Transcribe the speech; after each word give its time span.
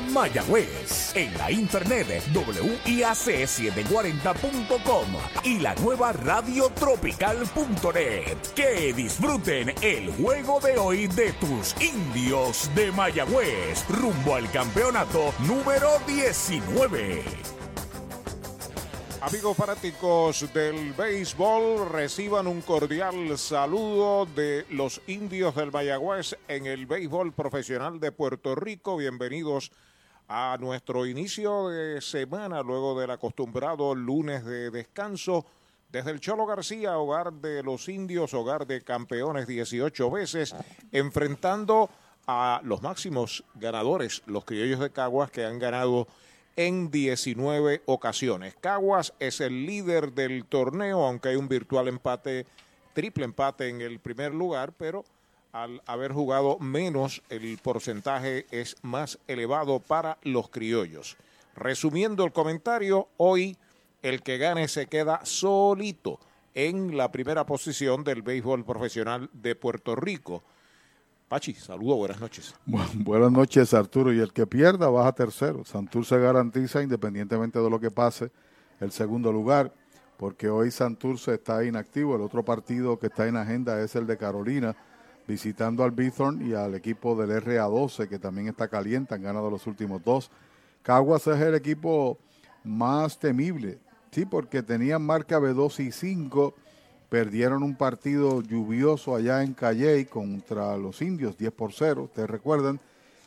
Mayagüez. 0.00 1.14
En 1.14 1.36
la 1.38 1.50
internet 1.50 2.22
WIAC740.com 2.32 5.06
y 5.44 5.58
la 5.58 5.74
nueva 5.76 6.12
radiotropical.net. 6.12 8.36
Que 8.54 8.92
disfruten 8.92 9.72
el 9.82 10.10
juego 10.12 10.60
de 10.60 10.78
hoy 10.78 11.06
de 11.08 11.32
tus 11.34 11.74
indios 11.80 12.70
de 12.74 12.90
Mayagüez 12.92 13.84
rumbo 13.88 14.34
al 14.34 14.50
campeonato 14.50 15.32
número 15.40 15.98
19. 16.06 17.55
Amigos 19.26 19.56
fanáticos 19.56 20.52
del 20.54 20.92
béisbol, 20.92 21.88
reciban 21.88 22.46
un 22.46 22.60
cordial 22.60 23.36
saludo 23.36 24.24
de 24.24 24.64
los 24.70 25.02
indios 25.08 25.56
del 25.56 25.72
Mayagüez 25.72 26.36
en 26.46 26.66
el 26.66 26.86
béisbol 26.86 27.32
profesional 27.32 27.98
de 27.98 28.12
Puerto 28.12 28.54
Rico. 28.54 28.96
Bienvenidos 28.96 29.72
a 30.28 30.56
nuestro 30.60 31.06
inicio 31.06 31.70
de 31.70 32.00
semana, 32.02 32.62
luego 32.62 33.00
del 33.00 33.10
acostumbrado 33.10 33.96
lunes 33.96 34.44
de 34.44 34.70
descanso. 34.70 35.44
Desde 35.90 36.12
el 36.12 36.20
Cholo 36.20 36.46
García, 36.46 36.96
hogar 36.96 37.32
de 37.32 37.64
los 37.64 37.88
indios, 37.88 38.32
hogar 38.32 38.64
de 38.64 38.82
campeones 38.82 39.48
18 39.48 40.08
veces, 40.08 40.54
enfrentando 40.92 41.90
a 42.28 42.60
los 42.62 42.80
máximos 42.80 43.42
ganadores, 43.56 44.22
los 44.26 44.44
criollos 44.44 44.78
de 44.78 44.90
Caguas, 44.90 45.32
que 45.32 45.44
han 45.44 45.58
ganado 45.58 46.06
en 46.56 46.90
19 46.90 47.82
ocasiones. 47.86 48.56
Caguas 48.60 49.12
es 49.20 49.40
el 49.40 49.66
líder 49.66 50.12
del 50.12 50.44
torneo, 50.44 51.04
aunque 51.04 51.28
hay 51.28 51.36
un 51.36 51.48
virtual 51.48 51.88
empate, 51.88 52.46
triple 52.94 53.24
empate 53.24 53.68
en 53.68 53.82
el 53.82 54.00
primer 54.00 54.34
lugar, 54.34 54.72
pero 54.72 55.04
al 55.52 55.82
haber 55.86 56.12
jugado 56.12 56.58
menos, 56.58 57.22
el 57.30 57.58
porcentaje 57.62 58.46
es 58.50 58.76
más 58.82 59.18
elevado 59.26 59.80
para 59.80 60.18
los 60.22 60.50
criollos. 60.50 61.16
Resumiendo 61.54 62.24
el 62.24 62.32
comentario, 62.32 63.08
hoy 63.16 63.56
el 64.02 64.22
que 64.22 64.36
gane 64.36 64.68
se 64.68 64.86
queda 64.86 65.24
solito 65.24 66.20
en 66.54 66.96
la 66.96 67.10
primera 67.10 67.46
posición 67.46 68.04
del 68.04 68.22
béisbol 68.22 68.64
profesional 68.64 69.30
de 69.32 69.54
Puerto 69.54 69.94
Rico. 69.94 70.42
Pachi, 71.28 71.54
saludo, 71.54 71.96
buenas 71.96 72.20
noches. 72.20 72.54
buenas 72.94 73.32
noches, 73.32 73.74
Arturo. 73.74 74.12
Y 74.12 74.20
el 74.20 74.32
que 74.32 74.46
pierda 74.46 74.88
baja 74.88 75.10
tercero. 75.12 75.64
Santurce 75.64 76.16
garantiza, 76.18 76.82
independientemente 76.82 77.58
de 77.58 77.68
lo 77.68 77.80
que 77.80 77.90
pase, 77.90 78.30
el 78.78 78.92
segundo 78.92 79.32
lugar, 79.32 79.72
porque 80.18 80.48
hoy 80.48 80.70
Santurce 80.70 81.34
está 81.34 81.64
inactivo. 81.64 82.14
El 82.14 82.22
otro 82.22 82.44
partido 82.44 82.96
que 82.96 83.08
está 83.08 83.26
en 83.26 83.36
agenda 83.36 83.80
es 83.80 83.96
el 83.96 84.06
de 84.06 84.16
Carolina, 84.16 84.76
visitando 85.26 85.82
al 85.82 85.90
Bithorn 85.90 86.48
y 86.48 86.54
al 86.54 86.76
equipo 86.76 87.16
del 87.16 87.42
RA12, 87.42 88.08
que 88.08 88.20
también 88.20 88.46
está 88.46 88.68
caliente, 88.68 89.16
han 89.16 89.22
ganado 89.22 89.50
los 89.50 89.66
últimos 89.66 90.04
dos. 90.04 90.30
Caguas 90.84 91.26
es 91.26 91.40
el 91.40 91.56
equipo 91.56 92.18
más 92.62 93.18
temible, 93.18 93.80
sí, 94.12 94.24
porque 94.24 94.62
tenían 94.62 95.02
marca 95.02 95.40
B2 95.40 95.86
y 95.86 95.90
5 95.90 96.54
perdieron 97.08 97.62
un 97.62 97.76
partido 97.76 98.42
lluvioso 98.42 99.14
allá 99.14 99.42
en 99.42 99.54
Calley 99.54 100.06
contra 100.06 100.76
los 100.76 101.02
indios, 101.02 101.38
10 101.38 101.52
por 101.52 101.72
0, 101.72 102.04
ustedes 102.04 102.28
recuerdan, 102.28 102.80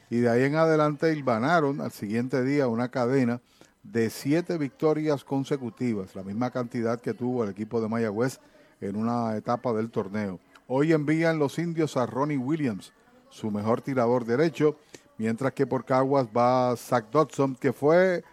y 0.09 0.17
de 0.17 0.29
ahí 0.29 0.43
en 0.43 0.55
adelante 0.55 1.13
ganaron 1.21 1.81
al 1.81 1.91
siguiente 1.91 2.43
día 2.43 2.67
una 2.67 2.89
cadena 2.89 3.41
de 3.83 4.09
siete 4.09 4.57
victorias 4.57 5.23
consecutivas, 5.23 6.15
la 6.15 6.23
misma 6.23 6.51
cantidad 6.51 6.99
que 6.99 7.13
tuvo 7.13 7.43
el 7.43 7.51
equipo 7.51 7.79
de 7.79 7.87
Mayagüez 7.87 8.39
en 8.81 8.95
una 8.95 9.35
etapa 9.37 9.73
del 9.73 9.89
torneo. 9.89 10.39
Hoy 10.67 10.93
envían 10.93 11.39
los 11.39 11.57
indios 11.57 11.97
a 11.97 12.05
Ronnie 12.05 12.37
Williams, 12.37 12.93
su 13.29 13.49
mejor 13.51 13.81
tirador 13.81 14.25
derecho, 14.25 14.77
mientras 15.17 15.53
que 15.53 15.65
por 15.65 15.85
Caguas 15.85 16.27
va 16.35 16.75
Zach 16.75 17.09
Dodson, 17.11 17.55
que 17.55 17.73
fue 17.73 18.23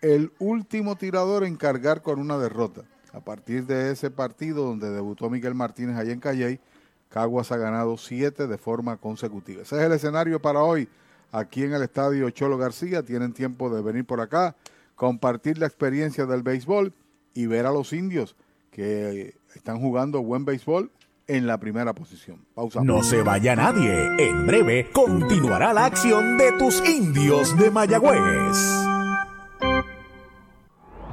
el 0.00 0.32
último 0.38 0.96
tirador 0.96 1.44
en 1.44 1.56
cargar 1.56 2.02
con 2.02 2.18
una 2.18 2.38
derrota. 2.38 2.82
A 3.12 3.20
partir 3.20 3.66
de 3.66 3.90
ese 3.92 4.10
partido 4.10 4.64
donde 4.64 4.90
debutó 4.90 5.30
Miguel 5.30 5.54
Martínez 5.54 5.96
allá 5.96 6.12
en 6.12 6.20
Calley, 6.20 6.60
Caguas 7.08 7.50
ha 7.52 7.56
ganado 7.56 7.96
siete 7.96 8.46
de 8.46 8.58
forma 8.58 8.98
consecutiva. 8.98 9.62
Ese 9.62 9.76
es 9.76 9.82
el 9.82 9.92
escenario 9.92 10.40
para 10.40 10.62
hoy 10.62 10.88
aquí 11.32 11.64
en 11.64 11.72
el 11.72 11.82
estadio 11.82 12.28
Cholo 12.30 12.58
García. 12.58 13.02
Tienen 13.02 13.32
tiempo 13.32 13.70
de 13.74 13.80
venir 13.80 14.04
por 14.04 14.20
acá, 14.20 14.56
compartir 14.94 15.58
la 15.58 15.66
experiencia 15.66 16.26
del 16.26 16.42
béisbol 16.42 16.92
y 17.34 17.46
ver 17.46 17.66
a 17.66 17.70
los 17.70 17.92
indios 17.92 18.36
que 18.70 19.36
están 19.54 19.80
jugando 19.80 20.22
buen 20.22 20.44
béisbol 20.44 20.90
en 21.26 21.46
la 21.46 21.58
primera 21.58 21.94
posición. 21.94 22.44
Pausa. 22.54 22.82
No 22.82 23.02
se 23.02 23.22
vaya 23.22 23.54
nadie. 23.54 24.08
En 24.18 24.46
breve 24.46 24.90
continuará 24.92 25.72
la 25.72 25.86
acción 25.86 26.36
de 26.36 26.52
tus 26.52 26.86
indios 26.88 27.56
de 27.56 27.70
Mayagüez. 27.70 28.56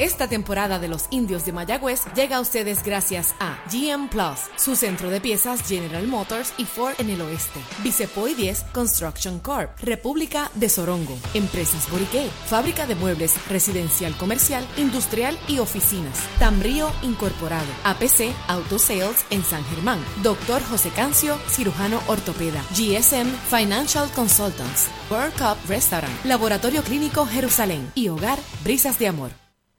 Esta 0.00 0.28
temporada 0.28 0.78
de 0.78 0.88
los 0.88 1.08
indios 1.10 1.44
de 1.44 1.52
Mayagüez 1.52 2.06
llega 2.14 2.38
a 2.38 2.40
ustedes 2.40 2.82
gracias 2.82 3.34
a 3.38 3.58
GM 3.70 4.08
Plus, 4.08 4.48
su 4.56 4.74
centro 4.74 5.10
de 5.10 5.20
piezas 5.20 5.60
General 5.68 6.06
Motors 6.06 6.54
y 6.56 6.64
Ford 6.64 6.94
en 6.96 7.10
el 7.10 7.20
oeste. 7.20 7.60
Vicepoy 7.82 8.32
10 8.32 8.64
Construction 8.72 9.40
Corp, 9.40 9.78
República 9.82 10.50
de 10.54 10.70
Sorongo, 10.70 11.18
Empresas 11.34 11.90
Boriqué, 11.90 12.30
Fábrica 12.46 12.86
de 12.86 12.94
Muebles 12.94 13.34
Residencial 13.50 14.16
Comercial, 14.16 14.66
Industrial 14.78 15.38
y 15.46 15.58
Oficinas. 15.58 16.18
Tambrío 16.38 16.90
Incorporado, 17.02 17.68
APC 17.84 18.32
Auto 18.48 18.78
Sales 18.78 19.26
en 19.28 19.44
San 19.44 19.62
Germán. 19.66 20.02
Doctor 20.22 20.62
José 20.62 20.88
Cancio, 20.88 21.36
cirujano 21.46 22.00
ortopeda. 22.06 22.62
GSM 22.70 23.28
Financial 23.50 24.10
Consultants. 24.12 24.88
World 25.10 25.34
Cup 25.34 25.58
Restaurant, 25.68 26.24
Laboratorio 26.24 26.82
Clínico 26.82 27.26
Jerusalén 27.26 27.92
y 27.94 28.08
Hogar 28.08 28.38
Brisas 28.64 28.98
de 28.98 29.06
Amor. 29.08 29.49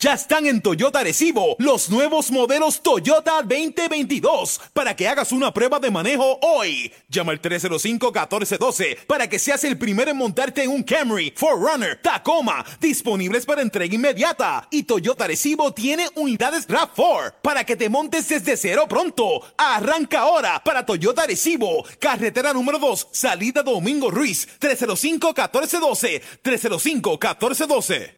ya 0.00 0.12
están 0.12 0.46
en 0.46 0.62
Toyota 0.62 1.02
Recibo 1.02 1.56
los 1.58 1.90
nuevos 1.90 2.30
modelos 2.30 2.82
Toyota 2.82 3.42
2022 3.42 4.60
para 4.72 4.94
que 4.94 5.08
hagas 5.08 5.32
una 5.32 5.52
prueba 5.52 5.80
de 5.80 5.90
manejo 5.90 6.38
hoy. 6.42 6.92
Llama 7.08 7.32
al 7.32 7.42
305-1412 7.42 9.06
para 9.06 9.28
que 9.28 9.40
seas 9.40 9.64
el 9.64 9.76
primero 9.76 10.10
en 10.10 10.16
montarte 10.16 10.62
en 10.62 10.70
un 10.70 10.84
Camry, 10.84 11.32
Forerunner, 11.34 12.00
Tacoma, 12.00 12.64
disponibles 12.80 13.44
para 13.44 13.62
entrega 13.62 13.94
inmediata. 13.94 14.68
Y 14.70 14.84
Toyota 14.84 15.26
Recibo 15.26 15.72
tiene 15.74 16.08
unidades 16.14 16.68
RAV4 16.68 17.34
para 17.42 17.64
que 17.64 17.76
te 17.76 17.88
montes 17.88 18.28
desde 18.28 18.56
cero 18.56 18.86
pronto. 18.88 19.42
Arranca 19.56 20.20
ahora 20.20 20.62
para 20.62 20.86
Toyota 20.86 21.26
Recibo, 21.26 21.84
carretera 21.98 22.52
número 22.52 22.78
2, 22.78 23.08
salida 23.10 23.62
Domingo 23.62 24.10
Ruiz, 24.10 24.48
305-1412, 24.60 26.22
305-1412. 26.44 28.17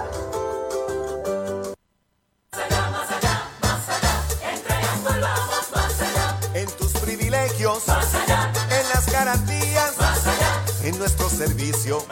En 6.56 6.68
tus 6.78 6.92
privilegios, 6.94 7.88
más 7.88 8.16
allá. 8.16 8.52
En 8.70 8.90
las 8.90 9.12
garantías, 9.12 9.98
más 9.98 10.28
allá. 10.28 10.64
En 10.84 10.98
nuestro 10.98 11.30
servicio. 11.30 12.04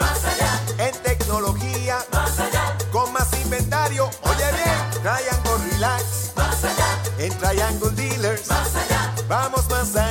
Triangle 7.52 7.92
Dealers, 7.92 8.48
más 8.48 8.74
allá. 8.76 9.14
Vamos 9.28 9.70
más 9.70 9.94
allá. 9.98 10.11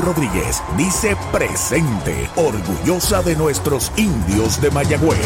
Rodríguez 0.00 0.62
dice 0.76 1.16
presente, 1.32 2.30
orgullosa 2.36 3.22
de 3.22 3.36
nuestros 3.36 3.92
indios 3.96 4.60
de 4.60 4.70
Mayagüez. 4.70 5.18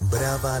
Brava 0.00 0.60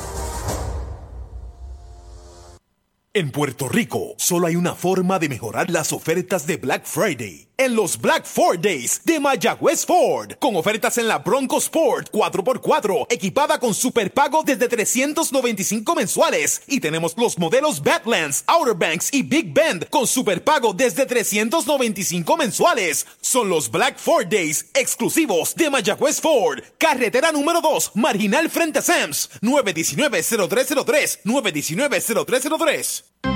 En 3.13 3.29
Puerto 3.31 3.67
Rico, 3.67 4.13
solo 4.15 4.47
hay 4.47 4.55
una 4.55 4.73
forma 4.73 5.19
de 5.19 5.27
mejorar 5.27 5.69
las 5.69 5.91
ofertas 5.91 6.47
de 6.47 6.55
Black 6.55 6.85
Friday. 6.85 7.50
En 7.61 7.75
los 7.75 8.01
Black 8.01 8.25
Ford 8.25 8.59
Days 8.59 9.01
de 9.05 9.19
Mayagüez 9.19 9.85
Ford, 9.85 10.31
con 10.39 10.55
ofertas 10.55 10.97
en 10.97 11.07
la 11.07 11.19
Bronco 11.19 11.59
Sport 11.59 12.11
4x4, 12.11 13.05
equipada 13.07 13.59
con 13.59 13.75
superpago 13.75 14.41
desde 14.41 14.67
395 14.67 15.93
mensuales. 15.93 16.63
Y 16.65 16.79
tenemos 16.79 17.15
los 17.17 17.37
modelos 17.37 17.83
Badlands, 17.83 18.43
Outer 18.47 18.73
Banks 18.73 19.13
y 19.13 19.21
Big 19.21 19.53
Bend 19.53 19.87
con 19.89 20.07
superpago 20.07 20.73
desde 20.73 21.05
395 21.05 22.35
mensuales. 22.35 23.05
Son 23.21 23.47
los 23.47 23.69
Black 23.69 23.99
Ford 23.99 24.25
Days 24.25 24.71
exclusivos 24.73 25.53
de 25.53 25.69
Mayagüez 25.69 26.19
Ford. 26.19 26.63
Carretera 26.79 27.31
número 27.31 27.61
2, 27.61 27.91
marginal 27.93 28.49
frente 28.49 28.79
a 28.79 28.81
Sams, 28.81 29.29
919-0303, 29.43 31.19
919-0303. 31.25 33.30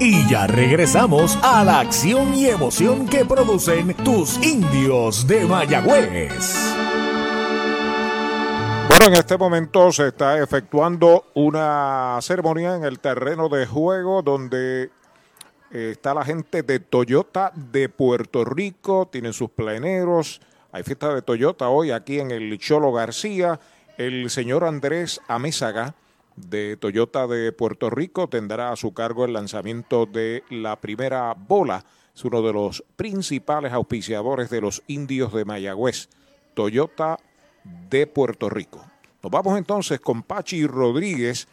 Y 0.00 0.28
ya 0.28 0.46
regresamos 0.46 1.36
a 1.42 1.64
la 1.64 1.80
acción 1.80 2.32
y 2.32 2.46
emoción 2.46 3.08
que 3.08 3.24
producen 3.24 3.94
tus 4.04 4.40
indios 4.46 5.26
de 5.26 5.44
Mayagüez. 5.44 6.54
Bueno, 8.88 9.06
en 9.06 9.14
este 9.14 9.36
momento 9.36 9.90
se 9.90 10.06
está 10.06 10.40
efectuando 10.40 11.24
una 11.34 12.16
ceremonia 12.22 12.76
en 12.76 12.84
el 12.84 13.00
terreno 13.00 13.48
de 13.48 13.66
juego 13.66 14.22
donde 14.22 14.84
eh, 15.72 15.90
está 15.90 16.14
la 16.14 16.24
gente 16.24 16.62
de 16.62 16.78
Toyota 16.78 17.50
de 17.56 17.88
Puerto 17.88 18.44
Rico, 18.44 19.08
tienen 19.10 19.32
sus 19.32 19.50
pleneros, 19.50 20.40
hay 20.70 20.84
fiesta 20.84 21.12
de 21.12 21.22
Toyota 21.22 21.70
hoy 21.70 21.90
aquí 21.90 22.20
en 22.20 22.30
el 22.30 22.56
Cholo 22.60 22.92
García, 22.92 23.58
el 23.96 24.30
señor 24.30 24.62
Andrés 24.62 25.20
Amézaga 25.26 25.96
de 26.40 26.76
Toyota 26.76 27.26
de 27.26 27.52
Puerto 27.52 27.90
Rico 27.90 28.28
tendrá 28.28 28.72
a 28.72 28.76
su 28.76 28.92
cargo 28.92 29.24
el 29.24 29.32
lanzamiento 29.32 30.06
de 30.06 30.44
la 30.50 30.76
primera 30.80 31.34
bola. 31.34 31.84
Es 32.14 32.24
uno 32.24 32.42
de 32.42 32.52
los 32.52 32.84
principales 32.96 33.72
auspiciadores 33.72 34.50
de 34.50 34.60
los 34.60 34.82
indios 34.86 35.32
de 35.32 35.44
Mayagüez, 35.44 36.08
Toyota 36.54 37.18
de 37.88 38.06
Puerto 38.06 38.48
Rico. 38.48 38.84
Nos 39.22 39.32
vamos 39.32 39.58
entonces 39.58 40.00
con 40.00 40.22
Pachi 40.22 40.66
Rodríguez 40.66 41.48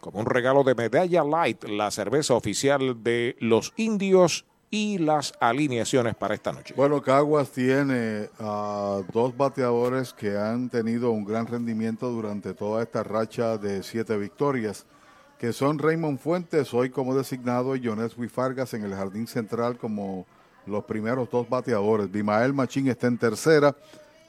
como 0.00 0.18
un 0.18 0.26
regalo 0.26 0.64
de 0.64 0.74
Medalla 0.74 1.22
Light, 1.22 1.64
la 1.64 1.90
cerveza 1.92 2.34
oficial 2.34 3.04
de 3.04 3.36
los 3.38 3.72
indios 3.76 4.44
y 4.74 4.96
las 4.96 5.34
alineaciones 5.38 6.14
para 6.14 6.34
esta 6.34 6.50
noche. 6.50 6.72
Bueno, 6.74 7.02
Caguas 7.02 7.50
tiene 7.50 8.30
a 8.40 9.02
dos 9.12 9.36
bateadores 9.36 10.14
que 10.14 10.38
han 10.38 10.70
tenido 10.70 11.10
un 11.10 11.26
gran 11.26 11.46
rendimiento 11.46 12.08
durante 12.10 12.54
toda 12.54 12.82
esta 12.82 13.02
racha 13.02 13.58
de 13.58 13.82
siete 13.82 14.16
victorias, 14.16 14.86
que 15.38 15.52
son 15.52 15.78
Raymond 15.78 16.18
Fuentes, 16.18 16.72
hoy 16.72 16.88
como 16.88 17.14
designado, 17.14 17.76
y 17.76 17.86
Jones 17.86 18.16
Fargas 18.32 18.72
en 18.72 18.84
el 18.84 18.94
jardín 18.94 19.26
central 19.26 19.76
como 19.76 20.24
los 20.64 20.84
primeros 20.84 21.28
dos 21.30 21.46
bateadores. 21.50 22.10
Bimael 22.10 22.54
Machín 22.54 22.88
está 22.88 23.08
en 23.08 23.18
tercera, 23.18 23.76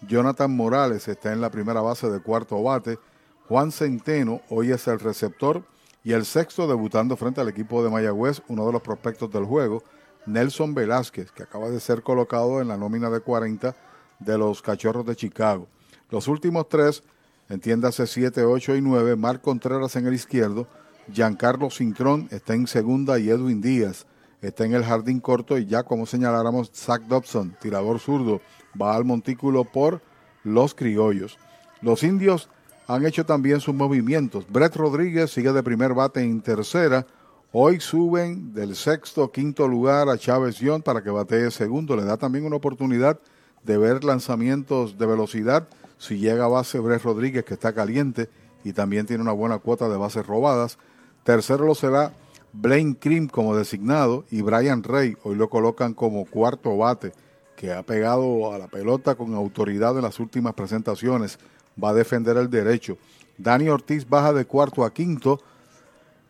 Jonathan 0.06 0.54
Morales 0.54 1.08
está 1.08 1.32
en 1.32 1.40
la 1.40 1.52
primera 1.52 1.80
base 1.80 2.10
de 2.10 2.20
cuarto 2.20 2.62
bate, 2.62 3.00
Juan 3.48 3.72
Centeno 3.72 4.42
hoy 4.50 4.72
es 4.72 4.88
el 4.90 5.00
receptor 5.00 5.64
y 6.04 6.12
el 6.12 6.26
sexto 6.26 6.68
debutando 6.68 7.16
frente 7.16 7.40
al 7.40 7.48
equipo 7.48 7.82
de 7.82 7.90
Mayagüez, 7.90 8.42
uno 8.50 8.66
de 8.66 8.74
los 8.74 8.82
prospectos 8.82 9.32
del 9.32 9.46
juego, 9.46 9.82
Nelson 10.25 10.74
Velázquez, 10.74 11.32
que 11.32 11.44
acaba 11.44 11.70
de 11.70 11.80
ser 11.80 12.03
colocado 12.03 12.62
en 12.62 12.68
la 12.68 12.77
nómina 12.77 13.10
de 13.10 13.20
40 13.20 13.75
de 14.20 14.38
los 14.38 14.62
Cachorros 14.62 15.06
de 15.06 15.15
Chicago. 15.15 15.68
Los 16.10 16.27
últimos 16.27 16.70
tres, 16.70 17.03
entiéndase 17.50 18.08
7, 18.08 18.44
8 18.44 18.75
y 18.75 18.82
9, 18.82 19.15
Marc 19.15 19.42
Contreras 19.42 19.96
en 19.96 20.08
el 20.08 20.13
izquierdo, 20.13 20.68
Giancarlo 21.12 21.70
Cintrón 21.70 22.27
está 22.32 22.53
en 22.53 22.68
segunda 22.68 23.20
y 23.20 23.30
Edwin 23.30 23.62
Díaz 23.62 24.06
está 24.42 24.65
en 24.65 24.74
el 24.74 24.84
jardín 24.84 25.20
corto 25.20 25.58
y 25.58 25.65
ya 25.65 25.84
como 25.84 26.06
señaláramos, 26.06 26.72
Zach 26.74 27.01
Dobson, 27.03 27.56
tirador 27.62 28.00
zurdo, 28.00 28.42
va 28.80 28.96
al 28.96 29.06
montículo 29.06 29.65
por 29.65 30.01
los 30.44 30.74
criollos. 30.74 31.38
Los 31.82 32.03
indios 32.03 32.50
han 32.88 33.06
hecho 33.06 33.25
también 33.25 33.60
sus 33.60 33.74
movimientos. 33.74 34.46
Brett 34.50 34.75
Rodríguez 34.75 35.32
sigue 35.32 35.51
de 35.51 35.63
primer 35.63 35.94
bate 35.94 36.22
en 36.22 36.42
tercera. 36.42 37.06
Hoy 37.55 37.79
suben 37.79 38.51
del 38.55 38.75
sexto, 38.75 39.31
quinto 39.31 39.67
lugar 39.67 40.10
a 40.10 40.17
Chávez 40.17 40.57
Young 40.57 40.81
para 40.81 41.03
que 41.03 41.12
batee 41.12 41.51
segundo. 41.51 41.95
Le 41.95 42.03
da 42.03 42.17
también 42.17 42.48
una 42.48 42.55
oportunidad 42.55 43.19
de 43.62 43.77
ver 43.77 44.03
lanzamientos 44.03 44.98
de 44.98 45.05
velocidad. 45.05 45.67
Si 46.00 46.17
llega 46.17 46.45
a 46.45 46.48
base 46.48 46.79
Brett 46.79 47.03
Rodríguez, 47.03 47.45
que 47.45 47.53
está 47.53 47.72
caliente 47.72 48.27
y 48.63 48.74
también 48.74 49.05
tiene 49.05 49.22
una 49.22 49.33
buena 49.33 49.60
cuota 49.60 49.88
de 49.88 49.98
bases 49.98 50.25
robadas. 50.25 50.79
Tercero 51.24 51.67
lo 51.67 51.75
será 51.75 52.12
Blaine 52.53 52.95
Krim 52.95 53.27
como 53.27 53.55
designado 53.55 54.25
y 54.31 54.41
Brian 54.41 54.81
Rey 54.81 55.15
hoy 55.22 55.36
lo 55.36 55.48
colocan 55.48 55.93
como 55.93 56.25
cuarto 56.25 56.75
bate 56.75 57.13
que 57.55 57.72
ha 57.72 57.83
pegado 57.83 58.51
a 58.51 58.57
la 58.57 58.67
pelota 58.67 59.13
con 59.13 59.36
autoridad 59.36 59.95
en 59.95 60.01
las 60.01 60.19
últimas 60.19 60.55
presentaciones. 60.55 61.38
Va 61.81 61.89
a 61.89 61.93
defender 61.93 62.36
el 62.36 62.50
derecho. 62.50 62.98
Dani 63.38 63.69
Ortiz 63.69 64.10
baja 64.10 64.33
de 64.33 64.45
cuarto 64.45 64.83
a 64.83 64.91
quinto. 64.91 65.39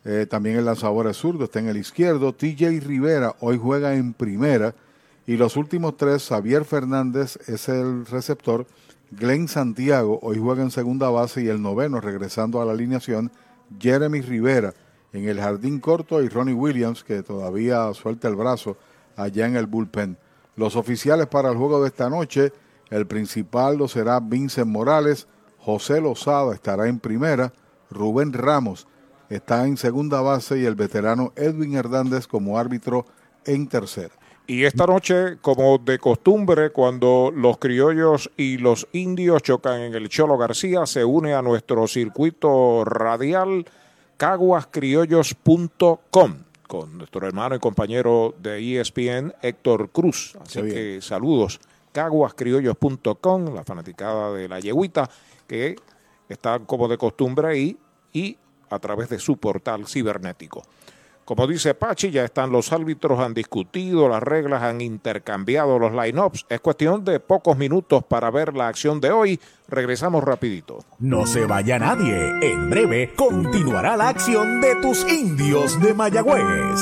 Eh, 0.06 0.26
también 0.30 0.58
el 0.58 0.66
lanzador 0.66 1.08
es 1.08 1.18
zurdo, 1.18 1.46
está 1.46 1.60
en 1.60 1.70
el 1.70 1.78
izquierdo. 1.78 2.34
TJ 2.34 2.82
Rivera 2.82 3.36
hoy 3.40 3.58
juega 3.58 3.96
en 3.96 4.14
primera. 4.14 4.76
Y 5.26 5.38
los 5.38 5.56
últimos 5.56 5.96
tres, 5.96 6.28
Javier 6.28 6.66
Fernández 6.66 7.38
es 7.48 7.70
el 7.70 8.06
receptor. 8.06 8.66
Glenn 9.12 9.48
Santiago 9.48 10.20
hoy 10.22 10.38
juega 10.40 10.64
en 10.64 10.72
segunda 10.72 11.10
base 11.10 11.44
y 11.44 11.48
el 11.48 11.62
noveno, 11.62 12.02
regresando 12.02 12.62
a 12.62 12.66
la 12.66 12.74
alineación, 12.74 13.32
Jeremy 13.80 14.22
Rivera 14.22 14.74
en 15.14 15.30
el 15.30 15.40
jardín 15.40 15.80
corto 15.80 16.22
y 16.22 16.28
Ronnie 16.28 16.56
Williams, 16.56 17.04
que 17.04 17.22
todavía 17.22 17.94
suelta 17.94 18.28
el 18.28 18.36
brazo 18.36 18.78
allá 19.16 19.46
en 19.46 19.56
el 19.56 19.68
bullpen. 19.68 20.18
Los 20.56 20.76
oficiales 20.76 21.28
para 21.28 21.52
el 21.52 21.58
juego 21.58 21.82
de 21.82 21.88
esta 21.88 22.10
noche, 22.10 22.52
el 22.90 23.06
principal 23.06 23.78
lo 23.78 23.88
será 23.88 24.20
Vincent 24.20 24.68
Morales, 24.68 25.28
José 25.60 26.02
Lozada 26.02 26.54
estará 26.54 26.88
en 26.88 27.00
primera, 27.00 27.54
Rubén 27.90 28.34
Ramos 28.34 28.88
está 29.30 29.66
en 29.66 29.78
segunda 29.78 30.22
base 30.22 30.60
y 30.60 30.66
el 30.66 30.76
veterano 30.76 31.32
Edwin 31.36 31.76
Hernández 31.76 32.28
como 32.28 32.58
árbitro 32.58 33.06
en 33.46 33.68
tercera. 33.68 34.14
Y 34.46 34.66
esta 34.66 34.86
noche, 34.86 35.38
como 35.42 35.78
de 35.78 36.00
costumbre, 36.00 36.72
cuando 36.72 37.32
los 37.34 37.60
criollos 37.60 38.30
y 38.36 38.58
los 38.58 38.90
indios 38.92 39.42
chocan 39.42 39.80
en 39.80 39.94
el 39.94 40.10
Cholo 40.10 40.38
García, 40.38 40.86
se 40.86 41.06
une 41.06 41.34
a 41.34 41.42
nuestro 41.42 41.88
circuito 41.88 42.84
radial 42.84 43.66
caguascriollos.com 44.18 46.34
con 46.68 46.98
nuestro 46.98 47.26
hermano 47.28 47.56
y 47.56 47.60
compañero 47.60 48.34
de 48.42 48.80
ESPN, 48.80 49.34
Héctor 49.42 49.92
Cruz. 49.92 50.36
Así 50.42 50.62
que 50.64 51.00
saludos, 51.02 51.60
caguascriollos.com, 51.92 53.54
la 53.54 53.64
fanaticada 53.64 54.34
de 54.34 54.50
la 54.50 54.60
yeguita, 54.60 55.08
que 55.48 55.76
está 56.28 56.58
como 56.60 56.88
de 56.88 56.98
costumbre 56.98 57.48
ahí 57.48 57.78
y 58.12 58.38
a 58.70 58.80
través 58.80 59.10
de 59.10 59.20
su 59.20 59.38
portal 59.38 59.88
cibernético. 59.88 60.64
Como 61.26 61.48
dice 61.48 61.74
Pachi, 61.74 62.12
ya 62.12 62.26
están 62.26 62.52
los 62.52 62.74
árbitros, 62.74 63.20
han 63.20 63.34
discutido 63.34 64.10
las 64.10 64.22
reglas, 64.22 64.62
han 64.62 64.82
intercambiado 64.82 65.80
los 65.80 65.94
line-ups. 65.94 66.46
Es 66.50 66.60
cuestión 66.60 67.06
de 67.06 67.22
pocos 67.22 67.58
minutos 67.58 68.04
para 68.04 68.30
ver 68.30 68.54
la 68.54 68.68
acción 68.68 69.00
de 69.00 69.12
hoy. 69.12 69.40
Regresamos 69.70 70.22
rapidito. 70.24 70.80
No 71.00 71.26
se 71.26 71.46
vaya 71.46 71.80
nadie. 71.80 72.34
En 72.42 72.70
breve 72.70 73.14
continuará 73.16 73.96
la 73.96 74.10
acción 74.10 74.60
de 74.60 74.76
tus 74.82 75.10
indios 75.10 75.82
de 75.82 75.94
Mayagüez. 75.94 76.82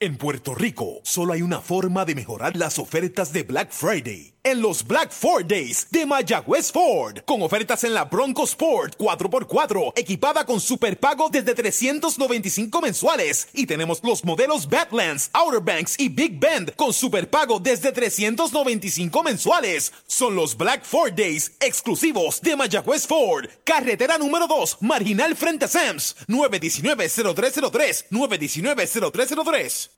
En 0.00 0.16
Puerto 0.16 0.54
Rico, 0.54 1.00
solo 1.02 1.32
hay 1.32 1.42
una 1.42 1.60
forma 1.60 2.04
de 2.04 2.14
mejorar 2.14 2.56
las 2.56 2.78
ofertas 2.78 3.32
de 3.32 3.42
Black 3.42 3.72
Friday. 3.72 4.37
En 4.48 4.62
los 4.62 4.82
Black 4.86 5.12
Ford 5.12 5.44
Days 5.44 5.88
de 5.90 6.06
Mayagüez 6.06 6.72
Ford. 6.72 7.18
Con 7.26 7.42
ofertas 7.42 7.84
en 7.84 7.92
la 7.92 8.06
Bronco 8.06 8.44
Sport 8.44 8.96
4x4, 8.96 9.92
equipada 9.94 10.46
con 10.46 10.58
superpago 10.58 11.28
desde 11.28 11.54
395 11.54 12.80
mensuales. 12.80 13.48
Y 13.52 13.66
tenemos 13.66 14.02
los 14.02 14.24
modelos 14.24 14.66
Badlands, 14.66 15.28
Outer 15.34 15.60
Banks 15.60 15.96
y 15.98 16.08
Big 16.08 16.40
Bend 16.40 16.74
con 16.76 16.94
superpago 16.94 17.60
desde 17.60 17.92
395 17.92 19.22
mensuales. 19.22 19.92
Son 20.06 20.34
los 20.34 20.56
Black 20.56 20.82
Ford 20.82 21.12
Days 21.12 21.52
exclusivos 21.60 22.40
de 22.40 22.56
Mayagüez 22.56 23.06
Ford. 23.06 23.50
Carretera 23.64 24.16
número 24.16 24.46
2, 24.46 24.78
marginal 24.80 25.36
frente 25.36 25.66
a 25.66 25.68
Sams. 25.68 26.16
919-0303. 26.26 28.06
919-0303. 28.10 29.97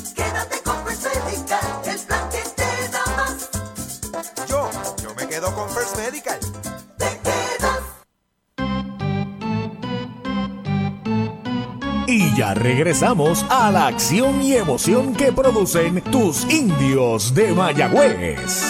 Y 12.13 12.35
ya 12.35 12.53
regresamos 12.53 13.45
a 13.49 13.71
la 13.71 13.87
acción 13.87 14.41
y 14.41 14.55
emoción 14.55 15.15
que 15.15 15.31
producen 15.31 16.01
tus 16.11 16.43
indios 16.51 17.33
de 17.33 17.53
Mayagüez. 17.53 18.65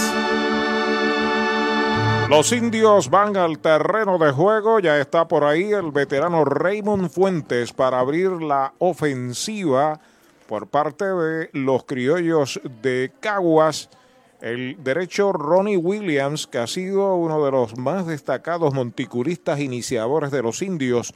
Los 2.29 2.51
indios 2.51 3.09
van 3.09 3.35
al 3.37 3.57
terreno 3.57 4.19
de 4.19 4.31
juego, 4.31 4.79
ya 4.79 4.99
está 4.99 5.27
por 5.27 5.43
ahí 5.43 5.71
el 5.71 5.89
veterano 5.89 6.45
Raymond 6.45 7.09
Fuentes 7.09 7.73
para 7.73 7.99
abrir 7.99 8.29
la 8.29 8.75
ofensiva 8.77 9.99
por 10.47 10.67
parte 10.67 11.05
de 11.05 11.49
los 11.53 11.85
criollos 11.85 12.61
de 12.83 13.11
Caguas. 13.21 13.89
El 14.39 14.77
derecho 14.83 15.33
Ronnie 15.33 15.77
Williams, 15.77 16.45
que 16.45 16.59
ha 16.59 16.67
sido 16.67 17.15
uno 17.15 17.43
de 17.43 17.49
los 17.49 17.75
más 17.75 18.05
destacados 18.05 18.71
monticuristas 18.75 19.59
iniciadores 19.59 20.29
de 20.29 20.43
los 20.43 20.61
indios, 20.61 21.15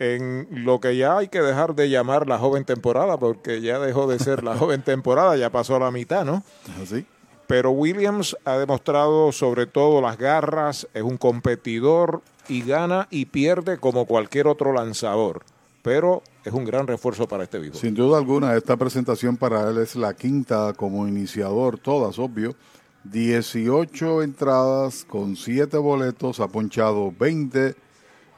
en 0.00 0.48
lo 0.50 0.80
que 0.80 0.96
ya 0.96 1.18
hay 1.18 1.28
que 1.28 1.42
dejar 1.42 1.74
de 1.74 1.90
llamar 1.90 2.26
la 2.26 2.38
joven 2.38 2.64
temporada, 2.64 3.18
porque 3.18 3.60
ya 3.60 3.78
dejó 3.78 4.06
de 4.06 4.18
ser 4.18 4.42
la 4.42 4.56
joven 4.58 4.82
temporada, 4.82 5.36
ya 5.36 5.50
pasó 5.50 5.78
la 5.78 5.90
mitad, 5.90 6.24
¿no? 6.24 6.42
Así. 6.82 7.06
Pero 7.46 7.70
Williams 7.72 8.34
ha 8.46 8.56
demostrado 8.56 9.30
sobre 9.30 9.66
todo 9.66 10.00
las 10.00 10.16
garras, 10.16 10.88
es 10.94 11.02
un 11.02 11.18
competidor 11.18 12.22
y 12.48 12.62
gana 12.62 13.08
y 13.10 13.26
pierde 13.26 13.76
como 13.76 14.06
cualquier 14.06 14.46
otro 14.46 14.72
lanzador. 14.72 15.42
Pero 15.82 16.22
es 16.44 16.52
un 16.52 16.64
gran 16.64 16.86
refuerzo 16.86 17.28
para 17.28 17.44
este 17.44 17.58
vivo. 17.58 17.74
Sin 17.74 17.94
duda 17.94 18.18
alguna, 18.18 18.56
esta 18.56 18.76
presentación 18.76 19.36
para 19.36 19.68
él 19.68 19.78
es 19.78 19.96
la 19.96 20.14
quinta 20.14 20.72
como 20.74 21.06
iniciador, 21.06 21.78
todas, 21.78 22.18
obvio. 22.18 22.54
18 23.04 24.22
entradas 24.22 25.04
con 25.04 25.36
7 25.36 25.76
boletos, 25.78 26.40
ha 26.40 26.48
ponchado 26.48 27.12
20 27.18 27.74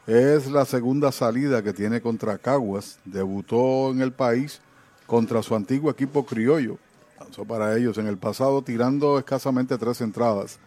es 0.06 0.50
la 0.50 0.64
segunda 0.64 1.12
salida 1.12 1.62
que 1.62 1.72
tiene 1.72 2.00
contra 2.00 2.38
Caguas. 2.38 2.98
Debutó 3.04 3.90
en 3.90 4.00
el 4.00 4.12
país 4.12 4.60
contra 5.06 5.42
su 5.42 5.54
antiguo 5.54 5.90
equipo 5.90 6.24
criollo. 6.24 6.78
Lanzó 7.20 7.44
para 7.44 7.76
ellos 7.76 7.98
en 7.98 8.06
el 8.06 8.18
pasado 8.18 8.62
tirando 8.62 9.18
escasamente 9.18 9.78
tres 9.78 10.00
entradas. 10.00 10.58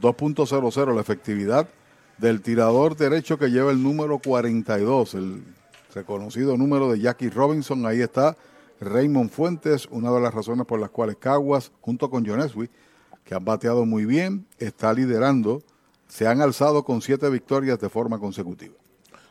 2.00 0.00 0.94
la 0.94 1.00
efectividad 1.00 1.68
del 2.18 2.40
tirador 2.40 2.96
derecho 2.96 3.38
que 3.38 3.50
lleva 3.50 3.70
el 3.70 3.82
número 3.82 4.18
42, 4.18 5.14
el 5.14 5.42
reconocido 5.94 6.56
número 6.56 6.90
de 6.90 7.00
Jackie 7.00 7.30
Robinson. 7.30 7.84
Ahí 7.86 8.00
está 8.00 8.36
Raymond 8.80 9.30
Fuentes, 9.30 9.86
una 9.90 10.10
de 10.12 10.20
las 10.20 10.32
razones 10.32 10.66
por 10.66 10.80
las 10.80 10.90
cuales 10.90 11.16
Caguas, 11.16 11.72
junto 11.80 12.10
con 12.10 12.24
Joneswi, 12.24 12.70
que 13.24 13.34
han 13.34 13.44
bateado 13.44 13.84
muy 13.84 14.04
bien, 14.04 14.46
está 14.58 14.92
liderando 14.92 15.62
se 16.08 16.26
han 16.26 16.40
alzado 16.40 16.82
con 16.84 17.00
siete 17.02 17.28
victorias 17.30 17.78
de 17.78 17.88
forma 17.88 18.18
consecutiva. 18.18 18.74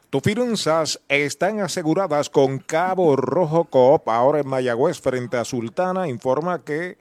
Tus 0.09 0.21
finanzas 0.21 1.01
están 1.09 1.59
aseguradas 1.59 2.29
con 2.29 2.59
Cabo 2.59 3.17
Rojo 3.17 3.65
Coop, 3.65 4.07
ahora 4.07 4.39
en 4.39 4.47
Mayagüez 4.47 5.01
frente 5.01 5.35
a 5.35 5.43
Sultana. 5.43 6.07
Informa 6.07 6.63
que 6.63 6.97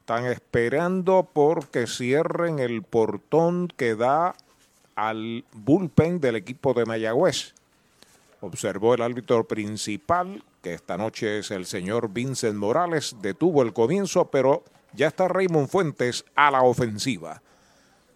están 0.00 0.26
esperando 0.26 1.26
por 1.32 1.68
que 1.68 1.86
cierren 1.86 2.58
el 2.58 2.82
portón 2.82 3.68
que 3.74 3.94
da 3.94 4.34
al 4.94 5.44
bullpen 5.54 6.20
del 6.20 6.36
equipo 6.36 6.74
de 6.74 6.84
Mayagüez. 6.84 7.54
Observó 8.42 8.92
el 8.92 9.00
árbitro 9.00 9.44
principal, 9.44 10.44
que 10.60 10.74
esta 10.74 10.98
noche 10.98 11.38
es 11.38 11.50
el 11.50 11.64
señor 11.64 12.10
Vincent 12.10 12.56
Morales, 12.56 13.16
detuvo 13.22 13.62
el 13.62 13.72
comienzo, 13.72 14.26
pero 14.26 14.64
ya 14.92 15.06
está 15.06 15.28
Raymond 15.28 15.68
Fuentes 15.68 16.26
a 16.34 16.50
la 16.50 16.62
ofensiva. 16.62 17.40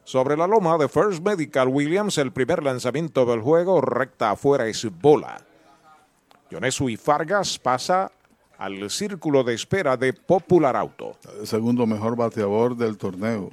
Sobre 0.09 0.39
la 0.39 0.47
loma 0.47 0.79
de 0.79 0.89
First 0.89 1.23
Medical 1.23 1.69
Williams, 1.69 2.17
el 2.17 2.33
primer 2.33 2.63
lanzamiento 2.63 3.27
del 3.27 3.43
juego, 3.43 3.83
recta 3.83 4.31
afuera 4.31 4.67
es 4.67 4.89
bola. 5.03 5.39
y 6.51 6.97
Fargas 6.97 7.59
pasa 7.59 8.11
al 8.57 8.89
círculo 8.89 9.45
de 9.45 9.53
espera 9.53 9.99
de 9.99 10.15
Popular 10.15 10.77
Auto. 10.77 11.19
El 11.39 11.47
segundo 11.47 11.87
mejor 11.87 12.17
bateador 12.17 12.75
del 12.75 12.97
torneo. 12.97 13.51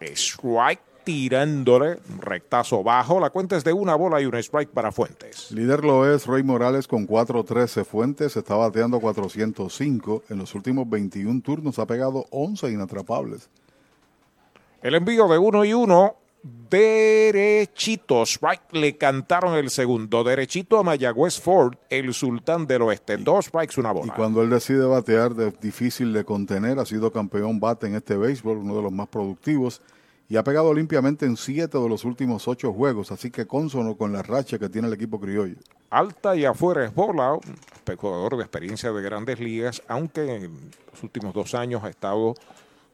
Strike 0.00 0.82
tirándole, 1.02 1.98
rectazo 2.20 2.84
bajo. 2.84 3.18
La 3.18 3.30
cuenta 3.30 3.56
es 3.56 3.64
de 3.64 3.72
una 3.72 3.96
bola 3.96 4.22
y 4.22 4.26
un 4.26 4.36
strike 4.36 4.70
para 4.70 4.92
Fuentes. 4.92 5.50
Líder 5.50 5.84
lo 5.84 6.08
es 6.08 6.28
Rey 6.28 6.44
Morales 6.44 6.86
con 6.86 7.04
4-13. 7.04 7.84
Fuentes 7.84 8.36
está 8.36 8.54
bateando 8.54 9.00
405. 9.00 10.22
En 10.28 10.38
los 10.38 10.54
últimos 10.54 10.88
21 10.88 11.42
turnos 11.42 11.80
ha 11.80 11.86
pegado 11.86 12.26
11 12.30 12.70
inatrapables. 12.70 13.48
El 14.86 14.94
envío 14.94 15.26
de 15.26 15.36
uno 15.36 15.64
y 15.64 15.72
uno 15.74 16.14
derechito. 16.70 18.22
Strike 18.22 18.72
le 18.74 18.96
cantaron 18.96 19.56
el 19.56 19.68
segundo. 19.68 20.22
Derechito 20.22 20.78
a 20.78 20.84
Mayagüez 20.84 21.40
Ford, 21.40 21.74
el 21.90 22.14
sultán 22.14 22.68
del 22.68 22.82
oeste. 22.82 23.16
Dos 23.16 23.46
strikes, 23.46 23.80
una 23.80 23.90
Y 23.90 23.94
bola. 23.94 24.14
cuando 24.14 24.42
él 24.42 24.50
decide 24.50 24.84
batear, 24.84 25.32
es 25.40 25.60
difícil 25.60 26.12
de 26.12 26.24
contener. 26.24 26.78
Ha 26.78 26.86
sido 26.86 27.10
campeón 27.10 27.58
bate 27.58 27.88
en 27.88 27.96
este 27.96 28.16
béisbol, 28.16 28.58
uno 28.58 28.76
de 28.76 28.82
los 28.82 28.92
más 28.92 29.08
productivos. 29.08 29.82
Y 30.28 30.36
ha 30.36 30.44
pegado 30.44 30.72
limpiamente 30.72 31.26
en 31.26 31.36
siete 31.36 31.78
de 31.78 31.88
los 31.88 32.04
últimos 32.04 32.46
ocho 32.46 32.72
juegos. 32.72 33.10
Así 33.10 33.32
que 33.32 33.44
consono 33.44 33.96
con 33.96 34.12
la 34.12 34.22
racha 34.22 34.56
que 34.56 34.68
tiene 34.68 34.86
el 34.86 34.94
equipo 34.94 35.18
criollo. 35.18 35.56
Alta 35.90 36.36
y 36.36 36.44
afuera 36.44 36.84
es 36.84 36.94
bola. 36.94 37.36
Jugador 37.98 38.36
de 38.36 38.44
experiencia 38.44 38.92
de 38.92 39.02
grandes 39.02 39.40
ligas, 39.40 39.82
aunque 39.88 40.32
en 40.36 40.70
los 40.92 41.02
últimos 41.02 41.34
dos 41.34 41.56
años 41.56 41.82
ha 41.82 41.88
estado 41.88 42.34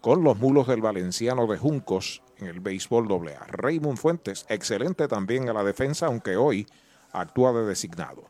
con 0.03 0.25
los 0.25 0.37
mulos 0.39 0.67
del 0.67 0.83
Valenciano 0.83 1.47
de 1.47 1.57
Juncos 1.57 2.23
en 2.37 2.49
el 2.49 2.61
béisbol 2.61 3.07
AA. 3.11 3.47
Raymond 3.47 3.97
Fuentes, 3.97 4.45
excelente 4.49 5.07
también 5.07 5.49
a 5.49 5.53
la 5.53 5.63
defensa, 5.63 6.07
aunque 6.07 6.37
hoy 6.37 6.67
actúa 7.13 7.53
de 7.53 7.65
designado. 7.65 8.25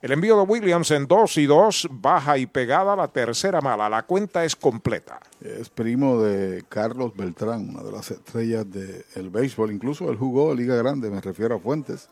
El 0.00 0.12
envío 0.12 0.36
de 0.36 0.42
Williams 0.42 0.92
en 0.92 1.06
2 1.08 1.38
y 1.38 1.46
2, 1.46 1.88
baja 1.90 2.38
y 2.38 2.46
pegada, 2.46 2.94
la 2.94 3.08
tercera 3.08 3.60
mala. 3.60 3.88
La 3.88 4.04
cuenta 4.04 4.44
es 4.44 4.54
completa. 4.54 5.18
Es 5.40 5.68
primo 5.68 6.20
de 6.20 6.62
Carlos 6.68 7.16
Beltrán, 7.16 7.70
una 7.70 7.82
de 7.82 7.90
las 7.90 8.10
estrellas 8.12 8.64
del 8.70 9.30
béisbol. 9.30 9.72
Incluso 9.72 10.10
él 10.10 10.16
jugó 10.16 10.54
Liga 10.54 10.76
Grande, 10.76 11.10
me 11.10 11.20
refiero 11.20 11.56
a 11.56 11.58
Fuentes. 11.58 12.08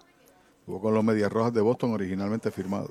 Jugó 0.66 0.80
con 0.80 0.94
los 0.94 1.04
Medias 1.04 1.30
Rojas 1.30 1.52
de 1.52 1.60
Boston 1.60 1.92
originalmente 1.92 2.50
firmado. 2.50 2.90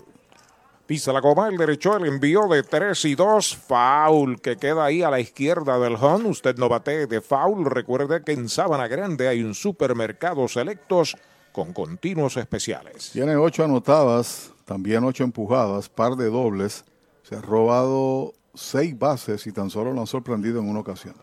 Pisa 0.85 1.13
la 1.13 1.21
goma, 1.21 1.47
el 1.47 1.57
derecho, 1.57 1.95
el 1.95 2.05
envío 2.05 2.47
de 2.47 2.63
3 2.63 3.05
y 3.05 3.15
2, 3.15 3.55
foul 3.55 4.41
que 4.41 4.57
queda 4.57 4.85
ahí 4.85 5.03
a 5.03 5.09
la 5.09 5.19
izquierda 5.19 5.79
del 5.79 5.95
home. 5.95 6.29
Usted 6.29 6.57
no 6.57 6.67
bate 6.67 7.07
de 7.07 7.21
foul. 7.21 7.65
Recuerde 7.65 8.23
que 8.23 8.33
en 8.33 8.49
Sabana 8.49 8.87
Grande 8.87 9.27
hay 9.27 9.41
un 9.41 9.55
supermercado 9.55 10.47
selectos 10.47 11.15
con 11.51 11.73
continuos 11.73 12.35
especiales. 12.37 13.11
Tiene 13.11 13.35
ocho 13.35 13.63
anotadas, 13.63 14.51
también 14.65 15.03
ocho 15.03 15.23
empujadas, 15.23 15.87
par 15.87 16.15
de 16.15 16.29
dobles. 16.29 16.83
Se 17.23 17.35
ha 17.35 17.41
robado 17.41 18.33
seis 18.53 18.97
bases 18.97 19.47
y 19.47 19.51
tan 19.51 19.69
solo 19.69 19.93
lo 19.93 20.01
han 20.01 20.07
sorprendido 20.07 20.59
en 20.59 20.69
una 20.69 20.79
ocasión. 20.81 21.15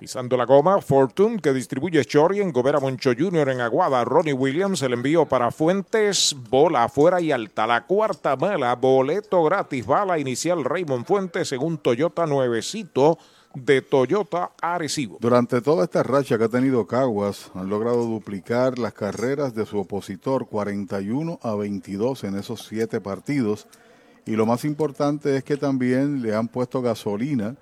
Pisando 0.00 0.34
la 0.38 0.46
goma, 0.46 0.80
Fortune 0.80 1.40
que 1.40 1.52
distribuye 1.52 2.02
Chori 2.06 2.40
en 2.40 2.52
Gobera 2.52 2.80
Moncho 2.80 3.10
Jr. 3.12 3.50
en 3.50 3.60
Aguada. 3.60 4.02
Ronnie 4.02 4.32
Williams, 4.32 4.80
el 4.80 4.94
envío 4.94 5.26
para 5.26 5.50
Fuentes, 5.50 6.34
bola 6.48 6.84
afuera 6.84 7.20
y 7.20 7.32
alta. 7.32 7.66
La 7.66 7.84
cuarta 7.84 8.34
mala, 8.34 8.74
boleto 8.76 9.44
gratis, 9.44 9.84
bala 9.84 10.18
inicial 10.18 10.64
Raymond 10.64 11.04
Fuentes 11.04 11.52
en 11.52 11.62
un 11.62 11.76
Toyota 11.76 12.24
nuevecito 12.24 13.18
de 13.52 13.82
Toyota 13.82 14.52
Arecibo. 14.62 15.18
Durante 15.20 15.60
toda 15.60 15.84
esta 15.84 16.02
racha 16.02 16.38
que 16.38 16.44
ha 16.44 16.48
tenido 16.48 16.86
Caguas, 16.86 17.50
han 17.54 17.68
logrado 17.68 18.06
duplicar 18.06 18.78
las 18.78 18.94
carreras 18.94 19.54
de 19.54 19.66
su 19.66 19.80
opositor 19.80 20.46
41 20.46 21.40
a 21.42 21.54
22 21.56 22.24
en 22.24 22.38
esos 22.38 22.62
siete 22.66 23.02
partidos. 23.02 23.68
Y 24.24 24.30
lo 24.30 24.46
más 24.46 24.64
importante 24.64 25.36
es 25.36 25.44
que 25.44 25.58
también 25.58 26.22
le 26.22 26.34
han 26.34 26.48
puesto 26.48 26.80
gasolina 26.80 27.54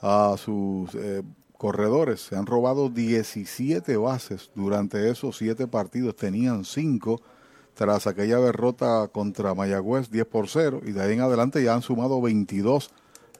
a 0.00 0.36
sus 0.38 0.94
eh, 0.94 1.22
corredores. 1.60 2.22
Se 2.22 2.36
han 2.36 2.46
robado 2.46 2.88
17 2.88 3.94
bases 3.98 4.50
durante 4.54 5.10
esos 5.10 5.36
siete 5.36 5.68
partidos. 5.68 6.16
Tenían 6.16 6.64
cinco 6.64 7.20
tras 7.74 8.06
aquella 8.06 8.38
derrota 8.38 9.08
contra 9.12 9.54
Mayagüez 9.54 10.10
10 10.10 10.24
por 10.24 10.48
0 10.48 10.80
y 10.86 10.92
de 10.92 11.02
ahí 11.02 11.12
en 11.12 11.20
adelante 11.20 11.62
ya 11.62 11.74
han 11.74 11.82
sumado 11.82 12.22
22 12.22 12.90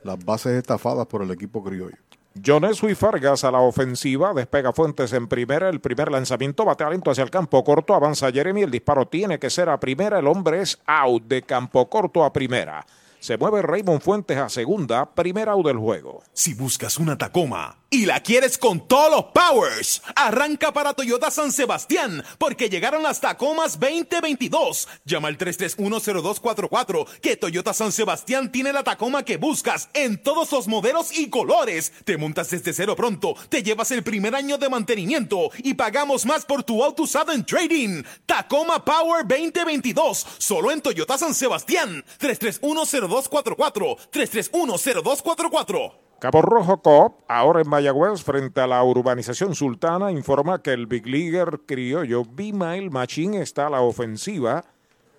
las 0.02 0.22
bases 0.22 0.52
estafadas 0.52 1.06
por 1.06 1.22
el 1.22 1.30
equipo 1.30 1.64
criollo. 1.64 1.96
Jones 2.44 2.82
y 2.82 2.94
Fargas 2.94 3.42
a 3.42 3.50
la 3.50 3.60
ofensiva, 3.60 4.34
despega 4.34 4.74
Fuentes 4.74 5.14
en 5.14 5.26
primera, 5.26 5.70
el 5.70 5.80
primer 5.80 6.12
lanzamiento 6.12 6.66
va 6.66 6.74
talento 6.74 7.10
hacia 7.10 7.24
el 7.24 7.30
campo 7.30 7.64
corto, 7.64 7.94
avanza 7.94 8.30
Jeremy, 8.30 8.62
el 8.62 8.70
disparo 8.70 9.08
tiene 9.08 9.38
que 9.38 9.48
ser 9.48 9.70
a 9.70 9.80
primera, 9.80 10.18
el 10.18 10.26
hombre 10.26 10.60
es 10.60 10.78
out 10.86 11.24
de 11.24 11.42
campo 11.42 11.88
corto 11.88 12.22
a 12.22 12.32
primera. 12.32 12.86
Se 13.18 13.36
mueve 13.36 13.62
Raymond 13.62 14.02
Fuentes 14.02 14.36
a 14.36 14.48
segunda, 14.50 15.06
primer 15.14 15.48
out 15.48 15.66
del 15.66 15.78
juego. 15.78 16.22
Si 16.32 16.54
buscas 16.54 16.98
una 16.98 17.18
Tacoma 17.18 17.79
y 17.90 18.06
la 18.06 18.20
quieres 18.20 18.56
con 18.56 18.86
todos 18.86 19.10
los 19.10 19.24
powers, 19.32 20.00
arranca 20.14 20.72
para 20.72 20.94
Toyota 20.94 21.28
San 21.32 21.50
Sebastián, 21.50 22.24
porque 22.38 22.70
llegaron 22.70 23.02
las 23.02 23.20
Tacomas 23.20 23.80
2022. 23.80 24.88
Llama 25.04 25.26
al 25.26 25.36
3310244, 25.36 27.06
que 27.20 27.36
Toyota 27.36 27.74
San 27.74 27.90
Sebastián 27.90 28.52
tiene 28.52 28.72
la 28.72 28.84
Tacoma 28.84 29.24
que 29.24 29.38
buscas 29.38 29.88
en 29.92 30.22
todos 30.22 30.52
los 30.52 30.68
modelos 30.68 31.18
y 31.18 31.28
colores. 31.30 31.92
Te 32.04 32.16
montas 32.16 32.50
desde 32.50 32.72
cero 32.72 32.94
pronto, 32.94 33.34
te 33.48 33.64
llevas 33.64 33.90
el 33.90 34.04
primer 34.04 34.36
año 34.36 34.56
de 34.56 34.68
mantenimiento 34.68 35.50
y 35.58 35.74
pagamos 35.74 36.24
más 36.26 36.44
por 36.44 36.62
tu 36.62 36.84
auto 36.84 37.02
usado 37.02 37.32
en 37.32 37.44
trading. 37.44 38.04
Tacoma 38.24 38.84
Power 38.84 39.26
2022, 39.26 40.26
solo 40.38 40.70
en 40.70 40.80
Toyota 40.80 41.18
San 41.18 41.34
Sebastián. 41.34 42.04
3310244, 42.20 43.96
3310244. 44.12 46.09
Cabo 46.20 46.42
Rojo 46.42 46.82
Coop, 46.82 47.22
ahora 47.28 47.62
en 47.62 47.68
Mayagüez, 47.70 48.22
frente 48.22 48.60
a 48.60 48.66
la 48.66 48.84
urbanización 48.84 49.54
sultana, 49.54 50.12
informa 50.12 50.60
que 50.60 50.74
el 50.74 50.86
Big 50.86 51.06
Leaguer 51.06 51.60
criollo 51.64 52.26
B-Mail 52.26 52.90
Machine 52.90 53.40
está 53.40 53.68
a 53.68 53.70
la 53.70 53.80
ofensiva. 53.80 54.66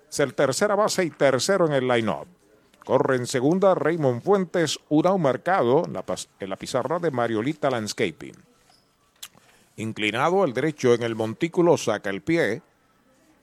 Es 0.08 0.20
el 0.20 0.32
tercera 0.34 0.76
base 0.76 1.04
y 1.04 1.10
tercero 1.10 1.66
en 1.66 1.72
el 1.72 1.88
line-up. 1.88 2.28
Corre 2.84 3.16
en 3.16 3.26
segunda 3.26 3.74
Raymond 3.74 4.22
Fuentes, 4.22 4.78
un 4.90 5.08
out 5.08 5.18
marcado 5.18 5.84
en 5.86 5.94
la, 5.94 6.04
en 6.38 6.48
la 6.48 6.56
pizarra 6.56 7.00
de 7.00 7.10
Mariolita 7.10 7.68
Landscaping. 7.68 8.36
Inclinado 9.78 10.44
el 10.44 10.52
derecho 10.52 10.94
en 10.94 11.02
el 11.02 11.16
montículo, 11.16 11.78
saca 11.78 12.10
el 12.10 12.22
pie. 12.22 12.62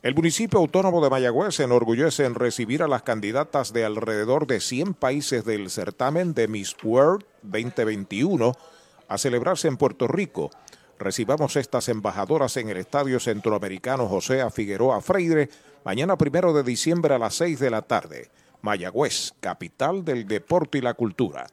El 0.01 0.15
municipio 0.15 0.59
autónomo 0.59 1.03
de 1.03 1.09
Mayagüez 1.09 1.55
se 1.55 1.63
enorgullece 1.63 2.23
en 2.23 2.33
recibir 2.33 2.83
a 2.83 2.87
las 2.87 3.03
candidatas 3.03 3.73
de 3.73 3.83
alrededor 3.83 4.47
de 4.47 4.61
100 4.61 4.93
países 4.93 5.43
del 5.43 5.69
certamen 5.69 6.33
de 6.33 6.47
Miss 6.47 6.73
World 6.81 7.25
2021 7.41 8.53
a 9.09 9.17
celebrarse 9.17 9.67
en 9.67 9.75
Puerto 9.75 10.07
Rico. 10.07 10.51
Recibamos 10.99 11.57
estas 11.57 11.89
embajadoras 11.89 12.55
en 12.55 12.69
el 12.69 12.77
Estadio 12.77 13.19
Centroamericano 13.19 14.07
José. 14.07 14.41
Figueroa 14.51 15.01
Freire 15.01 15.49
mañana 15.83 16.17
primero 16.17 16.53
de 16.53 16.63
diciembre 16.63 17.15
a 17.15 17.19
las 17.19 17.35
6 17.35 17.59
de 17.59 17.69
la 17.69 17.81
tarde. 17.81 18.29
Mayagüez, 18.61 19.33
capital 19.41 20.05
del 20.05 20.25
deporte 20.29 20.77
y 20.77 20.81
la 20.81 20.93
cultura. 20.93 21.47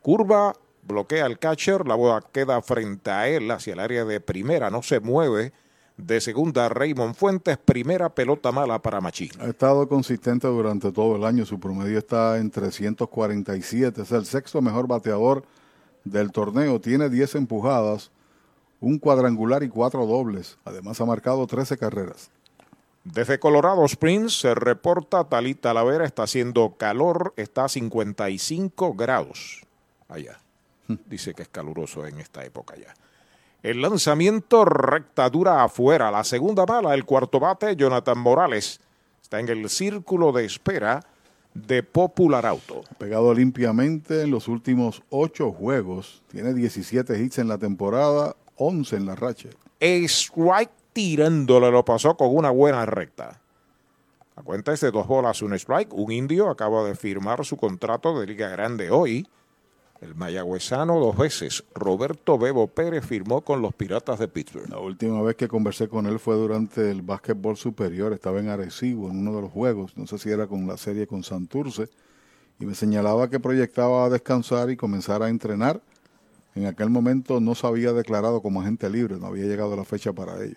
Curva, 0.00 0.54
bloquea 0.84 1.26
el 1.26 1.40
catcher, 1.40 1.88
la 1.88 1.96
bola 1.96 2.24
queda 2.30 2.62
frente 2.62 3.10
a 3.10 3.26
él 3.26 3.50
hacia 3.50 3.72
el 3.72 3.80
área 3.80 4.04
de 4.04 4.20
primera, 4.20 4.70
no 4.70 4.80
se 4.84 5.00
mueve. 5.00 5.52
De 5.98 6.20
segunda, 6.20 6.68
Raymond 6.68 7.16
Fuentes, 7.16 7.58
primera 7.58 8.08
pelota 8.08 8.52
mala 8.52 8.80
para 8.80 9.00
Machín. 9.00 9.30
Ha 9.40 9.46
estado 9.46 9.88
consistente 9.88 10.46
durante 10.46 10.92
todo 10.92 11.16
el 11.16 11.24
año. 11.24 11.44
Su 11.44 11.58
promedio 11.58 11.98
está 11.98 12.38
en 12.38 12.52
347. 12.52 14.02
Es 14.02 14.12
el 14.12 14.24
sexto 14.24 14.62
mejor 14.62 14.86
bateador 14.86 15.44
del 16.04 16.30
torneo. 16.30 16.80
Tiene 16.80 17.10
10 17.10 17.34
empujadas, 17.34 18.12
un 18.80 18.98
cuadrangular 18.98 19.64
y 19.64 19.68
cuatro 19.68 20.06
dobles. 20.06 20.56
Además 20.64 21.00
ha 21.00 21.04
marcado 21.04 21.44
13 21.48 21.76
carreras. 21.76 22.30
Desde 23.02 23.40
Colorado 23.40 23.84
Springs 23.84 24.38
se 24.38 24.54
reporta 24.54 25.24
Talita 25.24 25.74
Lavera, 25.74 26.04
está 26.04 26.22
haciendo 26.22 26.76
calor, 26.76 27.34
está 27.36 27.64
a 27.64 27.68
55 27.68 28.94
grados 28.94 29.66
allá. 30.08 30.38
Dice 31.06 31.34
que 31.34 31.42
es 31.42 31.48
caluroso 31.48 32.06
en 32.06 32.20
esta 32.20 32.44
época 32.44 32.76
ya. 32.76 32.94
El 33.62 33.82
lanzamiento 33.82 34.64
recta 34.64 35.28
dura 35.28 35.64
afuera. 35.64 36.12
La 36.12 36.22
segunda 36.22 36.64
bala, 36.64 36.94
el 36.94 37.04
cuarto 37.04 37.40
bate, 37.40 37.74
Jonathan 37.74 38.18
Morales. 38.18 38.80
Está 39.20 39.40
en 39.40 39.48
el 39.48 39.68
círculo 39.68 40.30
de 40.30 40.44
espera 40.44 41.00
de 41.54 41.82
Popular 41.82 42.46
Auto. 42.46 42.82
Pegado 42.98 43.34
limpiamente 43.34 44.22
en 44.22 44.30
los 44.30 44.46
últimos 44.46 45.02
ocho 45.10 45.50
juegos. 45.50 46.22
Tiene 46.28 46.54
17 46.54 47.20
hits 47.20 47.38
en 47.38 47.48
la 47.48 47.58
temporada, 47.58 48.36
11 48.56 48.96
en 48.96 49.06
la 49.06 49.16
racha. 49.16 49.48
Strike 49.80 50.70
tirándole 50.92 51.70
lo 51.72 51.84
pasó 51.84 52.16
con 52.16 52.34
una 52.34 52.50
buena 52.50 52.86
recta. 52.86 53.40
La 54.36 54.44
cuenta 54.44 54.72
es 54.72 54.80
de 54.80 54.92
dos 54.92 55.08
bolas, 55.08 55.42
un 55.42 55.52
strike. 55.54 55.92
Un 55.92 56.12
indio 56.12 56.48
acaba 56.48 56.84
de 56.84 56.94
firmar 56.94 57.44
su 57.44 57.56
contrato 57.56 58.20
de 58.20 58.26
Liga 58.26 58.48
Grande 58.48 58.92
hoy. 58.92 59.26
El 60.00 60.14
mayagüezano 60.14 61.00
dos 61.00 61.16
veces, 61.16 61.64
Roberto 61.74 62.38
Bebo 62.38 62.68
Pérez, 62.68 63.04
firmó 63.04 63.40
con 63.40 63.60
los 63.60 63.74
Piratas 63.74 64.20
de 64.20 64.28
Pittsburgh. 64.28 64.68
La 64.68 64.78
última 64.78 65.20
vez 65.22 65.34
que 65.34 65.48
conversé 65.48 65.88
con 65.88 66.06
él 66.06 66.20
fue 66.20 66.36
durante 66.36 66.88
el 66.88 67.02
básquetbol 67.02 67.56
superior. 67.56 68.12
Estaba 68.12 68.38
en 68.38 68.48
Arecibo 68.48 69.10
en 69.10 69.18
uno 69.18 69.34
de 69.34 69.42
los 69.42 69.50
juegos. 69.50 69.96
No 69.96 70.06
sé 70.06 70.18
si 70.18 70.30
era 70.30 70.46
con 70.46 70.68
la 70.68 70.76
serie 70.76 71.08
con 71.08 71.24
Santurce. 71.24 71.88
Y 72.60 72.66
me 72.66 72.76
señalaba 72.76 73.28
que 73.28 73.40
proyectaba 73.40 74.08
descansar 74.08 74.70
y 74.70 74.76
comenzar 74.76 75.24
a 75.24 75.30
entrenar. 75.30 75.80
En 76.54 76.66
aquel 76.66 76.90
momento 76.90 77.40
no 77.40 77.56
se 77.56 77.66
había 77.66 77.92
declarado 77.92 78.40
como 78.40 78.60
agente 78.60 78.88
libre. 78.88 79.16
No 79.16 79.26
había 79.26 79.46
llegado 79.46 79.74
la 79.74 79.84
fecha 79.84 80.12
para 80.12 80.40
ello. 80.44 80.56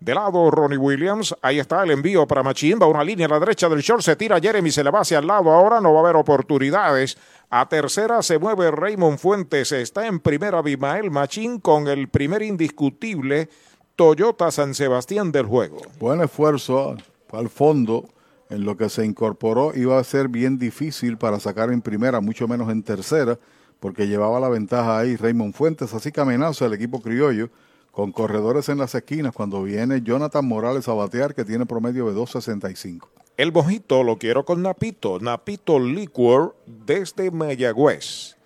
De 0.00 0.14
lado, 0.14 0.50
Ronnie 0.50 0.76
Williams. 0.76 1.34
Ahí 1.40 1.58
está 1.58 1.82
el 1.82 1.90
envío 1.90 2.26
para 2.26 2.42
Machín. 2.42 2.78
Va 2.80 2.86
una 2.86 3.02
línea 3.02 3.26
a 3.26 3.30
la 3.30 3.40
derecha 3.40 3.68
del 3.68 3.80
short. 3.80 4.02
Se 4.02 4.16
tira 4.16 4.40
Jeremy. 4.40 4.70
Se 4.70 4.84
le 4.84 4.90
va 4.90 5.00
hacia 5.00 5.18
el 5.18 5.26
lado. 5.26 5.50
Ahora 5.50 5.80
no 5.80 5.92
va 5.92 6.00
a 6.00 6.02
haber 6.02 6.16
oportunidades. 6.16 7.16
A 7.50 7.68
tercera 7.68 8.22
se 8.22 8.38
mueve 8.38 8.70
Raymond 8.70 9.18
Fuentes. 9.18 9.72
Está 9.72 10.06
en 10.06 10.20
primera 10.20 10.60
Bimael 10.60 11.10
Machín 11.10 11.60
con 11.60 11.88
el 11.88 12.08
primer 12.08 12.42
indiscutible 12.42 13.48
Toyota 13.96 14.50
San 14.50 14.74
Sebastián 14.74 15.30
del 15.30 15.46
juego. 15.46 15.78
Buen 16.00 16.20
esfuerzo 16.20 16.96
al 17.32 17.48
fondo. 17.48 18.08
En 18.50 18.64
lo 18.64 18.76
que 18.76 18.88
se 18.90 19.04
incorporó 19.04 19.72
iba 19.74 19.98
a 19.98 20.04
ser 20.04 20.28
bien 20.28 20.58
difícil 20.58 21.16
para 21.16 21.40
sacar 21.40 21.72
en 21.72 21.80
primera, 21.80 22.20
mucho 22.20 22.46
menos 22.46 22.70
en 22.70 22.82
tercera, 22.82 23.38
porque 23.80 24.06
llevaba 24.06 24.38
la 24.38 24.50
ventaja 24.50 24.98
ahí 24.98 25.16
Raymond 25.16 25.54
Fuentes. 25.54 25.94
Así 25.94 26.12
que 26.12 26.20
amenaza 26.20 26.66
el 26.66 26.74
equipo 26.74 27.00
criollo 27.00 27.48
con 27.94 28.10
corredores 28.10 28.68
en 28.68 28.78
las 28.78 28.94
esquinas 28.94 29.32
cuando 29.32 29.62
viene 29.62 30.02
Jonathan 30.02 30.44
Morales 30.44 30.88
a 30.88 30.94
batear, 30.94 31.34
que 31.34 31.44
tiene 31.44 31.64
promedio 31.64 32.06
de 32.06 32.20
2.65. 32.20 33.08
El 33.36 33.52
mojito 33.52 34.02
lo 34.02 34.18
quiero 34.18 34.44
con 34.44 34.62
Napito. 34.62 35.20
Napito 35.20 35.78
Liquor 35.78 36.56
desde 36.66 37.30
Mayagüez. 37.30 38.36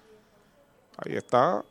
Ahí 0.98 1.16
está. 1.16 1.64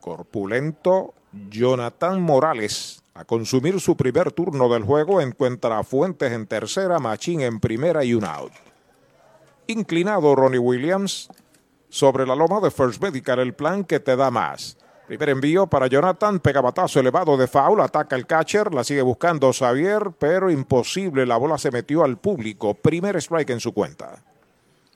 Corpulento 0.00 1.14
Jonathan 1.50 2.20
Morales 2.20 3.02
a 3.14 3.24
consumir 3.24 3.80
su 3.80 3.96
primer 3.96 4.32
turno 4.32 4.68
del 4.68 4.82
juego. 4.82 5.20
Encuentra 5.20 5.78
a 5.78 5.84
Fuentes 5.84 6.32
en 6.32 6.46
tercera, 6.46 6.98
Machín 6.98 7.42
en 7.42 7.60
primera 7.60 8.04
y 8.04 8.14
un 8.14 8.24
out. 8.24 8.52
Inclinado 9.68 10.34
Ronnie 10.34 10.58
Williams 10.58 11.28
sobre 11.88 12.26
la 12.26 12.34
loma 12.34 12.60
de 12.60 12.70
First 12.72 13.00
Medical, 13.00 13.38
el 13.38 13.54
plan 13.54 13.84
que 13.84 14.00
te 14.00 14.16
da 14.16 14.30
más. 14.30 14.78
Primer 15.06 15.30
envío 15.30 15.66
para 15.66 15.88
Jonathan, 15.88 16.38
pega 16.38 16.60
batazo 16.60 17.00
elevado 17.00 17.36
de 17.36 17.48
foul, 17.48 17.80
ataca 17.80 18.14
el 18.14 18.26
catcher, 18.26 18.72
la 18.72 18.84
sigue 18.84 19.02
buscando 19.02 19.52
Xavier, 19.52 20.12
pero 20.18 20.50
imposible, 20.50 21.26
la 21.26 21.36
bola 21.36 21.58
se 21.58 21.72
metió 21.72 22.04
al 22.04 22.18
público. 22.18 22.74
Primer 22.74 23.16
strike 23.16 23.50
en 23.50 23.60
su 23.60 23.72
cuenta. 23.72 24.22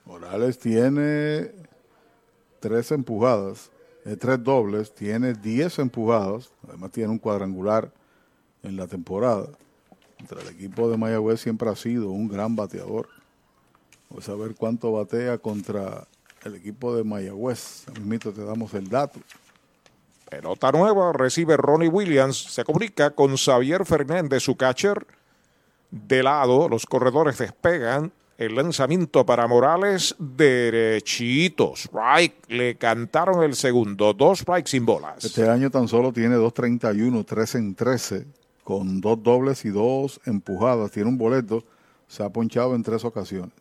Morales 0.04 0.58
tiene 0.58 1.50
tres 2.60 2.92
empujadas, 2.92 3.70
eh, 4.04 4.16
tres 4.16 4.42
dobles, 4.42 4.94
tiene 4.94 5.34
diez 5.34 5.80
empujadas, 5.80 6.50
además 6.68 6.92
tiene 6.92 7.10
un 7.10 7.18
cuadrangular 7.18 7.90
en 8.62 8.76
la 8.76 8.86
temporada. 8.86 9.48
Entre 10.18 10.40
el 10.40 10.48
equipo 10.48 10.88
de 10.88 10.96
Mayagüez 10.96 11.40
siempre 11.40 11.68
ha 11.68 11.76
sido 11.76 12.10
un 12.10 12.28
gran 12.28 12.54
bateador. 12.54 13.08
Vamos 14.08 14.28
a 14.28 14.34
ver 14.36 14.54
cuánto 14.54 14.92
batea 14.92 15.38
contra 15.38 16.06
el 16.44 16.54
equipo 16.54 16.94
de 16.94 17.02
Mayagüez. 17.02 17.84
A 17.88 18.18
te 18.18 18.44
damos 18.44 18.72
el 18.74 18.88
dato. 18.88 19.18
Pelota 20.28 20.72
nueva, 20.72 21.12
recibe 21.12 21.56
Ronnie 21.56 21.88
Williams, 21.88 22.36
se 22.36 22.64
comunica 22.64 23.10
con 23.10 23.36
Xavier 23.36 23.84
Fernández, 23.86 24.42
su 24.42 24.56
catcher. 24.56 25.06
De 25.90 26.22
lado, 26.22 26.68
los 26.68 26.84
corredores 26.84 27.38
despegan. 27.38 28.12
El 28.36 28.56
lanzamiento 28.56 29.24
para 29.24 29.46
Morales, 29.46 30.16
derechito. 30.18 31.74
Strike, 31.74 32.34
le 32.48 32.76
cantaron 32.76 33.44
el 33.44 33.54
segundo. 33.54 34.12
Dos 34.12 34.40
strikes 34.40 34.70
sin 34.70 34.84
bolas. 34.84 35.24
Este 35.24 35.48
año 35.48 35.70
tan 35.70 35.86
solo 35.86 36.12
tiene 36.12 36.36
2.31, 36.36 37.24
3 37.24 37.54
en 37.54 37.74
13, 37.74 38.26
con 38.64 39.00
dos 39.00 39.22
dobles 39.22 39.64
y 39.64 39.70
dos 39.70 40.20
empujadas. 40.26 40.90
Tiene 40.90 41.08
un 41.08 41.16
boleto, 41.16 41.64
se 42.08 42.24
ha 42.24 42.28
ponchado 42.28 42.74
en 42.74 42.82
tres 42.82 43.04
ocasiones. 43.04 43.54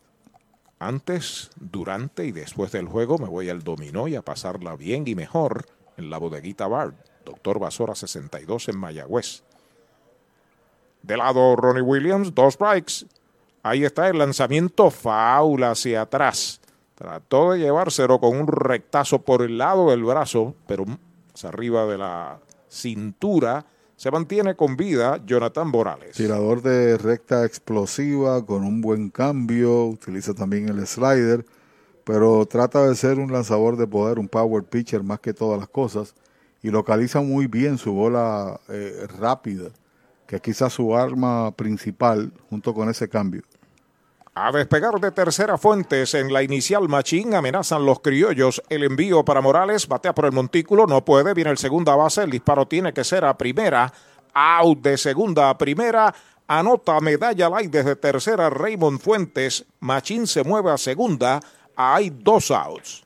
Antes, 0.78 1.50
durante 1.58 2.26
y 2.26 2.32
después 2.32 2.70
del 2.72 2.86
juego 2.86 3.16
me 3.16 3.28
voy 3.28 3.48
al 3.48 3.62
dominó 3.62 4.08
y 4.08 4.16
a 4.16 4.20
pasarla 4.20 4.76
bien 4.76 5.04
y 5.06 5.14
mejor 5.14 5.64
en 5.96 6.10
la 6.10 6.18
bodeguita 6.18 6.66
Bar, 6.66 6.94
Doctor 7.24 7.58
Basora 7.58 7.94
62 7.94 8.68
en 8.68 8.78
Mayagüez. 8.78 9.42
De 11.02 11.16
lado 11.16 11.56
Ronnie 11.56 11.82
Williams, 11.82 12.34
dos 12.34 12.54
strikes. 12.54 13.06
Ahí 13.62 13.84
está 13.84 14.08
el 14.08 14.18
lanzamiento 14.18 14.90
faula 14.90 15.72
hacia 15.72 16.02
atrás. 16.02 16.60
Trató 16.94 17.52
de 17.52 17.60
llevárselo 17.60 18.18
con 18.18 18.36
un 18.36 18.46
rectazo 18.46 19.20
por 19.20 19.42
el 19.42 19.58
lado 19.58 19.90
del 19.90 20.04
brazo, 20.04 20.54
pero 20.66 20.84
hacia 21.34 21.48
arriba 21.48 21.86
de 21.86 21.98
la 21.98 22.38
cintura. 22.68 23.66
Se 23.96 24.10
mantiene 24.10 24.54
con 24.54 24.76
vida 24.76 25.20
Jonathan 25.24 25.68
Morales. 25.68 26.16
Tirador 26.16 26.62
de 26.62 26.98
recta 26.98 27.44
explosiva 27.44 28.44
con 28.44 28.62
un 28.64 28.80
buen 28.80 29.10
cambio. 29.10 29.86
Utiliza 29.86 30.34
también 30.34 30.68
el 30.68 30.86
slider 30.86 31.44
pero 32.06 32.46
trata 32.46 32.86
de 32.86 32.94
ser 32.94 33.18
un 33.18 33.32
lanzador 33.32 33.76
de 33.76 33.84
poder, 33.88 34.20
un 34.20 34.28
power 34.28 34.62
pitcher 34.62 35.02
más 35.02 35.18
que 35.18 35.34
todas 35.34 35.58
las 35.58 35.68
cosas, 35.68 36.14
y 36.62 36.70
localiza 36.70 37.20
muy 37.20 37.48
bien 37.48 37.78
su 37.78 37.92
bola 37.92 38.60
eh, 38.68 39.08
rápida, 39.18 39.70
que 40.24 40.36
es 40.36 40.42
quizás 40.42 40.72
su 40.72 40.96
arma 40.96 41.50
principal 41.50 42.32
junto 42.48 42.72
con 42.72 42.88
ese 42.88 43.08
cambio. 43.08 43.42
A 44.36 44.52
despegar 44.52 45.00
de 45.00 45.10
tercera 45.10 45.58
fuentes 45.58 46.14
en 46.14 46.32
la 46.32 46.44
inicial 46.44 46.88
machín 46.88 47.34
amenazan 47.34 47.84
los 47.84 47.98
criollos. 47.98 48.62
El 48.68 48.84
envío 48.84 49.24
para 49.24 49.40
Morales, 49.40 49.88
batea 49.88 50.14
por 50.14 50.26
el 50.26 50.32
montículo, 50.32 50.86
no 50.86 51.04
puede, 51.04 51.34
viene 51.34 51.50
el 51.50 51.58
segunda 51.58 51.96
base, 51.96 52.22
el 52.22 52.30
disparo 52.30 52.68
tiene 52.68 52.92
que 52.92 53.02
ser 53.02 53.24
a 53.24 53.36
primera, 53.36 53.92
out 54.32 54.80
de 54.80 54.96
segunda 54.96 55.50
a 55.50 55.58
primera, 55.58 56.14
anota 56.46 57.00
medalla 57.00 57.48
light 57.48 57.72
desde 57.72 57.96
tercera 57.96 58.48
Raymond 58.48 59.00
Fuentes, 59.00 59.64
machín 59.80 60.28
se 60.28 60.44
mueve 60.44 60.70
a 60.70 60.78
segunda, 60.78 61.40
hay 61.76 62.10
dos 62.10 62.50
outs. 62.50 63.05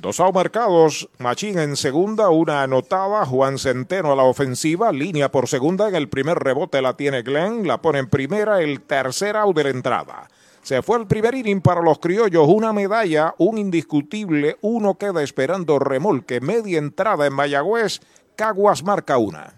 Dos 0.00 0.22
marcados, 0.32 1.08
Machín 1.18 1.58
en 1.58 1.74
segunda, 1.74 2.30
una 2.30 2.62
anotada, 2.62 3.26
Juan 3.26 3.58
Centeno 3.58 4.12
a 4.12 4.16
la 4.16 4.22
ofensiva, 4.22 4.92
línea 4.92 5.32
por 5.32 5.48
segunda, 5.48 5.88
en 5.88 5.96
el 5.96 6.08
primer 6.08 6.38
rebote 6.38 6.80
la 6.80 6.96
tiene 6.96 7.22
Glenn, 7.22 7.66
la 7.66 7.82
pone 7.82 7.98
en 7.98 8.08
primera, 8.08 8.62
el 8.62 8.80
tercer 8.80 9.36
out 9.36 9.56
de 9.56 9.64
la 9.64 9.70
entrada. 9.70 10.28
Se 10.62 10.82
fue 10.82 10.98
el 10.98 11.08
primer 11.08 11.34
inning 11.34 11.60
para 11.60 11.82
los 11.82 11.98
criollos, 11.98 12.46
una 12.46 12.72
medalla, 12.72 13.34
un 13.38 13.58
indiscutible, 13.58 14.56
uno 14.60 14.94
queda 14.94 15.20
esperando 15.20 15.80
remolque, 15.80 16.40
media 16.40 16.78
entrada 16.78 17.26
en 17.26 17.32
Mayagüez, 17.32 18.00
Caguas 18.36 18.84
marca 18.84 19.18
una. 19.18 19.57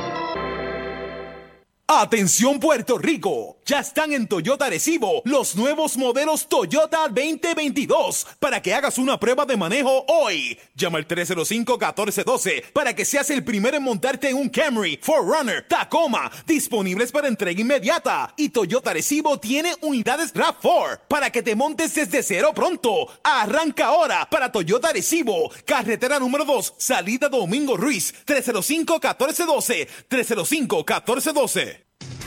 Atención 1.93 2.57
Puerto 2.61 2.97
Rico, 2.97 3.57
ya 3.65 3.81
están 3.81 4.13
en 4.13 4.25
Toyota 4.25 4.69
Recibo 4.69 5.21
los 5.25 5.57
nuevos 5.57 5.97
modelos 5.97 6.47
Toyota 6.47 7.09
2022 7.09 8.27
para 8.39 8.61
que 8.61 8.73
hagas 8.73 8.97
una 8.97 9.19
prueba 9.19 9.45
de 9.45 9.57
manejo 9.57 10.05
hoy. 10.07 10.57
Llama 10.73 10.99
al 10.99 11.07
305-1412 11.07 12.71
para 12.71 12.95
que 12.95 13.03
seas 13.03 13.29
el 13.29 13.43
primero 13.43 13.75
en 13.75 13.83
montarte 13.83 14.29
en 14.29 14.37
un 14.37 14.47
Camry, 14.47 14.99
Forerunner, 15.01 15.67
Tacoma, 15.67 16.31
disponibles 16.47 17.11
para 17.11 17.27
entrega 17.27 17.59
inmediata. 17.59 18.33
Y 18.37 18.49
Toyota 18.49 18.93
Recibo 18.93 19.37
tiene 19.37 19.75
unidades 19.81 20.33
RAV4 20.33 21.01
para 21.09 21.29
que 21.29 21.43
te 21.43 21.57
montes 21.57 21.93
desde 21.93 22.23
cero 22.23 22.53
pronto. 22.55 23.09
Arranca 23.21 23.87
ahora 23.87 24.29
para 24.29 24.49
Toyota 24.49 24.93
Recibo, 24.93 25.51
carretera 25.65 26.19
número 26.19 26.45
2, 26.45 26.75
salida 26.77 27.27
Domingo 27.27 27.75
Ruiz, 27.75 28.13
305-1412, 28.25 29.89
305-1412. 30.09 31.80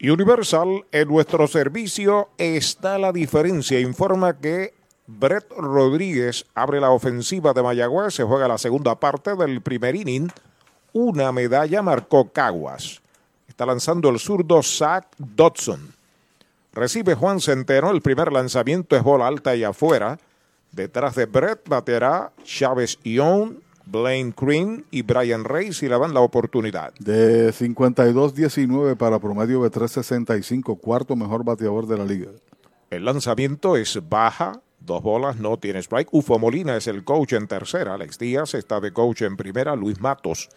Universal, 0.00 0.84
en 0.92 1.08
nuestro 1.08 1.48
servicio 1.48 2.28
está 2.38 2.98
la 2.98 3.12
diferencia. 3.12 3.80
Informa 3.80 4.38
que 4.38 4.74
Brett 5.08 5.50
Rodríguez 5.50 6.46
abre 6.54 6.80
la 6.80 6.90
ofensiva 6.90 7.52
de 7.52 7.62
Mayagüez. 7.62 8.14
Se 8.14 8.22
juega 8.22 8.46
la 8.46 8.58
segunda 8.58 9.00
parte 9.00 9.34
del 9.34 9.60
primer 9.60 9.96
inning. 9.96 10.30
Una 10.92 11.32
medalla 11.32 11.82
marcó 11.82 12.30
Caguas. 12.30 13.00
Está 13.48 13.66
lanzando 13.66 14.08
el 14.08 14.20
zurdo 14.20 14.62
Zach 14.62 15.06
Dodson. 15.18 15.92
Recibe 16.72 17.14
Juan 17.14 17.40
Centeno. 17.40 17.90
El 17.90 18.00
primer 18.00 18.32
lanzamiento 18.32 18.94
es 18.94 19.02
bola 19.02 19.26
alta 19.26 19.56
y 19.56 19.64
afuera. 19.64 20.20
Detrás 20.70 21.16
de 21.16 21.26
Brett 21.26 21.68
baterá 21.68 22.30
Chávez 22.44 22.98
Ion, 23.02 23.60
Blaine 23.90 24.34
Green 24.36 24.84
y 24.90 25.02
Brian 25.02 25.44
Reyes 25.44 25.82
y 25.82 25.88
le 25.88 25.98
dan 25.98 26.14
la 26.14 26.20
oportunidad. 26.20 26.92
De 26.98 27.50
52-19 27.50 28.96
para 28.96 29.18
promedio 29.18 29.62
de 29.62 29.70
365, 29.70 30.76
cuarto 30.76 31.16
mejor 31.16 31.44
bateador 31.44 31.86
de 31.86 31.96
la 31.96 32.04
liga. 32.04 32.30
El 32.90 33.04
lanzamiento 33.04 33.76
es 33.76 33.98
baja, 34.08 34.60
dos 34.80 35.02
bolas, 35.02 35.36
no 35.36 35.56
tiene 35.58 35.80
strike. 35.80 36.08
Ufo 36.12 36.38
Molina 36.38 36.76
es 36.76 36.86
el 36.86 37.04
coach 37.04 37.32
en 37.32 37.46
tercera, 37.46 37.94
Alex 37.94 38.18
Díaz 38.18 38.54
está 38.54 38.80
de 38.80 38.92
coach 38.92 39.22
en 39.22 39.36
primera, 39.36 39.74
Luis 39.76 40.00
Matos 40.00 40.48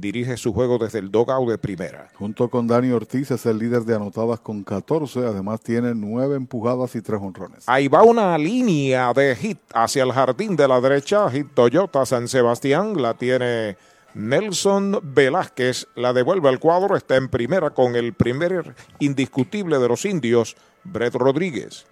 dirige 0.00 0.36
su 0.36 0.52
juego 0.52 0.78
desde 0.78 0.98
el 0.98 1.10
dogout 1.10 1.48
de 1.48 1.58
primera. 1.58 2.08
Junto 2.14 2.48
con 2.48 2.66
Dani 2.66 2.90
Ortiz 2.90 3.30
es 3.30 3.46
el 3.46 3.58
líder 3.58 3.82
de 3.82 3.96
anotadas 3.96 4.40
con 4.40 4.62
14, 4.62 5.20
además 5.20 5.60
tiene 5.60 5.94
nueve 5.94 6.36
empujadas 6.36 6.94
y 6.94 7.02
tres 7.02 7.20
honrones. 7.20 7.64
Ahí 7.66 7.88
va 7.88 8.02
una 8.02 8.36
línea 8.38 9.12
de 9.12 9.34
hit 9.36 9.58
hacia 9.74 10.02
el 10.02 10.12
jardín 10.12 10.56
de 10.56 10.68
la 10.68 10.80
derecha, 10.80 11.30
hit 11.30 11.48
Toyota 11.54 12.06
San 12.06 12.28
Sebastián, 12.28 13.00
la 13.00 13.14
tiene 13.14 13.76
Nelson 14.14 15.00
Velázquez, 15.02 15.86
la 15.94 16.12
devuelve 16.12 16.48
al 16.48 16.60
cuadro, 16.60 16.96
está 16.96 17.16
en 17.16 17.28
primera 17.28 17.70
con 17.70 17.96
el 17.96 18.14
primer 18.14 18.74
indiscutible 18.98 19.78
de 19.78 19.88
los 19.88 20.04
indios, 20.04 20.56
Brett 20.84 21.14
Rodríguez. 21.14 21.86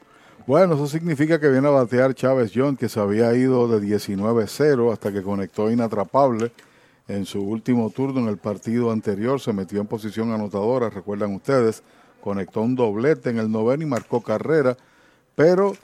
Bueno, 0.46 0.74
eso 0.74 0.86
significa 0.86 1.40
que 1.40 1.48
viene 1.48 1.66
a 1.66 1.72
batear 1.72 2.14
Chávez 2.14 2.52
John, 2.54 2.76
que 2.76 2.88
se 2.88 3.00
había 3.00 3.34
ido 3.34 3.66
de 3.66 3.84
19-0 3.84 4.92
hasta 4.92 5.12
que 5.12 5.22
conectó 5.22 5.72
inatrapable 5.72 6.52
en 7.08 7.24
su 7.24 7.40
último 7.40 7.90
turno 7.90 8.20
en 8.20 8.28
el 8.28 8.38
partido 8.38 8.90
anterior, 8.90 9.40
se 9.40 9.52
metió 9.52 9.80
en 9.80 9.86
posición 9.86 10.32
anotadora, 10.32 10.90
recuerdan 10.90 11.34
ustedes, 11.34 11.82
conectó 12.20 12.62
un 12.62 12.74
doblete 12.74 13.30
en 13.30 13.38
el 13.38 13.50
noveno 13.50 13.84
y 13.84 13.86
marcó 13.86 14.20
carrera, 14.20 14.76
pero 15.34 15.74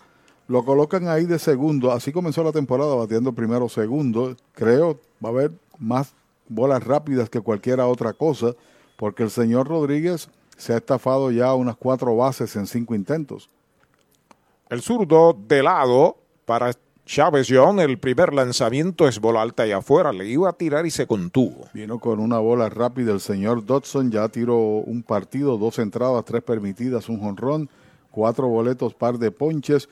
lo 0.48 0.64
colocan 0.64 1.08
ahí 1.08 1.24
de 1.24 1.38
segundo, 1.38 1.92
así 1.92 2.12
comenzó 2.12 2.42
la 2.42 2.52
temporada 2.52 2.94
batiendo 2.94 3.32
primero 3.32 3.68
segundo, 3.68 4.36
creo 4.52 4.98
va 5.24 5.28
a 5.28 5.32
haber 5.32 5.52
más 5.78 6.14
bolas 6.48 6.82
rápidas 6.82 7.30
que 7.30 7.40
cualquier 7.40 7.80
otra 7.80 8.12
cosa, 8.12 8.54
porque 8.96 9.22
el 9.22 9.30
señor 9.30 9.68
Rodríguez 9.68 10.28
se 10.56 10.74
ha 10.74 10.76
estafado 10.76 11.30
ya 11.30 11.54
unas 11.54 11.76
cuatro 11.76 12.16
bases 12.16 12.54
en 12.56 12.66
cinco 12.66 12.94
intentos. 12.94 13.48
El 14.68 14.82
zurdo 14.82 15.36
de 15.46 15.62
lado 15.62 16.16
para 16.44 16.72
Chávez 17.04 17.48
John, 17.50 17.80
el 17.80 17.98
primer 17.98 18.32
lanzamiento 18.32 19.08
es 19.08 19.18
bola 19.18 19.42
alta 19.42 19.66
y 19.66 19.72
afuera, 19.72 20.12
le 20.12 20.26
iba 20.28 20.48
a 20.48 20.52
tirar 20.52 20.86
y 20.86 20.90
se 20.90 21.06
contuvo. 21.06 21.68
Vino 21.74 21.98
con 21.98 22.20
una 22.20 22.38
bola 22.38 22.68
rápida 22.68 23.12
el 23.12 23.20
señor 23.20 23.66
Dodson, 23.66 24.10
ya 24.12 24.28
tiró 24.28 24.56
un 24.56 25.02
partido, 25.02 25.58
dos 25.58 25.80
entradas, 25.80 26.24
tres 26.24 26.42
permitidas, 26.42 27.08
un 27.08 27.18
jonrón, 27.18 27.68
cuatro 28.10 28.46
boletos, 28.46 28.94
par 28.94 29.18
de 29.18 29.32
ponches. 29.32 29.88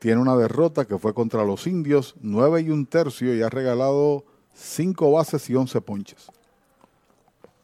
Tiene 0.00 0.20
una 0.20 0.36
derrota 0.36 0.84
que 0.84 0.98
fue 0.98 1.14
contra 1.14 1.44
los 1.44 1.66
indios, 1.66 2.16
nueve 2.20 2.60
y 2.60 2.70
un 2.70 2.86
tercio 2.86 3.34
y 3.34 3.42
ha 3.42 3.48
regalado 3.48 4.24
cinco 4.52 5.12
bases 5.12 5.48
y 5.48 5.54
once 5.54 5.80
ponches. 5.80 6.28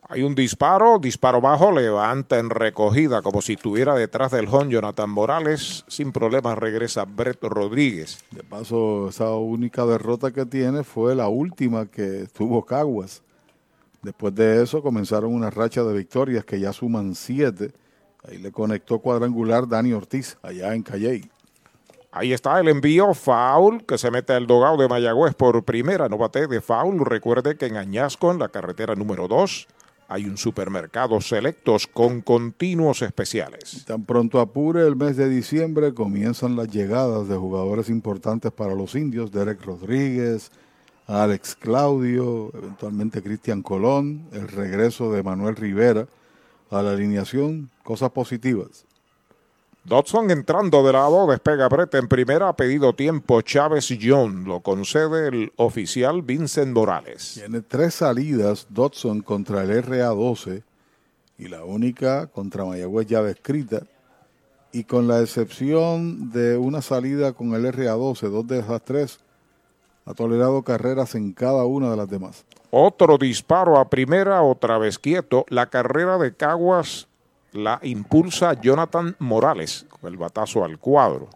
Hay 0.06 0.22
un 0.22 0.34
disparo, 0.34 0.98
disparo 0.98 1.40
bajo, 1.40 1.72
levanta 1.72 2.38
en 2.38 2.50
recogida 2.50 3.22
como 3.22 3.40
si 3.40 3.54
estuviera 3.54 3.94
detrás 3.94 4.32
del 4.32 4.48
home 4.48 4.70
Jonathan 4.70 5.08
Morales. 5.08 5.84
Sin 5.88 6.12
problemas 6.12 6.58
regresa 6.58 7.06
Brett 7.06 7.42
Rodríguez. 7.42 8.22
De 8.30 8.42
paso, 8.42 9.08
esa 9.08 9.30
única 9.30 9.86
derrota 9.86 10.30
que 10.30 10.44
tiene 10.44 10.84
fue 10.84 11.14
la 11.14 11.28
última 11.28 11.86
que 11.86 12.26
tuvo 12.36 12.66
Caguas. 12.66 13.22
Después 14.02 14.34
de 14.34 14.62
eso 14.62 14.82
comenzaron 14.82 15.32
una 15.32 15.48
racha 15.48 15.82
de 15.82 15.94
victorias 15.94 16.44
que 16.44 16.60
ya 16.60 16.74
suman 16.74 17.14
siete. 17.14 17.72
Ahí 18.28 18.36
le 18.36 18.52
conectó 18.52 18.98
cuadrangular 18.98 19.66
Dani 19.66 19.94
Ortiz, 19.94 20.36
allá 20.42 20.74
en 20.74 20.82
Calley. 20.82 21.30
Ahí 22.12 22.34
está 22.34 22.60
el 22.60 22.68
envío, 22.68 23.14
foul, 23.14 23.84
que 23.86 23.96
se 23.96 24.10
mete 24.10 24.34
al 24.34 24.46
dogado 24.46 24.76
de 24.76 24.86
Mayagüez 24.86 25.34
por 25.34 25.64
primera, 25.64 26.10
no 26.10 26.18
bate 26.18 26.46
de 26.46 26.60
foul. 26.60 27.04
Recuerde 27.04 27.56
que 27.56 27.66
en 27.66 27.78
Añasco, 27.78 28.30
en 28.30 28.38
la 28.38 28.50
carretera 28.50 28.94
número 28.94 29.26
2, 29.26 29.66
hay 30.08 30.26
un 30.26 30.36
supermercado 30.36 31.20
selectos 31.20 31.86
con 31.86 32.20
continuos 32.20 33.02
especiales. 33.02 33.84
Tan 33.86 34.04
pronto 34.04 34.40
apure 34.40 34.86
el 34.86 34.96
mes 34.96 35.16
de 35.16 35.28
diciembre 35.28 35.94
comienzan 35.94 36.56
las 36.56 36.68
llegadas 36.68 37.28
de 37.28 37.36
jugadores 37.36 37.88
importantes 37.88 38.52
para 38.52 38.74
los 38.74 38.94
indios, 38.94 39.32
Derek 39.32 39.64
Rodríguez, 39.64 40.50
Alex 41.06 41.56
Claudio, 41.56 42.50
eventualmente 42.54 43.22
Cristian 43.22 43.62
Colón, 43.62 44.26
el 44.32 44.48
regreso 44.48 45.12
de 45.12 45.22
Manuel 45.22 45.56
Rivera 45.56 46.06
a 46.70 46.82
la 46.82 46.92
alineación, 46.92 47.70
cosas 47.82 48.10
positivas. 48.10 48.86
Dodson 49.84 50.30
entrando 50.30 50.82
de 50.82 50.94
lado, 50.94 51.26
despega 51.26 51.68
Brett 51.68 51.94
en 51.94 52.08
primera, 52.08 52.48
ha 52.48 52.56
pedido 52.56 52.94
tiempo 52.94 53.42
Chávez 53.42 53.94
John, 54.00 54.44
lo 54.44 54.60
concede 54.60 55.28
el 55.28 55.52
oficial 55.56 56.22
Vincent 56.22 56.72
Morales. 56.72 57.34
Tiene 57.34 57.60
tres 57.60 57.96
salidas 57.96 58.66
Dodson 58.70 59.20
contra 59.20 59.62
el 59.62 59.84
RA12 59.84 60.62
y 61.36 61.48
la 61.48 61.64
única 61.64 62.28
contra 62.28 62.64
Mayagüez 62.64 63.08
ya 63.08 63.22
descrita. 63.22 63.82
Y 64.72 64.84
con 64.84 65.06
la 65.06 65.20
excepción 65.20 66.30
de 66.30 66.56
una 66.56 66.80
salida 66.80 67.34
con 67.34 67.52
el 67.52 67.66
RA12, 67.66 68.30
dos 68.30 68.46
de 68.46 68.60
esas 68.60 68.82
tres, 68.82 69.20
ha 70.06 70.14
tolerado 70.14 70.62
carreras 70.62 71.14
en 71.14 71.34
cada 71.34 71.66
una 71.66 71.90
de 71.90 71.96
las 71.98 72.08
demás. 72.08 72.46
Otro 72.70 73.18
disparo 73.18 73.78
a 73.78 73.90
primera, 73.90 74.42
otra 74.42 74.78
vez 74.78 74.98
quieto. 74.98 75.44
La 75.50 75.66
carrera 75.66 76.16
de 76.16 76.34
Caguas 76.34 77.06
la 77.54 77.78
impulsa 77.82 78.60
Jonathan 78.60 79.16
Morales 79.20 79.86
con 79.88 80.10
el 80.10 80.18
batazo 80.18 80.64
al 80.64 80.78
cuadro. 80.78 81.30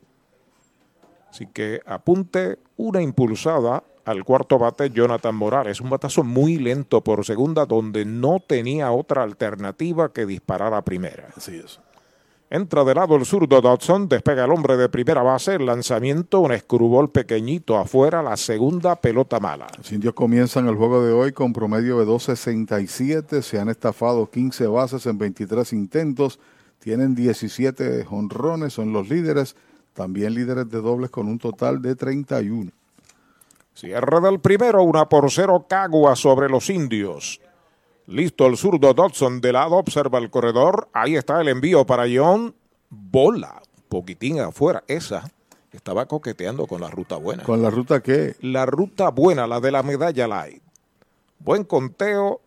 Así 1.30 1.46
que 1.46 1.80
apunte 1.86 2.58
una 2.76 3.00
impulsada 3.00 3.84
al 4.04 4.24
cuarto 4.24 4.58
bate 4.58 4.90
Jonathan 4.90 5.34
Morales. 5.34 5.80
Un 5.80 5.90
batazo 5.90 6.24
muy 6.24 6.58
lento 6.58 7.02
por 7.02 7.24
segunda 7.24 7.66
donde 7.66 8.04
no 8.04 8.40
tenía 8.40 8.90
otra 8.90 9.22
alternativa 9.22 10.12
que 10.12 10.26
disparar 10.26 10.74
a 10.74 10.82
primera. 10.82 11.28
Así 11.36 11.56
es. 11.56 11.78
Entra 12.50 12.82
de 12.82 12.94
lado 12.94 13.14
el 13.16 13.26
zurdo 13.26 13.60
Dodson, 13.60 14.08
despega 14.08 14.46
el 14.46 14.50
hombre 14.50 14.78
de 14.78 14.88
primera 14.88 15.22
base, 15.22 15.56
el 15.56 15.66
lanzamiento, 15.66 16.40
un 16.40 16.52
escrubol 16.52 17.10
pequeñito 17.10 17.76
afuera, 17.76 18.22
la 18.22 18.38
segunda 18.38 18.96
pelota 18.96 19.38
mala. 19.38 19.66
Los 19.76 19.92
indios 19.92 20.14
comienzan 20.14 20.66
el 20.66 20.74
juego 20.74 21.04
de 21.04 21.12
hoy 21.12 21.32
con 21.32 21.52
promedio 21.52 21.98
de 21.98 22.06
2.67, 22.06 23.42
se 23.42 23.58
han 23.58 23.68
estafado 23.68 24.30
15 24.30 24.66
bases 24.66 25.04
en 25.04 25.18
23 25.18 25.74
intentos, 25.74 26.40
tienen 26.78 27.14
17 27.14 28.02
jonrones, 28.06 28.72
son 28.72 28.94
los 28.94 29.10
líderes, 29.10 29.54
también 29.92 30.32
líderes 30.32 30.70
de 30.70 30.80
dobles 30.80 31.10
con 31.10 31.28
un 31.28 31.38
total 31.38 31.82
de 31.82 31.96
31. 31.96 32.70
Cierre 33.74 34.20
del 34.22 34.40
primero, 34.40 34.82
una 34.84 35.06
por 35.06 35.30
cero 35.30 35.66
Cagua 35.68 36.16
sobre 36.16 36.48
los 36.48 36.70
indios. 36.70 37.42
Listo 38.08 38.46
el 38.46 38.56
zurdo 38.56 38.94
Dodson 38.94 39.42
de 39.42 39.52
lado, 39.52 39.76
observa 39.76 40.18
el 40.18 40.30
corredor. 40.30 40.88
Ahí 40.94 41.14
está 41.14 41.42
el 41.42 41.48
envío 41.48 41.84
para 41.84 42.04
John. 42.10 42.54
Bola, 42.88 43.60
poquitín 43.90 44.40
afuera. 44.40 44.82
Esa 44.88 45.30
estaba 45.72 46.06
coqueteando 46.06 46.66
con 46.66 46.80
la 46.80 46.88
ruta 46.88 47.16
buena. 47.16 47.44
¿Con 47.44 47.60
la 47.60 47.68
ruta 47.68 48.00
qué? 48.00 48.34
La 48.40 48.64
ruta 48.64 49.10
buena, 49.10 49.46
la 49.46 49.60
de 49.60 49.70
la 49.70 49.82
medalla 49.82 50.26
light. 50.26 50.62
Buen 51.38 51.64
conteo. 51.64 52.40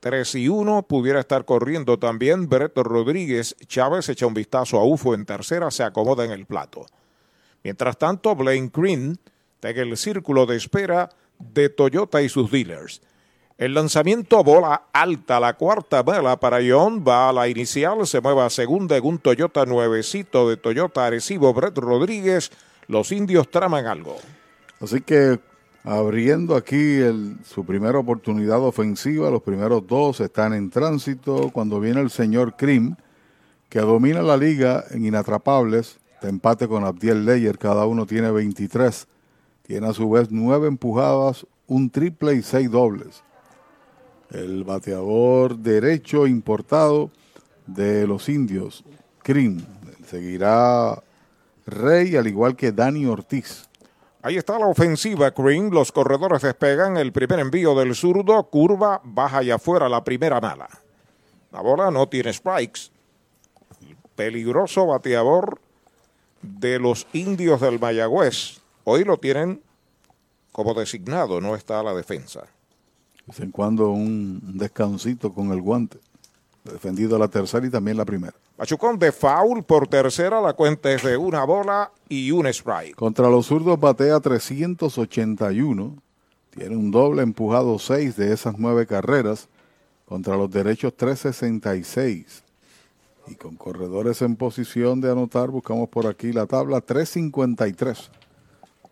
3 0.00 0.34
y 0.34 0.48
1. 0.48 0.82
Pudiera 0.82 1.20
estar 1.20 1.46
corriendo 1.46 1.98
también. 1.98 2.46
Breto 2.46 2.82
Rodríguez 2.82 3.56
Chávez 3.66 4.10
echa 4.10 4.26
un 4.26 4.34
vistazo 4.34 4.78
a 4.78 4.84
UFO 4.84 5.14
en 5.14 5.24
tercera. 5.24 5.70
Se 5.70 5.84
acomoda 5.84 6.26
en 6.26 6.32
el 6.32 6.44
plato. 6.44 6.84
Mientras 7.64 7.96
tanto, 7.96 8.36
Blaine 8.36 8.70
Green 8.70 9.18
en 9.62 9.78
el 9.78 9.96
círculo 9.96 10.44
de 10.44 10.56
espera 10.56 11.08
de 11.38 11.70
Toyota 11.70 12.20
y 12.20 12.28
sus 12.28 12.50
dealers. 12.50 13.00
El 13.58 13.74
lanzamiento 13.74 14.44
bola 14.44 14.84
alta, 14.92 15.40
la 15.40 15.54
cuarta 15.54 16.04
bala 16.04 16.38
para 16.38 16.58
John, 16.64 17.04
va 17.04 17.28
a 17.28 17.32
la 17.32 17.48
inicial, 17.48 18.06
se 18.06 18.20
mueve 18.20 18.42
a 18.42 18.50
segunda 18.50 18.96
en 18.96 19.04
un 19.04 19.18
Toyota 19.18 19.66
nuevecito 19.66 20.48
de 20.48 20.56
Toyota 20.56 21.04
Arecibo 21.04 21.52
Brett 21.52 21.76
Rodríguez. 21.76 22.52
Los 22.86 23.10
indios 23.10 23.50
traman 23.50 23.86
algo. 23.86 24.14
Así 24.80 25.00
que 25.00 25.40
abriendo 25.82 26.54
aquí 26.54 27.00
su 27.44 27.66
primera 27.66 27.98
oportunidad 27.98 28.62
ofensiva, 28.62 29.28
los 29.28 29.42
primeros 29.42 29.84
dos 29.88 30.20
están 30.20 30.52
en 30.52 30.70
tránsito. 30.70 31.50
Cuando 31.50 31.80
viene 31.80 32.00
el 32.00 32.10
señor 32.10 32.54
Krim, 32.54 32.94
que 33.68 33.80
domina 33.80 34.22
la 34.22 34.36
liga 34.36 34.84
en 34.92 35.04
inatrapables, 35.04 35.98
de 36.22 36.28
empate 36.28 36.68
con 36.68 36.84
Abdiel 36.84 37.26
Leyer, 37.26 37.58
cada 37.58 37.86
uno 37.86 38.06
tiene 38.06 38.30
23. 38.30 39.08
Tiene 39.62 39.88
a 39.88 39.92
su 39.92 40.08
vez 40.08 40.28
nueve 40.30 40.68
empujadas, 40.68 41.44
un 41.66 41.90
triple 41.90 42.34
y 42.34 42.42
seis 42.42 42.70
dobles 42.70 43.24
el 44.30 44.64
bateador 44.64 45.56
derecho 45.56 46.26
importado 46.26 47.10
de 47.66 48.06
los 48.06 48.28
indios, 48.28 48.84
Krim. 49.22 49.64
Seguirá 50.06 51.02
Rey, 51.66 52.16
al 52.16 52.26
igual 52.26 52.56
que 52.56 52.72
Dani 52.72 53.06
Ortiz. 53.06 53.68
Ahí 54.22 54.36
está 54.36 54.58
la 54.58 54.66
ofensiva, 54.66 55.30
Green. 55.30 55.70
Los 55.70 55.92
corredores 55.92 56.42
despegan. 56.42 56.96
El 56.96 57.12
primer 57.12 57.38
envío 57.40 57.74
del 57.74 57.94
zurdo, 57.94 58.42
curva, 58.44 59.00
baja 59.04 59.42
y 59.42 59.50
afuera 59.50 59.88
la 59.88 60.02
primera 60.02 60.40
mala. 60.40 60.68
La 61.52 61.60
bola 61.60 61.90
no 61.90 62.08
tiene 62.08 62.32
strikes. 62.32 62.90
Peligroso 64.16 64.86
bateador 64.86 65.60
de 66.42 66.78
los 66.78 67.06
indios 67.12 67.60
del 67.60 67.78
Mayagüez. 67.78 68.60
Hoy 68.84 69.04
lo 69.04 69.18
tienen 69.18 69.62
como 70.52 70.74
designado, 70.74 71.40
no 71.40 71.54
está 71.54 71.82
la 71.82 71.94
defensa 71.94 72.48
vez 73.28 73.40
en 73.40 73.50
cuando 73.50 73.90
un 73.90 74.40
descansito 74.58 75.32
con 75.32 75.52
el 75.52 75.60
guante. 75.60 75.98
Defendido 76.64 77.18
la 77.18 77.28
tercera 77.28 77.66
y 77.66 77.70
también 77.70 77.96
la 77.96 78.04
primera. 78.04 78.34
Machucón 78.58 78.98
de 78.98 79.12
foul 79.12 79.62
por 79.62 79.86
tercera, 79.86 80.40
la 80.40 80.52
cuenta 80.52 80.92
es 80.92 81.02
de 81.04 81.16
una 81.16 81.44
bola 81.44 81.92
y 82.08 82.32
un 82.32 82.46
strike. 82.46 82.96
Contra 82.96 83.30
los 83.30 83.46
zurdos 83.46 83.78
batea 83.78 84.18
381. 84.18 85.94
Tiene 86.50 86.76
un 86.76 86.90
doble 86.90 87.22
empujado 87.22 87.78
6 87.78 88.16
de 88.16 88.32
esas 88.32 88.58
nueve 88.58 88.86
carreras. 88.86 89.48
Contra 90.06 90.36
los 90.36 90.50
derechos 90.50 90.94
366. 90.96 92.42
Y 93.28 93.34
con 93.34 93.56
corredores 93.56 94.22
en 94.22 94.36
posición 94.36 95.00
de 95.00 95.12
anotar, 95.12 95.50
buscamos 95.50 95.88
por 95.88 96.06
aquí 96.06 96.32
la 96.32 96.46
tabla 96.46 96.80
353. 96.80 98.10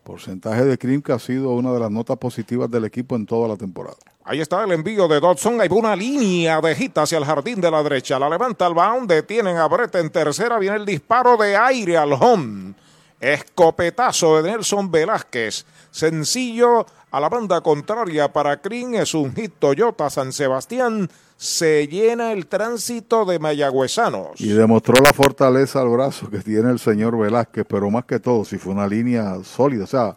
Porcentaje 0.04 0.64
de 0.64 0.78
Krim 0.78 1.02
que 1.02 1.12
ha 1.12 1.18
sido 1.18 1.50
una 1.50 1.72
de 1.72 1.80
las 1.80 1.90
notas 1.90 2.18
positivas 2.18 2.70
del 2.70 2.84
equipo 2.84 3.16
en 3.16 3.26
toda 3.26 3.48
la 3.48 3.56
temporada. 3.56 3.96
Ahí 4.28 4.40
está 4.40 4.64
el 4.64 4.72
envío 4.72 5.06
de 5.06 5.20
Dodson. 5.20 5.60
Hay 5.60 5.68
una 5.70 5.94
línea 5.94 6.60
de 6.60 6.74
gita 6.74 7.02
hacia 7.02 7.18
el 7.18 7.24
jardín 7.24 7.60
de 7.60 7.70
la 7.70 7.80
derecha. 7.80 8.18
La 8.18 8.28
levanta 8.28 8.66
el 8.66 8.74
bound. 8.74 9.08
Detienen 9.08 9.56
a 9.56 9.68
Brett 9.68 9.94
en 9.94 10.10
tercera. 10.10 10.58
Viene 10.58 10.78
el 10.78 10.84
disparo 10.84 11.36
de 11.36 11.56
aire 11.56 11.96
al 11.96 12.12
home. 12.12 12.74
Escopetazo 13.20 14.42
de 14.42 14.50
Nelson 14.50 14.90
Velázquez. 14.90 15.64
Sencillo 15.92 16.84
a 17.12 17.20
la 17.20 17.28
banda 17.28 17.60
contraria 17.60 18.32
para 18.32 18.60
Krim. 18.60 18.94
Es 18.96 19.14
un 19.14 19.32
hit 19.32 19.52
Toyota 19.60 20.10
San 20.10 20.32
Sebastián. 20.32 21.08
Se 21.36 21.86
llena 21.86 22.32
el 22.32 22.48
tránsito 22.48 23.26
de 23.26 23.38
mayagüezanos. 23.38 24.40
Y 24.40 24.48
demostró 24.48 25.00
la 25.04 25.12
fortaleza 25.12 25.82
al 25.82 25.90
brazo 25.90 26.28
que 26.30 26.38
tiene 26.38 26.72
el 26.72 26.80
señor 26.80 27.16
Velázquez, 27.16 27.64
pero 27.68 27.90
más 27.90 28.06
que 28.06 28.18
todo, 28.18 28.44
si 28.44 28.58
fue 28.58 28.72
una 28.72 28.88
línea 28.88 29.36
sólida, 29.44 29.84
o 29.84 29.86
sea, 29.86 30.16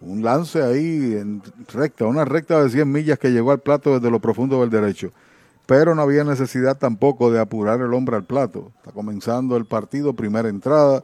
un 0.00 0.22
lance 0.22 0.62
ahí 0.62 1.16
en 1.16 1.42
recta, 1.72 2.06
una 2.06 2.24
recta 2.24 2.62
de 2.62 2.70
100 2.70 2.90
millas 2.90 3.18
que 3.18 3.30
llegó 3.30 3.50
al 3.50 3.60
plato 3.60 3.94
desde 3.94 4.10
lo 4.10 4.20
profundo 4.20 4.60
del 4.60 4.70
derecho. 4.70 5.12
Pero 5.66 5.94
no 5.94 6.02
había 6.02 6.24
necesidad 6.24 6.78
tampoco 6.78 7.30
de 7.30 7.40
apurar 7.40 7.80
el 7.80 7.92
hombre 7.92 8.16
al 8.16 8.24
plato. 8.24 8.72
Está 8.76 8.92
comenzando 8.92 9.56
el 9.56 9.66
partido, 9.66 10.14
primera 10.14 10.48
entrada, 10.48 11.02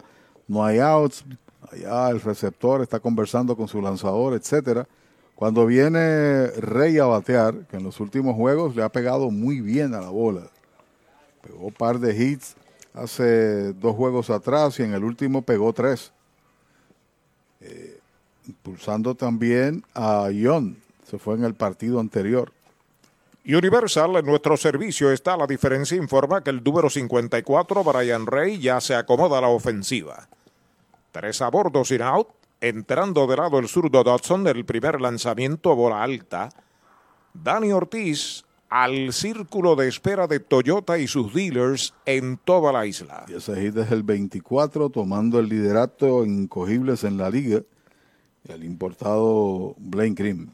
no 0.49 0.65
hay 0.65 0.79
outs, 0.79 1.25
allá 1.71 2.09
el 2.11 2.21
receptor 2.21 2.81
está 2.81 3.01
conversando 3.01 3.57
con 3.57 3.69
su 3.69 3.83
lanzador, 3.83 4.35
etcétera. 4.35 4.87
Cuando 5.35 5.67
viene 5.67 6.47
Rey 6.47 6.99
a 6.99 7.07
batear, 7.07 7.67
que 7.67 7.77
en 7.77 7.83
los 7.83 7.99
últimos 8.01 8.37
juegos 8.37 8.77
le 8.77 8.83
ha 8.83 8.89
pegado 8.89 9.31
muy 9.31 9.61
bien 9.61 9.95
a 9.95 10.01
la 10.01 10.11
bola. 10.11 10.43
Pegó 11.43 11.67
un 11.67 11.73
par 11.73 11.99
de 11.99 12.17
hits 12.17 12.55
hace 12.95 13.73
dos 13.73 13.97
juegos 13.97 14.31
atrás 14.31 14.79
y 14.79 14.85
en 14.85 14.95
el 14.95 15.03
último 15.03 15.43
pegó 15.43 15.73
tres. 15.73 16.13
Eh, 17.61 17.94
impulsando 18.47 19.15
también 19.15 19.85
a 19.95 20.31
Ion. 20.31 20.77
Se 21.09 21.19
fue 21.19 21.35
en 21.35 21.45
el 21.45 21.55
partido 21.55 22.01
anterior. 22.01 22.53
Universal, 23.47 24.17
en 24.17 24.25
nuestro 24.25 24.57
servicio 24.57 25.13
está 25.13 25.37
la 25.37 25.47
diferencia. 25.47 25.97
Informa 25.97 26.43
que 26.43 26.51
el 26.51 26.65
número 26.65 26.89
54, 26.89 27.85
Brian 27.85 28.27
Rey, 28.27 28.59
ya 28.59 28.81
se 28.81 28.95
acomoda 28.95 29.39
a 29.39 29.43
la 29.43 29.49
ofensiva. 29.49 30.29
Tres 31.13 31.43
a 31.43 31.51
bordo 31.51 31.85
sin 31.85 32.03
out. 32.03 32.29
Entrando 32.61 33.27
de 33.27 33.37
lado 33.37 33.59
el 33.59 33.69
zurdo 33.69 34.03
Dodson 34.03 34.45
del 34.45 34.65
primer 34.65 35.01
lanzamiento, 35.01 35.77
bola 35.77 36.03
alta. 36.03 36.49
Dani 37.35 37.73
Ortiz 37.73 38.45
al 38.71 39.13
círculo 39.13 39.77
de 39.77 39.87
espera 39.87 40.27
de 40.27 40.41
Toyota 40.41 40.99
y 40.99 41.07
sus 41.07 41.33
dealers 41.33 41.95
en 42.07 42.39
toda 42.39 42.73
la 42.73 42.87
isla. 42.87 43.25
Y 43.29 43.35
ese 43.35 43.55
hit 43.61 43.77
es 43.77 43.93
el 43.93 44.03
24, 44.03 44.89
tomando 44.91 45.39
el 45.39 45.49
liderato 45.49 46.25
incogibles 46.25 47.05
en 47.05 47.19
la 47.19 47.31
liga. 47.31 47.61
El 48.49 48.65
importado 48.65 49.75
Blaine 49.79 50.15
Grimm. 50.15 50.49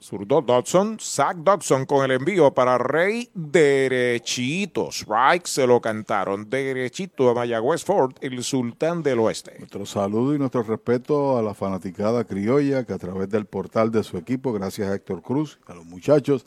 Zurdo 0.00 0.40
Dodson, 0.40 0.98
Zach 0.98 1.36
Dodson 1.36 1.84
con 1.84 2.04
el 2.04 2.12
envío 2.12 2.52
para 2.52 2.78
Rey 2.78 3.28
derechito. 3.34 4.88
Strike 4.90 5.46
se 5.46 5.66
lo 5.66 5.80
cantaron 5.80 6.48
derechito 6.48 7.28
a 7.28 7.34
Mayagüez 7.34 7.84
Ford, 7.84 8.14
el 8.22 8.42
sultán 8.42 9.02
del 9.02 9.18
oeste. 9.18 9.56
Nuestro 9.58 9.84
saludo 9.84 10.34
y 10.34 10.38
nuestro 10.38 10.62
respeto 10.62 11.36
a 11.36 11.42
la 11.42 11.52
fanaticada 11.52 12.24
criolla 12.24 12.84
que 12.84 12.94
a 12.94 12.98
través 12.98 13.28
del 13.28 13.44
portal 13.44 13.90
de 13.90 14.02
su 14.02 14.16
equipo, 14.16 14.52
gracias 14.52 14.88
a 14.88 14.94
Héctor 14.94 15.20
Cruz, 15.22 15.58
a 15.66 15.74
los 15.74 15.84
muchachos, 15.84 16.46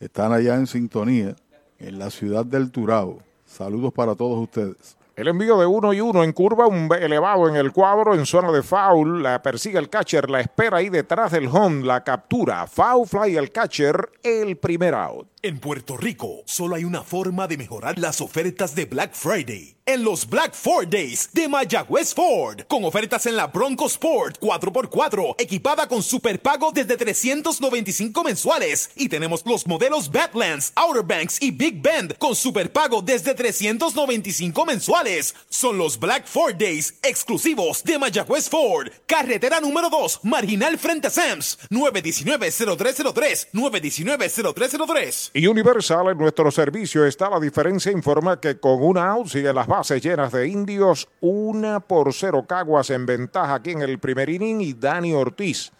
están 0.00 0.32
allá 0.32 0.56
en 0.56 0.66
sintonía 0.66 1.36
en 1.78 1.98
la 1.98 2.10
ciudad 2.10 2.44
del 2.44 2.72
Turabo. 2.72 3.22
Saludos 3.46 3.92
para 3.92 4.14
todos 4.16 4.38
ustedes. 4.38 4.96
El 5.20 5.28
envío 5.28 5.58
de 5.58 5.66
uno 5.66 5.92
y 5.92 6.00
uno 6.00 6.24
en 6.24 6.32
curva, 6.32 6.66
un 6.66 6.88
elevado 6.94 7.46
en 7.46 7.54
el 7.54 7.72
cuadro, 7.72 8.14
en 8.14 8.24
zona 8.24 8.50
de 8.50 8.62
foul, 8.62 9.22
la 9.22 9.42
persigue 9.42 9.78
el 9.78 9.90
catcher, 9.90 10.30
la 10.30 10.40
espera 10.40 10.78
ahí 10.78 10.88
detrás 10.88 11.32
del 11.32 11.46
home, 11.46 11.84
la 11.84 12.02
captura, 12.04 12.66
foul 12.66 13.06
fly 13.06 13.36
el 13.36 13.52
catcher, 13.52 14.08
el 14.22 14.56
primer 14.56 14.94
out. 14.94 15.28
En 15.42 15.58
Puerto 15.58 15.96
Rico, 15.96 16.42
solo 16.44 16.76
hay 16.76 16.84
una 16.84 17.02
forma 17.02 17.48
de 17.48 17.56
mejorar 17.56 17.98
las 17.98 18.20
ofertas 18.20 18.74
de 18.74 18.84
Black 18.84 19.14
Friday. 19.14 19.74
En 19.86 20.04
los 20.04 20.28
Black 20.28 20.54
Ford 20.54 20.86
Days 20.86 21.30
de 21.32 21.48
Mayagüez 21.48 22.14
Ford. 22.14 22.60
Con 22.68 22.84
ofertas 22.84 23.24
en 23.24 23.36
la 23.36 23.46
Bronco 23.46 23.86
Sport 23.86 24.38
4x4, 24.38 25.36
equipada 25.38 25.88
con 25.88 26.02
superpago 26.02 26.72
desde 26.72 26.96
395 26.96 28.22
mensuales. 28.22 28.90
Y 28.96 29.08
tenemos 29.08 29.42
los 29.46 29.66
modelos 29.66 30.12
Badlands, 30.12 30.72
Outer 30.76 31.02
Banks 31.02 31.40
y 31.40 31.50
Big 31.50 31.80
Bend 31.80 32.18
con 32.18 32.36
superpago 32.36 33.00
desde 33.00 33.32
395 33.32 34.66
mensuales 34.66 35.09
son 35.48 35.78
los 35.78 35.98
Black 35.98 36.26
Ford 36.26 36.54
Days 36.56 36.98
exclusivos 37.02 37.82
de 37.84 37.98
Mayagüez 37.98 38.48
Ford. 38.48 38.88
Carretera 39.06 39.60
número 39.60 39.90
2, 39.90 40.20
marginal 40.24 40.78
frente 40.78 41.08
a 41.08 41.10
Sams. 41.10 41.58
919-0303. 41.70 43.48
919-0303. 43.52 45.30
Y 45.34 45.46
Universal 45.46 46.08
en 46.08 46.18
nuestro 46.18 46.50
servicio 46.50 47.04
está 47.04 47.28
la 47.28 47.40
diferencia. 47.40 47.92
Informa 47.92 48.40
que 48.40 48.58
con 48.58 48.82
una 48.82 49.10
out 49.10 49.28
siguen 49.28 49.54
las 49.54 49.66
bases 49.66 50.02
llenas 50.02 50.32
de 50.32 50.48
indios. 50.48 51.08
Una 51.20 51.80
por 51.80 52.12
cero 52.14 52.44
Caguas 52.48 52.90
en 52.90 53.06
ventaja 53.06 53.54
aquí 53.54 53.70
en 53.70 53.82
el 53.82 53.98
primer 53.98 54.30
inning. 54.30 54.60
Y 54.60 54.74
Dani 54.74 55.12
Ortiz 55.12 55.72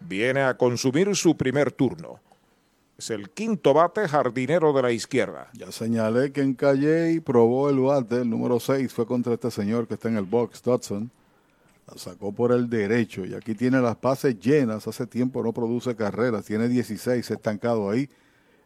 viene 0.00 0.42
a 0.42 0.56
consumir 0.56 1.14
su 1.14 1.36
primer 1.36 1.72
turno. 1.72 2.20
Es 2.98 3.10
el 3.10 3.28
quinto 3.30 3.74
bate 3.74 4.08
jardinero 4.08 4.72
de 4.72 4.82
la 4.82 4.90
izquierda. 4.90 5.50
Ya 5.52 5.70
señalé 5.70 6.32
que 6.32 6.40
en 6.40 6.54
Calle 6.54 7.20
probó 7.20 7.68
el 7.68 7.78
bate, 7.78 8.22
el 8.22 8.30
número 8.30 8.58
6 8.58 8.90
fue 8.92 9.06
contra 9.06 9.34
este 9.34 9.50
señor 9.50 9.86
que 9.86 9.94
está 9.94 10.08
en 10.08 10.16
el 10.16 10.24
box, 10.24 10.62
Dodson. 10.62 11.10
La 11.86 11.98
sacó 11.98 12.32
por 12.32 12.52
el 12.52 12.70
derecho 12.70 13.24
y 13.26 13.34
aquí 13.34 13.54
tiene 13.54 13.80
las 13.80 14.00
bases 14.00 14.40
llenas. 14.40 14.88
Hace 14.88 15.06
tiempo 15.06 15.42
no 15.42 15.52
produce 15.52 15.94
carreras, 15.94 16.46
tiene 16.46 16.68
16 16.68 17.30
estancado 17.30 17.90
ahí 17.90 18.08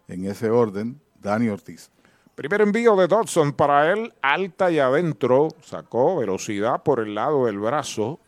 en 0.07 0.25
ese 0.27 0.49
orden. 0.49 1.01
Dani 1.21 1.49
Ortiz. 1.49 1.91
Primer 2.35 2.63
envío 2.63 2.97
de 2.97 3.09
Dodson 3.09 3.53
para 3.53 3.93
él, 3.93 4.15
alta 4.23 4.71
y 4.71 4.79
adentro. 4.79 5.49
Sacó 5.63 6.17
velocidad 6.17 6.83
por 6.83 7.01
el 7.01 7.15
lado 7.15 7.47
del 7.47 7.59
brazo. 7.59 8.21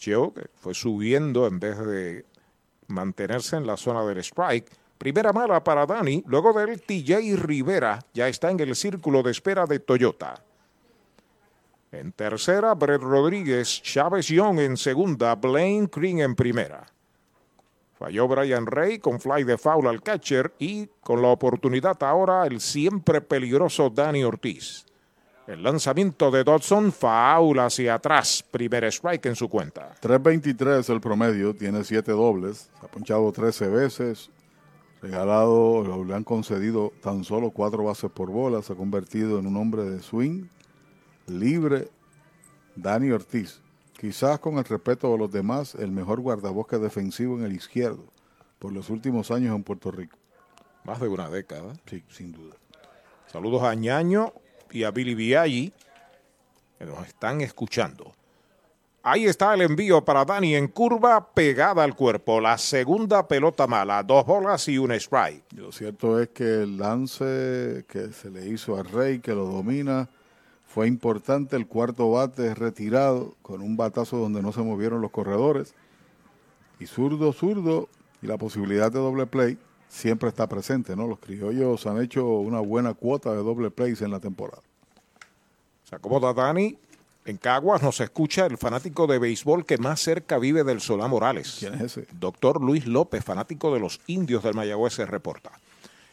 Joe, 0.00 0.32
que 0.32 0.48
fue 0.54 0.74
subiendo 0.74 1.46
en 1.46 1.58
vez 1.58 1.78
de 1.78 2.26
mantenerse 2.88 3.56
en 3.56 3.66
la 3.66 3.76
zona 3.76 4.04
del 4.04 4.18
strike. 4.18 4.70
Primera 4.98 5.32
mala 5.32 5.62
para 5.62 5.86
Dani, 5.86 6.24
luego 6.26 6.52
del 6.52 6.80
TJ 6.80 7.36
Rivera 7.36 8.00
ya 8.14 8.28
está 8.28 8.50
en 8.50 8.60
el 8.60 8.74
círculo 8.74 9.22
de 9.22 9.30
espera 9.30 9.66
de 9.66 9.78
Toyota. 9.78 10.42
En 11.92 12.12
tercera, 12.12 12.74
Brett 12.74 13.02
Rodríguez, 13.02 13.82
Chávez 13.82 14.26
Young 14.28 14.58
en 14.60 14.76
segunda, 14.76 15.34
Blaine 15.34 15.88
Green 15.92 16.20
en 16.20 16.34
primera. 16.34 16.86
Falló 17.98 18.28
Brian 18.28 18.66
Rey 18.66 18.98
con 18.98 19.20
fly 19.20 19.44
de 19.44 19.56
foul 19.56 19.86
al 19.86 20.02
catcher 20.02 20.52
y 20.58 20.86
con 21.02 21.22
la 21.22 21.28
oportunidad 21.28 22.02
ahora 22.02 22.46
el 22.46 22.60
siempre 22.60 23.22
peligroso 23.22 23.88
Dani 23.88 24.22
Ortiz. 24.24 24.84
El 25.46 25.62
lanzamiento 25.62 26.30
de 26.30 26.42
Dodson, 26.42 26.92
foul 26.92 27.58
hacia 27.60 27.94
atrás, 27.94 28.44
primer 28.50 28.84
strike 28.84 29.26
en 29.26 29.36
su 29.36 29.48
cuenta. 29.48 29.94
3.23 30.02 30.92
el 30.92 31.00
promedio, 31.00 31.54
tiene 31.54 31.84
7 31.84 32.10
dobles, 32.12 32.68
ha 32.82 32.88
ponchado 32.88 33.30
13 33.30 33.68
veces, 33.68 34.28
regalado, 35.06 36.04
le 36.04 36.14
han 36.14 36.24
concedido 36.24 36.92
tan 37.00 37.22
solo 37.24 37.50
4 37.50 37.84
bases 37.84 38.10
por 38.10 38.30
bola, 38.30 38.62
se 38.62 38.72
ha 38.72 38.76
convertido 38.76 39.38
en 39.38 39.46
un 39.46 39.56
hombre 39.56 39.84
de 39.84 40.02
swing, 40.02 40.46
libre, 41.26 41.88
Dani 42.74 43.10
Ortiz. 43.10 43.60
Quizás 43.98 44.38
con 44.40 44.58
el 44.58 44.64
respeto 44.64 45.10
de 45.12 45.18
los 45.18 45.30
demás, 45.30 45.74
el 45.74 45.90
mejor 45.90 46.20
guardabosque 46.20 46.78
defensivo 46.78 47.38
en 47.38 47.44
el 47.44 47.54
izquierdo 47.54 48.04
por 48.58 48.72
los 48.72 48.90
últimos 48.90 49.30
años 49.30 49.54
en 49.54 49.62
Puerto 49.62 49.90
Rico. 49.90 50.18
Más 50.84 51.00
de 51.00 51.08
una 51.08 51.30
década. 51.30 51.72
Sí, 51.86 52.04
sin 52.08 52.32
duda. 52.32 52.54
Saludos 53.26 53.62
a 53.62 53.74
Ñaño 53.74 54.32
y 54.70 54.84
a 54.84 54.90
Billy 54.90 55.14
Viaggi, 55.14 55.72
que 56.78 56.84
nos 56.84 57.06
están 57.06 57.40
escuchando. 57.40 58.12
Ahí 59.08 59.26
está 59.26 59.54
el 59.54 59.60
envío 59.60 60.04
para 60.04 60.24
Dani 60.24 60.56
en 60.56 60.66
curva 60.66 61.32
pegada 61.32 61.84
al 61.84 61.94
cuerpo. 61.94 62.40
La 62.40 62.58
segunda 62.58 63.28
pelota 63.28 63.68
mala, 63.68 64.02
dos 64.02 64.26
bolas 64.26 64.66
y 64.66 64.78
un 64.78 64.90
strike. 64.90 65.44
Lo 65.52 65.70
cierto 65.70 66.20
es 66.20 66.30
que 66.30 66.42
el 66.64 66.76
lance 66.76 67.84
que 67.86 68.12
se 68.12 68.30
le 68.30 68.48
hizo 68.48 68.76
a 68.76 68.82
Rey, 68.82 69.20
que 69.20 69.32
lo 69.32 69.44
domina, 69.44 70.08
fue 70.66 70.88
importante. 70.88 71.54
El 71.54 71.68
cuarto 71.68 72.10
bate 72.10 72.48
es 72.48 72.58
retirado 72.58 73.36
con 73.42 73.62
un 73.62 73.76
batazo 73.76 74.16
donde 74.16 74.42
no 74.42 74.50
se 74.50 74.62
movieron 74.62 75.00
los 75.00 75.12
corredores. 75.12 75.72
Y 76.80 76.86
zurdo, 76.86 77.32
zurdo, 77.32 77.88
y 78.22 78.26
la 78.26 78.38
posibilidad 78.38 78.90
de 78.90 78.98
doble 78.98 79.26
play 79.26 79.56
siempre 79.86 80.30
está 80.30 80.48
presente, 80.48 80.96
¿no? 80.96 81.06
Los 81.06 81.20
criollos 81.20 81.86
han 81.86 82.02
hecho 82.02 82.26
una 82.26 82.58
buena 82.58 82.92
cuota 82.92 83.30
de 83.30 83.44
doble 83.44 83.70
plays 83.70 84.02
en 84.02 84.10
la 84.10 84.18
temporada. 84.18 84.62
Se 85.84 85.94
acomoda 85.94 86.34
Dani. 86.34 86.76
En 87.26 87.38
Caguas 87.38 87.82
nos 87.82 87.98
escucha 88.00 88.46
el 88.46 88.56
fanático 88.56 89.08
de 89.08 89.18
béisbol 89.18 89.66
que 89.66 89.78
más 89.78 90.00
cerca 90.00 90.38
vive 90.38 90.62
del 90.62 90.80
Solá 90.80 91.08
Morales. 91.08 91.56
¿Quién 91.58 91.74
es 91.74 91.82
ese? 91.82 92.06
Doctor 92.12 92.62
Luis 92.62 92.86
López, 92.86 93.24
fanático 93.24 93.74
de 93.74 93.80
los 93.80 94.00
indios 94.06 94.44
del 94.44 94.54
Mayagüez, 94.54 94.94
se 94.94 95.06
reporta. 95.06 95.50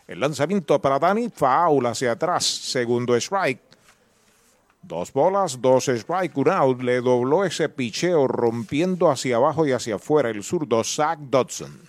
El 0.08 0.20
lanzamiento 0.20 0.82
para 0.82 0.98
Dani, 0.98 1.30
foul 1.30 1.86
hacia 1.86 2.14
atrás, 2.14 2.44
segundo 2.44 3.16
strike. 3.16 3.62
Dos 4.82 5.14
bolas, 5.14 5.62
dos 5.62 5.88
strike, 5.88 6.36
un 6.36 6.50
out. 6.50 6.82
Le 6.82 7.00
dobló 7.00 7.46
ese 7.46 7.70
picheo 7.70 8.28
rompiendo 8.28 9.12
hacia 9.12 9.36
abajo 9.36 9.68
y 9.68 9.72
hacia 9.72 9.96
afuera 9.96 10.32
el 10.32 10.44
zurdo 10.44 10.84
Zach 10.84 11.20
Dodson. 11.20 11.80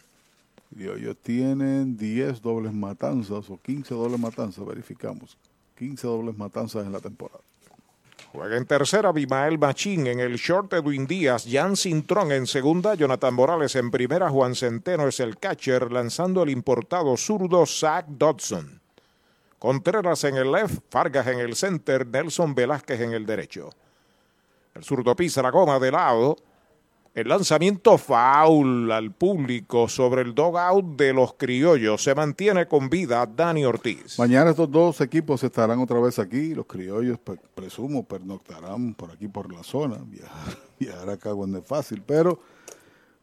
Y 0.77 0.83
ellos 0.83 1.17
tienen 1.23 1.97
10 1.97 2.43
dobles 2.43 2.75
matanzas 2.75 3.49
o 3.49 3.59
15 3.59 3.95
dobles 3.95 4.21
matanzas, 4.21 4.67
verificamos. 4.67 5.39
15 5.79 6.07
dobles 6.07 6.37
matanzas 6.37 6.85
en 6.85 6.93
la 6.93 7.01
temporada. 7.01 7.41
Juega 8.35 8.57
en 8.57 8.67
tercera, 8.67 9.13
Bimael 9.13 9.61
Machín 9.61 10.09
en 10.09 10.19
el 10.19 10.35
short 10.35 10.73
Edwin 10.73 11.07
Díaz, 11.07 11.47
Jan 11.49 11.77
Cintrón 11.77 12.33
en 12.33 12.49
segunda, 12.49 12.97
Jonathan 12.97 13.33
Morales 13.33 13.77
en 13.77 13.93
primera, 13.93 14.29
Juan 14.29 14.57
Centeno 14.57 15.07
es 15.07 15.21
el 15.21 15.39
catcher, 15.39 15.93
lanzando 15.93 16.43
el 16.43 16.51
importado 16.51 17.17
zurdo 17.17 17.65
Zach 17.65 18.07
Dodson. 18.09 18.81
Contreras 19.61 20.25
en 20.25 20.37
el 20.37 20.51
left, 20.51 20.81
Fargas 20.91 21.29
en 21.29 21.39
el 21.39 21.55
center, 21.55 22.05
Nelson 22.09 22.57
Velázquez 22.57 23.03
en 23.03 23.13
el 23.13 23.25
derecho. 23.25 23.71
El 24.75 24.83
zurdo 24.83 25.15
pisa 25.15 25.41
la 25.41 25.51
goma 25.51 25.79
de 25.79 25.93
lado. 25.93 26.37
El 27.15 27.29
lanzamiento 27.29 27.97
foul 27.97 28.91
al 28.91 29.13
público 29.13 29.89
sobre 29.89 30.23
el 30.23 30.35
dogout 30.35 30.97
de 30.97 31.13
los 31.13 31.35
criollos. 31.35 32.03
Se 32.03 32.13
mantiene 32.13 32.67
con 32.67 32.91
vida 32.91 33.25
Dani 33.25 33.65
Ortiz. 33.65 34.19
Mañana 34.19 34.51
estos 34.51 34.69
dos 34.69 35.01
equipos 35.01 35.45
estarán 35.45 35.79
otra 35.79 36.01
vez 36.01 36.19
aquí. 36.19 36.55
Los 36.57 36.67
criollos, 36.67 37.21
pre- 37.21 37.39
presumo, 37.55 38.03
pernoctarán 38.05 38.95
por 38.95 39.13
aquí 39.13 39.29
por 39.29 39.53
la 39.53 39.63
zona. 39.63 39.99
Viajar, 40.07 40.59
viajar 40.81 41.11
a 41.11 41.17
Caguas 41.17 41.49
no 41.49 41.59
es 41.59 41.65
fácil, 41.67 42.03
pero 42.05 42.41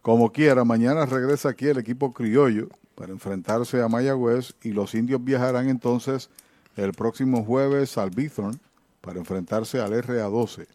como 0.02 0.32
quiera, 0.32 0.64
mañana 0.64 1.06
regresa 1.06 1.50
aquí 1.50 1.68
el 1.68 1.78
equipo 1.80 2.14
criollo 2.14 2.70
para 2.96 3.12
enfrentarse 3.12 3.82
a 3.82 3.90
Mayagüez 3.90 4.54
y 4.64 4.72
los 4.72 4.96
indios 4.96 5.22
viajarán 5.22 5.68
entonces 5.68 6.30
el 6.78 6.94
próximo 6.94 7.44
jueves 7.44 7.98
al 7.98 8.10
Bithorn 8.12 8.58
para 9.02 9.20
enfrentarse 9.20 9.82
al 9.82 9.92
RA12. 9.92 10.66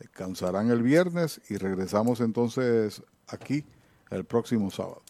Descansarán 0.00 0.70
el 0.70 0.82
viernes 0.82 1.42
y 1.50 1.58
regresamos 1.58 2.20
entonces 2.20 3.02
aquí 3.28 3.64
el 4.10 4.24
próximo 4.24 4.70
sábado. 4.70 5.02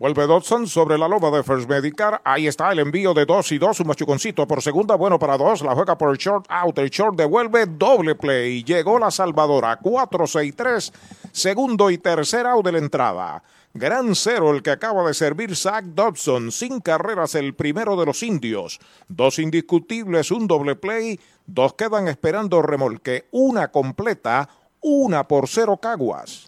Vuelve 0.00 0.26
Dodson 0.26 0.66
sobre 0.66 0.96
la 0.96 1.06
loma 1.06 1.30
de 1.30 1.42
First 1.42 1.68
Medicar. 1.68 2.22
Ahí 2.24 2.46
está 2.46 2.72
el 2.72 2.78
envío 2.78 3.12
de 3.12 3.26
dos 3.26 3.52
y 3.52 3.58
dos. 3.58 3.80
Un 3.80 3.88
machuconcito 3.88 4.46
por 4.46 4.62
segunda. 4.62 4.94
Bueno 4.94 5.18
para 5.18 5.36
dos. 5.36 5.60
La 5.62 5.74
juega 5.74 5.98
por 5.98 6.10
el 6.10 6.16
short 6.16 6.46
out. 6.48 6.78
El 6.78 6.88
short 6.88 7.16
devuelve 7.16 7.66
doble 7.66 8.14
play. 8.14 8.62
Llegó 8.62 8.98
la 8.98 9.10
salvadora. 9.10 9.78
4-6-3. 9.80 10.92
Segundo 11.32 11.90
y 11.90 11.98
tercer 11.98 12.46
out 12.46 12.64
de 12.64 12.72
la 12.72 12.78
entrada. 12.78 13.42
Gran 13.74 14.14
cero 14.14 14.50
el 14.50 14.62
que 14.62 14.70
acaba 14.70 15.06
de 15.06 15.14
servir 15.14 15.54
Zach 15.54 15.84
Dodson. 15.84 16.50
Sin 16.50 16.80
carreras 16.80 17.34
el 17.34 17.54
primero 17.54 17.96
de 17.96 18.06
los 18.06 18.22
indios. 18.22 18.80
Dos 19.08 19.38
indiscutibles, 19.38 20.30
un 20.30 20.46
doble 20.46 20.74
play. 20.74 21.20
Dos 21.46 21.74
quedan 21.74 22.08
esperando 22.08 22.62
remolque. 22.62 23.28
Una 23.30 23.70
completa. 23.70 24.48
Una 24.80 25.28
por 25.28 25.48
cero 25.48 25.78
Caguas. 25.78 26.47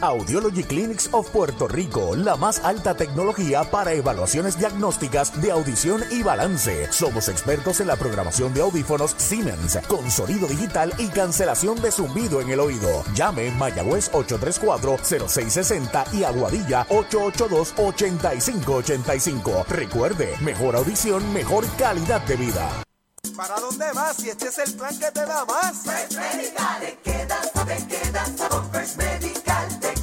Audiology 0.00 0.62
Clinics 0.62 1.10
of 1.12 1.28
Puerto 1.30 1.68
Rico, 1.68 2.16
la 2.16 2.36
más 2.36 2.62
alta 2.64 2.94
tecnología 2.94 3.64
para 3.64 3.92
evaluaciones 3.94 4.58
diagnósticas 4.58 5.40
de 5.40 5.50
audición 5.50 6.04
y 6.10 6.22
balance. 6.22 6.92
Somos 6.92 7.28
expertos 7.28 7.80
en 7.80 7.86
la 7.86 7.96
programación 7.96 8.52
de 8.52 8.60
audífonos 8.60 9.14
Siemens, 9.16 9.78
con 9.88 10.10
sonido 10.10 10.46
digital 10.46 10.92
y 10.98 11.08
cancelación 11.08 11.80
de 11.80 11.90
zumbido 11.90 12.42
en 12.42 12.50
el 12.50 12.60
oído. 12.60 13.02
Llame 13.14 13.50
Mayagüez 13.52 14.12
834-0660 14.12 16.12
y 16.12 16.24
Aguadilla 16.24 16.86
882-8585. 16.88 19.64
Recuerde, 19.66 20.36
mejor 20.40 20.76
audición, 20.76 21.32
mejor 21.32 21.64
calidad 21.78 22.20
de 22.22 22.36
vida. 22.36 22.68
¿Para 23.34 23.58
dónde 23.60 23.86
vas 23.92 24.16
si 24.16 24.28
este 24.30 24.48
es 24.48 24.58
el 24.58 24.72
plan 24.74 24.98
que 24.98 25.10
te 25.10 25.26
da 25.26 25.44
más? 25.44 25.82
First 25.82 26.16
Medical, 26.16 26.80
te 26.80 26.98
quedas, 27.02 27.52
te 27.52 27.86
quedas. 27.86 28.30
Con 28.48 28.70
First 28.70 28.96
Medical 28.96 29.85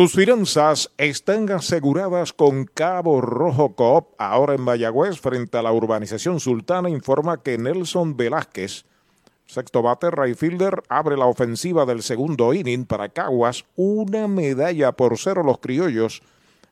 Tus 0.00 0.12
finanzas 0.12 0.90
están 0.96 1.50
aseguradas 1.50 2.32
con 2.32 2.64
Cabo 2.64 3.20
Rojo 3.20 3.74
Coop. 3.74 4.14
Ahora 4.16 4.54
en 4.54 4.62
Mayagüez, 4.62 5.20
frente 5.20 5.58
a 5.58 5.62
la 5.62 5.72
urbanización 5.72 6.40
sultana, 6.40 6.88
informa 6.88 7.42
que 7.42 7.58
Nelson 7.58 8.16
Velázquez, 8.16 8.86
sexto 9.44 9.82
bate, 9.82 10.10
right 10.10 10.38
fielder, 10.38 10.82
abre 10.88 11.18
la 11.18 11.26
ofensiva 11.26 11.84
del 11.84 12.02
segundo 12.02 12.54
inning 12.54 12.86
para 12.86 13.10
Caguas. 13.10 13.66
Una 13.76 14.26
medalla 14.26 14.92
por 14.92 15.18
cero 15.18 15.42
los 15.42 15.58
criollos. 15.58 16.22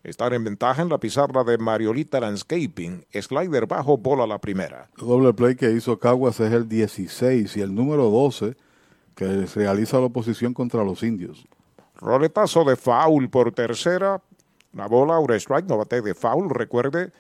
Están 0.03 0.33
en 0.33 0.45
ventaja 0.45 0.81
en 0.81 0.89
la 0.89 0.97
pizarra 0.97 1.45
de 1.45 1.59
Mariolita 1.59 2.21
Landscaping. 2.21 3.05
Slider 3.13 3.67
bajo, 3.67 3.99
bola 3.99 4.27
la 4.27 4.39
primera. 4.39 4.89
El 4.99 5.07
doble 5.07 5.35
play 5.35 5.55
que 5.55 5.71
hizo 5.71 5.99
Caguas 5.99 6.41
es 6.41 6.51
el 6.51 6.67
16 6.67 7.59
y 7.59 7.61
el 7.61 7.75
número 7.75 8.05
12 8.05 8.57
que 9.15 9.45
realiza 9.55 9.99
la 9.99 10.07
oposición 10.07 10.55
contra 10.55 10.83
los 10.83 11.03
indios. 11.03 11.47
Roletazo 11.99 12.65
de 12.65 12.77
foul 12.77 13.29
por 13.29 13.53
tercera. 13.53 14.23
Una 14.73 14.87
bola, 14.87 15.19
un 15.19 15.33
strike, 15.33 15.67
no 15.69 15.79
bate 15.79 16.01
de 16.01 16.15
foul. 16.15 16.49
Recuerde 16.49 17.11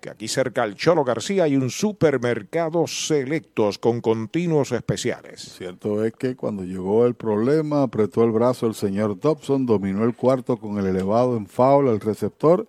que 0.00 0.10
aquí 0.10 0.28
cerca 0.28 0.62
al 0.62 0.74
Cholo 0.74 1.04
García 1.04 1.44
hay 1.44 1.56
un 1.56 1.70
supermercado 1.70 2.86
selectos 2.86 3.78
con 3.78 4.02
continuos 4.02 4.72
especiales. 4.72 5.40
Cierto 5.40 6.04
es 6.04 6.12
que 6.12 6.36
cuando 6.36 6.64
llegó 6.64 7.06
el 7.06 7.14
problema, 7.14 7.82
apretó 7.82 8.24
el 8.24 8.30
brazo 8.30 8.66
el 8.66 8.74
señor 8.74 9.18
Dobson, 9.18 9.64
dominó 9.64 10.04
el 10.04 10.14
cuarto 10.14 10.58
con 10.58 10.78
el 10.78 10.86
elevado 10.86 11.36
en 11.36 11.46
foul 11.46 11.88
al 11.88 12.00
receptor, 12.00 12.66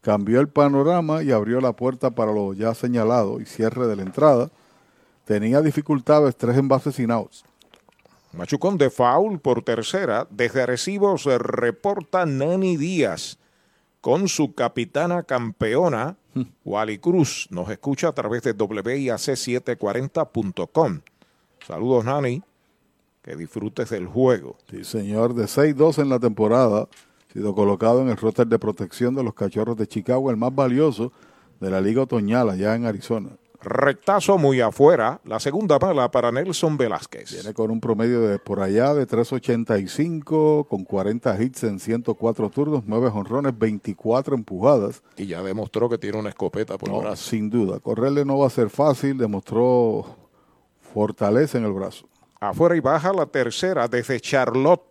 cambió 0.00 0.40
el 0.40 0.48
panorama 0.48 1.24
y 1.24 1.32
abrió 1.32 1.60
la 1.60 1.72
puerta 1.72 2.10
para 2.10 2.32
lo 2.32 2.54
ya 2.54 2.74
señalado 2.74 3.40
y 3.40 3.44
cierre 3.44 3.88
de 3.88 3.96
la 3.96 4.02
entrada. 4.02 4.50
Tenía 5.24 5.60
dificultades, 5.62 6.36
tres 6.36 6.56
envases 6.56 6.94
sin 6.94 7.10
outs. 7.10 7.44
Machucón 8.32 8.78
de 8.78 8.90
foul 8.90 9.40
por 9.40 9.62
tercera. 9.62 10.26
Desde 10.30 10.62
Arecibo 10.62 11.18
se 11.18 11.38
reporta 11.38 12.26
Nani 12.26 12.76
Díaz 12.76 13.38
con 14.00 14.28
su 14.28 14.54
capitana 14.54 15.22
campeona, 15.22 16.16
Wally 16.64 16.98
Cruz. 16.98 17.46
Nos 17.50 17.70
escucha 17.70 18.08
a 18.08 18.12
través 18.12 18.42
de 18.42 18.56
WIAC740.com. 18.56 21.00
Saludos, 21.66 22.04
Nani. 22.04 22.42
Que 23.22 23.36
disfrutes 23.36 23.90
del 23.90 24.06
juego. 24.06 24.56
Sí, 24.70 24.84
señor, 24.84 25.34
de 25.34 25.44
6-2 25.44 26.00
en 26.00 26.08
la 26.08 26.18
temporada, 26.18 26.82
ha 26.82 26.88
sido 27.32 27.54
colocado 27.54 28.00
en 28.00 28.08
el 28.08 28.16
roster 28.16 28.46
de 28.46 28.58
protección 28.58 29.14
de 29.14 29.22
los 29.22 29.34
cachorros 29.34 29.76
de 29.76 29.86
Chicago, 29.86 30.30
el 30.30 30.38
más 30.38 30.54
valioso 30.54 31.12
de 31.60 31.70
la 31.70 31.80
Liga 31.80 32.02
Otoñal 32.02 32.50
allá 32.50 32.74
en 32.74 32.86
Arizona. 32.86 33.30
Rectazo 33.60 34.38
muy 34.38 34.60
afuera. 34.60 35.20
La 35.24 35.40
segunda 35.40 35.78
bala 35.78 36.10
para 36.10 36.30
Nelson 36.30 36.76
Velázquez. 36.76 37.32
Viene 37.32 37.52
con 37.54 37.70
un 37.72 37.80
promedio 37.80 38.20
de 38.20 38.38
por 38.38 38.60
allá 38.60 38.94
de 38.94 39.06
3.85, 39.06 40.68
con 40.68 40.84
40 40.84 41.42
hits 41.42 41.64
en 41.64 41.80
104 41.80 42.50
turnos, 42.50 42.84
9 42.86 43.10
jonrones, 43.10 43.58
24 43.58 44.36
empujadas. 44.36 45.02
Y 45.16 45.26
ya 45.26 45.42
demostró 45.42 45.88
que 45.88 45.98
tiene 45.98 46.18
una 46.18 46.28
escopeta 46.28 46.78
por 46.78 46.88
No, 46.88 46.96
el 46.96 47.02
brazo. 47.02 47.30
sin 47.30 47.50
duda. 47.50 47.80
Correrle 47.80 48.24
no 48.24 48.38
va 48.38 48.46
a 48.46 48.50
ser 48.50 48.70
fácil, 48.70 49.18
demostró 49.18 50.06
fortaleza 50.80 51.58
en 51.58 51.64
el 51.64 51.72
brazo. 51.72 52.08
Afuera 52.40 52.76
y 52.76 52.80
baja 52.80 53.12
la 53.12 53.26
tercera 53.26 53.88
desde 53.88 54.20
Charlotte. 54.20 54.82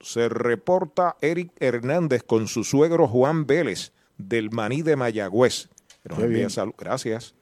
Se 0.00 0.28
reporta 0.28 1.16
Eric 1.20 1.52
Hernández 1.60 2.22
con 2.22 2.46
su 2.48 2.64
suegro 2.64 3.06
Juan 3.08 3.46
Vélez 3.46 3.92
del 4.16 4.50
Maní 4.50 4.82
de 4.82 4.96
Mayagüez. 4.96 5.68
Nos 6.04 6.18
envía. 6.20 6.48
Gracias. 6.78 7.34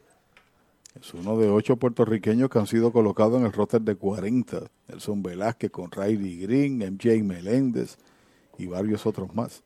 Es 0.99 1.15
uno 1.15 1.39
de 1.39 1.49
ocho 1.49 1.77
puertorriqueños 1.77 2.51
que 2.51 2.59
han 2.59 2.67
sido 2.67 2.93
colocados 2.93 3.39
en 3.39 3.47
el 3.47 3.53
roster 3.53 3.81
de 3.81 3.95
40. 3.95 4.63
Nelson 4.89 5.23
Velázquez 5.23 5.71
con 5.71 5.91
Riley 5.91 6.39
Green, 6.41 6.79
MJ 6.79 7.23
Meléndez 7.23 7.97
y 8.59 8.67
varios 8.67 9.07
otros 9.07 9.33
más. 9.35 9.63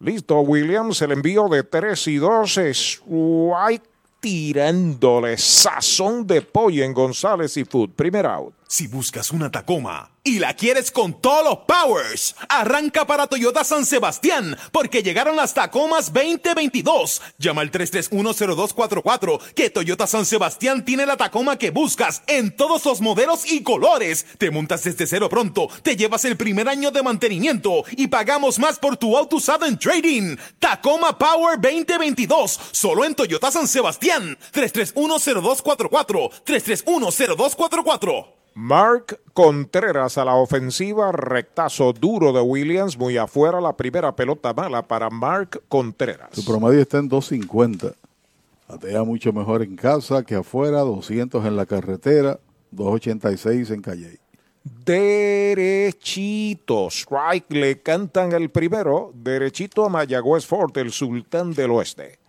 Listo, 0.00 0.40
Williams, 0.40 1.00
el 1.02 1.12
envío 1.12 1.48
de 1.48 1.62
3 1.62 2.08
y 2.08 2.16
2 2.16 2.58
es 2.58 3.02
White 3.06 3.88
tirándole 4.20 5.36
sazón 5.38 6.26
de 6.26 6.42
pollo 6.42 6.84
en 6.84 6.92
González 6.92 7.56
y 7.56 7.64
Food. 7.64 7.90
Primer 7.90 8.26
out. 8.26 8.54
Si 8.66 8.86
buscas 8.86 9.30
una 9.30 9.50
Tacoma 9.50 10.10
y 10.24 10.38
la 10.38 10.54
quieres 10.54 10.90
con 10.90 11.20
todos 11.20 11.44
los 11.44 11.58
powers, 11.66 12.34
arranca 12.48 13.06
para 13.06 13.26
Toyota 13.26 13.62
San 13.62 13.84
Sebastián, 13.84 14.56
porque 14.72 15.02
llegaron 15.02 15.36
las 15.36 15.52
Tacomas 15.52 16.14
2022. 16.14 17.20
Llama 17.36 17.60
al 17.60 17.70
3310244, 17.70 19.38
que 19.54 19.68
Toyota 19.68 20.06
San 20.06 20.24
Sebastián 20.24 20.82
tiene 20.82 21.04
la 21.04 21.18
Tacoma 21.18 21.58
que 21.58 21.70
buscas 21.70 22.22
en 22.26 22.56
todos 22.56 22.86
los 22.86 23.02
modelos 23.02 23.52
y 23.52 23.62
colores. 23.62 24.24
Te 24.38 24.50
montas 24.50 24.82
desde 24.82 25.06
cero 25.06 25.28
pronto, 25.28 25.68
te 25.82 25.94
llevas 25.94 26.24
el 26.24 26.38
primer 26.38 26.70
año 26.70 26.90
de 26.90 27.02
mantenimiento 27.02 27.84
y 27.90 28.06
pagamos 28.06 28.58
más 28.58 28.78
por 28.78 28.96
tu 28.96 29.18
auto 29.18 29.36
usado 29.36 29.66
en 29.66 29.78
trading. 29.78 30.36
Tacoma 30.58 31.18
Power 31.18 31.60
2022, 31.60 32.58
solo 32.72 33.04
en 33.04 33.14
Toyota 33.14 33.50
San 33.50 33.68
Sebastián. 33.68 34.38
3310244, 34.52 36.30
3310244. 36.46 38.43
Mark 38.54 39.20
Contreras 39.32 40.16
a 40.16 40.24
la 40.24 40.36
ofensiva, 40.36 41.10
rectazo 41.10 41.92
duro 41.92 42.32
de 42.32 42.40
Williams, 42.40 42.96
muy 42.96 43.16
afuera 43.16 43.60
la 43.60 43.76
primera 43.76 44.14
pelota 44.14 44.54
mala 44.54 44.86
para 44.86 45.10
Mark 45.10 45.60
Contreras. 45.68 46.28
Su 46.32 46.44
promedio 46.44 46.80
está 46.80 46.98
en 46.98 47.08
250. 47.08 47.94
Batea 48.68 49.02
mucho 49.02 49.32
mejor 49.32 49.62
en 49.62 49.74
casa 49.74 50.22
que 50.22 50.36
afuera, 50.36 50.78
200 50.80 51.44
en 51.44 51.56
la 51.56 51.66
carretera, 51.66 52.38
286 52.70 53.70
en 53.70 53.82
calle. 53.82 54.20
Derechito, 54.84 56.06
strike, 56.90 57.50
le 57.50 57.82
cantan 57.82 58.30
el 58.32 58.50
primero, 58.50 59.10
derechito 59.14 59.84
a 59.84 59.88
Mayagüez 59.88 60.46
Fort, 60.46 60.76
el 60.76 60.92
sultán 60.92 61.54
del 61.54 61.72
oeste. 61.72 62.20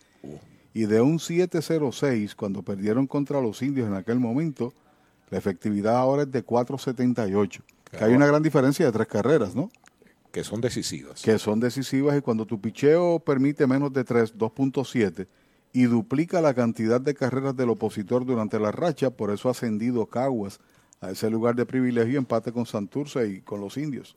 Y 0.74 0.86
de 0.86 1.01
un 1.01 1.20
7.06, 1.20 2.36
cuando 2.36 2.64
perdieron 2.64 3.07
contra 3.07 3.39
los 3.39 3.61
indios 3.61 3.88
en 3.88 3.93
aquel 3.93 4.20
momento, 4.20 4.74
la 5.30 5.38
efectividad 5.38 5.95
ahora 5.95 6.24
es 6.24 6.32
de 6.32 6.45
4.78. 6.45 7.61
Que 7.89 8.03
hay 8.03 8.14
una 8.14 8.26
gran 8.26 8.43
diferencia 8.43 8.86
de 8.86 8.91
tres 8.91 9.07
carreras, 9.07 9.55
¿no? 9.55 9.70
Que 10.34 10.44
son 10.44 10.62
decisivas. 10.62 11.22
Que 11.22 11.38
son 11.38 11.60
decisivas 11.60 12.18
y 12.18 12.22
cuando 12.22 12.48
tu 12.48 12.60
picheo 12.60 13.20
permite 13.20 13.68
menos 13.68 13.94
de 13.94 14.04
3, 14.04 14.36
2.7 14.36 15.28
y 15.74 15.84
duplica 15.84 16.42
la 16.42 16.56
cantidad 16.56 17.00
de 17.00 17.14
carreras 17.14 17.56
del 17.56 17.70
opositor 17.70 18.26
durante 18.26 18.60
la 18.60 18.72
racha, 18.72 19.12
por 19.12 19.30
eso 19.30 19.48
ha 19.48 19.52
ascendido 19.52 20.08
Caguas 20.08 20.60
a 21.02 21.12
ese 21.12 21.30
lugar 21.30 21.54
de 21.54 21.68
privilegio, 21.68 22.18
empate 22.18 22.52
con 22.52 22.66
Santurce 22.66 23.28
y 23.28 23.42
con 23.42 23.62
los 23.62 23.78
indios. 23.78 24.16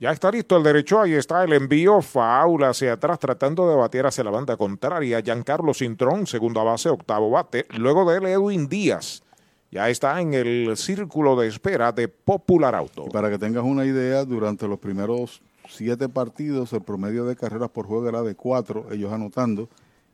Ya 0.00 0.12
está 0.12 0.30
listo 0.30 0.56
el 0.56 0.62
derecho, 0.62 1.02
ahí 1.02 1.12
está 1.12 1.44
el 1.44 1.52
envío, 1.52 2.00
faula 2.00 2.70
hacia 2.70 2.94
atrás, 2.94 3.18
tratando 3.18 3.68
de 3.68 3.76
batear 3.76 4.06
hacia 4.06 4.24
la 4.24 4.30
banda 4.30 4.56
contraria. 4.56 5.20
Giancarlo 5.20 5.74
Cintrón, 5.74 6.26
segunda 6.26 6.62
base, 6.62 6.88
octavo 6.88 7.30
bate. 7.30 7.66
Luego 7.76 8.10
de 8.10 8.16
él, 8.16 8.26
Edwin 8.26 8.66
Díaz. 8.66 9.22
Ya 9.70 9.90
está 9.90 10.18
en 10.20 10.32
el 10.32 10.74
círculo 10.76 11.36
de 11.36 11.48
espera 11.48 11.92
de 11.92 12.08
Popular 12.08 12.74
Auto. 12.74 13.04
Y 13.06 13.10
para 13.10 13.28
que 13.28 13.38
tengas 13.38 13.64
una 13.64 13.84
idea, 13.84 14.24
durante 14.24 14.66
los 14.66 14.78
primeros 14.78 15.42
siete 15.68 16.08
partidos, 16.08 16.72
el 16.72 16.80
promedio 16.80 17.26
de 17.26 17.36
carreras 17.36 17.68
por 17.68 17.86
juego 17.86 18.08
era 18.08 18.22
de 18.22 18.34
cuatro, 18.34 18.86
ellos 18.90 19.12
anotando, 19.12 19.68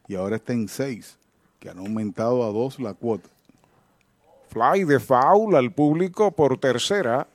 y 0.08 0.16
ahora 0.16 0.34
está 0.36 0.52
en 0.52 0.68
seis, 0.68 1.16
que 1.60 1.70
han 1.70 1.78
aumentado 1.78 2.44
a 2.44 2.48
dos 2.48 2.80
la 2.80 2.94
cuota. 2.94 3.28
Fly 4.48 4.84
de 4.84 5.00
foul 5.00 5.56
al 5.56 5.72
público 5.72 6.32
por 6.32 6.58
tercera. 6.58 7.26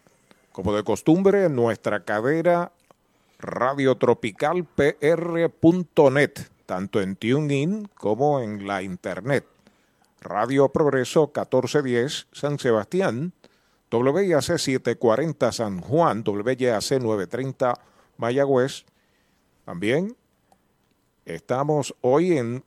Como 0.51 0.73
de 0.73 0.83
costumbre, 0.83 1.45
en 1.45 1.55
nuestra 1.55 2.03
cadera 2.03 2.71
radiotropicalpr.net, 3.39 6.31
tanto 6.65 7.01
en 7.01 7.15
TuneIn 7.15 7.89
como 7.95 8.41
en 8.41 8.67
la 8.67 8.83
internet. 8.83 9.45
Radio 10.21 10.69
Progreso 10.69 11.27
1410 11.27 12.27
San 12.31 12.59
Sebastián, 12.59 13.33
WIAC 13.91 14.57
740 14.57 15.51
San 15.51 15.79
Juan, 15.79 16.23
WIAC 16.25 17.01
930 17.01 17.73
Mayagüez. 18.17 18.85
También 19.65 20.15
estamos 21.25 21.95
hoy 22.01 22.37
en 22.37 22.63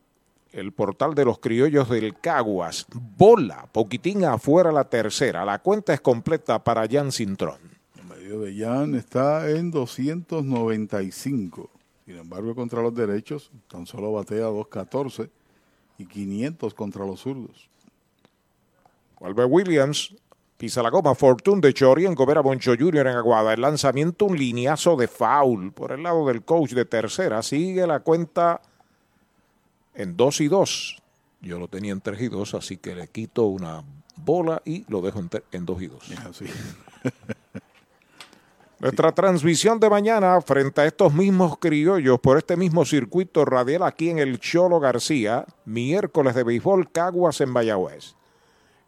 el 0.53 0.73
portal 0.73 1.15
de 1.15 1.25
los 1.25 1.39
criollos 1.39 1.89
del 1.89 2.19
Caguas. 2.19 2.87
Bola, 2.93 3.69
poquitín 3.73 4.25
afuera 4.25 4.73
la 4.73 4.85
tercera. 4.85 5.45
La 5.45 5.61
cuenta 5.61 5.95
es 5.95 6.01
completa 6.01 6.63
para 6.63 6.87
Jan 6.89 7.13
Cintrón. 7.13 7.59
El 7.97 8.05
medio 8.05 8.41
de 8.41 8.57
Jan 8.57 8.95
está 8.95 9.51
en 9.51 9.71
295. 9.71 11.71
Sin 12.05 12.17
embargo, 12.17 12.55
contra 12.55 12.83
los 12.83 12.95
derechos, 12.95 13.51
tan 13.69 13.87
solo 13.87 14.13
batea 14.13 14.47
214 14.47 15.31
y 16.03 16.07
500 16.07 16.75
contra 16.75 17.07
los 17.07 17.21
zurdos. 17.21 17.69
Vuelve 19.19 19.45
Williams, 19.45 20.15
pisa 20.57 20.83
la 20.83 20.91
goma, 20.91 21.15
Fortune 21.15 21.61
de 21.61 21.73
Chori 21.73 22.07
en 22.07 22.15
Gobera 22.15 22.41
Boncho 22.41 22.75
Jr. 22.79 23.07
en 23.07 23.17
Aguada. 23.17 23.55
El 23.55 23.61
lanzamiento, 23.61 24.27
un 24.27 24.37
lineazo 24.37 24.97
de 24.97 25.09
foul 25.09 25.73
por 25.73 25.93
el 25.93 26.03
lado 26.03 26.27
del 26.27 26.43
coach 26.43 26.73
de 26.73 26.85
tercera. 26.85 27.43
Sigue 27.43 27.87
la 27.87 28.01
cuenta 28.01 28.61
en 29.95 30.17
2 30.17 30.41
y 30.41 30.49
2. 30.49 31.03
Yo 31.41 31.59
lo 31.59 31.69
tenía 31.69 31.93
en 31.93 32.01
3 32.01 32.21
y 32.21 32.29
2, 32.29 32.55
así 32.55 32.77
que 32.77 32.95
le 32.95 33.09
quito 33.09 33.47
una 33.47 33.83
bola 34.17 34.63
y 34.65 34.85
lo 34.89 35.01
dejo 35.01 35.21
en 35.53 35.67
2 35.67 35.83
y 35.83 35.87
2. 35.87 36.11
Nuestra 38.83 39.13
transmisión 39.13 39.79
de 39.79 39.89
mañana 39.89 40.41
frente 40.41 40.81
a 40.81 40.87
estos 40.87 41.15
mismos 41.15 41.57
criollos 41.59 42.19
por 42.19 42.37
este 42.37 42.57
mismo 42.57 42.85
circuito 42.85 43.45
radial 43.45 43.85
aquí 43.85 44.11
en 44.11 44.19
el 44.19 44.41
Cholo 44.41 44.81
García, 44.81 45.47
miércoles 45.65 46.35
de 46.35 46.43
béisbol 46.43 46.91
Caguas 46.91 47.41
en 47.41 47.51
Mayagüez. 47.51 48.17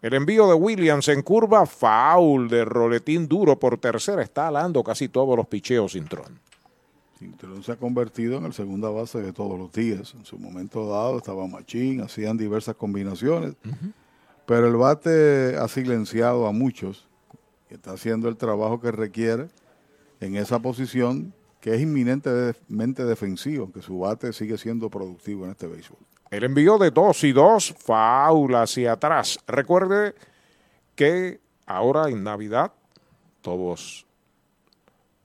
El 0.02 0.14
envío 0.14 0.48
de 0.48 0.54
Williams 0.54 1.06
en 1.06 1.22
curva, 1.22 1.64
foul 1.64 2.48
de 2.48 2.64
roletín 2.64 3.28
duro 3.28 3.56
por 3.56 3.78
tercera, 3.78 4.20
está 4.20 4.48
alando 4.48 4.82
casi 4.82 5.08
todos 5.08 5.36
los 5.36 5.46
picheos 5.46 5.92
Cintrón. 5.92 6.40
Cintrón 7.16 7.62
se 7.62 7.70
ha 7.70 7.76
convertido 7.76 8.38
en 8.38 8.46
el 8.46 8.52
segunda 8.52 8.88
base 8.88 9.22
de 9.22 9.32
todos 9.32 9.56
los 9.56 9.70
días. 9.70 10.12
En 10.14 10.24
su 10.24 10.36
momento 10.40 10.88
dado 10.88 11.18
estaba 11.18 11.46
Machín, 11.46 12.00
hacían 12.00 12.36
diversas 12.36 12.74
combinaciones, 12.74 13.54
pero 14.44 14.66
el 14.66 14.74
bate 14.74 15.56
ha 15.56 15.68
silenciado 15.68 16.48
a 16.48 16.52
muchos 16.52 17.06
y 17.70 17.74
está 17.74 17.92
haciendo 17.92 18.28
el 18.28 18.36
trabajo 18.36 18.80
que 18.80 18.90
requiere 18.90 19.46
en 20.20 20.36
esa 20.36 20.60
posición 20.60 21.34
que 21.60 21.74
es 21.74 21.80
inminentemente 21.80 23.04
defensivo, 23.04 23.72
que 23.72 23.80
su 23.80 24.00
bate 24.00 24.32
sigue 24.32 24.58
siendo 24.58 24.90
productivo 24.90 25.46
en 25.46 25.52
este 25.52 25.66
béisbol. 25.66 25.98
El 26.30 26.44
envío 26.44 26.76
de 26.76 26.90
2 26.90 27.24
y 27.24 27.32
2, 27.32 27.74
faula 27.78 28.62
hacia 28.62 28.92
atrás. 28.92 29.38
Recuerde 29.46 30.14
que 30.94 31.40
ahora 31.64 32.08
en 32.10 32.22
Navidad 32.22 32.72
todos 33.40 34.06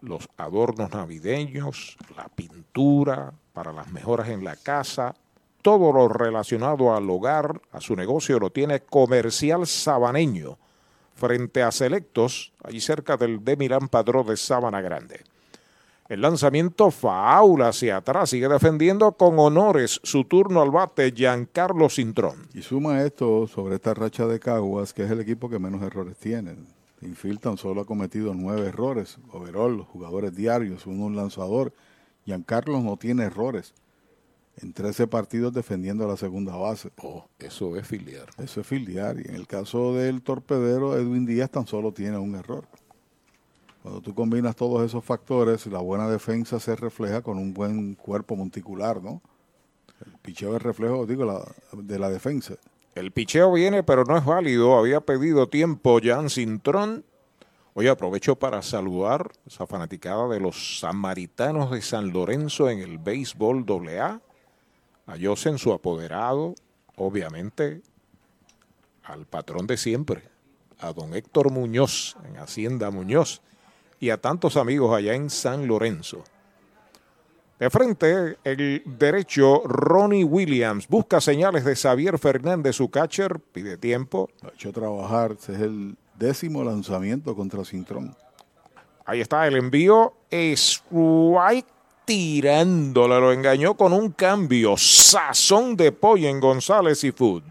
los 0.01 0.29
adornos 0.37 0.91
navideños, 0.91 1.97
la 2.15 2.29
pintura 2.29 3.33
para 3.53 3.73
las 3.73 3.91
mejoras 3.91 4.29
en 4.29 4.43
la 4.45 4.55
casa, 4.55 5.15
todo 5.61 5.91
lo 5.91 6.07
relacionado 6.07 6.95
al 6.95 7.09
hogar, 7.09 7.61
a 7.71 7.81
su 7.81 7.95
negocio, 7.95 8.39
lo 8.39 8.49
tiene 8.49 8.79
Comercial 8.79 9.67
Sabaneño 9.67 10.57
frente 11.19 11.61
a 11.61 11.71
Selectos, 11.71 12.53
allí 12.63 12.79
cerca 12.79 13.17
del 13.17 13.43
de 13.43 13.57
Milán 13.57 13.89
Padrón 13.89 14.25
de 14.25 14.37
Sábana 14.37 14.81
Grande. 14.81 15.21
El 16.07 16.21
lanzamiento 16.21 16.89
faula 16.89 17.67
hacia 17.67 17.97
atrás, 17.97 18.31
sigue 18.31 18.47
defendiendo 18.47 19.11
con 19.11 19.37
honores 19.37 19.99
su 20.01 20.23
turno 20.23 20.63
al 20.63 20.71
bate 20.71 21.11
Giancarlo 21.11 21.87
Cintrón. 21.89 22.47
Y 22.55 22.63
suma 22.63 23.03
esto 23.03 23.45
sobre 23.45 23.75
esta 23.75 23.93
racha 23.93 24.25
de 24.25 24.39
Caguas, 24.39 24.91
que 24.93 25.03
es 25.03 25.11
el 25.11 25.19
equipo 25.19 25.49
que 25.49 25.59
menos 25.59 25.83
errores 25.83 26.17
tiene. 26.17 26.55
Infiltan 27.01 27.57
solo 27.57 27.81
ha 27.81 27.85
cometido 27.85 28.33
nueve 28.33 28.69
errores. 28.69 29.19
Overall, 29.31 29.77
los 29.77 29.87
jugadores 29.87 30.35
diarios, 30.35 30.87
uno 30.87 31.05
un 31.05 31.15
lanzador. 31.15 31.73
Giancarlo 32.25 32.81
no 32.81 32.97
tiene 32.97 33.25
errores 33.25 33.75
en 34.61 34.73
13 34.73 35.07
partidos 35.07 35.53
defendiendo 35.53 36.07
la 36.07 36.17
segunda 36.17 36.55
base. 36.55 36.91
Oh, 37.01 37.25
eso 37.39 37.77
es 37.77 37.87
filiar. 37.87 38.27
Eso 38.37 38.61
es 38.61 38.67
filiar. 38.67 39.17
Y 39.19 39.29
en 39.29 39.35
el 39.35 39.47
caso 39.47 39.93
del 39.93 40.21
torpedero, 40.21 40.97
Edwin 40.97 41.25
Díaz 41.25 41.49
tan 41.49 41.65
solo 41.65 41.93
tiene 41.93 42.17
un 42.17 42.35
error. 42.35 42.67
Cuando 43.81 44.01
tú 44.01 44.13
combinas 44.13 44.55
todos 44.55 44.85
esos 44.85 45.03
factores, 45.03 45.65
la 45.67 45.79
buena 45.79 46.09
defensa 46.09 46.59
se 46.59 46.75
refleja 46.75 47.21
con 47.21 47.37
un 47.37 47.53
buen 47.53 47.95
cuerpo 47.95 48.35
monticular, 48.35 49.01
¿no? 49.01 49.21
El 50.05 50.11
picheo 50.21 50.55
es 50.55 50.61
reflejo, 50.61 51.05
digo, 51.05 51.25
la, 51.25 51.41
de 51.73 51.99
la 51.99 52.09
defensa. 52.09 52.55
El 52.95 53.11
picheo 53.11 53.53
viene, 53.53 53.83
pero 53.83 54.03
no 54.03 54.17
es 54.17 54.25
válido. 54.25 54.77
Había 54.77 54.99
pedido 55.01 55.47
tiempo 55.47 55.99
Jan 56.03 56.29
Cintrón. 56.29 57.05
Hoy 57.73 57.87
aprovecho 57.87 58.35
para 58.35 58.61
saludar 58.61 59.31
a 59.45 59.47
esa 59.47 59.65
fanaticada 59.65 60.27
de 60.27 60.41
los 60.41 60.79
samaritanos 60.79 61.71
de 61.71 61.81
San 61.81 62.11
Lorenzo 62.11 62.69
en 62.69 62.79
el 62.79 62.97
béisbol 62.97 63.65
AA. 63.97 64.21
A 65.09 65.15
Jose 65.19 65.49
en 65.49 65.57
su 65.57 65.73
apoderado, 65.73 66.53
obviamente, 66.95 67.81
al 69.03 69.25
patrón 69.25 69.65
de 69.65 69.75
siempre, 69.75 70.21
a 70.77 70.93
don 70.93 71.15
Héctor 71.15 71.51
Muñoz 71.51 72.15
en 72.25 72.37
Hacienda 72.37 72.91
Muñoz 72.91 73.41
y 73.99 74.11
a 74.11 74.21
tantos 74.21 74.55
amigos 74.55 74.95
allá 74.95 75.15
en 75.15 75.31
San 75.31 75.65
Lorenzo. 75.65 76.23
De 77.57 77.71
frente, 77.71 78.37
el 78.43 78.83
derecho 78.85 79.63
Ronnie 79.65 80.23
Williams 80.23 80.87
busca 80.87 81.19
señales 81.19 81.65
de 81.65 81.75
Xavier 81.75 82.19
Fernández, 82.19 82.75
su 82.75 82.91
catcher, 82.91 83.39
pide 83.39 83.77
tiempo. 83.77 84.29
Ha 84.43 84.49
hecho 84.49 84.71
trabajar, 84.71 85.31
es 85.31 85.49
el 85.49 85.97
décimo 86.19 86.63
lanzamiento 86.63 87.35
contra 87.35 87.65
Cintrón. 87.65 88.15
Ahí 89.05 89.21
está 89.21 89.47
el 89.47 89.55
envío, 89.55 90.13
strike 90.29 91.78
tirándole, 92.09 93.19
lo 93.19 93.31
engañó 93.31 93.75
con 93.75 93.93
un 93.93 94.09
cambio, 94.09 94.75
sazón 94.77 95.75
de 95.75 95.91
pollo 95.91 96.27
en 96.27 96.39
González 96.39 97.03
y 97.03 97.11
Food. 97.11 97.43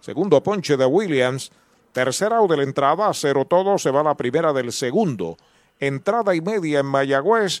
Segundo 0.00 0.42
ponche 0.42 0.78
de 0.78 0.86
Williams, 0.86 1.52
tercera 1.92 2.38
out 2.38 2.50
de 2.50 2.56
la 2.56 2.62
entrada, 2.62 3.12
cero 3.12 3.44
todo, 3.44 3.76
se 3.76 3.90
va 3.90 4.02
la 4.02 4.14
primera 4.14 4.54
del 4.54 4.72
segundo. 4.72 5.36
Entrada 5.78 6.34
y 6.34 6.40
media 6.40 6.80
en 6.80 6.86
Mayagüez, 6.86 7.60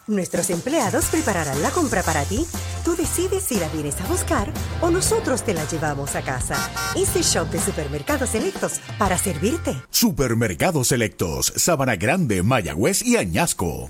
Nuestros 0.11 0.49
empleados 0.49 1.05
prepararán 1.05 1.61
la 1.61 1.69
compra 1.69 2.03
para 2.03 2.25
ti. 2.25 2.45
Tú 2.83 2.97
decides 2.97 3.43
si 3.43 3.55
la 3.55 3.69
vienes 3.69 3.99
a 4.01 4.07
buscar 4.07 4.51
o 4.81 4.91
nosotros 4.91 5.43
te 5.43 5.53
la 5.53 5.63
llevamos 5.69 6.15
a 6.17 6.21
casa. 6.21 6.57
Easy 6.97 7.21
Shop 7.21 7.49
de 7.49 7.61
Supermercados 7.61 8.31
Selectos 8.31 8.81
para 8.99 9.17
servirte. 9.17 9.73
Supermercados 9.89 10.89
Selectos, 10.89 11.53
Sabana 11.55 11.95
Grande, 11.95 12.43
Mayagüez 12.43 13.01
y 13.03 13.15
Añasco. 13.15 13.89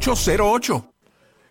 408-8808. 0.01 0.87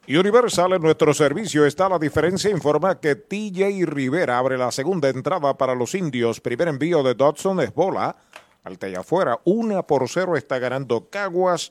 Universal 0.09 0.73
en 0.73 0.83
nuestro 0.83 1.15
servicio 1.15 1.65
está 1.65 1.89
la 1.89 2.01
diferencia. 2.01 2.51
Informa 2.51 2.99
que 2.99 3.15
TJ 3.15 3.87
Rivera 3.87 4.39
abre 4.39 4.59
la 4.59 4.73
segunda 4.73 5.09
entrada 5.09 5.57
para 5.57 5.77
los 5.77 5.95
indios. 5.95 6.41
Primer 6.41 6.67
envío 6.67 7.05
de 7.05 7.15
Dodson 7.15 7.61
es 7.61 7.73
bola. 7.73 8.17
Alta 8.65 8.89
y 8.89 8.97
afuera. 8.97 9.39
Una 9.45 9.85
por 9.87 10.09
cero 10.09 10.37
está 10.37 10.59
ganando 10.59 11.09
Caguas. 11.09 11.71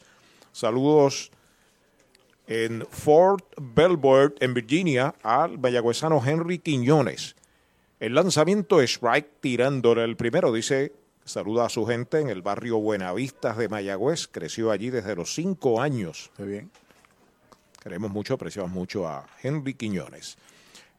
Saludos 0.53 1.31
en 2.47 2.87
Fort 2.89 3.45
Belvoir, 3.57 4.33
en 4.39 4.53
Virginia, 4.53 5.13
al 5.21 5.59
mayagüezano 5.59 6.23
Henry 6.25 6.59
Quiñones. 6.59 7.35
El 7.99 8.15
lanzamiento 8.15 8.79
es 8.79 8.91
strike 8.91 9.41
tirándole 9.41 10.05
el 10.05 10.15
primero, 10.15 10.53
dice. 10.53 10.93
Saluda 11.29 11.67
a 11.67 11.69
su 11.69 11.85
gente 11.85 12.19
en 12.19 12.29
el 12.29 12.41
barrio 12.41 12.79
Buenavistas 12.79 13.55
de 13.55 13.69
Mayagüez. 13.69 14.27
Creció 14.27 14.71
allí 14.71 14.89
desde 14.89 15.15
los 15.15 15.35
cinco 15.35 15.79
años. 15.79 16.31
Qué 16.35 16.41
bien. 16.41 16.71
Queremos 17.83 18.09
mucho, 18.09 18.33
apreciamos 18.33 18.71
mucho 18.71 19.07
a 19.07 19.27
Henry 19.43 19.75
Quiñones. 19.75 20.39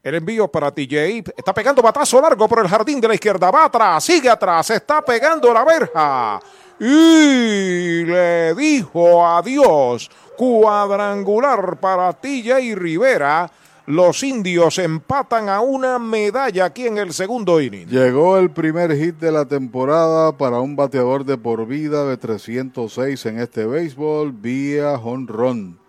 El 0.01 0.15
envío 0.15 0.47
para 0.47 0.71
TJ. 0.71 1.33
Está 1.35 1.53
pegando 1.53 1.81
batazo 1.81 2.21
largo 2.21 2.47
por 2.47 2.59
el 2.59 2.69
jardín 2.69 3.01
de 3.01 3.09
la 3.09 3.15
izquierda. 3.15 3.51
Va 3.51 3.65
atrás, 3.65 4.05
sigue 4.05 4.29
atrás. 4.29 4.69
Está 4.69 5.01
pegando 5.01 5.53
la 5.53 5.65
verja. 5.65 6.39
Y 6.79 8.05
le 8.05 8.55
dijo 8.55 9.27
adiós. 9.27 10.09
Cuadrangular 10.37 11.77
para 11.77 12.13
TJ 12.13 12.73
Rivera. 12.75 13.51
Los 13.87 14.21
indios 14.21 14.77
empatan 14.77 15.49
a 15.49 15.61
una 15.61 15.97
medalla 15.97 16.65
aquí 16.65 16.85
en 16.85 16.99
el 16.99 17.13
segundo 17.13 17.59
inning. 17.59 17.87
Llegó 17.87 18.37
el 18.37 18.51
primer 18.51 18.95
hit 18.95 19.15
de 19.15 19.31
la 19.31 19.45
temporada 19.45 20.37
para 20.37 20.59
un 20.59 20.75
bateador 20.75 21.25
de 21.25 21.35
por 21.35 21.65
vida 21.65 22.05
de 22.05 22.15
306 22.15 23.25
en 23.25 23.39
este 23.39 23.65
béisbol 23.65 24.33
vía 24.33 24.93
honrón. 24.93 25.79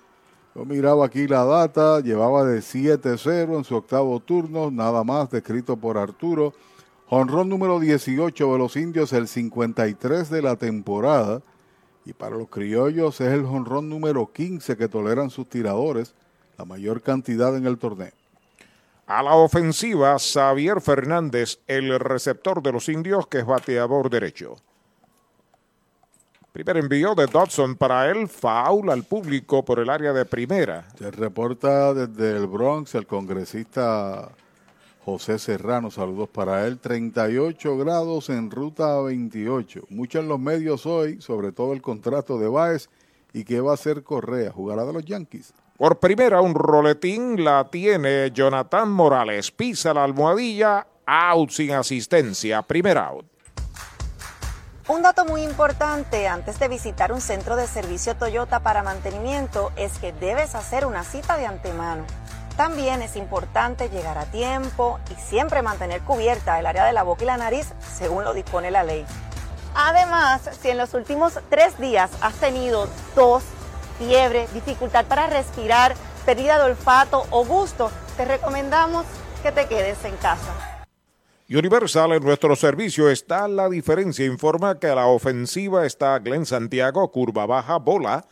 Yo 0.54 0.64
miraba 0.64 1.04
aquí 1.04 1.28
la 1.28 1.44
data, 1.44 2.00
llevaba 2.00 2.44
de 2.44 2.60
7-0 2.60 3.58
en 3.58 3.64
su 3.64 3.76
octavo 3.76 4.20
turno, 4.20 4.70
nada 4.70 5.04
más 5.04 5.30
descrito 5.30 5.76
por 5.76 5.98
Arturo. 5.98 6.54
Honrón 7.10 7.50
número 7.50 7.78
18 7.78 8.52
de 8.52 8.58
los 8.58 8.74
indios, 8.76 9.12
el 9.12 9.28
53 9.28 10.30
de 10.30 10.40
la 10.40 10.56
temporada. 10.56 11.42
Y 12.06 12.14
para 12.14 12.36
los 12.36 12.48
criollos 12.48 13.20
es 13.20 13.32
el 13.32 13.44
honrón 13.44 13.90
número 13.90 14.32
15 14.32 14.78
que 14.78 14.88
toleran 14.88 15.28
sus 15.28 15.46
tiradores 15.46 16.14
la 16.62 16.66
mayor 16.66 17.02
cantidad 17.02 17.56
en 17.56 17.66
el 17.66 17.76
torneo. 17.76 18.12
A 19.08 19.20
la 19.20 19.34
ofensiva, 19.34 20.16
Xavier 20.16 20.80
Fernández, 20.80 21.58
el 21.66 21.98
receptor 21.98 22.62
de 22.62 22.70
los 22.70 22.88
indios, 22.88 23.26
que 23.26 23.40
es 23.40 23.44
bateador 23.44 24.08
derecho. 24.08 24.54
Primer 26.52 26.76
envío 26.76 27.16
de 27.16 27.26
Dodson 27.26 27.74
para 27.74 28.08
él, 28.08 28.28
foul 28.28 28.90
al 28.90 29.02
público 29.02 29.64
por 29.64 29.80
el 29.80 29.90
área 29.90 30.12
de 30.12 30.24
primera. 30.24 30.86
Se 30.96 31.10
reporta 31.10 31.94
desde 31.94 32.36
el 32.36 32.46
Bronx 32.46 32.94
el 32.94 33.08
congresista 33.08 34.30
José 35.04 35.40
Serrano, 35.40 35.90
saludos 35.90 36.28
para 36.28 36.64
él, 36.64 36.78
38 36.78 37.76
grados 37.76 38.30
en 38.30 38.52
ruta 38.52 39.00
28. 39.00 39.86
Mucho 39.88 40.20
en 40.20 40.28
los 40.28 40.38
medios 40.38 40.86
hoy, 40.86 41.20
sobre 41.20 41.50
todo 41.50 41.72
el 41.72 41.82
contrato 41.82 42.38
de 42.38 42.46
Baez 42.46 42.88
y 43.32 43.42
que 43.42 43.60
va 43.60 43.74
a 43.74 43.76
ser 43.76 44.04
Correa, 44.04 44.52
jugará 44.52 44.84
de 44.84 44.92
los 44.92 45.04
Yankees. 45.04 45.54
Por 45.82 45.98
primera, 45.98 46.40
un 46.40 46.54
roletín 46.54 47.42
la 47.42 47.64
tiene 47.68 48.30
Jonathan 48.30 48.88
Morales. 48.88 49.50
Pisa 49.50 49.92
la 49.92 50.04
almohadilla, 50.04 50.86
out 51.04 51.50
sin 51.50 51.72
asistencia, 51.72 52.62
primer 52.62 52.96
out. 52.98 53.26
Un 54.86 55.02
dato 55.02 55.24
muy 55.24 55.42
importante 55.42 56.28
antes 56.28 56.60
de 56.60 56.68
visitar 56.68 57.10
un 57.10 57.20
centro 57.20 57.56
de 57.56 57.66
servicio 57.66 58.14
Toyota 58.14 58.60
para 58.60 58.84
mantenimiento 58.84 59.72
es 59.74 59.98
que 59.98 60.12
debes 60.12 60.54
hacer 60.54 60.86
una 60.86 61.02
cita 61.02 61.36
de 61.36 61.46
antemano. 61.46 62.04
También 62.56 63.02
es 63.02 63.16
importante 63.16 63.88
llegar 63.88 64.18
a 64.18 64.26
tiempo 64.26 65.00
y 65.10 65.20
siempre 65.20 65.62
mantener 65.62 66.02
cubierta 66.02 66.60
el 66.60 66.66
área 66.66 66.84
de 66.84 66.92
la 66.92 67.02
boca 67.02 67.24
y 67.24 67.26
la 67.26 67.38
nariz 67.38 67.66
según 67.80 68.22
lo 68.22 68.34
dispone 68.34 68.70
la 68.70 68.84
ley. 68.84 69.04
Además, 69.74 70.42
si 70.60 70.70
en 70.70 70.78
los 70.78 70.94
últimos 70.94 71.40
tres 71.48 71.76
días 71.80 72.12
has 72.20 72.34
tenido 72.34 72.88
tos, 73.16 73.42
fiebre, 74.06 74.48
dificultad 74.52 75.06
para 75.06 75.28
respirar, 75.28 75.94
pérdida 76.26 76.58
de 76.58 76.64
olfato 76.64 77.24
o 77.30 77.44
gusto, 77.44 77.90
te 78.16 78.24
recomendamos 78.24 79.06
que 79.42 79.52
te 79.52 79.66
quedes 79.66 80.04
en 80.04 80.16
casa. 80.16 80.52
Universal 81.48 82.12
en 82.12 82.24
nuestro 82.24 82.56
servicio 82.56 83.10
está 83.10 83.46
la 83.46 83.68
diferencia. 83.68 84.24
Informa 84.24 84.78
que 84.78 84.86
a 84.86 84.94
la 84.94 85.06
ofensiva 85.06 85.84
está 85.84 86.18
Glenn 86.18 86.46
Santiago, 86.46 87.10
curva 87.10 87.44
baja, 87.44 87.76
bola. 87.76 88.24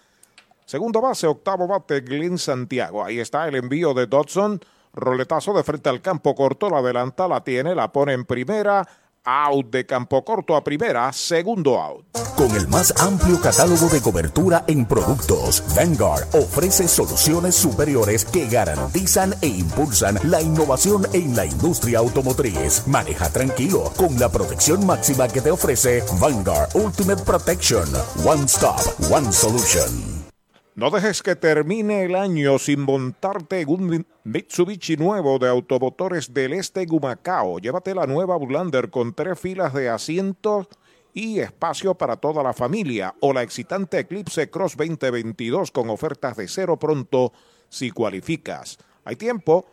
Segunda 0.64 1.00
base, 1.00 1.26
octavo 1.26 1.66
bate, 1.66 2.00
Glenn 2.00 2.38
Santiago. 2.38 3.04
Ahí 3.04 3.20
está 3.20 3.46
el 3.46 3.56
envío 3.56 3.92
de 3.92 4.06
Dodson. 4.06 4.60
Roletazo 4.94 5.52
de 5.52 5.62
frente 5.62 5.88
al 5.88 6.00
campo 6.00 6.34
corto, 6.34 6.70
la 6.70 6.78
adelanta, 6.78 7.28
la 7.28 7.44
tiene, 7.44 7.74
la 7.74 7.92
pone 7.92 8.14
en 8.14 8.24
primera 8.24 8.88
Out 9.24 9.70
de 9.70 9.84
campo 9.84 10.24
corto 10.24 10.56
a 10.56 10.64
primera, 10.64 11.12
segundo 11.12 11.78
out. 11.78 12.06
Con 12.36 12.50
el 12.56 12.66
más 12.68 12.94
amplio 12.98 13.38
catálogo 13.38 13.88
de 13.88 14.00
cobertura 14.00 14.64
en 14.66 14.86
productos, 14.86 15.62
Vanguard 15.76 16.26
ofrece 16.34 16.88
soluciones 16.88 17.54
superiores 17.54 18.24
que 18.24 18.48
garantizan 18.48 19.34
e 19.42 19.48
impulsan 19.48 20.18
la 20.24 20.40
innovación 20.40 21.06
en 21.12 21.36
la 21.36 21.44
industria 21.44 21.98
automotriz. 21.98 22.86
Maneja 22.86 23.30
tranquilo 23.30 23.92
con 23.96 24.18
la 24.18 24.30
protección 24.30 24.86
máxima 24.86 25.28
que 25.28 25.42
te 25.42 25.50
ofrece 25.50 26.02
Vanguard 26.18 26.70
Ultimate 26.74 27.22
Protection. 27.22 27.88
One 28.24 28.44
Stop, 28.44 28.80
One 29.10 29.30
Solution. 29.32 30.19
No 30.80 30.90
dejes 30.90 31.22
que 31.22 31.36
termine 31.36 32.04
el 32.04 32.16
año 32.16 32.58
sin 32.58 32.80
montarte 32.80 33.60
en 33.60 33.68
un 33.68 34.06
Mitsubishi 34.24 34.96
nuevo 34.96 35.38
de 35.38 35.46
Automotores 35.46 36.32
del 36.32 36.54
Este 36.54 36.86
Gumacao. 36.86 37.58
Llévate 37.58 37.94
la 37.94 38.06
nueva 38.06 38.36
Bulander 38.36 38.88
con 38.88 39.12
tres 39.12 39.38
filas 39.38 39.74
de 39.74 39.90
asientos 39.90 40.68
y 41.12 41.40
espacio 41.40 41.96
para 41.96 42.16
toda 42.16 42.42
la 42.42 42.54
familia 42.54 43.14
o 43.20 43.34
la 43.34 43.42
excitante 43.42 43.98
Eclipse 43.98 44.48
Cross 44.48 44.78
2022 44.78 45.70
con 45.70 45.90
ofertas 45.90 46.38
de 46.38 46.48
cero 46.48 46.78
pronto 46.78 47.34
si 47.68 47.90
cualificas. 47.90 48.78
Hay 49.04 49.16
tiempo. 49.16 49.66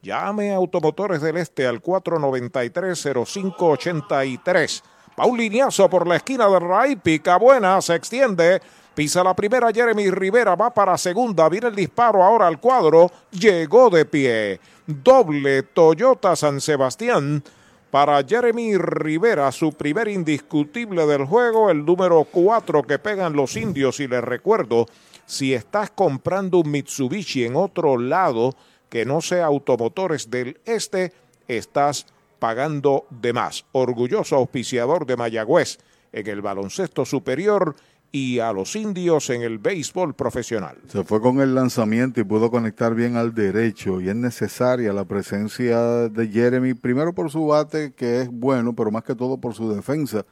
Llame 0.00 0.52
a 0.52 0.58
Automotores 0.58 1.22
del 1.22 1.38
Este 1.38 1.66
al 1.66 1.82
493-0583. 1.82 4.82
Paul 5.16 5.38
Lineazo 5.38 5.90
por 5.90 6.06
la 6.06 6.14
esquina 6.16 6.46
de 6.46 6.60
Ray, 6.60 6.94
pica 6.94 7.36
buena, 7.36 7.82
se 7.82 7.96
extiende 7.96 8.62
Pisa 8.94 9.24
la 9.24 9.34
primera 9.34 9.72
Jeremy 9.72 10.10
Rivera, 10.10 10.54
va 10.54 10.72
para 10.72 10.98
segunda, 10.98 11.48
viene 11.48 11.68
el 11.68 11.74
disparo 11.74 12.22
ahora 12.22 12.46
al 12.46 12.60
cuadro, 12.60 13.10
llegó 13.30 13.88
de 13.88 14.04
pie. 14.04 14.60
Doble 14.86 15.62
Toyota 15.62 16.36
San 16.36 16.60
Sebastián 16.60 17.42
para 17.90 18.22
Jeremy 18.22 18.76
Rivera, 18.76 19.50
su 19.50 19.72
primer 19.72 20.08
indiscutible 20.08 21.06
del 21.06 21.24
juego, 21.24 21.70
el 21.70 21.86
número 21.86 22.24
cuatro 22.24 22.82
que 22.82 22.98
pegan 22.98 23.32
los 23.32 23.56
indios. 23.56 23.98
Y 24.00 24.08
les 24.08 24.22
recuerdo, 24.22 24.86
si 25.24 25.54
estás 25.54 25.90
comprando 25.90 26.58
un 26.58 26.70
Mitsubishi 26.70 27.44
en 27.44 27.56
otro 27.56 27.96
lado 27.96 28.54
que 28.90 29.06
no 29.06 29.22
sea 29.22 29.46
automotores 29.46 30.28
del 30.28 30.60
este, 30.66 31.14
estás 31.48 32.06
pagando 32.38 33.06
de 33.08 33.32
más. 33.32 33.64
Orgulloso 33.72 34.36
auspiciador 34.36 35.06
de 35.06 35.16
Mayagüez 35.16 35.78
en 36.12 36.26
el 36.26 36.42
baloncesto 36.42 37.06
superior 37.06 37.74
y 38.14 38.40
a 38.40 38.52
los 38.52 38.76
indios 38.76 39.30
en 39.30 39.40
el 39.40 39.58
béisbol 39.58 40.14
profesional. 40.14 40.76
Se 40.88 41.02
fue 41.02 41.20
con 41.22 41.40
el 41.40 41.54
lanzamiento 41.54 42.20
y 42.20 42.24
pudo 42.24 42.50
conectar 42.50 42.94
bien 42.94 43.16
al 43.16 43.34
derecho 43.34 44.02
y 44.02 44.10
es 44.10 44.14
necesaria 44.14 44.92
la 44.92 45.06
presencia 45.06 46.08
de 46.10 46.28
Jeremy, 46.28 46.74
primero 46.74 47.14
por 47.14 47.30
su 47.30 47.46
bate 47.46 47.92
que 47.92 48.20
es 48.20 48.30
bueno, 48.30 48.74
pero 48.74 48.90
más 48.90 49.02
que 49.02 49.14
todo 49.14 49.38
por 49.38 49.54
su 49.54 49.72
defensa. 49.72 50.26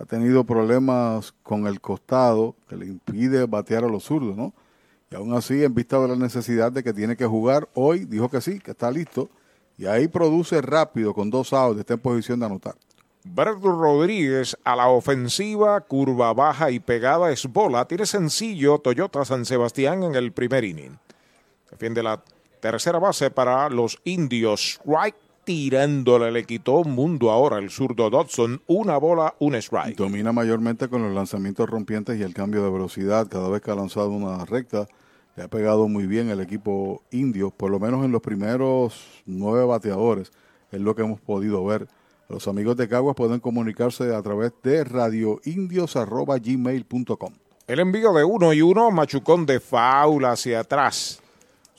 Ha 0.00 0.04
tenido 0.06 0.44
problemas 0.44 1.32
con 1.44 1.68
el 1.68 1.80
costado 1.80 2.56
que 2.68 2.76
le 2.76 2.86
impide 2.86 3.46
batear 3.46 3.84
a 3.84 3.88
los 3.88 4.04
zurdos, 4.04 4.36
¿no? 4.36 4.52
Y 5.10 5.14
aún 5.14 5.34
así, 5.34 5.62
en 5.64 5.74
vista 5.74 5.98
de 5.98 6.08
la 6.08 6.16
necesidad 6.16 6.72
de 6.72 6.82
que 6.82 6.92
tiene 6.92 7.16
que 7.16 7.26
jugar, 7.26 7.68
hoy 7.74 8.04
dijo 8.06 8.30
que 8.30 8.40
sí, 8.40 8.60
que 8.60 8.70
está 8.70 8.90
listo. 8.90 9.28
Y 9.76 9.86
ahí 9.86 10.06
produce 10.08 10.62
rápido 10.62 11.12
con 11.14 11.30
dos 11.30 11.52
outs, 11.52 11.80
está 11.80 11.94
en 11.94 12.00
posición 12.00 12.38
de 12.38 12.46
anotar. 12.46 12.76
Brett 13.22 13.62
Rodríguez 13.62 14.56
a 14.64 14.76
la 14.76 14.88
ofensiva, 14.88 15.80
curva 15.82 16.32
baja 16.32 16.70
y 16.70 16.80
pegada 16.80 17.30
es 17.30 17.46
bola. 17.46 17.84
Tiene 17.84 18.06
sencillo 18.06 18.78
Toyota 18.78 19.24
San 19.24 19.44
Sebastián 19.44 20.02
en 20.02 20.14
el 20.14 20.32
primer 20.32 20.64
inning. 20.64 20.98
Defiende 21.70 22.02
la 22.02 22.22
tercera 22.60 22.98
base 22.98 23.30
para 23.30 23.68
los 23.68 24.00
indios. 24.04 24.80
Strike 24.80 25.16
tirándole, 25.44 26.32
le 26.32 26.44
quitó 26.44 26.82
mundo 26.84 27.30
ahora 27.30 27.58
el 27.58 27.70
zurdo 27.70 28.08
Dodson. 28.08 28.62
Una 28.66 28.96
bola, 28.96 29.34
un 29.38 29.54
strike. 29.54 29.96
Domina 29.96 30.32
mayormente 30.32 30.88
con 30.88 31.02
los 31.02 31.12
lanzamientos 31.12 31.68
rompientes 31.68 32.18
y 32.18 32.22
el 32.22 32.32
cambio 32.32 32.64
de 32.64 32.70
velocidad. 32.70 33.28
Cada 33.28 33.50
vez 33.50 33.60
que 33.60 33.70
ha 33.70 33.74
lanzado 33.74 34.10
una 34.10 34.46
recta, 34.46 34.86
le 35.36 35.42
ha 35.42 35.48
pegado 35.48 35.88
muy 35.88 36.06
bien 36.06 36.30
el 36.30 36.40
equipo 36.40 37.02
indio, 37.10 37.50
por 37.50 37.70
lo 37.70 37.78
menos 37.78 38.02
en 38.04 38.12
los 38.12 38.22
primeros 38.22 39.22
nueve 39.26 39.64
bateadores. 39.66 40.32
Es 40.72 40.80
lo 40.80 40.94
que 40.94 41.02
hemos 41.02 41.20
podido 41.20 41.64
ver 41.64 41.86
los 42.30 42.48
amigos 42.48 42.76
de 42.76 42.88
Caguas 42.88 43.16
pueden 43.16 43.40
comunicarse 43.40 44.14
a 44.14 44.22
través 44.22 44.52
de 44.62 44.84
radioindios.gmail.com. 44.84 47.32
El 47.66 47.80
envío 47.80 48.12
de 48.12 48.24
uno 48.24 48.52
y 48.52 48.60
uno, 48.62 48.90
machucón 48.90 49.46
de 49.46 49.60
faul 49.60 50.24
hacia 50.24 50.60
atrás. 50.60 51.20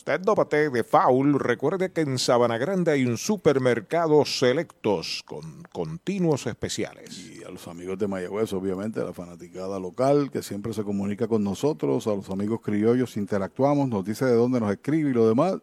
Usted 0.01 0.21
no 0.21 0.33
bate 0.33 0.71
de 0.71 0.83
foul. 0.83 1.39
Recuerde 1.39 1.91
que 1.91 2.01
en 2.01 2.17
Sabana 2.17 2.57
Grande 2.57 2.91
hay 2.91 3.05
un 3.05 3.19
supermercado 3.19 4.25
selectos 4.25 5.21
con 5.27 5.61
continuos 5.71 6.47
especiales. 6.47 7.19
Y 7.19 7.43
a 7.43 7.49
los 7.49 7.67
amigos 7.67 7.99
de 7.99 8.07
Mayagüez, 8.07 8.51
obviamente, 8.53 8.99
a 8.99 9.03
la 9.03 9.13
fanaticada 9.13 9.79
local 9.79 10.31
que 10.31 10.41
siempre 10.41 10.73
se 10.73 10.83
comunica 10.83 11.27
con 11.27 11.43
nosotros, 11.43 12.07
a 12.07 12.15
los 12.15 12.31
amigos 12.31 12.61
criollos 12.61 13.15
interactuamos, 13.15 13.89
nos 13.89 14.03
dice 14.03 14.25
de 14.25 14.33
dónde 14.33 14.59
nos 14.59 14.71
escribe 14.71 15.11
y 15.11 15.13
lo 15.13 15.27
demás. 15.27 15.57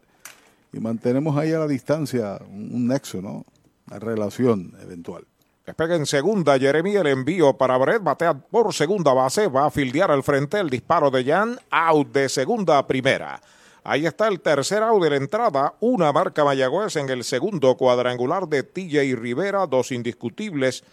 Y 0.73 0.79
mantenemos 0.79 1.37
ahí 1.37 1.53
a 1.53 1.59
la 1.59 1.67
distancia 1.67 2.41
un 2.49 2.87
nexo, 2.87 3.21
¿no? 3.21 3.45
Relación 3.91 4.75
eventual. 4.81 5.27
Despega 5.69 5.97
en 5.97 6.07
segunda, 6.07 6.59
Jeremy 6.59 6.97
el 6.97 7.09
envío 7.09 7.59
para 7.59 7.77
Brett, 7.77 8.03
batea 8.03 8.33
por 8.33 8.73
segunda 8.73 9.13
base, 9.13 9.49
va 9.49 9.67
a 9.67 9.71
fildear 9.71 10.11
al 10.11 10.23
frente 10.23 10.59
el 10.59 10.71
disparo 10.71 11.11
de 11.11 11.25
Jan, 11.25 11.59
out 11.71 12.09
de 12.11 12.31
segunda 12.31 12.79
a 12.79 12.87
primera. 12.87 13.39
Ahí 13.85 14.07
está 14.07 14.29
el 14.29 14.41
tercer 14.41 14.83
out 14.83 15.03
de 15.03 15.11
la 15.11 15.17
entrada, 15.17 15.75
una 15.81 16.11
marca 16.11 16.43
Mayagüez 16.45 16.97
en 16.97 17.11
el 17.11 17.23
segundo 17.23 17.77
cuadrangular 17.77 18.49
de 18.49 18.63
TJ 18.63 19.15
Rivera, 19.15 19.67
dos 19.67 19.93
indiscutibles. 19.93 20.85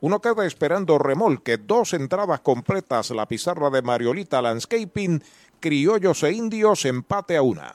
Uno 0.00 0.20
queda 0.20 0.46
esperando 0.46 0.98
remolque, 0.98 1.58
dos 1.58 1.92
entradas 1.92 2.40
completas, 2.40 3.10
la 3.10 3.26
pizarra 3.26 3.68
de 3.68 3.82
Mariolita 3.82 4.40
Landscaping, 4.40 5.22
criollos 5.58 6.22
e 6.22 6.32
indios, 6.32 6.84
empate 6.84 7.36
a 7.36 7.42
una. 7.42 7.74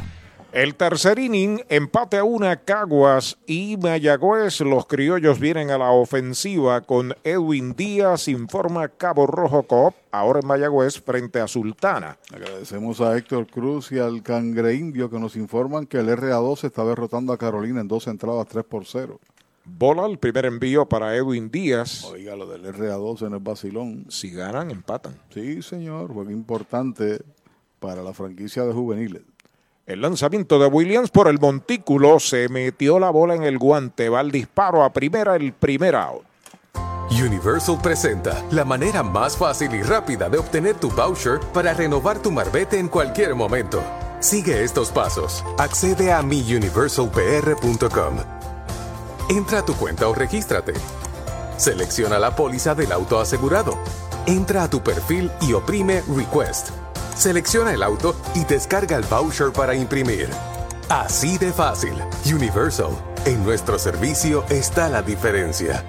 El 0.53 0.75
tercer 0.75 1.17
inning, 1.17 1.61
empate 1.69 2.17
a 2.17 2.25
una, 2.25 2.57
Caguas 2.57 3.37
y 3.47 3.77
Mayagüez. 3.77 4.59
Los 4.59 4.85
criollos 4.85 5.39
vienen 5.39 5.71
a 5.71 5.77
la 5.77 5.91
ofensiva 5.91 6.81
con 6.81 7.15
Edwin 7.23 7.73
Díaz, 7.73 8.27
informa 8.27 8.89
Cabo 8.89 9.27
Rojo 9.27 9.63
Coop, 9.63 9.93
ahora 10.11 10.41
en 10.41 10.47
Mayagüez 10.47 10.99
frente 10.99 11.39
a 11.39 11.47
Sultana. 11.47 12.17
Agradecemos 12.33 12.99
a 12.99 13.15
Héctor 13.15 13.47
Cruz 13.47 13.93
y 13.93 13.99
al 13.99 14.23
Cangre 14.23 14.75
Indio 14.75 15.09
que 15.09 15.19
nos 15.19 15.37
informan 15.37 15.85
que 15.85 15.99
el 15.99 16.09
RA2 16.09 16.65
está 16.65 16.83
derrotando 16.83 17.31
a 17.31 17.37
Carolina 17.37 17.79
en 17.79 17.87
dos 17.87 18.07
entradas 18.07 18.45
3 18.49 18.65
por 18.65 18.85
0. 18.85 19.21
Bola, 19.63 20.05
el 20.05 20.19
primer 20.19 20.47
envío 20.47 20.85
para 20.85 21.15
Edwin 21.15 21.49
Díaz. 21.49 22.03
Oiga, 22.03 22.35
lo 22.35 22.45
del 22.45 22.65
RA2 22.65 23.25
en 23.25 23.33
el 23.35 23.39
Basilón. 23.39 24.05
Si 24.09 24.31
ganan, 24.31 24.69
empatan. 24.69 25.17
Sí, 25.33 25.61
señor, 25.61 26.11
juego 26.11 26.29
importante 26.29 27.21
para 27.79 28.03
la 28.03 28.11
franquicia 28.11 28.65
de 28.65 28.73
juveniles. 28.73 29.21
El 29.87 30.01
lanzamiento 30.01 30.59
de 30.59 30.67
Williams 30.67 31.09
por 31.09 31.27
el 31.27 31.39
montículo 31.39 32.19
se 32.19 32.47
metió 32.49 32.99
la 32.99 33.09
bola 33.09 33.33
en 33.35 33.43
el 33.43 33.57
guante. 33.57 34.09
Va 34.09 34.21
el 34.21 34.31
disparo 34.31 34.83
a 34.83 34.93
primera, 34.93 35.35
el 35.35 35.53
primer 35.53 35.95
out. 35.95 36.23
Universal 37.09 37.77
presenta 37.81 38.41
la 38.51 38.63
manera 38.63 39.03
más 39.03 39.35
fácil 39.35 39.73
y 39.75 39.81
rápida 39.81 40.29
de 40.29 40.37
obtener 40.37 40.75
tu 40.75 40.89
voucher 40.91 41.39
para 41.53 41.73
renovar 41.73 42.21
tu 42.21 42.31
marbete 42.31 42.79
en 42.79 42.87
cualquier 42.87 43.35
momento. 43.35 43.83
Sigue 44.19 44.63
estos 44.63 44.91
pasos. 44.91 45.43
Accede 45.57 46.13
a 46.13 46.21
miuniversalpr.com. 46.21 48.17
Entra 49.29 49.59
a 49.59 49.65
tu 49.65 49.73
cuenta 49.73 50.07
o 50.07 50.13
regístrate. 50.13 50.73
Selecciona 51.57 52.17
la 52.19 52.35
póliza 52.35 52.75
del 52.75 52.91
auto 52.91 53.19
asegurado. 53.19 53.77
Entra 54.25 54.63
a 54.63 54.69
tu 54.69 54.81
perfil 54.81 55.31
y 55.41 55.53
oprime 55.53 56.01
Request. 56.15 56.80
Selecciona 57.21 57.71
el 57.71 57.83
auto 57.83 58.15
y 58.33 58.43
descarga 58.45 58.97
el 58.97 59.03
voucher 59.03 59.53
para 59.53 59.75
imprimir. 59.75 60.27
Así 60.89 61.37
de 61.37 61.53
fácil. 61.53 61.93
Universal. 62.25 62.97
En 63.27 63.43
nuestro 63.43 63.77
servicio 63.77 64.43
está 64.49 64.89
la 64.89 65.03
diferencia. 65.03 65.85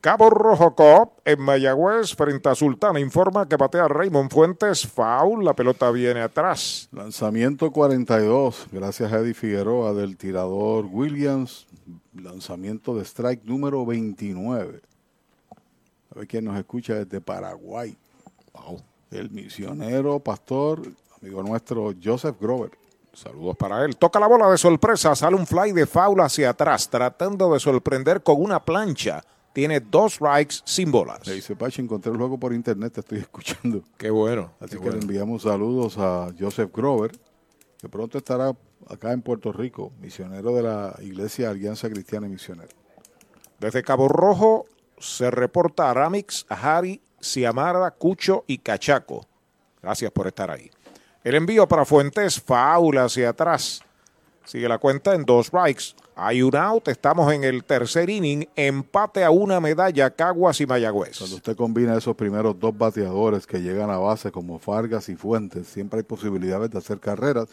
Cabo 0.00 0.30
Rojo 0.30 0.76
Coop 0.76 1.18
en 1.24 1.42
Mayagüez 1.42 2.14
frente 2.14 2.48
a 2.48 2.54
Sultana 2.54 3.00
informa 3.00 3.48
que 3.48 3.56
batea 3.56 3.88
Raymond 3.88 4.30
Fuentes, 4.30 4.86
foul, 4.86 5.44
la 5.44 5.52
pelota 5.52 5.90
viene 5.90 6.20
atrás. 6.20 6.88
Lanzamiento 6.92 7.72
42, 7.72 8.68
gracias 8.70 9.12
a 9.12 9.18
Eddie 9.18 9.34
Figueroa 9.34 9.94
del 9.94 10.16
tirador 10.16 10.86
Williams, 10.88 11.66
lanzamiento 12.14 12.96
de 12.96 13.04
strike 13.04 13.42
número 13.42 13.84
29. 13.84 14.80
A 16.14 16.14
ver 16.14 16.28
quién 16.28 16.44
nos 16.44 16.56
escucha 16.56 16.94
desde 16.94 17.20
Paraguay. 17.20 17.98
Wow. 18.52 18.80
El 19.10 19.30
misionero, 19.30 20.20
pastor, 20.20 20.82
amigo 21.20 21.42
nuestro 21.42 21.92
Joseph 22.02 22.36
Grover. 22.40 22.70
Saludos 23.12 23.56
para 23.56 23.84
él. 23.84 23.96
Toca 23.96 24.20
la 24.20 24.26
bola 24.26 24.50
de 24.50 24.58
sorpresa, 24.58 25.14
sale 25.14 25.36
un 25.36 25.46
fly 25.46 25.72
de 25.72 25.86
foul 25.86 26.20
hacia 26.20 26.50
atrás, 26.50 26.90
tratando 26.90 27.52
de 27.52 27.60
sorprender 27.60 28.22
con 28.22 28.42
una 28.42 28.64
plancha 28.64 29.22
tiene 29.56 29.80
dos 29.80 30.16
strikes 30.16 30.56
sin 30.66 30.92
bolas. 30.92 31.26
Le 31.26 31.32
dice 31.32 31.56
Pachi, 31.56 31.80
encontré 31.80 32.12
el 32.12 32.18
juego 32.18 32.38
por 32.38 32.52
internet, 32.52 32.92
te 32.92 33.00
estoy 33.00 33.18
escuchando. 33.20 33.82
Qué 33.96 34.10
bueno. 34.10 34.52
Así 34.60 34.72
qué 34.72 34.76
que 34.76 34.82
bueno. 34.82 34.96
le 34.96 35.02
enviamos 35.04 35.44
saludos 35.44 35.96
a 35.96 36.28
Joseph 36.38 36.70
Grover, 36.74 37.12
que 37.80 37.88
pronto 37.88 38.18
estará 38.18 38.54
acá 38.86 39.12
en 39.12 39.22
Puerto 39.22 39.52
Rico, 39.52 39.94
misionero 39.98 40.54
de 40.54 40.62
la 40.62 40.94
Iglesia 41.00 41.48
Alianza 41.48 41.88
Cristiana 41.88 42.26
y 42.26 42.30
Misionera. 42.32 42.68
Desde 43.58 43.82
Cabo 43.82 44.08
Rojo 44.08 44.66
se 44.98 45.30
reporta 45.30 45.88
a 45.88 45.94
Ramix, 45.94 46.44
Ciamara, 47.20 47.90
Cucho 47.90 48.44
y 48.46 48.58
Cachaco. 48.58 49.26
Gracias 49.82 50.10
por 50.10 50.26
estar 50.26 50.50
ahí. 50.50 50.70
El 51.22 51.34
envío 51.34 51.66
para 51.66 51.84
Fuentes, 51.84 52.40
faula 52.40 53.04
hacia 53.04 53.30
atrás. 53.30 53.82
Sigue 54.44 54.68
la 54.68 54.78
cuenta 54.78 55.14
en 55.14 55.24
dos 55.24 55.48
strikes. 55.48 55.96
Hay 56.14 56.40
un 56.40 56.54
out, 56.54 56.86
estamos 56.88 57.32
en 57.32 57.42
el 57.42 57.64
tercer 57.64 58.08
inning, 58.08 58.48
empate 58.54 59.24
a 59.24 59.30
una 59.30 59.60
medalla 59.60 60.08
Caguas 60.08 60.60
y 60.60 60.66
Mayagüez. 60.66 61.18
Cuando 61.18 61.36
usted 61.36 61.56
combina 61.56 61.96
esos 61.96 62.14
primeros 62.14 62.58
dos 62.58 62.78
bateadores 62.78 63.46
que 63.46 63.60
llegan 63.60 63.90
a 63.90 63.98
base 63.98 64.30
como 64.30 64.58
Fargas 64.58 65.08
y 65.08 65.16
Fuentes, 65.16 65.66
siempre 65.66 65.98
hay 65.98 66.04
posibilidades 66.04 66.70
de 66.70 66.78
hacer 66.78 67.00
carreras. 67.00 67.48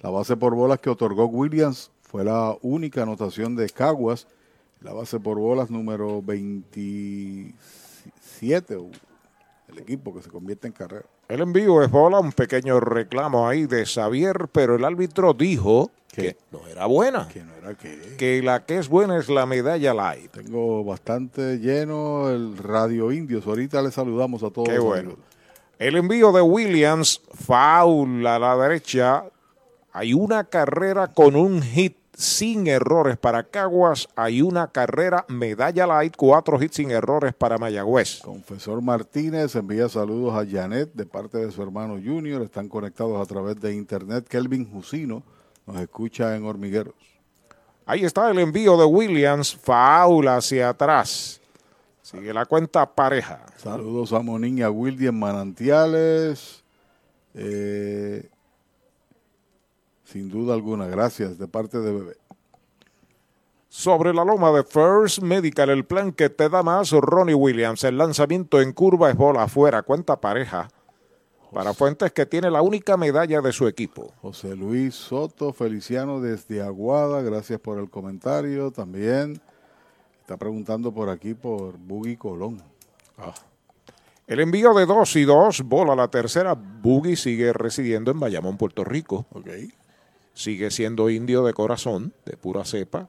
La 0.00 0.10
base 0.10 0.36
por 0.36 0.54
bolas 0.54 0.78
que 0.78 0.88
otorgó 0.88 1.26
Williams 1.26 1.90
fue 2.02 2.24
la 2.24 2.56
única 2.62 3.02
anotación 3.02 3.56
de 3.56 3.68
Caguas. 3.68 4.28
La 4.80 4.92
base 4.92 5.18
por 5.18 5.38
bolas 5.38 5.70
número 5.70 6.22
27, 8.40 8.78
el 9.68 9.78
equipo 9.78 10.14
que 10.14 10.22
se 10.22 10.30
convierte 10.30 10.66
en 10.66 10.72
carrera. 10.72 11.04
El 11.28 11.40
envío 11.40 11.82
es 11.82 11.90
bola, 11.90 12.20
un 12.20 12.32
pequeño 12.32 12.80
reclamo 12.80 13.48
ahí 13.48 13.66
de 13.66 13.84
Xavier, 13.84 14.48
pero 14.50 14.76
el 14.76 14.84
árbitro 14.84 15.34
dijo 15.34 15.90
que 16.12 16.36
no 16.50 16.66
era 16.66 16.86
buena. 16.86 17.28
Que 17.28 17.42
no 17.42 17.54
era 17.54 17.74
que. 17.74 18.16
Que 18.16 18.42
la 18.42 18.64
que 18.64 18.78
es 18.78 18.88
buena 18.88 19.18
es 19.18 19.28
la 19.28 19.44
medalla 19.44 19.92
light. 19.92 20.30
Tengo 20.30 20.84
bastante 20.84 21.58
lleno 21.58 22.30
el 22.30 22.56
Radio 22.56 23.12
Indios. 23.12 23.46
Ahorita 23.46 23.82
le 23.82 23.90
saludamos 23.90 24.42
a 24.42 24.50
todos. 24.50 24.68
Qué 24.68 24.78
bueno. 24.78 25.10
amigos. 25.10 25.24
El 25.78 25.96
envío 25.96 26.32
de 26.32 26.40
Williams, 26.40 27.20
foul 27.34 28.26
a 28.26 28.38
la 28.38 28.56
derecha. 28.56 29.24
Hay 29.92 30.12
una 30.12 30.44
carrera 30.44 31.08
con 31.08 31.36
un 31.36 31.62
hit 31.62 31.96
sin 32.18 32.66
errores 32.66 33.16
para 33.16 33.44
Caguas. 33.44 34.08
Hay 34.16 34.42
una 34.42 34.72
carrera 34.72 35.24
medalla 35.28 35.86
light, 35.86 36.16
cuatro 36.16 36.60
hits 36.60 36.74
sin 36.74 36.90
errores 36.90 37.32
para 37.32 37.58
Mayagüez. 37.58 38.18
Confesor 38.24 38.82
Martínez 38.82 39.54
envía 39.54 39.88
saludos 39.88 40.34
a 40.34 40.44
Janet 40.44 40.92
de 40.94 41.06
parte 41.06 41.38
de 41.38 41.52
su 41.52 41.62
hermano 41.62 41.94
Junior. 41.94 42.42
Están 42.42 42.68
conectados 42.68 43.22
a 43.22 43.24
través 43.24 43.60
de 43.60 43.72
internet. 43.72 44.26
Kelvin 44.28 44.68
Jusino 44.68 45.22
nos 45.64 45.80
escucha 45.80 46.34
en 46.34 46.44
Hormigueros. 46.44 46.96
Ahí 47.86 48.04
está 48.04 48.28
el 48.28 48.40
envío 48.40 48.76
de 48.76 48.84
Williams, 48.84 49.54
foul 49.54 50.26
hacia 50.26 50.70
atrás. 50.70 51.40
Sigue 52.02 52.34
la 52.34 52.46
cuenta 52.46 52.84
pareja. 52.84 53.46
Saludos 53.58 54.12
a 54.12 54.18
Monín 54.18 54.58
y 54.58 54.62
a 54.62 54.70
Wildy 54.70 55.06
en 55.06 55.18
Manantiales. 55.18 56.64
Eh, 57.34 58.28
sin 60.10 60.28
duda 60.28 60.54
alguna, 60.54 60.86
gracias 60.86 61.38
de 61.38 61.46
parte 61.46 61.78
de 61.78 61.92
Bebé. 61.92 62.16
Sobre 63.68 64.14
la 64.14 64.24
loma 64.24 64.50
de 64.50 64.64
First 64.64 65.20
Medical, 65.20 65.68
el 65.68 65.84
plan 65.84 66.12
que 66.12 66.30
te 66.30 66.48
da 66.48 66.62
más, 66.62 66.90
Ronnie 66.92 67.34
Williams. 67.34 67.84
El 67.84 67.98
lanzamiento 67.98 68.60
en 68.62 68.72
curva 68.72 69.10
es 69.10 69.16
bola 69.16 69.42
afuera, 69.42 69.82
cuenta 69.82 70.18
pareja. 70.18 70.68
Para 71.52 71.74
Fuentes, 71.74 72.12
que 72.12 72.26
tiene 72.26 72.50
la 72.50 72.62
única 72.62 72.96
medalla 72.96 73.40
de 73.40 73.52
su 73.52 73.66
equipo. 73.66 74.12
José 74.20 74.54
Luis 74.54 74.94
Soto, 74.94 75.52
Feliciano 75.52 76.20
desde 76.20 76.62
Aguada, 76.62 77.22
gracias 77.22 77.58
por 77.60 77.78
el 77.78 77.88
comentario. 77.88 78.70
También 78.70 79.40
está 80.20 80.36
preguntando 80.36 80.92
por 80.92 81.08
aquí 81.08 81.34
por 81.34 81.78
Buggy 81.78 82.16
Colón. 82.16 82.62
El 84.26 84.40
envío 84.40 84.74
de 84.74 84.84
2 84.84 85.16
y 85.16 85.24
2, 85.24 85.62
bola 85.62 85.94
la 85.94 86.08
tercera. 86.08 86.54
Boogie 86.54 87.16
sigue 87.16 87.52
residiendo 87.54 88.10
en 88.10 88.20
Bayamón, 88.20 88.58
Puerto 88.58 88.84
Rico. 88.84 89.26
Sigue 90.38 90.70
siendo 90.70 91.10
indio 91.10 91.42
de 91.42 91.52
corazón, 91.52 92.14
de 92.24 92.36
pura 92.36 92.64
cepa. 92.64 93.08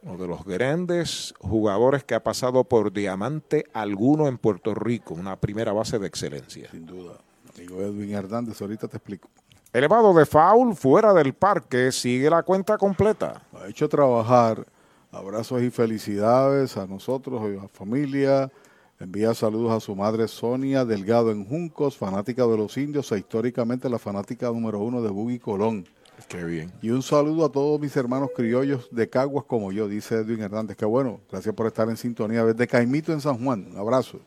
Uno 0.00 0.16
de 0.16 0.26
los 0.26 0.46
grandes 0.46 1.34
jugadores 1.40 2.04
que 2.04 2.14
ha 2.14 2.24
pasado 2.24 2.64
por 2.64 2.90
diamante 2.90 3.66
alguno 3.74 4.26
en 4.26 4.38
Puerto 4.38 4.74
Rico. 4.74 5.12
Una 5.12 5.36
primera 5.36 5.74
base 5.74 5.98
de 5.98 6.06
excelencia. 6.06 6.70
Sin 6.70 6.86
duda. 6.86 7.18
Amigo 7.54 7.82
Edwin 7.82 8.14
Hernández, 8.14 8.58
ahorita 8.62 8.88
te 8.88 8.96
explico. 8.96 9.28
Elevado 9.74 10.14
de 10.14 10.24
foul 10.24 10.74
fuera 10.74 11.12
del 11.12 11.34
parque, 11.34 11.92
sigue 11.92 12.30
la 12.30 12.42
cuenta 12.42 12.78
completa. 12.78 13.42
Ha 13.52 13.68
hecho 13.68 13.86
trabajar. 13.86 14.66
Abrazos 15.12 15.60
y 15.60 15.68
felicidades 15.68 16.78
a 16.78 16.86
nosotros 16.86 17.42
y 17.52 17.58
a 17.58 17.62
la 17.64 17.68
familia. 17.68 18.50
Envía 18.98 19.34
saludos 19.34 19.70
a 19.70 19.80
su 19.80 19.94
madre 19.94 20.28
Sonia 20.28 20.86
Delgado 20.86 21.30
en 21.30 21.44
Juncos, 21.44 21.98
fanática 21.98 22.46
de 22.46 22.56
los 22.56 22.74
indios 22.78 23.12
e 23.12 23.18
históricamente 23.18 23.90
la 23.90 23.98
fanática 23.98 24.46
número 24.46 24.78
uno 24.78 25.02
de 25.02 25.10
Buggy 25.10 25.38
Colón. 25.38 25.84
Qué 26.28 26.44
bien. 26.44 26.72
Y 26.82 26.90
un 26.90 27.02
saludo 27.02 27.44
a 27.44 27.52
todos 27.52 27.80
mis 27.80 27.96
hermanos 27.96 28.30
criollos 28.34 28.88
de 28.90 29.08
Caguas 29.08 29.44
como 29.46 29.70
yo, 29.70 29.86
dice 29.88 30.16
Edwin 30.16 30.40
Hernández. 30.40 30.76
Qué 30.76 30.84
bueno, 30.84 31.20
gracias 31.30 31.54
por 31.54 31.66
estar 31.66 31.88
en 31.88 31.96
sintonía 31.96 32.44
desde 32.44 32.66
Caimito 32.66 33.12
en 33.12 33.20
San 33.20 33.42
Juan. 33.44 33.68
Un 33.70 33.78
abrazo. 33.78 34.18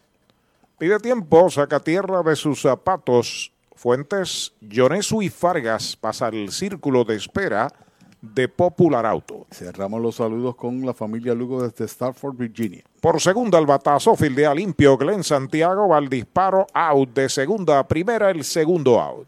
Pide 0.78 0.98
tiempo, 1.00 1.50
saca 1.50 1.80
tierra 1.80 2.24
de 2.24 2.36
sus 2.36 2.62
zapatos. 2.62 3.52
Fuentes, 3.76 4.54
Yonesu 4.62 5.22
y 5.22 5.30
Fargas 5.30 5.96
pasa 5.96 6.30
el 6.30 6.52
círculo 6.52 7.04
de 7.04 7.16
espera. 7.16 7.70
de 8.22 8.48
Popular 8.48 9.06
Auto. 9.06 9.48
Cerramos 9.50 10.02
los 10.02 10.16
saludos 10.16 10.56
con 10.56 10.86
la 10.86 10.94
familia 10.94 11.34
Lugo 11.34 11.64
desde 11.64 11.86
Stafford, 11.86 12.36
Virginia. 12.36 12.84
Por 13.02 13.22
segunda 13.22 13.58
el 13.58 13.66
batazo, 13.66 14.16
fildea 14.16 14.54
limpio, 14.54 14.98
Glenn 14.98 15.24
Santiago 15.24 15.88
va 15.88 15.98
al 15.98 16.10
disparo, 16.10 16.68
out 16.74 17.14
de 17.14 17.30
segunda 17.30 17.80
a 17.80 17.88
primera, 17.88 18.30
el 18.30 18.44
segundo 18.44 19.00
out. 19.00 19.28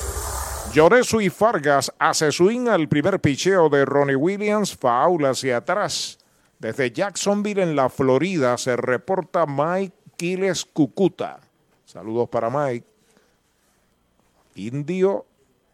Lloresu 0.73 1.19
y 1.19 1.29
Fargas 1.29 1.91
hace 1.99 2.31
swing 2.31 2.69
al 2.69 2.87
primer 2.87 3.19
picheo 3.19 3.67
de 3.67 3.83
Ronnie 3.83 4.15
Williams, 4.15 4.73
faula 4.77 5.31
hacia 5.31 5.57
atrás. 5.57 6.17
Desde 6.59 6.91
Jacksonville, 6.91 7.61
en 7.61 7.75
la 7.75 7.89
Florida, 7.89 8.57
se 8.57 8.77
reporta 8.77 9.45
Mike 9.45 9.93
Quiles 10.15 10.63
Cucuta. 10.63 11.41
Saludos 11.83 12.29
para 12.29 12.49
Mike. 12.49 12.87
Indio 14.55 15.25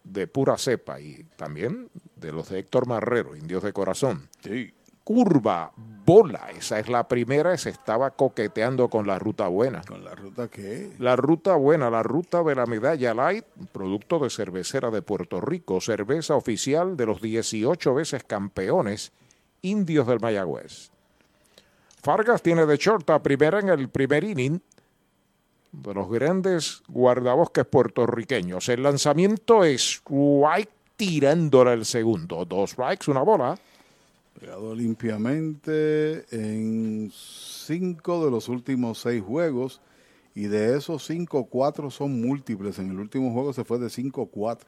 de 0.02 0.26
pura 0.26 0.58
cepa 0.58 1.00
y 1.00 1.24
también 1.36 1.90
de 2.16 2.32
los 2.32 2.48
de 2.48 2.58
Héctor 2.58 2.88
Marrero, 2.88 3.36
indios 3.36 3.62
de 3.62 3.72
corazón. 3.72 4.28
Sí. 4.42 4.72
Curva, 5.08 5.72
bola, 6.04 6.50
esa 6.54 6.78
es 6.78 6.90
la 6.90 7.08
primera, 7.08 7.56
se 7.56 7.70
estaba 7.70 8.10
coqueteando 8.10 8.90
con 8.90 9.06
la 9.06 9.18
ruta 9.18 9.48
buena. 9.48 9.80
¿Con 9.80 10.04
la 10.04 10.14
ruta 10.14 10.48
qué? 10.48 10.90
La 10.98 11.16
ruta 11.16 11.56
buena, 11.56 11.88
la 11.88 12.02
ruta 12.02 12.42
de 12.42 12.54
la 12.54 12.66
medalla 12.66 13.14
light, 13.14 13.46
producto 13.72 14.18
de 14.18 14.28
cervecera 14.28 14.90
de 14.90 15.00
Puerto 15.00 15.40
Rico, 15.40 15.80
cerveza 15.80 16.34
oficial 16.34 16.94
de 16.98 17.06
los 17.06 17.22
18 17.22 17.94
veces 17.94 18.22
campeones 18.22 19.12
indios 19.62 20.06
del 20.06 20.20
Mayagüez. 20.20 20.90
Fargas 22.02 22.42
tiene 22.42 22.66
de 22.66 22.76
short 22.76 23.08
a 23.08 23.22
primera 23.22 23.60
en 23.60 23.70
el 23.70 23.88
primer 23.88 24.24
inning 24.24 24.60
de 25.72 25.94
los 25.94 26.10
grandes 26.10 26.82
guardabosques 26.86 27.64
puertorriqueños. 27.64 28.68
El 28.68 28.82
lanzamiento 28.82 29.64
es 29.64 30.02
strike 30.04 30.68
tirándole 30.96 31.72
el 31.72 31.86
segundo. 31.86 32.44
Dos 32.44 32.72
strikes, 32.72 33.10
una 33.10 33.22
bola. 33.22 33.58
Pegado 34.38 34.72
limpiamente 34.74 36.24
en 36.30 37.10
cinco 37.12 38.24
de 38.24 38.30
los 38.30 38.48
últimos 38.48 39.00
seis 39.00 39.22
juegos. 39.22 39.80
Y 40.34 40.46
de 40.46 40.76
esos 40.76 41.04
cinco, 41.04 41.46
cuatro 41.46 41.90
son 41.90 42.20
múltiples. 42.20 42.78
En 42.78 42.90
el 42.90 43.00
último 43.00 43.32
juego 43.32 43.52
se 43.52 43.64
fue 43.64 43.78
de 43.80 43.88
5-4. 43.88 44.58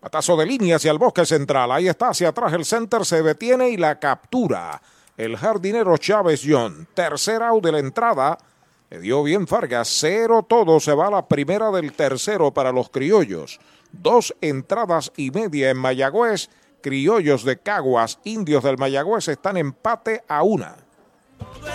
Patazo 0.00 0.36
de 0.38 0.46
línea 0.46 0.76
hacia 0.76 0.90
el 0.90 0.98
bosque 0.98 1.26
central. 1.26 1.70
Ahí 1.70 1.88
está, 1.88 2.08
hacia 2.08 2.28
atrás 2.28 2.54
el 2.54 2.64
center 2.64 3.04
se 3.04 3.22
detiene 3.22 3.68
y 3.68 3.76
la 3.76 4.00
captura. 4.00 4.80
El 5.18 5.36
jardinero 5.36 5.98
Chávez 5.98 6.42
John. 6.46 6.88
Tercer 6.94 7.42
out 7.42 7.62
de 7.62 7.72
la 7.72 7.78
entrada. 7.80 8.38
Le 8.88 9.00
dio 9.00 9.22
bien 9.22 9.46
Fargas. 9.46 9.88
Cero 10.00 10.46
todo. 10.48 10.80
Se 10.80 10.94
va 10.94 11.08
a 11.08 11.10
la 11.10 11.28
primera 11.28 11.70
del 11.70 11.92
tercero 11.92 12.54
para 12.54 12.72
los 12.72 12.88
criollos. 12.88 13.60
Dos 13.92 14.34
entradas 14.40 15.12
y 15.16 15.30
media 15.30 15.68
en 15.68 15.76
Mayagüez. 15.76 16.48
Criollos 16.82 17.44
de 17.44 17.58
Caguas, 17.58 18.18
indios 18.24 18.64
del 18.64 18.76
Mayagüez 18.76 19.28
están 19.28 19.56
empate 19.56 20.24
a 20.28 20.42
una. 20.42 20.74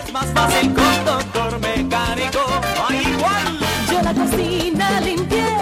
Es 0.04 0.12
más 0.12 0.26
fácil 0.26 0.74
con 0.74 1.04
doctor 1.04 1.58
mecánico, 1.60 2.40
no 2.76 2.88
hay 2.88 2.98
igual. 2.98 3.58
Yo 3.90 4.02
la 4.02 4.14
cocina 4.14 5.00
limpié, 5.00 5.56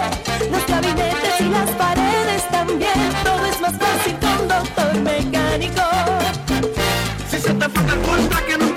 los 0.51 0.67
gabinetes 0.67 1.41
y 1.41 1.49
las 1.49 1.69
paredes 1.71 2.47
también. 2.51 3.13
Todo 3.23 3.45
es 3.45 3.61
más 3.61 3.77
fácil 3.77 4.17
con 4.19 4.47
doctor 4.47 4.99
mecánico. 4.99 5.81
Si 7.29 7.39
se 7.39 7.53
te 7.53 7.69
fue 7.69 7.83
culpa 8.01 8.41
que 8.45 8.57
no 8.57 8.76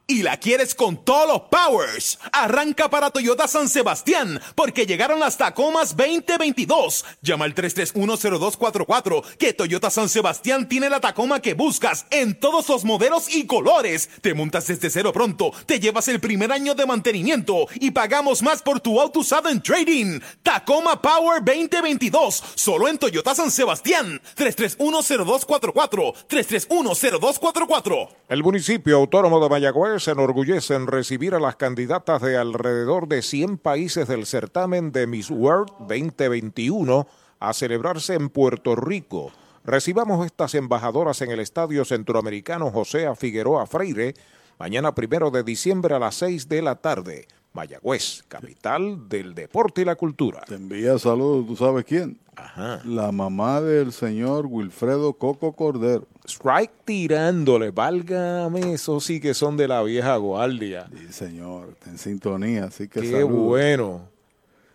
y 0.11 0.23
la 0.23 0.37
quieres 0.37 0.75
con 0.75 1.05
todos 1.05 1.25
los 1.25 1.41
powers, 1.43 2.19
arranca 2.33 2.89
para 2.89 3.11
Toyota 3.11 3.47
San 3.47 3.69
Sebastián, 3.69 4.41
porque 4.55 4.85
llegaron 4.85 5.21
las 5.21 5.37
Tacomas 5.37 5.95
2022. 5.95 7.05
Llama 7.21 7.45
al 7.45 7.55
3310244, 7.55 9.23
que 9.37 9.53
Toyota 9.53 9.89
San 9.89 10.09
Sebastián 10.09 10.67
tiene 10.67 10.89
la 10.89 10.99
Tacoma 10.99 11.39
que 11.39 11.53
buscas 11.53 12.05
en 12.09 12.37
todos 12.37 12.67
los 12.67 12.83
modelos 12.83 13.33
y 13.33 13.45
colores. 13.45 14.09
Te 14.21 14.33
montas 14.33 14.67
desde 14.67 14.89
cero 14.89 15.13
pronto, 15.13 15.53
te 15.65 15.79
llevas 15.79 16.09
el 16.09 16.19
primer 16.19 16.51
año 16.51 16.75
de 16.75 16.85
mantenimiento 16.85 17.67
y 17.75 17.91
pagamos 17.91 18.41
más 18.41 18.61
por 18.61 18.81
tu 18.81 18.99
auto 18.99 19.21
usado 19.21 19.47
en 19.47 19.63
trading. 19.63 20.19
Tacoma 20.43 21.01
Power 21.01 21.41
2022, 21.41 22.43
solo 22.55 22.89
en 22.89 22.97
Toyota 22.97 23.33
San 23.33 23.49
Sebastián. 23.49 24.21
3310244, 24.35 26.13
3310244. 26.27 28.09
El 28.27 28.43
municipio 28.43 28.97
autónomo 28.97 29.41
de 29.41 29.49
Mayagüez 29.49 30.00
se 30.01 30.11
enorgullece 30.11 30.75
en 30.75 30.87
recibir 30.87 31.35
a 31.35 31.39
las 31.39 31.55
candidatas 31.55 32.21
de 32.21 32.35
alrededor 32.35 33.07
de 33.07 33.21
100 33.21 33.57
países 33.57 34.07
del 34.07 34.25
certamen 34.25 34.91
de 34.91 35.07
Miss 35.07 35.29
World 35.29 35.69
2021 35.79 37.07
a 37.39 37.53
celebrarse 37.53 38.15
en 38.15 38.29
Puerto 38.29 38.75
Rico. 38.75 39.31
Recibamos 39.63 40.25
estas 40.25 40.55
embajadoras 40.55 41.21
en 41.21 41.31
el 41.31 41.39
Estadio 41.39 41.85
Centroamericano 41.85 42.71
José 42.71 43.07
Figueroa 43.15 43.67
Freire 43.67 44.15
mañana 44.57 44.93
primero 44.93 45.31
de 45.31 45.43
diciembre 45.43 45.95
a 45.95 45.99
las 45.99 46.15
6 46.15 46.49
de 46.49 46.61
la 46.61 46.75
tarde. 46.75 47.27
Mayagüez, 47.53 48.23
capital 48.27 49.09
del 49.09 49.33
deporte 49.35 49.81
y 49.81 49.85
la 49.85 49.95
cultura. 49.95 50.41
Te 50.47 50.55
envía 50.55 50.97
saludos, 50.97 51.47
¿tú 51.47 51.55
sabes 51.57 51.83
quién? 51.85 52.17
Ajá. 52.35 52.81
La 52.85 53.11
mamá 53.11 53.59
del 53.61 53.91
señor 53.91 54.45
Wilfredo 54.45 55.13
Coco 55.13 55.51
Cordero. 55.53 56.07
Strike 56.25 56.71
tirándole, 56.85 57.71
válgame, 57.71 58.73
eso 58.73 58.99
sí 59.01 59.19
que 59.19 59.33
son 59.33 59.57
de 59.57 59.67
la 59.67 59.83
vieja 59.83 60.15
guardia. 60.15 60.87
Sí, 60.95 61.11
señor, 61.11 61.69
está 61.71 61.89
en 61.89 61.97
sintonía, 61.97 62.65
así 62.65 62.87
que 62.87 63.01
Qué 63.01 63.11
saludos. 63.11 63.31
bueno, 63.31 64.01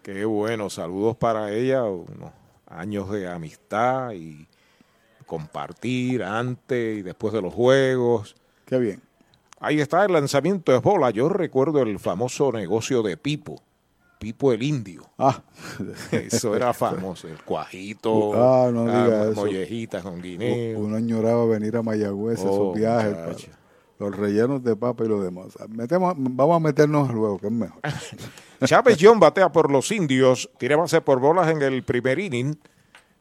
qué 0.03 0.24
bueno. 0.27 0.69
Saludos 0.69 1.16
para 1.16 1.53
ella, 1.53 1.85
unos 1.85 2.31
años 2.66 3.11
de 3.11 3.27
amistad 3.27 4.12
y 4.12 4.47
compartir 5.24 6.23
antes 6.23 6.98
y 6.98 7.03
después 7.03 7.32
de 7.32 7.40
los 7.43 7.55
juegos. 7.55 8.36
Qué 8.66 8.78
bien. 8.78 9.03
Ahí 9.61 9.81
está 9.81 10.05
el 10.05 10.12
lanzamiento 10.12 10.73
de 10.73 10.78
bola. 10.78 11.11
Yo 11.11 11.28
recuerdo 11.28 11.83
el 11.83 11.99
famoso 11.99 12.53
negocio 12.53 13.03
de 13.03 13.16
Pipo. 13.16 13.62
Pipo 14.19 14.53
el 14.53 14.62
Indio. 14.62 15.03
Ah. 15.19 15.43
Eso 16.11 16.55
era 16.57 16.73
famoso. 16.74 17.28
El 17.28 17.43
cuajito, 17.43 18.33
Ah, 18.35 18.70
no 18.73 18.87
ah, 18.91 19.31
mollejitas 19.35 20.03
con 20.03 20.20
guineo. 20.23 20.78
Uno 20.78 20.97
añoraba 20.97 21.45
venir 21.47 21.77
a 21.77 21.83
Mayagüez, 21.83 22.41
Oh, 22.41 22.73
esos 22.73 22.74
viajes, 22.74 23.15
para 23.15 23.37
los 23.99 24.16
rellenos 24.16 24.62
de 24.62 24.77
papa 24.77 25.05
y 25.05 25.09
lo 25.09 25.23
demás. 25.23 25.57
Metemos, 25.69 26.15
vamos 26.16 26.57
a 26.57 26.61
meternos 26.61 27.12
luego, 27.12 27.39
que 27.39 27.47
es 27.47 27.53
mejor. 27.53 27.81
Chávez 28.65 28.97
John 29.01 29.20
batea 29.20 29.51
por 29.53 29.70
los 29.70 29.91
indios, 29.91 30.51
tiene 30.59 30.77
base 30.77 31.01
por 31.01 31.20
bolas 31.20 31.49
en 31.51 31.61
el 31.62 31.83
primer 31.83 32.19
inning. 32.19 32.59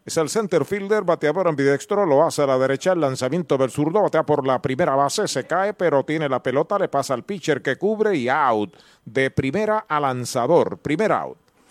Es 0.06 0.18
el 0.18 0.30
center 0.30 0.66
fielder, 0.66 1.04
batea 1.04 1.34
por 1.34 1.48
ambidextro, 1.48 2.06
lo 2.06 2.24
hace 2.24 2.44
a 2.44 2.46
la 2.46 2.60
derecha, 2.60 2.92
el 2.92 3.02
lanzamiento 3.02 3.58
del 3.58 3.72
zurdo, 3.72 4.04
batea 4.04 4.24
por 4.24 4.46
la 4.46 4.62
primera 4.62 4.94
base, 4.94 5.28
se 5.28 5.48
cae, 5.48 5.74
pero 5.74 6.06
tiene 6.06 6.30
la 6.30 6.44
pelota, 6.44 6.78
le 6.78 6.90
pasa 6.90 7.16
al 7.16 7.24
pitcher 7.24 7.64
que 7.64 7.78
cubre 7.78 8.16
y 8.16 8.30
out. 8.30 8.76
De 9.04 9.32
primera 9.32 9.80
a 9.90 10.00
lanzador, 10.00 10.78
primer 10.78 11.12
out. 11.12 11.45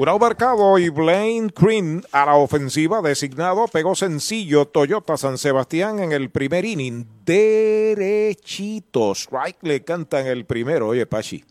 Un 0.00 0.18
marcado 0.18 0.78
y 0.78 0.88
Blaine 0.88 1.52
Green 1.54 2.02
a 2.10 2.24
la 2.24 2.34
ofensiva 2.36 3.02
designado 3.02 3.66
pegó 3.68 3.94
sencillo 3.94 4.66
Toyota 4.66 5.18
San 5.18 5.36
Sebastián 5.36 5.98
en 5.98 6.12
el 6.12 6.30
primer 6.30 6.64
inning. 6.64 7.06
Derechito. 7.22 9.12
Strike 9.14 9.58
le 9.60 9.84
canta 9.84 10.22
en 10.22 10.28
el 10.28 10.46
primero. 10.46 10.88
Oye, 10.88 11.04
Pachi, 11.04 11.44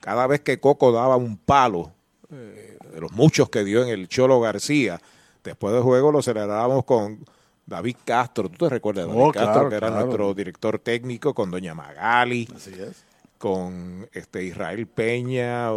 cada 0.00 0.26
vez 0.26 0.40
que 0.40 0.58
Coco 0.58 0.90
daba 0.90 1.16
un 1.16 1.36
palo, 1.36 1.92
eh, 2.32 2.76
de 2.92 3.00
los 3.00 3.12
muchos 3.12 3.50
que 3.50 3.62
dio 3.62 3.84
en 3.84 3.90
el 3.90 4.08
Cholo 4.08 4.40
García, 4.40 5.00
después 5.44 5.72
del 5.72 5.84
juego 5.84 6.10
lo 6.10 6.22
celebrábamos 6.22 6.84
con 6.84 7.24
David 7.66 7.98
Castro. 8.04 8.48
¿Tú 8.48 8.64
te 8.66 8.68
recuerdas 8.68 9.06
de 9.06 9.12
David 9.12 9.26
Oh, 9.28 9.32
Castro, 9.32 9.52
claro, 9.52 9.68
que 9.68 9.76
era 9.76 9.86
claro. 9.90 10.06
nuestro 10.06 10.34
director 10.34 10.80
técnico, 10.80 11.34
con 11.34 11.52
Doña 11.52 11.72
Magali? 11.72 12.48
Así 12.52 12.72
es. 12.72 13.04
con 13.38 14.08
este 14.12 14.42
Israel 14.42 14.88
Peña, 14.88 15.70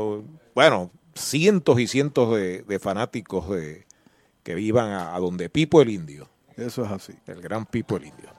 bueno, 0.55 0.89
cientos 1.21 1.79
y 1.79 1.87
cientos 1.87 2.35
de, 2.35 2.63
de 2.63 2.79
fanáticos 2.79 3.49
de, 3.49 3.85
que 4.43 4.59
iban 4.59 4.91
a, 4.91 5.15
a 5.15 5.19
donde 5.19 5.49
Pipo 5.49 5.81
el 5.81 5.89
Indio, 5.89 6.27
Eso 6.57 6.83
es 6.85 6.91
así. 6.91 7.13
el 7.27 7.41
gran 7.41 7.65
Pipo 7.65 7.97
el 7.97 8.05
Indio. 8.05 8.29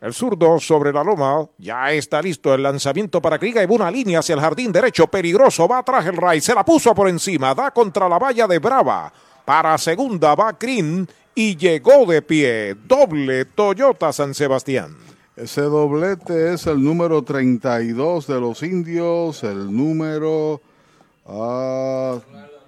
El 0.00 0.12
zurdo 0.12 0.60
sobre 0.60 0.92
la 0.92 1.02
loma, 1.02 1.48
ya 1.58 1.90
está 1.90 2.20
listo 2.20 2.52
el 2.54 2.62
lanzamiento 2.62 3.20
para 3.20 3.38
Kriga 3.38 3.62
y 3.62 3.66
una 3.68 3.90
línea 3.90 4.18
hacia 4.18 4.34
el 4.34 4.40
jardín 4.40 4.70
derecho, 4.70 5.06
peligroso, 5.06 5.66
va 5.66 5.78
atrás 5.78 6.04
el 6.06 6.16
Ray, 6.16 6.40
se 6.40 6.54
la 6.54 6.64
puso 6.64 6.94
por 6.94 7.08
encima, 7.08 7.54
da 7.54 7.70
contra 7.70 8.08
la 8.08 8.18
valla 8.18 8.46
de 8.46 8.58
Brava, 8.58 9.12
para 9.44 9.76
segunda 9.78 10.34
va 10.34 10.52
Green 10.52 11.08
y 11.34 11.56
llegó 11.56 12.04
de 12.04 12.20
pie, 12.22 12.76
doble 12.86 13.46
Toyota 13.46 14.12
San 14.12 14.34
Sebastián. 14.34 14.96
Ese 15.34 15.62
doblete 15.62 16.54
es 16.54 16.66
el 16.66 16.82
número 16.82 17.22
32 17.22 18.26
de 18.26 18.40
los 18.40 18.62
indios, 18.62 19.44
el 19.44 19.74
número 19.74 20.60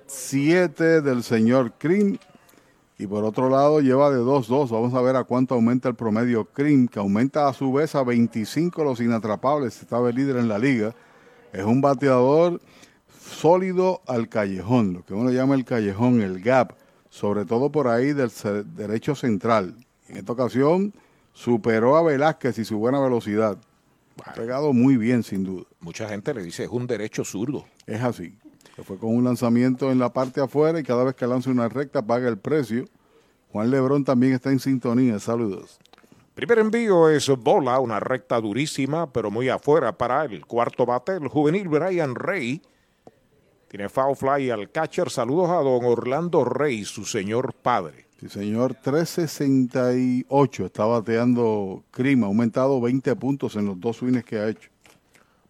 7 0.06 1.00
del 1.00 1.22
señor 1.22 1.72
Krim. 1.78 2.18
Y 3.00 3.06
por 3.06 3.24
otro 3.24 3.48
lado 3.48 3.80
lleva 3.80 4.10
de 4.10 4.18
2-2. 4.18 4.70
Vamos 4.70 4.92
a 4.94 5.00
ver 5.00 5.14
a 5.14 5.22
cuánto 5.22 5.54
aumenta 5.54 5.88
el 5.88 5.94
promedio 5.94 6.46
Krim, 6.46 6.88
que 6.88 6.98
aumenta 6.98 7.46
a 7.46 7.52
su 7.52 7.72
vez 7.72 7.94
a 7.94 8.02
25 8.02 8.82
los 8.82 9.00
inatrapables. 9.00 9.80
Estaba 9.80 10.10
el 10.10 10.16
líder 10.16 10.38
en 10.38 10.48
la 10.48 10.58
liga. 10.58 10.94
Es 11.52 11.64
un 11.64 11.80
bateador 11.80 12.60
sólido 13.20 14.00
al 14.06 14.28
callejón, 14.28 14.94
lo 14.94 15.04
que 15.04 15.14
uno 15.14 15.30
llama 15.30 15.54
el 15.54 15.64
callejón, 15.64 16.20
el 16.22 16.40
gap, 16.42 16.72
sobre 17.08 17.44
todo 17.44 17.70
por 17.70 17.86
ahí 17.86 18.12
del 18.12 18.32
derecho 18.74 19.14
central. 19.14 19.76
En 20.08 20.16
esta 20.16 20.32
ocasión 20.32 20.92
superó 21.32 21.96
a 21.96 22.02
Velázquez 22.02 22.58
y 22.58 22.64
su 22.64 22.78
buena 22.78 22.98
velocidad. 23.00 23.58
Ha 24.24 24.32
pegado 24.32 24.72
muy 24.72 24.96
bien, 24.96 25.22
sin 25.22 25.44
duda. 25.44 25.64
Mucha 25.80 26.08
gente 26.08 26.34
le 26.34 26.42
dice 26.42 26.64
es 26.64 26.70
un 26.70 26.88
derecho 26.88 27.24
zurdo. 27.24 27.64
Es 27.86 28.02
así. 28.02 28.34
Se 28.76 28.82
fue 28.82 28.98
con 28.98 29.14
un 29.14 29.24
lanzamiento 29.24 29.90
en 29.90 29.98
la 29.98 30.12
parte 30.12 30.40
afuera 30.40 30.78
y 30.78 30.82
cada 30.82 31.04
vez 31.04 31.14
que 31.14 31.26
lanza 31.26 31.50
una 31.50 31.68
recta 31.68 32.00
paga 32.00 32.28
el 32.28 32.38
precio. 32.38 32.84
Juan 33.52 33.70
Lebrón 33.70 34.04
también 34.04 34.34
está 34.34 34.50
en 34.50 34.60
sintonía. 34.60 35.18
Saludos. 35.18 35.78
Primer 36.34 36.60
envío 36.60 37.08
es 37.08 37.28
bola, 37.28 37.80
una 37.80 37.98
recta 37.98 38.40
durísima, 38.40 39.12
pero 39.12 39.30
muy 39.30 39.48
afuera 39.48 39.98
para 39.98 40.24
el 40.24 40.46
cuarto 40.46 40.86
bate, 40.86 41.14
el 41.16 41.26
juvenil 41.26 41.68
Brian 41.68 42.14
Rey. 42.14 42.62
Tiene 43.66 43.88
foul 43.88 44.14
fly 44.14 44.50
al 44.50 44.70
catcher. 44.70 45.10
Saludos 45.10 45.50
a 45.50 45.56
don 45.56 45.84
Orlando 45.84 46.44
Rey, 46.44 46.84
su 46.84 47.04
señor 47.04 47.54
padre. 47.54 48.06
Sí, 48.20 48.28
señor, 48.28 48.74
368 48.74 50.66
está 50.66 50.84
bateando 50.86 51.84
Krim. 51.90 52.24
Ha 52.24 52.26
aumentado 52.26 52.80
20 52.80 53.14
puntos 53.16 53.56
en 53.56 53.66
los 53.66 53.80
dos 53.80 53.96
swings 53.96 54.24
que 54.24 54.38
ha 54.38 54.48
hecho. 54.48 54.70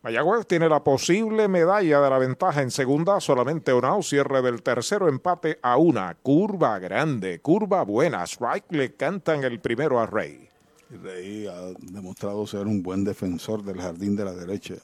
Mayagüez 0.02 0.46
tiene 0.46 0.68
la 0.68 0.84
posible 0.84 1.48
medalla 1.48 2.00
de 2.00 2.10
la 2.10 2.18
ventaja 2.18 2.62
en 2.62 2.70
segunda, 2.70 3.20
solamente 3.20 3.72
un 3.72 3.84
out, 3.84 4.04
cierre 4.04 4.42
del 4.42 4.62
tercero, 4.62 5.08
empate 5.08 5.58
a 5.60 5.76
una, 5.76 6.14
curva 6.14 6.78
grande, 6.78 7.40
curva 7.40 7.82
buena, 7.82 8.24
strike 8.24 8.70
le 8.70 8.94
cantan 8.94 9.42
el 9.42 9.58
primero 9.58 9.98
a 9.98 10.06
Rey. 10.06 10.48
Y 10.90 10.96
Rey 10.96 11.46
ha 11.48 11.72
demostrado 11.80 12.46
ser 12.46 12.68
un 12.68 12.80
buen 12.80 13.02
defensor 13.02 13.64
del 13.64 13.80
jardín 13.80 14.14
de 14.14 14.24
la 14.24 14.32
derecha. 14.34 14.74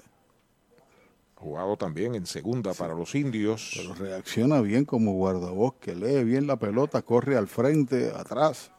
Jugado 1.37 1.77
también 1.77 2.17
en 2.17 2.27
segunda 2.27 2.75
para 2.75 2.95
los 2.95 3.15
indios. 3.15 3.73
Pero 3.77 3.95
reacciona 3.95 4.61
bien 4.63 4.85
como 4.85 5.13
guardabosque, 5.13 5.95
lee 5.95 6.25
bien 6.25 6.49
la 6.49 6.57
pelota, 6.57 7.03
corre 7.03 7.37
al 7.37 7.47
frente, 7.47 8.11
atrás. 8.17 8.73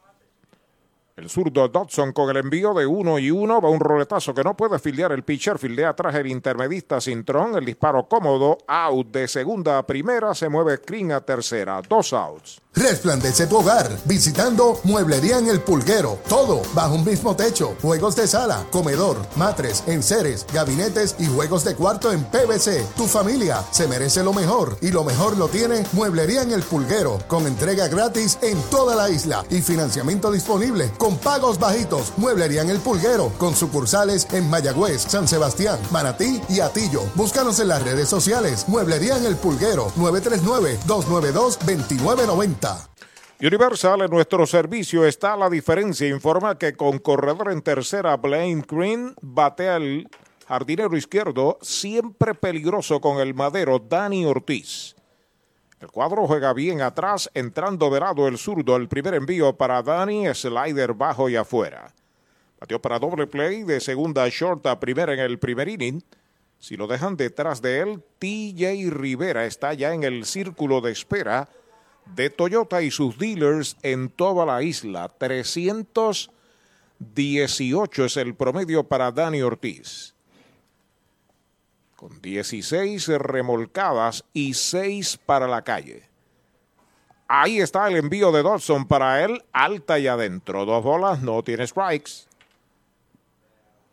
El 1.16 1.30
zurdo 1.30 1.66
Dodson 1.68 2.12
con 2.12 2.28
el 2.28 2.36
envío 2.36 2.74
de 2.74 2.84
uno 2.84 3.18
y 3.18 3.30
uno 3.30 3.58
va 3.58 3.70
un 3.70 3.80
roletazo 3.80 4.34
que 4.34 4.44
no 4.44 4.54
puede 4.54 4.78
fildear 4.78 5.12
el 5.12 5.24
pitcher, 5.24 5.58
fildea 5.58 5.88
atrás 5.88 6.14
el 6.14 6.26
intermedista 6.26 7.00
Cintrón, 7.00 7.56
el 7.56 7.64
disparo 7.64 8.06
cómodo, 8.06 8.58
out 8.66 9.06
de 9.12 9.26
segunda 9.26 9.78
a 9.78 9.86
primera, 9.86 10.34
se 10.34 10.50
mueve 10.50 10.78
Green 10.86 11.12
a 11.12 11.22
tercera, 11.22 11.80
dos 11.88 12.12
outs. 12.12 12.60
Resplandece 12.76 13.46
tu 13.46 13.56
hogar 13.56 13.88
visitando 14.04 14.78
Mueblería 14.84 15.38
en 15.38 15.48
el 15.48 15.60
Pulguero. 15.60 16.18
Todo 16.28 16.60
bajo 16.74 16.94
un 16.94 17.06
mismo 17.06 17.34
techo. 17.34 17.74
Juegos 17.80 18.14
de 18.16 18.26
sala, 18.28 18.66
comedor, 18.70 19.16
matres, 19.36 19.82
enseres, 19.86 20.46
gabinetes 20.52 21.16
y 21.18 21.24
juegos 21.24 21.64
de 21.64 21.74
cuarto 21.74 22.12
en 22.12 22.22
PVC. 22.24 22.84
Tu 22.94 23.06
familia 23.06 23.62
se 23.70 23.88
merece 23.88 24.22
lo 24.22 24.34
mejor 24.34 24.76
y 24.82 24.90
lo 24.90 25.04
mejor 25.04 25.38
lo 25.38 25.48
tiene 25.48 25.84
Mueblería 25.92 26.42
en 26.42 26.52
el 26.52 26.62
Pulguero 26.62 27.18
con 27.26 27.46
entrega 27.46 27.88
gratis 27.88 28.38
en 28.42 28.60
toda 28.64 28.94
la 28.94 29.08
isla 29.08 29.42
y 29.48 29.62
financiamiento 29.62 30.30
disponible 30.30 30.90
pagos 31.14 31.60
bajitos. 31.60 32.12
Mueblería 32.16 32.62
en 32.62 32.70
el 32.70 32.80
Pulguero 32.80 33.30
con 33.38 33.54
sucursales 33.54 34.26
en 34.32 34.50
Mayagüez, 34.50 35.02
San 35.02 35.28
Sebastián, 35.28 35.78
Manatí 35.92 36.40
y 36.48 36.58
Atillo. 36.58 37.02
Búscanos 37.14 37.60
en 37.60 37.68
las 37.68 37.84
redes 37.84 38.08
sociales. 38.08 38.64
Mueblería 38.66 39.16
en 39.16 39.26
el 39.26 39.36
Pulguero 39.36 39.92
939-292-2990. 39.98 42.88
Universal 43.40 44.02
en 44.02 44.10
nuestro 44.10 44.44
servicio 44.46 45.06
está 45.06 45.36
la 45.36 45.48
diferencia. 45.48 46.08
Informa 46.08 46.58
que 46.58 46.74
con 46.74 46.98
corredor 46.98 47.52
en 47.52 47.62
tercera, 47.62 48.16
Blaine 48.16 48.64
Green 48.66 49.14
batea 49.20 49.76
el 49.76 50.08
jardinero 50.48 50.96
izquierdo, 50.96 51.58
siempre 51.60 52.34
peligroso 52.34 53.00
con 53.00 53.18
el 53.18 53.34
madero, 53.34 53.78
Dani 53.78 54.24
Ortiz. 54.24 54.95
El 55.80 55.88
cuadro 55.88 56.26
juega 56.26 56.54
bien 56.54 56.80
atrás, 56.80 57.30
entrando 57.34 57.90
de 57.90 58.00
lado 58.00 58.26
el 58.28 58.38
zurdo. 58.38 58.76
El 58.76 58.88
primer 58.88 59.12
envío 59.14 59.54
para 59.56 59.82
Dani, 59.82 60.32
slider 60.34 60.94
bajo 60.94 61.28
y 61.28 61.36
afuera. 61.36 61.92
Bateó 62.58 62.80
para 62.80 62.98
doble 62.98 63.26
play 63.26 63.62
de 63.62 63.78
segunda 63.80 64.26
short 64.30 64.64
a 64.66 64.80
primera 64.80 65.12
en 65.12 65.20
el 65.20 65.38
primer 65.38 65.68
inning. 65.68 66.02
Si 66.58 66.78
lo 66.78 66.86
dejan 66.86 67.18
detrás 67.18 67.60
de 67.60 67.80
él, 67.80 68.02
TJ 68.18 68.88
Rivera 68.90 69.44
está 69.44 69.74
ya 69.74 69.92
en 69.92 70.04
el 70.04 70.24
círculo 70.24 70.80
de 70.80 70.92
espera 70.92 71.50
de 72.14 72.30
Toyota 72.30 72.80
y 72.80 72.90
sus 72.90 73.18
dealers 73.18 73.76
en 73.82 74.08
toda 74.08 74.46
la 74.46 74.62
isla. 74.62 75.12
318 75.18 78.04
es 78.06 78.16
el 78.16 78.34
promedio 78.34 78.84
para 78.84 79.12
Dani 79.12 79.42
Ortiz. 79.42 80.15
Con 81.96 82.20
16 82.20 83.08
remolcadas 83.18 84.24
y 84.32 84.54
6 84.54 85.18
para 85.24 85.48
la 85.48 85.62
calle. 85.62 86.04
Ahí 87.28 87.58
está 87.58 87.88
el 87.88 87.96
envío 87.96 88.30
de 88.30 88.42
Dodson 88.42 88.86
para 88.86 89.24
él, 89.24 89.42
alta 89.52 89.98
y 89.98 90.06
adentro. 90.06 90.64
Dos 90.64 90.84
bolas, 90.84 91.22
no 91.22 91.42
tiene 91.42 91.66
strikes. 91.66 92.26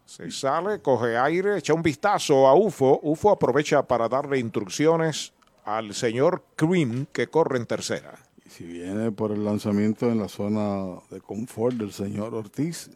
Se 0.05 0.29
sale, 0.29 0.81
coge 0.81 1.17
aire, 1.17 1.57
echa 1.57 1.73
un 1.73 1.81
vistazo 1.81 2.47
a 2.47 2.53
UFO. 2.53 2.99
UFO 3.01 3.31
aprovecha 3.31 3.81
para 3.81 4.07
darle 4.07 4.37
instrucciones 4.37 5.33
al 5.65 5.95
señor 5.95 6.43
Cream 6.55 7.07
que 7.11 7.27
corre 7.27 7.57
en 7.57 7.65
tercera. 7.65 8.13
Y 8.45 8.49
si 8.49 8.65
viene 8.65 9.11
por 9.11 9.31
el 9.31 9.43
lanzamiento 9.43 10.11
en 10.11 10.19
la 10.19 10.27
zona 10.27 10.99
de 11.09 11.19
confort 11.21 11.77
del 11.77 11.91
señor 11.91 12.35
Ortiz, 12.35 12.91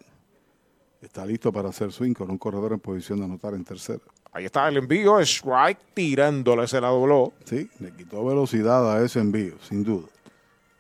está 1.02 1.26
listo 1.26 1.52
para 1.52 1.70
hacer 1.70 1.92
swing 1.92 2.14
con 2.14 2.30
un 2.30 2.38
corredor 2.38 2.74
en 2.74 2.80
posición 2.80 3.20
de 3.20 3.26
anotar 3.26 3.56
en 3.56 3.64
tercera. 3.64 4.04
Ahí 4.38 4.46
está 4.46 4.68
el 4.68 4.78
envío, 4.78 5.20
strike 5.20 5.80
tirándole, 5.96 6.68
se 6.68 6.80
la 6.80 6.90
dobló. 6.90 7.34
Sí, 7.46 7.72
le 7.80 7.92
quitó 7.92 8.24
velocidad 8.24 8.96
a 8.96 9.04
ese 9.04 9.20
envío, 9.20 9.56
sin 9.68 9.84
duda. 9.84 10.06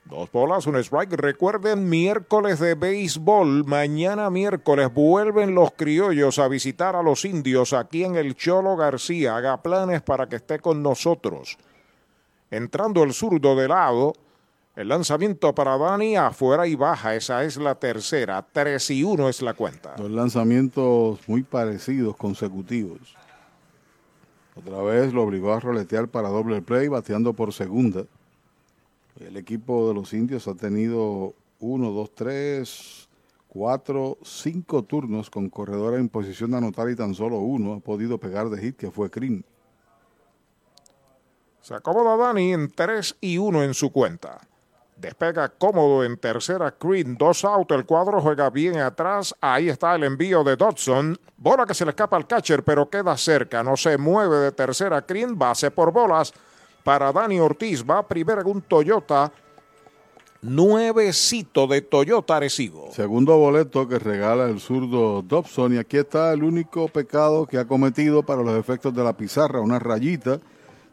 Dos 0.05 0.31
bolas, 0.31 0.67
un 0.67 0.75
strike. 0.75 1.13
Recuerden, 1.13 1.89
miércoles 1.89 2.59
de 2.59 2.75
béisbol. 2.75 3.65
Mañana 3.65 4.29
miércoles 4.29 4.93
vuelven 4.93 5.55
los 5.55 5.71
criollos 5.71 6.37
a 6.37 6.47
visitar 6.47 6.95
a 6.95 7.01
los 7.01 7.25
indios 7.25 7.73
aquí 7.73 8.03
en 8.03 8.15
el 8.15 8.35
Cholo 8.35 8.75
García. 8.75 9.35
Haga 9.35 9.59
planes 9.63 10.03
para 10.03 10.29
que 10.29 10.35
esté 10.35 10.59
con 10.59 10.83
nosotros. 10.83 11.57
Entrando 12.51 13.01
el 13.01 13.11
zurdo 13.11 13.55
de 13.55 13.69
lado. 13.69 14.13
El 14.75 14.89
lanzamiento 14.89 15.55
para 15.55 15.79
Dani 15.79 16.15
afuera 16.15 16.67
y 16.67 16.75
baja. 16.75 17.15
Esa 17.15 17.43
es 17.43 17.57
la 17.57 17.73
tercera. 17.73 18.45
3 18.51 18.91
y 18.91 19.03
1 19.03 19.29
es 19.29 19.41
la 19.41 19.55
cuenta. 19.55 19.95
Dos 19.97 20.11
lanzamientos 20.11 21.19
muy 21.27 21.41
parecidos, 21.41 22.15
consecutivos. 22.15 23.16
Otra 24.57 24.81
vez 24.81 25.13
lo 25.13 25.23
obligó 25.23 25.53
a 25.53 25.59
roletear 25.59 26.07
para 26.07 26.29
doble 26.29 26.61
play, 26.61 26.87
bateando 26.87 27.33
por 27.33 27.53
segunda. 27.53 28.05
El 29.19 29.37
equipo 29.37 29.87
de 29.87 29.93
los 29.93 30.13
indios 30.13 30.47
ha 30.47 30.55
tenido 30.55 31.33
uno, 31.59 31.91
dos, 31.91 32.13
tres, 32.13 33.07
cuatro, 33.47 34.17
cinco 34.23 34.83
turnos 34.83 35.29
con 35.29 35.49
corredores 35.49 35.99
en 35.99 36.09
posición 36.09 36.51
de 36.51 36.57
anotar 36.57 36.89
y 36.89 36.95
tan 36.95 37.13
solo 37.13 37.39
uno 37.39 37.73
ha 37.73 37.79
podido 37.79 38.17
pegar 38.17 38.49
de 38.49 38.61
hit, 38.61 38.77
que 38.77 38.91
fue 38.91 39.09
Green. 39.09 39.43
Se 41.61 41.73
acomoda 41.75 42.15
Dani 42.15 42.53
en 42.53 42.71
3 42.71 43.17
y 43.19 43.37
1 43.37 43.63
en 43.63 43.73
su 43.73 43.91
cuenta. 43.91 44.46
Despega 44.99 45.49
cómodo 45.49 46.03
en 46.03 46.17
tercera 46.17 46.73
Green, 46.79 47.15
dos 47.17 47.45
out, 47.45 47.71
el 47.71 47.85
cuadro 47.85 48.19
juega 48.19 48.49
bien 48.49 48.79
atrás, 48.79 49.35
ahí 49.39 49.69
está 49.69 49.95
el 49.95 50.03
envío 50.03 50.43
de 50.43 50.55
Dodson, 50.55 51.15
bola 51.37 51.65
que 51.67 51.75
se 51.75 51.85
le 51.85 51.91
escapa 51.91 52.17
al 52.17 52.25
catcher 52.25 52.63
pero 52.63 52.89
queda 52.89 53.15
cerca, 53.15 53.61
no 53.61 53.77
se 53.77 53.97
mueve 53.97 54.37
de 54.37 54.51
tercera 54.51 55.05
Green, 55.07 55.37
base 55.37 55.69
por 55.69 55.91
bolas 55.91 56.33
para 56.83 57.11
Dani 57.11 57.39
Ortiz, 57.39 57.83
va 57.83 58.07
primero 58.07 58.41
en 58.41 58.47
un 58.47 58.61
Toyota, 58.61 59.31
nuevecito 60.41 61.67
de 61.67 61.81
Toyota 61.81 62.37
Arecibo. 62.37 62.91
Segundo 62.91 63.37
boleto 63.37 63.87
que 63.87 63.99
regala 63.99 64.45
el 64.45 64.59
zurdo 64.59 65.21
Dobson. 65.21 65.73
Y 65.73 65.77
aquí 65.77 65.97
está 65.97 66.31
el 66.33 66.43
único 66.43 66.87
pecado 66.87 67.45
que 67.45 67.57
ha 67.57 67.65
cometido 67.65 68.23
para 68.23 68.43
los 68.43 68.57
efectos 68.57 68.93
de 68.93 69.03
la 69.03 69.13
pizarra, 69.13 69.61
una 69.61 69.79
rayita. 69.79 70.39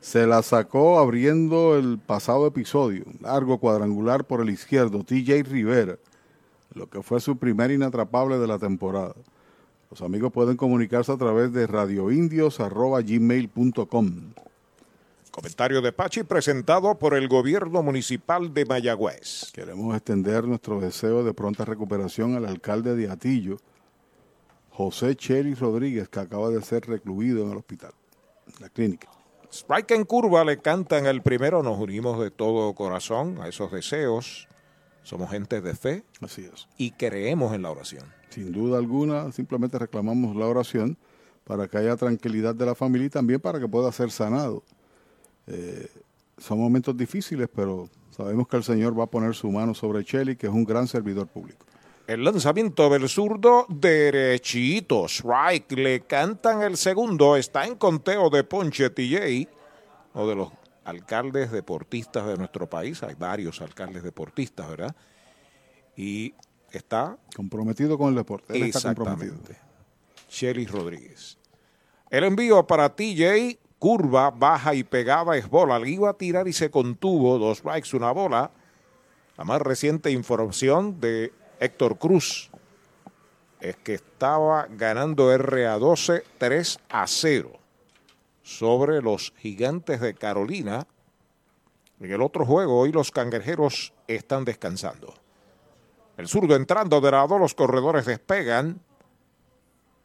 Se 0.05 0.26
la 0.26 0.43
sacó 0.43 0.98
abriendo 0.98 1.78
el 1.78 1.98
pasado 1.98 2.47
episodio, 2.47 3.06
largo 3.22 3.56
cuadrangular 3.56 4.26
por 4.26 4.43
el 4.43 4.51
izquierdo, 4.51 5.02
TJ 5.02 5.44
Rivera, 5.44 5.97
lo 6.74 6.90
que 6.90 7.02
fue 7.02 7.20
su 7.20 7.39
primer 7.39 7.70
inatrapable 7.70 8.39
de 8.39 8.47
la 8.47 8.59
temporada. 8.59 9.14
Los 9.90 10.02
amigos 10.02 10.31
pueden 10.31 10.59
comunicarse 10.59 11.10
a 11.10 11.16
través 11.16 11.55
de 11.55 11.66
radioindios.gmail.com. 11.66 14.35
Comentario 15.31 15.81
de 15.81 15.93
Pachi 15.93 16.22
presentado 16.22 16.98
por 16.98 17.14
el 17.14 17.26
gobierno 17.26 17.82
municipal 17.82 18.52
de 18.52 18.66
Mayagüez. 18.66 19.52
Queremos 19.55 19.97
extender 19.97 20.44
nuestro 20.44 20.81
deseo 20.81 21.24
de 21.24 21.32
pronta 21.32 21.64
recuperación 21.64 22.35
al 22.35 22.44
alcalde 22.44 22.94
de 22.94 23.09
Atillo, 23.09 23.56
José 24.68 25.16
Chely 25.16 25.55
Rodríguez, 25.55 26.10
que 26.10 26.20
acaba 26.20 26.51
de 26.51 26.60
ser 26.60 26.86
recluido 26.86 27.47
en 27.47 27.52
el 27.52 27.56
hospital, 27.56 27.93
en 28.55 28.60
la 28.60 28.68
clínica. 28.68 29.13
Strike 29.55 29.93
en 29.93 30.05
curva 30.05 30.44
le 30.44 30.59
cantan 30.59 31.06
el 31.06 31.22
primero, 31.22 31.62
nos 31.62 31.78
unimos 31.78 32.18
de 32.18 32.32
todo 32.32 32.74
corazón 32.74 33.39
a 33.40 33.47
esos 33.47 33.70
deseos. 33.70 34.48
Somos 35.05 35.31
gente 35.31 35.60
de 35.60 35.74
fe. 35.76 36.02
Así 36.20 36.51
es. 36.52 36.66
Y 36.76 36.90
creemos 36.90 37.55
en 37.55 37.62
la 37.62 37.70
oración. 37.70 38.02
Sin 38.31 38.51
duda 38.51 38.78
alguna, 38.78 39.31
simplemente 39.31 39.78
reclamamos 39.78 40.35
la 40.35 40.48
oración 40.48 40.98
para 41.44 41.68
que 41.68 41.78
haya 41.78 41.94
tranquilidad 41.94 42.56
de 42.56 42.66
la 42.66 42.74
familia 42.74 43.06
y 43.06 43.10
también 43.10 43.39
para 43.39 43.60
que 43.60 43.68
pueda 43.68 43.93
ser 43.93 44.10
sanado. 44.10 44.64
Eh, 45.47 45.89
son 46.36 46.59
momentos 46.59 46.97
difíciles, 46.97 47.48
pero 47.55 47.89
sabemos 48.10 48.48
que 48.48 48.56
el 48.56 48.64
Señor 48.64 48.98
va 48.98 49.05
a 49.05 49.09
poner 49.09 49.36
su 49.36 49.48
mano 49.52 49.72
sobre 49.72 50.05
Chely, 50.05 50.35
que 50.35 50.48
es 50.48 50.52
un 50.52 50.64
gran 50.64 50.89
servidor 50.89 51.28
público. 51.28 51.63
El 52.06 52.22
lanzamiento 52.22 52.90
del 52.90 53.09
zurdo 53.09 53.64
derechito. 53.70 55.06
Strike. 55.06 55.72
Le 55.72 56.01
cantan 56.01 56.60
el 56.60 56.76
segundo. 56.76 57.35
Está 57.36 57.66
en 57.66 57.76
conteo 57.76 58.28
de 58.28 58.44
Ponche 58.44 58.90
TJ. 58.90 59.48
O 60.12 60.28
de 60.28 60.35
los 60.35 60.51
alcaldes 60.85 61.51
deportistas 61.51 62.26
de 62.26 62.36
nuestro 62.36 62.68
país. 62.68 63.02
Hay 63.02 63.14
varios 63.14 63.62
alcaldes 63.62 64.02
deportistas, 64.02 64.68
¿verdad? 64.68 64.94
Y 65.97 66.35
está 66.70 67.16
comprometido 67.35 67.97
con 67.97 68.10
el 68.10 68.16
deporte. 68.16 68.55
Él 68.55 68.64
está 68.64 68.94
comprometido. 68.94 69.36
Shelly 70.28 70.66
Rodríguez. 70.66 71.39
El 72.10 72.24
envío 72.24 72.66
para 72.66 72.94
TJ. 72.94 73.59
Curva, 73.78 74.31
baja 74.31 74.74
y 74.74 74.85
pegada 74.85 75.36
es 75.36 75.48
bola. 75.48 75.78
Le 75.78 75.90
iba 75.90 76.10
a 76.10 76.14
tirar 76.14 76.48
y 76.48 76.52
se 76.52 76.70
contuvo. 76.70 77.39
Dos 77.39 77.59
strikes, 77.59 77.97
una 77.97 78.12
bola. 78.12 78.51
La 79.39 79.44
más 79.44 79.60
reciente 79.62 80.10
información 80.10 81.01
de 81.01 81.32
Héctor 81.64 81.98
Cruz 81.98 82.50
es 83.58 83.76
que 83.76 83.94
estaba 83.94 84.66
ganando 84.68 85.34
RA12 85.34 86.22
3 86.36 86.78
a 86.90 87.06
0 87.06 87.52
sobre 88.42 89.00
los 89.00 89.32
gigantes 89.38 90.00
de 90.00 90.12
Carolina. 90.12 90.86
En 91.98 92.12
el 92.12 92.20
otro 92.20 92.44
juego, 92.44 92.78
hoy 92.78 92.92
los 92.92 93.10
cangrejeros 93.10 93.94
están 94.06 94.44
descansando. 94.44 95.14
El 96.18 96.28
zurdo 96.28 96.54
entrando 96.54 97.00
de 97.00 97.10
lado, 97.10 97.38
los 97.38 97.54
corredores 97.54 98.04
despegan. 98.04 98.78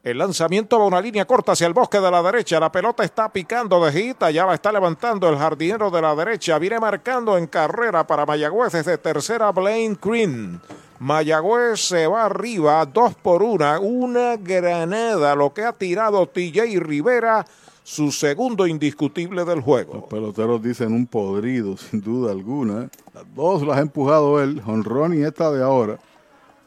El 0.02 0.18
lanzamiento 0.18 0.80
va 0.80 0.86
una 0.86 1.02
línea 1.02 1.26
corta 1.26 1.52
hacia 1.52 1.68
el 1.68 1.73
bosque 1.73 1.99
de 1.99 2.10
la 2.10 2.23
derecha. 2.23 2.57
La 2.61 2.72
pelota 2.72 3.03
está 3.03 3.27
picando 3.34 3.84
de 3.84 3.91
gita. 3.91 4.31
Ya 4.31 4.45
la 4.45 4.53
está 4.53 4.72
levantando 4.72 5.27
el 5.27 5.38
jardinero 5.38 5.91
de 5.91 6.02
la 6.02 6.15
derecha. 6.15 6.57
Viene 6.57 6.80
marcando 6.80 7.38
en 7.38 7.48
carrera 7.48 8.07
para 8.07 8.26
Mayagüez 8.26 8.72
desde 8.72 8.98
tercera 8.98 9.52
Blaine 9.52 9.98
Green. 10.02 10.61
Mayagüez 11.00 11.80
se 11.80 12.08
va 12.08 12.26
arriba, 12.26 12.86
dos 12.86 13.16
por 13.16 13.42
una, 13.42 13.80
una 13.80 14.36
granada, 14.36 15.34
lo 15.34 15.54
que 15.54 15.64
ha 15.64 15.72
tirado 15.72 16.28
TJ 16.28 16.78
Rivera, 16.82 17.46
su 17.84 18.12
segundo 18.12 18.68
indiscutible 18.68 19.46
del 19.46 19.62
juego. 19.62 19.94
Los 19.94 20.04
peloteros 20.04 20.62
dicen 20.62 20.92
un 20.92 21.08
podrido, 21.08 21.78
sin 21.78 22.02
duda 22.02 22.34
alguna. 22.34 22.90
Las 23.14 23.24
dos 23.34 23.66
las 23.66 23.78
ha 23.78 23.82
empujado 23.82 24.44
él, 24.44 24.62
Honrón 24.66 25.18
y 25.18 25.24
esta 25.24 25.50
de 25.52 25.64
ahora, 25.64 26.00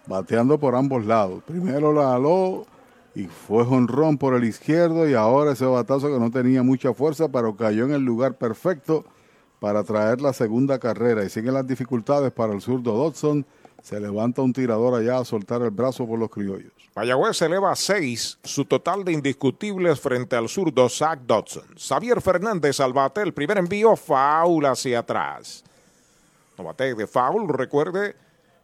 bateando 0.07 0.59
por 0.59 0.77
ambos 0.77 1.05
lados. 1.05 1.43
Primero 1.45 1.93
la 1.93 2.15
aló 2.15 2.65
y 3.15 3.25
fue 3.25 3.65
Honrón 3.65 4.17
por 4.17 4.35
el 4.35 4.45
izquierdo 4.45 5.07
y 5.07 5.13
ahora 5.13 5.53
ese 5.53 5.67
batazo 5.67 6.09
que 6.09 6.19
no 6.19 6.31
tenía 6.31 6.63
mucha 6.63 6.95
fuerza, 6.95 7.29
pero 7.29 7.55
cayó 7.55 7.85
en 7.85 7.93
el 7.93 8.03
lugar 8.03 8.39
perfecto 8.39 9.05
para 9.61 9.85
traer 9.85 10.23
la 10.23 10.33
segunda 10.33 10.79
carrera. 10.79 11.23
Y 11.23 11.29
siguen 11.29 11.53
las 11.53 11.67
dificultades 11.67 12.33
para 12.33 12.55
el 12.55 12.63
zurdo 12.63 12.95
Dodson 12.95 13.45
se 13.83 13.99
levanta 14.01 14.43
un 14.43 14.53
tirador 14.53 14.95
allá 14.95 15.19
a 15.19 15.25
soltar 15.25 15.61
el 15.63 15.71
brazo 15.71 16.07
por 16.07 16.19
los 16.19 16.31
criollos. 16.31 16.73
Mayagüez 16.95 17.41
eleva 17.43 17.73
a 17.73 17.77
seis 17.77 18.39
su 18.45 18.65
total 18.65 19.05
de 19.05 19.13
indiscutibles 19.13 19.99
frente 19.99 20.37
al 20.37 20.49
zurdo 20.49 20.89
Zach 20.89 21.21
Dodson. 21.27 21.65
Xavier 21.77 22.21
Fernández 22.21 22.81
al 22.81 22.93
bate, 22.93 23.23
el 23.23 23.33
primer 23.33 23.59
envío, 23.59 23.97
foul 23.97 24.67
hacia 24.67 25.01
atrás. 25.01 25.65
No 26.57 26.65
bate 26.65 26.95
de 26.95 27.07
foul, 27.07 27.49
recuerde 27.49 28.15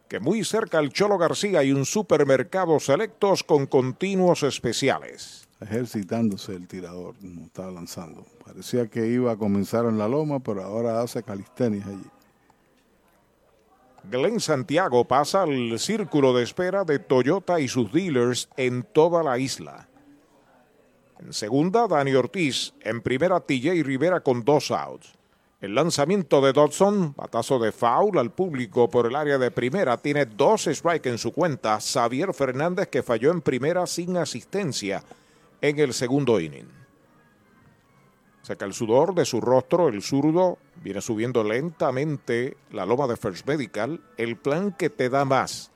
que 0.09 0.21
muy 0.21 0.45
cerca 0.45 0.79
al 0.79 0.93
Cholo 0.93 1.19
García 1.19 1.61
hay 1.61 1.73
un 1.73 1.85
supermercado 1.85 2.79
selectos 2.81 3.43
con 3.43 3.67
continuos 3.67 4.43
especiales. 4.43 5.49
Ejercitándose 5.61 6.55
el 6.55 6.69
tirador, 6.69 7.15
no 7.21 7.47
estaba 7.47 7.73
lanzando. 7.73 8.25
Parecía 8.45 8.87
que 8.87 9.07
iba 9.09 9.33
a 9.33 9.37
comenzar 9.37 9.85
en 9.87 9.99
la 9.99 10.07
loma, 10.07 10.39
pero 10.39 10.63
ahora 10.63 11.03
hace 11.03 11.23
calistenias 11.23 11.87
allí. 11.87 12.05
Glenn 14.11 14.41
Santiago 14.41 15.05
pasa 15.05 15.43
al 15.43 15.79
círculo 15.79 16.33
de 16.33 16.43
espera 16.43 16.85
de 16.85 16.99
Toyota 16.99 17.61
y 17.61 17.69
sus 17.69 17.93
dealers 17.93 18.49
en 18.57 18.83
toda 18.83 19.23
la 19.23 19.39
isla. 19.39 19.89
En 21.21 21.33
segunda, 21.33 21.87
Dani 21.87 22.15
Ortiz. 22.15 22.73
En 22.81 23.03
primera, 23.03 23.41
TJ 23.41 23.83
Rivera 23.83 24.21
con 24.21 24.45
dos 24.45 24.71
outs. 24.71 25.13
El 25.61 25.75
lanzamiento 25.75 26.41
de 26.41 26.53
Dodson, 26.53 27.15
batazo 27.17 27.59
de 27.59 27.73
foul 27.73 28.17
al 28.19 28.31
público 28.31 28.89
por 28.89 29.07
el 29.07 29.17
área 29.17 29.39
de 29.39 29.51
primera, 29.51 29.97
tiene 29.99 30.25
dos 30.25 30.69
strikes 30.71 31.11
en 31.11 31.19
su 31.19 31.33
cuenta. 31.33 31.79
Xavier 31.81 32.33
Fernández 32.33 32.89
que 32.89 33.03
falló 33.03 33.33
en 33.33 33.43
primera 33.43 33.87
sin 33.87 34.17
asistencia 34.17 35.03
en 35.61 35.79
el 35.81 35.93
segundo 35.93 36.41
inning. 36.41 36.69
Saca 38.43 38.65
el 38.65 38.73
sudor 38.73 39.15
de 39.15 39.25
su 39.25 39.41
rostro, 39.41 39.89
el 39.89 40.01
zurdo 40.01 40.59
viene 40.83 41.01
subiendo 41.01 41.43
lentamente 41.45 42.57
la 42.71 42.87
loma 42.87 43.07
de 43.07 43.17
First 43.17 43.47
Medical, 43.47 44.01
el 44.17 44.37
plan 44.37 44.73
que 44.73 44.91
te 44.91 45.09
da 45.09 45.25
más. 45.25 45.71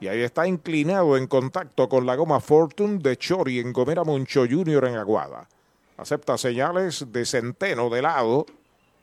Y 0.00 0.08
ahí 0.08 0.20
está 0.20 0.46
inclinado 0.46 1.16
en 1.16 1.26
contacto 1.26 1.88
con 1.88 2.06
la 2.06 2.16
goma 2.16 2.40
Fortune 2.40 2.98
de 2.98 3.16
Chori 3.16 3.60
en 3.60 3.72
Gomera 3.72 4.04
Moncho 4.04 4.44
Junior 4.50 4.84
en 4.86 4.96
Aguada. 4.96 5.48
Acepta 5.96 6.36
señales 6.36 7.12
de 7.12 7.24
centeno 7.24 7.88
de 7.88 8.02
lado. 8.02 8.46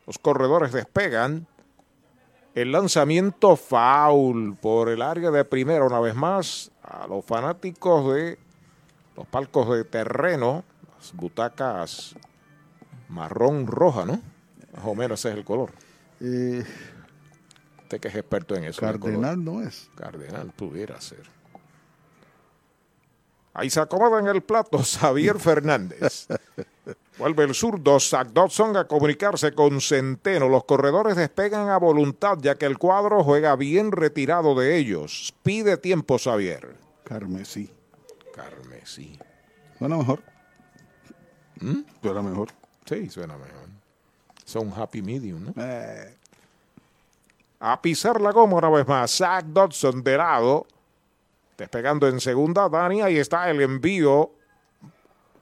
Los 0.06 0.20
corredores 0.20 0.74
despegan. 0.74 1.48
El 2.54 2.72
lanzamiento 2.72 3.56
foul 3.56 4.58
por 4.58 4.90
el 4.90 5.02
área 5.02 5.32
de 5.32 5.46
primera 5.46 5.86
una 5.86 6.00
vez 6.00 6.16
más 6.16 6.72
a 6.84 7.08
los 7.08 7.24
fanáticos 7.24 8.14
de 8.14 8.38
los 9.16 9.28
palcos 9.28 9.70
de 9.70 9.86
terreno, 9.86 10.64
las 10.98 11.14
butacas 11.14 12.16
marrón 13.08 13.68
roja, 13.68 14.06
¿no? 14.06 14.20
Más 14.80 14.88
o 14.88 14.96
menos 14.96 15.20
ese 15.20 15.32
es 15.32 15.36
el 15.36 15.44
color. 15.44 15.74
Eh, 16.22 16.64
Usted 17.84 18.00
que 18.00 18.08
es 18.08 18.16
experto 18.16 18.56
en 18.56 18.64
eso. 18.64 18.80
Cardenal 18.80 19.44
no 19.44 19.62
es. 19.62 19.90
Cardenal 19.96 20.54
pudiera 20.56 21.02
ser. 21.02 21.24
Ahí 23.54 23.70
se 23.70 23.82
acomoda 23.82 24.20
en 24.20 24.28
el 24.28 24.42
plato 24.42 24.78
Xavier 24.84 25.38
Fernández. 25.38 26.28
Vuelve 27.18 27.44
el 27.44 27.54
zurdo 27.54 28.00
Zach 28.00 28.30
Dodson 28.30 28.78
a 28.78 28.88
comunicarse 28.88 29.52
con 29.52 29.82
Centeno. 29.82 30.48
Los 30.48 30.64
corredores 30.64 31.18
despegan 31.18 31.68
a 31.68 31.78
voluntad 31.78 32.38
ya 32.40 32.56
que 32.56 32.68
el 32.68 32.78
cuadro 32.78 33.22
juega 33.22 33.58
bien 33.58 33.92
retirado 33.92 34.56
de 34.56 34.78
ellos. 34.78 35.36
Pide 35.44 35.76
tiempo 35.76 36.18
Xavier. 36.18 36.78
Carmesí. 37.04 37.70
Carmesí. 38.34 39.20
Suena 39.78 39.98
mejor. 39.98 40.24
¿Mm? 41.60 41.80
Suena 42.02 42.22
mejor. 42.22 42.48
Sí, 42.86 43.10
suena 43.10 43.36
mejor. 43.36 43.79
Son 44.50 44.74
happy 44.76 45.04
medium, 45.04 45.46
¿no? 45.46 45.54
Eh, 45.64 46.16
A 47.60 47.80
pisar 47.80 48.20
la 48.20 48.32
goma 48.32 48.58
una 48.58 48.70
vez 48.70 48.88
más. 48.88 49.16
Zach 49.16 49.46
Dodson 49.46 50.04
de 50.04 50.18
lado. 50.18 50.66
Despegando 51.56 52.08
en 52.08 52.20
segunda, 52.20 52.68
Dani. 52.68 53.02
Ahí 53.02 53.18
está 53.18 53.48
el 53.52 53.62
envío. 53.62 54.32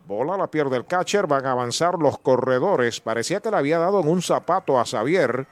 Bola 0.05 0.35
la 0.35 0.47
pierde 0.47 0.75
el 0.75 0.85
catcher. 0.85 1.25
Van 1.25 1.45
a 1.45 1.53
avanzar 1.53 1.97
los 1.99 2.19
corredores. 2.19 2.99
Parecía 2.99 3.39
que 3.39 3.49
le 3.49 3.55
había 3.57 3.79
dado 3.79 4.01
en 4.01 4.09
un 4.09 4.21
zapato 4.21 4.77
a 4.77 4.83
Xavier. 4.83 5.47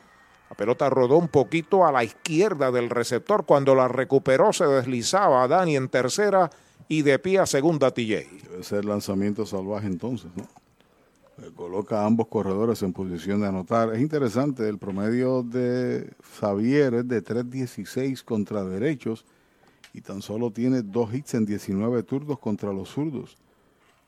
La 0.50 0.56
pelota 0.58 0.90
rodó 0.90 1.16
un 1.18 1.30
poquito 1.30 1.86
a 1.86 1.94
la 1.94 2.04
izquierda 2.04 2.72
del 2.72 2.90
receptor. 2.90 3.46
Cuando 3.46 3.74
la 3.74 3.88
recuperó, 3.88 4.52
se 4.52 4.66
deslizaba 4.66 5.48
Dani 5.48 5.78
en 5.78 5.88
tercera 5.88 6.50
y 6.90 7.04
de 7.04 7.20
pie 7.20 7.40
a 7.40 7.46
segunda 7.46 7.92
TJ. 7.92 8.28
debe 8.50 8.64
ser 8.64 8.84
lanzamiento 8.84 9.46
salvaje 9.46 9.88
entonces, 9.88 10.30
¿no? 10.36 10.44
Eh, 11.38 11.52
Coloca 11.56 12.02
a 12.02 12.06
ambos 12.06 12.28
corredores 12.28 12.82
en 12.84 12.94
posición 12.94 13.42
de 13.42 13.48
anotar. 13.48 13.94
Es 13.94 14.02
interesante, 14.02 14.68
el 14.68 14.78
promedio 14.78 15.44
de 15.44 16.14
Xavier 16.40 16.94
es 16.96 17.08
de 17.08 17.24
3.16 17.24 18.24
contra 18.24 18.64
derechos 18.64 19.26
y 19.94 20.02
tan 20.02 20.22
solo 20.22 20.52
tiene 20.52 20.82
dos 20.82 21.14
hits 21.14 21.34
en 21.34 21.46
19 21.46 22.04
turdos 22.04 22.40
contra 22.40 22.72
los 22.74 22.90
zurdos. 22.90 23.38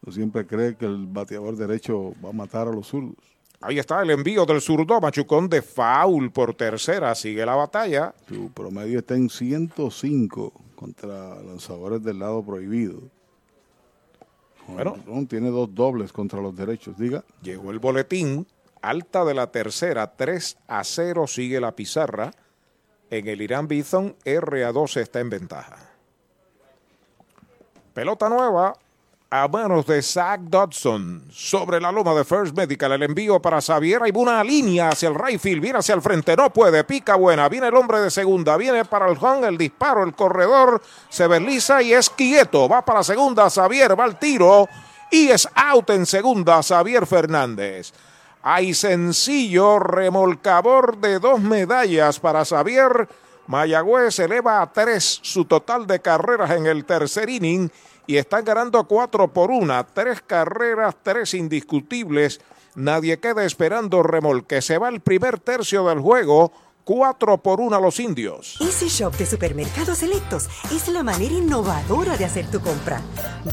No 0.05 0.11
siempre 0.11 0.45
cree 0.45 0.75
que 0.75 0.85
el 0.85 1.07
bateador 1.07 1.55
derecho 1.55 2.13
va 2.23 2.29
a 2.29 2.33
matar 2.33 2.67
a 2.67 2.71
los 2.71 2.87
zurdos. 2.87 3.17
Ahí 3.59 3.79
está 3.79 4.01
el 4.03 4.11
envío 4.11 4.45
del 4.45 4.61
zurdo. 4.61 5.01
Machucón 5.01 5.49
de 5.49 5.61
foul 5.63 6.31
por 6.31 6.53
tercera. 6.53 7.15
Sigue 7.15 7.43
la 7.45 7.55
batalla. 7.55 8.13
Su 8.27 8.51
promedio 8.51 8.99
está 8.99 9.15
en 9.15 9.29
105 9.29 10.53
contra 10.75 11.41
lanzadores 11.41 12.03
del 12.03 12.19
lado 12.19 12.43
prohibido. 12.45 13.01
Bueno. 14.67 14.91
Jonrón 14.91 15.27
tiene 15.27 15.49
dos 15.49 15.73
dobles 15.73 16.11
contra 16.11 16.41
los 16.41 16.55
derechos. 16.55 16.97
Diga. 16.97 17.23
Llegó 17.41 17.71
el 17.71 17.79
boletín. 17.79 18.47
Alta 18.81 19.25
de 19.25 19.33
la 19.33 19.51
tercera. 19.51 20.15
3 20.15 20.57
a 20.67 20.83
0 20.83 21.27
sigue 21.27 21.59
la 21.59 21.75
pizarra. 21.75 22.31
En 23.09 23.27
el 23.27 23.41
Irán 23.41 23.67
Bison, 23.67 24.15
R 24.25 24.65
a 24.65 24.71
12 24.71 25.01
está 25.01 25.19
en 25.19 25.29
ventaja. 25.29 25.77
Pelota 27.93 28.29
nueva 28.29 28.73
a 29.29 29.47
manos 29.47 29.85
de 29.85 30.01
Zach 30.01 30.39
Dodson. 30.41 31.23
Sobre 31.29 31.81
la 31.81 31.91
loma 31.91 32.13
de 32.13 32.23
First 32.23 32.55
Medical. 32.55 32.93
El 32.93 33.03
envío 33.03 33.41
para 33.41 33.61
Xavier. 33.61 34.03
Hay 34.03 34.11
una 34.15 34.43
línea 34.43 34.89
hacia 34.89 35.09
el 35.09 35.15
right 35.15 35.39
field. 35.39 35.61
Viene 35.61 35.79
hacia 35.79 35.95
el 35.95 36.01
frente. 36.01 36.35
No 36.35 36.51
puede. 36.51 36.83
Pica 36.83 37.15
buena. 37.15 37.49
Viene 37.49 37.67
el 37.67 37.75
hombre 37.75 37.99
de 37.99 38.09
segunda. 38.09 38.55
Viene 38.55 38.85
para 38.85 39.09
el 39.09 39.17
home. 39.19 39.47
El 39.47 39.57
disparo. 39.57 40.03
El 40.03 40.13
corredor. 40.13 40.81
Se 41.09 41.27
desliza 41.27 41.81
y 41.81 41.93
es 41.93 42.09
quieto. 42.09 42.69
Va 42.69 42.83
para 42.83 43.03
segunda. 43.03 43.49
Xavier 43.49 43.99
va 43.99 44.05
al 44.05 44.17
tiro. 44.17 44.67
Y 45.11 45.27
es 45.27 45.47
out 45.55 45.89
en 45.89 46.05
segunda. 46.05 46.63
Xavier 46.63 47.05
Fernández. 47.05 47.93
Hay 48.41 48.73
sencillo 48.73 49.79
remolcador 49.79 50.97
de 50.99 51.19
dos 51.19 51.41
medallas 51.41 52.19
para 52.19 52.45
Xavier. 52.45 53.09
Mayagüez 53.47 54.19
eleva 54.19 54.61
a 54.61 54.71
tres 54.71 55.19
su 55.21 55.45
total 55.45 55.87
de 55.87 56.01
carreras 56.01 56.51
en 56.51 56.65
el 56.65 56.85
tercer 56.85 57.29
inning 57.29 57.71
y 58.07 58.17
están 58.17 58.45
ganando 58.45 58.85
cuatro 58.85 59.27
por 59.27 59.51
una. 59.51 59.85
Tres 59.85 60.21
carreras, 60.25 60.95
tres 61.03 61.33
indiscutibles. 61.33 62.41
Nadie 62.75 63.19
queda 63.19 63.43
esperando 63.43 64.01
remolque. 64.01 64.61
Se 64.61 64.77
va 64.77 64.89
el 64.89 65.01
primer 65.01 65.39
tercio 65.39 65.87
del 65.87 65.99
juego. 65.99 66.51
Cuatro 66.83 67.37
por 67.37 67.59
una 67.59 67.81
los 67.81 67.99
indios. 67.99 68.55
Easy 68.61 68.87
Shop 68.87 69.13
de 69.17 69.25
Supermercados 69.25 69.97
Selectos 69.97 70.47
es 70.71 70.87
la 70.87 71.03
manera 71.03 71.33
innovadora 71.33 72.15
de 72.15 72.23
hacer 72.23 72.49
tu 72.49 72.61
compra. 72.61 73.01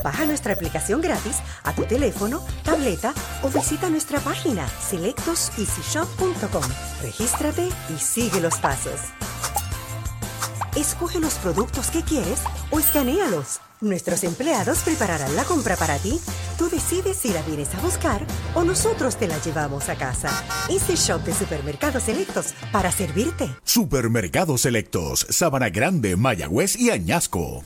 Baja 0.05 0.25
nuestra 0.25 0.55
aplicación 0.55 1.01
gratis 1.01 1.41
a 1.65 1.75
tu 1.75 1.83
teléfono, 1.85 2.45
tableta 2.63 3.13
o 3.43 3.49
visita 3.49 3.91
nuestra 3.91 4.21
página 4.21 4.69
selectoseasyshop.com. 4.69 6.63
Regístrate 7.03 7.69
y 7.93 7.99
sigue 7.99 8.41
los 8.41 8.57
pasos. 8.59 9.01
Escoge 10.77 11.19
los 11.19 11.35
productos 11.35 11.91
que 11.91 12.03
quieres 12.03 12.41
o 12.71 12.79
escanealos. 12.79 13.61
Nuestros 13.85 14.25
empleados 14.25 14.79
prepararán 14.79 15.37
la 15.37 15.45
compra 15.45 15.77
para 15.77 15.99
ti. 15.99 16.19
Tú 16.57 16.71
decides 16.71 17.19
si 17.19 17.35
la 17.35 17.43
vienes 17.43 17.75
a 17.75 17.81
buscar 17.81 18.25
o 18.55 18.65
nosotros 18.65 19.17
te 19.17 19.29
la 19.29 19.37
llevamos 19.43 19.91
a 19.91 19.95
casa. 19.97 20.31
Easy 20.71 20.95
Shop 20.95 21.23
de 21.23 21.35
Supermercados 21.35 22.05
Selectos 22.05 22.55
para 22.73 22.91
servirte. 22.91 23.55
Supermercados 23.63 24.63
Selectos, 24.63 25.27
Sabana 25.29 25.69
Grande, 25.69 26.17
Mayagüez 26.17 26.77
y 26.77 26.91
Añasco. 26.93 27.63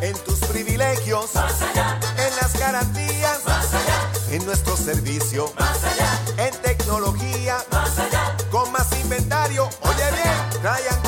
En 0.00 0.16
tus 0.24 0.38
privilegios, 0.48 1.34
más 1.34 1.60
allá. 1.60 2.00
En 2.16 2.36
las 2.36 2.58
garantías, 2.58 3.44
más 3.44 3.74
allá. 3.74 4.10
En 4.30 4.46
nuestro 4.46 4.74
servicio, 4.74 5.52
más 5.58 5.84
allá. 5.84 6.46
En 6.46 6.54
tecnología, 6.62 7.58
más 7.70 7.98
allá. 7.98 8.34
Con 8.50 8.72
más 8.72 8.90
inventario, 9.02 9.68
oye 9.82 10.10
bien, 10.12 10.62
Triangle 10.62 11.07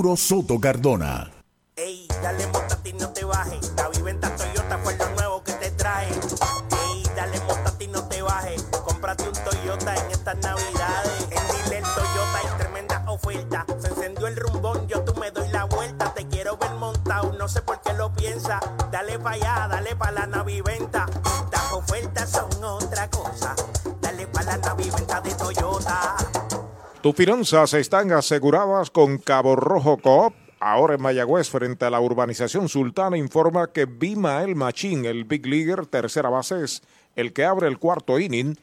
Arturo 0.01 0.17
Soto 0.17 0.59
Cardona. 0.59 1.29
Ey, 1.75 2.07
dale 2.23 2.47
mota 2.47 2.75
y 2.83 2.93
no 2.93 3.09
te 3.09 3.23
bajes. 3.23 3.71
La 3.77 3.87
viventa 3.89 4.35
Toyota 4.35 4.79
fue 4.79 4.97
lo 4.97 5.07
nuevo 5.11 5.43
que 5.43 5.53
te 5.53 5.69
trae. 5.69 6.07
Ey, 6.07 7.03
dale 7.15 7.39
mota 7.41 7.71
y 7.79 7.85
no 7.85 8.03
te 8.07 8.19
bajes. 8.23 8.63
Cómprate 8.83 9.29
un 9.29 9.33
Toyota 9.33 9.95
en 9.95 10.09
estas 10.11 10.37
navidades. 10.37 11.27
En 11.29 11.65
Dile 11.65 11.77
el 11.77 11.83
Toyota 11.83 12.37
hay 12.41 12.57
tremenda 12.57 13.03
oferta. 13.11 13.63
Se 13.79 13.89
encendió 13.89 14.25
el 14.25 14.37
rumbón, 14.37 14.87
yo 14.87 15.03
tú 15.03 15.13
me 15.19 15.29
doy 15.29 15.47
la 15.49 15.65
vuelta. 15.65 16.11
Te 16.15 16.25
quiero 16.25 16.57
ver 16.57 16.71
montado, 16.71 17.33
no 17.33 17.47
sé 17.47 17.61
por 17.61 17.79
qué 17.81 17.93
lo 17.93 18.11
piensa. 18.11 18.59
Dale 18.91 19.19
pa' 19.19 19.33
allá, 19.33 19.67
dale 19.69 19.95
pa' 19.95 20.09
la 20.09 20.25
naviventa. 20.25 20.80
Tus 27.01 27.15
finanzas 27.15 27.73
están 27.73 28.11
aseguradas 28.11 28.91
con 28.91 29.17
Cabo 29.17 29.55
Rojo 29.55 29.97
Coop. 29.97 30.35
Ahora 30.59 30.93
en 30.93 31.01
Mayagüez, 31.01 31.49
frente 31.49 31.83
a 31.83 31.89
la 31.89 31.99
urbanización 31.99 32.69
Sultana, 32.69 33.17
informa 33.17 33.71
que 33.71 33.87
Bima 33.87 34.43
El 34.43 34.55
Machín, 34.55 35.05
el 35.05 35.23
Big 35.23 35.47
Leaguer, 35.47 35.87
tercera 35.87 36.29
base, 36.29 36.63
es 36.63 36.83
el 37.15 37.33
que 37.33 37.43
abre 37.43 37.67
el 37.67 37.79
cuarto 37.79 38.19
inning. 38.19 38.55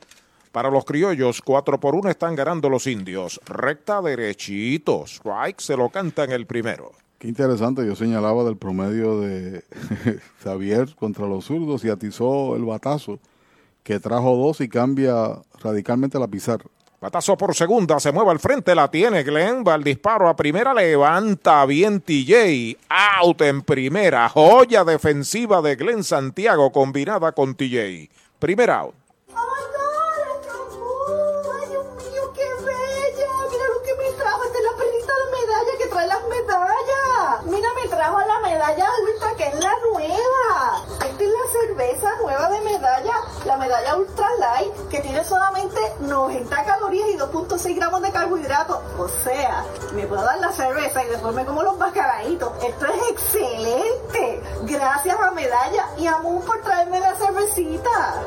Para 0.52 0.70
los 0.70 0.84
criollos, 0.84 1.42
4 1.42 1.80
por 1.80 1.96
1 1.96 2.10
están 2.10 2.36
ganando 2.36 2.68
los 2.68 2.86
indios. 2.86 3.40
Recta 3.44 4.00
derechito. 4.00 5.02
Strike 5.04 5.60
se 5.60 5.76
lo 5.76 5.88
canta 5.88 6.22
en 6.22 6.30
el 6.30 6.46
primero. 6.46 6.92
Qué 7.18 7.26
interesante, 7.26 7.84
yo 7.84 7.96
señalaba 7.96 8.44
del 8.44 8.56
promedio 8.56 9.20
de 9.20 9.64
Xavier 10.44 10.94
contra 10.94 11.26
los 11.26 11.46
zurdos 11.46 11.84
y 11.84 11.90
atizó 11.90 12.54
el 12.54 12.64
batazo 12.64 13.18
que 13.82 13.98
trajo 13.98 14.36
dos 14.36 14.60
y 14.60 14.68
cambia 14.68 15.40
radicalmente 15.60 16.20
la 16.20 16.28
pizarra. 16.28 16.66
Batazo 17.00 17.36
por 17.36 17.54
segunda, 17.54 18.00
se 18.00 18.10
mueve 18.10 18.32
al 18.32 18.40
frente, 18.40 18.74
la 18.74 18.90
tiene 18.90 19.22
Glenn, 19.22 19.62
va 19.64 19.74
al 19.74 19.84
disparo 19.84 20.28
a 20.28 20.34
primera, 20.34 20.74
levanta 20.74 21.64
bien 21.64 22.00
TJ, 22.00 22.76
out 22.88 23.40
en 23.42 23.62
primera, 23.62 24.28
joya 24.28 24.82
defensiva 24.82 25.62
de 25.62 25.76
Glenn 25.76 26.02
Santiago 26.02 26.72
combinada 26.72 27.30
con 27.30 27.54
TJ. 27.54 28.10
Primer 28.40 28.70
out. 28.70 28.94
¡Ay, 29.28 29.36
Dios 31.70 31.86
mío, 31.86 32.32
qué 32.34 32.48
bella! 32.64 33.30
Mira 33.48 33.68
lo 33.68 33.80
que 33.82 33.94
me 33.94 34.10
trajo. 34.18 34.42
Esta 34.44 34.58
es 34.58 34.64
la 34.64 34.72
perrita 34.76 35.12
de 35.14 35.30
medalla 35.40 35.78
que 35.78 35.86
trae 35.86 36.08
las 36.08 36.24
medallas. 36.24 37.44
Mira, 37.46 37.68
me 37.80 37.88
trajo 37.88 38.18
la 38.18 38.40
medalla 38.40 38.88
que 39.36 39.46
es 39.46 39.54
la 39.54 39.72
nueva. 39.92 40.27
Cerveza 41.78 42.10
nueva 42.20 42.50
de 42.50 42.60
medalla, 42.62 43.14
la 43.46 43.56
medalla 43.56 43.96
ultra 43.96 44.26
light, 44.40 44.88
que 44.90 44.98
tiene 44.98 45.22
solamente 45.22 45.78
90 46.00 46.64
calorías 46.64 47.08
y 47.08 47.16
2.6 47.16 47.76
gramos 47.76 48.02
de 48.02 48.10
carbohidratos. 48.10 48.78
O 48.98 49.06
sea, 49.06 49.64
me 49.94 50.04
puedo 50.08 50.22
dar 50.22 50.40
la 50.40 50.50
cerveza 50.50 51.04
y 51.04 51.08
después 51.08 51.32
me 51.36 51.44
como 51.44 51.62
los 51.62 51.78
mascaraditos. 51.78 52.52
Esto 52.64 52.86
es 52.86 53.10
excelente. 53.12 54.42
Gracias 54.64 55.20
a 55.20 55.30
Medalla 55.30 55.86
y 55.96 56.06
a 56.06 56.18
Moon 56.18 56.44
por 56.44 56.60
traerme 56.62 56.98
la 56.98 57.14
cervecita. 57.14 58.24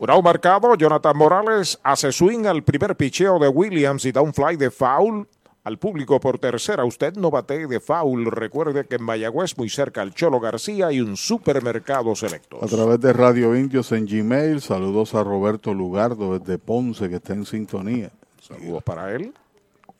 Un 0.00 0.22
marcado, 0.22 0.74
Jonathan 0.74 1.16
Morales 1.16 1.78
hace 1.82 2.12
swing 2.12 2.44
al 2.44 2.62
primer 2.62 2.94
picheo 2.94 3.38
de 3.38 3.48
Williams 3.48 4.04
y 4.04 4.12
da 4.12 4.20
un 4.20 4.34
fly 4.34 4.56
de 4.56 4.70
foul 4.70 5.26
al 5.68 5.78
público 5.78 6.18
por 6.18 6.38
tercera. 6.38 6.84
Usted 6.86 7.14
no 7.16 7.30
batee 7.30 7.66
de 7.66 7.78
foul. 7.78 8.24
Recuerde 8.26 8.86
que 8.86 8.96
en 8.96 9.02
Mayagüez, 9.02 9.56
muy 9.58 9.68
cerca 9.68 10.00
al 10.00 10.14
Cholo 10.14 10.40
García, 10.40 10.86
hay 10.86 11.00
un 11.00 11.16
supermercado 11.16 12.14
selecto. 12.16 12.58
A 12.64 12.66
través 12.66 12.98
de 13.00 13.12
Radio 13.12 13.54
Indios 13.54 13.92
en 13.92 14.06
Gmail, 14.06 14.62
saludos 14.62 15.14
a 15.14 15.22
Roberto 15.22 15.74
Lugardo 15.74 16.38
desde 16.38 16.56
Ponce 16.56 17.10
que 17.10 17.16
está 17.16 17.34
en 17.34 17.44
sintonía. 17.44 18.10
Saludos 18.40 18.82
para 18.82 19.14
él. 19.14 19.34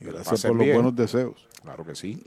Y 0.01 0.07
gracias 0.07 0.43
por 0.43 0.57
los 0.57 0.65
bien. 0.65 0.77
buenos 0.77 0.97
deseos. 0.97 1.47
Claro 1.63 1.85
que 1.85 1.95
sí. 1.95 2.25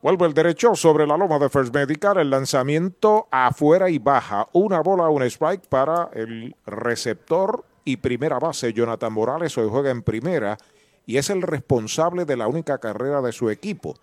Vuelve 0.00 0.26
el 0.26 0.32
derecho 0.32 0.76
sobre 0.76 1.08
la 1.08 1.16
loma 1.16 1.40
de 1.40 1.48
First 1.48 1.74
Medical. 1.74 2.18
El 2.18 2.30
lanzamiento 2.30 3.26
afuera 3.32 3.90
y 3.90 3.98
baja. 3.98 4.46
Una 4.52 4.80
bola, 4.80 5.08
un 5.08 5.24
strike 5.24 5.66
para 5.66 6.08
el 6.12 6.54
receptor 6.66 7.64
y 7.84 7.96
primera 7.96 8.38
base. 8.38 8.72
Jonathan 8.72 9.12
Morales 9.12 9.58
hoy 9.58 9.68
juega 9.68 9.90
en 9.90 10.02
primera 10.02 10.56
y 11.08 11.16
es 11.16 11.30
el 11.30 11.40
responsable 11.40 12.26
de 12.26 12.36
la 12.36 12.48
única 12.48 12.76
carrera 12.76 13.22
de 13.22 13.32
su 13.32 13.48
equipo, 13.48 13.94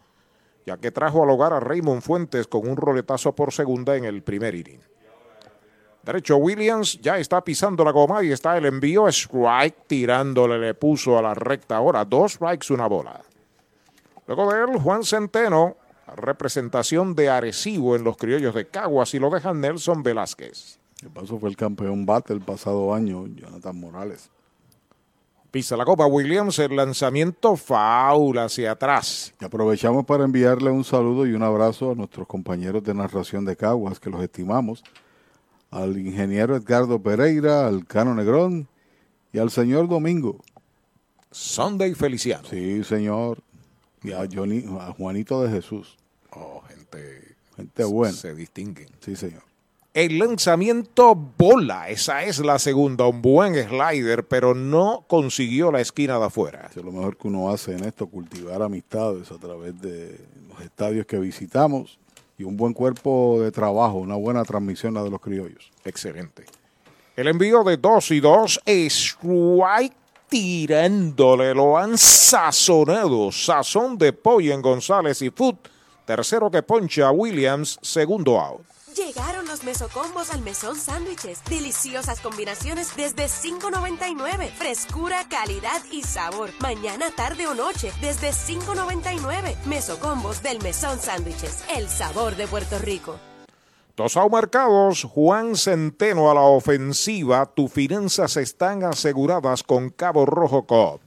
ya 0.65 0.77
que 0.77 0.90
trajo 0.90 1.22
al 1.22 1.30
hogar 1.30 1.53
a 1.53 1.60
Raymond 1.60 2.02
Fuentes 2.02 2.48
con 2.48 2.68
un 2.68 2.76
roletazo 2.76 3.36
por 3.36 3.53
segunda 3.53 3.95
en 3.95 4.06
el 4.06 4.23
primer 4.23 4.56
inning. 4.56 4.80
Derecho 6.02 6.38
Williams 6.38 6.99
ya 6.99 7.19
está 7.19 7.44
pisando 7.44 7.86
la 7.86 7.91
goma 7.91 8.23
y 8.23 8.32
está 8.32 8.57
el 8.57 8.65
envío. 8.65 9.07
Strike 9.07 9.86
tirándole, 9.86 10.57
le 10.57 10.73
puso 10.73 11.15
a 11.15 11.22
la 11.22 11.36
recta 11.36 11.77
ahora. 11.77 12.03
Dos 12.06 12.34
strikes, 12.34 12.73
una 12.73 12.88
bola. 12.88 13.22
Luego 14.26 14.52
de 14.52 14.64
él, 14.64 14.80
Juan 14.80 15.03
Centeno, 15.03 15.77
representación 16.15 17.14
de 17.14 17.30
Arecibo 17.30 17.95
en 17.95 18.03
los 18.03 18.18
criollos 18.18 18.56
de 18.56 18.65
Caguas 18.65 19.14
y 19.14 19.19
lo 19.19 19.30
deja 19.30 19.53
Nelson 19.53 20.02
Velázquez. 20.02 20.80
De 21.03 21.11
paso 21.11 21.38
fue 21.38 21.49
el 21.49 21.56
campeón 21.56 22.07
bate 22.07 22.34
el 22.34 22.41
pasado 22.41 22.95
año, 22.95 23.27
Jonathan 23.27 23.80
Morales. 23.80 24.32
Pisa 25.56 25.77
la 25.77 25.86
copa 25.86 26.06
Williams, 26.06 26.60
el 26.60 26.76
lanzamiento 26.76 27.56
faula 27.56 28.44
hacia 28.44 28.72
atrás. 28.72 29.34
Aprovechamos 29.40 30.03
para 30.06 30.26
enviarle 30.26 30.69
un 30.69 30.84
saludo 30.84 31.26
y 31.26 31.32
un 31.32 31.44
abrazo 31.44 31.91
a 31.91 31.95
nuestros 31.95 32.27
compañeros 32.27 32.84
de 32.84 32.94
narración 32.94 33.45
de 33.45 33.56
Caguas, 33.56 33.98
que 34.02 34.10
los 34.10 34.22
estimamos, 34.22 34.84
al 35.72 35.98
ingeniero 35.98 36.57
Edgardo 36.57 37.02
Pereira, 37.02 37.68
al 37.68 37.86
Cano 37.88 38.14
Negrón 38.14 38.68
y 39.32 39.40
al 39.40 39.49
señor 39.49 39.88
Domingo. 39.88 40.41
Sunday 41.32 41.94
Feliciano. 41.94 42.45
Sí, 42.49 42.84
señor. 42.84 43.41
Y 44.03 44.11
a, 44.11 44.27
Johnny, 44.30 44.65
a 44.82 44.91
Juanito 44.91 45.41
de 45.41 45.52
Jesús. 45.52 45.95
Oh, 46.32 46.64
gente, 46.68 47.38
Gente 47.56 47.86
buena. 47.86 48.14
se 48.14 48.36
distinguen. 48.36 48.90
Sí, 48.99 49.15
señor. 49.15 49.44
El 49.95 50.19
lanzamiento 50.19 51.15
bola, 51.15 51.88
esa 51.88 52.22
es 52.23 52.39
la 52.39 52.59
segunda, 52.59 53.07
un 53.07 53.22
buen 53.22 53.55
slider, 53.55 54.27
pero 54.27 54.53
no 54.53 55.05
consiguió 55.07 55.72
la 55.72 55.80
esquina 55.80 56.19
de 56.19 56.26
afuera. 56.26 56.67
Eso 56.69 56.81
es 56.81 56.85
lo 56.85 56.91
mejor 56.91 57.15
que 57.15 57.30
uno 57.30 57.49
hace 57.49 57.72
en 57.72 57.85
esto, 57.85 58.05
cultivar 58.07 58.61
amistades 58.61 59.31
a 59.31 59.38
través 59.38 59.80
de 59.81 60.19
los 60.49 60.59
estadios 60.59 61.05
que 61.05 61.17
visitamos 61.17 61.97
y 62.38 62.43
un 62.43 62.57
buen 62.57 62.73
cuerpo 62.73 63.39
de 63.39 63.53
trabajo, 63.53 63.99
una 63.99 64.15
buena 64.15 64.43
transmisión 64.43 64.93
la 64.93 65.01
de 65.01 65.09
los 65.09 65.22
criollos. 65.22 65.72
Excelente. 65.85 66.43
El 67.15 67.30
envío 67.30 67.63
de 67.63 67.77
2 67.77 68.11
y 68.11 68.19
2, 68.19 68.63
strike 68.65 69.93
tirándole, 70.27 71.53
lo 71.55 71.77
han 71.77 71.97
sazonado. 71.97 73.31
Sazón 73.31 73.97
de 73.97 74.11
pollo 74.11 74.53
en 74.53 74.61
González 74.61 75.22
y 75.22 75.30
Foot. 75.30 75.69
Tercero 76.03 76.51
que 76.51 76.63
poncha 76.63 77.07
a 77.07 77.11
Williams, 77.13 77.80
segundo 77.81 78.38
out. 78.38 78.74
Llegaron 78.95 79.45
los 79.45 79.65
mesocombos 79.65 80.31
al 80.31 80.39
mesón 80.39 80.77
sándwiches. 80.77 81.43
Deliciosas 81.49 82.22
combinaciones 82.22 82.95
desde 82.95 83.26
$5.99. 83.26 84.49
Frescura, 84.51 85.27
calidad 85.27 85.81
y 85.91 86.01
sabor. 86.03 86.51
Mañana, 86.61 87.07
tarde 87.13 87.45
o 87.45 87.53
noche 87.53 87.91
desde 87.99 88.30
$5.99. 88.30 89.65
Mesocombos 89.65 90.41
del 90.41 90.61
mesón 90.61 90.97
sándwiches. 90.97 91.65
El 91.76 91.89
sabor 91.89 92.38
de 92.38 92.47
Puerto 92.47 92.80
Rico. 92.80 93.19
Dos 93.97 94.17
marcados, 94.31 95.03
Juan 95.03 95.57
Centeno 95.57 96.31
a 96.31 96.34
la 96.34 96.43
ofensiva. 96.43 97.45
Tus 97.47 97.73
finanzas 97.73 98.38
están 98.38 98.85
aseguradas 98.85 99.63
con 99.63 99.89
Cabo 99.89 100.26
Rojo 100.26 100.65
Cobb. 100.65 101.01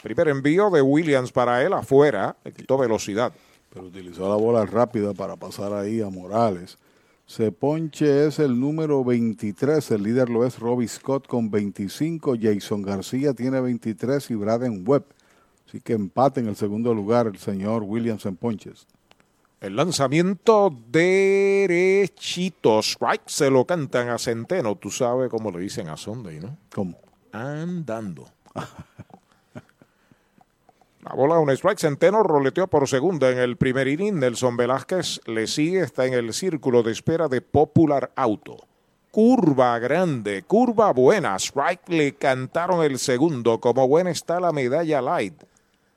Primer 0.00 0.28
envío 0.28 0.70
de 0.70 0.80
Williams 0.80 1.32
para 1.32 1.60
él 1.64 1.72
afuera, 1.72 2.36
le 2.44 2.52
quitó 2.52 2.78
velocidad. 2.78 3.32
Pero 3.72 3.86
utilizó 3.86 4.28
la 4.28 4.36
bola 4.36 4.64
rápida 4.64 5.12
para 5.12 5.34
pasar 5.34 5.72
ahí 5.72 6.00
a 6.00 6.08
Morales. 6.08 6.78
Se 7.26 7.50
ponche 7.52 8.26
es 8.26 8.38
el 8.38 8.60
número 8.60 9.02
23, 9.02 9.90
el 9.92 10.02
líder 10.02 10.28
lo 10.28 10.44
es 10.44 10.58
Robbie 10.58 10.88
Scott 10.88 11.26
con 11.26 11.50
25, 11.50 12.34
Jason 12.40 12.82
García 12.82 13.32
tiene 13.32 13.60
23 13.60 14.30
y 14.30 14.34
Braden 14.34 14.84
Webb. 14.86 15.06
Así 15.66 15.80
que 15.80 15.94
empate 15.94 16.40
en 16.40 16.48
el 16.48 16.56
segundo 16.56 16.92
lugar 16.92 17.26
el 17.26 17.38
señor 17.38 17.82
Williams 17.82 18.26
en 18.26 18.36
ponches. 18.36 18.86
El 19.60 19.76
lanzamiento 19.76 20.76
derechito. 20.90 22.80
Strike 22.80 23.26
se 23.26 23.50
lo 23.50 23.64
cantan 23.64 24.10
a 24.10 24.18
Centeno. 24.18 24.76
Tú 24.76 24.90
sabes 24.90 25.30
cómo 25.30 25.50
le 25.50 25.60
dicen 25.60 25.88
a 25.88 25.96
Sunday, 25.96 26.38
¿no? 26.38 26.58
¿Cómo? 26.74 26.98
Andando. 27.32 28.28
La 31.04 31.14
bola, 31.14 31.38
un 31.38 31.50
strike. 31.50 31.78
Centeno 31.78 32.22
roleteó 32.22 32.66
por 32.66 32.88
segunda 32.88 33.30
en 33.30 33.38
el 33.38 33.58
primer 33.58 33.88
inning. 33.88 34.18
Nelson 34.18 34.56
Velázquez 34.56 35.20
le 35.26 35.46
sigue. 35.46 35.80
Está 35.80 36.06
en 36.06 36.14
el 36.14 36.32
círculo 36.32 36.82
de 36.82 36.92
espera 36.92 37.28
de 37.28 37.42
Popular 37.42 38.10
Auto. 38.16 38.56
Curva 39.10 39.78
grande, 39.78 40.44
curva 40.44 40.92
buena. 40.94 41.36
Strike 41.36 41.90
le 41.90 42.14
cantaron 42.14 42.82
el 42.82 42.98
segundo. 42.98 43.60
Como 43.60 43.86
buena 43.86 44.10
está 44.10 44.40
la 44.40 44.50
medalla 44.50 45.02
light. 45.02 45.34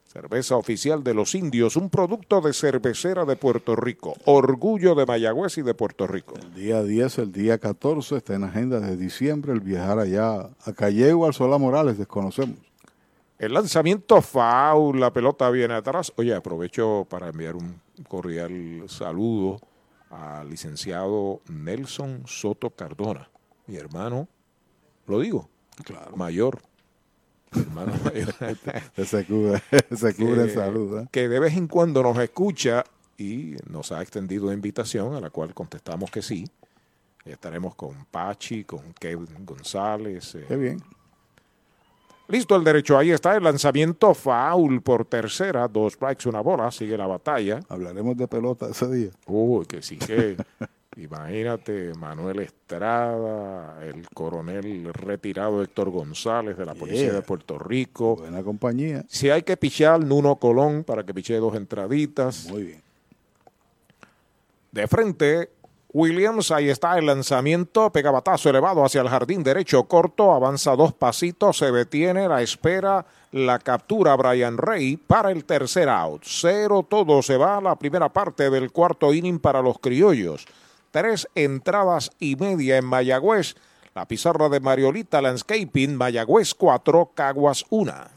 Cerveza 0.04 0.58
oficial 0.58 1.04
de 1.04 1.14
los 1.14 1.36
indios, 1.36 1.78
un 1.78 1.90
producto 1.90 2.42
de 2.42 2.52
cervecera 2.52 3.24
de 3.24 3.38
Puerto 3.38 3.78
Rico. 3.78 4.14
Orgullo 4.26 4.94
de 4.94 5.06
Mayagüez 5.06 5.58
y 5.58 5.62
de 5.62 5.74
Puerto 5.74 6.06
Rico. 6.08 6.34
El 6.42 6.54
día 6.54 6.84
10, 6.84 7.20
el 7.20 7.32
día 7.32 7.58
14 7.60 8.18
está 8.18 8.36
en 8.36 8.44
agenda 8.44 8.80
de 8.80 8.98
diciembre 8.98 9.54
el 9.54 9.62
viajar 9.62 10.00
allá 10.00 10.50
a 10.66 10.74
Callego, 10.74 11.26
al 11.26 11.34
Solá 11.34 11.58
Morales, 11.58 11.98
desconocemos. 11.98 12.67
El 13.40 13.54
lanzamiento 13.54 14.22
foul, 14.22 15.00
la 15.00 15.14
pelota 15.14 15.50
viene 15.52 15.76
atrás. 15.76 16.12
Oye, 16.18 16.34
aprovecho 16.34 17.06
para 17.10 17.30
enviar 17.30 17.56
un 17.56 17.80
cordial 18.08 18.84
saludo 18.88 19.60
al 20.10 20.50
licenciado 20.50 21.42
Nelson 21.48 22.24
Soto 22.26 22.70
Cardona, 22.72 23.30
mi 23.68 23.76
hermano, 23.76 24.28
lo 25.06 25.20
digo, 25.20 25.50
mayor. 26.16 26.60
mi 27.52 27.62
hermano 27.62 27.94
mayor. 28.04 28.34
Ese 28.96 29.26
cubre, 29.26 29.62
ese 29.90 30.16
cubre 30.16 30.36
que, 30.36 30.42
en 30.44 30.54
salud. 30.54 31.00
¿eh? 31.02 31.08
que 31.12 31.28
de 31.28 31.40
vez 31.40 31.56
en 31.58 31.68
cuando 31.68 32.02
nos 32.02 32.18
escucha 32.20 32.84
y 33.18 33.56
nos 33.70 33.92
ha 33.92 34.02
extendido 34.02 34.46
una 34.46 34.54
invitación 34.54 35.14
a 35.14 35.20
la 35.20 35.30
cual 35.30 35.54
contestamos 35.54 36.10
que 36.10 36.22
sí. 36.22 36.46
Estaremos 37.26 37.76
con 37.76 38.06
Pachi, 38.06 38.64
con 38.64 38.94
Kevin 38.94 39.46
González. 39.46 40.36
eh, 40.36 40.46
Qué 40.48 40.56
bien. 40.56 40.82
Listo 42.30 42.56
el 42.58 42.64
derecho, 42.66 42.98
ahí 42.98 43.12
está 43.12 43.38
el 43.38 43.44
lanzamiento 43.44 44.14
foul 44.14 44.82
por 44.82 45.06
tercera, 45.06 45.68
dos 45.68 45.94
strikes, 45.94 46.28
una 46.28 46.42
bola, 46.42 46.70
sigue 46.72 46.98
la 46.98 47.08
batalla. 47.08 47.62
Hablaremos 47.70 48.18
de 48.18 48.28
pelota 48.28 48.68
ese 48.70 48.88
día. 48.90 49.10
Uy, 49.28 49.66
que 49.66 49.82
sí 49.82 49.98
que, 49.98 50.36
imagínate, 50.98 51.94
Manuel 51.98 52.40
Estrada, 52.40 53.82
el 53.86 54.10
coronel 54.10 54.94
retirado 54.94 55.64
Héctor 55.64 55.90
González 55.90 56.58
de 56.58 56.66
la 56.66 56.74
Policía 56.76 57.04
Yeah. 57.04 57.14
de 57.14 57.22
Puerto 57.22 57.58
Rico. 57.58 58.18
Buena 58.18 58.44
compañía. 58.44 59.06
Si 59.08 59.30
hay 59.30 59.44
que 59.44 59.56
pichear, 59.56 60.04
Nuno 60.04 60.36
Colón 60.36 60.84
para 60.84 61.06
que 61.06 61.14
pichee 61.14 61.38
dos 61.38 61.56
entraditas. 61.56 62.48
Muy 62.50 62.64
bien. 62.64 62.82
De 64.72 64.86
frente, 64.88 65.50
Williams, 65.98 66.52
ahí 66.52 66.70
está 66.70 66.96
el 67.00 67.08
lanzamiento, 67.08 67.92
pega 67.92 68.12
batazo 68.12 68.52
elevado 68.52 68.86
hacia 68.86 69.02
el 69.02 69.10
jardín 69.10 69.42
derecho 69.42 69.86
corto, 69.86 70.32
avanza 70.32 70.76
dos 70.76 70.94
pasitos, 70.94 71.58
se 71.58 71.72
detiene, 71.72 72.28
la 72.28 72.44
espera, 72.44 73.04
la 73.32 73.58
captura 73.58 74.16
Brian 74.16 74.60
Rey 74.60 74.96
para 74.98 75.32
el 75.32 75.44
tercer 75.44 75.90
out. 75.90 76.22
Cero 76.24 76.86
todo, 76.88 77.24
se 77.24 77.36
va 77.36 77.58
a 77.58 77.62
la 77.62 77.76
primera 77.76 78.10
parte 78.10 78.52
del 78.52 78.72
cuarto 78.72 79.12
inning 79.12 79.40
para 79.40 79.64
los 79.64 79.80
criollos. 79.80 80.46
Tres 80.92 81.28
entradas 81.34 82.12
y 82.20 82.36
media 82.36 82.78
en 82.78 82.86
Mayagüez. 82.86 83.56
La 83.96 84.08
pizarra 84.08 84.50
de 84.50 84.60
Mariolita 84.60 85.20
Landscaping, 85.20 85.96
Mayagüez 85.96 86.54
4, 86.54 87.14
Caguas 87.16 87.66
1. 87.72 88.17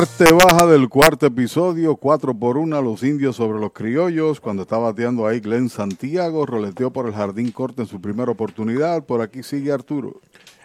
Parte 0.00 0.32
baja 0.32 0.64
del 0.64 0.88
cuarto 0.88 1.26
episodio, 1.26 1.94
4 1.94 2.32
por 2.32 2.56
1 2.56 2.80
los 2.80 3.02
indios 3.02 3.36
sobre 3.36 3.60
los 3.60 3.72
criollos. 3.74 4.40
Cuando 4.40 4.62
está 4.62 4.78
bateando 4.78 5.26
ahí 5.26 5.40
Glenn 5.40 5.68
Santiago, 5.68 6.46
roleteó 6.46 6.90
por 6.90 7.06
el 7.06 7.12
jardín 7.12 7.52
corto 7.52 7.82
en 7.82 7.86
su 7.86 8.00
primera 8.00 8.32
oportunidad. 8.32 9.04
Por 9.04 9.20
aquí 9.20 9.42
sigue 9.42 9.70
Arturo. 9.70 10.22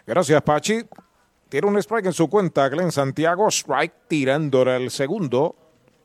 Gracias, 0.07 0.41
Pachi. 0.41 0.83
Tiene 1.49 1.67
un 1.67 1.77
strike 1.79 2.05
en 2.05 2.13
su 2.13 2.29
cuenta, 2.29 2.69
Glenn 2.69 2.93
Santiago. 2.93 3.49
Strike 3.49 4.07
tirándole 4.07 4.77
el 4.77 4.89
segundo. 4.89 5.57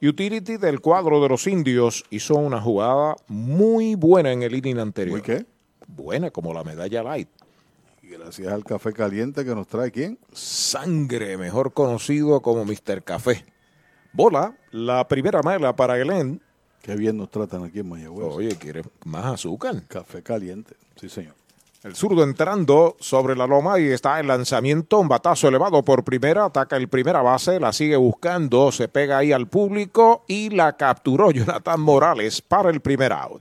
Utility 0.03 0.57
del 0.57 0.81
cuadro 0.81 1.23
de 1.23 1.29
los 1.29 1.47
indios 1.47 2.05
hizo 2.11 2.35
una 2.35 2.61
jugada 2.61 3.15
muy 3.29 3.95
buena 3.95 4.33
en 4.33 4.43
el 4.43 4.57
inning 4.57 4.81
anterior. 4.81 5.19
¿Muy 5.19 5.23
qué? 5.23 5.47
Buena, 5.87 6.33
como 6.33 6.53
la 6.53 6.65
medalla 6.65 7.05
light. 7.05 7.29
Gracias 8.11 8.53
al 8.53 8.65
café 8.65 8.93
caliente 8.93 9.45
que 9.45 9.55
nos 9.55 9.69
trae 9.69 9.93
quién? 9.93 10.19
Sangre, 10.33 11.37
mejor 11.37 11.73
conocido 11.73 12.43
como 12.43 12.65
Mr. 12.65 13.05
Café. 13.05 13.45
Bola, 14.13 14.57
la 14.73 15.07
primera 15.07 15.43
mala 15.43 15.77
para 15.77 15.97
Glenn. 15.97 16.43
Qué 16.83 16.97
bien 16.97 17.17
nos 17.17 17.31
tratan 17.31 17.63
aquí 17.63 17.79
en 17.79 17.89
Mayagüez. 17.89 18.27
Oye, 18.35 18.57
¿quieres 18.57 18.85
más 19.05 19.27
azúcar? 19.27 19.85
Café 19.87 20.25
caliente, 20.25 20.75
sí 20.97 21.09
señor. 21.09 21.35
El 21.85 21.95
zurdo 21.95 22.25
entrando 22.25 22.97
sobre 22.99 23.37
la 23.37 23.47
loma 23.47 23.79
y 23.79 23.87
está 23.87 24.19
el 24.19 24.27
lanzamiento, 24.27 24.99
un 24.99 25.07
batazo 25.07 25.47
elevado 25.47 25.85
por 25.85 26.03
primera, 26.03 26.47
ataca 26.47 26.77
el 26.77 26.89
primera 26.89 27.23
base, 27.23 27.61
la 27.61 27.73
sigue 27.73 27.97
buscando, 27.97 28.73
se 28.73 28.89
pega 28.89 29.19
ahí 29.19 29.31
al 29.31 29.47
público 29.47 30.25
y 30.27 30.51
la 30.51 30.77
capturó 30.77 31.31
Jonathan 31.31 31.81
Morales 31.81 32.43
para 32.43 32.71
el 32.71 32.81
primer 32.81 33.13
out. 33.13 33.41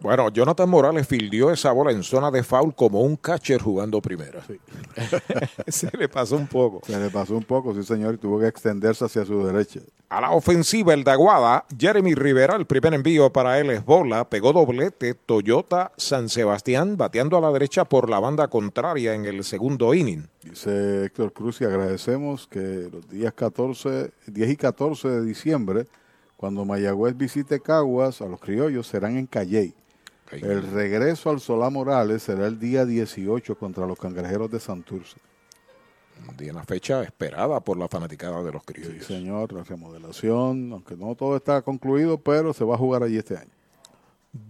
Bueno, 0.00 0.28
Jonathan 0.28 0.68
Morales 0.68 1.06
fildió 1.06 1.50
esa 1.50 1.72
bola 1.72 1.90
en 1.90 2.02
zona 2.02 2.30
de 2.30 2.42
foul 2.42 2.74
como 2.74 3.00
un 3.00 3.16
catcher 3.16 3.60
jugando 3.62 4.00
primera. 4.02 4.42
Se 5.68 5.90
le 5.96 6.08
pasó 6.08 6.36
un 6.36 6.46
poco. 6.46 6.82
Se 6.86 6.98
le 6.98 7.10
pasó 7.10 7.34
un 7.34 7.44
poco, 7.44 7.74
sí 7.74 7.82
señor, 7.82 8.14
y 8.14 8.18
tuvo 8.18 8.38
que 8.38 8.46
extenderse 8.46 9.06
hacia 9.06 9.24
su 9.24 9.44
derecha. 9.44 9.80
A 10.08 10.20
la 10.20 10.30
ofensiva, 10.30 10.94
el 10.94 11.02
de 11.02 11.10
Aguada, 11.10 11.64
Jeremy 11.76 12.14
Rivera, 12.14 12.56
el 12.56 12.66
primer 12.66 12.94
envío 12.94 13.32
para 13.32 13.58
él 13.58 13.70
es 13.70 13.84
bola, 13.84 14.28
pegó 14.28 14.52
doblete, 14.52 15.14
Toyota 15.14 15.92
San 15.96 16.28
Sebastián, 16.28 16.96
bateando 16.96 17.38
a 17.38 17.40
la 17.40 17.50
derecha 17.50 17.84
por 17.84 18.08
la 18.08 18.20
banda 18.20 18.48
contraria 18.48 19.14
en 19.14 19.24
el 19.24 19.42
segundo 19.42 19.94
inning. 19.94 20.28
Dice 20.44 21.06
Héctor 21.06 21.32
Cruz 21.32 21.60
y 21.60 21.64
agradecemos 21.64 22.46
que 22.46 22.88
los 22.92 23.08
días 23.08 23.32
14, 23.32 24.12
10 24.26 24.50
y 24.50 24.56
14 24.56 25.08
de 25.08 25.24
diciembre, 25.24 25.86
cuando 26.36 26.64
Mayagüez 26.64 27.16
visite 27.16 27.60
Caguas, 27.60 28.20
a 28.20 28.26
los 28.26 28.38
criollos 28.38 28.86
serán 28.86 29.16
en 29.16 29.26
Calley. 29.26 29.74
El 30.32 30.70
regreso 30.72 31.30
al 31.30 31.40
Solá 31.40 31.70
Morales 31.70 32.22
será 32.24 32.46
el 32.46 32.58
día 32.58 32.84
18 32.84 33.56
contra 33.56 33.86
los 33.86 33.98
cangrejeros 33.98 34.50
de 34.50 34.58
Santurce. 34.60 35.16
De 36.38 36.50
una 36.50 36.64
fecha 36.64 37.02
esperada 37.02 37.60
por 37.60 37.76
la 37.76 37.88
fanaticada 37.88 38.42
de 38.42 38.50
los 38.52 38.62
Sí, 38.66 38.72
criollos. 38.72 39.06
señor, 39.06 39.52
la 39.52 39.62
remodelación, 39.64 40.70
aunque 40.72 40.96
no 40.96 41.14
todo 41.14 41.36
está 41.36 41.60
concluido, 41.62 42.18
pero 42.18 42.52
se 42.54 42.64
va 42.64 42.74
a 42.74 42.78
jugar 42.78 43.02
allí 43.02 43.18
este 43.18 43.36
año. 43.36 43.50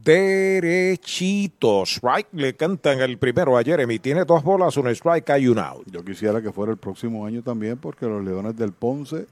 Derechito. 0.05 1.83
Strike 1.85 2.29
le 2.33 2.55
cantan 2.57 3.01
el 3.01 3.19
primero 3.19 3.59
a 3.59 3.63
Jeremy. 3.63 3.99
Tiene 3.99 4.25
dos 4.25 4.43
bolas, 4.43 4.77
un 4.77 4.89
strike, 4.89 5.31
hay 5.31 5.49
un 5.49 5.59
out. 5.59 5.87
Yo 5.91 6.05
quisiera 6.05 6.41
que 6.41 6.53
fuera 6.53 6.73
el 6.73 6.79
próximo 6.79 7.27
año 7.27 7.43
también, 7.43 7.77
porque 7.79 8.07
los 8.07 8.25
Leones 8.25 8.57
del 8.57 8.73
Ponce 8.73 9.27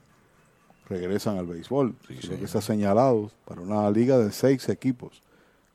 regresan 0.88 1.38
al 1.38 1.46
béisbol. 1.46 1.94
Creo 2.06 2.38
que 2.38 2.44
ha 2.44 2.60
señalado 2.60 3.30
para 3.44 3.60
una 3.60 3.90
liga 3.90 4.18
de 4.18 4.30
seis 4.32 4.68
equipos, 4.68 5.22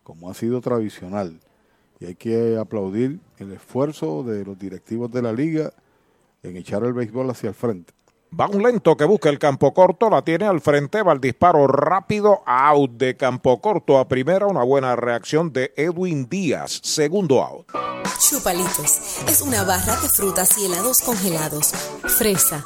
como 0.09 0.31
ha 0.31 0.33
sido 0.33 0.59
tradicional. 0.59 1.39
Y 1.99 2.07
hay 2.07 2.15
que 2.15 2.57
aplaudir 2.57 3.19
el 3.37 3.51
esfuerzo 3.51 4.23
de 4.23 4.43
los 4.43 4.57
directivos 4.57 5.11
de 5.11 5.21
la 5.21 5.31
liga 5.31 5.71
en 6.41 6.57
echar 6.57 6.83
el 6.83 6.93
béisbol 6.93 7.29
hacia 7.29 7.49
el 7.49 7.53
frente. 7.53 7.93
Va 8.37 8.47
un 8.47 8.63
lento 8.63 8.97
que 8.97 9.05
busca 9.05 9.29
el 9.29 9.37
campo 9.37 9.71
corto, 9.71 10.09
la 10.09 10.23
tiene 10.23 10.45
al 10.45 10.61
frente, 10.61 11.03
va 11.03 11.13
el 11.13 11.21
disparo 11.21 11.67
rápido, 11.67 12.41
out 12.47 12.89
de 12.93 13.17
campo 13.17 13.61
corto 13.61 13.99
a 13.99 14.07
primera, 14.07 14.47
una 14.47 14.63
buena 14.63 14.95
reacción 14.95 15.53
de 15.53 15.73
Edwin 15.77 16.27
Díaz, 16.27 16.79
segundo 16.81 17.43
out. 17.43 17.67
Chupalitos 18.17 19.21
es 19.27 19.41
una 19.41 19.63
barra 19.63 19.95
de 20.01 20.09
frutas 20.09 20.57
y 20.57 20.65
helados 20.65 21.01
congelados. 21.01 21.71
Fresa, 22.17 22.65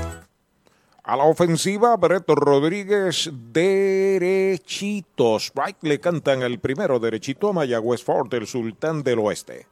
A 1.11 1.17
la 1.17 1.25
ofensiva, 1.25 1.97
Brett 1.97 2.23
Rodríguez 2.29 3.29
derechito. 3.51 5.35
Strike 5.39 5.79
le 5.81 5.99
cantan 5.99 6.41
el 6.41 6.59
primero 6.59 7.01
derechito 7.01 7.49
a 7.49 7.51
Mayagüez 7.51 8.01
Ford, 8.01 8.33
el 8.33 8.47
sultán 8.47 9.03
del 9.03 9.19
oeste. 9.19 9.67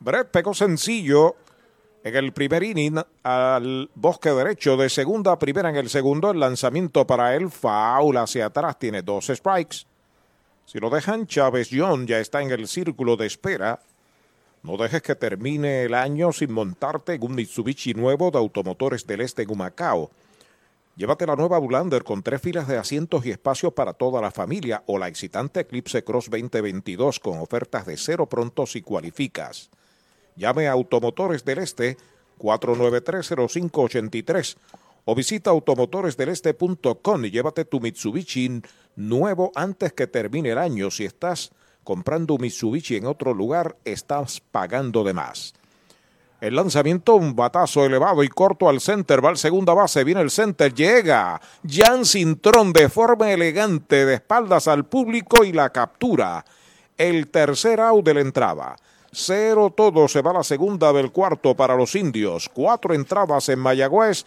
Brett 0.00 0.30
pegó 0.30 0.54
sencillo 0.54 1.36
en 2.02 2.16
el 2.16 2.32
primer 2.32 2.62
inning 2.62 2.98
al 3.24 3.90
bosque 3.94 4.30
derecho 4.30 4.78
de 4.78 4.88
segunda 4.88 5.32
a 5.32 5.38
primera 5.38 5.68
en 5.68 5.76
el 5.76 5.90
segundo. 5.90 6.30
El 6.30 6.40
lanzamiento 6.40 7.06
para 7.06 7.36
él, 7.36 7.50
foul 7.50 8.16
hacia 8.16 8.46
atrás, 8.46 8.78
tiene 8.78 9.02
dos 9.02 9.26
strikes. 9.26 9.84
Si 10.64 10.78
lo 10.78 10.88
dejan, 10.88 11.26
Chávez 11.26 11.68
John 11.70 12.06
ya 12.06 12.20
está 12.20 12.40
en 12.40 12.50
el 12.50 12.68
círculo 12.68 13.18
de 13.18 13.26
espera. 13.26 13.80
No 14.62 14.78
dejes 14.78 15.02
que 15.02 15.14
termine 15.14 15.82
el 15.82 15.92
año 15.92 16.32
sin 16.32 16.52
montarte 16.52 17.12
en 17.12 17.22
un 17.22 17.34
Mitsubishi 17.34 17.92
nuevo 17.92 18.30
de 18.30 18.38
Automotores 18.38 19.06
del 19.06 19.20
Este 19.20 19.42
en 19.42 19.50
Humacao. 19.50 20.10
Llévate 20.96 21.26
la 21.26 21.34
nueva 21.34 21.58
Bulander 21.58 22.04
con 22.04 22.22
tres 22.22 22.40
filas 22.40 22.68
de 22.68 22.78
asientos 22.78 23.26
y 23.26 23.30
espacios 23.30 23.72
para 23.72 23.94
toda 23.94 24.20
la 24.20 24.30
familia 24.30 24.84
o 24.86 24.96
la 24.96 25.08
excitante 25.08 25.58
Eclipse 25.60 26.04
Cross 26.04 26.30
2022 26.30 27.18
con 27.18 27.40
ofertas 27.40 27.84
de 27.84 27.96
cero 27.96 28.28
pronto 28.28 28.64
si 28.64 28.80
cualificas. 28.80 29.70
Llame 30.36 30.68
a 30.68 30.72
Automotores 30.72 31.44
del 31.44 31.58
Este 31.58 31.96
4930583 32.38 34.56
o 35.04 35.14
visita 35.16 35.50
automotoresdeleste.com 35.50 37.24
y 37.24 37.30
llévate 37.30 37.64
tu 37.64 37.80
Mitsubishi 37.80 38.62
nuevo 38.94 39.50
antes 39.56 39.92
que 39.92 40.06
termine 40.06 40.50
el 40.50 40.58
año. 40.58 40.92
Si 40.92 41.04
estás 41.04 41.50
comprando 41.82 42.34
un 42.34 42.42
Mitsubishi 42.42 42.94
en 42.96 43.06
otro 43.06 43.34
lugar, 43.34 43.76
estás 43.84 44.40
pagando 44.40 45.02
de 45.02 45.12
más. 45.12 45.54
El 46.44 46.56
lanzamiento, 46.56 47.14
un 47.14 47.34
batazo 47.34 47.86
elevado 47.86 48.22
y 48.22 48.28
corto 48.28 48.68
al 48.68 48.78
center, 48.78 49.24
va 49.24 49.30
al 49.30 49.38
segunda 49.38 49.72
base, 49.72 50.04
viene 50.04 50.20
el 50.20 50.30
center, 50.30 50.74
llega 50.74 51.40
Jan 51.66 52.04
Cintrón 52.04 52.70
de 52.74 52.90
forma 52.90 53.32
elegante, 53.32 54.04
de 54.04 54.16
espaldas 54.16 54.68
al 54.68 54.84
público 54.84 55.42
y 55.42 55.52
la 55.52 55.70
captura. 55.70 56.44
El 56.98 57.28
tercer 57.28 57.80
out 57.80 58.04
de 58.04 58.12
la 58.12 58.20
entrada. 58.20 58.76
Cero 59.10 59.72
todo, 59.74 60.06
se 60.06 60.20
va 60.20 60.34
la 60.34 60.42
segunda 60.42 60.92
del 60.92 61.12
cuarto 61.12 61.56
para 61.56 61.76
los 61.76 61.94
indios. 61.94 62.50
Cuatro 62.52 62.92
entradas 62.92 63.48
en 63.48 63.60
Mayagüez, 63.60 64.26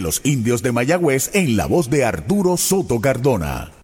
los 0.00 0.20
indios 0.24 0.62
de 0.62 0.72
Mayagüez 0.72 1.30
en 1.34 1.56
la 1.56 1.66
voz 1.66 1.90
de 1.90 2.04
Arturo 2.04 2.56
Soto 2.56 3.00
Cardona. 3.00 3.83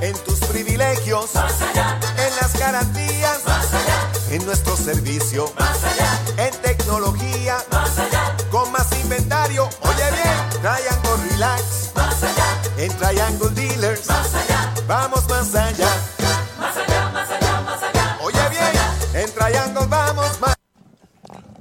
En 0.00 0.16
tus 0.24 0.38
privilegios. 0.40 1.30
En 1.34 2.36
las 2.36 2.58
garantías. 2.58 3.40
En 4.30 4.44
nuestro 4.44 4.76
servicio. 4.76 5.52
En 6.36 6.54
tecnología, 6.62 7.58
más 7.70 7.98
allá. 7.98 8.36
Con 8.50 8.70
más 8.72 8.90
inventario, 9.02 9.68
oye 9.80 10.10
bien, 10.12 10.60
Triangle 10.60 11.30
Relax. 11.30 11.92
En 12.76 12.92
Triangle 12.96 13.50
Dealers. 13.50 14.06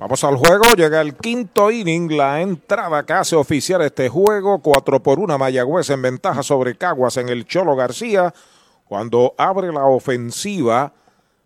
Vamos 0.06 0.24
al 0.24 0.36
juego, 0.36 0.66
llega 0.78 1.02
el 1.02 1.16
quinto 1.16 1.72
inning, 1.72 2.16
la 2.16 2.40
entrada 2.40 3.04
que 3.08 3.14
hace 3.14 3.36
oficial 3.36 3.82
este 3.82 4.08
juego, 4.08 4.60
4 4.60 5.02
por 5.02 5.18
1 5.18 5.36
Mayagüez 5.40 5.90
en 5.90 6.04
ventaja 6.04 6.44
sobre 6.44 6.78
Caguas 6.78 7.18
en 7.18 7.28
el 7.28 7.48
Cholo 7.48 7.76
García, 7.76 8.32
cuando 8.88 9.34
abre 9.36 9.74
la 9.74 9.86
ofensiva 9.86 10.94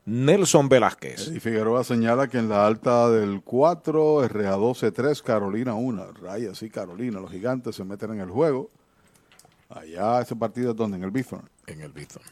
Nelson 0.04 0.68
Velázquez. 0.68 1.30
Y 1.30 1.40
Figueroa 1.40 1.86
señala 1.86 2.28
que 2.28 2.38
en 2.38 2.50
la 2.50 2.68
alta 2.68 3.10
del 3.10 3.44
4, 3.46 4.28
RA 4.28 4.58
12-3, 4.58 5.24
Carolina 5.24 5.76
1, 5.76 6.12
Raya 6.22 6.54
sí, 6.54 6.70
Carolina, 6.70 7.22
los 7.22 7.32
gigantes 7.32 7.78
se 7.78 7.86
meten 7.86 8.12
en 8.16 8.20
el 8.20 8.30
juego. 8.30 8.70
Allá 9.70 10.20
ese 10.20 10.36
partido 10.36 10.72
es 10.72 10.76
donde, 10.76 10.98
en 10.98 11.04
el 11.06 11.12
Bithorn. 11.12 11.50
En 11.66 11.80
el 11.80 11.94
Bithorn. 11.94 12.26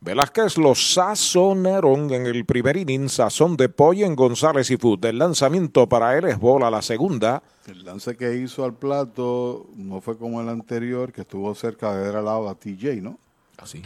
Velázquez 0.00 0.56
lo 0.58 0.76
sazonaron 0.76 2.12
en 2.12 2.26
el 2.26 2.44
primer 2.44 2.76
inning, 2.76 3.08
sazón 3.08 3.56
de 3.56 3.68
pollo 3.68 4.06
en 4.06 4.14
González 4.14 4.70
y 4.70 4.76
Food. 4.76 5.04
El 5.04 5.18
lanzamiento 5.18 5.88
para 5.88 6.16
él 6.16 6.26
es 6.26 6.38
bola 6.38 6.70
la 6.70 6.82
segunda. 6.82 7.42
El 7.66 7.84
lance 7.84 8.16
que 8.16 8.36
hizo 8.36 8.64
al 8.64 8.74
plato 8.74 9.66
no 9.74 10.00
fue 10.00 10.16
como 10.16 10.40
el 10.40 10.48
anterior, 10.48 11.12
que 11.12 11.22
estuvo 11.22 11.52
cerca 11.56 11.96
de 11.96 12.06
dar 12.06 12.16
al 12.16 12.26
lado 12.26 12.48
a 12.48 12.54
TJ, 12.54 13.02
¿no? 13.02 13.18
Así. 13.56 13.82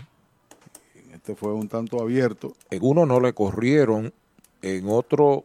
Este 1.14 1.34
fue 1.34 1.54
un 1.54 1.68
tanto 1.68 1.98
abierto. 2.02 2.54
En 2.70 2.80
uno 2.82 3.06
no 3.06 3.18
le 3.18 3.32
corrieron, 3.32 4.12
en 4.60 4.88
otro 4.90 5.44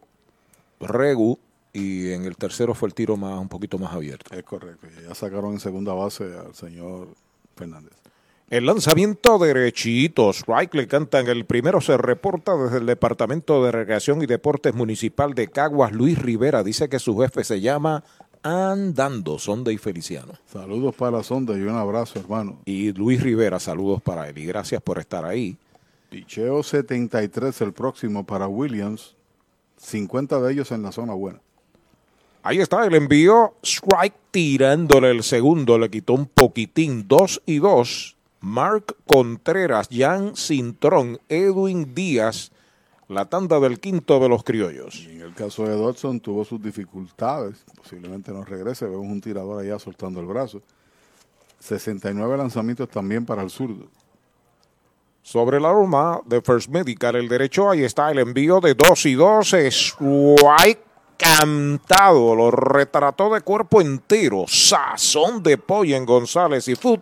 regu 0.82 1.40
y 1.72 2.12
en 2.12 2.26
el 2.26 2.36
tercero 2.36 2.74
fue 2.74 2.90
el 2.90 2.94
tiro 2.94 3.16
más 3.16 3.40
un 3.40 3.48
poquito 3.48 3.78
más 3.78 3.94
abierto. 3.94 4.36
Es 4.36 4.44
correcto. 4.44 4.88
Ya 5.02 5.16
sacaron 5.16 5.54
en 5.54 5.62
segunda 5.62 5.94
base 5.94 6.26
al 6.26 6.54
señor 6.54 7.08
Fernández. 7.56 7.94
El 8.50 8.66
lanzamiento 8.66 9.40
derechito, 9.40 10.30
strike 10.30 10.74
le 10.74 10.88
cantan. 10.88 11.28
El 11.28 11.44
primero 11.44 11.82
se 11.82 11.98
reporta 11.98 12.56
desde 12.56 12.78
el 12.78 12.86
Departamento 12.86 13.62
de 13.62 13.74
Recreación 13.74 14.22
y 14.22 14.26
Deportes 14.26 14.74
Municipal 14.74 15.34
de 15.34 15.50
Caguas. 15.50 15.92
Luis 15.92 16.18
Rivera 16.18 16.64
dice 16.64 16.88
que 16.88 16.98
su 16.98 17.18
jefe 17.18 17.44
se 17.44 17.60
llama 17.60 18.06
Andando, 18.44 19.38
Sonda 19.38 19.74
y 19.74 19.78
Feliciano. 19.78 20.32
Saludos 20.46 20.96
para 20.96 21.24
Sonda 21.24 21.58
y 21.58 21.62
un 21.62 21.76
abrazo, 21.76 22.20
hermano. 22.20 22.62
Y 22.64 22.94
Luis 22.94 23.22
Rivera, 23.22 23.60
saludos 23.60 24.02
para 24.02 24.30
él 24.30 24.38
y 24.38 24.46
gracias 24.46 24.82
por 24.82 24.98
estar 24.98 25.26
ahí. 25.26 25.58
Picheo 26.10 26.64
73 26.64 27.60
el 27.60 27.74
próximo 27.74 28.26
para 28.26 28.48
Williams, 28.48 29.18
50 29.76 30.40
de 30.40 30.54
ellos 30.54 30.72
en 30.72 30.84
la 30.84 30.94
zona 30.94 31.14
buena. 31.14 31.42
Ahí 32.44 32.60
está 32.60 32.86
el 32.86 32.96
envío, 32.96 33.56
strike 33.62 34.16
tirándole 34.32 35.12
el 35.12 35.24
segundo, 35.24 35.78
le 35.78 35.90
quitó 35.90 36.14
un 36.14 36.28
poquitín, 36.28 37.10
2 37.10 37.42
y 37.46 37.58
2. 37.58 38.17
Mark 38.40 38.96
Contreras, 39.06 39.90
Jan 39.92 40.36
Cintrón, 40.36 41.20
Edwin 41.30 41.94
Díaz, 41.94 42.52
la 43.08 43.26
tanda 43.26 43.60
del 43.60 43.80
quinto 43.80 44.20
de 44.20 44.30
los 44.30 44.44
criollos. 44.44 44.96
Y 45.08 45.16
en 45.16 45.22
el 45.22 45.34
caso 45.34 45.66
de 45.66 45.76
Dodson 45.76 46.20
tuvo 46.20 46.44
sus 46.46 46.62
dificultades, 46.62 47.64
posiblemente 47.76 48.32
no 48.32 48.44
regrese, 48.44 48.86
vemos 48.86 49.06
un 49.06 49.22
tirador 49.22 49.62
allá 49.62 49.80
soltando 49.80 50.20
el 50.20 50.26
brazo. 50.26 50.62
69 51.60 52.38
lanzamientos 52.38 52.90
también 52.90 53.26
para 53.26 53.42
el 53.42 53.50
zurdo. 53.50 53.88
Sobre 55.24 55.60
la 55.60 55.72
loma 55.72 56.22
de 56.26 56.42
First 56.42 56.70
Medical, 56.70 57.16
el 57.16 57.28
derecho, 57.28 57.70
ahí 57.70 57.84
está 57.84 58.12
el 58.12 58.20
envío 58.20 58.62
de 58.62 58.76
2 58.76 59.06
y 59.08 59.14
2, 59.16 59.54
strike 59.54 60.80
cantado, 61.18 62.36
lo 62.36 62.52
retrató 62.52 63.34
de 63.34 63.42
cuerpo 63.42 63.82
entero, 63.82 64.46
sazón 64.48 65.44
de 65.44 65.58
pollo 65.58 65.98
en 65.98 66.06
González 66.06 66.68
y 66.68 66.76
Food, 66.76 67.02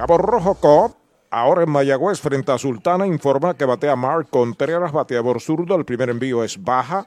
Cabo 0.00 0.16
Rojo 0.16 0.54
Cop 0.54 0.94
Ahora 1.30 1.62
en 1.62 1.68
Mayagüez, 1.68 2.18
frente 2.18 2.50
a 2.50 2.56
Sultana, 2.56 3.06
informa 3.06 3.52
que 3.52 3.66
batea 3.66 3.94
Mark 3.96 4.28
Contreras, 4.30 4.92
bateador 4.92 5.42
zurdo. 5.42 5.76
El 5.76 5.84
primer 5.84 6.08
envío 6.08 6.42
es 6.42 6.60
baja. 6.60 7.06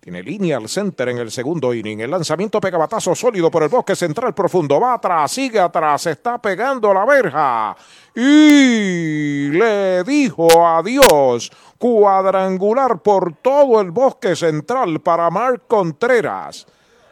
Tiene 0.00 0.22
línea 0.22 0.56
al 0.56 0.66
center 0.70 1.10
en 1.10 1.18
el 1.18 1.30
segundo 1.30 1.74
inning. 1.74 2.00
El 2.00 2.10
lanzamiento 2.10 2.58
pega 2.58 2.78
batazo 2.78 3.14
sólido 3.14 3.50
por 3.50 3.64
el 3.64 3.68
bosque 3.68 3.94
central 3.94 4.34
profundo. 4.34 4.80
Va 4.80 4.94
atrás, 4.94 5.30
sigue 5.30 5.60
atrás, 5.60 6.06
está 6.06 6.38
pegando 6.38 6.94
la 6.94 7.04
verja. 7.04 7.76
Y 8.14 9.50
le 9.50 10.02
dijo 10.04 10.66
adiós. 10.66 11.52
Cuadrangular 11.76 13.02
por 13.02 13.36
todo 13.42 13.82
el 13.82 13.90
bosque 13.90 14.34
central 14.34 15.00
para 15.02 15.28
Mark 15.28 15.64
Contreras. 15.68 16.66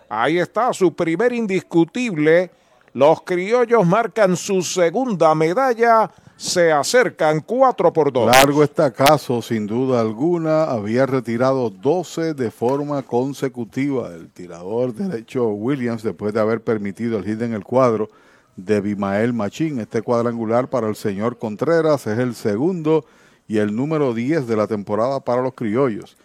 Ahí 0.08 0.38
está 0.38 0.72
su 0.72 0.94
primer 0.94 1.34
indiscutible 1.34 2.50
los 2.94 3.22
criollos 3.22 3.86
marcan 3.86 4.36
su 4.36 4.62
segunda 4.62 5.34
medalla. 5.34 6.10
Se 6.36 6.72
acercan 6.72 7.40
4 7.40 7.92
por 7.92 8.12
2. 8.12 8.26
Largo 8.26 8.64
está 8.64 8.92
caso, 8.92 9.40
sin 9.40 9.66
duda 9.66 10.00
alguna. 10.00 10.64
Había 10.64 11.06
retirado 11.06 11.70
12 11.70 12.34
de 12.34 12.50
forma 12.50 13.02
consecutiva. 13.02 14.12
El 14.12 14.28
tirador 14.28 14.92
derecho 14.92 15.48
Williams, 15.48 16.02
después 16.02 16.34
de 16.34 16.40
haber 16.40 16.62
permitido 16.62 17.18
el 17.18 17.24
hit 17.24 17.40
en 17.42 17.54
el 17.54 17.64
cuadro 17.64 18.10
de 18.56 18.80
Bimael 18.80 19.32
Machín. 19.32 19.78
Este 19.78 20.02
cuadrangular 20.02 20.68
para 20.68 20.88
el 20.88 20.96
señor 20.96 21.38
Contreras 21.38 22.06
es 22.06 22.18
el 22.18 22.34
segundo 22.34 23.06
y 23.48 23.58
el 23.58 23.74
número 23.74 24.12
10 24.12 24.46
de 24.46 24.56
la 24.56 24.66
temporada 24.66 25.20
para 25.20 25.42
los 25.42 25.54
criollos. 25.54 26.16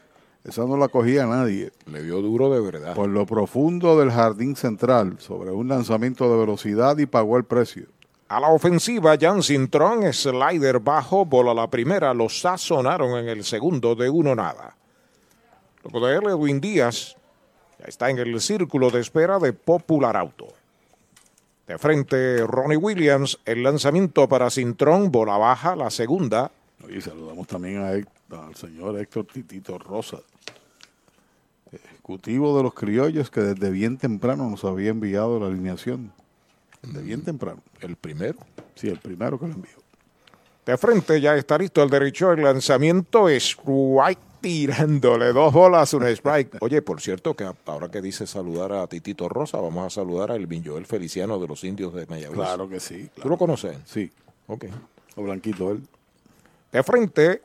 Esa 0.48 0.66
no 0.66 0.78
la 0.78 0.88
cogía 0.88 1.26
nadie. 1.26 1.72
Le 1.88 2.04
dio 2.04 2.22
duro 2.22 2.50
de 2.50 2.62
verdad. 2.62 2.96
Por 2.96 3.10
lo 3.10 3.26
profundo 3.26 4.00
del 4.00 4.12
jardín 4.12 4.56
central, 4.56 5.18
sobre 5.20 5.52
un 5.52 5.68
lanzamiento 5.68 6.32
de 6.32 6.38
velocidad 6.38 6.98
y 6.98 7.06
pagó 7.06 7.36
el 7.38 7.44
precio. 7.44 7.88
A 8.30 8.40
la 8.40 8.48
ofensiva, 8.48 9.18
Jan 9.20 9.44
Cintrón, 9.44 10.12
slider 10.14 10.80
bajo, 10.80 11.26
bola 11.26 11.54
la 11.54 11.70
primera, 11.70 12.14
lo 12.14 12.30
sazonaron 12.30 13.18
en 13.18 13.28
el 13.28 13.44
segundo 13.44 13.94
de 13.94 14.10
uno 14.10 14.36
nada. 14.36 14.76
Luego 15.84 16.08
de 16.08 16.16
él, 16.16 16.24
Edwin 16.28 16.62
Díaz 16.62 17.18
ya 17.80 17.86
está 17.86 18.10
en 18.10 18.18
el 18.18 18.40
círculo 18.40 18.90
de 18.90 19.02
espera 19.02 19.40
de 19.40 19.52
Popular 19.52 20.16
Auto. 20.16 20.48
De 21.68 21.78
frente, 21.78 22.46
Ronnie 22.48 22.78
Williams, 22.78 23.38
el 23.44 23.64
lanzamiento 23.64 24.30
para 24.30 24.50
Cintrón, 24.50 25.12
bola 25.12 25.38
baja, 25.38 25.76
la 25.76 25.90
segunda. 25.90 26.52
Y 26.88 27.02
saludamos 27.02 27.48
también 27.48 27.82
a 27.82 27.92
al 28.36 28.56
señor 28.56 29.00
Héctor 29.00 29.26
Titito 29.26 29.78
Rosa, 29.78 30.18
ejecutivo 32.08 32.56
de 32.56 32.64
los 32.64 32.74
criollos 32.74 33.30
que 33.30 33.42
desde 33.42 33.70
bien 33.70 33.98
temprano 33.98 34.50
nos 34.50 34.64
había 34.64 34.92
enviado 34.92 35.42
la 35.42 35.48
alineación. 35.48 36.14
Desde 36.82 37.02
bien 37.02 37.22
temprano. 37.22 37.62
¿El 37.82 37.98
primero? 37.98 38.38
Sí, 38.76 38.88
el 38.88 39.00
primero 39.00 39.38
que 39.38 39.48
lo 39.48 39.54
envió. 39.56 39.74
De 40.66 40.78
frente 40.78 41.20
ya 41.20 41.36
está 41.36 41.58
listo 41.58 41.84
el 41.84 41.90
derecho. 41.90 42.32
El 42.32 42.44
lanzamiento 42.44 43.28
es 43.28 43.58
White 43.62 44.22
tirándole 44.40 45.34
dos 45.34 45.52
bolas, 45.52 45.94
un 45.94 46.04
strike. 46.06 46.58
Oye, 46.62 46.82
por 46.82 47.02
cierto, 47.02 47.34
que 47.34 47.50
ahora 47.66 47.90
que 47.90 48.02
dice 48.02 48.26
saludar 48.26 48.72
a 48.72 48.88
Titito 48.88 49.28
Rosa, 49.28 49.60
vamos 49.60 49.86
a 49.88 49.90
saludar 49.90 50.32
al 50.32 50.48
Joel 50.64 50.86
Feliciano 50.86 51.38
de 51.40 51.48
los 51.48 51.66
indios 51.66 51.94
de 51.94 52.06
Mayagüez. 52.06 52.38
Claro 52.38 52.70
que 52.70 52.80
sí. 52.80 53.10
¿Tú 53.22 53.28
lo 53.28 53.38
conoces? 53.38 53.80
Sí. 53.84 54.10
Ok. 54.48 54.66
O 55.18 55.24
blanquito 55.24 55.72
él. 55.72 55.86
De 56.72 56.84
frente, 56.84 57.42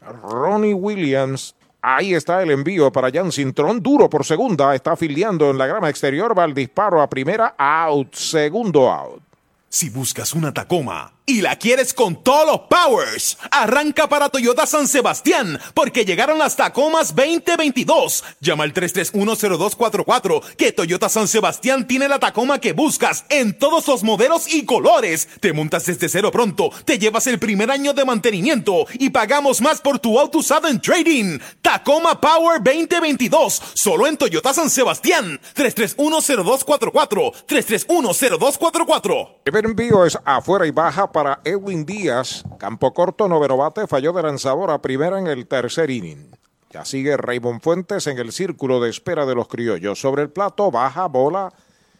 Ronnie 0.00 0.74
Williams. 0.74 1.56
Ahí 1.86 2.14
está 2.14 2.42
el 2.42 2.50
envío 2.50 2.90
para 2.90 3.10
Jan 3.12 3.30
Cintrón, 3.30 3.82
duro 3.82 4.08
por 4.08 4.24
segunda, 4.24 4.74
está 4.74 4.92
afiliando 4.92 5.50
en 5.50 5.58
la 5.58 5.66
grama 5.66 5.90
exterior, 5.90 6.36
va 6.36 6.46
el 6.46 6.54
disparo 6.54 7.02
a 7.02 7.10
primera, 7.10 7.54
out, 7.58 8.14
segundo 8.14 8.90
out. 8.90 9.22
Si 9.68 9.90
buscas 9.90 10.32
una 10.32 10.54
Tacoma 10.54 11.13
y 11.26 11.40
la 11.40 11.56
quieres 11.56 11.94
con 11.94 12.22
todos 12.22 12.46
los 12.46 12.60
powers. 12.68 13.38
Arranca 13.50 14.08
para 14.08 14.28
Toyota 14.28 14.66
San 14.66 14.86
Sebastián 14.86 15.58
porque 15.72 16.04
llegaron 16.04 16.38
las 16.38 16.56
Tacomas 16.56 17.14
2022. 17.14 18.24
Llama 18.40 18.64
al 18.64 18.74
3310244 18.74 20.42
que 20.56 20.72
Toyota 20.72 21.08
San 21.08 21.26
Sebastián 21.26 21.86
tiene 21.86 22.08
la 22.08 22.18
Tacoma 22.18 22.60
que 22.60 22.72
buscas 22.72 23.24
en 23.30 23.58
todos 23.58 23.86
los 23.88 24.02
modelos 24.02 24.52
y 24.52 24.64
colores. 24.64 25.28
Te 25.40 25.52
montas 25.52 25.86
desde 25.86 26.08
cero 26.08 26.30
pronto, 26.30 26.70
te 26.84 26.98
llevas 26.98 27.26
el 27.26 27.38
primer 27.38 27.70
año 27.70 27.94
de 27.94 28.04
mantenimiento 28.04 28.86
y 28.94 29.10
pagamos 29.10 29.60
más 29.60 29.80
por 29.80 29.98
tu 29.98 30.18
auto 30.18 30.38
usado 30.38 30.68
en 30.68 30.80
trading. 30.80 31.38
Tacoma 31.62 32.20
Power 32.20 32.62
2022 32.62 33.62
solo 33.74 34.06
en 34.06 34.16
Toyota 34.16 34.52
San 34.52 34.68
Sebastián. 34.68 35.40
3310244 35.54 37.32
3310244. 37.46 39.28
El 39.44 39.64
envío 39.64 40.04
es 40.04 40.18
afuera 40.24 40.66
y 40.66 40.70
baja 40.70 41.10
para 41.14 41.40
Edwin 41.44 41.86
Díaz. 41.86 42.44
Campo 42.58 42.92
corto, 42.92 43.28
noveno 43.28 43.56
bate, 43.56 43.86
falló 43.86 44.12
de 44.12 44.24
lanzador 44.24 44.72
a 44.72 44.82
primera 44.82 45.16
en 45.20 45.28
el 45.28 45.46
tercer 45.46 45.88
inning. 45.88 46.28
Ya 46.70 46.84
sigue 46.84 47.16
Raymond 47.16 47.62
Fuentes 47.62 48.08
en 48.08 48.18
el 48.18 48.32
círculo 48.32 48.80
de 48.80 48.90
espera 48.90 49.24
de 49.24 49.36
los 49.36 49.46
criollos. 49.46 50.00
Sobre 50.00 50.22
el 50.22 50.30
plato, 50.30 50.72
baja, 50.72 51.06
bola. 51.06 51.52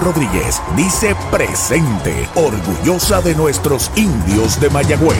Rodríguez 0.00 0.62
dice 0.76 1.14
presente, 1.30 2.28
orgullosa 2.34 3.20
de 3.20 3.34
nuestros 3.34 3.90
indios 3.96 4.60
de 4.60 4.70
Mayagüez. 4.70 5.16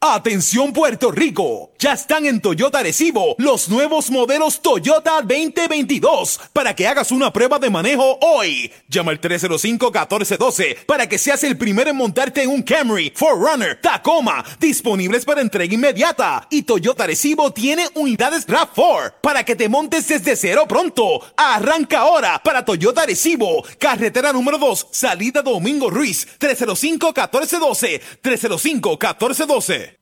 Atención 0.00 0.72
Puerto 0.72 1.10
Rico, 1.10 1.71
ya 1.82 1.94
están 1.94 2.26
en 2.26 2.40
Toyota 2.40 2.78
Arecibo 2.78 3.34
los 3.38 3.68
nuevos 3.68 4.08
modelos 4.08 4.62
Toyota 4.62 5.20
2022 5.20 6.38
para 6.52 6.76
que 6.76 6.86
hagas 6.86 7.10
una 7.10 7.32
prueba 7.32 7.58
de 7.58 7.70
manejo 7.70 8.18
hoy. 8.20 8.70
Llama 8.86 9.10
al 9.10 9.20
305-1412 9.20 10.84
para 10.86 11.08
que 11.08 11.18
seas 11.18 11.42
el 11.42 11.58
primero 11.58 11.90
en 11.90 11.96
montarte 11.96 12.44
en 12.44 12.50
un 12.50 12.62
Camry, 12.62 13.12
Forerunner, 13.16 13.80
Tacoma, 13.80 14.44
disponibles 14.60 15.24
para 15.24 15.40
entrega 15.40 15.74
inmediata. 15.74 16.46
Y 16.50 16.62
Toyota 16.62 17.02
Arecibo 17.02 17.52
tiene 17.52 17.88
unidades 17.94 18.46
RAV4 18.46 19.14
para 19.20 19.44
que 19.44 19.56
te 19.56 19.68
montes 19.68 20.06
desde 20.06 20.36
cero 20.36 20.66
pronto. 20.68 21.20
Arranca 21.36 22.02
ahora 22.02 22.40
para 22.44 22.64
Toyota 22.64 23.02
Arecibo, 23.02 23.64
carretera 23.80 24.32
número 24.32 24.56
2, 24.56 24.86
salida 24.92 25.42
Domingo 25.42 25.90
Ruiz, 25.90 26.28
305-1412, 26.38 28.00
305-1412. 28.22 30.01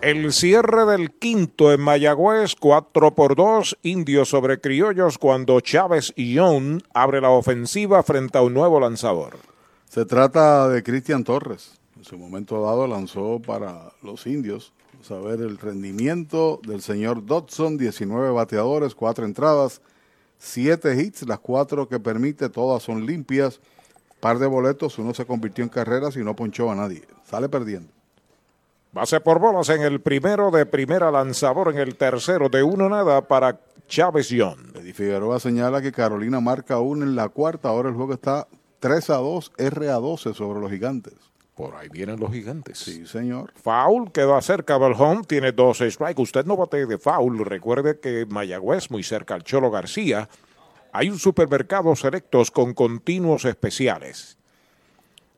El 0.00 0.32
cierre 0.32 0.86
del 0.86 1.10
quinto 1.10 1.72
en 1.72 1.80
Mayagüez, 1.80 2.54
4 2.54 3.16
por 3.16 3.34
2, 3.34 3.78
indios 3.82 4.28
sobre 4.28 4.60
criollos 4.60 5.18
cuando 5.18 5.58
Chávez 5.60 6.12
y 6.14 6.34
Young 6.34 6.82
abre 6.94 7.20
la 7.20 7.30
ofensiva 7.30 8.04
frente 8.04 8.38
a 8.38 8.42
un 8.42 8.54
nuevo 8.54 8.78
lanzador. 8.78 9.38
Se 9.90 10.04
trata 10.04 10.68
de 10.68 10.84
Cristian 10.84 11.24
Torres. 11.24 11.80
En 11.96 12.04
su 12.04 12.16
momento 12.16 12.62
dado 12.62 12.86
lanzó 12.86 13.42
para 13.44 13.90
los 14.00 14.24
indios. 14.28 14.72
Vamos 14.92 15.10
a 15.10 15.28
ver 15.28 15.40
el 15.40 15.58
rendimiento 15.58 16.60
del 16.64 16.80
señor 16.80 17.26
Dodson, 17.26 17.76
19 17.76 18.30
bateadores, 18.30 18.94
4 18.94 19.24
entradas, 19.24 19.82
7 20.38 21.02
hits, 21.02 21.26
las 21.26 21.40
4 21.40 21.88
que 21.88 21.98
permite, 21.98 22.48
todas 22.48 22.84
son 22.84 23.04
limpias. 23.04 23.60
Par 24.20 24.38
de 24.38 24.46
boletos, 24.46 24.96
uno 25.00 25.12
se 25.12 25.26
convirtió 25.26 25.64
en 25.64 25.70
carreras 25.70 26.14
y 26.14 26.20
no 26.20 26.36
ponchó 26.36 26.70
a 26.70 26.76
nadie. 26.76 27.02
Sale 27.24 27.48
perdiendo. 27.48 27.97
Base 28.98 29.20
por 29.20 29.38
bolas 29.38 29.68
en 29.68 29.82
el 29.82 30.00
primero 30.00 30.50
de 30.50 30.66
primera 30.66 31.12
lanzador 31.12 31.70
en 31.70 31.78
el 31.78 31.94
tercero 31.94 32.48
de 32.48 32.64
uno 32.64 32.88
nada 32.88 33.28
para 33.28 33.60
Chávez 33.86 34.28
Young. 34.28 34.74
Eddie 34.74 34.92
Figueroa 34.92 35.38
señala 35.38 35.80
que 35.80 35.92
Carolina 35.92 36.40
marca 36.40 36.80
uno 36.80 37.04
en 37.04 37.14
la 37.14 37.28
cuarta. 37.28 37.68
Ahora 37.68 37.90
el 37.90 37.94
juego 37.94 38.14
está 38.14 38.48
3 38.80 39.10
a 39.10 39.18
2, 39.18 39.52
R 39.56 39.88
a 39.88 39.94
12 39.94 40.34
sobre 40.34 40.58
los 40.58 40.68
gigantes. 40.68 41.14
Por 41.54 41.76
ahí 41.76 41.88
vienen 41.88 42.18
los 42.18 42.32
gigantes. 42.32 42.78
Sí, 42.78 43.06
señor. 43.06 43.52
Foul 43.54 44.10
quedó 44.10 44.40
cerca 44.40 44.80
del 44.80 44.94
home, 44.94 45.22
tiene 45.22 45.52
dos 45.52 45.78
strikes. 45.78 46.20
Usted 46.20 46.44
no 46.44 46.56
bate 46.56 46.84
de 46.84 46.98
foul. 46.98 47.38
Recuerde 47.44 48.00
que 48.00 48.26
Mayagüez, 48.26 48.90
muy 48.90 49.04
cerca 49.04 49.34
al 49.34 49.44
Cholo 49.44 49.70
García, 49.70 50.28
hay 50.90 51.08
un 51.08 51.20
supermercado 51.20 51.94
selectos 51.94 52.50
con 52.50 52.74
continuos 52.74 53.44
especiales. 53.44 54.38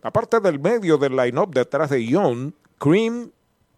Aparte 0.01 0.41
del 0.41 0.59
medio 0.59 0.97
del 0.97 1.15
line-up 1.15 1.53
detrás 1.53 1.91
de 1.91 2.07
Young, 2.07 2.53
Cream, 2.79 3.33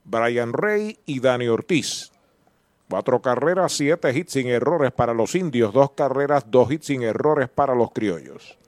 Brian 0.04 0.52
Rey 0.52 0.98
y 1.06 1.20
Dani 1.20 1.48
Ortiz. 1.48 2.12
Cuatro 2.88 3.22
carreras, 3.22 3.72
siete 3.72 4.16
hits 4.16 4.32
sin 4.32 4.48
errores 4.48 4.92
para 4.92 5.14
los 5.14 5.34
indios, 5.34 5.72
dos 5.72 5.92
carreras, 5.92 6.44
dos 6.50 6.70
hits 6.70 6.86
sin 6.86 7.02
errores 7.02 7.48
para 7.48 7.74
los 7.74 7.90
criollos. 7.92 8.58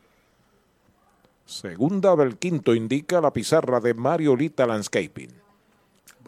Segunda 1.44 2.16
del 2.16 2.38
quinto 2.38 2.74
indica 2.74 3.20
la 3.20 3.32
pizarra 3.32 3.80
de 3.80 3.92
Mario 3.92 4.34
Lita 4.34 4.66
Landscaping. 4.66 5.30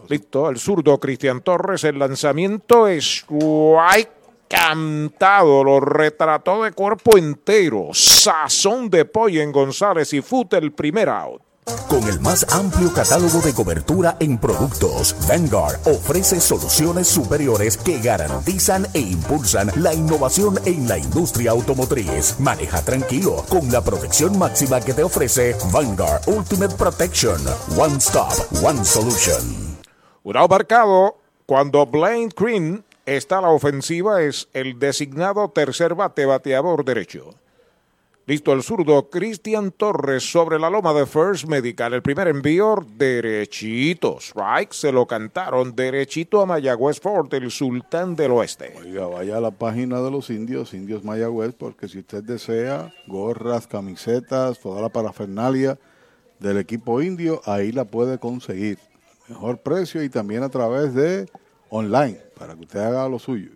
Listo, 0.09 0.51
el 0.51 0.59
zurdo 0.59 1.01
Cristian 1.01 1.41
Torres, 1.41 1.85
el 1.85 1.99
lanzamiento 1.99 2.87
es 2.87 3.25
cantado, 4.47 5.65
lo 5.65 5.81
retrató 5.81 6.63
de 6.65 6.73
cuerpo 6.73 7.17
entero. 7.17 7.89
Sazón 7.93 8.91
de 8.91 9.05
pollo 9.05 9.41
en 9.41 9.53
González 9.53 10.13
y 10.13 10.21
Fute 10.21 10.59
el 10.59 10.73
primer 10.73 11.09
out. 11.09 11.46
Con 11.89 12.09
el 12.09 12.21
más 12.21 12.47
amplio 12.53 12.93
catálogo 12.93 13.41
de 13.41 13.53
cobertura 13.53 14.17
en 14.21 14.39
productos, 14.39 15.17
Vanguard 15.29 15.81
ofrece 15.89 16.41
soluciones 16.41 17.09
superiores 17.09 17.77
que 17.77 18.01
garantizan 18.01 18.87
e 18.95 19.01
impulsan 19.01 19.73
la 19.75 19.93
innovación 19.93 20.61
en 20.65 20.87
la 20.87 20.97
industria 20.97 21.51
automotriz. 21.51 22.39
Maneja 22.39 22.83
tranquilo 22.83 23.45
con 23.49 23.73
la 23.73 23.83
protección 23.83 24.39
máxima 24.39 24.81
que 24.81 24.95
te 24.95 25.03
ofrece 25.03 25.57
Vanguard 25.73 26.23
Ultimate 26.29 26.77
Protection. 26.77 27.41
One 27.77 27.97
Stop, 27.97 28.33
One 28.63 28.85
Solution. 28.85 29.79
Un 30.23 30.37
abarcado 30.37 31.19
cuando 31.47 31.85
Blaine 31.85 32.31
Green 32.37 32.85
está 33.07 33.39
a 33.39 33.43
la 33.43 33.51
ofensiva 33.51 34.23
es 34.23 34.49
el 34.53 34.79
designado 34.79 35.49
tercer 35.49 35.97
bate 35.97 36.27
bateador 36.27 36.85
derecho. 36.85 37.35
Listo 38.29 38.53
el 38.53 38.65
zurdo 38.65 39.09
Cristian 39.09 39.71
Torres 39.71 40.29
sobre 40.29 40.59
la 40.59 40.69
loma 40.69 40.93
de 40.93 41.07
First 41.07 41.45
Medical. 41.47 41.95
El 41.95 42.03
primer 42.03 42.27
envío 42.27 42.85
derechito. 42.97 44.19
Strike 44.19 44.73
se 44.73 44.91
lo 44.91 45.07
cantaron 45.07 45.77
derechito 45.77 46.41
a 46.41 46.47
Mayagüez 46.47 46.99
Fort, 46.99 47.33
el 47.35 47.53
sultán 47.53 48.17
del 48.17 48.33
oeste. 48.33 48.75
Oiga, 48.81 49.07
vaya 49.07 49.37
a 49.37 49.41
la 49.41 49.53
página 49.53 50.01
de 50.01 50.11
los 50.11 50.29
indios, 50.31 50.75
indios 50.75 51.05
Mayagüez, 51.05 51.55
porque 51.55 51.87
si 51.87 52.01
usted 52.01 52.25
desea 52.25 52.93
gorras, 53.07 53.69
camisetas, 53.69 54.59
toda 54.59 54.83
la 54.83 54.89
parafernalia 54.89 55.79
del 56.41 56.59
equipo 56.59 57.01
indio, 57.01 57.41
ahí 57.45 57.71
la 57.71 57.85
puede 57.85 58.19
conseguir. 58.19 58.81
Mejor 59.29 59.59
precio 59.59 60.03
y 60.03 60.09
también 60.09 60.43
a 60.43 60.49
través 60.49 60.95
de 60.95 61.31
online, 61.71 62.19
para 62.37 62.57
que 62.57 62.63
usted 62.63 62.81
haga 62.81 63.09
lo 63.09 63.21
suyo. 63.21 63.53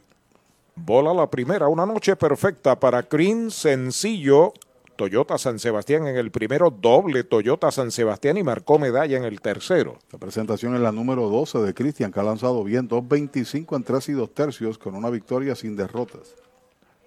Bola 0.82 1.12
la 1.12 1.28
primera, 1.28 1.68
una 1.68 1.84
noche 1.84 2.16
perfecta 2.16 2.78
para 2.78 3.02
Green, 3.02 3.50
sencillo. 3.50 4.54
Toyota 4.96 5.36
San 5.36 5.58
Sebastián 5.58 6.06
en 6.06 6.16
el 6.16 6.30
primero, 6.30 6.70
doble 6.70 7.24
Toyota 7.24 7.70
San 7.70 7.90
Sebastián 7.90 8.38
y 8.38 8.42
marcó 8.42 8.78
medalla 8.78 9.16
en 9.16 9.24
el 9.24 9.40
tercero. 9.40 9.98
La 10.10 10.18
presentación 10.18 10.74
es 10.74 10.80
la 10.80 10.90
número 10.90 11.28
12 11.28 11.58
de 11.58 11.74
Cristian, 11.74 12.10
que 12.10 12.20
ha 12.20 12.22
lanzado 12.22 12.64
bien 12.64 12.88
2.25 12.88 13.76
en 13.76 13.84
3 13.84 14.08
y 14.08 14.12
2 14.12 14.34
tercios 14.34 14.78
con 14.78 14.94
una 14.94 15.10
victoria 15.10 15.54
sin 15.54 15.76
derrotas. 15.76 16.34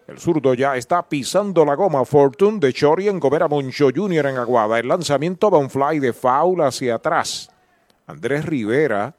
El 0.08 0.20
zurdo 0.20 0.54
ya 0.54 0.76
está 0.76 1.02
pisando 1.02 1.66
la 1.66 1.76
goma. 1.76 2.06
Fortune 2.06 2.60
de 2.60 2.74
Chori 2.74 3.08
en 3.08 3.20
Gobera 3.20 3.48
Moncho 3.48 3.90
Jr. 3.94 4.28
en 4.28 4.38
Aguada. 4.38 4.80
El 4.80 4.88
lanzamiento 4.88 5.50
va 5.50 5.58
un 5.58 5.70
fly 5.70 6.00
de 6.00 6.14
foul 6.14 6.62
hacia 6.62 6.96
atrás. 6.96 7.50
Andrés 8.06 8.46
Rivera 8.46 9.16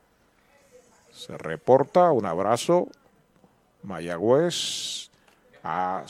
se 1.12 1.36
reporta. 1.38 2.12
Un 2.12 2.26
abrazo 2.26 2.88
Mayagüez, 3.84 5.10
a 5.62 6.04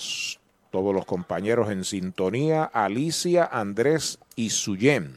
todos 0.70 0.94
los 0.94 1.04
compañeros 1.04 1.70
en 1.70 1.84
sintonía, 1.84 2.64
Alicia, 2.64 3.44
Andrés 3.44 4.18
y 4.34 4.50
Suyem. 4.50 5.16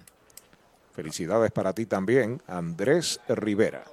Felicidades 0.94 1.52
para 1.52 1.74
ti 1.74 1.86
también, 1.86 2.42
Andrés 2.48 3.20
Rivera. 3.28 3.84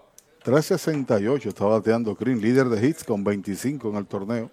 368 0.43 1.49
está 1.49 1.65
bateando 1.65 2.15
Green, 2.15 2.41
líder 2.41 2.69
de 2.69 2.87
hits 2.87 3.05
con 3.05 3.25
25 3.25 3.91
en 3.91 3.97
el 3.97 4.07
torneo. 4.07 4.51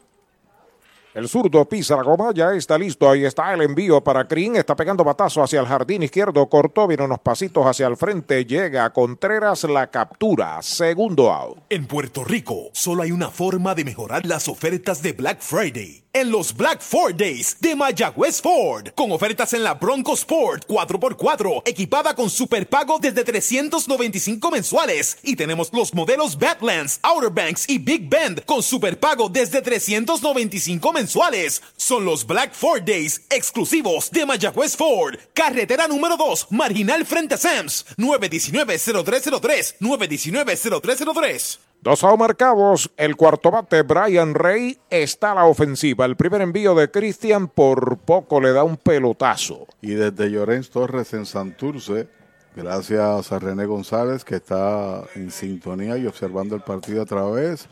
El 1.14 1.28
zurdo 1.28 1.68
pisa 1.68 1.98
la 1.98 2.04
goma, 2.04 2.32
ya 2.34 2.54
está 2.54 2.78
listo. 2.78 3.10
Ahí 3.10 3.26
está 3.26 3.54
el 3.54 3.62
envío 3.62 4.02
para 4.02 4.24
Green. 4.24 4.56
Está 4.56 4.78
pegando 4.78 5.04
batazo 5.04 5.44
hacia 5.44 5.60
el 5.60 5.66
jardín 5.66 6.04
izquierdo. 6.04 6.48
Cortó, 6.48 6.88
viene 6.88 7.04
unos 7.04 7.20
pasitos 7.20 7.66
hacia 7.66 7.88
el 7.88 7.98
frente. 7.98 8.46
Llega 8.46 8.86
a 8.86 8.94
Contreras 8.94 9.66
la 9.66 9.88
captura. 9.88 10.62
Segundo 10.62 11.30
out. 11.30 11.58
En 11.70 11.86
Puerto 11.86 12.24
Rico, 12.24 12.70
solo 12.72 13.04
hay 13.04 13.12
una 13.12 13.30
forma 13.30 13.76
de 13.76 13.84
mejorar 13.84 14.26
las 14.26 14.48
ofertas 14.48 15.02
de 15.02 15.12
Black 15.12 15.42
Friday 15.42 16.02
en 16.14 16.30
los 16.30 16.54
Black 16.56 16.82
Ford 16.82 17.16
Days 17.16 17.56
de 17.62 17.74
Mayagüez 17.74 18.42
Ford, 18.42 18.90
con 18.96 19.14
ofertas 19.14 19.54
en 19.54 19.64
la 19.64 19.76
Bronco 19.76 20.14
Sport 20.14 20.68
4x4, 20.68 21.62
equipada 21.66 22.14
con 22.16 22.30
superpago 22.30 23.00
desde 23.00 23.24
395 23.24 24.52
mensuales. 24.52 25.18
Y 25.24 25.38
tenemos 25.38 25.72
los 25.72 25.94
modelos 25.94 26.38
Badlands, 26.38 27.00
Outer 27.02 27.30
Banks 27.30 27.70
y 27.70 27.78
Big 27.78 28.10
Bend 28.10 28.44
con 28.44 28.62
superpago 28.62 29.30
desde 29.30 29.62
395 29.62 30.92
mensuales. 30.92 31.01
Son 31.08 32.06
los 32.06 32.26
Black 32.26 32.54
Ford 32.54 32.84
Days 32.84 33.26
exclusivos 33.30 34.12
de 34.12 34.26
Mayagüez 34.26 34.76
Ford. 34.76 35.16
Carretera 35.34 35.88
número 35.88 36.18
2, 36.18 36.48
marginal 36.52 37.06
frente 37.06 37.36
a 37.36 37.38
Sams, 37.38 37.86
919-0303, 37.98 39.78
919-0303. 39.80 41.60
Dos 41.82 42.04
out 42.04 42.20
marcados. 42.20 42.92
El 42.96 43.16
cuarto 43.16 43.50
bate, 43.50 43.82
Brian 43.82 44.36
Rey, 44.36 44.78
está 44.92 45.32
a 45.32 45.36
la 45.36 45.46
ofensiva. 45.46 46.06
El 46.06 46.16
primer 46.16 46.42
envío 46.42 46.76
de 46.76 46.92
Cristian 46.92 47.48
por 47.48 47.98
poco 47.98 48.40
le 48.40 48.52
da 48.54 48.64
un 48.64 48.78
pelotazo. 48.78 49.66
Y 49.82 49.96
desde 49.96 50.30
Llorens 50.30 50.70
Torres 50.70 51.12
en 51.14 51.26
Santurce, 51.26 52.08
gracias 52.56 53.32
a 53.32 53.40
René 53.40 53.66
González 53.66 54.24
que 54.24 54.36
está 54.36 55.04
en 55.16 55.32
sintonía 55.32 55.98
y 55.98 56.06
observando 56.06 56.56
el 56.56 56.62
partido 56.62 57.02
a 57.02 57.06
través 57.06 57.68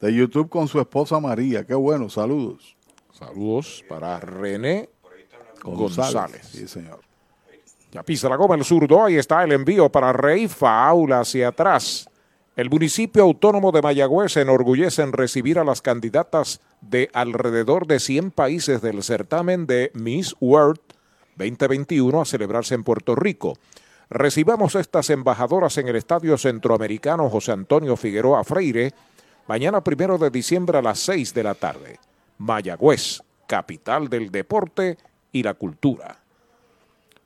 de 0.00 0.14
YouTube 0.14 0.48
con 0.48 0.68
su 0.68 0.80
esposa 0.80 1.20
María. 1.20 1.64
Qué 1.64 1.74
bueno, 1.74 2.08
saludos. 2.08 2.76
Saludos 3.12 3.84
para 3.88 4.18
René 4.18 4.88
González. 5.62 6.14
González. 6.14 6.48
Sí, 6.50 6.66
señor. 6.66 7.00
Ya 7.92 8.02
pisa 8.02 8.28
la 8.28 8.36
goma 8.36 8.54
el 8.54 8.64
zurdo. 8.64 9.04
Ahí 9.04 9.16
está 9.16 9.42
el 9.44 9.52
envío 9.52 9.90
para 9.90 10.12
Rey. 10.12 10.48
Faula 10.48 11.20
hacia 11.20 11.48
atrás. 11.48 12.08
El 12.56 12.70
municipio 12.70 13.22
autónomo 13.22 13.72
de 13.72 13.82
Mayagüez 13.82 14.32
se 14.32 14.42
enorgullece 14.42 15.02
en 15.02 15.12
recibir 15.12 15.58
a 15.58 15.64
las 15.64 15.82
candidatas 15.82 16.60
de 16.80 17.10
alrededor 17.12 17.86
de 17.86 18.00
100 18.00 18.30
países 18.30 18.82
del 18.82 19.02
certamen 19.02 19.66
de 19.66 19.90
Miss 19.94 20.34
World 20.40 20.80
2021 21.36 22.20
a 22.20 22.24
celebrarse 22.24 22.74
en 22.74 22.84
Puerto 22.84 23.14
Rico. 23.14 23.54
Recibamos 24.08 24.74
estas 24.74 25.08
embajadoras 25.10 25.78
en 25.78 25.88
el 25.88 25.96
Estadio 25.96 26.36
Centroamericano 26.36 27.30
José 27.30 27.52
Antonio 27.52 27.96
Figueroa 27.96 28.42
Freire 28.44 28.92
mañana 29.46 29.82
primero 29.82 30.18
de 30.18 30.30
diciembre 30.30 30.78
a 30.78 30.82
las 30.82 30.98
6 31.00 31.34
de 31.34 31.42
la 31.42 31.54
tarde. 31.54 31.98
Mayagüez, 32.38 33.22
capital 33.46 34.08
del 34.08 34.30
deporte 34.30 34.96
y 35.32 35.42
la 35.42 35.54
cultura. 35.54 36.20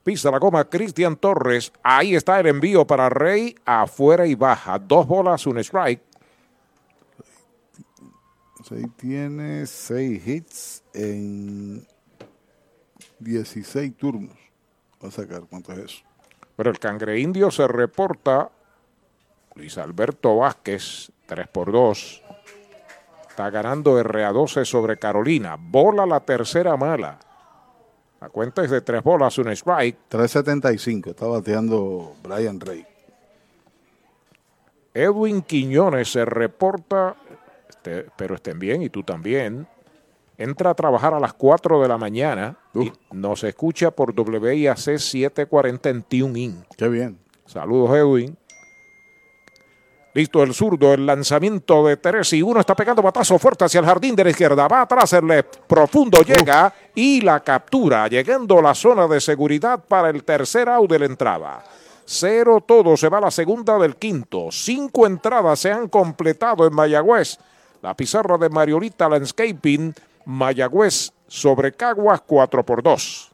Pisa 0.02 0.30
la 0.30 0.38
goma 0.38 0.64
Cristian 0.68 1.16
Torres. 1.16 1.72
Ahí 1.82 2.14
está 2.14 2.38
el 2.38 2.46
envío 2.46 2.86
para 2.86 3.08
Rey. 3.08 3.54
Afuera 3.64 4.26
y 4.26 4.34
baja. 4.34 4.78
Dos 4.78 5.06
bolas, 5.06 5.46
un 5.46 5.58
strike. 5.58 6.02
Rey 8.68 8.84
tiene 8.96 9.66
seis 9.66 10.26
hits 10.26 10.82
en 10.92 11.86
16 13.18 13.96
turnos. 13.96 14.36
Va 15.02 15.08
a 15.08 15.10
sacar 15.10 15.42
cuánto 15.48 15.72
es 15.72 15.78
eso. 15.78 16.04
Pero 16.56 16.70
el 16.70 16.78
cangre 16.78 17.18
indio 17.18 17.50
se 17.50 17.66
reporta. 17.66 18.50
Luis 19.54 19.78
Alberto 19.78 20.36
Vázquez, 20.36 21.12
3 21.26 21.48
por 21.48 21.72
2. 21.72 22.22
Está 23.28 23.50
ganando 23.50 24.00
RA12 24.00 24.64
sobre 24.64 24.96
Carolina. 24.96 25.56
Bola 25.58 26.06
la 26.06 26.20
tercera 26.20 26.76
mala. 26.76 27.18
La 28.20 28.28
cuenta 28.28 28.64
es 28.64 28.70
de 28.70 28.80
tres 28.80 29.02
bolas, 29.02 29.36
un 29.38 29.48
strike. 29.48 29.98
3.75, 30.10 31.10
está 31.10 31.26
bateando 31.26 32.14
Brian 32.22 32.58
Rey. 32.58 32.86
Edwin 34.94 35.42
Quiñones 35.42 36.12
se 36.12 36.24
reporta, 36.24 37.16
este, 37.68 38.06
pero 38.16 38.36
estén 38.36 38.58
bien 38.58 38.82
y 38.82 38.88
tú 38.88 39.02
también. 39.02 39.66
Entra 40.38 40.70
a 40.70 40.74
trabajar 40.74 41.12
a 41.12 41.20
las 41.20 41.34
4 41.34 41.82
de 41.82 41.88
la 41.88 41.98
mañana 41.98 42.56
y 42.74 42.92
nos 43.12 43.44
escucha 43.44 43.90
por 43.90 44.18
WIAC 44.18 44.78
740 44.78 45.90
en 45.90 46.02
TuneIn. 46.02 46.64
Qué 46.78 46.88
bien. 46.88 47.18
Saludos, 47.46 47.94
Edwin. 47.96 48.38
Listo 50.14 50.44
el 50.44 50.54
zurdo, 50.54 50.94
el 50.94 51.04
lanzamiento 51.04 51.84
de 51.84 51.96
Teresi. 51.96 52.40
Uno 52.40 52.60
está 52.60 52.76
pegando 52.76 53.02
batazo 53.02 53.36
fuerte 53.36 53.64
hacia 53.64 53.80
el 53.80 53.86
jardín 53.86 54.14
de 54.14 54.22
la 54.22 54.30
izquierda. 54.30 54.68
Va 54.68 54.82
atrás, 54.82 55.12
el 55.12 55.44
profundo 55.66 56.22
llega 56.22 56.72
y 56.94 57.20
la 57.20 57.40
captura, 57.40 58.06
llegando 58.06 58.60
a 58.60 58.62
la 58.62 58.74
zona 58.76 59.08
de 59.08 59.20
seguridad 59.20 59.82
para 59.82 60.10
el 60.10 60.22
tercer 60.22 60.68
out 60.68 60.88
de 60.88 61.00
la 61.00 61.06
entrada. 61.06 61.64
Cero 62.04 62.62
todo, 62.64 62.96
se 62.96 63.08
va 63.08 63.18
a 63.18 63.22
la 63.22 63.30
segunda 63.32 63.76
del 63.76 63.96
quinto. 63.96 64.50
Cinco 64.52 65.04
entradas 65.04 65.58
se 65.58 65.72
han 65.72 65.88
completado 65.88 66.64
en 66.64 66.74
Mayagüez. 66.74 67.36
La 67.82 67.96
pizarra 67.96 68.38
de 68.38 68.48
Mariolita 68.48 69.08
Landscaping, 69.08 69.92
Mayagüez 70.26 71.10
sobre 71.26 71.72
Caguas 71.72 72.22
4 72.24 72.64
por 72.64 72.84
2. 72.84 73.33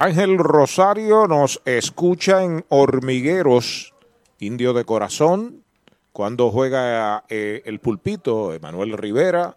Ángel 0.00 0.38
Rosario 0.38 1.26
nos 1.26 1.60
escucha 1.64 2.44
en 2.44 2.64
Hormigueros, 2.68 3.94
Indio 4.38 4.72
de 4.72 4.84
Corazón, 4.84 5.64
cuando 6.12 6.50
juega 6.52 7.24
eh, 7.28 7.62
el 7.64 7.80
pulpito 7.80 8.54
Emanuel 8.54 8.96
Rivera, 8.96 9.56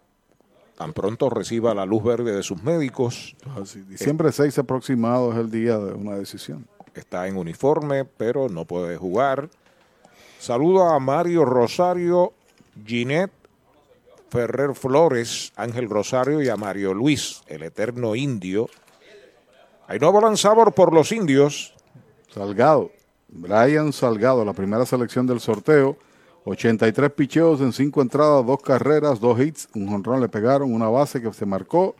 tan 0.76 0.92
pronto 0.94 1.30
reciba 1.30 1.74
la 1.74 1.86
luz 1.86 2.02
verde 2.02 2.34
de 2.34 2.42
sus 2.42 2.60
médicos. 2.62 3.36
Diciembre 3.88 4.32
6 4.32 4.58
aproximado 4.58 5.32
es 5.32 5.38
el 5.38 5.50
día 5.50 5.78
de 5.78 5.94
una 5.94 6.16
decisión. 6.16 6.66
Está 6.94 7.28
en 7.28 7.36
uniforme, 7.36 8.04
pero 8.04 8.48
no 8.48 8.64
puede 8.64 8.96
jugar. 8.96 9.48
Saludo 10.40 10.88
a 10.88 10.98
Mario 10.98 11.44
Rosario, 11.44 12.32
Ginette 12.84 13.42
Ferrer 14.32 14.74
Flores, 14.74 15.52
Ángel 15.56 15.90
Rosario 15.90 16.42
y 16.42 16.48
a 16.48 16.56
Mario 16.56 16.94
Luis, 16.94 17.42
el 17.48 17.62
eterno 17.62 18.14
indio, 18.14 18.70
hay 19.92 19.98
nuevo 19.98 20.22
lanzador 20.22 20.72
por 20.72 20.90
los 20.90 21.12
indios. 21.12 21.74
Salgado. 22.32 22.90
Brian 23.28 23.92
Salgado, 23.92 24.42
la 24.42 24.54
primera 24.54 24.86
selección 24.86 25.26
del 25.26 25.38
sorteo. 25.38 25.98
83 26.46 27.10
picheos 27.10 27.60
en 27.60 27.74
5 27.74 28.00
entradas, 28.00 28.46
2 28.46 28.62
carreras, 28.62 29.20
2 29.20 29.40
hits, 29.40 29.68
un 29.74 29.88
jonrón 29.88 30.22
le 30.22 30.30
pegaron, 30.30 30.72
una 30.72 30.88
base 30.88 31.20
que 31.20 31.30
se 31.34 31.44
marcó 31.44 31.94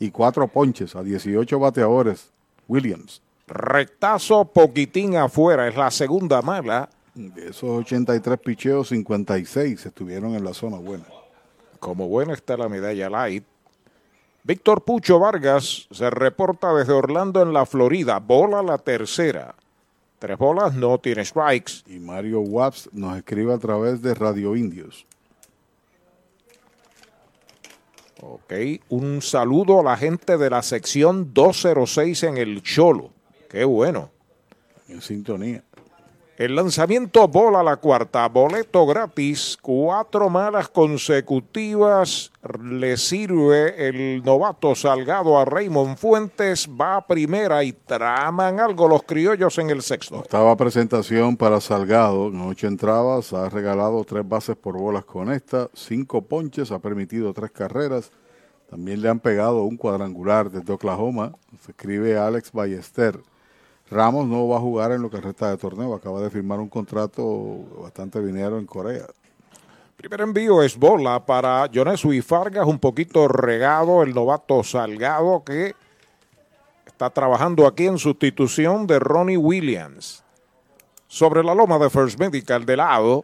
y 0.00 0.10
4 0.10 0.48
ponches 0.48 0.96
a 0.96 1.04
18 1.04 1.60
bateadores. 1.60 2.32
Williams. 2.66 3.22
Rectazo 3.46 4.44
poquitín 4.44 5.16
afuera, 5.16 5.68
es 5.68 5.76
la 5.76 5.92
segunda 5.92 6.42
mala. 6.42 6.90
De 7.14 7.50
esos 7.50 7.70
83 7.70 8.36
picheos, 8.40 8.88
56 8.88 9.86
estuvieron 9.86 10.34
en 10.34 10.42
la 10.42 10.54
zona 10.54 10.78
buena. 10.78 11.06
Como 11.78 12.08
buena 12.08 12.32
está 12.32 12.56
la 12.56 12.68
medalla 12.68 13.08
light. 13.08 13.44
Víctor 14.48 14.80
Pucho 14.82 15.18
Vargas 15.18 15.88
se 15.90 16.08
reporta 16.08 16.72
desde 16.72 16.94
Orlando 16.94 17.42
en 17.42 17.52
la 17.52 17.66
Florida. 17.66 18.18
Bola 18.18 18.62
la 18.62 18.78
tercera. 18.78 19.54
Tres 20.18 20.38
bolas, 20.38 20.72
no 20.72 20.96
tiene 20.96 21.22
strikes. 21.22 21.82
Y 21.86 21.98
Mario 21.98 22.40
Waps 22.40 22.88
nos 22.94 23.18
escribe 23.18 23.52
a 23.52 23.58
través 23.58 24.00
de 24.00 24.14
Radio 24.14 24.56
Indios. 24.56 25.04
Ok, 28.22 28.54
un 28.88 29.20
saludo 29.20 29.80
a 29.80 29.84
la 29.84 29.98
gente 29.98 30.38
de 30.38 30.48
la 30.48 30.62
sección 30.62 31.34
206 31.34 32.22
en 32.22 32.38
el 32.38 32.62
Cholo. 32.62 33.10
Qué 33.50 33.66
bueno. 33.66 34.10
En 34.88 35.02
sintonía. 35.02 35.62
El 36.38 36.54
lanzamiento 36.54 37.26
bola 37.26 37.64
la 37.64 37.78
cuarta, 37.78 38.28
boleto 38.28 38.86
gratis, 38.86 39.58
cuatro 39.60 40.30
malas 40.30 40.68
consecutivas, 40.68 42.30
le 42.62 42.96
sirve 42.96 43.88
el 43.88 44.22
novato 44.22 44.76
Salgado 44.76 45.36
a 45.36 45.44
Raymond 45.44 45.96
Fuentes, 45.96 46.68
va 46.68 46.98
a 46.98 47.06
primera 47.08 47.64
y 47.64 47.72
traman 47.72 48.60
algo 48.60 48.86
los 48.86 49.02
criollos 49.02 49.58
en 49.58 49.70
el 49.70 49.82
sexto. 49.82 50.20
Octava 50.20 50.56
presentación 50.56 51.36
para 51.36 51.60
Salgado, 51.60 52.28
en 52.28 52.40
ocho 52.42 52.68
entradas, 52.68 53.32
ha 53.32 53.48
regalado 53.48 54.04
tres 54.04 54.22
bases 54.28 54.54
por 54.54 54.78
bolas 54.78 55.04
con 55.04 55.32
esta, 55.32 55.68
cinco 55.74 56.22
ponches, 56.22 56.70
ha 56.70 56.78
permitido 56.78 57.34
tres 57.34 57.50
carreras, 57.50 58.12
también 58.70 59.02
le 59.02 59.08
han 59.08 59.18
pegado 59.18 59.64
un 59.64 59.76
cuadrangular 59.76 60.52
desde 60.52 60.72
Oklahoma, 60.72 61.32
se 61.64 61.72
escribe 61.72 62.16
Alex 62.16 62.52
Ballester. 62.52 63.18
Ramos 63.90 64.26
no 64.26 64.46
va 64.48 64.56
a 64.56 64.60
jugar 64.60 64.92
en 64.92 65.02
lo 65.02 65.10
que 65.10 65.20
resta 65.20 65.50
de 65.50 65.56
torneo. 65.56 65.94
Acaba 65.94 66.20
de 66.20 66.30
firmar 66.30 66.60
un 66.60 66.68
contrato 66.68 67.22
bastante 67.80 68.22
dinero 68.24 68.58
en 68.58 68.66
Corea. 68.66 69.06
Primer 69.96 70.20
envío 70.20 70.62
es 70.62 70.76
bola 70.76 71.24
para 71.24 71.68
Jonesu 71.72 72.12
y 72.12 72.22
Fargas, 72.22 72.66
un 72.66 72.78
poquito 72.78 73.26
regado 73.26 74.02
el 74.02 74.14
novato 74.14 74.62
Salgado 74.62 75.42
que 75.44 75.74
está 76.86 77.10
trabajando 77.10 77.66
aquí 77.66 77.86
en 77.86 77.98
sustitución 77.98 78.86
de 78.86 78.98
Ronnie 78.98 79.36
Williams. 79.36 80.22
Sobre 81.08 81.42
la 81.42 81.54
loma 81.54 81.78
de 81.78 81.90
First 81.90 82.20
Medical 82.20 82.66
de 82.66 82.76
lado, 82.76 83.22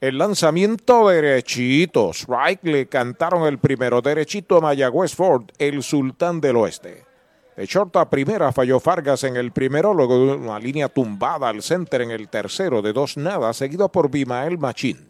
el 0.00 0.18
lanzamiento 0.18 1.08
derechito. 1.08 2.10
Strike 2.10 2.64
le 2.64 2.86
cantaron 2.86 3.44
el 3.44 3.58
primero 3.58 4.02
derechito 4.02 4.56
a 4.56 4.60
Mayagüez 4.62 5.14
Ford, 5.14 5.44
el 5.58 5.82
sultán 5.82 6.40
del 6.40 6.56
oeste. 6.56 7.11
De 7.56 7.66
short 7.66 7.94
a 7.96 8.08
primera 8.08 8.50
falló 8.50 8.80
Fargas 8.80 9.24
en 9.24 9.36
el 9.36 9.52
primero, 9.52 9.92
luego 9.92 10.26
de 10.26 10.36
una 10.36 10.58
línea 10.58 10.88
tumbada 10.88 11.50
al 11.50 11.62
center 11.62 12.00
en 12.00 12.10
el 12.10 12.28
tercero 12.28 12.80
de 12.80 12.94
dos 12.94 13.18
nada, 13.18 13.52
seguido 13.52 13.90
por 13.90 14.10
Bimael 14.10 14.56
Machín. 14.58 15.06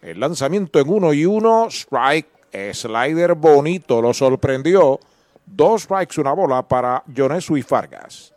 El 0.00 0.20
lanzamiento 0.20 0.78
en 0.78 0.88
uno 0.88 1.12
y 1.12 1.26
uno, 1.26 1.66
strike, 1.70 2.28
slider 2.72 3.34
bonito, 3.34 4.00
lo 4.00 4.14
sorprendió. 4.14 5.00
Dos 5.44 5.82
strikes, 5.82 6.20
una 6.20 6.32
bola 6.32 6.62
para 6.62 7.02
Jonesu 7.14 7.56
y 7.56 7.62
Fargas. 7.62 8.32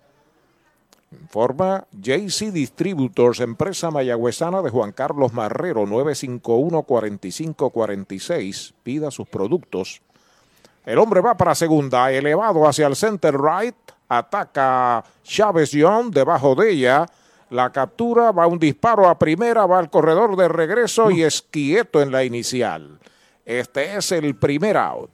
Informa 1.12 1.86
JC 1.92 2.52
Distributors, 2.52 3.42
empresa 3.42 3.92
mayagüezana 3.92 4.64
de 4.64 4.72
Juan 4.72 4.94
Carlos 4.94 5.34
Marrero, 5.34 5.86
951-4546. 5.86 8.74
Pida 8.82 9.12
sus 9.12 9.28
productos 9.28 10.02
el 10.86 10.98
hombre 10.98 11.22
va 11.22 11.36
para 11.36 11.56
segunda, 11.56 12.12
elevado 12.12 12.68
hacia 12.68 12.88
el 12.88 12.96
center 12.96 13.36
right. 13.40 13.76
Ataca 14.10 15.04
Chávez 15.24 15.72
Young 15.72 16.12
debajo 16.12 16.54
de 16.56 16.72
ella. 16.72 17.06
La 17.50 17.70
captura, 17.70 18.32
va 18.32 18.48
un 18.48 18.60
disparo 18.60 19.08
a 19.08 19.18
primera, 19.18 19.66
va 19.66 19.80
al 19.80 19.90
corredor 19.90 20.36
de 20.36 20.48
regreso 20.48 21.12
y 21.12 21.24
es 21.24 21.42
quieto 21.42 22.02
en 22.02 22.12
la 22.12 22.24
inicial. 22.24 23.00
Este 23.46 23.96
es 23.96 24.12
el 24.12 24.36
primer 24.36 24.78
out. 24.78 25.10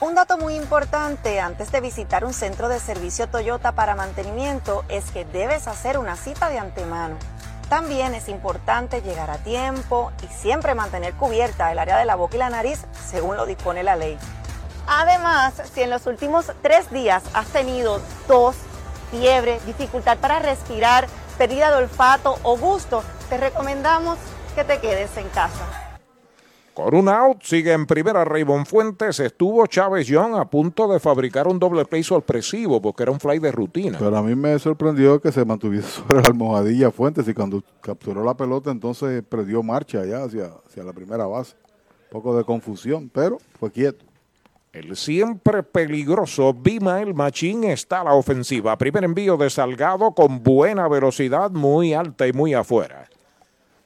Un 0.00 0.14
dato 0.14 0.36
muy 0.36 0.54
importante 0.54 1.40
antes 1.40 1.72
de 1.72 1.80
visitar 1.80 2.24
un 2.24 2.34
centro 2.34 2.68
de 2.68 2.78
servicio 2.78 3.28
Toyota 3.28 3.72
para 3.72 3.94
mantenimiento 3.94 4.84
es 4.88 5.10
que 5.10 5.24
debes 5.24 5.66
hacer 5.68 5.98
una 5.98 6.16
cita 6.16 6.50
de 6.50 6.58
antemano. 6.58 7.16
También 7.68 8.14
es 8.14 8.28
importante 8.28 9.02
llegar 9.02 9.30
a 9.30 9.38
tiempo 9.38 10.12
y 10.22 10.32
siempre 10.32 10.74
mantener 10.74 11.14
cubierta 11.14 11.72
el 11.72 11.78
área 11.78 11.98
de 11.98 12.04
la 12.04 12.14
boca 12.14 12.36
y 12.36 12.38
la 12.38 12.50
nariz 12.50 12.84
según 13.08 13.36
lo 13.36 13.44
dispone 13.44 13.82
la 13.82 13.96
ley. 13.96 14.16
Además, 14.86 15.54
si 15.74 15.82
en 15.82 15.90
los 15.90 16.06
últimos 16.06 16.52
tres 16.62 16.90
días 16.90 17.24
has 17.34 17.48
tenido 17.48 18.00
tos, 18.28 18.54
fiebre, 19.10 19.58
dificultad 19.66 20.18
para 20.18 20.38
respirar, 20.38 21.08
pérdida 21.38 21.70
de 21.70 21.78
olfato 21.78 22.38
o 22.44 22.56
gusto, 22.56 23.02
te 23.28 23.36
recomendamos 23.36 24.16
que 24.54 24.62
te 24.62 24.78
quedes 24.78 25.16
en 25.16 25.28
casa. 25.30 25.85
Con 26.76 26.94
un 26.94 27.08
out, 27.08 27.38
sigue 27.42 27.72
en 27.72 27.86
primera 27.86 28.22
Raymond 28.22 28.66
Fuentes. 28.66 29.18
Estuvo 29.18 29.66
Chávez 29.66 30.06
Young 30.08 30.34
a 30.34 30.44
punto 30.44 30.86
de 30.86 31.00
fabricar 31.00 31.48
un 31.48 31.58
doble 31.58 31.86
play 31.86 32.02
sorpresivo 32.02 32.82
porque 32.82 33.04
era 33.04 33.12
un 33.12 33.18
fly 33.18 33.38
de 33.38 33.50
rutina. 33.50 33.96
Pero 33.98 34.14
a 34.14 34.22
mí 34.22 34.34
me 34.34 34.58
sorprendió 34.58 35.18
que 35.18 35.32
se 35.32 35.42
mantuviese 35.46 35.88
sobre 36.06 36.16
la 36.16 36.28
almohadilla 36.28 36.90
Fuentes 36.90 37.26
y 37.28 37.32
cuando 37.32 37.64
capturó 37.80 38.22
la 38.22 38.36
pelota 38.36 38.70
entonces 38.70 39.24
perdió 39.26 39.62
marcha 39.62 40.04
ya 40.04 40.24
hacia, 40.24 40.50
hacia 40.66 40.84
la 40.84 40.92
primera 40.92 41.24
base. 41.24 41.54
Un 42.12 42.20
poco 42.20 42.36
de 42.36 42.44
confusión, 42.44 43.08
pero 43.08 43.38
fue 43.58 43.70
quieto. 43.70 44.04
El 44.70 44.96
siempre 44.96 45.62
peligroso 45.62 46.52
Bimael 46.52 47.14
Machín 47.14 47.64
está 47.64 48.02
a 48.02 48.04
la 48.04 48.12
ofensiva. 48.12 48.76
Primer 48.76 49.04
envío 49.04 49.38
de 49.38 49.48
Salgado 49.48 50.12
con 50.12 50.42
buena 50.42 50.88
velocidad, 50.88 51.50
muy 51.50 51.94
alta 51.94 52.26
y 52.26 52.34
muy 52.34 52.52
afuera. 52.52 53.08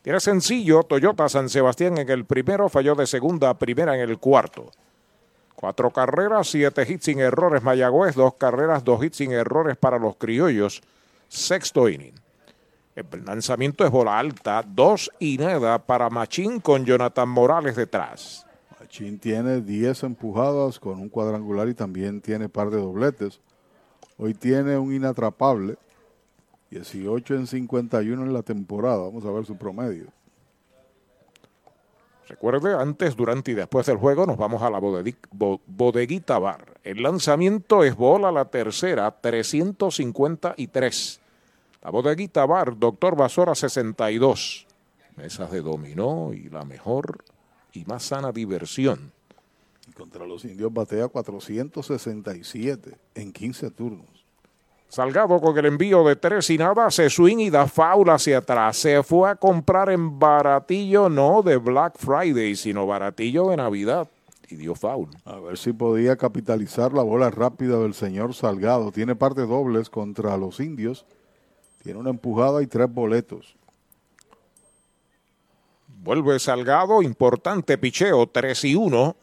Tiene 0.03 0.19
sencillo 0.19 0.83
Toyota 0.83 1.29
San 1.29 1.49
Sebastián 1.49 1.99
en 1.99 2.09
el 2.09 2.25
primero, 2.25 2.69
falló 2.69 2.95
de 2.95 3.07
segunda 3.07 3.51
a 3.51 3.59
primera 3.59 3.95
en 3.95 4.09
el 4.09 4.19
cuarto. 4.19 4.71
Cuatro 5.55 5.91
carreras, 5.91 6.49
siete 6.49 6.87
hits 6.89 7.05
sin 7.05 7.21
errores 7.21 7.63
Mayagüez, 7.63 8.15
dos 8.15 8.35
carreras, 8.35 8.83
dos 8.83 9.05
hits 9.05 9.19
sin 9.19 9.33
errores 9.33 9.77
para 9.77 9.99
los 9.99 10.17
criollos. 10.17 10.81
Sexto 11.29 11.87
inning. 11.87 12.15
El 12.97 13.25
lanzamiento 13.27 13.85
es 13.85 13.91
bola 13.91 14.19
alta, 14.19 14.65
dos 14.67 15.11
y 15.19 15.37
nada 15.37 15.79
para 15.79 16.09
Machín 16.09 16.61
con 16.61 16.87
Jonathan 16.87 17.29
Morales 17.29 17.77
detrás. 17.77 18.47
Machín 18.81 19.19
tiene 19.19 19.61
10 19.61 20.03
empujadas 20.05 20.81
con 20.81 20.99
un 20.99 21.11
cuadrangular 21.11 21.69
y 21.69 21.75
también 21.75 22.23
tiene 22.23 22.49
par 22.49 22.71
de 22.71 22.79
dobletes. 22.79 23.41
Hoy 24.17 24.33
tiene 24.33 24.79
un 24.79 24.95
inatrapable, 24.95 25.77
18 26.71 27.35
en 27.35 27.47
51 27.47 28.25
en 28.25 28.33
la 28.33 28.43
temporada. 28.43 28.97
Vamos 28.99 29.25
a 29.25 29.31
ver 29.31 29.45
su 29.45 29.57
promedio. 29.57 30.07
Recuerde, 32.29 32.75
antes, 32.75 33.17
durante 33.17 33.51
y 33.51 33.55
después 33.55 33.87
del 33.87 33.97
juego 33.97 34.25
nos 34.25 34.37
vamos 34.37 34.63
a 34.63 34.71
la 34.71 34.79
bodeguita 34.79 36.39
bar. 36.39 36.79
El 36.85 37.03
lanzamiento 37.03 37.83
es 37.83 37.97
bola 37.97 38.31
la 38.31 38.45
tercera, 38.45 39.11
353. 39.21 41.21
La 41.83 41.91
bodeguita 41.91 42.47
bar, 42.47 42.79
doctor 42.79 43.17
Basora 43.17 43.57
62. 43.57 44.69
Mesas 45.17 45.51
de 45.51 45.61
dominó 45.61 46.33
y 46.33 46.49
la 46.49 46.65
mejor 46.65 47.25
y 47.73 47.85
más 47.87 48.05
sana 48.05 48.31
diversión. 48.31 49.11
Contra 49.97 50.25
los 50.25 50.45
indios 50.45 50.73
batea 50.73 51.09
467 51.09 52.97
en 53.17 53.33
15 53.33 53.71
turnos. 53.73 54.20
Salgado 54.91 55.41
con 55.41 55.57
el 55.57 55.67
envío 55.67 56.03
de 56.03 56.17
tres 56.17 56.51
y 56.51 56.59
nada, 56.59 56.91
se 56.91 57.09
swing 57.09 57.39
y 57.39 57.49
da 57.49 57.69
faula 57.69 58.15
hacia 58.15 58.39
atrás. 58.39 58.77
Se 58.77 59.05
fue 59.05 59.31
a 59.31 59.37
comprar 59.37 59.89
en 59.89 60.19
baratillo, 60.19 61.09
no 61.09 61.43
de 61.43 61.59
Black 61.59 61.95
Friday, 61.97 62.57
sino 62.57 62.89
baratillo 62.89 63.51
de 63.51 63.57
Navidad. 63.57 64.09
Y 64.49 64.57
dio 64.57 64.75
foul. 64.75 65.09
A 65.25 65.39
ver 65.39 65.57
si 65.59 65.73
podía 65.73 66.17
capitalizar 66.17 66.93
la 66.93 67.05
bola 67.05 67.31
rápida 67.31 67.79
del 67.79 67.95
señor 67.95 68.35
Salgado. 68.35 68.91
Tiene 68.91 69.15
parte 69.15 69.43
dobles 69.43 69.89
contra 69.91 70.37
los 70.37 70.59
indios. 70.59 71.07
Tiene 71.85 72.01
una 72.01 72.11
empujada 72.11 72.61
y 72.61 72.67
tres 72.67 72.93
boletos. 72.93 73.55
Vuelve 76.03 76.41
Salgado, 76.41 77.01
importante 77.01 77.79
picheo, 77.79 78.27
3 78.27 78.65
y 78.65 78.75
1. 78.75 79.17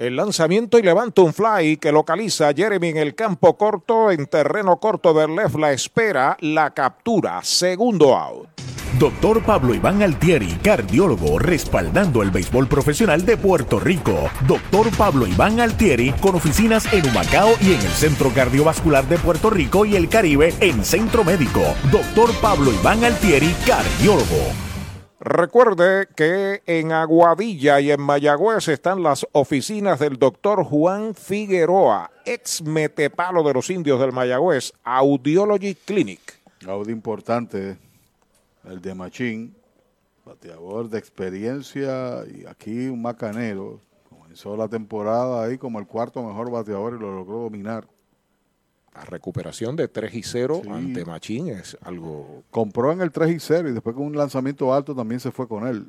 El 0.00 0.16
lanzamiento 0.16 0.78
y 0.78 0.82
levanta 0.82 1.20
un 1.20 1.34
fly 1.34 1.76
que 1.76 1.92
localiza 1.92 2.48
a 2.48 2.54
Jeremy 2.54 2.88
en 2.88 2.96
el 2.96 3.14
campo 3.14 3.58
corto, 3.58 4.10
en 4.10 4.24
terreno 4.24 4.78
corto 4.78 5.12
del 5.12 5.36
left, 5.36 5.56
la 5.56 5.72
espera, 5.72 6.38
la 6.40 6.70
captura, 6.70 7.40
segundo 7.42 8.16
out. 8.16 8.48
Doctor 8.98 9.42
Pablo 9.42 9.74
Iván 9.74 10.00
Altieri, 10.00 10.56
cardiólogo, 10.62 11.38
respaldando 11.38 12.22
el 12.22 12.30
béisbol 12.30 12.66
profesional 12.66 13.26
de 13.26 13.36
Puerto 13.36 13.78
Rico. 13.78 14.30
Doctor 14.46 14.88
Pablo 14.96 15.26
Iván 15.26 15.60
Altieri, 15.60 16.12
con 16.12 16.34
oficinas 16.34 16.90
en 16.94 17.06
Humacao 17.06 17.50
y 17.60 17.74
en 17.74 17.80
el 17.82 17.92
Centro 17.92 18.30
Cardiovascular 18.30 19.06
de 19.06 19.18
Puerto 19.18 19.50
Rico 19.50 19.84
y 19.84 19.96
el 19.96 20.08
Caribe 20.08 20.54
en 20.60 20.82
Centro 20.82 21.24
Médico. 21.24 21.60
Doctor 21.92 22.30
Pablo 22.40 22.72
Iván 22.72 23.04
Altieri, 23.04 23.54
cardiólogo. 23.66 24.69
Recuerde 25.22 26.08
que 26.16 26.62
en 26.64 26.92
Aguadilla 26.92 27.78
y 27.78 27.90
en 27.90 28.00
Mayagüez 28.00 28.68
están 28.68 29.02
las 29.02 29.26
oficinas 29.32 29.98
del 29.98 30.18
doctor 30.18 30.64
Juan 30.64 31.14
Figueroa, 31.14 32.10
ex 32.24 32.62
metepalo 32.62 33.42
de 33.42 33.52
los 33.52 33.68
indios 33.68 34.00
del 34.00 34.12
Mayagüez, 34.12 34.72
Audiology 34.82 35.74
Clinic. 35.74 36.40
Audio 36.66 36.90
importante, 36.90 37.76
el 38.64 38.80
de 38.80 38.94
Machín, 38.94 39.54
bateador 40.24 40.88
de 40.88 40.98
experiencia 40.98 42.24
y 42.26 42.46
aquí 42.46 42.86
un 42.86 43.02
macanero. 43.02 43.78
Comenzó 44.08 44.56
la 44.56 44.68
temporada 44.68 45.44
ahí 45.44 45.58
como 45.58 45.78
el 45.80 45.86
cuarto 45.86 46.22
mejor 46.22 46.50
bateador 46.50 46.96
y 46.96 46.98
lo 46.98 47.14
logró 47.14 47.40
dominar. 47.40 47.86
La 48.94 49.04
recuperación 49.04 49.76
de 49.76 49.88
3 49.88 50.14
y 50.14 50.22
0 50.22 50.62
ante 50.70 51.04
Machín 51.04 51.48
es 51.48 51.76
algo. 51.82 52.42
Compró 52.50 52.92
en 52.92 53.00
el 53.00 53.12
3 53.12 53.30
y 53.30 53.40
0 53.40 53.68
y 53.68 53.72
después 53.72 53.94
con 53.94 54.06
un 54.06 54.16
lanzamiento 54.16 54.74
alto 54.74 54.94
también 54.94 55.20
se 55.20 55.30
fue 55.30 55.46
con 55.46 55.66
él. 55.66 55.86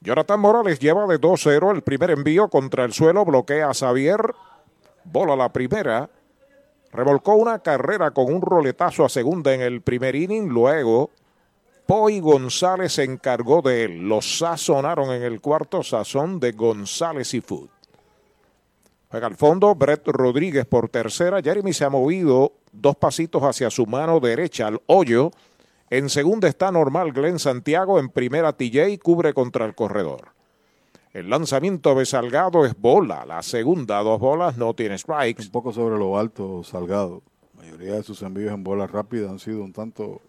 Jonathan 0.00 0.40
Morales 0.40 0.78
lleva 0.80 1.06
de 1.06 1.18
2-0 1.18 1.74
el 1.74 1.82
primer 1.82 2.10
envío 2.10 2.48
contra 2.48 2.84
el 2.84 2.92
suelo, 2.92 3.24
bloquea 3.24 3.70
a 3.70 3.74
Xavier, 3.74 4.34
bola 5.04 5.34
la 5.34 5.50
primera, 5.50 6.10
revolcó 6.92 7.36
una 7.36 7.60
carrera 7.60 8.10
con 8.10 8.32
un 8.32 8.42
roletazo 8.42 9.04
a 9.04 9.08
segunda 9.08 9.54
en 9.54 9.62
el 9.62 9.80
primer 9.80 10.14
inning, 10.14 10.48
luego 10.48 11.10
Poi 11.86 12.20
González 12.20 12.94
se 12.94 13.04
encargó 13.04 13.62
de 13.62 13.84
él, 13.84 14.08
los 14.08 14.38
sazonaron 14.38 15.10
en 15.10 15.22
el 15.22 15.40
cuarto 15.40 15.82
sazón 15.82 16.38
de 16.38 16.52
González 16.52 17.32
y 17.32 17.40
Food. 17.40 17.70
Juega 19.14 19.28
al 19.28 19.36
fondo, 19.36 19.72
Brett 19.76 20.08
Rodríguez 20.08 20.66
por 20.66 20.88
tercera. 20.88 21.40
Jeremy 21.40 21.72
se 21.72 21.84
ha 21.84 21.88
movido 21.88 22.54
dos 22.72 22.96
pasitos 22.96 23.44
hacia 23.44 23.70
su 23.70 23.86
mano 23.86 24.18
derecha 24.18 24.66
al 24.66 24.82
hoyo. 24.86 25.30
En 25.88 26.08
segunda 26.10 26.48
está 26.48 26.72
normal 26.72 27.12
Glenn 27.12 27.38
Santiago. 27.38 28.00
En 28.00 28.08
primera 28.08 28.54
TJ 28.54 28.98
cubre 29.00 29.32
contra 29.32 29.66
el 29.66 29.76
corredor. 29.76 30.30
El 31.12 31.30
lanzamiento 31.30 31.94
de 31.94 32.06
Salgado 32.06 32.66
es 32.66 32.76
bola. 32.76 33.24
La 33.24 33.40
segunda, 33.42 34.02
dos 34.02 34.18
bolas, 34.18 34.56
no 34.56 34.74
tiene 34.74 34.98
strikes. 34.98 35.44
Un 35.44 35.52
poco 35.52 35.72
sobre 35.72 35.96
lo 35.96 36.18
alto, 36.18 36.64
Salgado. 36.64 37.22
La 37.54 37.62
mayoría 37.62 37.94
de 37.94 38.02
sus 38.02 38.20
envíos 38.22 38.52
en 38.52 38.64
bola 38.64 38.88
rápida 38.88 39.30
han 39.30 39.38
sido 39.38 39.62
un 39.62 39.72
tanto 39.72 40.22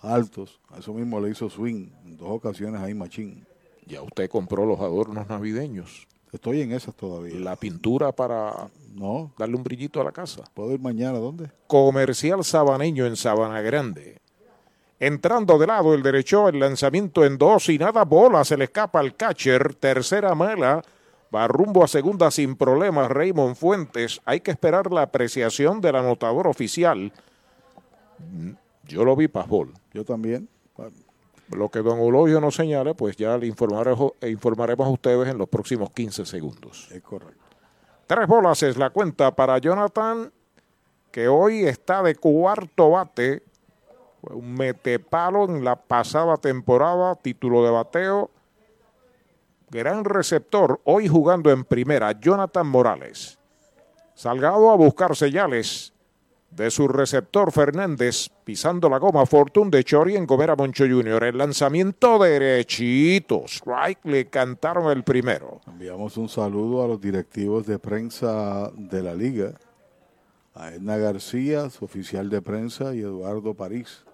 altos. 0.00 0.60
A 0.68 0.78
eso 0.80 0.92
mismo 0.92 1.22
le 1.22 1.30
hizo 1.30 1.48
swing 1.48 1.88
en 2.04 2.18
dos 2.18 2.28
ocasiones 2.28 2.82
ahí 2.82 2.92
Machín. 2.92 3.46
Ya 3.86 4.02
usted 4.02 4.28
compró 4.28 4.66
los 4.66 4.80
adornos 4.80 5.26
navideños. 5.26 6.06
Estoy 6.34 6.62
en 6.62 6.72
esas 6.72 6.96
todavía. 6.96 7.38
La 7.38 7.54
pintura 7.54 8.10
para 8.10 8.68
no. 8.92 9.32
darle 9.38 9.54
un 9.54 9.62
brillito 9.62 10.00
a 10.00 10.04
la 10.04 10.10
casa. 10.10 10.42
¿Puedo 10.52 10.72
ir 10.72 10.80
mañana? 10.80 11.18
¿Dónde? 11.18 11.48
Comercial 11.68 12.42
Sabaneño 12.42 13.06
en 13.06 13.14
Sabana 13.14 13.60
Grande. 13.60 14.18
Entrando 14.98 15.58
de 15.58 15.68
lado 15.68 15.94
el 15.94 16.02
derecho, 16.02 16.48
el 16.48 16.58
lanzamiento 16.58 17.24
en 17.24 17.38
dos 17.38 17.68
y 17.68 17.78
nada 17.78 18.04
bola, 18.04 18.44
se 18.44 18.56
le 18.56 18.64
escapa 18.64 18.98
al 18.98 19.14
catcher, 19.14 19.74
tercera 19.76 20.34
mala, 20.34 20.82
va 21.32 21.46
rumbo 21.46 21.84
a 21.84 21.88
segunda 21.88 22.32
sin 22.32 22.56
problemas 22.56 23.12
Raymond 23.12 23.54
Fuentes. 23.54 24.20
Hay 24.24 24.40
que 24.40 24.50
esperar 24.50 24.92
la 24.92 25.02
apreciación 25.02 25.80
del 25.80 25.94
anotador 25.94 26.48
oficial. 26.48 27.12
Yo 28.88 29.04
lo 29.04 29.14
vi 29.14 29.28
pasbol. 29.28 29.72
Yo 29.92 30.04
también 30.04 30.48
lo 31.50 31.70
que 31.70 31.80
don 31.80 31.98
Eulogio 31.98 32.40
nos 32.40 32.54
señale, 32.54 32.94
pues 32.94 33.16
ya 33.16 33.36
le 33.36 33.46
informaremos, 33.46 34.12
e 34.20 34.30
informaremos 34.30 34.86
a 34.86 34.90
ustedes 34.90 35.28
en 35.28 35.38
los 35.38 35.48
próximos 35.48 35.90
15 35.90 36.26
segundos. 36.26 36.88
Es 36.90 37.02
correcto. 37.02 37.42
Tres 38.06 38.26
bolas 38.26 38.62
es 38.62 38.76
la 38.76 38.90
cuenta 38.90 39.34
para 39.34 39.58
Jonathan, 39.58 40.30
que 41.10 41.28
hoy 41.28 41.64
está 41.64 42.02
de 42.02 42.14
cuarto 42.16 42.90
bate. 42.90 43.42
Fue 44.20 44.36
un 44.36 44.52
metepalo 44.54 45.44
en 45.44 45.64
la 45.64 45.76
pasada 45.76 46.36
temporada, 46.36 47.14
título 47.14 47.64
de 47.64 47.70
bateo. 47.70 48.30
Gran 49.70 50.04
receptor, 50.04 50.80
hoy 50.84 51.08
jugando 51.08 51.50
en 51.50 51.64
primera, 51.64 52.12
Jonathan 52.12 52.66
Morales. 52.66 53.38
Salgado 54.14 54.70
a 54.70 54.76
buscar 54.76 55.16
señales 55.16 55.93
de 56.56 56.70
su 56.70 56.86
receptor 56.86 57.50
Fernández 57.50 58.28
pisando 58.44 58.88
la 58.88 58.98
goma 58.98 59.26
Fortune 59.26 59.70
de 59.70 59.82
Chori 59.82 60.16
en 60.16 60.26
Gomera 60.26 60.54
Moncho 60.54 60.84
Jr. 60.88 61.24
El 61.24 61.38
lanzamiento 61.38 62.18
derechito. 62.18 63.44
Strike 63.46 64.04
le 64.04 64.26
cantaron 64.26 64.90
el 64.90 65.02
primero. 65.02 65.60
Enviamos 65.66 66.16
un 66.16 66.28
saludo 66.28 66.84
a 66.84 66.88
los 66.88 67.00
directivos 67.00 67.66
de 67.66 67.78
prensa 67.78 68.70
de 68.76 69.02
la 69.02 69.14
liga. 69.14 69.54
A 70.54 70.72
Edna 70.72 70.96
García, 70.96 71.68
su 71.68 71.84
oficial 71.84 72.30
de 72.30 72.40
prensa, 72.40 72.94
y 72.94 73.00
Eduardo 73.00 73.54
París, 73.54 74.04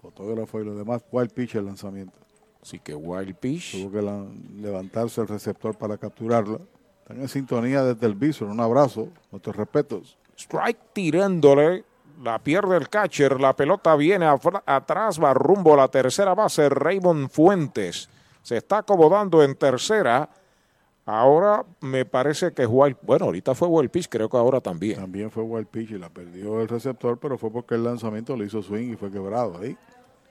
fotógrafo 0.00 0.60
y 0.60 0.64
lo 0.64 0.76
demás. 0.76 1.04
Wild 1.10 1.32
pitch 1.32 1.56
el 1.56 1.66
lanzamiento. 1.66 2.16
Así 2.62 2.78
que 2.78 2.94
wild 2.94 3.34
pitch. 3.34 3.72
Tuvo 3.72 3.90
que 3.90 4.62
levantarse 4.62 5.20
el 5.20 5.26
receptor 5.26 5.76
para 5.76 5.98
capturarla. 5.98 6.60
Están 7.00 7.20
en 7.20 7.28
sintonía 7.28 7.82
desde 7.82 8.06
el 8.06 8.14
visor. 8.14 8.48
Un 8.48 8.60
abrazo, 8.60 9.08
nuestros 9.32 9.56
respetos. 9.56 10.16
Strike 10.36 10.92
tirándole. 10.92 11.84
La 12.22 12.38
pierde 12.38 12.76
el 12.76 12.88
catcher. 12.88 13.40
La 13.40 13.54
pelota 13.54 13.96
viene 13.96 14.26
atrás. 14.66 15.22
Va 15.22 15.34
rumbo 15.34 15.74
a 15.74 15.76
la 15.76 15.88
tercera 15.88 16.34
base. 16.34 16.68
Raymond 16.68 17.30
Fuentes. 17.30 18.08
Se 18.42 18.56
está 18.56 18.78
acomodando 18.78 19.42
en 19.42 19.54
tercera. 19.56 20.28
Ahora 21.06 21.64
me 21.80 22.04
parece 22.04 22.52
que 22.52 22.66
Wild. 22.66 22.96
Bueno, 23.02 23.26
ahorita 23.26 23.54
fue 23.54 23.68
Wild 23.68 23.90
Pitch, 23.90 24.08
creo 24.08 24.28
que 24.28 24.36
ahora 24.36 24.60
también. 24.60 24.96
También 24.96 25.30
fue 25.30 25.42
Wild 25.42 25.66
Pitch 25.66 25.90
y 25.90 25.98
la 25.98 26.08
perdió 26.08 26.62
el 26.62 26.68
receptor, 26.68 27.18
pero 27.18 27.36
fue 27.36 27.50
porque 27.50 27.74
el 27.74 27.84
lanzamiento 27.84 28.36
le 28.36 28.46
hizo 28.46 28.62
swing 28.62 28.92
y 28.92 28.96
fue 28.96 29.10
quebrado 29.10 29.58
ahí. 29.58 29.76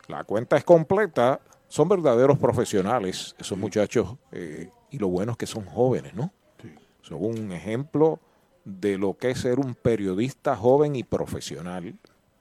La 0.08 0.24
cuenta 0.24 0.58
es 0.58 0.64
completa. 0.64 1.40
Son 1.68 1.88
verdaderos 1.88 2.38
profesionales, 2.40 3.36
esos 3.40 3.58
muchachos. 3.58 4.16
Eh, 4.32 4.70
y 4.90 4.98
lo 4.98 5.08
bueno 5.10 5.34
es 5.34 5.38
que 5.38 5.48
son 5.48 5.66
jóvenes, 5.66 6.14
¿no? 6.14 6.32
Son 7.02 7.18
un 7.20 7.52
ejemplo 7.52 8.20
de 8.66 8.98
lo 8.98 9.18
que 9.18 9.32
es 9.32 9.40
ser 9.40 9.60
un 9.60 9.76
periodista 9.76 10.56
joven 10.56 10.96
y 10.96 11.04
profesional. 11.04 11.96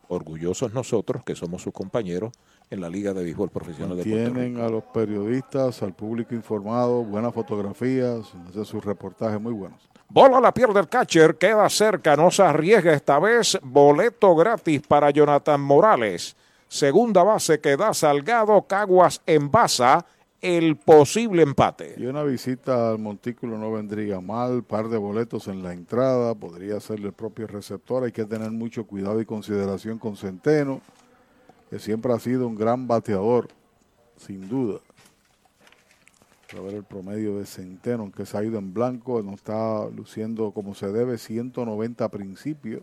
Orgullosos 0.09 0.75
nosotros 0.75 1.25
que 1.25 1.35
somos 1.35 1.63
sus 1.63 1.73
compañeros 1.73 2.33
en 2.71 2.81
la 2.81 2.89
Liga 2.89 3.13
de 3.13 3.25
Béisbol 3.25 3.51
Profesional 3.51 3.97
de 3.97 4.03
Puerto 4.03 4.33
Tienen 4.33 4.61
a 4.61 4.69
los 4.69 4.85
periodistas, 4.85 5.83
al 5.83 5.95
público 5.95 6.35
informado, 6.35 7.03
buenas 7.05 7.33
fotografías, 7.35 8.33
hacen 8.49 8.65
sus 8.65 8.85
reportajes 8.85 9.41
muy 9.41 9.53
buenos. 9.53 9.89
Bola 10.09 10.41
la 10.41 10.53
pierde 10.53 10.81
el 10.81 10.89
catcher, 10.89 11.37
queda 11.37 11.69
cerca, 11.71 12.17
no 12.17 12.31
se 12.31 12.43
arriesga 12.43 12.93
esta 12.93 13.19
vez. 13.19 13.59
Boleto 13.63 14.35
gratis 14.37 14.83
para 14.87 15.11
Jonathan 15.11 15.61
Morales. 15.61 16.37
Segunda 16.69 17.23
base 17.23 17.61
que 17.61 17.77
da 17.77 17.95
Salgado, 17.95 18.63
Caguas 18.63 19.23
en 19.27 19.51
basa 19.51 20.05
el 20.43 20.77
posible 20.77 21.43
empate. 21.43 21.95
Y 21.97 22.07
una 22.07 22.25
visita 22.25 22.91
al 22.91 22.99
montículo 22.99 23.57
no 23.59 23.71
vendría 23.71 24.21
mal, 24.21 24.65
par 24.65 24.89
de 24.89 24.99
boletos 24.99 25.47
en 25.47 25.63
la 25.63 25.73
entrada, 25.73 26.35
podría 26.35 26.81
ser 26.81 26.99
el 26.99 27.13
propio 27.13 27.47
receptor, 27.47 28.03
hay 28.03 28.11
que 28.11 28.25
tener 28.25 28.51
mucho 28.51 28.85
cuidado 28.85 29.21
y 29.21 29.25
consideración 29.25 29.99
con 29.99 30.17
Centeno, 30.17 30.81
que 31.71 31.79
siempre 31.79 32.13
ha 32.13 32.19
sido 32.19 32.49
un 32.49 32.57
gran 32.57 32.89
bateador, 32.89 33.49
sin 34.17 34.49
duda. 34.49 34.81
A 36.59 36.61
ver 36.61 36.75
el 36.75 36.85
promedio 36.85 37.39
de 37.39 37.47
Centeno, 37.47 38.03
aunque 38.03 38.27
se 38.27 38.37
ha 38.37 38.43
ido 38.43 38.59
en 38.59 38.75
blanco, 38.75 39.23
no 39.23 39.35
está 39.35 39.89
luciendo 39.89 40.51
como 40.51 40.75
se 40.75 40.91
debe, 40.91 41.19
190 41.19 42.09
principios, 42.11 42.83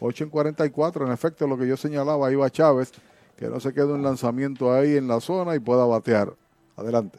8 0.00 0.24
en 0.24 0.30
44, 0.30 1.06
en 1.06 1.12
efecto 1.12 1.46
lo 1.46 1.56
que 1.56 1.68
yo 1.68 1.76
señalaba, 1.76 2.30
iba 2.32 2.50
Chávez, 2.50 2.92
que 3.36 3.46
no 3.46 3.60
se 3.60 3.72
quede 3.72 3.92
un 3.92 4.02
lanzamiento 4.02 4.72
ahí 4.72 4.96
en 4.96 5.06
la 5.06 5.20
zona 5.20 5.54
y 5.54 5.60
pueda 5.60 5.86
batear. 5.86 6.34
Adelante. 6.78 7.18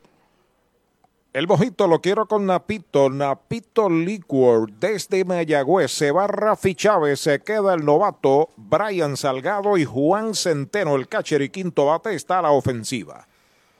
El 1.33 1.47
mojito 1.47 1.87
lo 1.87 2.01
quiero 2.01 2.25
con 2.25 2.45
Napito, 2.45 3.09
Napito 3.09 3.89
Liquor 3.89 4.69
desde 4.69 5.23
Mayagüez. 5.23 5.89
Se 5.89 6.11
va 6.11 6.27
Rafi 6.27 6.75
Chávez, 6.75 7.21
se 7.21 7.39
queda 7.39 7.73
el 7.73 7.85
novato 7.85 8.49
Brian 8.57 9.15
Salgado 9.15 9.77
y 9.77 9.85
Juan 9.85 10.35
Centeno, 10.35 10.97
el 10.97 11.07
catcher 11.07 11.41
y 11.41 11.47
quinto 11.47 11.85
bate, 11.85 12.13
está 12.15 12.39
a 12.39 12.41
la 12.41 12.51
ofensiva. 12.51 13.25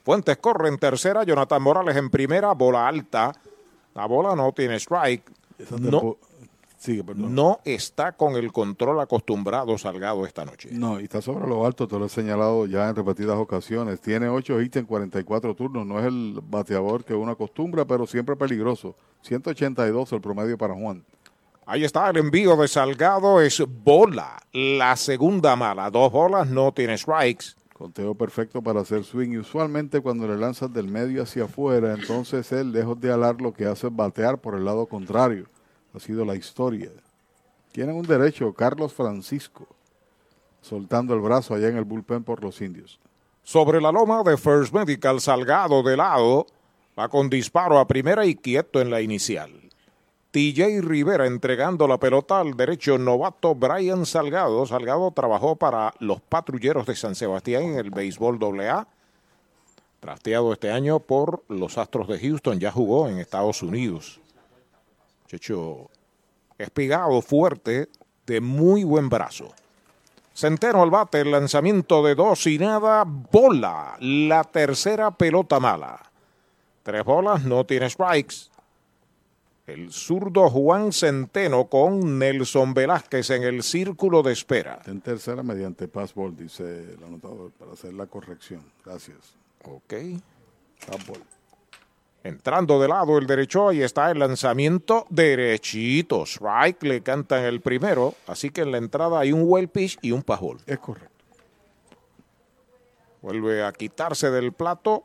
Fuentes 0.06 0.38
corre 0.38 0.70
en 0.70 0.78
tercera, 0.78 1.26
Jonathan 1.26 1.62
Morales 1.62 1.98
en 1.98 2.10
primera, 2.10 2.54
bola 2.54 2.88
alta. 2.88 3.34
La 3.96 4.06
bola 4.06 4.34
no 4.34 4.54
tiene 4.54 4.78
strike. 4.78 5.30
No, 5.78 6.16
no 7.16 7.60
está 7.64 8.14
con 8.14 8.36
el 8.36 8.52
control 8.52 9.00
acostumbrado 9.00 9.78
Salgado 9.78 10.26
esta 10.26 10.46
noche. 10.46 10.70
No, 10.72 11.00
y 11.00 11.04
está 11.04 11.22
sobre 11.22 11.48
lo 11.48 11.66
alto, 11.66 11.88
te 11.88 11.98
lo 11.98 12.06
he 12.06 12.10
señalado 12.10 12.66
ya 12.66 12.90
en 12.90 12.96
repetidas 12.96 13.38
ocasiones. 13.38 14.02
Tiene 14.02 14.30
8 14.30 14.62
hits 14.62 14.78
en 14.78 14.86
44 14.86 15.56
turnos. 15.56 15.86
No 15.86 16.00
es 16.00 16.06
el 16.06 16.40
bateador 16.42 17.04
que 17.06 17.14
uno 17.14 17.32
acostumbra, 17.32 17.86
pero 17.86 18.08
siempre 18.08 18.36
peligroso. 18.36 18.96
182 19.22 20.12
el 20.14 20.22
promedio 20.22 20.58
para 20.58 20.74
Juan. 20.74 21.04
Ahí 21.66 21.84
está 21.84 22.10
el 22.10 22.18
envío 22.18 22.56
de 22.58 22.68
Salgado, 22.68 23.40
es 23.40 23.64
bola. 23.84 24.42
La 24.52 24.96
segunda 24.96 25.56
mala. 25.56 25.92
Dos 25.92 26.12
bolas, 26.12 26.48
no 26.48 26.72
tiene 26.72 26.98
strikes. 26.98 27.56
Conteo 27.74 28.16
perfecto 28.16 28.62
para 28.62 28.82
hacer 28.82 29.04
swing. 29.04 29.34
Y 29.34 29.38
usualmente 29.38 30.02
cuando 30.02 30.28
le 30.28 30.38
lanzas 30.38 30.74
del 30.74 30.88
medio 30.88 31.24
hacia 31.24 31.46
afuera, 31.46 31.94
entonces 31.94 32.52
él, 32.52 32.72
lejos 32.72 33.00
de 33.00 33.12
alar, 33.12 33.40
lo 33.40 33.54
que 33.54 33.66
hace 33.66 33.88
es 33.88 33.96
batear 33.96 34.40
por 34.40 34.56
el 34.56 34.66
lado 34.66 34.88
contrario 34.88 35.48
ha 35.94 36.00
sido 36.00 36.26
la 36.26 36.36
historia. 36.36 36.92
Tienen 37.72 37.96
un 37.96 38.06
derecho, 38.06 38.54
Carlos 38.54 38.94
Francisco, 38.94 39.68
soltando 40.62 41.14
el 41.14 41.22
brazo 41.22 41.54
allá 41.54 41.70
en 41.70 41.78
el 41.78 41.86
bullpen 41.86 42.24
por 42.24 42.44
los 42.44 42.62
indios. 42.62 43.00
Sobre 43.44 43.82
la 43.82 43.92
loma 43.92 44.24
de 44.24 44.38
First 44.38 44.74
Medical, 44.74 45.20
Salgado 45.20 45.82
de 45.84 45.98
lado, 45.98 46.46
va 46.98 47.10
con 47.10 47.30
disparo 47.30 47.80
a 47.80 47.88
primera 47.88 48.26
y 48.26 48.36
quieto 48.36 48.80
en 48.82 48.90
la 48.90 49.02
inicial. 49.02 49.52
TJ 50.32 50.82
Rivera 50.82 51.28
entregando 51.28 51.90
la 51.90 51.98
pelota 51.98 52.40
al 52.40 52.56
derecho 52.56 52.98
novato 52.98 53.54
Brian 53.54 54.06
Salgado. 54.06 54.66
Salgado 54.66 55.12
trabajó 55.12 55.58
para 55.58 55.94
los 56.00 56.22
patrulleros 56.22 56.86
de 56.86 56.96
San 56.96 57.16
Sebastián 57.16 57.64
en 57.64 57.78
el 57.78 57.90
béisbol 57.90 58.40
AA. 58.42 58.88
Trasteado 60.00 60.54
este 60.54 60.72
año 60.72 61.00
por 61.00 61.44
los 61.50 61.78
Astros 61.78 62.08
de 62.08 62.18
Houston, 62.18 62.62
ya 62.62 62.72
jugó 62.72 63.10
en 63.10 63.18
Estados 63.18 63.62
Unidos. 63.62 64.21
Checho 65.32 65.90
espigado, 66.58 67.22
fuerte, 67.22 67.88
de 68.26 68.42
muy 68.42 68.84
buen 68.84 69.08
brazo. 69.08 69.54
Centeno 70.36 70.84
al 70.84 70.90
bate, 70.90 71.22
el 71.22 71.32
lanzamiento 71.32 72.04
de 72.04 72.16
dos 72.16 72.48
y 72.48 72.60
nada, 72.60 73.06
bola, 73.06 73.96
la 74.02 74.44
tercera 74.44 75.10
pelota 75.12 75.62
mala. 75.62 76.02
Tres 76.84 77.06
bolas, 77.06 77.46
no 77.46 77.66
tiene 77.66 77.90
strikes. 77.90 78.50
El 79.68 79.94
zurdo 79.94 80.50
Juan 80.50 80.92
Centeno 80.92 81.68
con 81.68 82.20
Nelson 82.20 82.74
Velázquez 82.74 83.30
en 83.30 83.44
el 83.44 83.64
círculo 83.64 84.24
de 84.24 84.34
espera. 84.34 84.82
En 84.86 85.00
tercera 85.00 85.44
mediante 85.44 85.88
passball, 85.88 86.36
dice 86.36 86.96
el 86.96 87.02
anotador, 87.06 87.52
para 87.52 87.72
hacer 87.72 87.94
la 87.94 88.06
corrección. 88.06 88.66
Gracias. 88.84 89.38
Ok. 89.64 89.94
Passball. 90.86 91.24
Entrando 92.24 92.80
de 92.80 92.88
lado 92.88 93.18
el 93.18 93.26
derecho, 93.26 93.70
ahí 93.70 93.82
está 93.82 94.12
el 94.12 94.20
lanzamiento 94.20 95.08
derechito. 95.10 96.24
Strike 96.24 96.84
le 96.84 97.02
cantan 97.02 97.44
el 97.46 97.62
primero, 97.62 98.14
así 98.28 98.52
que 98.52 98.62
en 98.62 98.72
la 98.72 98.78
entrada 98.78 99.20
hay 99.20 99.32
un 99.32 99.44
well 99.46 99.68
pitch 99.68 99.98
y 100.04 100.12
un 100.12 100.22
pajol. 100.22 100.60
Es 100.68 100.78
correcto. 100.78 101.10
Vuelve 103.24 103.64
a 103.64 103.72
quitarse 103.72 104.30
del 104.30 104.54
plato. 104.54 105.04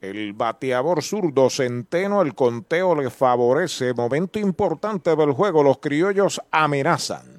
El 0.00 0.32
bateador 0.32 1.02
zurdo 1.02 1.50
Centeno, 1.50 2.22
el 2.22 2.34
conteo 2.34 2.94
le 2.94 3.10
favorece. 3.10 3.92
Momento 3.92 4.38
importante 4.38 5.14
del 5.14 5.32
juego, 5.32 5.62
los 5.62 5.78
criollos 5.78 6.40
amenazan. 6.50 7.29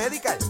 Medical. 0.00 0.49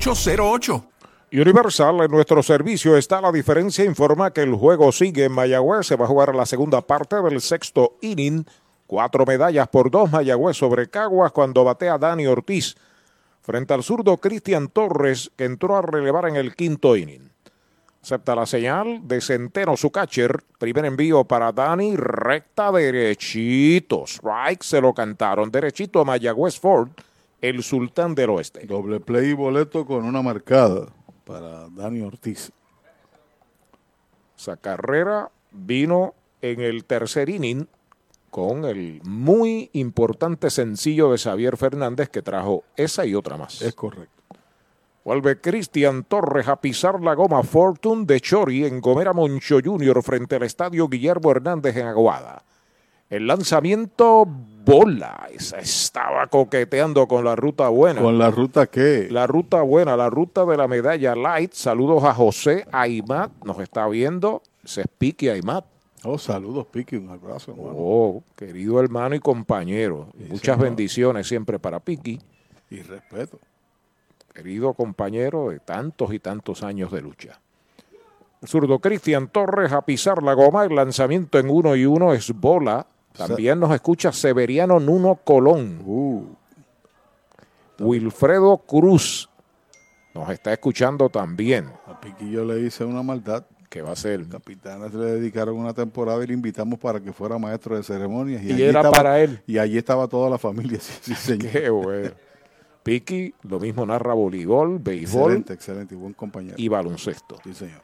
408-8808. 0.01 0.83
Universal, 1.33 2.01
en 2.01 2.11
nuestro 2.11 2.41
servicio 2.41 2.97
está 2.97 3.21
la 3.21 3.31
diferencia. 3.31 3.85
Informa 3.85 4.33
que 4.33 4.41
el 4.41 4.55
juego 4.55 4.91
sigue 4.91 5.25
en 5.25 5.31
Mayagüez. 5.31 5.85
Se 5.85 5.95
va 5.95 6.05
a 6.05 6.07
jugar 6.07 6.33
la 6.33 6.47
segunda 6.47 6.81
parte 6.81 7.21
del 7.21 7.39
sexto 7.39 7.97
inning. 8.01 8.45
Cuatro 8.87 9.25
medallas 9.25 9.67
por 9.67 9.91
dos 9.91 10.11
Mayagüez 10.11 10.57
sobre 10.57 10.89
Caguas 10.89 11.31
cuando 11.31 11.63
batea 11.63 11.97
Dani 11.97 12.25
Ortiz 12.25 12.75
frente 13.41 13.73
al 13.73 13.83
zurdo 13.83 14.17
Cristian 14.17 14.67
Torres 14.67 15.31
que 15.35 15.45
entró 15.45 15.77
a 15.77 15.81
relevar 15.81 16.27
en 16.27 16.35
el 16.35 16.55
quinto 16.55 16.95
inning. 16.95 17.31
Acepta 18.01 18.35
la 18.35 18.47
señal 18.47 19.07
de 19.07 19.21
Centeno, 19.21 19.77
su 19.77 19.91
catcher. 19.91 20.43
Primer 20.57 20.85
envío 20.85 21.23
para 21.23 21.51
Dani, 21.51 21.95
recta 21.95 22.71
derechito. 22.71 24.05
Strike 24.07 24.63
se 24.63 24.81
lo 24.81 24.93
cantaron. 24.93 25.51
Derechito 25.51 26.01
a 26.01 26.05
Mayagüez 26.05 26.59
Ford 26.59 26.89
el 27.41 27.63
Sultán 27.63 28.15
del 28.15 28.29
Oeste. 28.29 28.65
Doble 28.65 28.99
play 28.99 29.31
y 29.31 29.33
boleto 29.33 29.85
con 29.85 30.05
una 30.05 30.21
marcada 30.21 30.87
para 31.25 31.67
Dani 31.69 32.01
Ortiz. 32.01 32.51
Esa 34.37 34.57
carrera 34.57 35.29
vino 35.51 36.13
en 36.41 36.61
el 36.61 36.85
tercer 36.85 37.29
inning 37.29 37.67
con 38.29 38.65
el 38.65 39.01
muy 39.03 39.69
importante 39.73 40.49
sencillo 40.49 41.11
de 41.11 41.17
Xavier 41.17 41.57
Fernández 41.57 42.09
que 42.09 42.21
trajo 42.21 42.63
esa 42.75 43.05
y 43.05 43.13
otra 43.13 43.37
más. 43.37 43.61
Es 43.61 43.75
correcto. 43.75 44.21
Vuelve 45.03 45.41
Cristian 45.41 46.03
Torres 46.03 46.47
a 46.47 46.61
pisar 46.61 47.01
la 47.01 47.15
goma 47.15 47.41
Fortune 47.41 48.05
de 48.05 48.21
Chori 48.21 48.65
en 48.65 48.79
Gomera 48.79 49.13
Moncho 49.13 49.57
Jr. 49.63 50.03
frente 50.03 50.35
al 50.35 50.43
estadio 50.43 50.87
Guillermo 50.87 51.31
Hernández 51.31 51.75
en 51.75 51.87
Aguada. 51.87 52.43
El 53.09 53.27
lanzamiento 53.27 54.25
bola. 54.65 55.27
Esa 55.31 55.59
estaba 55.59 56.27
coqueteando 56.27 57.07
con 57.07 57.25
la 57.25 57.35
ruta 57.35 57.69
buena. 57.69 58.01
¿Con 58.01 58.17
la 58.17 58.29
ruta 58.31 58.67
qué? 58.67 59.07
La 59.09 59.27
ruta 59.27 59.61
buena, 59.61 59.95
la 59.97 60.09
ruta 60.09 60.45
de 60.45 60.57
la 60.57 60.67
medalla 60.67 61.15
light. 61.15 61.53
Saludos 61.53 62.03
a 62.03 62.13
José 62.13 62.65
Aymat, 62.71 63.31
nos 63.43 63.59
está 63.59 63.87
viendo. 63.87 64.41
Se 64.63 64.81
es 64.81 64.87
Piqui 64.97 65.29
Aymat. 65.29 65.65
Oh, 66.03 66.17
saludos 66.17 66.65
Piqui, 66.67 66.95
un 66.95 67.09
abrazo. 67.09 67.51
Hermano. 67.51 67.73
Oh, 67.75 68.23
querido 68.35 68.79
hermano 68.79 69.15
y 69.15 69.19
compañero. 69.19 70.07
Muchas 70.15 70.55
señor. 70.55 70.59
bendiciones 70.59 71.27
siempre 71.27 71.59
para 71.59 71.79
Piqui. 71.79 72.19
Y 72.69 72.81
respeto. 72.81 73.39
Querido 74.33 74.73
compañero 74.73 75.49
de 75.49 75.59
tantos 75.59 76.13
y 76.13 76.19
tantos 76.19 76.63
años 76.63 76.91
de 76.91 77.01
lucha. 77.01 77.39
El 78.41 78.47
zurdo 78.47 78.79
Cristian 78.79 79.27
Torres 79.27 79.71
a 79.71 79.83
pisar 79.83 80.23
la 80.23 80.33
goma. 80.33 80.63
El 80.63 80.75
lanzamiento 80.75 81.37
en 81.37 81.49
uno 81.49 81.75
y 81.75 81.85
uno 81.85 82.13
es 82.13 82.31
bola. 82.33 82.87
También 83.13 83.59
nos 83.59 83.73
escucha 83.73 84.11
Severiano 84.11 84.79
Nuno 84.79 85.19
Colón. 85.23 85.81
Uh. 85.85 86.25
Wilfredo 87.79 88.57
Cruz 88.59 89.29
nos 90.13 90.29
está 90.29 90.53
escuchando 90.53 91.09
también. 91.09 91.71
A 91.87 91.99
Piquillo 91.99 92.45
le 92.45 92.61
hice 92.61 92.83
una 92.83 93.01
maldad. 93.01 93.45
¿Qué 93.69 93.81
va 93.81 93.93
a 93.93 93.95
ser? 93.95 94.27
Capitanes 94.27 94.93
le 94.93 95.05
dedicaron 95.05 95.55
una 95.55 95.73
temporada 95.73 96.21
y 96.23 96.27
le 96.27 96.33
invitamos 96.33 96.77
para 96.77 96.99
que 96.99 97.13
fuera 97.13 97.37
maestro 97.37 97.77
de 97.77 97.83
ceremonias. 97.83 98.43
Y, 98.43 98.51
y 98.51 98.61
era 98.63 98.81
estaba, 98.81 98.91
para 98.91 99.21
él. 99.21 99.41
Y 99.47 99.57
allí 99.57 99.77
estaba 99.77 100.07
toda 100.07 100.29
la 100.29 100.37
familia. 100.37 100.79
Sí, 100.81 100.91
sí, 101.01 101.15
señor. 101.15 101.51
Qué 101.51 101.69
bueno. 101.69 102.11
Piqui, 102.83 103.33
lo 103.43 103.59
mismo 103.59 103.85
narra 103.85 104.13
voleibol, 104.13 104.79
béisbol. 104.79 105.21
Excelente, 105.21 105.53
excelente, 105.53 105.95
y 105.95 105.97
buen 105.97 106.13
compañero. 106.13 106.55
Y 106.57 106.67
baloncesto. 106.67 107.37
Sí, 107.43 107.53
señor. 107.53 107.81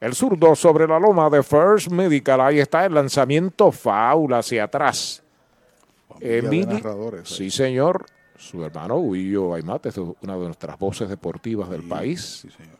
El 0.00 0.14
zurdo 0.14 0.54
sobre 0.54 0.86
la 0.86 0.98
loma 0.98 1.28
de 1.28 1.42
First 1.42 1.90
Medical. 1.90 2.40
Ahí 2.40 2.60
está 2.60 2.86
el 2.86 2.94
lanzamiento 2.94 3.72
faula 3.72 4.38
hacia 4.38 4.64
atrás. 4.64 5.22
Emilio, 6.20 6.80
sí, 7.24 7.50
señor. 7.50 8.06
Su 8.36 8.64
hermano 8.64 8.98
Huillo 8.98 9.54
Aymate 9.54 9.88
es 9.88 9.98
una 9.98 10.36
de 10.36 10.44
nuestras 10.44 10.78
voces 10.78 11.08
deportivas 11.08 11.68
del 11.68 11.82
sí, 11.82 11.88
país. 11.88 12.38
Sí, 12.42 12.50
señor. 12.50 12.78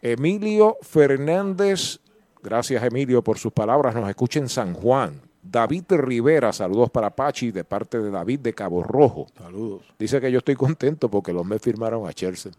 Emilio 0.00 0.78
Fernández, 0.80 2.00
gracias 2.42 2.82
Emilio 2.82 3.22
por 3.22 3.38
sus 3.38 3.52
palabras, 3.52 3.94
nos 3.94 4.08
escucha 4.08 4.40
en 4.40 4.48
San 4.48 4.72
Juan. 4.72 5.20
David 5.42 5.84
Rivera, 5.90 6.52
saludos 6.52 6.90
para 6.90 7.10
Pachi 7.10 7.50
de 7.50 7.64
parte 7.64 7.98
de 7.98 8.10
David 8.10 8.40
de 8.40 8.54
Cabo 8.54 8.82
Rojo. 8.82 9.26
Saludos. 9.36 9.82
Dice 9.98 10.20
que 10.20 10.32
yo 10.32 10.38
estoy 10.38 10.54
contento 10.54 11.10
porque 11.10 11.32
los 11.32 11.44
me 11.44 11.58
firmaron 11.58 12.08
a 12.08 12.12
Chelsea. 12.12 12.52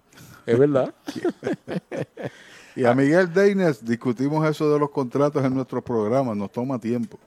¿Es 0.45 0.59
verdad? 0.59 0.93
Y 2.75 2.85
a 2.85 2.93
Miguel 2.93 3.31
Deines 3.31 3.85
discutimos 3.85 4.47
eso 4.47 4.71
de 4.71 4.79
los 4.79 4.89
contratos 4.89 5.43
en 5.45 5.53
nuestros 5.53 5.83
programas, 5.83 6.35
nos 6.35 6.51
toma 6.51 6.79
tiempo. 6.79 7.19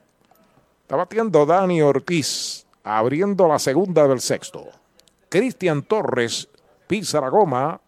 Está 0.81 0.95
batiendo 0.95 1.45
Dani 1.45 1.81
Ortiz, 1.81 2.65
abriendo 2.83 3.47
la 3.47 3.59
segunda 3.59 4.07
del 4.07 4.19
sexto. 4.19 4.65
Cristian 5.29 5.83
Torres 5.83 6.47
pisa 6.87 7.21
la 7.21 7.29
goma. 7.29 7.79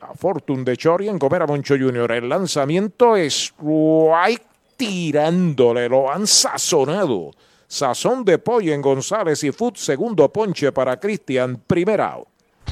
A 0.00 0.12
Fortune 0.14 0.64
de 0.64 0.76
Chori 0.76 1.08
en 1.08 1.18
Comera 1.18 1.46
Moncho 1.46 1.76
Jr. 1.78 2.12
El 2.12 2.28
lanzamiento 2.28 3.16
es 3.16 3.34
strike 3.34 4.44
tirándole, 4.76 5.88
lo 5.88 6.10
han 6.10 6.26
sazonado. 6.26 7.30
Sazón 7.66 8.24
de 8.24 8.38
pollo 8.38 8.74
en 8.74 8.82
González 8.82 9.42
y 9.44 9.50
Food, 9.50 9.76
segundo 9.76 10.30
ponche 10.30 10.72
para 10.72 11.00
Cristian, 11.00 11.56
primera 11.66 12.12
out. 12.12 12.33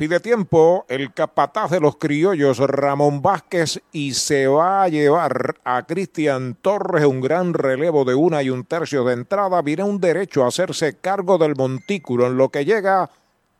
pide 0.00 0.18
tiempo 0.18 0.86
el 0.88 1.12
capataz 1.12 1.72
de 1.72 1.78
los 1.78 1.96
criollos 1.96 2.56
Ramón 2.56 3.20
Vázquez 3.20 3.82
y 3.92 4.14
se 4.14 4.46
va 4.46 4.82
a 4.82 4.88
llevar 4.88 5.56
a 5.62 5.82
Cristian 5.82 6.54
Torres 6.54 7.04
un 7.04 7.20
gran 7.20 7.52
relevo 7.52 8.06
de 8.06 8.14
una 8.14 8.42
y 8.42 8.48
un 8.48 8.64
tercio 8.64 9.04
de 9.04 9.12
entrada. 9.12 9.60
Viene 9.60 9.82
un 9.82 10.00
derecho 10.00 10.42
a 10.42 10.48
hacerse 10.48 10.96
cargo 10.96 11.36
del 11.36 11.54
montículo 11.54 12.28
en 12.28 12.38
lo 12.38 12.48
que 12.48 12.64
llega 12.64 13.10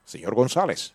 Señor 0.07 0.35
González. 0.35 0.95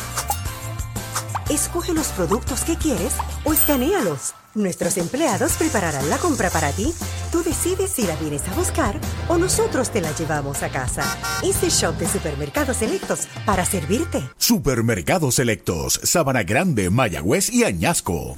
Escoge 1.51 1.93
los 1.93 2.07
productos 2.13 2.61
que 2.61 2.77
quieres 2.77 3.17
o 3.43 3.51
escanealos. 3.51 4.33
Nuestros 4.55 4.95
empleados 4.95 5.53
prepararán 5.57 6.09
la 6.09 6.17
compra 6.17 6.49
para 6.49 6.71
ti. 6.71 6.93
Tú 7.29 7.43
decides 7.43 7.91
si 7.91 8.03
la 8.03 8.15
vienes 8.15 8.47
a 8.47 8.53
buscar 8.53 8.97
o 9.27 9.37
nosotros 9.37 9.89
te 9.89 9.99
la 9.99 10.15
llevamos 10.15 10.63
a 10.63 10.69
casa. 10.69 11.03
Easy 11.43 11.67
Shop 11.67 11.97
de 11.97 12.07
Supermercados 12.07 12.77
Selectos 12.77 13.27
para 13.45 13.65
servirte. 13.65 14.23
Supermercados 14.37 15.35
Selectos, 15.35 15.99
Sabana 16.03 16.43
Grande, 16.43 16.89
Mayagüez 16.89 17.51
y 17.51 17.65
Añasco. 17.65 18.37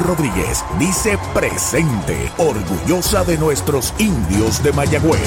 Rodríguez 0.00 0.64
dice 0.78 1.18
presente, 1.34 2.32
orgullosa 2.38 3.22
de 3.22 3.36
nuestros 3.36 3.94
indios 3.98 4.62
de 4.62 4.72
Mayagüez. 4.72 5.20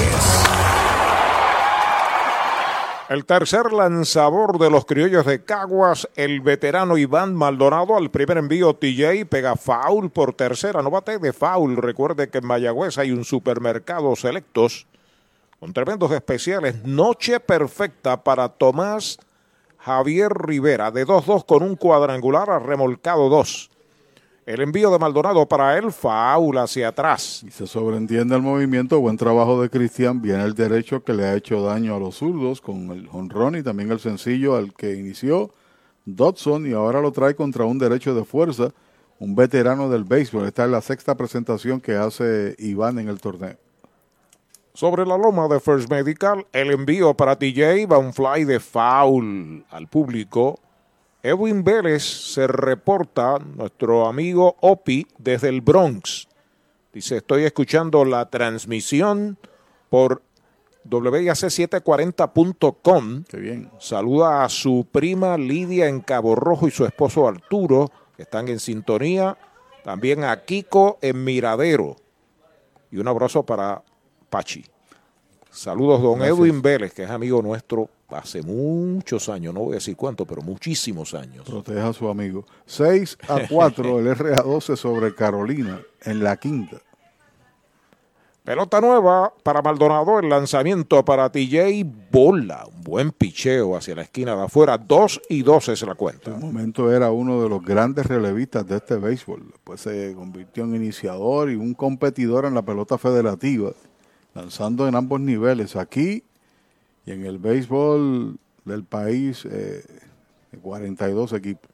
El 3.08 3.24
tercer 3.24 3.72
lanzador 3.72 4.58
de 4.58 4.70
los 4.70 4.84
criollos 4.84 5.26
de 5.26 5.44
Caguas, 5.44 6.08
el 6.16 6.40
veterano 6.40 6.96
Iván 6.96 7.34
Maldonado, 7.34 7.96
al 7.96 8.10
primer 8.10 8.38
envío 8.38 8.74
TJ 8.74 9.26
pega 9.26 9.56
foul 9.56 10.10
por 10.10 10.34
tercera, 10.34 10.82
no 10.82 10.90
bate 10.90 11.18
de 11.18 11.32
foul. 11.32 11.76
Recuerde 11.76 12.28
que 12.28 12.38
en 12.38 12.46
Mayagüez 12.46 12.98
hay 12.98 13.12
un 13.12 13.24
supermercado 13.24 14.16
selectos 14.16 14.86
con 15.60 15.72
tremendos 15.72 16.10
especiales. 16.10 16.82
Noche 16.84 17.38
perfecta 17.38 18.24
para 18.24 18.48
Tomás 18.48 19.18
Javier 19.78 20.32
Rivera, 20.32 20.90
de 20.90 21.06
2-2 21.06 21.44
con 21.46 21.62
un 21.62 21.76
cuadrangular 21.76 22.50
a 22.50 22.58
remolcado 22.58 23.28
2. 23.28 23.70
El 24.46 24.60
envío 24.60 24.90
de 24.90 24.98
Maldonado 24.98 25.46
para 25.46 25.78
él, 25.78 25.90
faul 25.90 26.58
hacia 26.58 26.88
atrás. 26.88 27.42
Y 27.46 27.50
se 27.50 27.66
sobreentiende 27.66 28.36
el 28.36 28.42
movimiento, 28.42 29.00
buen 29.00 29.16
trabajo 29.16 29.62
de 29.62 29.70
Cristian, 29.70 30.20
viene 30.20 30.44
el 30.44 30.52
derecho 30.52 31.02
que 31.02 31.14
le 31.14 31.24
ha 31.24 31.34
hecho 31.34 31.62
daño 31.62 31.96
a 31.96 31.98
los 31.98 32.16
zurdos 32.16 32.60
con 32.60 32.90
el 32.90 33.08
honrón 33.10 33.56
y 33.56 33.62
también 33.62 33.90
el 33.90 34.00
sencillo 34.00 34.56
al 34.56 34.74
que 34.74 34.96
inició 34.96 35.50
Dodson 36.04 36.66
y 36.66 36.74
ahora 36.74 37.00
lo 37.00 37.10
trae 37.10 37.34
contra 37.34 37.64
un 37.64 37.78
derecho 37.78 38.14
de 38.14 38.24
fuerza, 38.26 38.68
un 39.18 39.34
veterano 39.34 39.88
del 39.88 40.04
béisbol. 40.04 40.46
Esta 40.46 40.66
es 40.66 40.70
la 40.70 40.82
sexta 40.82 41.14
presentación 41.14 41.80
que 41.80 41.94
hace 41.94 42.54
Iván 42.58 42.98
en 42.98 43.08
el 43.08 43.20
torneo. 43.20 43.56
Sobre 44.74 45.06
la 45.06 45.16
loma 45.16 45.48
de 45.48 45.60
First 45.60 45.88
Medical, 45.88 46.46
el 46.52 46.70
envío 46.70 47.14
para 47.14 47.38
TJ 47.38 47.86
va 47.90 47.96
un 47.96 48.12
fly 48.12 48.44
de 48.44 48.60
foul 48.60 49.64
al 49.70 49.88
público. 49.88 50.58
Edwin 51.24 51.64
Vélez 51.64 52.02
se 52.02 52.46
reporta, 52.46 53.38
nuestro 53.38 54.06
amigo 54.06 54.56
Opi, 54.60 55.06
desde 55.16 55.48
el 55.48 55.62
Bronx. 55.62 56.28
Dice, 56.92 57.16
estoy 57.16 57.44
escuchando 57.44 58.04
la 58.04 58.28
transmisión 58.28 59.38
por 59.88 60.20
WIAC740.com. 60.86 63.24
Qué 63.24 63.38
bien. 63.38 63.70
Saluda 63.80 64.44
a 64.44 64.50
su 64.50 64.86
prima 64.92 65.38
Lidia 65.38 65.88
en 65.88 66.02
Cabo 66.02 66.34
Rojo 66.34 66.68
y 66.68 66.70
su 66.70 66.84
esposo 66.84 67.26
Arturo, 67.26 67.90
que 68.18 68.24
están 68.24 68.48
en 68.48 68.60
sintonía. 68.60 69.38
También 69.82 70.24
a 70.24 70.44
Kiko 70.44 70.98
en 71.00 71.24
Miradero. 71.24 71.96
Y 72.90 72.98
un 72.98 73.08
abrazo 73.08 73.44
para 73.44 73.82
Pachi. 74.28 74.62
Saludos, 75.50 76.02
don 76.02 76.18
Gracias. 76.18 76.38
Edwin 76.38 76.60
Vélez, 76.60 76.92
que 76.92 77.04
es 77.04 77.10
amigo 77.10 77.40
nuestro 77.40 77.88
hace 78.10 78.42
muchos 78.42 79.28
años, 79.28 79.54
no 79.54 79.60
voy 79.60 79.72
a 79.72 79.74
decir 79.76 79.96
cuánto, 79.96 80.24
pero 80.26 80.42
muchísimos 80.42 81.14
años. 81.14 81.44
Proteja 81.44 81.88
a 81.88 81.92
su 81.92 82.08
amigo. 82.08 82.44
6 82.66 83.18
a 83.28 83.40
4 83.48 83.98
el 84.00 84.06
RA12 84.16 84.76
sobre 84.76 85.14
Carolina 85.14 85.80
en 86.02 86.22
la 86.22 86.36
quinta. 86.36 86.80
Pelota 88.44 88.78
nueva 88.78 89.32
para 89.42 89.62
Maldonado, 89.62 90.18
el 90.18 90.28
lanzamiento 90.28 91.02
para 91.02 91.32
TJ 91.32 91.82
Bola, 92.12 92.66
un 92.66 92.84
buen 92.84 93.10
picheo 93.10 93.74
hacia 93.74 93.94
la 93.94 94.02
esquina 94.02 94.36
de 94.36 94.42
afuera, 94.42 94.76
2 94.76 95.22
y 95.30 95.42
2 95.42 95.70
es 95.70 95.80
la 95.80 95.94
cuenta. 95.94 96.28
En 96.28 96.36
un 96.36 96.52
momento 96.52 96.92
era 96.92 97.10
uno 97.10 97.42
de 97.42 97.48
los 97.48 97.64
grandes 97.64 98.04
relevistas 98.04 98.66
de 98.66 98.76
este 98.76 98.96
béisbol. 98.96 99.48
Después 99.50 99.80
se 99.80 100.12
convirtió 100.14 100.64
en 100.64 100.74
iniciador 100.74 101.50
y 101.50 101.54
un 101.54 101.72
competidor 101.72 102.44
en 102.44 102.52
la 102.52 102.60
pelota 102.60 102.98
federativa, 102.98 103.70
lanzando 104.34 104.86
en 104.86 104.94
ambos 104.94 105.20
niveles, 105.20 105.74
aquí 105.74 106.22
y 107.06 107.12
en 107.12 107.26
el 107.26 107.38
béisbol 107.38 108.38
del 108.64 108.84
país, 108.84 109.46
eh, 109.50 109.84
42 110.62 111.32
equipos. 111.32 111.70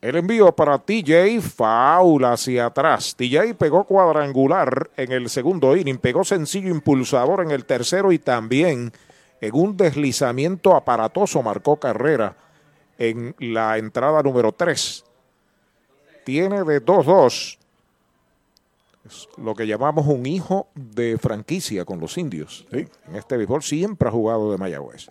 El 0.00 0.16
envío 0.16 0.50
para 0.52 0.78
TJ, 0.78 1.40
foul 1.42 2.24
hacia 2.24 2.66
atrás. 2.66 3.14
TJ 3.16 3.54
pegó 3.54 3.84
cuadrangular 3.84 4.90
en 4.96 5.12
el 5.12 5.28
segundo 5.28 5.76
inning, 5.76 5.98
pegó 5.98 6.24
sencillo 6.24 6.70
impulsador 6.70 7.42
en 7.42 7.50
el 7.50 7.66
tercero 7.66 8.10
y 8.10 8.18
también 8.18 8.92
en 9.42 9.54
un 9.54 9.76
deslizamiento 9.76 10.74
aparatoso 10.74 11.42
marcó 11.42 11.76
carrera 11.76 12.34
en 12.96 13.34
la 13.38 13.76
entrada 13.76 14.22
número 14.22 14.52
3. 14.52 15.04
Tiene 16.24 16.64
de 16.64 16.82
2-2 16.82 17.59
es 17.59 17.59
lo 19.36 19.54
que 19.54 19.66
llamamos 19.66 20.06
un 20.06 20.26
hijo 20.26 20.68
de 20.74 21.18
franquicia 21.18 21.84
con 21.84 22.00
los 22.00 22.18
indios. 22.18 22.66
En 22.70 22.88
este 23.14 23.36
béisbol 23.36 23.62
siempre 23.62 24.08
ha 24.08 24.12
jugado 24.12 24.50
de 24.50 24.58
Mayagüez. 24.58 25.10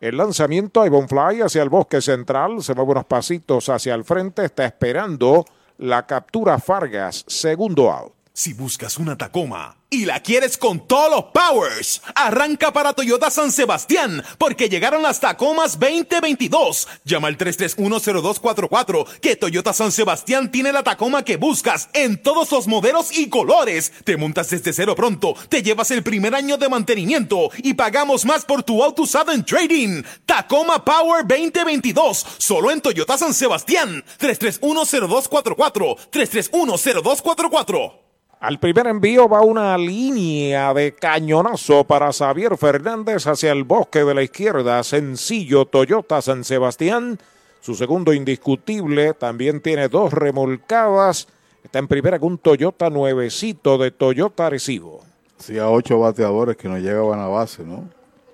El 0.00 0.16
lanzamiento 0.16 0.80
a 0.80 0.86
Ivonne 0.86 1.08
Fly 1.08 1.42
hacia 1.42 1.62
el 1.62 1.68
bosque 1.68 2.00
central, 2.00 2.62
se 2.62 2.74
mueve 2.74 2.92
unos 2.92 3.04
pasitos 3.04 3.68
hacia 3.68 3.94
el 3.94 4.04
frente, 4.04 4.44
está 4.44 4.64
esperando 4.64 5.44
la 5.76 6.06
captura 6.06 6.58
Fargas, 6.58 7.24
segundo 7.26 7.90
out. 7.90 8.19
Si 8.40 8.54
buscas 8.54 8.96
una 8.96 9.18
Tacoma 9.18 9.76
y 9.90 10.06
la 10.06 10.20
quieres 10.20 10.56
con 10.56 10.88
todos 10.88 11.10
los 11.10 11.24
powers, 11.24 12.00
arranca 12.14 12.72
para 12.72 12.94
Toyota 12.94 13.30
San 13.30 13.52
Sebastián, 13.52 14.24
porque 14.38 14.70
llegaron 14.70 15.02
las 15.02 15.20
Tacomas 15.20 15.78
2022. 15.78 16.88
Llama 17.04 17.28
al 17.28 17.36
3310244, 17.36 19.06
que 19.20 19.36
Toyota 19.36 19.74
San 19.74 19.92
Sebastián 19.92 20.50
tiene 20.50 20.72
la 20.72 20.82
Tacoma 20.82 21.22
que 21.22 21.36
buscas 21.36 21.90
en 21.92 22.22
todos 22.22 22.50
los 22.50 22.66
modelos 22.66 23.14
y 23.14 23.28
colores. 23.28 23.92
Te 24.04 24.16
montas 24.16 24.48
desde 24.48 24.72
cero 24.72 24.94
pronto, 24.94 25.34
te 25.50 25.62
llevas 25.62 25.90
el 25.90 26.02
primer 26.02 26.34
año 26.34 26.56
de 26.56 26.70
mantenimiento 26.70 27.50
y 27.58 27.74
pagamos 27.74 28.24
más 28.24 28.46
por 28.46 28.62
tu 28.62 28.82
auto 28.82 29.02
usado 29.02 29.32
en 29.32 29.44
trading. 29.44 30.02
Tacoma 30.24 30.82
Power 30.82 31.26
2022, 31.26 32.26
solo 32.38 32.70
en 32.70 32.80
Toyota 32.80 33.18
San 33.18 33.34
Sebastián. 33.34 34.02
3310244, 34.18 35.96
3310244. 36.10 38.09
Al 38.40 38.58
primer 38.58 38.86
envío 38.86 39.28
va 39.28 39.42
una 39.42 39.76
línea 39.76 40.72
de 40.72 40.94
cañonazo 40.94 41.84
para 41.84 42.10
Xavier 42.10 42.56
Fernández 42.56 43.26
hacia 43.26 43.52
el 43.52 43.64
bosque 43.64 44.02
de 44.02 44.14
la 44.14 44.22
izquierda. 44.22 44.82
Sencillo 44.82 45.66
Toyota 45.66 46.22
San 46.22 46.42
Sebastián. 46.44 47.18
Su 47.60 47.74
segundo 47.74 48.14
indiscutible. 48.14 49.12
También 49.12 49.60
tiene 49.60 49.90
dos 49.90 50.14
remolcadas. 50.14 51.28
Está 51.62 51.80
en 51.80 51.88
primera 51.88 52.18
con 52.18 52.32
un 52.32 52.38
Toyota 52.38 52.88
nuevecito 52.88 53.76
de 53.76 53.90
Toyota 53.90 54.46
Arecibo. 54.46 55.02
Sí, 55.36 55.58
a 55.58 55.68
ocho 55.68 55.98
bateadores 55.98 56.56
que 56.56 56.70
no 56.70 56.78
llegaban 56.78 57.20
a 57.20 57.28
base, 57.28 57.62
¿no? 57.62 57.84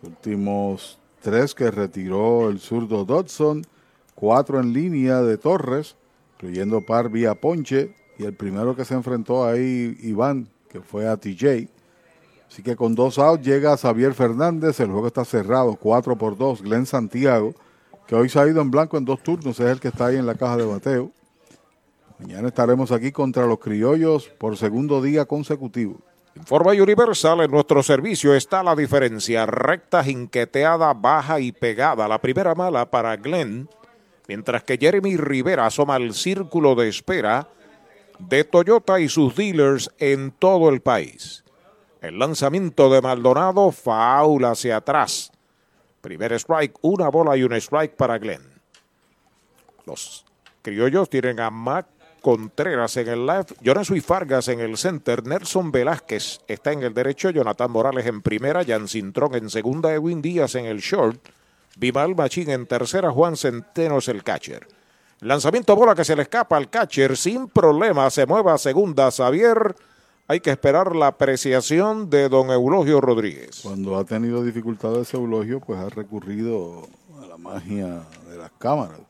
Últimos 0.05 1.01
tres 1.21 1.53
que 1.53 1.69
retiró 1.73 2.49
el 2.49 2.61
zurdo 2.61 3.05
Dodson 3.05 3.67
cuatro 4.15 4.61
en 4.61 4.73
línea 4.73 5.21
de 5.23 5.37
Torres, 5.37 5.97
incluyendo 6.37 6.81
par 6.81 7.11
vía 7.11 7.35
Ponche, 7.35 7.93
y 8.19 8.25
el 8.25 8.35
primero 8.35 8.75
que 8.75 8.85
se 8.85 8.95
enfrentó 8.95 9.45
ahí, 9.45 9.97
Iván, 10.03 10.49
que 10.69 10.81
fue 10.81 11.07
a 11.07 11.17
TJ. 11.17 11.69
Así 12.49 12.63
que 12.63 12.77
con 12.77 12.95
dos 12.95 13.19
outs 13.19 13.45
llega 13.45 13.77
Xavier 13.77 14.15
Fernández, 14.15 14.81
el 14.81 14.91
juego 14.91 15.09
está 15.09 15.25
cerrado, 15.25 15.77
4 15.77 16.17
por 16.17 16.37
2. 16.39 16.63
Glenn 16.63 16.87
Santiago, 16.87 17.55
que 18.07 18.15
hoy 18.15 18.29
se 18.29 18.39
ha 18.39 18.47
ido 18.47 18.61
en 18.61 18.71
blanco 18.71 18.97
en 18.97 19.05
dos 19.05 19.23
turnos, 19.23 19.61
es 19.61 19.67
el 19.67 19.81
que 19.81 19.89
está 19.89 20.07
ahí 20.07 20.17
en 20.17 20.27
la 20.27 20.35
caja 20.35 20.57
de 20.57 20.65
bateo. 20.65 21.11
Mañana 22.19 22.49
estaremos 22.49 22.93
aquí 22.93 23.13
contra 23.13 23.47
los 23.47 23.59
criollos 23.59 24.29
por 24.39 24.57
segundo 24.57 25.03
día 25.03 25.27
consecutivo. 25.27 26.01
Informa 26.35 26.73
Universal, 26.73 27.41
en 27.41 27.51
nuestro 27.51 27.83
servicio 27.83 28.35
está 28.35 28.63
la 28.63 28.75
diferencia. 28.75 29.47
Recta, 29.47 30.05
jinqueteada, 30.05 30.93
baja 30.95 31.41
y 31.41 31.53
pegada. 31.53 32.07
La 32.09 32.21
primera 32.21 32.55
mala 32.55 32.91
para 32.91 33.17
Glenn, 33.17 33.69
mientras 34.29 34.63
que 34.63 34.77
Jeremy 34.79 35.17
Rivera 35.17 35.67
asoma 35.67 35.95
al 35.95 36.15
círculo 36.15 36.75
de 36.75 36.89
espera 36.89 37.49
de 38.19 38.45
Toyota 38.45 39.01
y 39.01 39.09
sus 39.09 39.35
dealers 39.35 39.91
en 39.99 40.31
todo 40.33 40.69
el 40.69 40.81
país. 40.81 41.45
El 42.01 42.19
lanzamiento 42.19 42.91
de 42.91 43.01
Maldonado, 43.01 43.73
faula 43.73 44.51
hacia 44.51 44.77
atrás. 44.77 45.33
Primer 46.01 46.33
strike, 46.35 46.79
una 46.83 47.09
bola 47.09 47.37
y 47.37 47.43
un 47.43 47.53
strike 47.55 47.97
para 47.97 48.19
Glenn. 48.19 48.43
Los 49.87 50.25
criollos 50.63 51.09
tienen 51.11 51.41
a 51.41 51.51
Mac 51.51 51.87
Contreras 52.27 52.97
en 52.97 53.07
el 53.07 53.25
left, 53.25 53.53
Jonas 53.61 53.89
Fargas 54.05 54.49
en 54.49 54.59
el 54.59 54.77
center, 54.77 55.25
Nelson 55.25 55.71
Velázquez 55.71 56.41
está 56.49 56.73
en 56.73 56.83
el 56.83 56.93
derecho, 56.93 57.31
Jonathan 57.31 57.71
Morales 57.71 58.05
en 58.07 58.21
primera, 58.21 58.65
Jan 58.65 58.89
Cintrón 58.89 59.37
en 59.37 59.49
segunda, 59.49 59.95
Edwin 59.95 60.23
Díaz 60.23 60.57
en 60.57 60.65
el 60.65 60.79
short, 60.79 61.21
Vimal 61.77 62.17
Machín 62.17 62.51
en 62.51 62.67
tercera, 62.67 63.13
Juan 63.13 63.37
Centenos 63.37 64.09
el 64.09 64.25
catcher. 64.25 64.67
Lanzamiento 65.21 65.75
bola 65.75 65.95
que 65.95 66.05
se 66.05 66.15
le 66.15 66.23
escapa 66.23 66.57
al 66.57 66.69
catcher 66.69 67.17
sin 67.17 67.49
problema, 67.49 68.11
se 68.11 68.27
mueve 68.27 68.51
a 68.51 68.59
segunda 68.59 69.11
Xavier. 69.11 69.75
Hay 70.29 70.41
que 70.41 70.51
esperar 70.51 70.95
la 70.95 71.09
apreciación 71.09 72.11
de 72.11 72.29
don 72.29 72.51
Eulogio 72.51 73.01
Rodríguez. 73.01 73.61
Cuando 73.63 73.97
ha 73.97 74.05
tenido 74.05 74.45
dificultades 74.45 75.15
Eulogio, 75.15 75.61
pues 75.61 75.79
ha 75.79 75.89
recurrido 75.89 76.83
a 77.23 77.27
la 77.27 77.37
magia 77.37 78.03
de 78.29 78.37
las 78.37 78.51
cámaras 78.59 79.01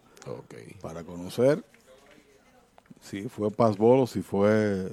para 0.80 1.02
conocer 1.04 1.64
si 3.00 3.28
fue 3.28 3.50
passball 3.50 4.00
o 4.00 4.06
si 4.06 4.22
fue 4.22 4.90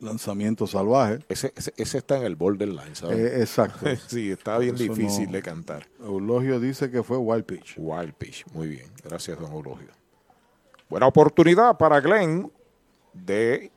lanzamiento 0.00 0.66
salvaje. 0.66 1.20
Ese, 1.28 1.52
ese, 1.76 1.98
está 1.98 2.18
en 2.18 2.24
el 2.24 2.36
borderline, 2.36 2.94
¿sabes? 2.94 3.18
Eh, 3.18 3.40
exacto. 3.40 3.86
sí, 4.08 4.32
está 4.32 4.58
bien 4.58 4.76
difícil 4.76 5.30
de 5.30 5.42
cantar. 5.42 5.86
Eulogio 6.00 6.60
dice 6.60 6.90
que 6.90 7.02
fue 7.02 7.16
wild 7.16 7.44
pitch. 7.44 7.74
Wild 7.78 8.14
pitch, 8.14 8.44
muy 8.52 8.68
bien. 8.68 8.90
Gracias, 9.04 9.38
don 9.38 9.52
Eulogio. 9.52 10.01
Buena 10.92 11.06
oportunidad 11.06 11.78
para 11.78 12.02
Glenn 12.02 12.52
de 13.14 13.70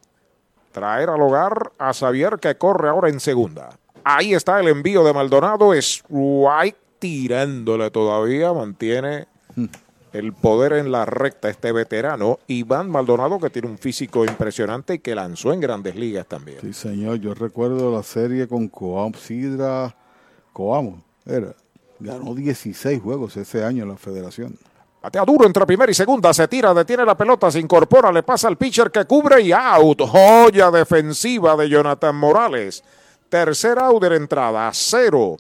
traer 0.74 1.10
al 1.10 1.22
hogar 1.22 1.72
a 1.78 1.94
Xavier 1.94 2.40
que 2.42 2.58
corre 2.58 2.90
ahora 2.90 3.08
en 3.08 3.22
segunda. 3.22 3.70
Ahí 4.04 4.34
está 4.34 4.60
el 4.60 4.68
envío 4.68 5.02
de 5.06 5.14
Maldonado. 5.14 5.74
Es 5.74 6.04
White 6.10 6.78
tirándole 7.00 7.90
todavía. 7.90 8.52
Mantiene 8.52 9.28
el 10.12 10.34
poder 10.34 10.74
en 10.74 10.92
la 10.92 11.06
recta 11.06 11.48
este 11.48 11.72
veterano 11.72 12.40
Iván 12.48 12.90
Maldonado 12.90 13.40
que 13.40 13.50
tiene 13.50 13.70
un 13.70 13.78
físico 13.78 14.26
impresionante 14.26 14.96
y 14.96 15.00
que 15.00 15.16
lanzó 15.16 15.54
en 15.54 15.62
grandes 15.62 15.96
ligas 15.96 16.28
también. 16.28 16.58
Sí, 16.60 16.74
señor, 16.74 17.22
yo 17.22 17.34
recuerdo 17.34 17.94
la 17.96 18.04
serie 18.04 18.46
con 18.46 18.68
Coam 18.68 19.14
Sidra, 19.14 19.96
Coamo, 20.52 21.02
era, 21.26 21.56
ganó 21.98 22.36
16 22.36 23.02
juegos 23.02 23.38
ese 23.38 23.64
año 23.64 23.84
en 23.84 23.90
la 23.92 23.96
federación. 23.96 24.58
Batea 25.06 25.24
duro 25.24 25.46
entre 25.46 25.68
primera 25.68 25.92
y 25.92 25.94
segunda, 25.94 26.34
se 26.34 26.48
tira, 26.48 26.74
detiene 26.74 27.06
la 27.06 27.16
pelota, 27.16 27.52
se 27.52 27.60
incorpora, 27.60 28.12
le 28.12 28.24
pasa 28.24 28.48
al 28.48 28.58
pitcher 28.58 28.90
que 28.90 29.06
cubre 29.06 29.40
y 29.40 29.52
out. 29.52 30.02
Joya 30.02 30.72
defensiva 30.72 31.56
de 31.56 31.70
Jonathan 31.70 32.16
Morales. 32.16 32.84
Tercer 33.30 33.78
out 33.78 34.02
de 34.02 34.16
entrada, 34.16 34.68
cero. 34.74 35.38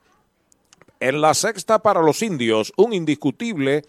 En 1.00 1.19
la 1.19 1.34
sexta 1.34 1.80
para 1.80 2.03
los 2.03 2.22
indios, 2.22 2.74
un 2.77 2.94
indiscutible 2.94 3.84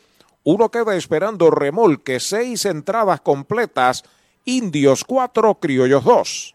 uno 0.45 0.71
queda 0.71 0.97
esperando 0.97 1.51
remolque, 1.51 2.21
seis 2.21 2.65
entradas 2.65 3.21
completas, 3.21 4.03
Indios 4.47 5.05
4, 5.05 5.57
Criollos 5.57 6.05
2. 6.05 6.55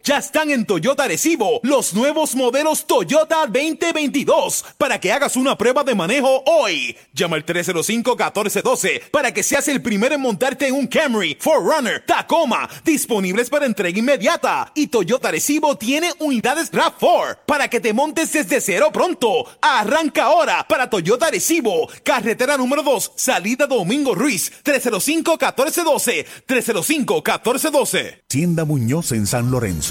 ya 0.03 0.17
están 0.17 0.49
en 0.49 0.65
Toyota 0.65 1.07
Recibo 1.07 1.59
los 1.63 1.93
nuevos 1.93 2.35
modelos 2.35 2.87
Toyota 2.87 3.45
2022 3.45 4.65
para 4.77 4.99
que 4.99 5.11
hagas 5.11 5.35
una 5.35 5.57
prueba 5.57 5.83
de 5.83 5.93
manejo 5.93 6.43
hoy. 6.45 6.95
Llama 7.13 7.35
al 7.35 7.45
305-1412 7.45 9.09
para 9.11 9.33
que 9.33 9.43
seas 9.43 9.67
el 9.67 9.81
primero 9.81 10.15
en 10.15 10.21
montarte 10.21 10.67
en 10.67 10.73
un 10.73 10.87
Camry, 10.87 11.37
Forerunner, 11.39 12.03
Tacoma, 12.05 12.67
disponibles 12.83 13.49
para 13.49 13.65
entrega 13.65 13.99
inmediata. 13.99 14.71
Y 14.73 14.87
Toyota 14.87 15.29
Recibo 15.29 15.77
tiene 15.77 16.11
unidades 16.19 16.71
RAV4 16.71 17.39
para 17.45 17.67
que 17.67 17.79
te 17.79 17.93
montes 17.93 18.33
desde 18.33 18.61
cero 18.61 18.89
pronto. 18.91 19.45
Arranca 19.61 20.23
ahora 20.23 20.65
para 20.67 20.89
Toyota 20.89 21.29
Recibo, 21.29 21.87
carretera 22.03 22.57
número 22.57 22.81
2, 22.81 23.13
salida 23.15 23.67
Domingo 23.67 24.15
Ruiz, 24.15 24.51
305-1412, 24.63 26.25
305-1412. 26.47 28.21
Hacienda 28.27 28.65
Muñoz 28.65 29.11
en 29.11 29.27
San 29.27 29.51
Lorenzo. 29.51 29.90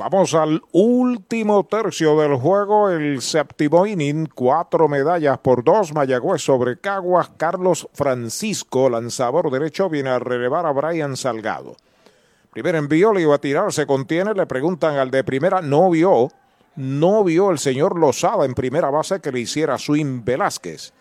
Vamos 0.00 0.32
al 0.32 0.62
último 0.72 1.64
tercio 1.64 2.18
del 2.18 2.36
juego, 2.36 2.88
el 2.88 3.20
séptimo 3.20 3.84
inning, 3.84 4.30
cuatro 4.34 4.88
medallas 4.88 5.36
por 5.40 5.62
dos, 5.62 5.92
Mayagüez 5.92 6.40
sobre 6.40 6.78
Caguas, 6.78 7.30
Carlos 7.36 7.86
Francisco, 7.92 8.88
lanzador 8.88 9.50
derecho, 9.50 9.90
viene 9.90 10.08
a 10.08 10.18
relevar 10.18 10.64
a 10.64 10.72
Brian 10.72 11.18
Salgado. 11.18 11.76
Primer 12.50 12.76
envío, 12.76 13.12
le 13.12 13.20
iba 13.20 13.34
a 13.34 13.40
tirar, 13.42 13.74
se 13.74 13.84
contiene, 13.84 14.32
le 14.32 14.46
preguntan 14.46 14.96
al 14.96 15.10
de 15.10 15.22
primera, 15.22 15.60
no 15.60 15.90
vio, 15.90 16.30
no 16.76 17.22
vio 17.22 17.50
el 17.50 17.58
señor 17.58 17.98
Lozada 17.98 18.46
en 18.46 18.54
primera 18.54 18.88
base 18.88 19.20
que 19.20 19.30
le 19.30 19.40
hiciera 19.40 19.76
swing 19.76 20.24
Velázquez. 20.24 20.94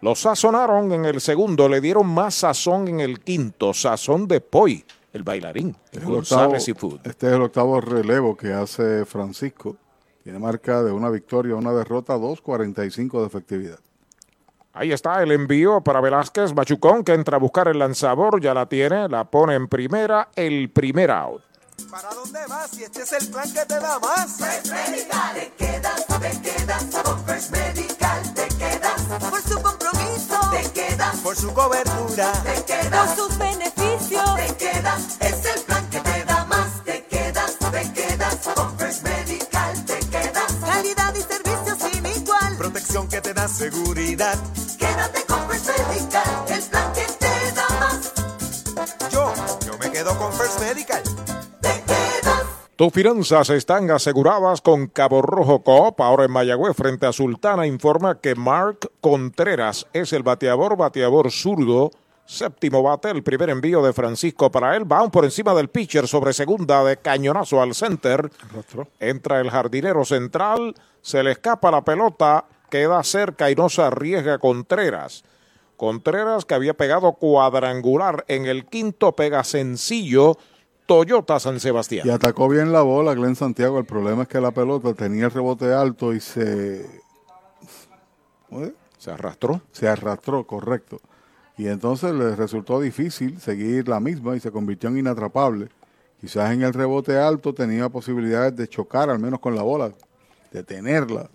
Lo 0.00 0.14
sazonaron 0.14 0.92
en 0.92 1.04
el 1.04 1.20
segundo, 1.20 1.68
le 1.68 1.82
dieron 1.82 2.06
más 2.06 2.36
sazón 2.36 2.88
en 2.88 3.00
el 3.00 3.20
quinto, 3.20 3.74
sazón 3.74 4.26
de 4.26 4.40
Poi 4.40 4.82
el 5.14 5.22
bailarín, 5.22 5.74
Este 5.86 5.98
es 5.98 6.04
el 6.04 6.10
González 6.10 6.68
octavo- 6.68 6.70
y 6.70 6.74
Food. 6.98 7.00
Este 7.06 7.26
es 7.28 7.32
el 7.32 7.42
octavo 7.42 7.80
relevo 7.80 8.36
que 8.36 8.52
hace 8.52 9.06
Francisco. 9.06 9.76
Tiene 10.22 10.38
marca 10.38 10.82
de 10.82 10.92
una 10.92 11.08
victoria, 11.08 11.54
una 11.54 11.72
derrota, 11.72 12.14
2.45 12.18 13.20
de 13.20 13.26
efectividad. 13.26 13.78
Ahí 14.72 14.90
está 14.92 15.22
el 15.22 15.30
envío 15.32 15.80
para 15.82 16.00
Velázquez, 16.00 16.52
Machucón, 16.52 17.04
que 17.04 17.14
entra 17.14 17.36
a 17.36 17.40
buscar 17.40 17.68
el 17.68 17.78
lanzador, 17.78 18.40
ya 18.40 18.52
la 18.54 18.66
tiene, 18.66 19.08
la 19.08 19.24
pone 19.24 19.54
en 19.54 19.68
primera, 19.68 20.28
el 20.34 20.68
primer 20.70 21.10
out. 21.12 21.42
¿Para 21.90 22.08
dónde 22.14 22.40
vas? 22.48 22.70
Si 22.70 22.82
este 22.84 23.02
es 23.02 23.12
el 23.12 23.28
plan 23.30 23.52
que 23.52 23.64
te 23.66 23.74
da 23.80 23.98
más. 24.00 24.36
First 24.36 24.72
Medical, 24.72 25.34
te 25.34 25.52
quedas, 25.56 26.06
te 26.06 26.40
quedas. 26.40 26.84
Con 27.04 27.24
First 27.24 27.50
Medical 27.52 28.34
te 28.34 28.48
quedas. 28.56 29.02
Por 29.30 29.40
su 29.42 29.62
compromiso, 29.62 29.93
te 30.54 30.70
quedas. 30.72 31.16
Por 31.16 31.36
su 31.36 31.52
cobertura. 31.52 32.32
Te 32.42 32.64
quedas. 32.64 33.10
Por 33.10 33.16
sus 33.16 33.38
beneficios, 33.38 34.36
te 34.36 34.56
quedas. 34.56 35.02
Es 35.20 35.44
el 35.54 35.60
plan 35.62 35.90
que 35.90 36.00
te 36.00 36.24
da 36.24 36.44
más. 36.44 36.84
Te 36.84 37.04
quedas, 37.04 37.56
te 37.58 37.92
quedas. 37.92 38.36
Con 38.54 38.78
First 38.78 39.02
Medical 39.02 39.84
te 39.84 39.98
quedas. 39.98 40.52
Calidad 40.64 41.14
y 41.14 41.22
servicio 41.22 41.76
sin 41.88 42.06
igual. 42.06 42.56
Protección 42.56 43.08
que 43.08 43.20
te 43.20 43.34
da 43.34 43.48
seguridad. 43.48 44.38
Quédate 44.78 45.24
con 45.24 45.48
First 45.48 45.70
Medical, 45.88 46.44
el 46.48 46.62
plan 46.62 46.92
que 46.92 47.06
te 47.06 47.52
da 47.52 47.68
más. 47.80 49.10
Yo, 49.10 49.32
yo 49.66 49.78
me 49.78 49.90
quedo 49.90 50.16
con 50.18 50.32
First 50.32 50.60
Medical. 50.60 51.02
Tus 52.76 52.92
finanzas 52.92 53.50
están 53.50 53.88
aseguradas 53.92 54.60
con 54.60 54.88
Cabo 54.88 55.22
Rojo 55.22 55.62
Coop. 55.62 56.00
Ahora 56.00 56.24
en 56.24 56.32
Mayagüez, 56.32 56.76
frente 56.76 57.06
a 57.06 57.12
Sultana, 57.12 57.68
informa 57.68 58.20
que 58.20 58.34
Mark 58.34 58.90
Contreras 59.00 59.86
es 59.92 60.12
el 60.12 60.24
bateador, 60.24 60.76
bateador 60.76 61.30
zurdo. 61.30 61.92
Séptimo 62.26 62.82
bate, 62.82 63.10
el 63.10 63.22
primer 63.22 63.50
envío 63.50 63.80
de 63.80 63.92
Francisco 63.92 64.50
para 64.50 64.74
él. 64.76 64.90
Va 64.90 65.08
por 65.08 65.24
encima 65.24 65.54
del 65.54 65.68
pitcher 65.68 66.08
sobre 66.08 66.32
segunda 66.32 66.82
de 66.82 66.96
cañonazo 66.96 67.62
al 67.62 67.76
center. 67.76 68.28
Entra 68.98 69.38
el 69.38 69.50
jardinero 69.50 70.04
central, 70.04 70.74
se 71.00 71.22
le 71.22 71.30
escapa 71.30 71.70
la 71.70 71.84
pelota, 71.84 72.44
queda 72.70 73.04
cerca 73.04 73.52
y 73.52 73.54
no 73.54 73.68
se 73.68 73.82
arriesga 73.82 74.38
Contreras. 74.38 75.22
Contreras 75.76 76.44
que 76.44 76.54
había 76.54 76.74
pegado 76.74 77.12
cuadrangular 77.12 78.24
en 78.26 78.46
el 78.46 78.66
quinto, 78.66 79.12
pega 79.12 79.44
sencillo. 79.44 80.36
Toyota 80.86 81.40
San 81.40 81.60
Sebastián. 81.60 82.06
Y 82.06 82.10
atacó 82.10 82.48
bien 82.48 82.72
la 82.72 82.82
bola 82.82 83.14
Glenn 83.14 83.36
Santiago. 83.36 83.78
El 83.78 83.86
problema 83.86 84.22
es 84.22 84.28
que 84.28 84.40
la 84.40 84.50
pelota 84.50 84.94
tenía 84.94 85.26
el 85.26 85.30
rebote 85.30 85.72
alto 85.72 86.12
y 86.12 86.20
se... 86.20 87.02
Se 88.98 89.10
arrastró. 89.10 89.62
Se 89.72 89.88
arrastró, 89.88 90.46
correcto. 90.46 91.00
Y 91.56 91.68
entonces 91.68 92.12
le 92.14 92.34
resultó 92.36 92.80
difícil 92.80 93.40
seguir 93.40 93.88
la 93.88 94.00
misma 94.00 94.36
y 94.36 94.40
se 94.40 94.50
convirtió 94.50 94.88
en 94.88 94.98
inatrapable. 94.98 95.68
Quizás 96.20 96.52
en 96.52 96.62
el 96.62 96.72
rebote 96.72 97.18
alto 97.18 97.52
tenía 97.52 97.88
posibilidades 97.88 98.56
de 98.56 98.68
chocar 98.68 99.10
al 99.10 99.18
menos 99.18 99.40
con 99.40 99.54
la 99.54 99.62
bola, 99.62 99.92
de 100.50 100.62
tenerla. 100.62 101.28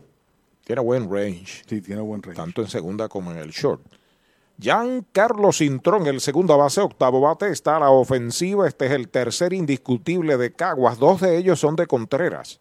Tiene 0.64 0.82
buen 0.82 1.12
range. 1.12 1.64
Sí, 1.68 1.82
tiene 1.82 2.02
buen 2.02 2.22
range. 2.22 2.38
Tanto 2.38 2.62
en 2.62 2.68
segunda 2.68 3.08
como 3.08 3.32
en 3.32 3.38
el 3.38 3.52
short. 3.52 3.82
Jan 4.62 5.06
Carlos 5.14 5.60
Cintrón, 5.60 6.08
el 6.08 6.20
segunda 6.20 6.56
base, 6.56 6.82
octavo 6.82 7.22
bate, 7.22 7.50
está 7.50 7.78
a 7.78 7.80
la 7.80 7.92
ofensiva. 7.92 8.68
Este 8.68 8.88
es 8.88 8.92
el 8.92 9.08
tercer 9.08 9.54
indiscutible 9.54 10.38
de 10.38 10.52
Caguas. 10.52 11.00
Dos 11.00 11.22
de 11.22 11.38
ellos 11.38 11.60
son 11.60 11.76
de 11.78 11.88
Contreras. 11.88 12.60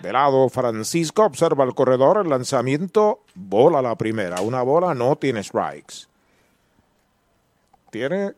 De 0.00 0.12
lado, 0.12 0.48
Francisco 0.48 1.24
observa 1.24 1.62
el 1.64 1.74
corredor, 1.74 2.22
el 2.24 2.30
lanzamiento, 2.30 3.20
bola 3.34 3.82
la 3.82 3.96
primera. 3.96 4.40
Una 4.40 4.62
bola 4.62 4.94
no 4.94 5.14
tiene 5.16 5.44
strikes. 5.44 6.08
Tiene 7.90 8.32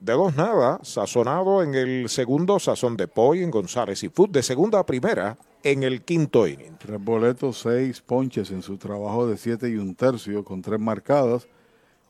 de 0.00 0.12
dos 0.12 0.34
nada, 0.34 0.80
sazonado 0.82 1.62
en 1.62 1.74
el 1.74 2.08
segundo, 2.08 2.58
sazón 2.58 2.96
de 2.96 3.08
Poi 3.08 3.42
en 3.42 3.50
González 3.50 4.02
y 4.02 4.08
Food 4.08 4.30
de 4.30 4.42
segunda 4.42 4.80
a 4.80 4.86
primera 4.86 5.36
en 5.62 5.82
el 5.82 6.02
quinto 6.02 6.46
inning. 6.46 6.76
Tres 6.78 7.02
boletos, 7.02 7.60
seis 7.60 8.00
ponches 8.00 8.50
en 8.50 8.62
su 8.62 8.76
trabajo 8.76 9.26
de 9.26 9.36
siete 9.36 9.68
y 9.68 9.76
un 9.76 9.94
tercio, 9.94 10.44
con 10.44 10.62
tres 10.62 10.80
marcadas, 10.80 11.46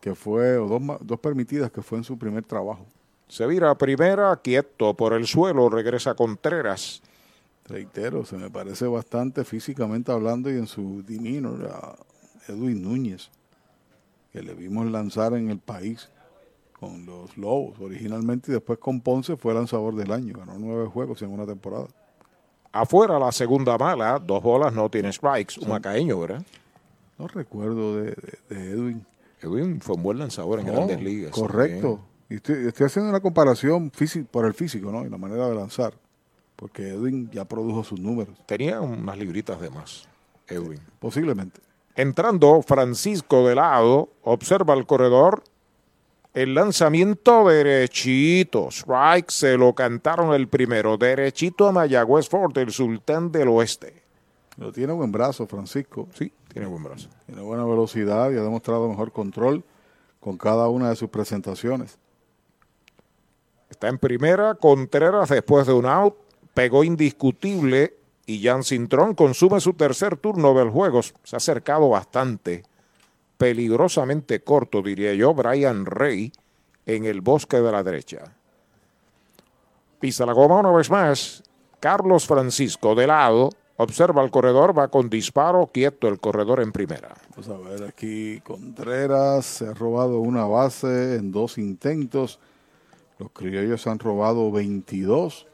que 0.07 0.15
fue, 0.15 0.57
o 0.57 0.69
dos, 0.69 0.81
dos 1.01 1.19
permitidas, 1.19 1.69
que 1.73 1.83
fue 1.83 1.99
en 1.99 2.05
su 2.05 2.17
primer 2.17 2.45
trabajo. 2.45 2.87
Se 3.27 3.45
vira 3.45 3.71
a 3.73 3.75
primera, 3.77 4.37
quieto 4.37 4.95
por 4.95 5.13
el 5.15 5.27
suelo, 5.27 5.69
regresa 5.69 6.15
Contreras. 6.15 7.03
Reitero, 7.65 8.25
se 8.25 8.37
me 8.37 8.49
parece 8.49 8.87
bastante 8.87 9.43
físicamente 9.45 10.13
hablando 10.13 10.49
y 10.49 10.53
en 10.59 10.69
su 10.69 11.03
demeanor 11.03 11.69
a 11.73 11.97
Edwin 12.47 12.83
Núñez, 12.83 13.31
que 14.33 14.43
le 14.45 14.55
vimos 14.55 14.87
lanzar 14.87 15.33
en 15.35 15.51
el 15.51 15.59
país 15.59 16.09
con 16.79 17.05
los 17.05 17.37
Lobos 17.37 17.81
originalmente 17.81 18.53
y 18.53 18.55
después 18.55 18.79
con 18.79 19.01
Ponce 19.01 19.37
fue 19.37 19.55
lanzador 19.55 19.97
del 19.97 20.13
año, 20.13 20.35
ganó 20.39 20.55
nueve 20.57 20.87
juegos 20.87 21.21
en 21.23 21.31
una 21.33 21.47
temporada. 21.47 21.89
Afuera 22.71 23.19
la 23.19 23.33
segunda 23.33 23.77
mala, 23.77 24.21
dos 24.25 24.41
bolas, 24.41 24.73
no 24.73 24.89
tiene 24.89 25.13
strikes. 25.13 25.55
Un 25.61 25.71
macaeño, 25.71 26.21
¿verdad? 26.21 26.45
No 27.19 27.27
recuerdo 27.27 27.97
de, 27.97 28.11
de- 28.11 28.55
de 28.55 28.71
Edwin. 28.71 29.07
Edwin 29.47 29.81
fue 29.81 29.97
un 29.97 30.03
buen 30.03 30.19
lanzador 30.19 30.61
en 30.61 30.67
grandes 30.67 31.01
ligas. 31.03 31.31
Correcto. 31.33 32.01
Y 32.29 32.37
estoy, 32.37 32.67
estoy 32.67 32.87
haciendo 32.87 33.11
una 33.11 33.21
comparación 33.21 33.91
físi- 33.93 34.27
por 34.27 34.45
el 34.47 34.55
físico, 34.55 34.91
¿no? 34.91 35.05
Y 35.07 35.09
la 35.11 35.17
manera 35.19 35.49
de 35.49 35.55
lanzar. 35.55 35.95
Porque 36.57 36.89
Edwin 36.89 37.31
ya 37.31 37.45
produjo 37.45 37.85
sus 37.85 38.01
números. 38.01 38.37
Tenía 38.47 38.81
unas 38.81 39.17
libritas 39.19 39.61
de 39.61 39.71
más, 39.71 40.09
Edwin. 40.49 40.81
Posiblemente. 40.99 41.61
Entrando 41.95 42.61
Francisco 42.63 43.47
de 43.47 43.55
lado, 43.55 44.11
observa 44.23 44.75
el 44.75 44.87
corredor. 44.87 45.43
El 46.35 46.55
lanzamiento 46.55 47.49
derechito. 47.49 48.69
Strike 48.71 49.31
se 49.31 49.57
lo 49.57 49.75
cantaron 49.75 50.35
el 50.35 50.49
primero. 50.49 50.99
Derechito 50.99 51.67
a 51.69 51.73
Mayagüez 51.73 52.29
Fort, 52.29 52.57
el 52.59 52.71
sultán 52.73 53.33
del 53.33 53.49
oeste. 53.49 54.03
Lo 54.59 54.71
tiene 54.73 54.93
buen 54.93 55.11
brazo, 55.13 55.47
Francisco. 55.47 56.09
Sí, 56.15 56.31
tiene 56.57 56.69
buen 56.69 56.85
brazo. 56.85 57.11
Tiene 57.27 57.43
buena 57.43 57.67
velocidad 57.67 58.31
y 58.31 58.39
ha 58.39 58.41
demostrado 58.41 58.89
mejor 58.89 59.13
control 59.13 59.63
con 60.21 60.39
cada 60.39 60.69
una 60.71 60.89
de 60.89 60.97
sus 60.97 61.11
presentaciones. 61.11 61.99
Está 63.69 63.89
en 63.89 63.99
primera, 63.99 64.55
Contreras 64.55 65.29
después 65.29 65.67
de 65.67 65.75
un 65.75 65.85
out, 65.85 66.15
pegó 66.55 66.83
indiscutible 66.83 67.99
y 68.25 68.43
Jan 68.43 68.65
Cintrón 68.65 69.15
consume 69.15 69.61
su 69.61 69.75
tercer 69.75 70.17
turno 70.17 70.55
del 70.55 70.71
juego. 70.71 71.03
Se 71.03 71.37
ha 71.37 71.37
acercado 71.37 71.91
bastante, 71.91 72.63
peligrosamente 73.37 74.41
corto, 74.41 74.81
diría 74.81 75.13
yo, 75.13 75.35
Brian 75.35 75.85
Rey 75.85 76.33
en 76.87 77.05
el 77.05 77.21
bosque 77.21 77.61
de 77.61 77.71
la 77.71 77.83
derecha. 77.83 78.33
Pisa 80.01 80.25
la 80.25 80.33
goma 80.33 80.61
una 80.61 80.73
vez 80.73 80.91
más. 80.91 81.43
Carlos 81.81 82.27
Francisco 82.27 82.95
de 82.95 83.09
lado, 83.09 83.51
observa 83.77 84.23
el 84.23 84.31
corredor, 84.31 84.77
va 84.77 84.89
con 84.89 85.09
disparo, 85.09 85.67
quieto 85.73 86.09
el 86.09 86.19
corredor 86.19 86.61
en 86.61 86.73
primera. 86.73 87.15
Vamos 87.31 87.49
a 87.49 87.69
ver 87.69 87.85
aquí, 87.85 88.41
Contreras 88.41 89.47
se 89.47 89.69
ha 89.69 89.75
robado 89.75 90.21
una 90.21 90.45
base 90.45 91.17
en 91.17 91.33
dos 91.33 91.59
intentos. 91.59 92.39
Los 93.19 93.31
criollos 93.31 93.87
han 93.87 93.99
robado 93.99 94.51
22 94.51 95.47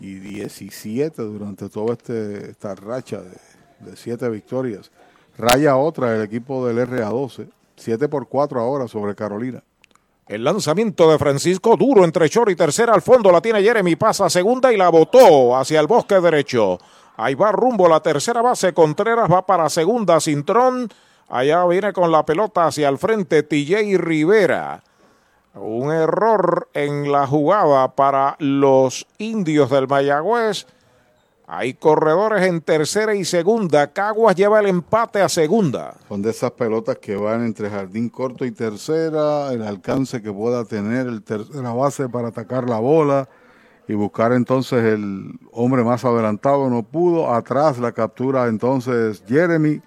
y 0.00 0.14
17 0.14 1.22
durante 1.22 1.68
toda 1.68 1.94
este, 1.94 2.50
esta 2.50 2.74
racha 2.74 3.20
de, 3.20 3.90
de 3.90 3.96
siete 3.96 4.28
victorias. 4.28 4.90
Raya 5.36 5.76
otra 5.76 6.16
el 6.16 6.22
equipo 6.22 6.66
del 6.66 6.78
RA12, 6.78 7.48
7 7.76 8.08
por 8.08 8.28
4 8.28 8.60
ahora 8.60 8.88
sobre 8.88 9.14
Carolina. 9.14 9.62
El 10.28 10.44
lanzamiento 10.44 11.10
de 11.10 11.18
Francisco 11.18 11.74
duro 11.78 12.04
entre 12.04 12.28
short 12.28 12.50
y 12.50 12.56
tercera 12.56 12.92
al 12.92 13.00
fondo 13.00 13.32
la 13.32 13.40
tiene 13.40 13.62
Jeremy, 13.62 13.96
pasa 13.96 14.26
a 14.26 14.30
segunda 14.30 14.70
y 14.70 14.76
la 14.76 14.90
botó 14.90 15.56
hacia 15.56 15.80
el 15.80 15.86
bosque 15.86 16.20
derecho. 16.20 16.78
Ahí 17.16 17.34
va 17.34 17.50
rumbo 17.50 17.88
la 17.88 18.00
tercera 18.00 18.42
base, 18.42 18.74
Contreras 18.74 19.32
va 19.32 19.46
para 19.46 19.70
segunda, 19.70 20.20
Cintrón. 20.20 20.90
Allá 21.30 21.64
viene 21.64 21.94
con 21.94 22.12
la 22.12 22.26
pelota 22.26 22.66
hacia 22.66 22.90
el 22.90 22.98
frente 22.98 23.42
TJ 23.42 23.96
Rivera. 23.96 24.82
Un 25.54 25.90
error 25.90 26.68
en 26.74 27.10
la 27.10 27.26
jugada 27.26 27.88
para 27.94 28.36
los 28.38 29.06
indios 29.16 29.70
del 29.70 29.88
Mayagüez. 29.88 30.66
Hay 31.50 31.72
corredores 31.72 32.42
en 32.46 32.60
tercera 32.60 33.14
y 33.14 33.24
segunda. 33.24 33.90
Caguas 33.90 34.36
lleva 34.36 34.60
el 34.60 34.66
empate 34.66 35.22
a 35.22 35.30
segunda. 35.30 35.94
Son 36.06 36.20
de 36.20 36.28
esas 36.28 36.50
pelotas 36.50 36.98
que 36.98 37.16
van 37.16 37.42
entre 37.42 37.70
jardín 37.70 38.10
corto 38.10 38.44
y 38.44 38.50
tercera, 38.50 39.50
el 39.54 39.62
alcance 39.62 40.20
que 40.20 40.30
pueda 40.30 40.66
tener 40.66 41.06
el 41.06 41.22
tercera 41.22 41.72
base 41.72 42.06
para 42.10 42.28
atacar 42.28 42.68
la 42.68 42.78
bola 42.80 43.30
y 43.88 43.94
buscar 43.94 44.32
entonces 44.32 44.84
el 44.84 45.38
hombre 45.50 45.82
más 45.84 46.04
adelantado. 46.04 46.68
No 46.68 46.82
pudo. 46.82 47.32
Atrás 47.32 47.78
la 47.78 47.92
captura 47.92 48.46
entonces 48.48 49.22
Jeremy. 49.26 49.80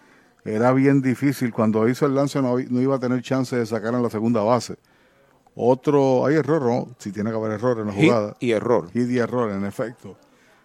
Era 0.43 0.73
bien 0.73 1.03
difícil. 1.03 1.53
Cuando 1.53 1.87
hizo 1.87 2.07
el 2.07 2.15
lance 2.15 2.41
no, 2.41 2.57
no 2.57 2.81
iba 2.81 2.95
a 2.95 2.99
tener 2.99 3.21
chance 3.21 3.55
de 3.55 3.67
sacar 3.67 3.93
en 3.93 4.01
la 4.01 4.09
segunda 4.09 4.41
base. 4.41 4.77
Otro, 5.53 6.25
hay 6.25 6.37
error, 6.37 6.63
¿no? 6.63 6.87
Si 6.97 7.11
tiene 7.11 7.29
que 7.29 7.35
haber 7.35 7.51
error 7.51 7.77
en 7.77 7.85
la 7.87 7.93
Hit 7.93 8.05
jugada. 8.05 8.35
y 8.39 8.51
error. 8.51 8.89
Hit 8.91 9.11
y 9.11 9.19
error, 9.19 9.51
en 9.51 9.63
efecto. 9.65 10.17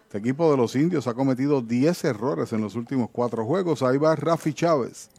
Este 0.07 0.19
equipo 0.19 0.49
de 0.49 0.55
los 0.55 0.73
indios 0.77 1.05
ha 1.07 1.13
cometido 1.13 1.61
10 1.61 2.05
errores 2.05 2.53
en 2.53 2.61
los 2.61 2.75
últimos 2.75 3.09
cuatro 3.11 3.45
juegos. 3.45 3.83
Ahí 3.83 3.97
va 3.97 4.15
Rafi 4.15 4.53
Chávez. 4.53 5.09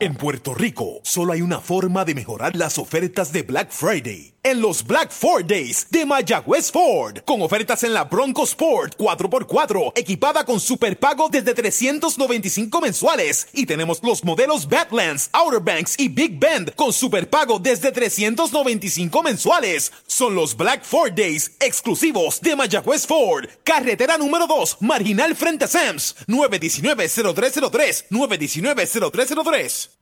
En 0.00 0.16
Puerto 0.16 0.54
Rico, 0.54 0.98
solo 1.04 1.32
hay 1.32 1.40
una 1.40 1.60
forma 1.60 2.04
de 2.04 2.16
mejorar 2.16 2.56
las 2.56 2.78
ofertas 2.78 3.32
de 3.32 3.42
Black 3.42 3.70
Friday. 3.70 4.31
En 4.44 4.60
los 4.60 4.84
Black 4.84 5.12
Ford 5.12 5.44
Days 5.46 5.86
de 5.88 6.04
Mayagüez 6.04 6.72
Ford, 6.72 7.18
con 7.24 7.40
ofertas 7.42 7.84
en 7.84 7.94
la 7.94 8.02
Bronco 8.02 8.42
Sport 8.42 8.96
4x4, 8.98 9.92
equipada 9.94 10.44
con 10.44 10.58
superpago 10.58 11.28
desde 11.28 11.54
395 11.54 12.80
mensuales. 12.80 13.46
Y 13.52 13.66
tenemos 13.66 14.02
los 14.02 14.24
modelos 14.24 14.68
Badlands, 14.68 15.30
Outer 15.32 15.60
Banks 15.60 15.94
y 15.96 16.08
Big 16.08 16.40
Bend 16.40 16.74
con 16.74 16.92
superpago 16.92 17.60
desde 17.60 17.92
395 17.92 19.22
mensuales. 19.22 19.92
Son 20.08 20.34
los 20.34 20.56
Black 20.56 20.82
Ford 20.82 21.12
Days 21.12 21.52
exclusivos 21.60 22.40
de 22.40 22.56
Mayagüez 22.56 23.06
Ford. 23.06 23.46
Carretera 23.62 24.18
número 24.18 24.48
2, 24.48 24.78
marginal 24.80 25.36
frente 25.36 25.66
a 25.66 25.68
Sams, 25.68 26.16
919-0303, 26.26 28.06
919-0303. 28.10 30.01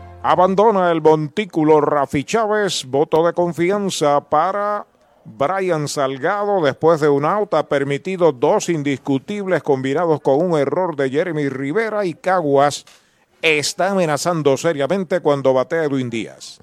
Abandona 0.23 0.91
el 0.91 1.01
montículo 1.01 1.81
Rafi 1.81 2.23
Chávez, 2.23 2.85
voto 2.85 3.25
de 3.25 3.33
confianza 3.33 4.21
para 4.21 4.85
Brian 5.25 5.87
Salgado 5.87 6.61
después 6.61 7.01
de 7.01 7.09
un 7.09 7.25
out 7.25 7.55
ha 7.55 7.67
permitido 7.67 8.31
dos 8.31 8.69
indiscutibles 8.69 9.63
combinados 9.63 10.21
con 10.21 10.39
un 10.39 10.59
error 10.59 10.95
de 10.95 11.09
Jeremy 11.09 11.49
Rivera 11.49 12.05
y 12.05 12.13
Caguas 12.13 12.85
está 13.41 13.89
amenazando 13.89 14.57
seriamente 14.57 15.21
cuando 15.21 15.55
batea 15.55 15.85
Edwin 15.85 16.11
Díaz. 16.11 16.59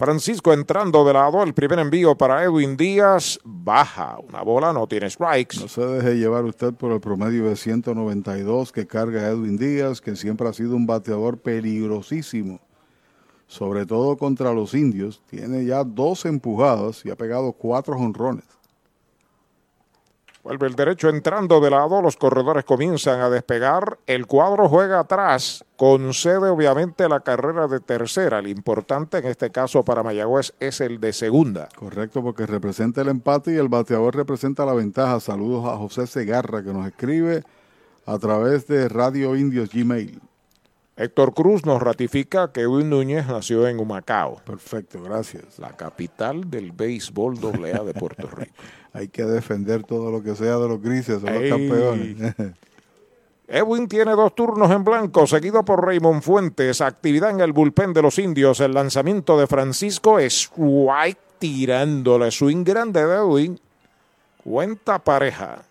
Francisco 0.00 0.54
entrando 0.54 1.04
de 1.04 1.12
lado, 1.12 1.42
el 1.42 1.52
primer 1.52 1.78
envío 1.78 2.16
para 2.16 2.42
Edwin 2.42 2.74
Díaz, 2.74 3.38
baja, 3.44 4.16
una 4.26 4.40
bola, 4.40 4.72
no 4.72 4.86
tiene 4.86 5.10
strikes. 5.10 5.60
No 5.60 5.68
se 5.68 5.84
deje 5.84 6.16
llevar 6.16 6.46
usted 6.46 6.72
por 6.72 6.92
el 6.92 7.00
promedio 7.00 7.44
de 7.50 7.54
192 7.54 8.72
que 8.72 8.86
carga 8.86 9.28
Edwin 9.28 9.58
Díaz, 9.58 10.00
que 10.00 10.16
siempre 10.16 10.48
ha 10.48 10.54
sido 10.54 10.74
un 10.74 10.86
bateador 10.86 11.36
peligrosísimo, 11.36 12.60
sobre 13.46 13.84
todo 13.84 14.16
contra 14.16 14.54
los 14.54 14.72
indios. 14.72 15.20
Tiene 15.28 15.66
ya 15.66 15.84
dos 15.84 16.24
empujadas 16.24 17.04
y 17.04 17.10
ha 17.10 17.14
pegado 17.14 17.52
cuatro 17.52 17.94
jonrones. 17.98 18.46
Vuelve 20.42 20.68
el 20.68 20.74
derecho 20.74 21.10
entrando 21.10 21.60
de 21.60 21.68
lado, 21.68 22.00
los 22.00 22.16
corredores 22.16 22.64
comienzan 22.64 23.20
a 23.20 23.28
despegar, 23.28 23.98
el 24.06 24.26
cuadro 24.26 24.70
juega 24.70 25.00
atrás, 25.00 25.66
concede 25.76 26.48
obviamente 26.48 27.10
la 27.10 27.20
carrera 27.20 27.68
de 27.68 27.80
tercera, 27.80 28.38
el 28.38 28.48
importante 28.48 29.18
en 29.18 29.26
este 29.26 29.50
caso 29.50 29.84
para 29.84 30.02
Mayagüez 30.02 30.54
es 30.58 30.80
el 30.80 30.98
de 30.98 31.12
segunda. 31.12 31.68
Correcto, 31.76 32.22
porque 32.22 32.46
representa 32.46 33.02
el 33.02 33.08
empate 33.08 33.52
y 33.52 33.56
el 33.56 33.68
bateador 33.68 34.16
representa 34.16 34.64
la 34.64 34.72
ventaja. 34.72 35.20
Saludos 35.20 35.66
a 35.66 35.76
José 35.76 36.06
Segarra 36.06 36.62
que 36.62 36.72
nos 36.72 36.86
escribe 36.86 37.44
a 38.06 38.18
través 38.18 38.66
de 38.66 38.88
Radio 38.88 39.36
Indios 39.36 39.70
Gmail. 39.70 40.22
Héctor 41.00 41.32
Cruz 41.32 41.64
nos 41.64 41.80
ratifica 41.80 42.52
que 42.52 42.60
Edwin 42.60 42.90
Núñez 42.90 43.26
nació 43.26 43.66
en 43.66 43.78
Humacao. 43.78 44.36
Perfecto, 44.44 45.02
gracias. 45.02 45.58
La 45.58 45.74
capital 45.74 46.50
del 46.50 46.72
béisbol 46.72 47.38
AA 47.38 47.84
de 47.84 47.94
Puerto 47.94 48.28
Rico. 48.28 48.52
Hay 48.92 49.08
que 49.08 49.24
defender 49.24 49.82
todo 49.82 50.10
lo 50.10 50.22
que 50.22 50.34
sea 50.36 50.58
de 50.58 50.68
los 50.68 50.82
grises, 50.82 51.22
son 51.22 51.30
Ey. 51.30 51.48
los 51.48 51.58
campeones. 51.58 52.34
Edwin 53.48 53.88
tiene 53.88 54.10
dos 54.12 54.34
turnos 54.34 54.70
en 54.70 54.84
blanco, 54.84 55.26
seguido 55.26 55.64
por 55.64 55.86
Raymond 55.86 56.20
Fuentes. 56.20 56.82
Actividad 56.82 57.30
en 57.30 57.40
el 57.40 57.54
bullpen 57.54 57.94
de 57.94 58.02
los 58.02 58.18
indios. 58.18 58.60
El 58.60 58.74
lanzamiento 58.74 59.40
de 59.40 59.46
Francisco 59.46 60.18
Strike 60.18 61.18
tirándole 61.38 62.30
swing 62.30 62.62
grande 62.62 63.06
de 63.06 63.14
Edwin. 63.14 63.58
Cuenta 64.44 64.98
pareja. 64.98 65.62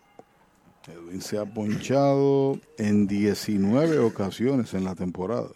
Edwin 0.89 1.21
se 1.21 1.37
ha 1.37 1.45
ponchado 1.45 2.57
en 2.77 3.07
19 3.07 3.99
ocasiones 3.99 4.73
en 4.73 4.83
la 4.83 4.95
temporada. 4.95 5.49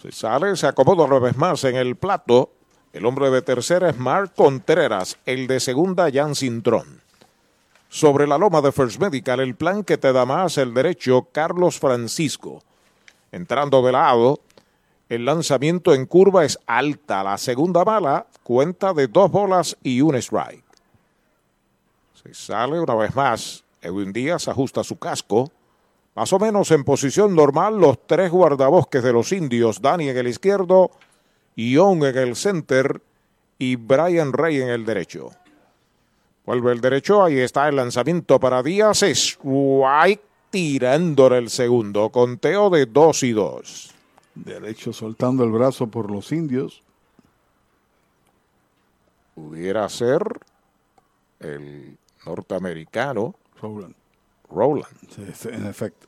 Se 0.00 0.12
sale, 0.12 0.56
se 0.56 0.66
acomoda 0.66 1.04
una 1.04 1.18
vez 1.18 1.36
más 1.36 1.64
en 1.64 1.76
el 1.76 1.96
plato. 1.96 2.50
El 2.92 3.06
hombre 3.06 3.30
de 3.30 3.42
tercera 3.42 3.90
es 3.90 3.98
Mark 3.98 4.32
Contreras, 4.36 5.18
el 5.26 5.46
de 5.46 5.60
segunda 5.60 6.10
Jan 6.12 6.34
Cintrón. 6.34 7.00
Sobre 7.88 8.26
la 8.26 8.38
loma 8.38 8.60
de 8.60 8.72
First 8.72 9.00
Medical, 9.00 9.40
el 9.40 9.54
plan 9.54 9.84
que 9.84 9.98
te 9.98 10.12
da 10.12 10.24
más 10.24 10.58
el 10.58 10.74
derecho, 10.74 11.28
Carlos 11.32 11.78
Francisco. 11.78 12.62
Entrando 13.32 13.82
de 13.82 13.92
lado, 13.92 14.40
el 15.08 15.24
lanzamiento 15.24 15.94
en 15.94 16.06
curva 16.06 16.44
es 16.44 16.58
alta. 16.66 17.22
La 17.22 17.38
segunda 17.38 17.84
bala 17.84 18.26
cuenta 18.42 18.92
de 18.92 19.06
dos 19.06 19.30
bolas 19.30 19.76
y 19.82 20.00
un 20.00 20.14
strike. 20.16 20.64
Se 22.22 22.34
sale 22.34 22.80
una 22.80 22.94
vez 22.94 23.14
más. 23.14 23.63
Edwin 23.84 24.12
Díaz 24.12 24.48
ajusta 24.48 24.82
su 24.82 24.98
casco. 24.98 25.52
Más 26.16 26.32
o 26.32 26.38
menos 26.38 26.70
en 26.70 26.84
posición 26.84 27.34
normal, 27.34 27.78
los 27.78 28.06
tres 28.06 28.30
guardabosques 28.30 29.02
de 29.02 29.12
los 29.12 29.32
indios, 29.32 29.82
Dani 29.82 30.08
en 30.08 30.16
el 30.16 30.28
izquierdo, 30.28 30.90
Young 31.56 32.04
en 32.04 32.18
el 32.18 32.36
center 32.36 33.02
y 33.58 33.76
Brian 33.76 34.32
Rey 34.32 34.60
en 34.60 34.68
el 34.68 34.84
derecho. 34.84 35.30
Vuelve 36.46 36.72
el 36.72 36.80
derecho, 36.80 37.22
ahí 37.22 37.38
está 37.38 37.68
el 37.68 37.76
lanzamiento 37.76 38.38
para 38.38 38.62
Díaz, 38.62 39.02
Strike 39.02 40.22
tirándole 40.50 41.38
el 41.38 41.50
segundo, 41.50 42.10
conteo 42.10 42.70
de 42.70 42.86
dos 42.86 43.22
y 43.22 43.32
dos. 43.32 43.92
Derecho 44.34 44.92
soltando 44.92 45.42
el 45.42 45.50
brazo 45.50 45.88
por 45.88 46.10
los 46.10 46.30
indios. 46.32 46.82
Pudiera 49.34 49.88
ser 49.88 50.22
el 51.40 51.96
norteamericano 52.24 53.34
Rowland. 53.60 53.94
Rowland. 54.50 54.96
Sí, 55.10 55.24
sí, 55.34 55.48
en 55.50 55.66
efecto. 55.66 56.06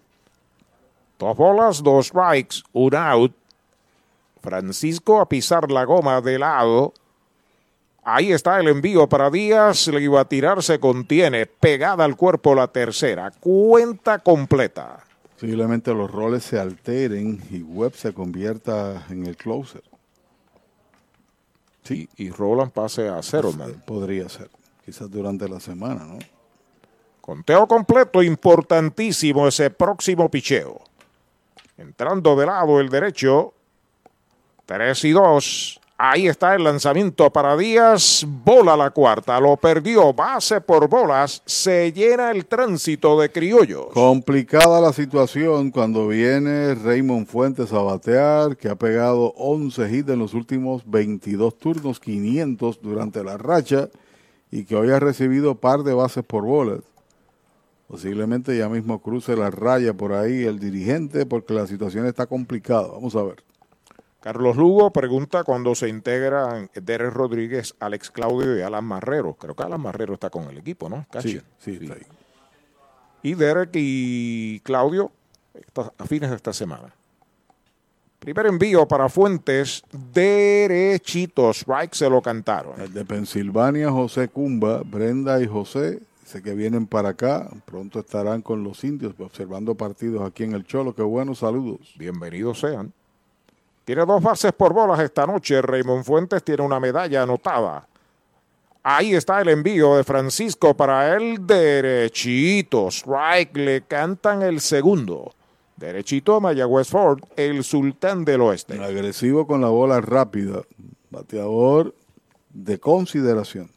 Dos 1.19 1.37
bolas, 1.37 1.83
dos 1.83 2.09
strikes, 2.09 2.63
un 2.73 2.95
out. 2.95 3.35
Francisco 4.43 5.21
a 5.21 5.29
pisar 5.29 5.71
la 5.71 5.85
goma 5.85 6.21
de 6.21 6.39
lado. 6.39 6.93
Ahí 8.05 8.33
está 8.33 8.61
el 8.61 8.69
envío 8.69 9.09
para 9.09 9.31
Díaz. 9.31 9.89
Le 9.89 10.01
iba 10.01 10.21
a 10.21 10.25
tirar, 10.27 10.63
se 10.63 10.79
contiene. 10.79 11.47
Pegada 11.47 12.05
al 12.05 12.17
cuerpo 12.17 12.55
la 12.55 12.69
tercera. 12.69 13.33
Cuenta 13.41 14.21
completa. 14.21 15.03
Posiblemente 15.33 15.93
los 15.93 16.11
roles 16.11 16.45
se 16.45 16.61
alteren 16.61 17.43
y 17.51 17.63
Webb 17.63 17.95
se 17.95 18.13
convierta 18.15 19.07
en 19.11 19.27
el 19.27 19.37
closer. 19.37 19.83
Sí. 21.83 22.09
Y, 22.17 22.27
y 22.27 22.31
Roland 22.31 22.73
pase 22.73 23.09
a 23.09 23.21
cero, 23.23 23.53
man. 23.53 23.83
Podría 23.85 24.29
ser. 24.29 24.51
Quizás 24.85 25.11
durante 25.11 25.49
la 25.49 25.59
semana, 25.59 26.05
¿no? 26.05 26.19
Conteo 27.27 27.67
completo, 27.67 28.23
importantísimo 28.23 29.49
ese 29.49 29.69
próximo 29.69 30.31
picheo. 30.31 30.81
Entrando 31.77 32.37
de 32.37 32.47
lado 32.47 32.79
el 32.79 32.89
derecho. 32.89 33.53
3 34.67 35.05
y 35.07 35.11
2. 35.11 35.81
Ahí 35.99 36.29
está 36.29 36.55
el 36.55 36.63
lanzamiento 36.63 37.29
para 37.33 37.57
Díaz. 37.57 38.25
Bola 38.25 38.77
la 38.77 38.91
cuarta. 38.91 39.41
Lo 39.41 39.57
perdió. 39.57 40.13
Base 40.13 40.61
por 40.61 40.89
bolas. 40.89 41.43
Se 41.45 41.93
llena 41.93 42.31
el 42.31 42.47
tránsito 42.47 43.19
de 43.19 43.33
criollos. 43.33 43.87
Complicada 43.93 44.81
la 44.81 44.93
situación 44.93 45.73
cuando 45.73 46.07
viene 46.07 46.77
Raymond 46.77 47.27
Fuentes 47.27 47.73
a 47.73 47.81
batear, 47.81 48.57
que 48.57 48.69
ha 48.69 48.77
pegado 48.77 49.35
11 49.37 49.91
hits 49.91 50.11
en 50.11 50.21
los 50.21 50.33
últimos 50.33 50.89
22 50.89 51.59
turnos, 51.59 51.99
500 51.99 52.81
durante 52.81 53.25
la 53.25 53.37
racha, 53.37 53.89
y 54.53 54.65
que 54.65 54.77
hoy 54.77 54.93
ha 54.93 55.01
recibido 55.01 55.57
par 55.57 55.83
de 55.83 55.93
bases 55.93 56.23
por 56.23 56.45
bolas. 56.45 56.83
Posiblemente 57.89 58.57
ya 58.57 58.69
mismo 58.69 59.01
cruce 59.01 59.37
la 59.37 59.51
raya 59.51 59.95
por 59.95 60.13
ahí 60.13 60.45
el 60.45 60.59
dirigente 60.59 61.25
porque 61.25 61.55
la 61.55 61.67
situación 61.67 62.07
está 62.07 62.27
complicada. 62.27 62.89
Vamos 62.89 63.15
a 63.15 63.23
ver. 63.23 63.45
Carlos 64.21 64.57
Lugo 64.57 64.93
pregunta 64.93 65.45
cuándo 65.45 65.77
se 65.77 65.89
integran 65.89 66.69
Derek 66.75 67.13
Rodríguez, 67.13 67.77
Alex 67.79 68.11
Claudio 68.11 68.59
y 68.59 68.63
Alan 68.63 68.85
Marrero. 68.85 69.35
Creo 69.35 69.55
que 69.55 69.63
Alan 69.63 69.81
Marrero 69.81 70.15
está 70.15 70.31
con 70.31 70.51
el 70.51 70.59
equipo, 70.59 70.89
¿no? 70.89 71.07
Sí, 71.21 71.41
sí, 71.59 71.79
está 71.81 71.95
ahí. 71.95 72.03
Y 73.23 73.35
Derek 73.35 73.71
y 73.75 74.59
Claudio 74.61 75.13
a 75.99 76.07
fines 76.07 76.31
de 76.31 76.37
esta 76.37 76.53
semana. 76.53 76.93
Primer 78.19 78.47
envío 78.47 78.89
para 78.89 79.09
Fuentes, 79.09 79.85
derechito. 80.13 81.51
Strike 81.51 81.95
se 81.95 82.11
lo 82.11 82.21
cantaron. 82.21 82.81
El 82.81 82.93
de 82.93 83.05
Pensilvania, 83.05 83.93
José 83.93 84.27
Cumba, 84.27 84.83
Brenda 84.85 85.41
y 85.41 85.47
José, 85.47 86.01
dice 86.27 86.43
que 86.43 86.55
vienen 86.55 86.89
para 86.89 87.11
acá. 87.11 87.49
Pronto 87.65 88.01
estarán 88.01 88.43
con 88.43 88.65
los 88.65 88.83
indios 88.83 89.15
observando 89.21 89.77
partidos 89.77 90.23
aquí 90.27 90.43
en 90.43 90.55
el 90.55 90.65
Cholo. 90.65 90.93
Qué 90.93 91.03
buenos 91.03 91.39
saludos. 91.39 91.95
Bienvenidos 91.97 92.59
sean. 92.59 92.93
Tiene 93.85 94.05
dos 94.05 94.21
bases 94.21 94.53
por 94.53 94.75
bolas 94.75 94.99
esta 94.99 95.25
noche. 95.25 95.63
Raymond 95.63 96.03
Fuentes 96.05 96.43
tiene 96.43 96.65
una 96.65 96.81
medalla 96.81 97.23
anotada. 97.23 97.87
Ahí 98.83 99.15
está 99.15 99.41
el 99.41 99.51
envío 99.51 99.97
de 99.97 100.03
Francisco 100.03 100.77
para 100.77 101.15
el 101.15 101.47
derechito. 101.47 102.89
Strike, 102.89 103.57
le 103.57 103.83
cantan 103.83 104.43
el 104.43 104.61
segundo. 104.61 105.33
Derechito 105.77 106.35
a 106.35 106.41
Mayagüez 106.41 106.89
Ford, 106.89 107.21
el 107.37 107.63
sultán 107.63 108.25
del 108.25 108.41
oeste. 108.41 108.83
Agresivo 108.83 109.47
con 109.47 109.61
la 109.61 109.69
bola 109.69 110.01
rápida. 110.01 110.63
Bateador 111.11 111.95
de 112.53 112.81
consideración. 112.81 113.76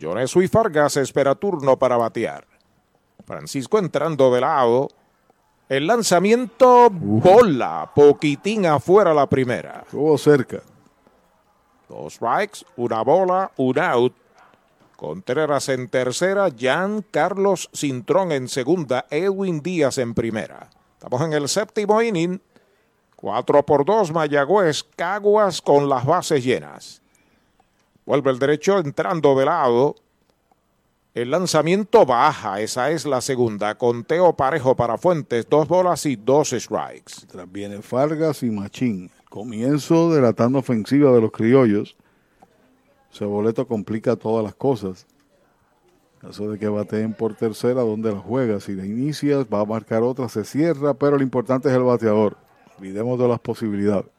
Jonesu 0.00 0.42
y 0.42 0.48
Fargas 0.48 0.96
espera 0.96 1.34
turno 1.34 1.78
para 1.78 1.96
batear. 1.96 2.46
Francisco 3.24 3.78
entrando 3.78 4.32
de 4.32 4.40
lado. 4.40 4.88
El 5.68 5.86
lanzamiento 5.86 6.90
bola, 6.90 7.90
poquitín 7.94 8.66
afuera 8.66 9.14
la 9.14 9.26
primera. 9.26 9.82
Estuvo 9.84 10.18
cerca. 10.18 10.62
Dos 11.88 12.14
strikes, 12.14 12.66
una 12.76 13.02
bola, 13.02 13.50
un 13.56 13.78
out. 13.78 14.14
Contreras 14.96 15.68
en 15.68 15.88
tercera, 15.88 16.48
Jan 16.56 17.04
Carlos 17.10 17.68
Cintrón 17.74 18.32
en 18.32 18.48
segunda, 18.48 19.06
Edwin 19.10 19.60
Díaz 19.60 19.98
en 19.98 20.14
primera. 20.14 20.70
Estamos 20.94 21.22
en 21.22 21.32
el 21.32 21.48
séptimo 21.48 22.00
inning. 22.00 22.40
4 23.16 23.64
por 23.64 23.84
2, 23.84 24.12
Mayagüez, 24.12 24.84
Caguas 24.96 25.62
con 25.62 25.88
las 25.88 26.04
bases 26.04 26.44
llenas. 26.44 27.03
Vuelve 28.06 28.30
el 28.30 28.38
derecho 28.38 28.78
entrando 28.78 29.34
de 29.34 29.46
lado. 29.46 29.94
El 31.14 31.30
lanzamiento 31.30 32.04
baja, 32.04 32.60
esa 32.60 32.90
es 32.90 33.06
la 33.06 33.20
segunda. 33.20 33.76
Conteo 33.76 34.34
parejo 34.34 34.74
para 34.74 34.98
Fuentes, 34.98 35.48
dos 35.48 35.68
bolas 35.68 36.04
y 36.06 36.16
dos 36.16 36.50
strikes. 36.50 37.26
Tras 37.28 37.50
viene 37.50 37.80
Fargas 37.82 38.42
y 38.42 38.50
Machín. 38.50 39.10
Comienzo 39.30 40.12
de 40.12 40.20
la 40.20 40.32
tanda 40.32 40.58
ofensiva 40.58 41.12
de 41.12 41.20
los 41.20 41.30
criollos. 41.30 41.96
Ese 43.12 43.24
boleto 43.24 43.66
complica 43.66 44.16
todas 44.16 44.44
las 44.44 44.54
cosas. 44.54 45.06
Eso 46.28 46.50
de 46.50 46.58
que 46.58 46.68
bateen 46.68 47.14
por 47.14 47.34
tercera, 47.34 47.82
donde 47.82 48.12
la 48.12 48.18
juega. 48.18 48.58
Si 48.58 48.72
la 48.72 48.84
inicias, 48.84 49.46
va 49.46 49.60
a 49.60 49.64
marcar 49.64 50.02
otra, 50.02 50.28
se 50.28 50.44
cierra, 50.44 50.94
pero 50.94 51.16
lo 51.16 51.22
importante 51.22 51.68
es 51.68 51.74
el 51.74 51.82
bateador. 51.82 52.36
Olvidemos 52.78 53.18
de 53.18 53.28
las 53.28 53.40
posibilidades. 53.40 54.13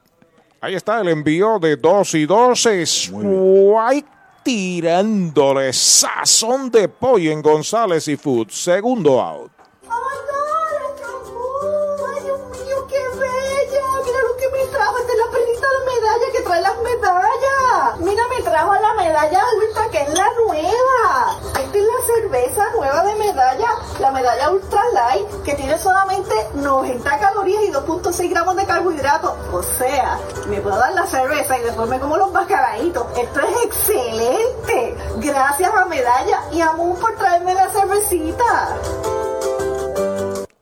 Ahí 0.62 0.74
está 0.76 1.02
el 1.02 1.10
envío 1.10 1.60
de 1.60 1.76
2 1.76 2.16
y 2.16 2.26
2. 2.26 3.12
White 3.12 4.08
tirándole 4.44 5.74
sazón 5.74 6.70
de 6.72 6.88
pollo 6.88 7.32
en 7.32 7.42
González 7.42 8.08
y 8.08 8.16
Food. 8.16 8.50
Segundo 8.50 9.20
out. 9.22 9.52
¡Ay, 9.84 10.18
Dios 12.24 12.40
mío, 12.40 12.88
qué 12.88 13.00
bella! 13.18 13.86
Mira 14.06 14.22
lo 14.22 14.38
que 14.38 14.50
me 14.50 14.66
trajo. 14.72 14.98
Esta 15.00 15.12
es 15.14 15.20
la 15.20 15.32
perdita 15.32 15.68
de 15.68 15.80
medalla 15.86 16.32
que 16.32 16.42
trae 16.42 16.62
las 16.62 16.78
medallas. 16.82 18.00
Mira, 18.00 18.24
me 18.28 18.42
trajo 18.44 18.74
la 18.76 18.94
medalla 18.94 19.42
ultra, 19.58 19.90
que 19.90 20.02
es 20.02 20.10
la 20.18 20.30
nueva. 20.46 21.40
Es 21.76 21.82
la 21.82 22.16
cerveza 22.22 22.64
nueva 22.78 23.04
de 23.04 23.16
medalla, 23.16 23.68
la 24.00 24.10
medalla 24.10 24.50
ultra 24.50 24.82
light, 24.94 25.44
que 25.44 25.56
tiene 25.56 25.78
solamente 25.78 26.34
90 26.54 27.20
calorías 27.20 27.64
y 27.64 27.72
2.6 27.74 28.30
gramos 28.30 28.56
de 28.56 28.66
carbohidratos. 28.66 29.34
O 29.52 29.62
sea, 29.62 30.18
me 30.48 30.62
puedo 30.62 30.78
dar 30.78 30.94
la 30.94 31.06
cerveza 31.06 31.60
y 31.60 31.64
después 31.64 31.90
me 31.90 32.00
como 32.00 32.16
los 32.16 32.32
bacalaitos. 32.32 33.06
Esto 33.18 33.42
es 33.42 33.66
excelente. 33.66 34.96
Gracias 35.18 35.70
a 35.76 35.84
Medalla 35.84 36.44
y 36.54 36.62
a 36.62 36.72
Moon 36.72 36.98
por 36.98 37.14
traerme 37.18 37.54
la 37.54 37.68
cervecita. 37.68 38.78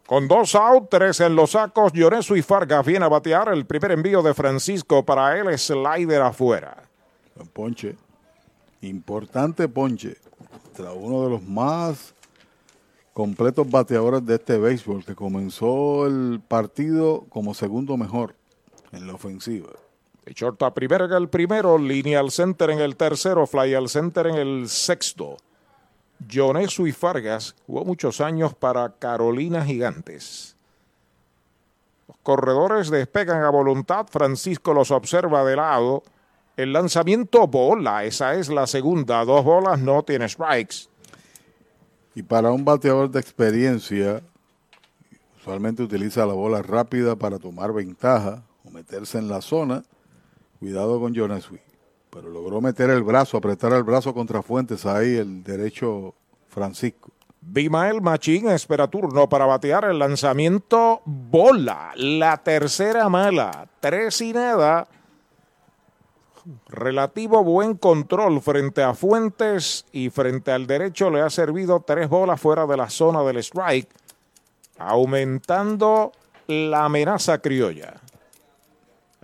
Con 0.08 0.28
dos 0.28 0.56
out, 0.56 0.90
tres 0.90 1.20
en 1.20 1.36
los 1.36 1.52
sacos, 1.52 1.94
Lloreso 1.94 2.36
y 2.36 2.42
Fargas 2.42 2.84
viene 2.84 3.06
a 3.06 3.10
batear 3.10 3.50
el 3.50 3.68
primer 3.68 3.92
envío 3.92 4.24
de 4.24 4.34
Francisco 4.34 5.06
para 5.06 5.38
él, 5.38 5.56
slider 5.60 6.24
afuera. 6.24 6.76
Ponche. 7.54 7.98
Importante 8.82 9.70
ponche. 9.70 10.18
Uno 10.80 11.24
de 11.24 11.30
los 11.30 11.44
más 11.44 12.14
completos 13.14 13.70
bateadores 13.70 14.26
de 14.26 14.36
este 14.36 14.58
béisbol, 14.58 15.06
que 15.06 15.16
comenzó 15.16 16.08
el 16.08 16.42
partido 16.48 17.26
como 17.30 17.54
segundo 17.54 17.96
mejor 17.96 18.36
en 18.92 19.08
la 19.08 19.14
ofensiva. 19.14 19.70
De 20.26 20.34
short 20.34 20.62
a 20.64 20.74
primera 20.74 21.06
en 21.06 21.14
el 21.14 21.30
primero, 21.30 21.78
línea 21.78 22.20
al 22.20 22.32
center 22.32 22.72
en 22.72 22.80
el 22.80 22.96
tercero, 22.96 23.46
fly 23.46 23.74
al 23.74 23.90
center 23.90 24.28
en 24.28 24.36
el 24.36 24.70
sexto. 24.70 25.38
Jonesu 26.32 26.88
y 26.88 26.92
Fargas 26.92 27.56
jugó 27.68 27.84
muchos 27.84 28.22
años 28.22 28.56
para 28.56 28.90
Carolina 28.98 29.64
Gigantes. 29.66 30.56
Los 32.08 32.18
corredores 32.24 32.90
despegan 32.90 33.44
a 33.44 33.50
voluntad, 33.50 34.08
Francisco 34.10 34.74
los 34.74 34.92
observa 34.92 35.44
de 35.44 35.56
lado. 35.56 36.04
El 36.56 36.72
lanzamiento 36.72 37.48
bola, 37.48 38.04
esa 38.04 38.36
es 38.36 38.50
la 38.50 38.68
segunda, 38.68 39.26
dos 39.26 39.44
bolas, 39.44 39.80
no 39.80 40.04
tiene 40.04 40.30
strikes. 40.30 40.88
Y 42.14 42.22
para 42.22 42.52
un 42.52 42.64
bateador 42.64 43.10
de 43.10 43.20
experiencia, 43.20 44.22
usualmente 45.40 45.82
utiliza 45.82 46.26
la 46.28 46.34
bola 46.34 46.62
rápida 46.62 47.16
para 47.16 47.40
tomar 47.40 47.74
ventaja 47.74 48.44
o 48.64 48.70
meterse 48.70 49.18
en 49.18 49.30
la 49.30 49.42
zona. 49.42 49.84
Cuidado 50.60 51.00
con 51.00 51.14
Jonas 51.14 51.44
Sweet. 51.44 51.62
Pero 52.12 52.30
logró 52.30 52.62
meter 52.62 52.92
el 52.92 53.02
brazo, 53.02 53.38
apretar 53.38 53.74
el 53.74 53.84
brazo 53.84 54.14
contra 54.14 54.44
Fuentes 54.44 54.86
ahí, 54.86 55.16
el 55.16 55.44
derecho 55.44 56.14
Francisco. 56.48 57.10
Bimael 57.42 58.02
Machín 58.02 58.48
espera 58.50 58.88
turno 58.88 59.28
para 59.28 59.46
batear 59.46 59.86
el 59.86 60.00
lanzamiento 60.00 61.02
bola, 61.06 61.92
la 61.96 62.38
tercera 62.38 63.10
mala, 63.10 63.68
tres 63.82 64.22
y 64.22 64.32
nada. 64.32 64.88
Relativo 66.68 67.44
buen 67.44 67.78
control 67.78 68.42
frente 68.42 68.84
a 68.84 68.94
Fuentes 68.94 69.86
y 69.92 70.10
frente 70.10 70.52
al 70.52 70.68
derecho 70.68 71.10
le 71.10 71.22
ha 71.22 71.30
servido 71.30 71.84
tres 71.86 72.10
bolas 72.10 72.40
fuera 72.40 72.66
de 72.66 72.78
la 72.78 72.90
zona 72.90 73.24
del 73.24 73.38
strike, 73.38 73.90
aumentando 74.78 76.12
la 76.48 76.86
amenaza 76.86 77.40
criolla. 77.40 78.02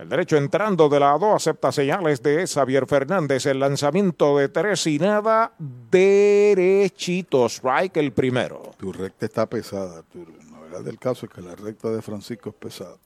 El 0.00 0.08
derecho 0.08 0.38
entrando 0.38 0.88
de 0.88 0.98
lado 0.98 1.34
acepta 1.34 1.70
señales 1.70 2.22
de 2.22 2.46
Xavier 2.46 2.86
Fernández. 2.86 3.44
El 3.44 3.60
lanzamiento 3.60 4.38
de 4.38 4.48
tres 4.48 4.86
y 4.86 4.98
nada, 4.98 5.52
derechito. 5.58 7.44
Strike 7.50 7.98
el 7.98 8.12
primero. 8.12 8.62
Tu 8.78 8.94
recta 8.94 9.26
está 9.26 9.44
pesada, 9.44 9.98
Arturo. 9.98 10.32
La 10.50 10.58
verdad 10.58 10.80
del 10.80 10.98
caso 10.98 11.26
es 11.26 11.32
que 11.32 11.42
la 11.42 11.54
recta 11.54 11.90
de 11.90 12.00
Francisco 12.00 12.48
es 12.48 12.54
pesada. 12.54 12.96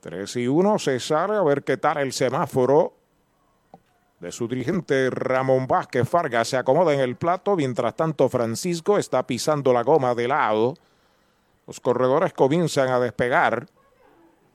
3 0.00 0.36
y 0.36 0.48
1, 0.48 0.78
se 0.78 0.98
sale 0.98 1.36
a 1.36 1.42
ver 1.42 1.62
qué 1.62 1.76
tal 1.76 1.98
el 1.98 2.12
semáforo 2.12 2.94
de 4.18 4.32
su 4.32 4.48
dirigente 4.48 5.10
Ramón 5.10 5.66
Vázquez 5.66 6.08
Fargas. 6.08 6.48
Se 6.48 6.56
acomoda 6.56 6.92
en 6.92 7.00
el 7.00 7.16
plato, 7.16 7.56
mientras 7.56 7.94
tanto 7.96 8.28
Francisco 8.28 8.98
está 8.98 9.26
pisando 9.26 9.72
la 9.72 9.82
goma 9.82 10.14
de 10.14 10.28
lado. 10.28 10.74
Los 11.66 11.80
corredores 11.80 12.32
comienzan 12.32 12.88
a 12.88 13.00
despegar. 13.00 13.66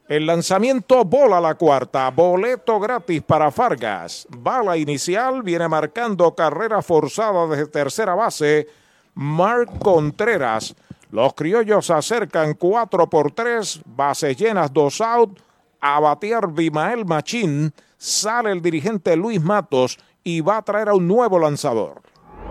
El 0.07 0.27
lanzamiento 0.27 1.03
bola 1.03 1.41
la 1.41 1.56
cuarta, 1.56 2.11
boleto 2.11 2.80
gratis 2.80 3.24
para 3.24 3.49
Fargas. 3.49 4.27
Bala 4.30 4.77
inicial, 4.77 5.41
viene 5.41 5.67
marcando 5.67 6.35
carrera 6.35 6.83
forzada 6.83 7.48
desde 7.48 7.65
tercera 7.67 8.14
base. 8.14 8.67
Mark 9.15 9.80
Contreras. 9.80 10.75
Los 11.16 11.34
criollos 11.34 11.85
se 11.85 11.94
acercan 11.94 12.56
4 12.56 13.10
por 13.10 13.32
3, 13.32 13.84
bases 13.85 14.35
llenas, 14.35 14.74
dos 14.74 15.00
out. 15.00 15.40
A 15.80 16.02
batear 16.02 16.52
Bimael 16.52 17.06
Machín. 17.06 17.74
sale 17.98 18.52
el 18.52 18.61
dirigente 18.61 19.16
Luis 19.16 19.42
Matos 19.42 19.98
y 20.26 20.42
va 20.42 20.58
a 20.58 20.61
traer 20.61 20.90
a 20.90 20.94
un 20.94 21.08
nuevo 21.08 21.40
lanzador. 21.40 22.02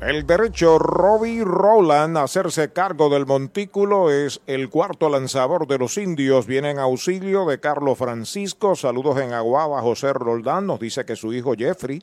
El 0.00 0.26
derecho 0.26 0.78
Robbie 0.78 1.42
Rowland 1.42 2.18
a 2.18 2.24
hacerse 2.24 2.70
cargo 2.72 3.08
del 3.08 3.24
montículo 3.24 4.10
es 4.10 4.40
el 4.46 4.68
cuarto 4.68 5.08
lanzador 5.08 5.66
de 5.66 5.78
los 5.78 5.96
indios. 5.96 6.46
Viene 6.46 6.70
en 6.70 6.78
auxilio 6.78 7.46
de 7.46 7.58
Carlos 7.60 7.96
Francisco. 7.96 8.76
Saludos 8.76 9.18
en 9.20 9.32
Aguada. 9.32 9.80
José 9.80 10.12
Roldán 10.12 10.66
nos 10.66 10.80
dice 10.80 11.04
que 11.06 11.16
su 11.16 11.32
hijo 11.32 11.54
Jeffrey, 11.56 12.02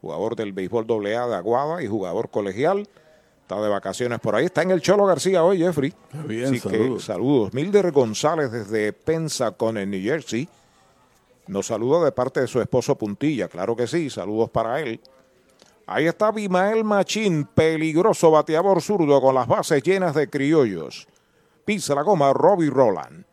jugador 0.00 0.36
del 0.36 0.52
béisbol 0.52 0.86
AA 0.88 1.26
de 1.26 1.34
Aguada 1.34 1.82
y 1.82 1.88
jugador 1.88 2.30
colegial, 2.30 2.88
está 3.42 3.60
de 3.60 3.68
vacaciones 3.68 4.20
por 4.20 4.36
ahí. 4.36 4.44
Está 4.46 4.62
en 4.62 4.70
el 4.70 4.80
Cholo 4.80 5.04
García 5.04 5.42
hoy, 5.42 5.58
Jeffrey. 5.58 5.92
bien, 6.26 6.44
Así 6.44 6.60
que 6.60 6.68
saludos. 6.70 7.04
saludos. 7.04 7.52
Milder 7.52 7.90
González 7.90 8.52
desde 8.52 8.92
Pensacon 8.92 9.76
en 9.76 9.90
New 9.90 10.02
Jersey. 10.02 10.48
Nos 11.48 11.66
saluda 11.66 12.04
de 12.04 12.12
parte 12.12 12.40
de 12.40 12.46
su 12.46 12.60
esposo 12.60 12.96
Puntilla. 12.96 13.48
Claro 13.48 13.74
que 13.74 13.88
sí. 13.88 14.08
Saludos 14.08 14.50
para 14.50 14.80
él. 14.80 15.00
Ahí 15.86 16.06
está 16.06 16.30
Bimael 16.30 16.82
Machín, 16.82 17.44
peligroso 17.44 18.30
bateador 18.30 18.80
zurdo 18.80 19.20
con 19.20 19.34
las 19.34 19.46
bases 19.46 19.82
llenas 19.82 20.14
de 20.14 20.30
criollos. 20.30 21.06
Pisa 21.64 21.94
la 21.94 22.02
goma 22.02 22.32
Robbie 22.32 22.70
Roland. 22.70 23.24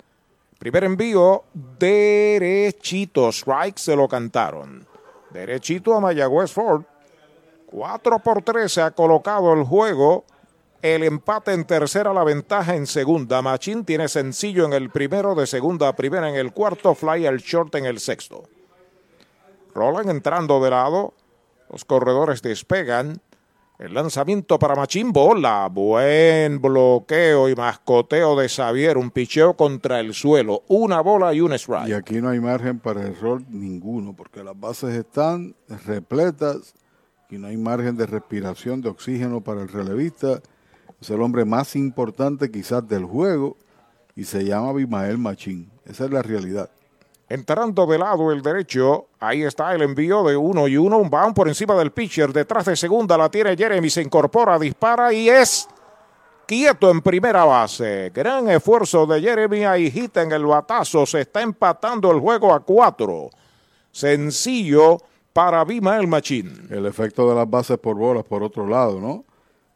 Primer 0.59 0.83
envío, 0.83 1.43
derechito. 1.53 3.29
Strike 3.29 3.77
se 3.77 3.95
lo 3.95 4.07
cantaron. 4.07 4.85
Derechito 5.29 5.95
a 5.95 6.01
Mayagüez 6.01 6.51
Ford. 6.51 6.83
4 7.67 8.19
por 8.19 8.41
3 8.41 8.71
se 8.71 8.81
ha 8.81 8.91
colocado 8.91 9.53
el 9.53 9.63
juego. 9.63 10.25
El 10.81 11.03
empate 11.03 11.53
en 11.53 11.63
tercera, 11.63 12.13
la 12.13 12.23
ventaja 12.23 12.75
en 12.75 12.85
segunda. 12.85 13.41
Machín 13.41 13.85
tiene 13.85 14.09
sencillo 14.09 14.65
en 14.65 14.73
el 14.73 14.89
primero, 14.89 15.35
de 15.35 15.47
segunda 15.47 15.87
a 15.87 15.95
primera 15.95 16.27
en 16.27 16.35
el 16.35 16.51
cuarto, 16.51 16.95
fly 16.95 17.25
al 17.25 17.37
short 17.37 17.75
en 17.75 17.85
el 17.85 17.99
sexto. 17.99 18.43
Roland 19.73 20.09
entrando 20.09 20.61
de 20.61 20.69
lado. 20.69 21.13
Los 21.71 21.85
corredores 21.85 22.41
despegan. 22.41 23.21
El 23.79 23.93
lanzamiento 23.93 24.59
para 24.59 24.75
Machín 24.75 25.13
bola. 25.13 25.69
Buen 25.71 26.61
bloqueo 26.61 27.47
y 27.47 27.55
mascoteo 27.55 28.37
de 28.37 28.49
Xavier. 28.49 28.97
Un 28.97 29.09
picheo 29.09 29.55
contra 29.55 30.01
el 30.01 30.13
suelo. 30.13 30.63
Una 30.67 30.99
bola 30.99 31.33
y 31.33 31.39
un 31.39 31.53
strike. 31.53 31.87
Y 31.87 31.93
aquí 31.93 32.21
no 32.21 32.29
hay 32.29 32.41
margen 32.41 32.79
para 32.79 33.03
error 33.03 33.41
ninguno, 33.47 34.13
porque 34.13 34.43
las 34.43 34.59
bases 34.59 34.93
están 34.95 35.55
repletas 35.85 36.75
y 37.29 37.37
no 37.37 37.47
hay 37.47 37.55
margen 37.55 37.95
de 37.95 38.05
respiración 38.05 38.81
de 38.81 38.89
oxígeno 38.89 39.41
para 39.41 39.61
el 39.61 39.69
relevista. 39.69 40.41
Es 40.99 41.09
el 41.09 41.21
hombre 41.21 41.45
más 41.45 41.77
importante 41.77 42.51
quizás 42.51 42.85
del 42.85 43.05
juego 43.05 43.55
y 44.13 44.25
se 44.25 44.43
llama 44.43 44.73
Bimael 44.73 45.17
Machín. 45.17 45.71
Esa 45.85 46.03
es 46.05 46.11
la 46.11 46.21
realidad. 46.21 46.69
Entrando 47.31 47.85
de 47.85 47.97
lado 47.97 48.29
el 48.33 48.41
derecho, 48.41 49.07
ahí 49.21 49.43
está 49.43 49.73
el 49.73 49.83
envío 49.83 50.21
de 50.21 50.35
uno 50.35 50.67
y 50.67 50.75
uno, 50.75 50.97
un 50.97 51.09
bound 51.09 51.33
por 51.33 51.47
encima 51.47 51.73
del 51.75 51.93
pitcher, 51.93 52.33
detrás 52.33 52.65
de 52.65 52.75
segunda 52.75 53.17
la 53.17 53.31
tiene 53.31 53.55
Jeremy, 53.55 53.89
se 53.89 54.01
incorpora, 54.01 54.59
dispara 54.59 55.13
y 55.13 55.29
es 55.29 55.65
quieto 56.45 56.91
en 56.91 56.99
primera 56.99 57.45
base. 57.45 58.11
Gran 58.13 58.49
esfuerzo 58.49 59.05
de 59.05 59.21
Jeremy, 59.21 59.63
ahí 59.63 59.85
hita 59.95 60.23
en 60.23 60.33
el 60.33 60.45
batazo, 60.45 61.05
se 61.05 61.21
está 61.21 61.41
empatando 61.41 62.11
el 62.11 62.19
juego 62.19 62.53
a 62.53 62.59
cuatro. 62.59 63.29
Sencillo 63.93 64.97
para 65.31 65.63
Bimael 65.63 66.07
Machín. 66.07 66.67
El 66.69 66.85
efecto 66.85 67.29
de 67.29 67.35
las 67.35 67.49
bases 67.49 67.77
por 67.77 67.95
bolas 67.95 68.25
por 68.25 68.43
otro 68.43 68.67
lado, 68.67 68.99
¿no? 68.99 69.23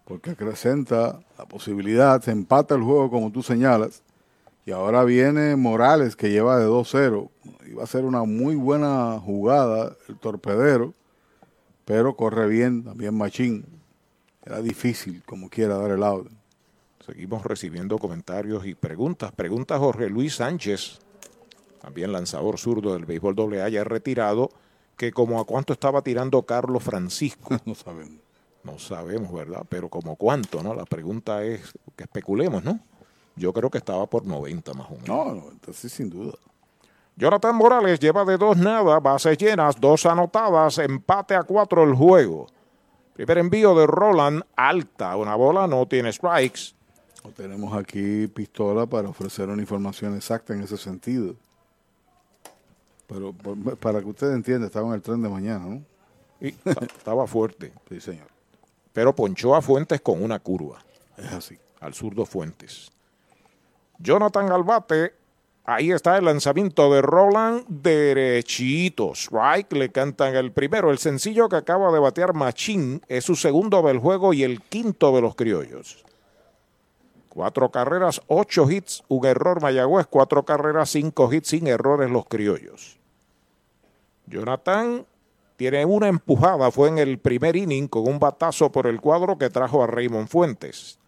Porque 0.03 0.31
acrecenta 0.31 1.21
la 1.37 1.45
posibilidad, 1.45 2.21
se 2.21 2.31
empata 2.31 2.75
el 2.75 2.83
juego 2.83 3.09
como 3.09 3.31
tú 3.31 3.41
señalas. 3.41 4.03
Y 4.65 4.71
ahora 4.71 5.03
viene 5.03 5.55
Morales 5.55 6.15
que 6.15 6.31
lleva 6.31 6.57
de 6.57 6.65
2-0. 6.65 7.29
Iba 7.67 7.83
a 7.83 7.87
ser 7.87 8.03
una 8.03 8.23
muy 8.23 8.55
buena 8.55 9.19
jugada 9.19 9.95
el 10.09 10.17
torpedero, 10.17 10.95
pero 11.85 12.15
corre 12.15 12.47
bien 12.47 12.83
también 12.83 13.15
Machín. 13.15 13.65
Era 14.43 14.61
difícil 14.61 15.21
como 15.23 15.49
quiera 15.49 15.77
dar 15.77 15.91
el 15.91 16.01
out. 16.01 16.31
Seguimos 17.05 17.43
recibiendo 17.43 17.99
comentarios 17.99 18.65
y 18.65 18.73
preguntas. 18.73 19.31
Pregunta 19.31 19.77
Jorge 19.77 20.09
Luis 20.09 20.35
Sánchez, 20.35 20.97
también 21.79 22.11
lanzador 22.11 22.57
zurdo 22.57 22.93
del 22.93 23.05
béisbol 23.05 23.35
AA, 23.59 23.69
ya 23.69 23.83
retirado. 23.83 24.49
que 24.97 25.11
como 25.11 25.39
a 25.39 25.45
cuánto 25.45 25.73
estaba 25.73 26.01
tirando 26.01 26.41
Carlos 26.43 26.81
Francisco. 26.81 27.55
no 27.65 27.75
sabemos. 27.75 28.19
No 28.63 28.79
sabemos, 28.79 29.31
¿verdad? 29.31 29.63
Pero 29.69 29.89
como 29.89 30.15
cuánto, 30.15 30.63
¿no? 30.63 30.73
La 30.73 30.85
pregunta 30.85 31.43
es 31.43 31.73
que 31.95 32.05
especulemos, 32.05 32.63
¿no? 32.63 32.79
Yo 33.35 33.51
creo 33.53 33.69
que 33.69 33.77
estaba 33.77 34.05
por 34.07 34.25
90 34.25 34.73
más 34.73 34.87
o 34.87 34.93
menos. 34.93 35.07
No, 35.07 35.25
90 35.35 35.73
sí, 35.73 35.89
sin 35.89 36.09
duda. 36.09 36.33
Jonathan 37.17 37.55
Morales 37.55 37.99
lleva 37.99 38.25
de 38.25 38.37
dos 38.37 38.57
nada, 38.57 38.99
bases 38.99 39.37
llenas, 39.37 39.79
dos 39.79 40.05
anotadas, 40.05 40.77
empate 40.79 41.35
a 41.35 41.43
cuatro 41.43 41.83
el 41.83 41.95
juego. 41.95 42.47
Primer 43.13 43.37
envío 43.37 43.73
de 43.73 43.87
Roland, 43.87 44.43
alta, 44.57 45.15
una 45.15 45.35
bola, 45.35 45.67
no 45.67 45.85
tiene 45.87 46.11
strikes. 46.11 46.75
Tenemos 47.35 47.73
aquí 47.73 48.27
pistola 48.27 48.85
para 48.85 49.09
ofrecer 49.09 49.49
una 49.49 49.61
información 49.61 50.15
exacta 50.15 50.53
en 50.53 50.63
ese 50.63 50.77
sentido. 50.77 51.35
Pero 53.07 53.33
para 53.79 54.01
que 54.01 54.07
usted 54.07 54.31
entienda, 54.31 54.67
estaba 54.67 54.87
en 54.89 54.93
el 54.95 55.01
tren 55.01 55.21
de 55.21 55.29
mañana, 55.29 55.65
¿no? 55.65 55.81
Y 56.41 56.53
estaba 56.97 57.25
fuerte. 57.25 57.71
sí, 57.89 58.01
señor. 58.01 58.27
Pero 58.91 59.15
ponchó 59.15 59.55
a 59.55 59.61
Fuentes 59.61 60.01
con 60.01 60.23
una 60.23 60.39
curva. 60.39 60.79
Es 61.17 61.31
así. 61.31 61.57
Al 61.79 61.93
zurdo 61.93 62.25
Fuentes. 62.25 62.91
Jonathan 63.99 64.51
Albate, 64.51 65.13
ahí 65.63 65.91
está 65.91 66.17
el 66.17 66.25
lanzamiento 66.25 66.93
de 66.93 67.01
Roland 67.01 67.65
derechito. 67.67 69.13
Strike, 69.13 69.73
le 69.73 69.91
cantan 69.91 70.35
el 70.35 70.51
primero. 70.51 70.91
El 70.91 70.97
sencillo 70.97 71.49
que 71.49 71.55
acaba 71.55 71.91
de 71.91 71.99
batear 71.99 72.33
Machín 72.33 73.01
es 73.07 73.23
su 73.23 73.35
segundo 73.35 73.81
del 73.81 73.99
juego 73.99 74.33
y 74.33 74.43
el 74.43 74.61
quinto 74.61 75.15
de 75.15 75.21
los 75.21 75.35
criollos. 75.35 76.03
Cuatro 77.29 77.69
carreras, 77.69 78.21
ocho 78.27 78.69
hits, 78.69 79.03
un 79.09 79.25
error 79.25 79.61
Mayagüez, 79.61 80.07
cuatro 80.07 80.43
carreras, 80.43 80.89
cinco 80.89 81.31
hits 81.33 81.49
sin 81.49 81.67
errores 81.67 82.09
los 82.09 82.25
criollos. 82.25 82.97
Jonathan 84.25 85.05
tiene 85.57 85.85
una 85.85 86.07
empujada, 86.07 86.71
fue 86.71 86.89
en 86.89 86.97
el 86.97 87.19
primer 87.19 87.55
inning 87.55 87.87
con 87.87 88.07
un 88.07 88.19
batazo 88.19 88.71
por 88.71 88.87
el 88.87 88.99
cuadro 88.99 89.37
que 89.37 89.49
trajo 89.49 89.83
a 89.83 89.87
Raymond 89.87 90.27
Fuentes. 90.27 90.99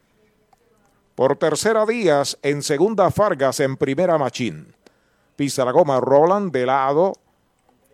Por 1.17 1.35
tercera 1.35 1.83
Díaz, 1.87 2.37
en 2.43 2.61
segunda 2.61 3.09
Fargas, 3.09 3.59
en 3.59 3.75
primera 3.75 4.19
Machín. 4.19 4.75
Pisa 5.35 5.65
la 5.65 5.71
goma 5.71 5.99
Roland 5.99 6.51
de 6.53 6.67
lado. 6.67 7.13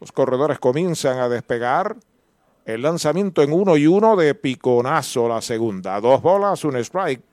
Los 0.02 0.12
corredores 0.12 0.60
comienzan 0.60 1.20
a 1.20 1.30
despegar. 1.30 1.96
El 2.66 2.82
lanzamiento 2.82 3.42
en 3.42 3.54
uno 3.54 3.78
y 3.78 3.88
uno 3.88 4.18
de 4.18 4.36
piconazo 4.36 5.30
la 5.30 5.42
segunda. 5.42 6.02
Dos 6.02 6.22
bolas, 6.22 6.66
un 6.66 6.76
strike 6.76 7.24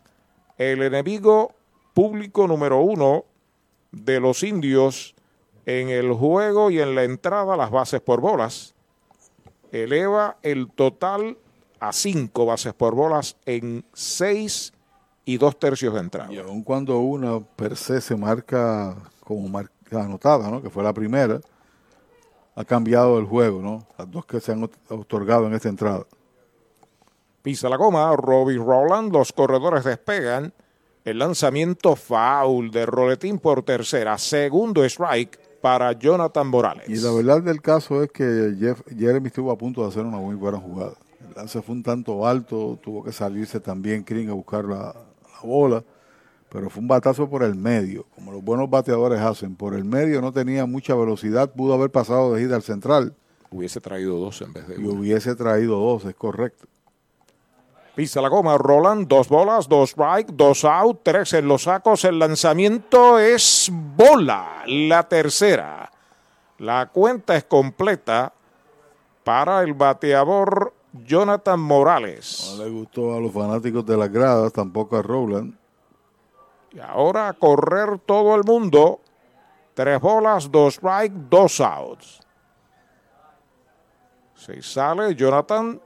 el 0.59 0.81
enemigo 0.85 1.57
público 1.93 2.47
número 2.47 2.83
uno 2.83 3.25
de 3.91 4.21
los 4.21 4.45
indios 4.45 5.17
en 5.67 5.89
el 5.89 6.13
juego 6.13 6.71
y 6.71 6.79
en 6.79 6.95
la 6.95 7.03
entrada 7.03 7.57
las 7.57 7.73
bases 7.73 8.01
por 8.01 8.21
bolas. 8.21 8.77
Eleva 9.73 10.37
el 10.45 10.71
total 10.71 11.37
a 11.81 11.93
cinco 11.93 12.47
bases 12.47 12.75
por 12.75 12.95
bolas 12.95 13.37
en 13.45 13.85
seis 13.93 14.73
y 15.31 15.39
dos 15.39 15.57
tercios 15.61 15.95
de 15.95 16.01
entrada. 16.01 16.33
Y 16.33 16.39
aun 16.39 16.65
cuando 16.65 16.99
una 16.99 17.39
per 17.39 17.77
se 17.77 18.01
se 18.01 18.17
marca 18.17 18.97
como 19.23 19.49
marca 19.49 20.03
anotada, 20.03 20.51
¿no? 20.51 20.61
que 20.61 20.71
fue 20.71 20.83
la 20.83 20.93
primera, 20.93 21.41
ha 22.57 22.65
cambiado 22.65 23.17
el 23.17 23.27
juego, 23.27 23.63
¿no? 23.63 23.87
Las 23.97 24.11
dos 24.11 24.27
que 24.27 24.41
se 24.41 24.51
han 24.51 24.69
otorgado 24.89 25.47
en 25.47 25.55
esta 25.55 25.69
entrada. 25.69 26.05
Pisa 27.43 27.69
la 27.69 27.77
goma, 27.77 28.13
Robbie 28.17 28.59
Rowland, 28.59 29.13
los 29.13 29.33
corredores 29.33 29.85
despegan. 29.85 30.53
El 31.05 31.21
lanzamiento 31.21 31.95
foul 31.95 32.73
de 32.73 32.85
Roletín 32.85 33.39
por 33.39 33.63
tercera, 33.63 34.19
segundo 34.19 34.85
strike 34.85 35.39
para 35.61 35.93
Jonathan 35.93 36.49
Morales. 36.49 36.89
Y 36.89 36.97
la 36.97 37.13
verdad 37.13 37.41
del 37.41 37.63
caso 37.63 38.03
es 38.03 38.11
que 38.11 38.57
Jeff, 38.59 38.83
Jeremy 38.99 39.29
estuvo 39.29 39.53
a 39.53 39.57
punto 39.57 39.83
de 39.83 39.89
hacer 39.89 40.05
una 40.05 40.19
muy 40.19 40.35
buena 40.35 40.59
jugada. 40.59 40.95
El 41.27 41.35
lance 41.37 41.63
fue 41.63 41.77
un 41.77 41.85
tanto 41.85 42.27
alto, 42.27 42.81
tuvo 42.83 43.05
que 43.05 43.13
salirse 43.13 43.61
también 43.61 44.03
Kring 44.03 44.29
a 44.29 44.33
buscar 44.33 44.65
la, 44.65 44.95
bola, 45.43 45.85
pero 46.49 46.69
fue 46.69 46.81
un 46.81 46.89
batazo 46.89 47.29
por 47.29 47.43
el 47.43 47.55
medio, 47.55 48.07
como 48.15 48.33
los 48.33 48.43
buenos 48.43 48.69
bateadores 48.69 49.21
hacen. 49.21 49.55
Por 49.55 49.75
el 49.75 49.85
medio 49.85 50.21
no 50.21 50.33
tenía 50.33 50.67
mucha 50.67 50.95
velocidad, 50.95 51.53
pudo 51.53 51.75
haber 51.75 51.91
pasado 51.91 52.35
de 52.35 52.43
ida 52.43 52.57
al 52.57 52.63
central. 52.63 53.15
Hubiese 53.51 53.81
traído 53.81 54.19
dos 54.19 54.41
en 54.43 54.53
vez 54.53 54.67
de 54.69 54.81
Y 54.81 54.87
hubiese 54.87 55.35
traído 55.35 55.79
dos, 55.79 56.05
es 56.05 56.15
correcto. 56.15 56.67
Pisa 57.95 58.21
la 58.21 58.29
goma, 58.29 58.57
Roland, 58.57 59.09
dos 59.09 59.29
bolas, 59.29 59.69
dos 59.69 59.91
strike, 59.91 60.31
dos 60.33 60.65
out, 60.65 61.01
tres 61.03 61.33
en 61.35 61.49
los 61.49 61.65
sacos. 61.65 62.05
El 62.05 62.19
lanzamiento 62.19 63.19
es 63.19 63.71
bola, 63.73 64.63
la 64.67 65.09
tercera. 65.09 65.91
La 66.59 66.91
cuenta 66.93 67.37
es 67.37 67.45
completa 67.45 68.33
para 69.25 69.63
el 69.63 69.75
bateador 69.75 70.73
Jonathan 70.93 71.61
Morales. 71.61 72.55
No 72.57 72.65
le 72.65 72.71
gustó 72.71 73.15
a 73.15 73.21
los 73.21 73.33
fanáticos 73.33 73.85
de 73.87 73.97
las 73.97 74.11
gradas, 74.11 74.53
tampoco 74.53 74.97
a 74.97 75.03
Roland. 75.03 75.55
Y 76.73 76.81
ahora 76.81 77.29
a 77.29 77.33
correr 77.33 77.99
todo 77.99 78.35
el 78.35 78.45
mundo. 78.45 79.01
Tres 79.75 80.01
bolas, 80.01 80.51
dos 80.51 80.75
strike, 80.75 81.13
dos 81.13 81.61
outs. 81.61 82.21
Se 84.35 84.63
sale 84.63 85.15
Jonathan 85.15 85.81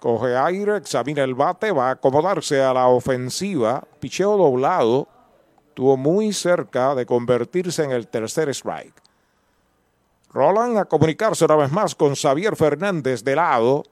coge 0.00 0.36
aire, 0.36 0.78
examina 0.78 1.22
el 1.22 1.34
bate, 1.34 1.70
va 1.70 1.88
a 1.88 1.92
acomodarse 1.92 2.60
a 2.60 2.72
la 2.72 2.88
ofensiva. 2.88 3.84
Picheo 4.00 4.36
doblado, 4.36 5.06
estuvo 5.68 5.96
muy 5.96 6.32
cerca 6.32 6.94
de 6.94 7.06
convertirse 7.06 7.84
en 7.84 7.92
el 7.92 8.08
tercer 8.08 8.48
strike. 8.48 8.94
Roland 10.32 10.78
a 10.78 10.84
comunicarse 10.86 11.44
una 11.44 11.56
vez 11.56 11.70
más 11.70 11.94
con 11.94 12.14
Xavier 12.14 12.56
Fernández 12.56 13.22
de 13.22 13.36
lado. 13.36 13.84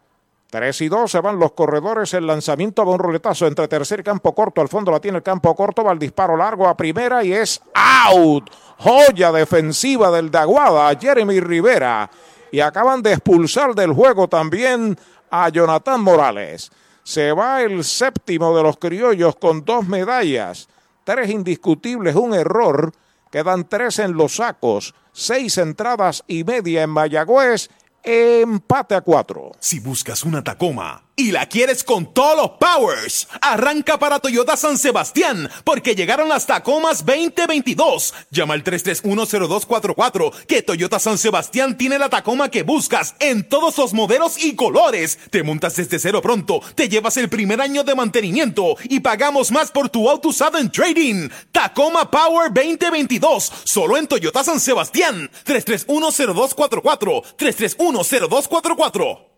3 0.51 0.81
y 0.81 0.89
2 0.89 1.11
se 1.11 1.21
van 1.21 1.39
los 1.39 1.53
corredores. 1.53 2.15
El 2.15 2.27
lanzamiento 2.27 2.85
va 2.87 2.93
un 2.93 2.99
roletazo 2.99 3.47
entre 3.47 3.69
tercer 3.69 4.03
campo 4.03 4.35
corto. 4.35 4.63
Al 4.63 4.69
fondo 4.69 4.91
la 4.91 5.01
tiene 5.01 5.19
el 5.19 5.23
campo 5.23 5.55
corto. 5.55 5.85
Va 5.85 5.93
el 5.93 5.99
disparo 5.99 6.37
largo 6.37 6.67
a 6.67 6.77
primera 6.77 7.23
y 7.23 7.35
es 7.35 7.61
out. 7.75 8.49
Joya 8.79 9.31
defensiva 9.31 10.11
del 10.11 10.31
Daguada, 10.31 10.99
Jeremy 10.99 11.41
Rivera. 11.41 12.09
Y 12.51 12.61
acaban 12.61 13.03
de 13.03 13.13
expulsar 13.13 13.75
del 13.75 13.93
juego 13.93 14.27
también 14.27 14.99
a 15.31 15.51
Jonathan 15.51 16.01
Morales. 16.01 16.71
Se 17.03 17.33
va 17.33 17.63
el 17.63 17.85
séptimo 17.85 18.57
de 18.57 18.63
los 18.63 18.79
criollos 18.79 19.37
con 19.37 19.67
dos 19.67 19.87
medallas, 19.87 20.69
tres 21.05 21.29
indiscutibles, 21.29 22.15
un 22.15 22.33
error. 22.33 22.93
Quedan 23.31 23.69
tres 23.69 23.99
en 23.99 24.15
los 24.15 24.37
sacos, 24.37 24.95
seis 25.13 25.59
entradas 25.59 26.25
y 26.27 26.45
media 26.45 26.85
en 26.85 26.91
Mayagüez 26.91 27.69
empate 28.09 28.95
a 28.95 29.03
cuatro. 29.03 29.53
Si 29.61 29.81
buscas 29.81 30.25
una 30.25 30.43
Tacoma 30.43 31.08
y 31.19 31.33
la 31.33 31.47
quieres 31.47 31.83
con 31.83 32.15
todos 32.15 32.37
los 32.37 32.51
powers, 32.53 33.29
arranca 33.43 33.99
para 33.99 34.21
Toyota 34.21 34.57
San 34.57 34.79
Sebastián, 34.79 35.51
porque 35.65 35.97
llegaron 35.97 36.29
las 36.29 36.47
Tacomas 36.47 37.05
2022. 37.05 38.15
Llama 38.31 38.55
al 38.55 38.63
3310244, 38.63 40.33
que 40.47 40.63
Toyota 40.63 41.01
San 41.01 41.19
Sebastián 41.19 41.77
tiene 41.77 41.99
la 41.99 42.09
Tacoma 42.09 42.51
que 42.51 42.63
buscas 42.63 43.17
en 43.19 43.49
todos 43.49 43.77
los 43.77 43.93
modelos 43.93 44.43
y 44.43 44.55
colores. 44.55 45.19
Te 45.31 45.43
montas 45.43 45.75
desde 45.75 45.99
cero 45.99 46.23
pronto, 46.23 46.63
te 46.77 46.89
llevas 46.89 47.17
el 47.17 47.29
primer 47.29 47.61
año 47.61 47.83
de 47.83 47.97
mantenimiento 47.97 48.77
y 48.85 49.01
pagamos 49.01 49.51
más 49.51 49.73
por 49.73 49.89
tu 49.89 50.09
auto 50.09 50.29
usado 50.29 50.59
en 50.59 50.71
trading. 50.71 51.29
Tacoma 51.51 52.09
Power 52.09 52.53
2022, 52.53 53.53
solo 53.65 53.97
en 53.97 54.07
Toyota 54.07 54.45
San 54.45 54.61
Sebastián. 54.61 55.29
3310244, 55.45 57.23
3310244. 57.37 59.38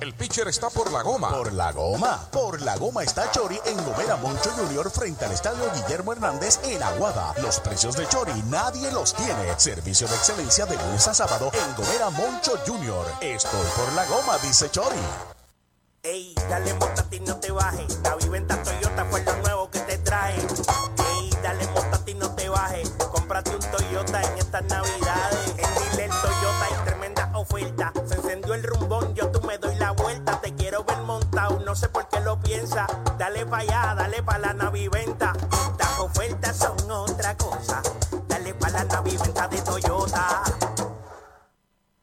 El 0.00 0.14
pitcher 0.14 0.46
está 0.46 0.70
por 0.70 0.92
la 0.92 1.02
goma. 1.02 1.30
Por 1.30 1.52
la 1.52 1.72
goma. 1.72 2.28
Por 2.30 2.62
la 2.62 2.76
goma 2.76 3.02
está 3.02 3.30
Chori 3.32 3.58
en 3.66 3.84
Gomera 3.84 4.16
Moncho 4.16 4.50
Junior 4.50 4.90
frente 4.90 5.24
al 5.24 5.32
estadio 5.32 5.64
Guillermo 5.74 6.12
Hernández 6.12 6.60
en 6.64 6.82
Aguada. 6.82 7.34
Los 7.42 7.58
precios 7.58 7.96
de 7.96 8.06
Chori 8.06 8.42
nadie 8.48 8.92
los 8.92 9.12
tiene. 9.14 9.58
Servicio 9.58 10.06
de 10.06 10.14
excelencia 10.14 10.66
de 10.66 10.76
lunes 10.76 11.08
a 11.08 11.14
sábado 11.14 11.50
en 11.52 11.74
Gomera 11.74 12.10
Moncho 12.10 12.52
Junior. 12.64 13.06
Estoy 13.20 13.66
por 13.76 13.92
la 13.94 14.06
goma, 14.06 14.38
dice 14.38 14.70
Chori. 14.70 14.96
Ey, 16.04 16.32
dale 16.48 16.74
monta 16.74 17.04
y 17.10 17.20
no 17.20 17.36
te 17.36 17.50
bajes. 17.50 17.98
La 18.04 18.14
viventa 18.14 18.62
Toyota 18.62 19.04
fue 19.10 19.24
no 31.64 31.74
sé 31.74 31.88
por 31.88 32.06
qué 32.08 32.20
lo 32.20 32.38
piensa. 32.40 32.86
Dale 33.18 33.46
pa' 33.46 33.58
allá, 33.58 33.94
dale 33.96 34.22
pa' 34.22 34.38
la 34.38 34.52
naviventa. 34.52 35.32
Las 35.78 35.98
ofertas 35.98 36.56
son 36.56 36.90
otra 36.90 37.36
cosa. 37.36 37.82
Dale 38.26 38.54
pa' 38.54 38.70
la 38.70 38.84
naviventa 38.84 39.48
de 39.48 39.60
Toyota. 39.62 40.42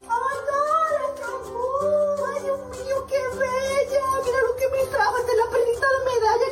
¡Ay, 0.07 0.37
Dios 2.43 2.59
mío, 2.69 3.05
qué 3.07 3.21
bella! 3.37 4.05
Mira 4.23 4.41
lo 4.41 4.55
que 4.55 4.67
me 4.69 4.85
trajo. 4.87 5.17
Esta 5.17 5.31
es 5.31 5.37
la 5.37 5.49
perlita 5.51 5.87
de 5.89 5.99
medalla 6.05 6.51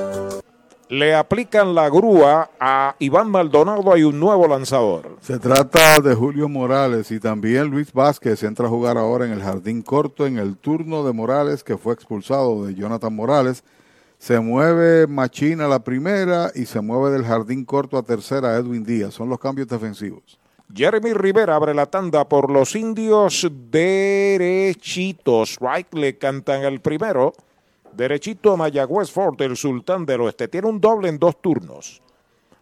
Le 0.91 1.15
aplican 1.15 1.73
la 1.73 1.89
grúa 1.89 2.51
a 2.59 2.97
Iván 2.99 3.31
Maldonado. 3.31 3.93
Hay 3.93 4.03
un 4.03 4.19
nuevo 4.19 4.45
lanzador. 4.45 5.15
Se 5.21 5.39
trata 5.39 6.01
de 6.01 6.13
Julio 6.13 6.49
Morales 6.49 7.09
y 7.11 7.19
también 7.21 7.67
Luis 7.67 7.93
Vázquez 7.93 8.43
entra 8.43 8.65
a 8.65 8.69
jugar 8.69 8.97
ahora 8.97 9.25
en 9.25 9.31
el 9.31 9.41
jardín 9.41 9.83
corto 9.83 10.27
en 10.27 10.37
el 10.37 10.57
turno 10.57 11.05
de 11.05 11.13
Morales 11.13 11.63
que 11.63 11.77
fue 11.77 11.93
expulsado 11.93 12.65
de 12.65 12.75
Jonathan 12.75 13.15
Morales. 13.15 13.63
Se 14.17 14.41
mueve 14.41 15.07
Machina 15.07 15.63
a 15.63 15.69
la 15.69 15.79
primera 15.81 16.51
y 16.53 16.65
se 16.65 16.81
mueve 16.81 17.13
del 17.13 17.23
jardín 17.23 17.63
corto 17.63 17.97
a 17.97 18.03
tercera 18.03 18.57
Edwin 18.57 18.83
Díaz. 18.83 19.13
Son 19.13 19.29
los 19.29 19.39
cambios 19.39 19.69
defensivos. 19.69 20.37
Jeremy 20.75 21.13
Rivera 21.13 21.55
abre 21.55 21.73
la 21.73 21.85
tanda 21.85 22.27
por 22.27 22.51
los 22.51 22.75
indios 22.75 23.49
derechitos. 23.71 25.55
Right 25.61 25.93
le 25.93 26.17
cantan 26.17 26.63
el 26.63 26.81
primero. 26.81 27.31
Derechito 27.93 28.53
a 28.53 28.57
Mayagüez 28.57 29.11
Fort, 29.11 29.41
el 29.41 29.57
sultán 29.57 30.05
del 30.05 30.21
oeste. 30.21 30.47
Tiene 30.47 30.67
un 30.67 30.79
doble 30.79 31.09
en 31.09 31.19
dos 31.19 31.41
turnos. 31.41 32.01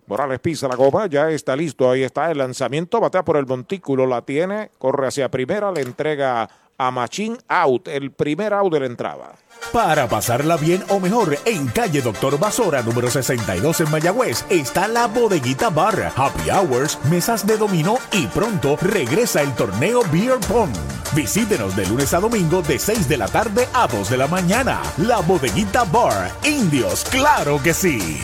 Morales 0.08 0.40
pisa 0.40 0.68
la 0.68 0.76
goma, 0.76 1.06
ya 1.06 1.30
está 1.30 1.56
listo. 1.56 1.90
Ahí 1.90 2.04
está 2.04 2.32
el 2.32 2.40
lanzamiento. 2.40 3.00
Batea 3.00 3.24
por 3.24 3.38
el 3.38 3.46
montículo, 3.46 4.08
la 4.08 4.24
tiene. 4.24 4.72
Corre 4.80 5.08
hacia 5.08 5.30
primera, 5.30 5.72
le 5.72 5.82
entrega 5.82 6.50
a 6.80 6.90
Machín 6.90 7.38
out. 7.48 7.88
El 7.88 8.12
primer 8.12 8.54
out 8.54 8.74
de 8.74 8.80
la 8.80 8.86
entrada. 8.88 9.36
Para 9.72 10.08
pasarla 10.08 10.58
bien 10.58 10.84
o 10.90 11.00
mejor, 11.00 11.38
en 11.46 11.68
calle 11.68 12.02
Doctor 12.02 12.40
Basora, 12.40 12.82
número 12.82 13.12
62 13.12 13.82
en 13.82 13.92
Mayagüez, 13.92 14.46
está 14.50 14.88
la 14.88 15.06
bodeguita 15.06 15.70
bar, 15.70 16.12
happy 16.16 16.50
hours, 16.50 16.98
mesas 17.06 17.46
de 17.46 17.58
dominó 17.58 17.98
y 18.12 18.26
pronto 18.28 18.78
regresa 18.82 19.42
el 19.42 19.54
torneo 19.54 20.02
Beer 20.12 20.40
Pong. 20.48 20.72
Visítenos 21.14 21.76
de 21.76 21.86
lunes 21.86 22.14
a 22.14 22.20
domingo 22.20 22.62
de 22.64 22.80
6 22.80 23.08
de 23.08 23.18
la 23.18 23.28
tarde 23.28 23.68
a 23.74 23.88
2 23.88 24.10
de 24.10 24.18
la 24.18 24.28
mañana. 24.28 24.82
La 24.98 25.20
bodeguita 25.20 25.84
bar, 25.84 26.32
indios, 26.44 27.04
claro 27.06 27.62
que 27.62 27.74
sí. 27.74 28.20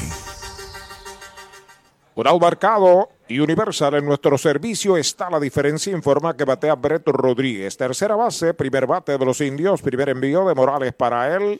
Un 2.15 2.27
out 2.27 2.41
marcado 2.41 3.09
y 3.27 3.39
Universal 3.39 3.95
en 3.95 4.05
nuestro 4.05 4.37
servicio 4.37 4.97
está 4.97 5.29
la 5.29 5.39
diferencia. 5.39 5.91
Informa 5.91 6.35
que 6.35 6.45
batea 6.45 6.75
Brett 6.75 7.07
Rodríguez. 7.07 7.75
Tercera 7.75 8.15
base, 8.15 8.53
primer 8.53 8.85
bate 8.85 9.17
de 9.17 9.25
los 9.25 9.41
indios. 9.41 9.81
Primer 9.81 10.09
envío 10.09 10.47
de 10.47 10.53
Morales 10.53 10.93
para 10.93 11.35
él. 11.35 11.59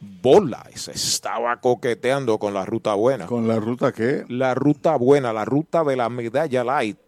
Bola. 0.00 0.64
Se 0.74 0.92
estaba 0.92 1.60
coqueteando 1.60 2.38
con 2.38 2.54
la 2.54 2.64
ruta 2.64 2.94
buena. 2.94 3.26
¿Con 3.26 3.48
la 3.48 3.56
ruta 3.56 3.92
qué? 3.92 4.24
La 4.28 4.54
ruta 4.54 4.96
buena, 4.96 5.32
la 5.32 5.44
ruta 5.44 5.84
de 5.84 5.96
la 5.96 6.08
medalla 6.08 6.64
light. 6.64 6.98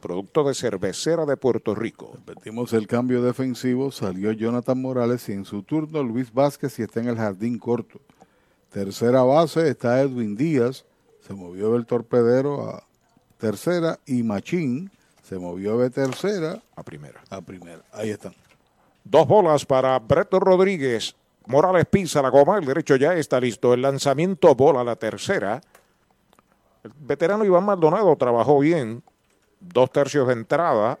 Producto 0.00 0.44
de 0.44 0.54
cervecera 0.54 1.26
de 1.26 1.36
Puerto 1.36 1.74
Rico. 1.74 2.12
Repetimos 2.14 2.72
el 2.72 2.86
cambio 2.86 3.22
defensivo. 3.22 3.90
Salió 3.90 4.32
Jonathan 4.32 4.80
Morales 4.80 5.28
y 5.28 5.32
en 5.32 5.44
su 5.44 5.62
turno 5.62 6.02
Luis 6.02 6.32
Vázquez 6.32 6.78
y 6.78 6.82
está 6.82 7.00
en 7.00 7.08
el 7.08 7.16
jardín 7.16 7.58
corto. 7.58 8.00
Tercera 8.70 9.22
base 9.22 9.68
está 9.68 10.00
Edwin 10.00 10.36
Díaz. 10.36 10.84
Se 11.26 11.34
movió 11.34 11.72
del 11.72 11.86
torpedero 11.86 12.70
a 12.70 12.86
tercera 13.46 14.00
y 14.06 14.24
Machín 14.24 14.90
se 15.22 15.38
movió 15.38 15.78
de 15.78 15.90
tercera 15.90 16.60
a 16.74 16.82
primera. 16.82 17.20
A 17.30 17.40
primera. 17.40 17.80
Ahí 17.92 18.10
están. 18.10 18.34
Dos 19.04 19.28
bolas 19.28 19.64
para 19.64 19.96
Breto 20.00 20.40
Rodríguez. 20.40 21.14
Morales 21.46 21.86
pisa 21.88 22.20
la 22.22 22.28
goma, 22.28 22.58
el 22.58 22.64
derecho 22.64 22.96
ya 22.96 23.14
está 23.14 23.38
listo. 23.38 23.72
El 23.72 23.82
lanzamiento 23.82 24.52
bola 24.56 24.82
la 24.82 24.96
tercera. 24.96 25.60
El 26.82 26.92
veterano 26.98 27.44
Iván 27.44 27.64
Maldonado 27.64 28.16
trabajó 28.16 28.58
bien. 28.58 29.04
Dos 29.60 29.92
tercios 29.92 30.26
de 30.26 30.32
entrada. 30.32 30.98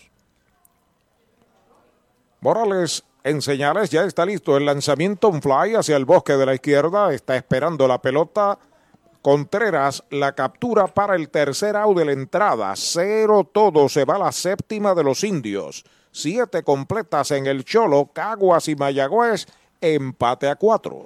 Morales 2.41 3.03
en 3.23 3.41
señales, 3.41 3.89
ya 3.89 4.03
está 4.03 4.23
listo 4.23 4.55
el 4.55 4.67
lanzamiento, 4.67 5.29
un 5.29 5.41
fly 5.41 5.73
hacia 5.73 5.97
el 5.97 6.05
bosque 6.05 6.33
de 6.33 6.45
la 6.45 6.53
izquierda, 6.53 7.11
está 7.11 7.35
esperando 7.35 7.88
la 7.88 7.99
pelota. 7.99 8.59
Contreras, 9.23 10.03
la 10.11 10.33
captura 10.33 10.85
para 10.85 11.15
el 11.15 11.29
tercer 11.29 11.75
out 11.75 11.97
de 11.97 12.05
la 12.05 12.11
entrada. 12.11 12.71
Cero 12.75 13.49
todo, 13.51 13.89
se 13.89 14.05
va 14.05 14.19
la 14.19 14.31
séptima 14.31 14.93
de 14.93 15.03
los 15.03 15.23
indios. 15.23 15.83
Siete 16.11 16.63
completas 16.63 17.31
en 17.31 17.45
el 17.45 17.63
Cholo, 17.63 18.09
Caguas 18.13 18.67
y 18.67 18.75
Mayagüez, 18.75 19.45
empate 19.81 20.47
a 20.49 20.55
cuatro. 20.55 21.05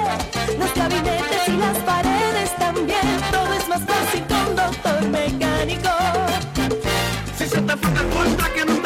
los 0.58 0.74
gabinetes 0.74 1.48
y 1.48 1.52
las 1.52 1.78
paredes 1.78 2.52
también. 2.58 3.20
Todo 3.30 3.52
es 3.52 3.68
más 3.68 3.82
fácil 3.82 4.24
con 4.26 4.56
doctor 4.56 5.08
mecánico. 5.08 5.95
Si 7.96 8.02
se 8.02 8.08
te 8.08 8.12
fue 8.12 8.24
la 8.24 8.34
puerta 8.36 8.52
que 8.52 8.64
no 8.66 8.74
te 8.82 8.85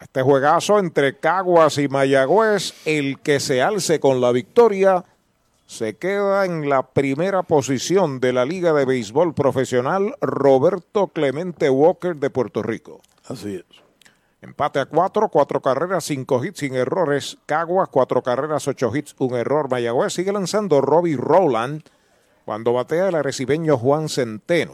Este 0.00 0.22
juegazo 0.22 0.78
entre 0.78 1.18
Caguas 1.18 1.76
y 1.76 1.86
Mayagüez, 1.88 2.72
el 2.86 3.20
que 3.20 3.38
se 3.38 3.60
alce 3.60 4.00
con 4.00 4.22
la 4.22 4.32
victoria, 4.32 5.04
se 5.66 5.96
queda 5.96 6.46
en 6.46 6.70
la 6.70 6.82
primera 6.82 7.42
posición 7.42 8.18
de 8.18 8.32
la 8.32 8.46
Liga 8.46 8.72
de 8.72 8.86
Béisbol 8.86 9.34
Profesional 9.34 10.16
Roberto 10.22 11.08
Clemente 11.08 11.68
Walker 11.68 12.16
de 12.16 12.30
Puerto 12.30 12.62
Rico. 12.62 13.02
Así 13.28 13.56
es. 13.56 13.64
Empate 14.40 14.80
a 14.80 14.86
cuatro, 14.86 15.28
cuatro 15.28 15.60
carreras, 15.60 16.04
cinco 16.04 16.42
hits 16.42 16.60
sin 16.60 16.74
errores. 16.74 17.36
Caguas, 17.44 17.90
cuatro 17.90 18.22
carreras, 18.22 18.66
ocho 18.68 18.90
hits, 18.96 19.14
un 19.18 19.34
error. 19.34 19.70
Mayagüez 19.70 20.14
sigue 20.14 20.32
lanzando 20.32 20.80
Robbie 20.80 21.18
Rowland 21.18 21.82
cuando 22.46 22.72
batea 22.72 23.08
el 23.08 23.16
arecibeño 23.16 23.76
Juan 23.76 24.08
Centeno. 24.08 24.72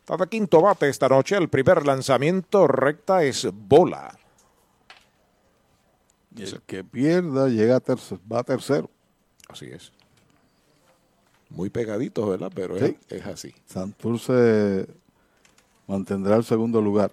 Está 0.00 0.18
de 0.18 0.28
quinto 0.28 0.60
bate 0.60 0.90
esta 0.90 1.08
noche. 1.08 1.36
El 1.36 1.48
primer 1.48 1.86
lanzamiento 1.86 2.68
recta 2.68 3.24
es 3.24 3.48
bola. 3.50 4.16
El 6.44 6.60
que 6.62 6.84
pierda 6.84 7.48
llega 7.48 7.76
a 7.76 7.80
tercer, 7.80 8.18
va 8.30 8.40
a 8.40 8.44
tercero. 8.44 8.90
Así 9.48 9.66
es. 9.66 9.92
Muy 11.50 11.70
pegaditos, 11.70 12.28
¿verdad? 12.28 12.50
Pero 12.54 12.78
Sí. 12.78 12.96
es, 13.08 13.20
es 13.20 13.26
así. 13.26 13.54
Santurce 13.66 14.86
mantendrá 15.86 16.36
el 16.36 16.44
segundo 16.44 16.80
lugar. 16.80 17.10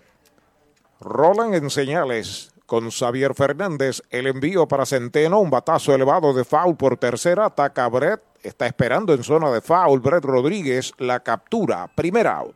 Roland 1.00 1.54
en 1.56 1.70
señales 1.70 2.52
con 2.66 2.90
Xavier 2.90 3.36
Fernández. 3.36 4.02
El 4.10 4.26
envío 4.28 4.68
para 4.68 4.86
Centeno, 4.86 5.40
un 5.40 5.50
batazo 5.50 5.94
elevado 5.94 6.34
de 6.34 6.44
foul 6.44 6.76
por 6.76 6.98
tercera. 6.98 7.46
Ataca 7.46 7.88
Brett. 7.90 8.22
Está 8.42 8.66
esperando 8.68 9.14
en 9.14 9.24
zona 9.24 9.52
de 9.52 9.62
foul. 9.62 10.00
Brett 10.00 10.24
Rodríguez 10.26 10.94
la 10.98 11.20
captura. 11.22 11.88
Primer 11.94 12.28
out. 12.28 12.56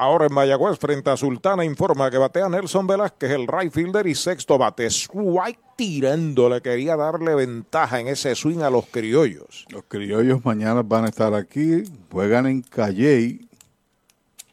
Ahora 0.00 0.26
en 0.26 0.32
Mayagüez 0.32 0.78
frente 0.78 1.10
a 1.10 1.16
Sultana 1.16 1.64
informa 1.64 2.08
que 2.08 2.18
batea 2.18 2.48
Nelson 2.48 2.86
Velázquez, 2.86 3.32
el 3.32 3.48
right 3.48 3.72
fielder 3.72 4.06
y 4.06 4.14
sexto 4.14 4.56
bate. 4.56 4.86
Strike 4.86 5.58
tirando, 5.74 6.48
le 6.48 6.60
quería 6.60 6.96
darle 6.96 7.34
ventaja 7.34 7.98
en 7.98 8.06
ese 8.06 8.36
swing 8.36 8.60
a 8.60 8.70
los 8.70 8.86
criollos. 8.86 9.66
Los 9.70 9.82
criollos 9.88 10.44
mañana 10.44 10.82
van 10.84 11.06
a 11.06 11.08
estar 11.08 11.34
aquí, 11.34 11.82
juegan 12.12 12.46
en 12.46 12.62
Calley. 12.62 13.48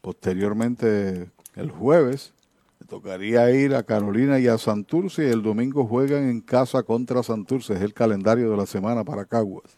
Posteriormente, 0.02 1.30
el 1.56 1.70
jueves, 1.70 2.34
le 2.80 2.88
tocaría 2.88 3.52
ir 3.52 3.76
a 3.76 3.84
Carolina 3.84 4.40
y 4.40 4.48
a 4.48 4.58
Santurce 4.58 5.28
y 5.28 5.30
el 5.30 5.44
domingo 5.44 5.86
juegan 5.86 6.28
en 6.28 6.42
casa 6.42 6.82
contra 6.82 7.22
Santurce. 7.22 7.76
Es 7.76 7.82
el 7.82 7.94
calendario 7.94 8.50
de 8.50 8.58
la 8.58 8.66
semana 8.66 9.04
para 9.04 9.26
Caguas. 9.26 9.78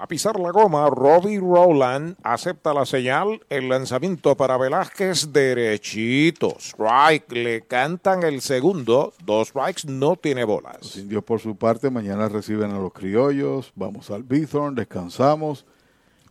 A 0.00 0.06
pisar 0.06 0.38
la 0.38 0.52
goma, 0.52 0.88
Robbie 0.90 1.40
Rowland 1.40 2.14
acepta 2.22 2.72
la 2.72 2.86
señal. 2.86 3.40
El 3.48 3.68
lanzamiento 3.68 4.36
para 4.36 4.56
Velázquez, 4.56 5.32
derechito. 5.32 6.54
Strike, 6.60 7.32
le 7.32 7.62
cantan 7.62 8.22
el 8.22 8.40
segundo. 8.40 9.12
Dos 9.24 9.48
strikes, 9.48 9.88
no 9.88 10.14
tiene 10.14 10.44
bolas. 10.44 10.76
Los 10.82 10.96
indios, 10.98 11.24
por 11.24 11.40
su 11.40 11.56
parte, 11.56 11.90
mañana 11.90 12.28
reciben 12.28 12.70
a 12.70 12.78
los 12.78 12.92
criollos. 12.92 13.72
Vamos 13.74 14.08
al 14.12 14.22
Bithorn, 14.22 14.76
descansamos. 14.76 15.66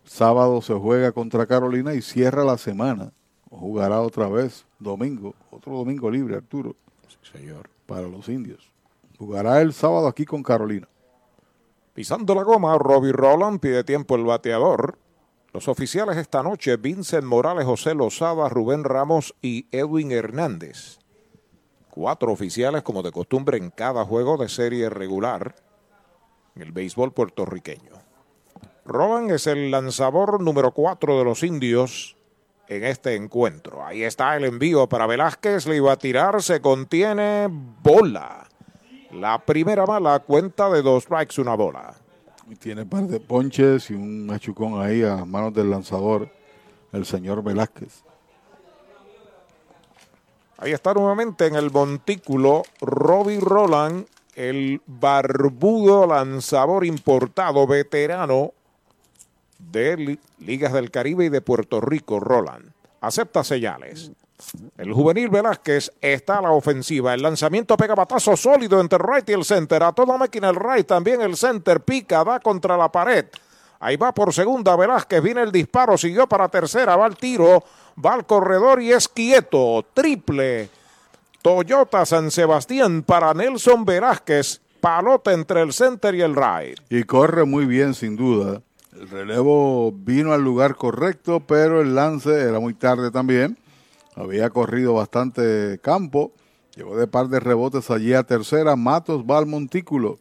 sábado 0.02 0.62
se 0.62 0.72
juega 0.72 1.12
contra 1.12 1.44
Carolina 1.44 1.92
y 1.92 2.00
cierra 2.00 2.44
la 2.44 2.56
semana. 2.56 3.12
Jugará 3.50 4.00
otra 4.00 4.28
vez 4.28 4.64
domingo, 4.78 5.34
otro 5.50 5.76
domingo 5.76 6.10
libre, 6.10 6.36
Arturo. 6.36 6.74
señor. 7.20 7.68
Para 7.84 8.08
los 8.08 8.30
indios. 8.30 8.70
Jugará 9.18 9.60
el 9.60 9.74
sábado 9.74 10.08
aquí 10.08 10.24
con 10.24 10.42
Carolina. 10.42 10.88
Pisando 11.98 12.32
la 12.36 12.44
goma, 12.44 12.78
Robbie 12.78 13.10
Roland 13.10 13.58
pide 13.58 13.82
tiempo 13.82 14.14
el 14.14 14.22
bateador. 14.22 15.00
Los 15.52 15.66
oficiales 15.66 16.16
esta 16.16 16.44
noche, 16.44 16.76
Vincent 16.76 17.24
Morales, 17.24 17.64
José 17.64 17.92
Lozada, 17.96 18.48
Rubén 18.48 18.84
Ramos 18.84 19.34
y 19.42 19.66
Edwin 19.72 20.12
Hernández. 20.12 21.00
Cuatro 21.90 22.30
oficiales 22.30 22.84
como 22.84 23.02
de 23.02 23.10
costumbre 23.10 23.58
en 23.58 23.70
cada 23.70 24.04
juego 24.04 24.36
de 24.36 24.48
serie 24.48 24.88
regular 24.88 25.56
en 26.54 26.62
el 26.62 26.70
béisbol 26.70 27.12
puertorriqueño. 27.12 27.90
Roland 28.84 29.32
es 29.32 29.48
el 29.48 29.72
lanzador 29.72 30.40
número 30.40 30.70
cuatro 30.70 31.18
de 31.18 31.24
los 31.24 31.42
indios 31.42 32.16
en 32.68 32.84
este 32.84 33.16
encuentro. 33.16 33.84
Ahí 33.84 34.04
está 34.04 34.36
el 34.36 34.44
envío 34.44 34.88
para 34.88 35.08
Velázquez, 35.08 35.66
le 35.66 35.74
iba 35.74 35.90
a 35.90 35.98
tirar, 35.98 36.44
se 36.44 36.60
contiene 36.60 37.48
bola. 37.50 38.47
La 39.12 39.38
primera 39.38 39.86
bala 39.86 40.18
cuenta 40.20 40.68
de 40.70 40.82
dos 40.82 41.04
strikes, 41.04 41.40
una 41.40 41.54
bola. 41.54 41.94
Y 42.50 42.56
tiene 42.56 42.82
un 42.82 42.88
par 42.88 43.04
de 43.04 43.20
ponches 43.20 43.90
y 43.90 43.94
un 43.94 44.26
machucón 44.26 44.80
ahí 44.80 45.02
a 45.02 45.24
manos 45.24 45.54
del 45.54 45.70
lanzador, 45.70 46.28
el 46.92 47.04
señor 47.06 47.42
Velázquez. 47.42 48.02
Ahí 50.58 50.72
está 50.72 50.92
nuevamente 50.92 51.46
en 51.46 51.54
el 51.54 51.70
montículo 51.70 52.64
Robbie 52.80 53.40
Roland, 53.40 54.06
el 54.34 54.82
barbudo 54.86 56.06
lanzador 56.06 56.84
importado, 56.84 57.66
veterano 57.66 58.52
de 59.58 60.18
Ligas 60.38 60.72
del 60.72 60.90
Caribe 60.90 61.26
y 61.26 61.28
de 61.28 61.40
Puerto 61.40 61.80
Rico, 61.80 62.20
Roland. 62.20 62.72
Acepta 63.00 63.44
señales. 63.44 64.10
El 64.76 64.92
juvenil 64.92 65.28
Velázquez 65.28 65.92
está 66.00 66.38
a 66.38 66.42
la 66.42 66.52
ofensiva. 66.52 67.12
El 67.14 67.22
lanzamiento 67.22 67.76
pega 67.76 67.94
batazo 67.94 68.36
sólido 68.36 68.80
entre 68.80 68.98
el 68.98 69.08
right 69.08 69.28
y 69.30 69.32
el 69.32 69.44
center. 69.44 69.82
A 69.82 69.92
toda 69.92 70.16
máquina 70.16 70.50
el 70.50 70.56
right, 70.56 70.86
también 70.86 71.20
el 71.20 71.36
center 71.36 71.80
pica, 71.80 72.24
da 72.24 72.38
contra 72.40 72.76
la 72.76 72.90
pared. 72.90 73.26
Ahí 73.80 73.96
va 73.96 74.12
por 74.12 74.32
segunda 74.32 74.76
Velázquez, 74.76 75.22
viene 75.22 75.42
el 75.42 75.52
disparo, 75.52 75.96
siguió 75.96 76.26
para 76.26 76.48
tercera, 76.48 76.96
va 76.96 77.06
al 77.06 77.16
tiro, 77.16 77.62
va 78.04 78.14
al 78.14 78.26
corredor 78.26 78.82
y 78.82 78.92
es 78.92 79.08
quieto. 79.08 79.84
Triple. 79.94 80.68
Toyota 81.42 82.04
San 82.04 82.30
Sebastián 82.30 83.02
para 83.02 83.34
Nelson 83.34 83.84
Velázquez. 83.84 84.60
Palota 84.80 85.32
entre 85.32 85.62
el 85.62 85.72
center 85.72 86.14
y 86.14 86.22
el 86.22 86.36
right. 86.36 86.78
Y 86.88 87.02
corre 87.02 87.44
muy 87.44 87.66
bien, 87.66 87.94
sin 87.94 88.14
duda. 88.16 88.62
El 88.92 89.08
relevo 89.08 89.92
vino 89.92 90.32
al 90.32 90.42
lugar 90.42 90.76
correcto, 90.76 91.40
pero 91.40 91.80
el 91.80 91.96
lance 91.96 92.30
era 92.30 92.60
muy 92.60 92.74
tarde 92.74 93.10
también. 93.10 93.58
Había 94.18 94.50
corrido 94.50 94.94
bastante 94.94 95.78
campo. 95.80 96.32
Llegó 96.74 96.96
de 96.96 97.06
par 97.06 97.28
de 97.28 97.38
rebotes 97.38 97.88
allí 97.90 98.14
a 98.14 98.24
tercera. 98.24 98.74
Matos 98.74 99.22
va 99.22 99.38
al 99.38 99.46
montículo. 99.46 100.18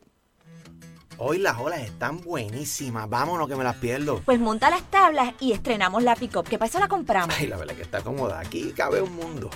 Hoy 1.18 1.40
las 1.40 1.58
olas 1.58 1.80
están 1.80 2.22
buenísimas. 2.22 3.10
Vámonos 3.10 3.48
que 3.48 3.56
me 3.56 3.64
las 3.64 3.78
pierdo. 3.78 4.22
Pues 4.24 4.40
monta 4.40 4.70
las 4.70 4.84
tablas 4.92 5.34
y 5.40 5.52
estrenamos 5.52 6.04
la 6.04 6.16
pick-up, 6.16 6.44
que 6.44 6.60
para 6.60 6.70
eso 6.70 6.80
la 6.80 6.88
compramos. 6.88 7.36
Ay, 7.40 7.48
la 7.48 7.58
verdad 7.58 7.76
que 7.76 7.82
está 7.82 8.02
cómoda. 8.04 8.40
Aquí 8.40 8.72
cabe 8.76 9.02
un 9.02 9.16
mundo. 9.16 9.50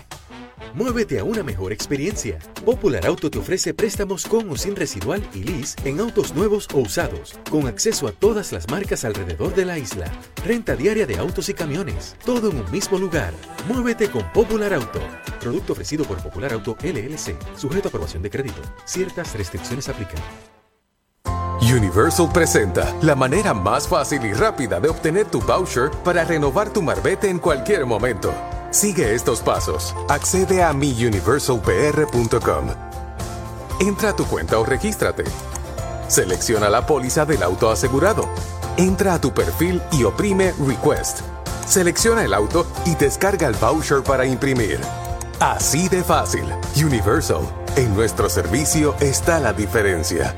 Muévete 0.74 1.20
a 1.20 1.24
una 1.24 1.44
mejor 1.44 1.72
experiencia. 1.72 2.40
Popular 2.66 3.06
Auto 3.06 3.30
te 3.30 3.40
ofrece 3.40 3.74
préstamos 3.74 4.26
con 4.26 4.50
o 4.50 4.56
sin 4.56 4.76
residual 4.76 5.22
y 5.34 5.44
lease 5.44 5.78
en 5.86 6.00
autos 6.00 6.34
nuevos 6.34 6.68
o 6.74 6.80
usados, 6.80 7.38
con 7.50 7.68
acceso 7.68 8.08
a 8.08 8.12
todas 8.12 8.52
las 8.52 8.70
marcas 8.70 9.06
alrededor 9.06 9.54
de 9.54 9.66
la 9.66 9.78
isla. 9.78 10.12
Renta 10.46 10.76
diaria 10.76 11.06
de 11.06 11.18
autos 11.18 11.50
y 11.50 11.54
camiones, 11.54 12.16
todo 12.26 12.50
en 12.50 12.58
un 12.58 12.72
mismo 12.72 12.98
lugar. 12.98 13.34
Muévete 13.68 14.10
con 14.10 14.24
Popular 14.32 14.74
Auto. 14.74 15.00
Producto 15.40 15.74
ofrecido 15.74 16.06
por 16.06 16.18
Popular 16.18 16.54
Auto 16.54 16.78
LLC, 16.82 17.36
sujeto 17.58 17.88
a 17.88 17.90
aprobación 17.90 18.24
de 18.24 18.30
crédito. 18.30 18.62
Ciertas 18.86 19.34
restricciones 19.36 19.90
aplican. 19.90 20.22
Universal 21.62 22.30
presenta 22.34 22.94
la 23.02 23.16
manera 23.16 23.54
más 23.54 23.88
fácil 23.88 24.26
y 24.26 24.34
rápida 24.34 24.80
de 24.80 24.90
obtener 24.90 25.26
tu 25.28 25.40
voucher 25.42 25.92
para 26.04 26.24
renovar 26.26 26.74
tu 26.74 26.82
marbete 26.82 27.30
en 27.30 27.40
cualquier 27.40 27.86
momento. 27.86 28.34
Sigue 28.72 29.14
estos 29.14 29.42
pasos. 29.42 29.94
Accede 30.08 30.64
a 30.64 30.72
miuniversalpr.com. 30.74 32.68
Entra 33.82 34.10
a 34.10 34.16
tu 34.16 34.26
cuenta 34.26 34.58
o 34.60 34.66
regístrate. 34.66 35.26
Selecciona 36.08 36.70
la 36.70 36.86
póliza 36.86 37.26
del 37.26 37.44
auto 37.44 37.70
asegurado. 37.70 38.30
Entra 38.78 39.16
a 39.16 39.22
tu 39.22 39.34
perfil 39.34 39.82
y 39.92 40.06
oprime 40.06 40.54
Request. 40.66 41.20
Selecciona 41.68 42.24
el 42.24 42.34
auto 42.34 42.66
y 42.86 42.96
descarga 42.96 43.48
el 43.48 43.56
voucher 43.56 44.04
para 44.04 44.26
imprimir. 44.26 44.80
Así 45.40 45.90
de 45.90 46.04
fácil. 46.04 46.46
Universal. 46.76 47.42
En 47.76 47.94
nuestro 47.94 48.30
servicio 48.30 48.96
está 49.00 49.40
la 49.40 49.52
diferencia. 49.52 50.36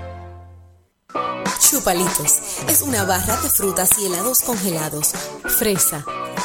Chupalitos 1.60 2.64
es 2.70 2.82
una 2.84 3.04
barra 3.04 3.36
de 3.38 3.50
frutas 3.50 3.90
y 4.00 4.06
helados 4.06 4.42
congelados. 4.42 5.14
Fresa, 5.58 6.06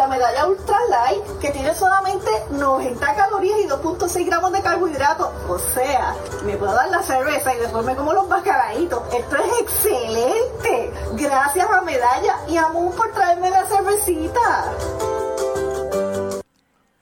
787-520-7080. 0.00 0.08
medalla 0.08 0.46
Ultra 0.46 0.78
Light, 0.88 1.38
que 1.40 1.50
tiene 1.50 1.74
solamente 1.74 2.30
90 2.50 3.14
calorías 3.14 3.58
y 3.60 3.68
2.6 3.68 4.26
gramos 4.26 4.52
de 4.52 4.62
carbohidratos. 4.62 5.28
O 5.48 5.58
sea, 5.58 6.14
me 6.44 6.56
puedo 6.56 6.72
dar 6.72 6.88
la 6.88 7.02
cerveza 7.02 7.54
y 7.54 7.58
después 7.58 7.84
me 7.84 7.96
como 7.96 8.12
los 8.12 8.28
bacalaitos. 8.28 9.02
Esto 9.14 9.36
es 9.36 9.60
excelente. 9.60 10.92
Gracias 11.14 11.70
a 11.70 11.80
Medalla 11.82 12.36
y 12.48 12.56
a 12.56 12.68
Moon 12.68 12.92
por 12.94 13.12
traerme 13.12 13.50
la 13.50 13.64
cervecita. 13.66 14.74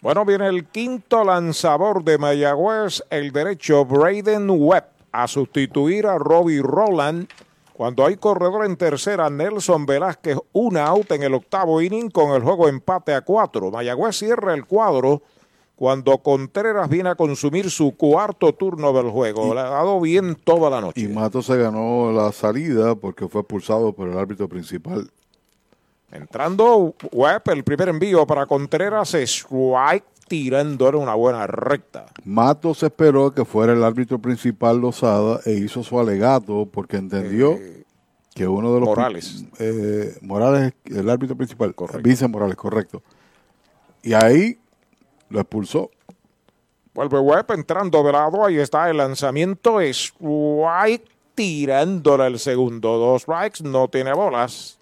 Bueno, 0.00 0.24
viene 0.24 0.48
el 0.48 0.66
quinto 0.66 1.24
lanzador 1.24 2.04
de 2.04 2.18
Mayagüez, 2.18 3.02
el 3.10 3.32
derecho 3.32 3.84
Braden 3.84 4.48
Webb, 4.48 4.84
a 5.12 5.26
sustituir 5.26 6.06
a 6.06 6.18
Robbie 6.18 6.62
Roland. 6.62 7.28
Cuando 7.78 8.04
hay 8.04 8.16
corredor 8.16 8.66
en 8.66 8.76
tercera, 8.76 9.30
Nelson 9.30 9.86
Velázquez, 9.86 10.36
una 10.52 10.86
out 10.86 11.12
en 11.12 11.22
el 11.22 11.32
octavo 11.32 11.80
inning 11.80 12.10
con 12.10 12.34
el 12.34 12.42
juego 12.42 12.66
empate 12.66 13.14
a 13.14 13.20
cuatro. 13.20 13.70
Mayagüez 13.70 14.16
cierra 14.16 14.52
el 14.52 14.66
cuadro 14.66 15.22
cuando 15.76 16.18
Contreras 16.18 16.88
viene 16.88 17.10
a 17.10 17.14
consumir 17.14 17.70
su 17.70 17.94
cuarto 17.96 18.52
turno 18.52 18.92
del 18.92 19.10
juego. 19.10 19.54
Le 19.54 19.60
ha 19.60 19.70
dado 19.70 20.00
bien 20.00 20.34
toda 20.34 20.68
la 20.70 20.80
noche. 20.80 21.02
Y 21.02 21.06
Mato 21.06 21.40
se 21.40 21.56
ganó 21.56 22.10
la 22.10 22.32
salida 22.32 22.96
porque 22.96 23.28
fue 23.28 23.42
expulsado 23.42 23.92
por 23.92 24.08
el 24.08 24.18
árbitro 24.18 24.48
principal. 24.48 25.08
Entrando 26.10 26.96
Webb, 27.12 27.42
el 27.50 27.62
primer 27.62 27.90
envío 27.90 28.26
para 28.26 28.46
Contreras, 28.46 29.14
strike 29.14 30.04
tirándole 30.28 30.98
una 30.98 31.14
buena 31.14 31.46
recta. 31.46 32.06
Matos 32.24 32.82
esperó 32.82 33.32
que 33.32 33.44
fuera 33.44 33.72
el 33.72 33.82
árbitro 33.82 34.18
principal 34.20 34.78
Lozada 34.78 35.40
e 35.44 35.52
hizo 35.54 35.82
su 35.82 35.98
alegato 35.98 36.68
porque 36.70 36.96
entendió 36.98 37.54
Eh, 37.54 37.84
que 38.34 38.46
uno 38.46 38.72
de 38.74 38.80
los... 38.80 38.88
Morales. 38.88 39.44
Eh, 39.58 40.16
Morales, 40.20 40.72
el 40.84 41.10
árbitro 41.10 41.36
principal. 41.36 41.74
Vice 42.02 42.28
Morales, 42.28 42.56
correcto. 42.56 43.02
Y 44.02 44.12
ahí 44.14 44.58
lo 45.28 45.40
expulsó. 45.40 45.90
Vuelve 46.94 47.18
Webb 47.18 47.52
entrando 47.52 48.02
de 48.02 48.12
lado. 48.12 48.44
Ahí 48.44 48.58
está 48.58 48.88
el 48.90 48.96
lanzamiento. 48.98 49.80
Strike 49.80 51.08
tirándole 51.34 52.26
el 52.26 52.38
segundo. 52.38 52.96
Dos 52.96 53.22
strikes. 53.22 53.62
No 53.62 53.88
tiene 53.88 54.12
bolas. 54.12 54.77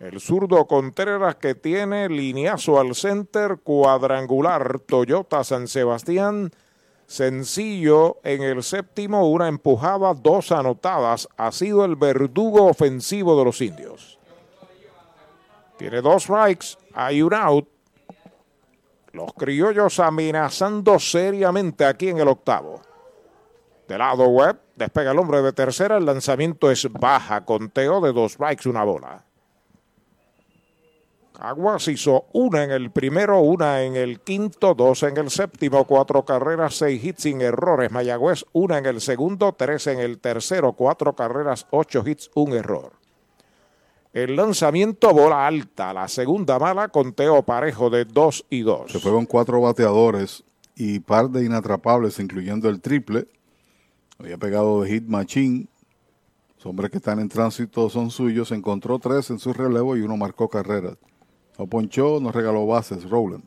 El 0.00 0.20
zurdo 0.20 0.64
Contreras 0.66 1.36
que 1.36 1.56
tiene 1.56 2.08
lineazo 2.08 2.78
al 2.78 2.94
center 2.94 3.58
cuadrangular. 3.62 4.78
Toyota 4.80 5.42
San 5.42 5.66
Sebastián. 5.66 6.52
Sencillo 7.06 8.18
en 8.22 8.42
el 8.42 8.62
séptimo. 8.62 9.28
Una 9.28 9.48
empujada, 9.48 10.14
dos 10.14 10.52
anotadas. 10.52 11.28
Ha 11.36 11.50
sido 11.50 11.84
el 11.84 11.96
verdugo 11.96 12.66
ofensivo 12.66 13.36
de 13.36 13.44
los 13.44 13.60
indios. 13.60 14.20
Tiene 15.78 16.00
dos 16.00 16.24
strikes. 16.24 16.76
Hay 16.94 17.20
un 17.20 17.34
out. 17.34 17.68
Los 19.12 19.32
criollos 19.32 19.98
amenazando 19.98 21.00
seriamente 21.00 21.84
aquí 21.84 22.08
en 22.08 22.18
el 22.18 22.28
octavo. 22.28 22.82
De 23.88 23.98
lado 23.98 24.28
web, 24.28 24.60
despega 24.76 25.10
el 25.10 25.18
hombre 25.18 25.40
de 25.40 25.52
tercera, 25.52 25.96
el 25.96 26.04
lanzamiento 26.04 26.70
es 26.70 26.86
baja, 26.92 27.46
conteo 27.46 28.02
de 28.02 28.12
dos 28.12 28.32
strikes, 28.32 28.68
una 28.68 28.84
bola. 28.84 29.24
Aguas 31.40 31.86
hizo 31.86 32.26
una 32.32 32.64
en 32.64 32.72
el 32.72 32.90
primero, 32.90 33.38
una 33.38 33.82
en 33.84 33.94
el 33.94 34.18
quinto, 34.18 34.74
dos 34.74 35.04
en 35.04 35.16
el 35.18 35.30
séptimo, 35.30 35.84
cuatro 35.84 36.24
carreras, 36.24 36.74
seis 36.74 37.04
hits 37.04 37.22
sin 37.22 37.40
errores. 37.40 37.92
Mayagüez, 37.92 38.44
una 38.52 38.78
en 38.78 38.86
el 38.86 39.00
segundo, 39.00 39.52
tres 39.52 39.86
en 39.86 40.00
el 40.00 40.18
tercero, 40.18 40.72
cuatro 40.72 41.14
carreras, 41.14 41.68
ocho 41.70 42.02
hits, 42.04 42.28
un 42.34 42.54
error. 42.54 42.90
El 44.12 44.34
lanzamiento 44.34 45.12
bola 45.12 45.46
alta, 45.46 45.92
la 45.92 46.08
segunda 46.08 46.58
mala, 46.58 46.88
conteo 46.88 47.44
parejo 47.44 47.88
de 47.88 48.04
2 48.04 48.46
y 48.50 48.62
2. 48.62 48.90
Se 48.90 48.98
fueron 48.98 49.24
cuatro 49.24 49.60
bateadores 49.60 50.42
y 50.74 50.98
par 50.98 51.30
de 51.30 51.44
inatrapables, 51.44 52.18
incluyendo 52.18 52.68
el 52.68 52.80
triple. 52.80 53.28
Había 54.18 54.38
pegado 54.38 54.84
hit 54.84 55.04
machine. 55.04 55.68
Los 56.56 56.66
hombres 56.66 56.90
que 56.90 56.96
están 56.96 57.20
en 57.20 57.28
tránsito 57.28 57.88
son 57.90 58.10
suyos. 58.10 58.50
Encontró 58.50 58.98
tres 58.98 59.30
en 59.30 59.38
su 59.38 59.52
relevo 59.52 59.96
y 59.96 60.00
uno 60.00 60.16
marcó 60.16 60.48
carreras. 60.48 60.96
No 61.58 61.66
ponchó, 61.66 62.18
no 62.20 62.30
regaló 62.30 62.66
bases, 62.66 63.08
Rowland. 63.08 63.44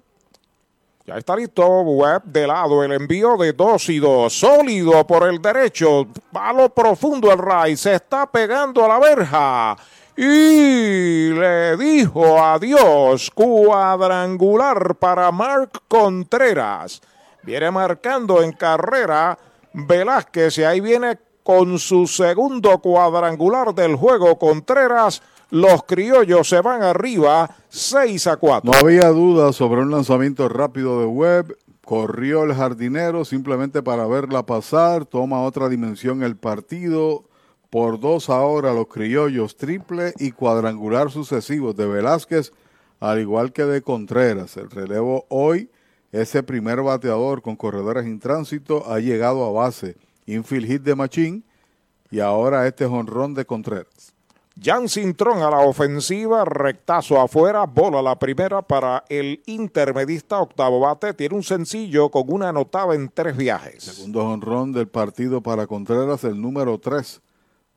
Ya 1.07 1.17
está 1.17 1.35
listo 1.35 1.65
Webb 1.65 2.25
de 2.25 2.45
lado, 2.45 2.83
el 2.83 2.91
envío 2.91 3.35
de 3.37 3.53
2 3.53 3.89
y 3.89 3.99
2, 3.99 4.31
sólido 4.31 5.07
por 5.07 5.27
el 5.27 5.41
derecho, 5.41 6.07
a 6.33 6.53
lo 6.53 6.69
profundo 6.69 7.31
el 7.31 7.39
Ray, 7.39 7.75
se 7.75 7.95
está 7.95 8.29
pegando 8.29 8.85
a 8.85 8.87
la 8.87 8.99
verja 8.99 9.77
y 10.15 11.29
le 11.31 11.77
dijo 11.77 12.37
adiós, 12.37 13.31
cuadrangular 13.31 14.95
para 14.95 15.31
Mark 15.31 15.81
Contreras. 15.87 17.01
Viene 17.43 17.71
marcando 17.71 18.43
en 18.43 18.51
carrera 18.51 19.39
Velázquez 19.73 20.59
y 20.59 20.63
ahí 20.63 20.81
viene 20.81 21.17
con 21.41 21.79
su 21.79 22.05
segundo 22.05 22.77
cuadrangular 22.77 23.73
del 23.73 23.95
juego 23.95 24.37
Contreras. 24.37 25.23
Los 25.51 25.83
criollos 25.83 26.47
se 26.47 26.61
van 26.61 26.81
arriba 26.81 27.57
6 27.67 28.27
a 28.27 28.37
4. 28.37 28.71
No 28.71 28.77
había 28.77 29.09
duda 29.09 29.51
sobre 29.51 29.81
un 29.81 29.91
lanzamiento 29.91 30.47
rápido 30.47 31.01
de 31.01 31.05
Webb. 31.05 31.57
Corrió 31.83 32.45
el 32.45 32.53
jardinero 32.53 33.25
simplemente 33.25 33.83
para 33.83 34.07
verla 34.07 34.45
pasar. 34.45 35.03
Toma 35.03 35.41
otra 35.41 35.67
dimensión 35.67 36.23
el 36.23 36.37
partido. 36.37 37.25
Por 37.69 37.99
dos 37.99 38.29
ahora 38.29 38.73
los 38.73 38.87
criollos 38.87 39.57
triple 39.57 40.13
y 40.19 40.31
cuadrangular 40.31 41.11
sucesivos 41.11 41.75
de 41.75 41.85
Velázquez, 41.85 42.53
al 43.01 43.19
igual 43.19 43.51
que 43.51 43.65
de 43.65 43.81
Contreras. 43.81 44.55
El 44.55 44.69
relevo 44.69 45.25
hoy, 45.27 45.69
ese 46.13 46.43
primer 46.43 46.81
bateador 46.81 47.41
con 47.41 47.57
corredores 47.57 48.05
en 48.05 48.19
tránsito, 48.21 48.89
ha 48.89 49.01
llegado 49.01 49.43
a 49.43 49.51
base. 49.51 49.97
Infield 50.27 50.67
hit 50.67 50.83
de 50.83 50.95
Machín 50.95 51.43
y 52.09 52.21
ahora 52.21 52.67
este 52.67 52.85
jonrón 52.85 53.33
de 53.33 53.43
Contreras. 53.43 54.10
Jan 54.63 54.87
Cintrón 54.87 55.41
a 55.41 55.49
la 55.49 55.61
ofensiva, 55.61 56.45
rectazo 56.45 57.19
afuera, 57.19 57.65
bola 57.65 57.99
la 57.99 58.19
primera 58.19 58.61
para 58.61 59.03
el 59.09 59.41
intermedista 59.47 60.39
octavo 60.39 60.79
bate. 60.79 61.15
Tiene 61.15 61.33
un 61.33 61.41
sencillo 61.41 62.09
con 62.11 62.25
una 62.27 62.49
anotada 62.49 62.93
en 62.93 63.09
tres 63.09 63.35
viajes. 63.35 63.83
Segundo 63.83 64.21
jonrón 64.21 64.71
del 64.71 64.87
partido 64.87 65.41
para 65.41 65.65
Contreras, 65.65 66.23
el 66.25 66.39
número 66.39 66.77
3 66.77 67.21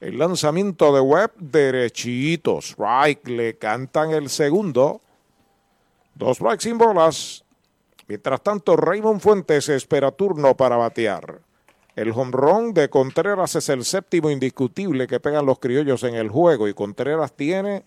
El 0.00 0.18
lanzamiento 0.18 0.94
de 0.94 1.00
Webb, 1.00 1.32
derechito, 1.36 2.58
strike, 2.58 3.28
le 3.28 3.58
cantan 3.58 4.12
el 4.12 4.30
segundo. 4.30 5.02
Dos 6.14 6.36
strikes 6.36 6.62
sin 6.62 6.78
bolas. 6.78 7.44
Mientras 8.06 8.42
tanto, 8.42 8.76
Raymond 8.76 9.20
Fuentes 9.20 9.68
espera 9.68 10.10
turno 10.10 10.56
para 10.56 10.76
batear. 10.76 11.40
El 11.96 12.12
jonrón 12.12 12.74
de 12.74 12.90
Contreras 12.90 13.54
es 13.54 13.68
el 13.68 13.84
séptimo 13.84 14.30
indiscutible 14.30 15.06
que 15.06 15.20
pegan 15.20 15.46
los 15.46 15.58
criollos 15.58 16.02
en 16.02 16.16
el 16.16 16.28
juego 16.28 16.66
y 16.68 16.74
Contreras 16.74 17.32
tiene 17.32 17.84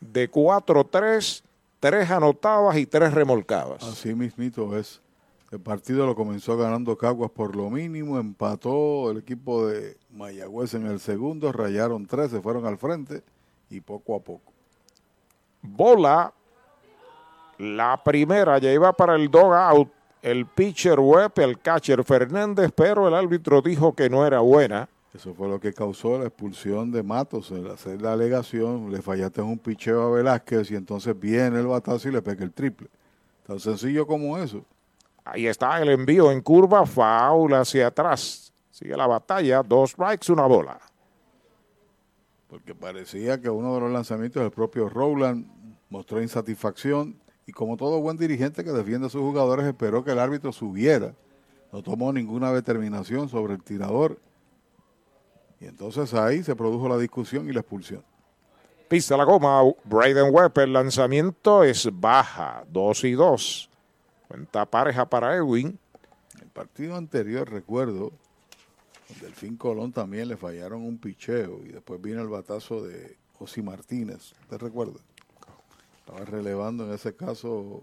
de 0.00 0.30
4-3, 0.30 1.42
tres 1.80 2.10
anotadas 2.10 2.76
y 2.78 2.86
tres 2.86 3.12
remolcadas. 3.12 3.82
Así 3.82 4.14
mismito 4.14 4.76
es. 4.76 5.00
El 5.50 5.60
partido 5.60 6.04
lo 6.04 6.14
comenzó 6.14 6.56
ganando 6.58 6.96
Caguas 6.98 7.30
por 7.30 7.56
lo 7.56 7.70
mínimo, 7.70 8.18
empató 8.18 9.10
el 9.10 9.18
equipo 9.18 9.66
de 9.66 9.96
Mayagüez 10.10 10.74
en 10.74 10.86
el 10.86 11.00
segundo, 11.00 11.52
rayaron 11.52 12.06
tres, 12.06 12.30
se 12.30 12.42
fueron 12.42 12.66
al 12.66 12.76
frente 12.76 13.22
y 13.70 13.80
poco 13.80 14.14
a 14.16 14.20
poco. 14.20 14.52
Bola, 15.62 16.34
la 17.58 18.02
primera 18.02 18.58
ya 18.58 18.72
iba 18.72 18.92
para 18.92 19.16
el 19.16 19.30
dog 19.30 19.52
out 19.52 19.88
el 20.22 20.46
pitcher 20.46 20.98
Webb, 20.98 21.38
el 21.38 21.60
catcher 21.60 22.04
Fernández, 22.04 22.72
pero 22.74 23.06
el 23.06 23.14
árbitro 23.14 23.62
dijo 23.62 23.92
que 23.94 24.10
no 24.10 24.26
era 24.26 24.40
buena. 24.40 24.88
Eso 25.14 25.34
fue 25.34 25.48
lo 25.48 25.58
que 25.58 25.72
causó 25.72 26.18
la 26.18 26.26
expulsión 26.26 26.90
de 26.90 27.02
Matos. 27.02 27.50
Al 27.50 27.70
hacer 27.70 28.02
la 28.02 28.12
alegación, 28.12 28.92
le 28.92 29.00
fallaste 29.00 29.40
un 29.40 29.58
picheo 29.58 30.02
a 30.02 30.10
Velázquez 30.10 30.70
y 30.70 30.76
entonces 30.76 31.18
viene 31.18 31.58
el 31.60 31.66
batazo 31.66 32.08
y 32.08 32.12
le 32.12 32.22
pega 32.22 32.44
el 32.44 32.52
triple. 32.52 32.88
Tan 33.46 33.58
sencillo 33.58 34.06
como 34.06 34.36
eso. 34.38 34.64
Ahí 35.24 35.46
está 35.46 35.80
el 35.80 35.88
envío 35.88 36.30
en 36.30 36.40
curva, 36.40 36.84
foul 36.84 37.54
hacia 37.54 37.86
atrás. 37.86 38.52
Sigue 38.70 38.96
la 38.96 39.06
batalla, 39.06 39.62
dos 39.62 39.90
strikes, 39.90 40.32
una 40.32 40.46
bola. 40.46 40.78
Porque 42.48 42.74
parecía 42.74 43.40
que 43.40 43.50
uno 43.50 43.74
de 43.74 43.80
los 43.80 43.90
lanzamientos 43.90 44.42
del 44.42 44.52
propio 44.52 44.88
Rowland 44.88 45.46
mostró 45.90 46.22
insatisfacción 46.22 47.18
y 47.48 47.52
como 47.52 47.78
todo 47.78 47.98
buen 47.98 48.18
dirigente 48.18 48.62
que 48.62 48.72
defiende 48.72 49.06
a 49.06 49.10
sus 49.10 49.22
jugadores 49.22 49.64
esperó 49.64 50.04
que 50.04 50.10
el 50.10 50.18
árbitro 50.18 50.52
subiera. 50.52 51.14
No 51.72 51.82
tomó 51.82 52.12
ninguna 52.12 52.52
determinación 52.52 53.30
sobre 53.30 53.54
el 53.54 53.62
tirador. 53.62 54.18
Y 55.58 55.64
entonces 55.64 56.12
ahí 56.12 56.44
se 56.44 56.54
produjo 56.54 56.90
la 56.90 56.98
discusión 56.98 57.48
y 57.48 57.54
la 57.54 57.60
expulsión. 57.60 58.04
Pista 58.86 59.16
la 59.16 59.24
goma, 59.24 59.62
Braden 59.84 60.28
Webb, 60.30 60.58
el 60.58 60.74
lanzamiento 60.74 61.64
es 61.64 61.88
baja, 61.90 62.64
2 62.70 63.04
y 63.04 63.12
2. 63.12 63.70
Cuenta 64.28 64.66
pareja 64.66 65.08
para 65.08 65.34
Edwin. 65.34 65.78
El 66.42 66.48
partido 66.48 66.96
anterior, 66.96 67.50
recuerdo, 67.50 68.12
Delfín 69.22 69.56
Colón 69.56 69.90
también 69.90 70.28
le 70.28 70.36
fallaron 70.36 70.82
un 70.82 70.98
picheo 70.98 71.62
y 71.64 71.68
después 71.68 71.98
vino 72.02 72.20
el 72.20 72.28
batazo 72.28 72.86
de 72.86 73.16
Osi 73.38 73.62
Martínez. 73.62 74.34
¿Te 74.50 74.58
recuerda? 74.58 75.00
Estaba 76.08 76.24
relevando 76.24 76.84
en 76.84 76.94
ese 76.94 77.14
caso 77.14 77.82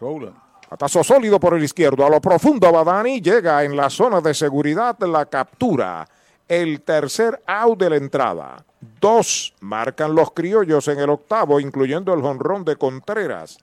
Rowland. 0.00 0.34
Batazo 0.70 1.04
sólido 1.04 1.38
por 1.38 1.52
el 1.52 1.62
izquierdo, 1.62 2.06
a 2.06 2.08
lo 2.08 2.18
profundo 2.18 2.72
Badani 2.72 3.20
llega 3.20 3.62
en 3.62 3.76
la 3.76 3.90
zona 3.90 4.22
de 4.22 4.32
seguridad 4.32 4.98
la 5.00 5.26
captura. 5.26 6.08
El 6.46 6.80
tercer 6.80 7.42
out 7.46 7.78
de 7.78 7.90
la 7.90 7.96
entrada. 7.96 8.64
Dos 8.98 9.54
marcan 9.60 10.14
los 10.14 10.30
criollos 10.30 10.88
en 10.88 10.98
el 10.98 11.10
octavo, 11.10 11.60
incluyendo 11.60 12.14
el 12.14 12.22
jonrón 12.22 12.64
de 12.64 12.76
Contreras. 12.76 13.58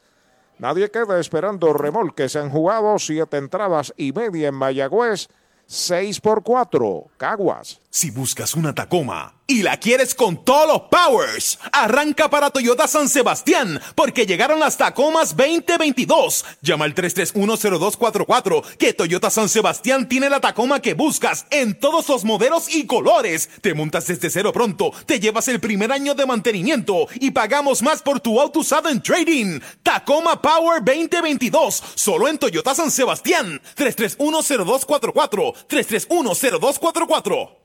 Nadie 0.59 0.91
queda 0.91 1.19
esperando 1.19 1.73
remolque. 1.73 2.29
Se 2.29 2.37
han 2.37 2.51
jugado 2.51 2.99
siete 2.99 3.37
entradas 3.37 3.91
y 3.97 4.11
media 4.11 4.49
en 4.49 4.55
Mayagüez. 4.55 5.29
6 5.65 6.21
por 6.21 6.43
4, 6.43 7.05
Caguas. 7.17 7.81
Si 7.95 8.11
buscas 8.11 8.55
una 8.55 8.75
Tacoma 8.75 9.35
y 9.47 9.61
la 9.61 9.77
quieres 9.77 10.15
con 10.15 10.43
todos 10.43 10.67
los 10.67 10.81
powers, 10.89 11.57
arranca 11.71 12.29
para 12.29 12.49
Toyota 12.49 12.89
San 12.89 13.07
Sebastián 13.07 13.79
porque 13.95 14.25
llegaron 14.25 14.59
las 14.59 14.75
Tacomas 14.75 15.37
2022. 15.37 16.43
Llama 16.61 16.83
al 16.83 16.93
3310244 16.93 18.63
que 18.77 18.91
Toyota 18.91 19.29
San 19.29 19.47
Sebastián 19.47 20.09
tiene 20.09 20.29
la 20.29 20.41
Tacoma 20.41 20.81
que 20.81 20.93
buscas 20.93 21.45
en 21.51 21.79
todos 21.79 22.09
los 22.09 22.25
modelos 22.25 22.67
y 22.75 22.85
colores. 22.85 23.49
Te 23.61 23.73
montas 23.73 24.07
desde 24.07 24.29
cero 24.29 24.51
pronto, 24.51 24.91
te 25.05 25.21
llevas 25.21 25.47
el 25.47 25.61
primer 25.61 25.93
año 25.93 26.15
de 26.15 26.25
mantenimiento 26.25 27.07
y 27.21 27.31
pagamos 27.31 27.81
más 27.81 28.01
por 28.01 28.19
tu 28.19 28.41
auto 28.41 28.59
usado 28.59 28.89
en 28.89 29.01
trading. 29.01 29.61
Tacoma 29.83 30.41
Power 30.41 30.83
2022, 30.83 31.81
solo 31.95 32.27
en 32.27 32.39
Toyota 32.39 32.75
San 32.75 32.91
Sebastián. 32.91 33.61
3310244, 33.77 35.53
3310244. 35.69 37.64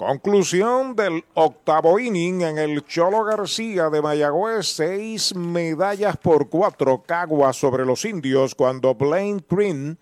Conclusión 0.00 0.96
del 0.96 1.26
octavo 1.34 1.98
inning 1.98 2.40
en 2.40 2.56
el 2.56 2.86
Cholo 2.86 3.22
García 3.22 3.90
de 3.90 4.00
Mayagüez, 4.00 4.66
seis 4.66 5.36
medallas 5.36 6.16
por 6.16 6.48
cuatro 6.48 7.02
caguas 7.02 7.56
sobre 7.56 7.84
los 7.84 8.06
indios 8.06 8.54
cuando 8.54 8.94
Blaine 8.94 9.44
Green 9.46 9.98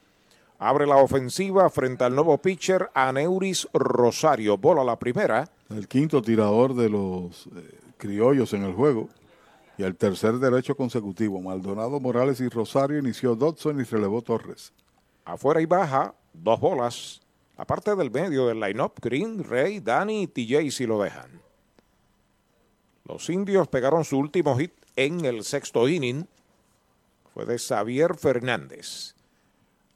abre 0.61 0.87
la 0.87 0.99
ofensiva 0.99 1.69
frente 1.69 2.05
al 2.05 2.15
nuevo 2.15 2.39
pitcher 2.39 2.89
Aneuris 2.95 3.67
Rosario. 3.73 4.57
Bola 4.57 4.85
la 4.85 4.97
primera. 4.97 5.51
El 5.69 5.89
quinto 5.89 6.23
tirador 6.23 6.77
de 6.77 6.91
los 6.91 7.49
eh, 7.57 7.81
criollos 7.97 8.53
en 8.53 8.63
el 8.63 8.75
juego 8.75 9.09
y 9.79 9.83
el 9.83 9.97
tercer 9.97 10.35
derecho 10.35 10.77
consecutivo. 10.77 11.41
Maldonado, 11.41 11.99
Morales 11.99 12.41
y 12.41 12.49
Rosario 12.49 13.01
inició 13.01 13.35
Dodson 13.35 13.81
y 13.81 13.83
relevó 13.83 14.23
Torres. 14.23 14.73
Afuera 15.25 15.61
y 15.61 15.67
baja, 15.67 16.15
dos 16.33 16.61
bolas. 16.61 17.21
Aparte 17.59 17.97
del 17.97 18.13
medio 18.13 18.47
del 18.47 18.61
line-up, 18.61 18.95
Green, 19.03 19.43
Rey, 19.43 19.81
Danny 19.81 20.23
y 20.23 20.27
TJ 20.29 20.71
si 20.71 20.87
lo 20.87 21.03
dejan. 21.03 21.43
Los 23.05 23.29
indios 23.31 23.67
pegaron 23.67 24.05
su 24.05 24.17
último 24.17 24.57
hit 24.57 24.73
en 24.95 25.25
el 25.25 25.43
sexto 25.43 25.89
inning. 25.89 26.29
Fue 27.35 27.45
de 27.47 27.59
Xavier 27.59 28.17
Fernández. 28.17 29.17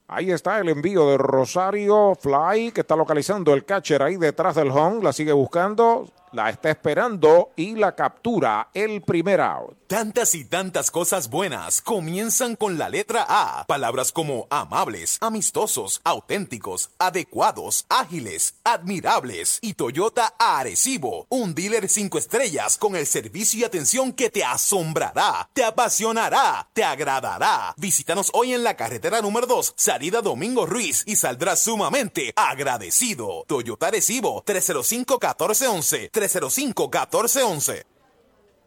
Ahí 0.07 0.31
está 0.31 0.59
el 0.59 0.67
envío 0.67 1.09
de 1.09 1.17
Rosario 1.17 2.15
Fly, 2.19 2.73
que 2.73 2.81
está 2.81 2.97
localizando 2.97 3.53
el 3.53 3.63
catcher 3.63 4.03
ahí 4.03 4.17
detrás 4.17 4.55
del 4.55 4.69
home. 4.69 5.01
La 5.01 5.13
sigue 5.13 5.31
buscando, 5.31 6.09
la 6.33 6.49
está 6.49 6.71
esperando 6.71 7.51
y 7.55 7.75
la 7.75 7.95
captura 7.95 8.69
el 8.73 9.01
primer 9.01 9.39
out. 9.41 9.77
Tantas 9.87 10.33
y 10.33 10.43
tantas 10.43 10.89
cosas 10.89 11.29
buenas 11.29 11.79
comienzan 11.81 12.55
con 12.55 12.79
la 12.79 12.89
letra 12.89 13.25
A. 13.29 13.63
Palabras 13.67 14.11
como 14.11 14.47
amables, 14.49 15.19
amistosos, 15.21 16.01
auténticos, 16.03 16.89
adecuados, 16.97 17.85
ágiles, 17.89 18.55
admirables 18.63 19.59
y 19.61 19.75
Toyota 19.75 20.33
Arecibo, 20.39 21.27
un 21.29 21.53
dealer 21.53 21.87
cinco 21.89 22.17
estrellas 22.17 22.79
con 22.79 22.95
el 22.95 23.05
servicio 23.05 23.59
y 23.59 23.63
atención 23.65 24.13
que 24.13 24.31
te 24.31 24.43
asombrará, 24.43 25.47
te 25.53 25.63
apasionará, 25.63 26.67
te 26.73 26.83
agradará. 26.83 27.75
Visítanos 27.77 28.31
hoy 28.33 28.53
en 28.53 28.63
la 28.63 28.75
carretera 28.75 29.21
número 29.21 29.45
2, 29.45 29.73
salida 29.75 30.23
Domingo 30.23 30.65
Ruiz 30.65 31.03
y 31.05 31.17
saldrás 31.17 31.59
sumamente 31.59 32.33
agradecido. 32.35 33.45
Toyota 33.47 33.87
Arecibo 33.87 34.43
305-1411, 34.43 36.09
305-1411. 36.25 37.83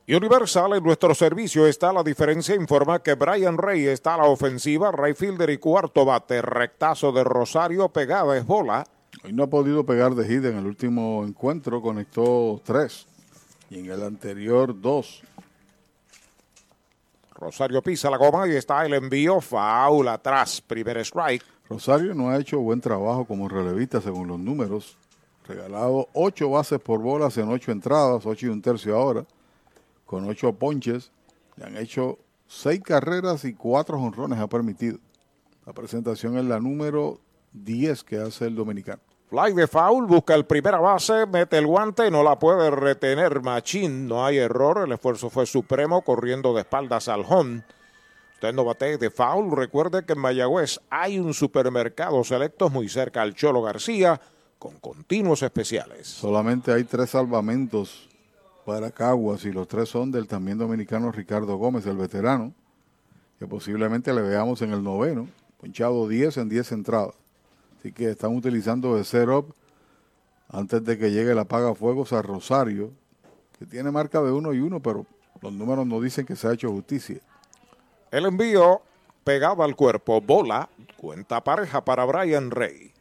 Universal 0.08 0.74
en 0.74 0.84
nuestro 0.84 1.14
servicio 1.14 1.66
está 1.66 1.92
la 1.92 2.04
diferencia. 2.04 2.54
Informa 2.54 3.02
que 3.02 3.14
Brian 3.14 3.58
Rey 3.58 3.86
está 3.86 4.14
a 4.14 4.18
la 4.18 4.24
ofensiva, 4.26 4.92
Ray 4.92 5.14
Fielder 5.14 5.50
y 5.50 5.58
cuarto 5.58 6.04
bate, 6.04 6.40
rectazo 6.42 7.10
de 7.10 7.24
Rosario, 7.24 7.88
pegada 7.88 8.36
es 8.36 8.46
bola. 8.46 8.86
Hoy 9.24 9.32
no 9.32 9.44
ha 9.44 9.46
podido 9.48 9.84
pegar 9.84 10.14
de 10.14 10.24
hit 10.28 10.44
en 10.44 10.58
el 10.58 10.66
último 10.66 11.24
encuentro, 11.26 11.82
conectó 11.82 12.60
tres. 12.64 13.06
y 13.68 13.80
en 13.80 13.90
el 13.90 14.04
anterior 14.04 14.80
dos. 14.80 15.22
Rosario 17.34 17.82
pisa 17.82 18.08
la 18.08 18.16
goma 18.16 18.46
y 18.48 18.52
está 18.52 18.86
el 18.86 18.94
envío, 18.94 19.40
faula 19.40 20.14
atrás, 20.14 20.60
primer 20.60 20.98
strike. 20.98 21.44
Rosario 21.68 22.14
no 22.14 22.30
ha 22.30 22.38
hecho 22.38 22.60
buen 22.60 22.80
trabajo 22.80 23.24
como 23.24 23.48
relevista 23.48 24.00
según 24.00 24.28
los 24.28 24.38
números. 24.38 24.96
Regalado 25.48 26.08
ocho 26.12 26.50
bases 26.50 26.80
por 26.80 27.00
bolas 27.00 27.36
en 27.38 27.48
ocho 27.48 27.70
entradas, 27.70 28.26
ocho 28.26 28.46
y 28.46 28.48
un 28.48 28.60
tercio 28.60 28.96
ahora, 28.96 29.24
con 30.04 30.28
ocho 30.28 30.52
ponches. 30.52 31.12
Le 31.56 31.66
han 31.66 31.76
hecho 31.76 32.18
seis 32.46 32.80
carreras 32.82 33.44
y 33.44 33.54
cuatro 33.54 33.98
jonrones 33.98 34.38
ha 34.38 34.48
permitido. 34.48 34.98
La 35.64 35.72
presentación 35.72 36.36
es 36.36 36.44
la 36.44 36.60
número 36.60 37.20
10 37.52 38.04
que 38.04 38.18
hace 38.18 38.46
el 38.46 38.54
dominicano. 38.54 39.00
Fly 39.28 39.54
de 39.54 39.66
foul, 39.66 40.06
busca 40.06 40.34
el 40.34 40.46
primera 40.46 40.78
base, 40.78 41.26
mete 41.26 41.58
el 41.58 41.66
guante, 41.66 42.10
no 42.12 42.22
la 42.22 42.38
puede 42.38 42.70
retener 42.70 43.42
Machín, 43.42 44.06
no 44.06 44.24
hay 44.24 44.38
error, 44.38 44.84
el 44.86 44.92
esfuerzo 44.92 45.30
fue 45.30 45.46
supremo, 45.46 46.02
corriendo 46.02 46.54
de 46.54 46.60
espaldas 46.60 47.08
al 47.08 47.24
home. 47.28 47.64
Usted 48.34 48.52
no 48.52 48.64
bate 48.64 48.98
de 48.98 49.10
foul, 49.10 49.50
recuerde 49.50 50.04
que 50.04 50.12
en 50.12 50.20
Mayagüez 50.20 50.78
hay 50.90 51.18
un 51.18 51.34
supermercado 51.34 52.22
selectos 52.22 52.70
muy 52.70 52.88
cerca 52.88 53.22
al 53.22 53.34
Cholo 53.34 53.62
García, 53.62 54.20
con 54.58 54.78
continuos 54.78 55.42
especiales. 55.42 56.06
Solamente 56.06 56.72
hay 56.72 56.84
tres 56.84 57.10
salvamentos 57.10 58.08
para 58.64 58.90
Caguas 58.90 59.44
y 59.44 59.52
los 59.52 59.68
tres 59.68 59.88
son 59.88 60.10
del 60.10 60.26
también 60.26 60.58
dominicano 60.58 61.12
Ricardo 61.12 61.56
Gómez, 61.56 61.86
el 61.86 61.96
veterano, 61.96 62.52
que 63.38 63.46
posiblemente 63.46 64.12
le 64.12 64.22
veamos 64.22 64.62
en 64.62 64.72
el 64.72 64.82
noveno, 64.82 65.28
ponchado 65.60 66.08
10 66.08 66.38
en 66.38 66.48
10 66.48 66.72
entradas. 66.72 67.14
Así 67.78 67.92
que 67.92 68.10
están 68.10 68.34
utilizando 68.34 68.98
el 68.98 69.04
setup 69.04 69.54
antes 70.48 70.84
de 70.84 70.98
que 70.98 71.10
llegue 71.10 71.34
la 71.34 71.44
paga 71.44 71.74
fuegos 71.74 72.12
a 72.12 72.22
Rosario, 72.22 72.90
que 73.58 73.66
tiene 73.66 73.90
marca 73.90 74.20
de 74.20 74.32
uno 74.32 74.52
y 74.52 74.60
uno, 74.60 74.80
pero 74.80 75.06
los 75.40 75.52
números 75.52 75.86
no 75.86 76.00
dicen 76.00 76.26
que 76.26 76.36
se 76.36 76.48
ha 76.48 76.52
hecho 76.52 76.70
justicia. 76.70 77.20
El 78.10 78.26
envío 78.26 78.82
pegado 79.24 79.62
al 79.62 79.76
cuerpo, 79.76 80.20
bola, 80.20 80.68
cuenta 80.96 81.42
pareja 81.42 81.84
para 81.84 82.04
Brian 82.04 82.50
Rey. 82.50 82.92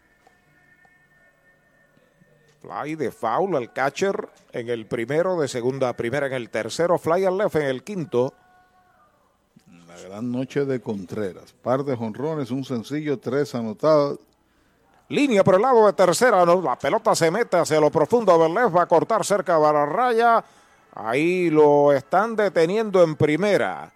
Fly 2.66 2.96
de 2.96 3.12
foul 3.12 3.56
al 3.56 3.72
catcher 3.72 4.28
en 4.52 4.70
el 4.70 4.88
primero, 4.88 5.40
de 5.40 5.48
segunda 5.48 5.90
a 5.90 5.94
primera 5.94 6.26
en 6.26 6.34
el 6.34 6.50
tercero, 6.50 6.98
fly 6.98 7.24
al 7.26 7.38
left 7.38 7.58
en 7.58 7.68
el 7.68 7.84
quinto. 7.84 8.34
La 9.88 10.02
gran 10.02 10.32
noche 10.32 10.66
de 10.66 10.82
Contreras. 10.82 11.54
Par 11.54 11.84
de 11.84 11.96
jonrones, 11.96 12.50
un 12.50 12.64
sencillo, 12.64 13.20
tres 13.20 13.54
anotadas. 13.54 14.18
Línea 15.10 15.44
por 15.44 15.56
el 15.56 15.62
lado 15.62 15.86
de 15.86 15.94
tercera, 15.94 16.44
no, 16.44 16.60
la 16.60 16.76
pelota 16.76 17.14
se 17.14 17.30
mete 17.30 17.58
hacia 17.58 17.80
lo 17.80 17.92
profundo 17.92 18.36
del 18.40 18.56
left, 18.56 18.76
va 18.76 18.82
a 18.82 18.88
cortar 18.88 19.24
cerca 19.24 19.58
de 19.58 19.62
la 19.62 19.86
raya. 19.86 20.44
Ahí 20.96 21.52
lo 21.52 21.94
están 21.94 22.36
deteniendo 22.36 23.04
en 23.04 23.16
primera. 23.16 23.94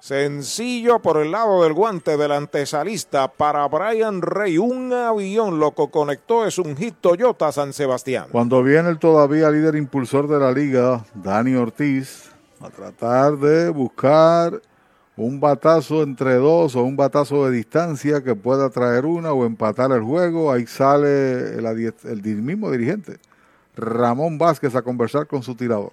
Sencillo 0.00 1.00
por 1.00 1.18
el 1.18 1.30
lado 1.30 1.62
del 1.62 1.74
guante 1.74 2.16
del 2.16 2.32
antesalista 2.32 3.30
para 3.30 3.68
Brian 3.68 4.22
Rey. 4.22 4.56
Un 4.56 4.94
avión 4.94 5.60
lo 5.60 5.74
que 5.74 5.90
conectó 5.90 6.46
es 6.46 6.58
un 6.58 6.74
hit 6.74 6.94
Toyota 7.02 7.52
San 7.52 7.74
Sebastián. 7.74 8.28
Cuando 8.32 8.62
viene 8.62 8.88
el 8.88 8.98
todavía 8.98 9.50
líder 9.50 9.76
impulsor 9.76 10.26
de 10.26 10.38
la 10.38 10.52
liga, 10.52 11.04
Dani 11.14 11.54
Ortiz, 11.54 12.30
a 12.60 12.70
tratar 12.70 13.36
de 13.36 13.68
buscar 13.68 14.62
un 15.18 15.38
batazo 15.38 16.02
entre 16.02 16.36
dos 16.36 16.76
o 16.76 16.82
un 16.82 16.96
batazo 16.96 17.44
de 17.44 17.58
distancia 17.58 18.24
que 18.24 18.34
pueda 18.34 18.70
traer 18.70 19.04
una 19.04 19.34
o 19.34 19.44
empatar 19.44 19.92
el 19.92 20.00
juego. 20.00 20.50
Ahí 20.50 20.66
sale 20.66 21.58
el, 21.58 21.92
el 22.04 22.22
mismo 22.42 22.70
dirigente, 22.70 23.18
Ramón 23.76 24.38
Vázquez, 24.38 24.74
a 24.74 24.80
conversar 24.80 25.26
con 25.26 25.42
su 25.42 25.54
tirador. 25.54 25.92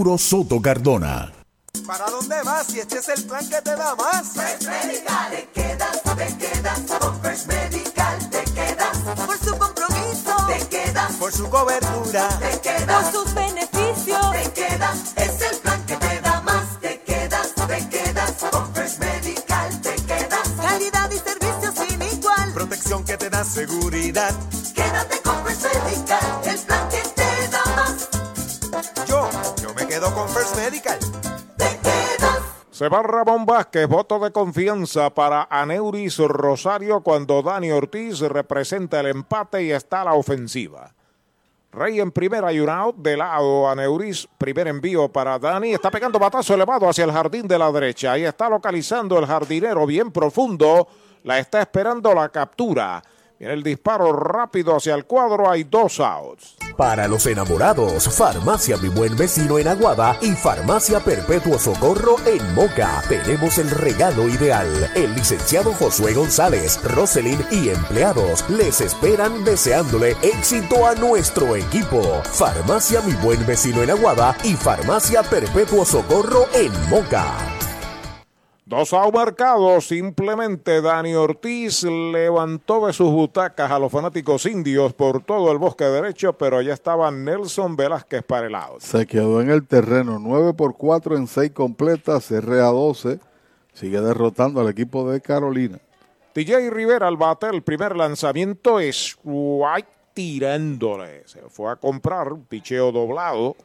Soto 0.01 0.59
Cardona. 0.59 1.31
¿Para 1.85 2.09
dónde 2.09 2.35
vas 2.43 2.65
si 2.67 2.79
este 2.79 2.97
es 2.97 3.09
el 3.09 3.23
plan 3.25 3.47
que 3.47 3.61
te 3.61 3.75
da 3.75 3.95
más? 3.95 4.29
First 4.33 4.63
Medical, 4.63 5.31
te 5.31 5.49
quedas, 5.53 6.01
te 6.17 6.37
quedas. 6.37 6.79
Con 6.99 7.21
First 7.21 7.47
Medical, 7.47 8.29
te 8.31 8.43
quedas. 8.45 8.97
Por 9.27 9.37
su 9.37 9.57
compromiso, 9.57 10.35
te 10.47 10.67
quedas. 10.67 11.11
Por 11.13 11.31
su 11.31 11.49
cobertura, 11.49 12.29
te 12.39 12.59
quedas. 12.61 13.03
Por 13.03 13.13
sus 13.13 13.33
beneficios, 13.35 14.31
te 14.31 14.51
quedas. 14.53 14.97
Es 15.15 15.41
el 15.51 15.57
plan 15.59 15.85
que 15.85 15.95
te 15.95 16.21
da 16.21 16.41
más. 16.41 16.81
Te 16.81 17.01
quedas, 17.01 17.53
te 17.67 17.89
quedas. 17.89 18.31
Con 18.49 18.73
First 18.73 18.99
Medical, 18.99 19.81
te 19.81 19.95
quedas. 19.95 20.49
Calidad 20.61 21.11
y 21.11 21.19
servicio 21.19 21.73
sin 21.85 22.01
igual. 22.01 22.53
Protección 22.53 23.03
que 23.05 23.17
te 23.17 23.29
da 23.29 23.43
seguridad. 23.43 24.33
Quédate 24.73 25.21
con 25.21 25.45
First 25.45 25.63
Medical, 25.63 26.41
el 26.45 26.59
plan 26.59 26.89
que 26.89 27.01
te 27.01 27.20
con 29.99 30.29
First 30.29 30.55
Medical. 30.55 30.97
Se 32.71 32.87
va 32.87 33.03
Ramón 33.03 33.45
Vázquez, 33.45 33.87
voto 33.87 34.19
de 34.19 34.31
confianza 34.31 35.09
para 35.09 35.47
Aneuris 35.49 36.17
Rosario 36.17 37.01
cuando 37.01 37.41
Dani 37.41 37.71
Ortiz 37.71 38.21
representa 38.21 39.01
el 39.01 39.07
empate 39.07 39.63
y 39.63 39.71
está 39.71 40.01
a 40.01 40.05
la 40.05 40.13
ofensiva. 40.13 40.93
Rey 41.73 41.99
en 41.99 42.11
primera 42.11 42.53
y 42.53 42.61
un 42.61 42.69
out 42.69 42.95
de 42.97 43.17
lado 43.17 43.69
Aneuris, 43.69 44.29
primer 44.37 44.69
envío 44.69 45.09
para 45.09 45.37
Dani, 45.37 45.73
está 45.73 45.91
pegando 45.91 46.19
batazo 46.19 46.53
elevado 46.53 46.87
hacia 46.87 47.03
el 47.03 47.11
jardín 47.11 47.47
de 47.47 47.59
la 47.59 47.69
derecha, 47.69 48.13
ahí 48.13 48.23
está 48.23 48.49
localizando 48.49 49.19
el 49.19 49.25
jardinero 49.25 49.85
bien 49.85 50.09
profundo, 50.09 50.87
la 51.23 51.37
está 51.37 51.61
esperando 51.61 52.13
la 52.13 52.29
captura. 52.29 53.03
Viene 53.41 53.55
el 53.55 53.63
disparo 53.63 54.13
rápido 54.13 54.75
hacia 54.75 54.93
el 54.93 55.05
cuadro, 55.05 55.49
hay 55.49 55.63
dos 55.63 55.99
outs. 55.99 56.57
Para 56.77 57.07
los 57.07 57.25
enamorados, 57.25 58.07
Farmacia 58.15 58.77
Mi 58.77 58.87
Buen 58.87 59.17
Vecino 59.17 59.57
en 59.57 59.67
Aguada 59.67 60.15
y 60.21 60.33
Farmacia 60.33 60.99
Perpetuo 60.99 61.57
Socorro 61.57 62.17
en 62.27 62.53
Moca. 62.53 63.01
Tenemos 63.09 63.57
el 63.57 63.71
regalo 63.71 64.29
ideal. 64.29 64.91
El 64.93 65.15
licenciado 65.15 65.73
Josué 65.73 66.13
González, 66.13 66.79
Roselyn 66.83 67.43
y 67.49 67.69
empleados 67.69 68.47
les 68.47 68.79
esperan 68.79 69.43
deseándole 69.43 70.15
éxito 70.21 70.85
a 70.85 70.93
nuestro 70.93 71.55
equipo. 71.55 72.21
Farmacia 72.25 73.01
Mi 73.01 73.13
Buen 73.13 73.43
Vecino 73.47 73.81
en 73.81 73.89
Aguada 73.89 74.37
y 74.43 74.53
Farmacia 74.53 75.23
Perpetuo 75.23 75.83
Socorro 75.83 76.45
en 76.53 76.71
Moca. 76.91 77.60
Dos 78.71 78.93
out 78.93 79.13
marcados, 79.13 79.87
simplemente 79.87 80.81
Dani 80.81 81.13
Ortiz 81.13 81.83
levantó 81.83 82.87
de 82.87 82.93
sus 82.93 83.11
butacas 83.11 83.69
a 83.69 83.77
los 83.77 83.91
fanáticos 83.91 84.45
indios 84.45 84.93
por 84.93 85.21
todo 85.25 85.51
el 85.51 85.57
bosque 85.57 85.83
derecho, 85.83 86.31
pero 86.31 86.61
ya 86.61 86.73
estaba 86.73 87.11
Nelson 87.11 87.75
Velázquez 87.75 88.23
para 88.23 88.47
el 88.47 88.55
out. 88.55 88.79
Se 88.79 89.05
quedó 89.05 89.41
en 89.41 89.49
el 89.49 89.67
terreno 89.67 90.19
9 90.19 90.53
por 90.53 90.77
4 90.77 91.17
en 91.17 91.27
6 91.27 91.51
completas, 91.51 92.31
RA 92.31 92.67
12. 92.67 93.19
Sigue 93.73 93.99
derrotando 93.99 94.61
al 94.61 94.69
equipo 94.69 95.11
de 95.11 95.19
Carolina. 95.19 95.77
TJ 96.31 96.69
Rivera 96.69 97.09
al 97.09 97.17
bate, 97.17 97.47
el 97.47 97.63
primer 97.63 97.97
lanzamiento 97.97 98.79
es 98.79 99.17
White 99.25 99.89
tirándole. 100.13 101.27
Se 101.27 101.41
fue 101.49 101.73
a 101.73 101.75
comprar 101.75 102.31
un 102.31 102.45
picheo 102.45 102.93
doblado. 102.93 103.57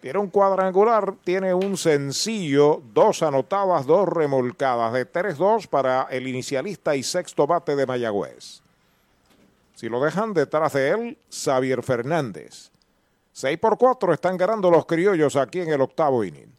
Tiene 0.00 0.18
un 0.18 0.28
cuadrangular, 0.28 1.14
tiene 1.24 1.52
un 1.54 1.76
sencillo, 1.76 2.82
dos 2.92 3.22
anotadas, 3.22 3.86
dos 3.86 4.08
remolcadas, 4.08 4.92
de 4.92 5.10
3-2 5.10 5.68
para 5.68 6.06
el 6.10 6.28
inicialista 6.28 6.94
y 6.94 7.02
sexto 7.02 7.46
bate 7.46 7.74
de 7.74 7.86
Mayagüez. 7.86 8.62
Si 9.74 9.88
lo 9.88 10.00
dejan 10.00 10.32
detrás 10.32 10.72
de 10.72 10.90
él, 10.90 11.18
Xavier 11.30 11.82
Fernández. 11.82 12.70
6 13.32 13.58
por 13.58 13.76
4 13.76 14.14
están 14.14 14.38
ganando 14.38 14.70
los 14.70 14.86
criollos 14.86 15.36
aquí 15.36 15.60
en 15.60 15.68
el 15.68 15.82
octavo 15.82 16.24
inning. 16.24 16.55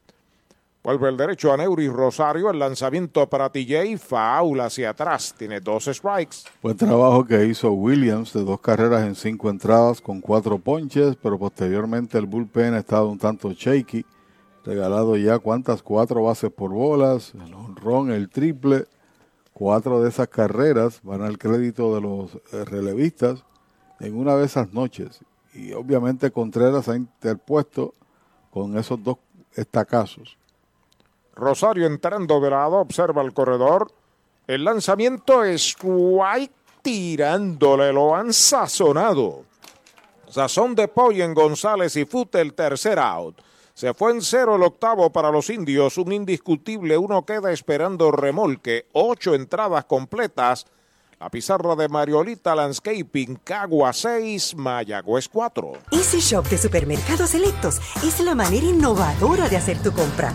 Vuelve 0.88 1.10
el 1.10 1.18
derecho 1.18 1.52
a 1.52 1.58
Neuris 1.58 1.92
Rosario, 1.92 2.50
el 2.50 2.60
lanzamiento 2.60 3.28
para 3.28 3.50
TJ, 3.50 3.98
faula 3.98 4.68
hacia 4.68 4.92
atrás, 4.92 5.36
tiene 5.38 5.60
dos 5.60 5.84
strikes. 5.84 6.38
Buen 6.64 6.78
trabajo 6.78 7.26
que 7.26 7.46
hizo 7.46 7.74
Williams 7.74 8.32
de 8.32 8.46
dos 8.46 8.62
carreras 8.62 9.06
en 9.06 9.14
cinco 9.14 9.50
entradas 9.50 10.00
con 10.00 10.22
cuatro 10.22 10.58
ponches, 10.58 11.18
pero 11.18 11.38
posteriormente 11.38 12.18
el 12.18 12.26
bullpen 12.26 12.74
ha 12.74 12.78
estado 12.78 13.10
un 13.10 13.18
tanto 13.18 13.52
shaky. 13.52 14.06
Regalado 14.64 15.18
ya 15.18 15.40
cuántas, 15.40 15.84
cuatro 15.84 16.24
bases 16.24 16.54
por 16.54 16.72
bolas, 16.72 17.34
el 17.34 17.54
honrón, 17.54 18.10
el 18.10 18.30
triple. 18.30 18.86
Cuatro 19.52 20.02
de 20.02 20.08
esas 20.08 20.30
carreras 20.30 21.02
van 21.04 21.22
al 21.22 21.38
crédito 21.38 21.96
de 21.96 22.00
los 22.00 22.36
eh, 22.54 22.64
relevistas 22.64 23.44
en 24.00 24.18
una 24.18 24.38
de 24.38 24.46
esas 24.46 24.72
noches. 24.72 25.20
Y 25.54 25.74
obviamente 25.74 26.32
Contreras 26.32 26.88
ha 26.88 26.96
interpuesto 26.96 27.94
con 28.52 28.78
esos 28.78 29.04
dos 29.04 29.18
estacazos. 29.54 30.37
Rosario 31.38 31.86
entrando 31.86 32.40
de 32.40 32.50
lado, 32.50 32.78
observa 32.78 33.22
el 33.22 33.32
corredor. 33.32 33.92
El 34.48 34.64
lanzamiento 34.64 35.44
es 35.44 35.76
White 35.82 36.54
tirándole, 36.82 37.94
lo 37.94 38.16
han 38.16 38.34
sazonado. 38.34 39.44
Sazón 40.28 40.74
de 40.74 40.88
pollo 40.88 41.24
en 41.24 41.34
González 41.34 41.96
y 41.96 42.06
Fute 42.06 42.42
el 42.42 42.54
tercer 42.54 42.98
out. 43.00 43.40
Se 43.74 43.94
fue 43.94 44.12
en 44.12 44.22
cero 44.24 44.56
el 44.56 44.64
octavo 44.64 45.12
para 45.12 45.30
los 45.30 45.52
indios, 45.52 46.00
un 46.00 46.12
indiscutible, 46.12 46.98
uno 46.98 47.24
queda 47.24 47.52
esperando 47.52 48.12
remolque, 48.12 48.88
ocho 48.94 49.36
entradas 49.36 49.86
completas. 49.86 50.66
La 51.20 51.32
pizarra 51.32 51.76
de 51.76 51.90
Mariolita 51.90 52.54
Landscaping, 52.54 53.38
Cagua 53.44 53.92
6, 53.92 54.54
Mayagüez 54.56 55.28
4. 55.28 55.74
Easy 55.92 56.20
Shop 56.20 56.48
de 56.48 56.60
Supermercados 56.60 57.32
Selectos 57.32 57.80
es 58.04 58.20
la 58.20 58.36
manera 58.36 58.68
innovadora 58.68 59.50
de 59.50 59.58
hacer 59.58 59.82
tu 59.82 59.92
compra. 59.92 60.32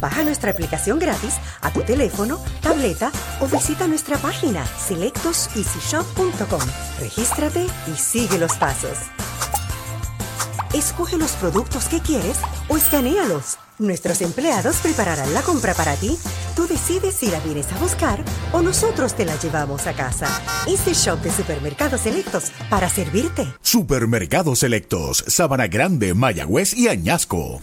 Baja 0.00 0.22
nuestra 0.22 0.52
aplicación 0.52 1.00
gratis 1.00 1.34
a 1.62 1.72
tu 1.72 1.82
teléfono, 1.82 2.38
tableta 2.62 3.10
o 3.40 3.46
visita 3.48 3.88
nuestra 3.88 4.18
página 4.18 4.64
selectoseasyshop.com. 4.64 6.60
Regístrate 7.00 7.66
y 7.92 7.96
sigue 7.96 8.38
los 8.38 8.56
pasos. 8.56 8.98
Escoge 10.72 11.18
los 11.18 11.32
productos 11.32 11.88
que 11.88 11.98
quieres 11.98 12.38
o 12.68 12.76
escanealos. 12.76 13.58
Nuestros 13.80 14.20
empleados 14.20 14.76
prepararán 14.76 15.32
la 15.32 15.40
compra 15.40 15.72
para 15.72 15.96
ti. 15.96 16.18
Tú 16.54 16.66
decides 16.66 17.14
si 17.14 17.30
la 17.30 17.40
vienes 17.40 17.72
a 17.72 17.78
buscar 17.78 18.22
o 18.52 18.60
nosotros 18.60 19.14
te 19.14 19.24
la 19.24 19.34
llevamos 19.40 19.86
a 19.86 19.94
casa. 19.94 20.28
Este 20.68 20.92
shop 20.92 21.20
de 21.22 21.30
supermercados 21.30 22.02
selectos 22.02 22.52
para 22.68 22.90
servirte. 22.90 23.46
Supermercados 23.62 24.58
Selectos, 24.58 25.24
Sabana 25.26 25.66
Grande, 25.66 26.12
Mayagüez 26.12 26.76
y 26.76 26.88
Añasco. 26.88 27.62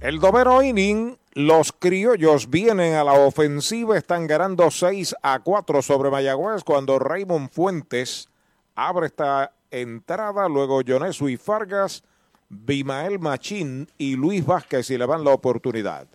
El 0.00 0.20
noveno 0.20 0.62
inning, 0.62 1.18
los 1.32 1.72
criollos 1.72 2.48
vienen 2.48 2.94
a 2.94 3.02
la 3.02 3.14
ofensiva, 3.14 3.98
están 3.98 4.28
ganando 4.28 4.70
6 4.70 5.16
a 5.22 5.40
4 5.40 5.82
sobre 5.82 6.08
Mayagüez 6.08 6.62
cuando 6.62 7.00
Raymond 7.00 7.50
Fuentes 7.50 8.28
abre 8.76 9.06
esta 9.06 9.52
entrada, 9.72 10.48
luego 10.48 10.82
Yonesu 10.82 11.28
y 11.28 11.36
Fargas, 11.36 12.04
Bimael 12.48 13.18
Machín 13.18 13.88
y 13.98 14.14
Luis 14.14 14.46
Vázquez 14.46 14.88
y 14.90 14.98
le 14.98 15.04
van 15.04 15.24
la 15.24 15.32
oportunidad. 15.32 16.06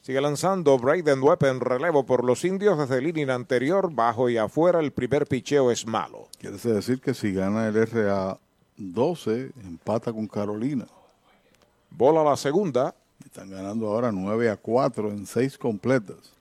Sigue 0.00 0.20
lanzando 0.20 0.78
Braden 0.78 1.20
Webb 1.20 1.44
en 1.46 1.58
relevo 1.58 2.06
por 2.06 2.22
los 2.22 2.44
indios 2.44 2.78
desde 2.78 2.98
el 2.98 3.08
inning 3.08 3.30
anterior, 3.30 3.92
bajo 3.92 4.28
y 4.28 4.36
afuera, 4.36 4.78
el 4.78 4.92
primer 4.92 5.26
picheo 5.26 5.72
es 5.72 5.88
malo. 5.88 6.28
Quiere 6.38 6.56
decir 6.56 7.00
que 7.00 7.14
si 7.14 7.32
gana 7.32 7.66
el 7.66 7.84
RA 7.84 8.38
12, 8.76 9.50
empata 9.64 10.12
con 10.12 10.28
Carolina. 10.28 10.86
Bola 11.90 12.22
la 12.22 12.36
segunda. 12.36 12.94
Están 13.34 13.50
ganando 13.50 13.88
ahora 13.88 14.12
9 14.12 14.48
a 14.48 14.56
4 14.56 15.10
en 15.10 15.26
6 15.26 15.58
completas. 15.58 16.36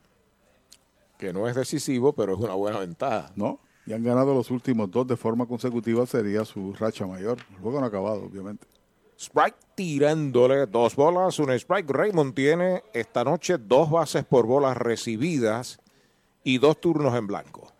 Que 1.17 1.33
no 1.33 1.47
es 1.47 1.55
decisivo, 1.55 2.13
pero 2.13 2.33
es 2.33 2.39
una 2.39 2.53
buena 2.53 2.77
ventaja. 2.77 3.31
No, 3.35 3.59
y 3.87 3.93
han 3.93 4.03
ganado 4.03 4.35
los 4.35 4.51
últimos 4.51 4.91
dos 4.91 5.07
de 5.07 5.17
forma 5.17 5.47
consecutiva, 5.47 6.05
sería 6.05 6.45
su 6.45 6.71
racha 6.73 7.07
mayor. 7.07 7.39
El 7.49 7.61
juego 7.61 7.79
no 7.79 7.85
ha 7.85 7.87
acabado, 7.87 8.23
obviamente. 8.23 8.67
Sprite 9.19 9.57
tirándole 9.73 10.67
dos 10.67 10.95
bolas, 10.95 11.39
un 11.39 11.49
strike. 11.53 11.89
Raymond 11.89 12.35
tiene 12.35 12.83
esta 12.93 13.23
noche 13.23 13.57
dos 13.57 13.89
bases 13.89 14.23
por 14.23 14.45
bolas 14.45 14.77
recibidas 14.77 15.79
y 16.43 16.59
dos 16.59 16.79
turnos 16.79 17.15
en 17.15 17.25
blanco. 17.25 17.71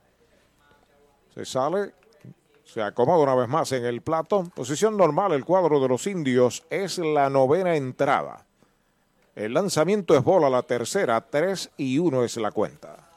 Se 1.36 1.46
sale, 1.46 1.94
se 2.64 2.82
acomoda 2.82 3.22
una 3.22 3.36
vez 3.36 3.48
más 3.48 3.72
en 3.74 3.86
el 3.86 4.02
plato. 4.02 4.46
Posición 4.56 4.98
normal, 4.98 5.34
el 5.34 5.46
cuadro 5.46 5.80
de 5.80 5.88
los 5.88 6.08
indios 6.08 6.66
es 6.72 6.98
la 6.98 7.30
novena 7.30 7.76
entrada. 7.76 8.48
El 9.36 9.56
lanzamiento 9.56 10.16
es 10.16 10.24
bola, 10.24 10.50
la 10.50 10.62
tercera, 10.62 11.20
3 11.22 11.72
y 11.78 11.98
1 11.98 12.24
es 12.24 12.38
la 12.38 12.52
cuenta. 12.52 13.10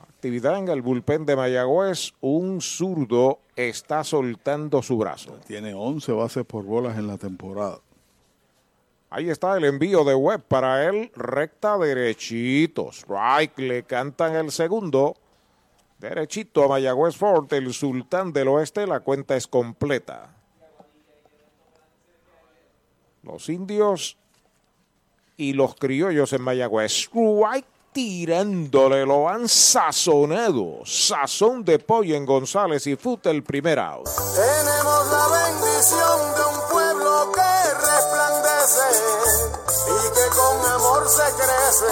Actividad 0.00 0.58
en 0.58 0.68
el 0.68 0.80
bullpen 0.80 1.26
de 1.26 1.36
Mayagüez, 1.36 2.12
un 2.22 2.62
zurdo 2.62 3.40
está 3.54 4.02
soltando 4.02 4.82
su 4.82 4.96
brazo. 4.96 5.38
Tiene 5.46 5.74
11 5.74 6.12
bases 6.12 6.46
por 6.46 6.64
bolas 6.64 6.96
en 6.96 7.06
la 7.06 7.18
temporada. 7.18 7.80
Ahí 9.10 9.28
está 9.28 9.56
el 9.58 9.64
envío 9.64 10.02
de 10.04 10.14
Webb 10.14 10.42
para 10.48 10.88
él, 10.88 11.12
recta 11.14 11.76
derechito. 11.76 12.90
Strike, 12.90 13.58
le 13.58 13.82
cantan 13.82 14.34
el 14.34 14.50
segundo. 14.50 15.14
Derechito 15.98 16.64
a 16.64 16.68
Mayagüez 16.68 17.14
Ford, 17.14 17.52
el 17.52 17.72
sultán 17.74 18.32
del 18.32 18.48
oeste, 18.48 18.86
la 18.86 19.00
cuenta 19.00 19.36
es 19.36 19.46
completa. 19.46 20.33
Los 23.24 23.48
indios 23.48 24.16
y 25.36 25.54
los 25.54 25.74
criollos 25.74 26.32
en 26.32 26.42
Mayagüez. 26.42 26.92
Strike 26.92 27.66
tirándole, 27.92 29.06
lo 29.06 29.28
han 29.28 29.48
sazonado. 29.48 30.80
Sazón 30.84 31.64
de 31.64 31.78
pollo 31.78 32.16
en 32.16 32.26
González 32.26 32.86
y 32.86 32.96
Fute 32.96 33.30
el 33.30 33.42
primer 33.42 33.78
out. 33.78 34.08
Tenemos 34.34 35.06
la 35.10 35.28
bendición 35.28 36.34
de 36.34 36.42
un 36.44 36.68
pueblo 36.70 37.32
que 37.32 37.74
resplandece 37.74 38.88
y 39.86 40.00
que 40.12 40.26
con 40.36 40.72
amor 40.72 41.08
se 41.08 41.22
crece 41.38 41.86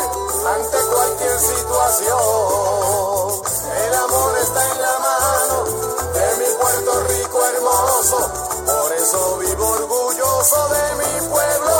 ante 0.44 0.78
cualquier 0.92 1.38
situación. 1.38 2.18
El 3.86 3.94
amor 3.94 4.34
está 4.42 4.72
en 4.72 4.82
la 4.82 4.98
mano 4.98 5.61
Puerto 6.72 7.06
Rico 7.06 7.38
hermoso, 7.54 8.16
por 8.64 8.92
eso 8.96 9.38
vivo 9.40 9.68
orgulloso 9.72 10.68
de 10.70 10.84
mi 10.96 11.28
pueblo 11.28 11.74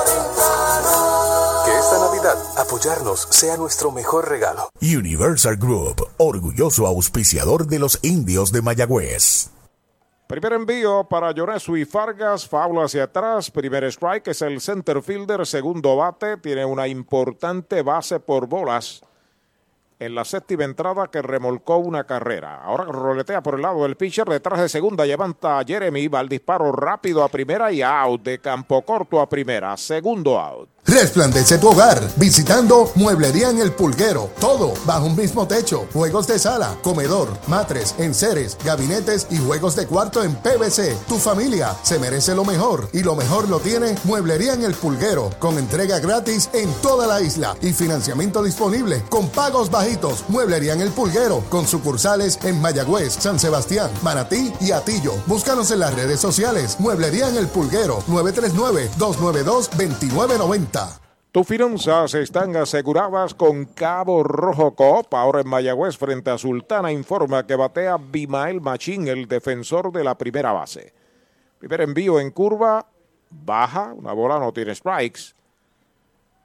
orientano. 0.00 1.64
Que 1.66 1.78
esta 1.78 1.98
Navidad 1.98 2.38
apoyarnos 2.56 3.28
sea 3.30 3.58
nuestro 3.58 3.92
mejor 3.92 4.30
regalo. 4.30 4.70
Universal 4.80 5.56
Group, 5.58 6.08
orgulloso 6.16 6.86
auspiciador 6.86 7.66
de 7.66 7.78
los 7.78 7.98
indios 8.02 8.52
de 8.52 8.62
Mayagüez. 8.62 9.50
Primer 10.28 10.54
envío 10.54 11.06
para 11.10 11.34
Yonesu 11.34 11.76
y 11.76 11.84
Fargas, 11.84 12.48
faula 12.48 12.84
hacia 12.84 13.04
atrás, 13.04 13.50
primer 13.50 13.84
strike 13.84 14.28
es 14.28 14.40
el 14.40 14.62
center 14.62 15.02
fielder, 15.02 15.46
segundo 15.46 15.94
bate, 15.96 16.38
tiene 16.38 16.64
una 16.64 16.88
importante 16.88 17.82
base 17.82 18.18
por 18.18 18.46
bolas 18.46 19.02
en 20.04 20.14
la 20.14 20.24
séptima 20.24 20.64
entrada 20.64 21.08
que 21.08 21.22
remolcó 21.22 21.76
una 21.76 22.04
carrera. 22.04 22.62
Ahora 22.62 22.84
roletea 22.84 23.42
por 23.42 23.54
el 23.54 23.62
lado 23.62 23.82
del 23.84 23.96
pitcher, 23.96 24.28
detrás 24.28 24.60
de 24.60 24.68
segunda 24.68 25.06
levanta 25.06 25.58
a 25.58 25.64
Jeremy, 25.64 26.08
va 26.08 26.20
al 26.20 26.28
disparo 26.28 26.72
rápido 26.72 27.22
a 27.22 27.28
primera 27.28 27.72
y 27.72 27.82
out, 27.82 28.22
de 28.22 28.38
campo 28.40 28.82
corto 28.82 29.20
a 29.20 29.28
primera, 29.28 29.76
segundo 29.76 30.38
out. 30.38 30.68
Resplandece 30.84 31.58
tu 31.58 31.68
hogar 31.68 32.02
visitando 32.16 32.90
Mueblería 32.96 33.50
en 33.50 33.60
el 33.60 33.70
Pulguero. 33.70 34.30
Todo 34.40 34.74
bajo 34.84 35.06
un 35.06 35.14
mismo 35.14 35.46
techo. 35.46 35.86
Juegos 35.92 36.26
de 36.26 36.40
sala, 36.40 36.76
comedor, 36.82 37.28
matres, 37.46 37.94
enseres, 37.98 38.58
gabinetes 38.64 39.28
y 39.30 39.38
juegos 39.38 39.76
de 39.76 39.86
cuarto 39.86 40.24
en 40.24 40.34
PVC. 40.34 40.96
Tu 41.06 41.18
familia 41.18 41.76
se 41.84 42.00
merece 42.00 42.34
lo 42.34 42.44
mejor 42.44 42.88
y 42.92 43.04
lo 43.04 43.14
mejor 43.14 43.48
lo 43.48 43.60
tiene 43.60 43.94
Mueblería 44.02 44.54
en 44.54 44.64
el 44.64 44.74
Pulguero 44.74 45.30
con 45.38 45.56
entrega 45.56 46.00
gratis 46.00 46.50
en 46.52 46.68
toda 46.82 47.06
la 47.06 47.20
isla 47.20 47.56
y 47.62 47.72
financiamiento 47.72 48.42
disponible 48.42 49.04
con 49.08 49.28
pagos 49.28 49.70
bajitos. 49.70 49.91
Mueblería 50.28 50.72
en 50.72 50.80
el 50.80 50.90
Pulguero 50.90 51.44
con 51.50 51.66
sucursales 51.66 52.38
en 52.44 52.60
Mayagüez, 52.60 53.12
San 53.12 53.38
Sebastián, 53.38 53.90
Manatí 54.02 54.52
y 54.60 54.72
Atillo. 54.72 55.12
Búscanos 55.26 55.70
en 55.70 55.80
las 55.80 55.94
redes 55.94 56.18
sociales. 56.18 56.78
Mueblería 56.80 57.28
en 57.28 57.36
el 57.36 57.46
Pulguero 57.46 58.02
939 58.08 58.90
292 58.96 59.70
2990 59.70 61.00
Tus 61.30 61.46
finanzas 61.46 62.14
están 62.14 62.56
aseguradas 62.56 63.34
con 63.34 63.66
Cabo 63.66 64.22
Rojo 64.22 64.74
Coop. 64.74 65.12
Ahora 65.12 65.40
en 65.40 65.48
Mayagüez 65.48 65.98
frente 65.98 66.30
a 66.30 66.38
Sultana 66.38 66.90
informa 66.90 67.46
que 67.46 67.54
batea 67.54 67.98
Bimael 67.98 68.60
Machín, 68.60 69.08
el 69.08 69.28
defensor 69.28 69.92
de 69.92 70.04
la 70.04 70.16
primera 70.16 70.52
base. 70.52 70.94
Primer 71.58 71.82
envío 71.82 72.18
en 72.18 72.30
curva, 72.30 72.86
baja, 73.30 73.92
una 73.94 74.12
bola 74.12 74.38
no 74.38 74.52
tiene 74.52 74.74
strikes. 74.74 75.34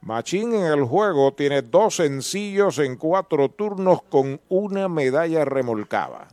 Machín 0.01 0.53
en 0.53 0.65
el 0.65 0.83
juego 0.83 1.33
tiene 1.33 1.61
dos 1.61 1.97
sencillos 1.97 2.79
en 2.79 2.95
cuatro 2.95 3.49
turnos 3.49 4.01
con 4.03 4.39
una 4.47 4.87
medalla 4.87 5.43
remolcada. 5.43 6.27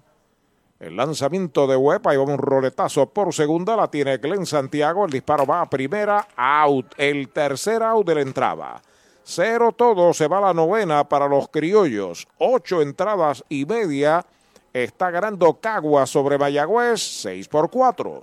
El 0.78 0.97
lanzamiento 0.97 1.67
de 1.67 1.76
Huepa 1.76 2.12
y 2.12 2.17
va 2.18 2.25
un 2.25 2.36
roletazo 2.36 3.07
por 3.07 3.33
segunda, 3.33 3.75
la 3.75 3.91
tiene 3.91 4.18
Glenn 4.18 4.44
Santiago, 4.44 5.05
el 5.05 5.10
disparo 5.10 5.47
va 5.47 5.62
a 5.62 5.70
primera, 5.70 6.28
out, 6.36 6.93
el 6.99 7.31
tercer 7.31 7.83
out 7.83 8.07
de 8.07 8.17
la 8.17 8.20
entrada. 8.20 8.83
Cero 9.23 9.73
todo, 9.75 10.12
se 10.12 10.28
va 10.28 10.39
a 10.39 10.43
la 10.43 10.55
novena 10.55 11.09
para 11.09 11.26
los 11.26 11.49
criollos, 11.49 12.28
ocho 12.39 12.83
entradas 12.83 13.43
y 13.49 13.65
media, 13.65 14.26
está 14.73 15.10
ganando 15.10 15.55
Cagua 15.55 16.07
sobre 16.07 16.36
Mayagüez, 16.36 17.01
seis 17.01 17.49
por 17.49 17.70
cuatro. 17.70 18.23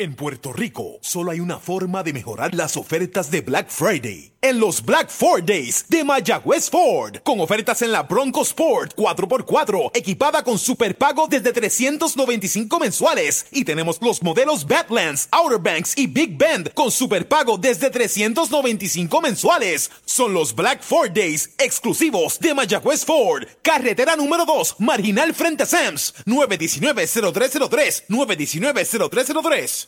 En 0.00 0.14
Puerto 0.14 0.52
Rico, 0.52 1.00
solo 1.00 1.32
hay 1.32 1.40
una 1.40 1.58
forma 1.58 2.04
de 2.04 2.12
mejorar 2.12 2.54
las 2.54 2.76
ofertas 2.76 3.32
de 3.32 3.40
Black 3.40 3.68
Friday. 3.68 4.32
En 4.40 4.60
los 4.60 4.84
Black 4.84 5.10
Ford 5.10 5.42
Days 5.42 5.86
de 5.88 6.04
Mayagüez 6.04 6.70
Ford. 6.70 7.16
Con 7.24 7.40
ofertas 7.40 7.82
en 7.82 7.90
la 7.90 8.04
Bronco 8.04 8.42
Sport 8.42 8.94
4x4, 8.94 9.90
equipada 9.94 10.44
con 10.44 10.56
superpago 10.56 11.26
desde 11.26 11.52
395 11.52 12.78
mensuales. 12.78 13.46
Y 13.50 13.64
tenemos 13.64 13.98
los 14.00 14.22
modelos 14.22 14.64
Badlands, 14.64 15.26
Outer 15.32 15.58
Banks 15.58 15.94
y 15.98 16.06
Big 16.06 16.38
Bend 16.38 16.72
con 16.74 16.92
superpago 16.92 17.58
desde 17.58 17.90
395 17.90 19.20
mensuales. 19.20 19.90
Son 20.04 20.32
los 20.32 20.54
Black 20.54 20.80
Ford 20.84 21.10
Days 21.10 21.50
exclusivos 21.58 22.38
de 22.38 22.54
Mayagüez 22.54 23.04
Ford. 23.04 23.48
Carretera 23.62 24.14
número 24.14 24.46
2, 24.46 24.76
marginal 24.78 25.34
frente 25.34 25.64
a 25.64 25.66
Sams. 25.66 26.14
919-0303. 26.24 28.04
919-0303. 28.08 29.87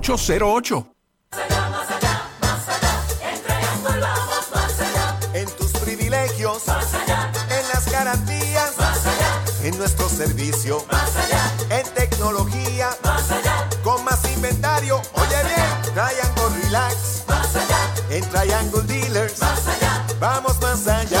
808. 0.01 0.87
En 5.35 5.47
tus 5.57 5.71
privilegios, 5.73 6.65
Más 6.67 6.91
allá. 6.95 7.31
en 7.49 7.67
las 7.69 7.85
garantías, 7.91 8.77
Más 8.79 8.97
allá. 9.05 9.43
en 9.63 9.77
nuestro 9.77 10.09
servicio, 10.09 10.83
Más 10.91 11.15
allá. 11.15 11.51
en 11.69 11.85
tecnología, 11.93 12.89
Más 13.03 13.29
allá. 13.29 13.69
con 13.83 14.03
más 14.03 14.25
inventario. 14.25 14.99
Oye 15.13 15.43
bien, 15.43 15.93
Triangle 15.93 16.63
Relax, 16.63 17.23
Más 17.27 17.55
allá. 17.55 17.79
en 18.09 18.27
Triangle 18.29 18.81
Dealers, 18.83 19.39
Más 19.39 19.67
allá. 19.67 20.03
vamos 20.19 20.59
más 20.61 20.87
allá. 20.87 21.20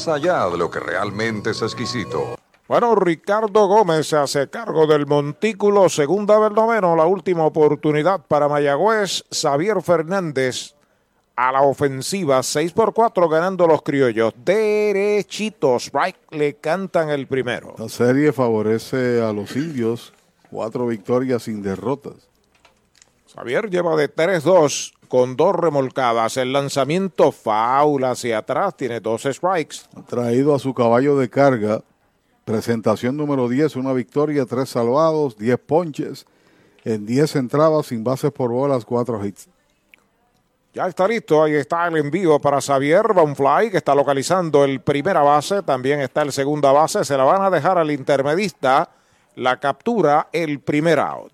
allá 0.07 0.49
de 0.49 0.57
lo 0.57 0.69
que 0.69 0.79
realmente 0.79 1.51
es 1.51 1.61
exquisito. 1.61 2.35
Bueno, 2.67 2.95
Ricardo 2.95 3.67
Gómez 3.67 4.07
se 4.07 4.15
hace 4.15 4.49
cargo 4.49 4.87
del 4.87 5.05
montículo, 5.05 5.89
segunda 5.89 6.39
del 6.39 6.53
noveno, 6.53 6.95
la 6.95 7.05
última 7.05 7.45
oportunidad 7.45 8.25
para 8.25 8.47
Mayagüez. 8.47 9.25
Xavier 9.29 9.81
Fernández 9.81 10.75
a 11.35 11.51
la 11.51 11.63
ofensiva, 11.63 12.41
6 12.43 12.71
por 12.71 12.93
4 12.93 13.27
ganando 13.27 13.67
los 13.67 13.81
criollos. 13.81 14.33
Derechitos, 14.37 15.91
right, 15.91 16.15
le 16.29 16.55
cantan 16.55 17.09
el 17.09 17.27
primero. 17.27 17.75
La 17.77 17.89
serie 17.89 18.31
favorece 18.31 19.21
a 19.21 19.33
los 19.33 19.55
indios, 19.55 20.13
cuatro 20.49 20.87
victorias 20.87 21.43
sin 21.43 21.61
derrotas. 21.61 22.29
Xavier 23.33 23.69
lleva 23.69 23.95
de 23.95 24.13
3-2 24.13 24.93
con 25.11 25.35
dos 25.35 25.53
remolcadas. 25.53 26.37
El 26.37 26.53
lanzamiento 26.53 27.33
faula 27.33 28.11
hacia 28.11 28.37
atrás, 28.37 28.77
tiene 28.77 29.01
dos 29.01 29.23
strikes. 29.23 29.79
Ha 29.93 30.03
traído 30.03 30.55
a 30.55 30.59
su 30.59 30.73
caballo 30.73 31.17
de 31.17 31.29
carga. 31.29 31.81
Presentación 32.45 33.17
número 33.17 33.49
10, 33.49 33.75
una 33.75 33.91
victoria, 33.91 34.45
tres 34.45 34.69
salvados, 34.69 35.37
10 35.37 35.59
ponches, 35.59 36.25
en 36.85 37.05
10 37.05 37.35
entradas, 37.35 37.87
sin 37.87 38.05
bases 38.05 38.31
por 38.31 38.51
bolas, 38.51 38.85
cuatro 38.85 39.23
hits. 39.23 39.49
Ya 40.73 40.87
está 40.87 41.09
listo, 41.09 41.43
ahí 41.43 41.55
está 41.55 41.89
el 41.89 41.97
envío 41.97 42.39
para 42.39 42.61
Xavier 42.61 43.11
Bonfly, 43.13 43.69
que 43.69 43.77
está 43.77 43.93
localizando 43.93 44.63
el 44.63 44.79
primera 44.79 45.19
base, 45.23 45.61
también 45.61 45.99
está 45.99 46.21
el 46.21 46.31
segunda 46.31 46.71
base, 46.71 47.03
se 47.03 47.17
la 47.17 47.25
van 47.25 47.41
a 47.41 47.49
dejar 47.49 47.77
al 47.77 47.91
intermedista, 47.91 48.89
la 49.35 49.59
captura, 49.59 50.29
el 50.31 50.61
primer 50.61 50.99
out. 50.99 51.33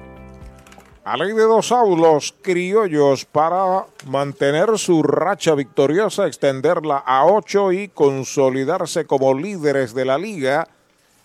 A 1.03 1.17
ley 1.17 1.33
de 1.33 1.41
dos 1.41 1.71
aulos 1.71 2.35
criollos 2.43 3.25
para 3.25 3.87
mantener 4.05 4.77
su 4.77 5.01
racha 5.01 5.55
victoriosa, 5.55 6.27
extenderla 6.27 6.97
a 6.97 7.25
ocho 7.25 7.71
y 7.71 7.87
consolidarse 7.87 9.05
como 9.05 9.33
líderes 9.33 9.95
de 9.95 10.05
la 10.05 10.19
liga. 10.19 10.67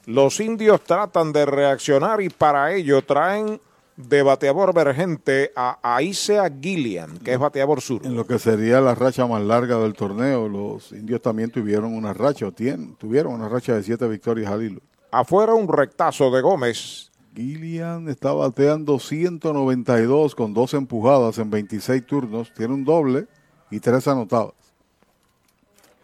Los 0.06 0.40
indios 0.40 0.80
tratan 0.80 1.30
de 1.30 1.44
reaccionar 1.44 2.22
y 2.22 2.30
para 2.30 2.72
ello 2.72 3.02
traen 3.02 3.60
de 3.96 4.22
bateador 4.22 4.70
emergente 4.70 5.52
a 5.54 5.78
Aisea 5.82 6.50
Gillian, 6.58 7.18
que 7.18 7.34
es 7.34 7.38
bateador 7.38 7.82
sur. 7.82 8.00
En 8.02 8.16
lo 8.16 8.26
que 8.26 8.38
sería 8.38 8.80
la 8.80 8.94
racha 8.94 9.26
más 9.26 9.42
larga 9.42 9.76
del 9.78 9.92
torneo, 9.92 10.48
los 10.48 10.90
indios 10.92 11.20
también 11.20 11.50
tuvieron 11.50 11.94
una 11.94 12.14
racha, 12.14 12.46
o 12.46 12.52
tienen, 12.52 12.94
tuvieron 12.96 13.34
una 13.34 13.48
racha 13.48 13.74
de 13.74 13.82
siete 13.82 14.08
victorias 14.08 14.50
al 14.50 14.62
hilo. 14.62 14.80
Afuera 15.10 15.52
un 15.52 15.68
rectazo 15.68 16.30
de 16.30 16.40
Gómez. 16.40 17.10
Gillian 17.36 18.08
está 18.08 18.32
bateando 18.32 18.98
192 18.98 20.34
con 20.34 20.54
dos 20.54 20.72
empujadas 20.72 21.36
en 21.36 21.50
26 21.50 22.06
turnos. 22.06 22.52
Tiene 22.54 22.72
un 22.72 22.84
doble 22.84 23.26
y 23.70 23.78
tres 23.78 24.08
anotadas. 24.08 24.54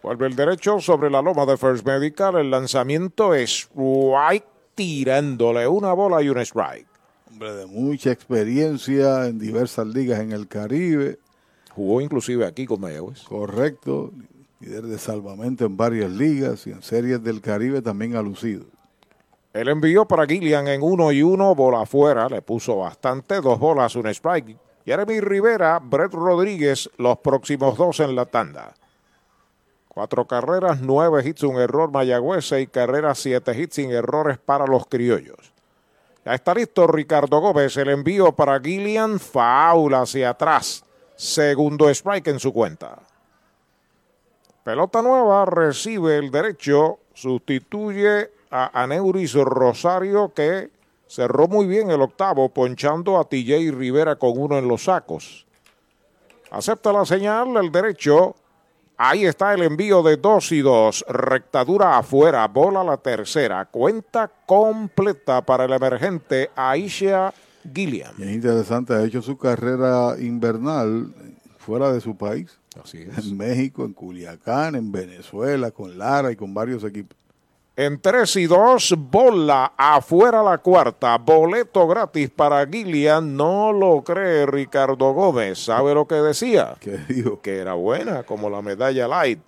Vuelve 0.03 0.27
el 0.27 0.35
derecho 0.35 0.79
sobre 0.79 1.09
la 1.09 1.21
loma 1.21 1.45
de 1.47 1.57
First 1.57 1.85
Medical. 1.87 2.35
El 2.35 2.51
lanzamiento 2.51 3.33
es 3.33 3.51
strike 3.51 4.45
tirándole 4.75 5.67
una 5.67 5.93
bola 5.93 6.21
y 6.21 6.29
un 6.29 6.37
strike. 6.39 6.87
Hombre 7.31 7.53
de 7.53 7.65
mucha 7.65 8.11
experiencia 8.11 9.25
en 9.25 9.39
diversas 9.39 9.87
ligas 9.87 10.19
en 10.19 10.33
el 10.33 10.47
Caribe. 10.47 11.17
Jugó 11.73 12.01
inclusive 12.01 12.45
aquí 12.45 12.67
con 12.67 12.81
Mayagüez. 12.81 13.23
Correcto. 13.23 14.11
Líder 14.59 14.83
de 14.83 14.99
salvamento 14.99 15.65
en 15.65 15.77
varias 15.77 16.11
ligas 16.11 16.67
y 16.67 16.71
en 16.71 16.83
series 16.83 17.23
del 17.23 17.41
Caribe 17.41 17.81
también 17.81 18.15
ha 18.15 18.21
lucido. 18.21 18.65
El 19.53 19.67
envío 19.67 20.05
para 20.07 20.25
Gillian 20.25 20.67
en 20.67 20.81
uno 20.81 21.11
y 21.11 21.21
uno, 21.21 21.53
bola 21.53 21.81
afuera, 21.81 22.27
le 22.27 22.41
puso 22.41 22.77
bastante, 22.77 23.39
dos 23.39 23.59
bolas, 23.59 23.95
un 23.95 24.07
strike. 24.07 24.57
Jeremy 24.83 25.19
Rivera, 25.21 25.79
Brett 25.79 26.11
Rodríguez, 26.11 26.89
los 26.97 27.19
próximos 27.19 27.77
dos 27.77 27.99
en 27.99 28.15
la 28.15 28.25
tanda. 28.25 28.73
Cuatro 29.87 30.25
carreras, 30.25 30.81
nueve 30.81 31.21
hits, 31.23 31.43
un 31.43 31.57
error 31.57 31.91
Mayagüez, 31.91 32.47
seis 32.47 32.67
carreras, 32.71 33.19
siete 33.19 33.55
hits 33.55 33.75
sin 33.75 33.91
errores 33.91 34.39
para 34.39 34.65
los 34.65 34.87
criollos. 34.87 35.53
Ya 36.25 36.33
está 36.33 36.55
listo 36.55 36.87
Ricardo 36.87 37.39
Gómez, 37.39 37.77
el 37.77 37.89
envío 37.89 38.31
para 38.31 38.59
Gillian, 38.59 39.19
faula 39.19 40.01
hacia 40.01 40.31
atrás. 40.31 40.83
Segundo 41.15 41.89
strike 41.89 42.29
en 42.29 42.39
su 42.39 42.51
cuenta. 42.51 42.97
Pelota 44.63 45.03
nueva, 45.03 45.45
recibe 45.45 46.17
el 46.17 46.31
derecho, 46.31 46.97
sustituye 47.13 48.31
a 48.55 48.83
Aneuris 48.83 49.33
Rosario 49.33 50.31
que 50.31 50.69
cerró 51.07 51.47
muy 51.47 51.65
bien 51.65 51.89
el 51.89 52.01
octavo, 52.01 52.49
ponchando 52.49 53.19
a 53.19 53.23
TJ 53.23 53.71
Rivera 53.71 54.15
con 54.15 54.33
uno 54.37 54.59
en 54.59 54.67
los 54.67 54.83
sacos. 54.83 55.47
Acepta 56.51 56.93
la 56.93 57.03
señal, 57.03 57.57
el 57.57 57.71
derecho. 57.71 58.35
Ahí 58.95 59.25
está 59.25 59.55
el 59.55 59.63
envío 59.63 60.03
de 60.03 60.17
dos 60.17 60.51
y 60.51 60.61
dos. 60.61 61.03
Rectadura 61.09 61.97
afuera, 61.97 62.47
bola 62.47 62.83
la 62.83 62.97
tercera. 62.97 63.65
Cuenta 63.65 64.31
completa 64.45 65.41
para 65.41 65.65
el 65.65 65.73
emergente 65.73 66.51
Aisha 66.55 67.33
Gilliam. 67.73 68.13
Es 68.21 68.29
interesante, 68.29 68.93
ha 68.93 69.03
hecho 69.03 69.23
su 69.23 69.35
carrera 69.35 70.15
invernal 70.19 71.11
fuera 71.57 71.91
de 71.91 72.01
su 72.01 72.15
país. 72.15 72.55
Así 72.79 72.99
es. 72.99 73.17
En 73.17 73.35
México, 73.35 73.83
en 73.83 73.93
Culiacán, 73.93 74.75
en 74.75 74.91
Venezuela, 74.91 75.71
con 75.71 75.97
Lara 75.97 76.31
y 76.31 76.35
con 76.35 76.53
varios 76.53 76.83
equipos. 76.83 77.22
En 77.75 77.99
3 77.99 78.35
y 78.35 78.45
2, 78.45 78.95
bola 78.97 79.73
afuera 79.75 80.43
la 80.43 80.59
cuarta. 80.59 81.17
Boleto 81.17 81.87
gratis 81.87 82.29
para 82.29 82.67
Gillian. 82.67 83.35
No 83.35 83.73
lo 83.73 84.03
cree 84.03 84.45
Ricardo 84.45 85.11
Gómez. 85.13 85.57
¿Sabe 85.57 85.95
lo 85.95 86.07
que 86.07 86.15
decía? 86.15 86.75
¿Qué 86.79 86.97
dijo? 87.09 87.41
Que 87.41 87.57
era 87.57 87.73
buena, 87.73 88.21
como 88.23 88.47
la 88.47 88.61
medalla 88.61 89.07
light. 89.07 89.39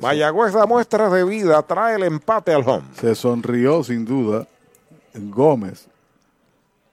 Mayagüez 0.00 0.54
da 0.54 0.64
muestras 0.64 1.12
de 1.12 1.24
vida, 1.24 1.60
trae 1.62 1.96
el 1.96 2.04
empate 2.04 2.54
al 2.54 2.66
home. 2.66 2.86
Se 2.98 3.14
sonrió 3.14 3.84
sin 3.84 4.06
duda 4.06 4.46
Gómez. 5.12 5.86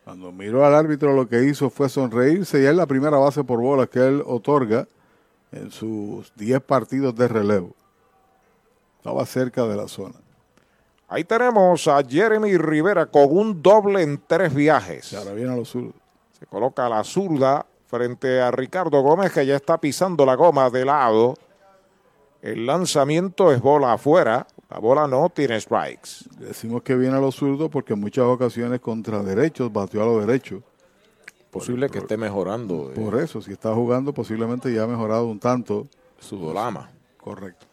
Cuando 0.03 0.33
miró 0.33 0.65
al 0.65 0.75
árbitro 0.75 1.13
lo 1.13 1.27
que 1.29 1.43
hizo 1.45 1.69
fue 1.69 1.87
sonreírse 1.87 2.61
y 2.61 2.65
es 2.65 2.75
la 2.75 2.85
primera 2.85 3.17
base 3.17 3.45
por 3.45 3.61
bola 3.61 3.87
que 3.87 3.99
él 3.99 4.21
otorga 4.25 4.87
en 5.53 5.71
sus 5.71 6.33
10 6.35 6.61
partidos 6.63 7.15
de 7.15 7.29
relevo. 7.29 7.73
Estaba 8.97 9.25
cerca 9.25 9.63
de 9.65 9.77
la 9.77 9.87
zona. 9.87 10.15
Ahí 11.13 11.25
tenemos 11.25 11.89
a 11.89 12.01
Jeremy 12.07 12.55
Rivera 12.57 13.05
con 13.05 13.25
un 13.37 13.61
doble 13.61 14.01
en 14.01 14.21
tres 14.25 14.53
viajes. 14.55 15.11
Y 15.11 15.17
ahora 15.17 15.33
viene 15.33 15.51
a 15.51 15.57
los 15.57 15.67
zurdos. 15.69 15.93
Se 16.39 16.45
coloca 16.45 16.85
a 16.85 16.89
la 16.89 17.03
zurda 17.03 17.65
frente 17.87 18.39
a 18.39 18.49
Ricardo 18.49 19.01
Gómez 19.01 19.33
que 19.33 19.45
ya 19.45 19.57
está 19.57 19.77
pisando 19.77 20.25
la 20.25 20.35
goma 20.35 20.69
de 20.69 20.85
lado. 20.85 21.33
El 22.41 22.65
lanzamiento 22.65 23.51
es 23.51 23.59
bola 23.61 23.91
afuera. 23.93 24.47
La 24.69 24.79
bola 24.79 25.05
no 25.05 25.27
tiene 25.29 25.59
strikes. 25.59 26.29
Decimos 26.39 26.81
que 26.81 26.95
viene 26.95 27.17
a 27.17 27.19
los 27.19 27.35
zurdos 27.35 27.69
porque 27.69 27.91
en 27.91 27.99
muchas 27.99 28.23
ocasiones 28.23 28.79
contra 28.79 29.21
derechos 29.21 29.71
batió 29.71 30.01
a 30.03 30.05
los 30.05 30.25
derechos. 30.25 30.63
Posible 31.51 31.89
que 31.89 31.97
esté 31.97 32.15
mejorando. 32.15 32.89
eh, 32.89 32.95
Por 32.95 33.19
eso, 33.19 33.41
si 33.41 33.51
está 33.51 33.73
jugando, 33.75 34.13
posiblemente 34.13 34.73
ya 34.73 34.83
ha 34.83 34.87
mejorado 34.87 35.25
un 35.27 35.39
tanto. 35.41 35.87
Su 36.19 36.37
dolama. 36.37 36.89
Correcto. 37.17 37.65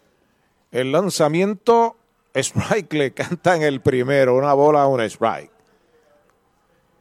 El 0.71 0.91
lanzamiento, 0.91 1.95
strike 2.33 2.93
le 2.93 3.11
canta 3.13 3.55
en 3.55 3.63
el 3.63 3.81
primero, 3.81 4.35
una 4.35 4.53
bola, 4.53 4.87
un 4.87 5.01
strike. 5.01 5.51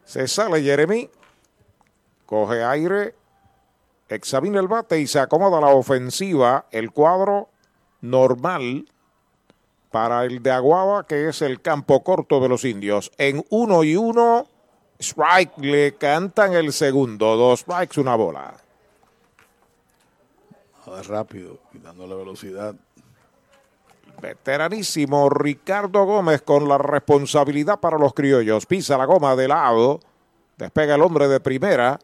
Se 0.05 0.27
sale 0.27 0.63
Jeremy, 0.63 1.11
coge 2.25 2.65
aire, 2.65 3.15
examina 4.09 4.59
el 4.61 4.69
bate 4.69 4.99
y 4.99 5.07
se 5.07 5.21
acomoda 5.21 5.61
la 5.61 5.69
ofensiva, 5.69 6.67
el 6.71 6.93
cuadro 6.93 7.51
normal 8.01 8.87
para 9.91 10.25
el 10.25 10.43
de 10.43 10.51
Aguaba, 10.51 11.07
que 11.07 11.29
es 11.29 11.43
el 11.43 11.61
campo 11.61 12.03
corto 12.03 12.41
de 12.41 12.49
los 12.49 12.65
indios. 12.65 13.11
En 13.19 13.45
uno 13.51 13.85
y 13.85 13.97
uno, 13.97 14.47
strike 14.99 15.59
le 15.59 15.95
cantan 15.95 16.55
el 16.55 16.73
segundo, 16.73 17.37
dos 17.37 17.61
strikes, 17.61 18.01
una 18.01 18.17
bola. 18.17 18.55
A 20.87 20.91
ver, 20.91 21.09
rápido, 21.09 21.59
quitándole 21.71 22.15
velocidad. 22.15 22.75
Veteranísimo 24.21 25.31
Ricardo 25.31 26.05
Gómez 26.05 26.43
con 26.43 26.69
la 26.69 26.79
responsabilidad 26.79 27.79
para 27.79 27.99
los 27.99 28.15
criollos. 28.15 28.67
Pisa 28.67 28.99
la 28.99 29.05
goma 29.05 29.37
de 29.37 29.49
lado. 29.49 30.01
Despega 30.57 30.97
el 30.97 31.03
hombre 31.03 31.29
de 31.29 31.41
primera. 31.41 31.99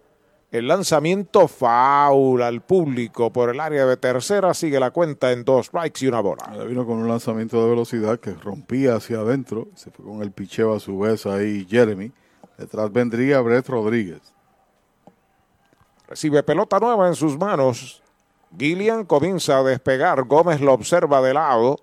El 0.52 0.68
lanzamiento 0.68 1.49
faula 1.49 2.47
al 2.47 2.60
público 2.62 3.33
por 3.33 3.51
el 3.51 3.59
área 3.59 3.86
de 3.86 3.97
tercera. 3.97 4.55
Sigue 4.55 4.78
la 4.78 4.93
cuenta 4.93 5.33
en 5.33 5.44
dos 5.44 5.67
strikes 5.67 6.05
y 6.05 6.09
una 6.09 6.20
bola. 6.20 6.47
Vino 6.65 6.86
con 6.86 6.99
un 6.99 7.09
lanzamiento 7.09 7.60
de 7.60 7.70
velocidad 7.70 8.20
que 8.20 8.34
rompía 8.34 8.94
hacia 8.94 9.18
adentro. 9.18 9.67
Se 9.75 9.91
fue 9.91 10.05
con 10.05 10.23
el 10.23 10.31
picheo 10.31 10.73
a 10.73 10.78
su 10.78 10.97
vez 10.97 11.26
ahí 11.26 11.67
Jeremy. 11.68 12.12
Detrás 12.57 12.93
vendría 12.93 13.41
Brett 13.41 13.68
Rodríguez. 13.68 14.20
Recibe 16.07 16.44
pelota 16.44 16.78
nueva 16.78 17.09
en 17.09 17.17
sus 17.17 17.36
manos. 17.36 18.01
Gillian 18.57 19.05
comienza 19.05 19.59
a 19.59 19.65
despegar. 19.65 20.23
Gómez 20.23 20.60
lo 20.60 20.73
observa 20.73 21.20
de 21.20 21.34
lado. 21.34 21.81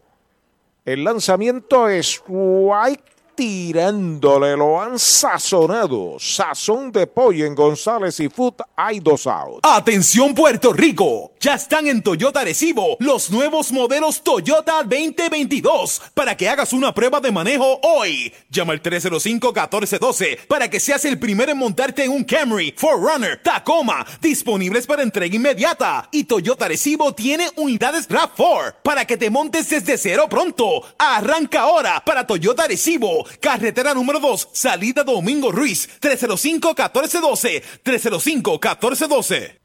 El 0.84 1.04
lanzamiento 1.04 1.88
es 1.88 2.24
White 2.28 3.11
tirándole, 3.42 4.56
lo 4.56 4.80
han 4.80 5.00
sazonado. 5.00 6.18
Sazón 6.20 6.92
de 6.92 7.08
pollo 7.08 7.44
en 7.44 7.56
González 7.56 8.20
y 8.20 8.30
Food, 8.30 8.54
hay 8.76 9.00
dos 9.00 9.26
outs. 9.26 9.62
Atención 9.64 10.36
Puerto 10.36 10.72
Rico, 10.72 11.32
ya 11.40 11.56
están 11.56 11.88
en 11.88 12.04
Toyota 12.04 12.44
Recibo 12.44 12.98
los 13.00 13.32
nuevos 13.32 13.72
modelos 13.72 14.22
Toyota 14.22 14.84
2022 14.84 16.02
para 16.14 16.38
que 16.38 16.50
hagas 16.50 16.72
una 16.72 16.94
prueba 16.94 17.20
de 17.20 17.32
manejo 17.32 17.80
hoy. 17.82 18.32
Llama 18.52 18.74
al 18.74 18.84
305-1412 18.84 20.46
para 20.46 20.70
que 20.70 20.80
seas 20.80 21.04
el 21.06 21.18
primero 21.18 21.52
en 21.52 21.58
montarte 21.58 22.04
en 22.04 22.12
un 22.12 22.24
Camry, 22.24 22.76
Forerunner, 22.78 23.42
Tacoma, 23.42 24.06
disponibles 24.22 24.86
para 24.86 25.02
entrega 25.02 25.36
inmediata. 25.36 26.08
Y 26.12 26.26
Toyota 26.26 26.68
Recibo 26.68 27.16
tiene 27.16 27.50
unidades 27.56 28.08
RAV4 28.08 28.76
para 28.84 29.06
que 29.06 29.18
te 29.18 29.32
montes 29.32 29.68
desde 29.68 29.98
cero 29.98 30.28
pronto. 30.30 30.84
Arranca 31.00 31.62
ahora 31.62 32.04
para 32.06 32.28
Toyota 32.28 32.68
Recibo, 32.68 33.26
carretera 33.40 33.94
número 33.94 34.20
2, 34.20 34.50
salida 34.52 35.04
Domingo 35.04 35.52
Ruiz, 35.52 35.88
305-1412, 36.02 37.64
305-1412. 37.84 39.60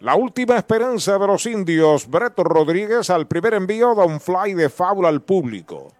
La 0.00 0.14
última 0.14 0.56
esperanza 0.56 1.18
de 1.18 1.26
los 1.26 1.46
indios, 1.46 2.08
Brett 2.08 2.38
Rodríguez 2.38 3.10
al 3.10 3.26
primer 3.26 3.54
envío 3.54 3.94
da 3.94 4.04
un 4.04 4.20
fly 4.20 4.54
de 4.54 4.68
fábula 4.68 5.08
al 5.08 5.22
público. 5.22 5.92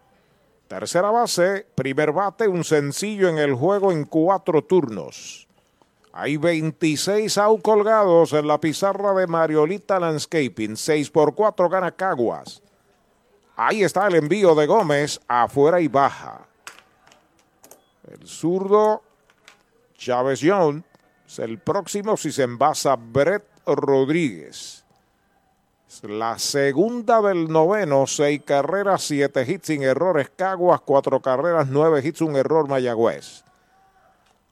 Tercera 0.69 1.11
base, 1.11 1.67
primer 1.75 2.13
bate, 2.13 2.47
un 2.47 2.63
sencillo 2.63 3.29
en 3.29 3.39
el 3.39 3.55
juego 3.55 3.91
en 3.91 4.05
cuatro 4.05 4.63
turnos. 4.63 5.49
Hay 6.13 6.37
26 6.37 7.39
out 7.39 7.63
colgados 7.63 8.33
en 8.33 8.47
la 8.47 8.61
pizarra 8.61 9.15
de 9.15 9.27
Mariolita 9.27 10.01
Landscaping. 10.01 10.77
6 10.77 11.11
por 11.11 11.35
4 11.35 11.69
gana 11.69 11.93
Caguas. 11.93 12.61
Ahí 13.61 13.83
está 13.83 14.07
el 14.07 14.15
envío 14.15 14.55
de 14.55 14.67
Gómez, 14.67 15.21
afuera 15.27 15.81
y 15.81 15.89
baja. 15.89 16.47
El 18.09 18.25
zurdo 18.25 19.03
Chávez 19.97 20.39
Young 20.39 20.85
es 21.27 21.41
el 21.41 21.59
próximo 21.59 22.17
si 22.17 22.31
se 22.31 22.45
envasa 22.45 22.95
Brett 22.95 23.43
Rodríguez. 23.67 24.85
La 26.03 26.39
segunda 26.39 27.21
del 27.21 27.49
noveno, 27.49 28.07
seis 28.07 28.43
carreras, 28.45 29.03
siete 29.03 29.43
hits 29.43 29.67
sin 29.67 29.83
errores 29.83 30.31
Caguas, 30.37 30.81
cuatro 30.83 31.21
carreras, 31.21 31.67
nueve 31.67 32.01
hits, 32.05 32.21
un 32.21 32.37
error 32.37 32.69
Mayagüez. 32.69 33.43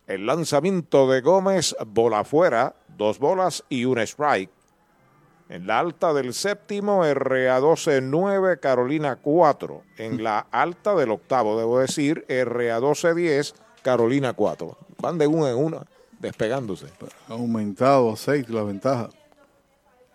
El 0.08 0.26
lanzamiento 0.26 1.08
de 1.08 1.20
Gómez, 1.20 1.76
bola 1.86 2.20
afuera, 2.20 2.74
dos 2.88 3.20
bolas 3.20 3.62
y 3.68 3.84
un 3.84 4.00
strike. 4.00 4.55
En 5.48 5.66
la 5.66 5.78
alta 5.78 6.12
del 6.12 6.34
séptimo, 6.34 7.04
RA12 7.04 8.02
9, 8.02 8.58
Carolina 8.58 9.16
4. 9.16 9.82
En 9.98 10.24
la 10.24 10.46
alta 10.50 10.94
del 10.96 11.12
octavo, 11.12 11.58
debo 11.58 11.78
decir, 11.78 12.24
RA12 12.28 13.14
10, 13.14 13.54
Carolina 13.82 14.32
4. 14.32 14.76
Van 15.00 15.18
de 15.18 15.26
una 15.28 15.50
en 15.50 15.56
una, 15.56 15.82
despegándose. 16.18 16.86
Ha 17.28 17.34
aumentado 17.34 18.12
a 18.12 18.16
6 18.16 18.48
la 18.50 18.64
ventaja. 18.64 19.08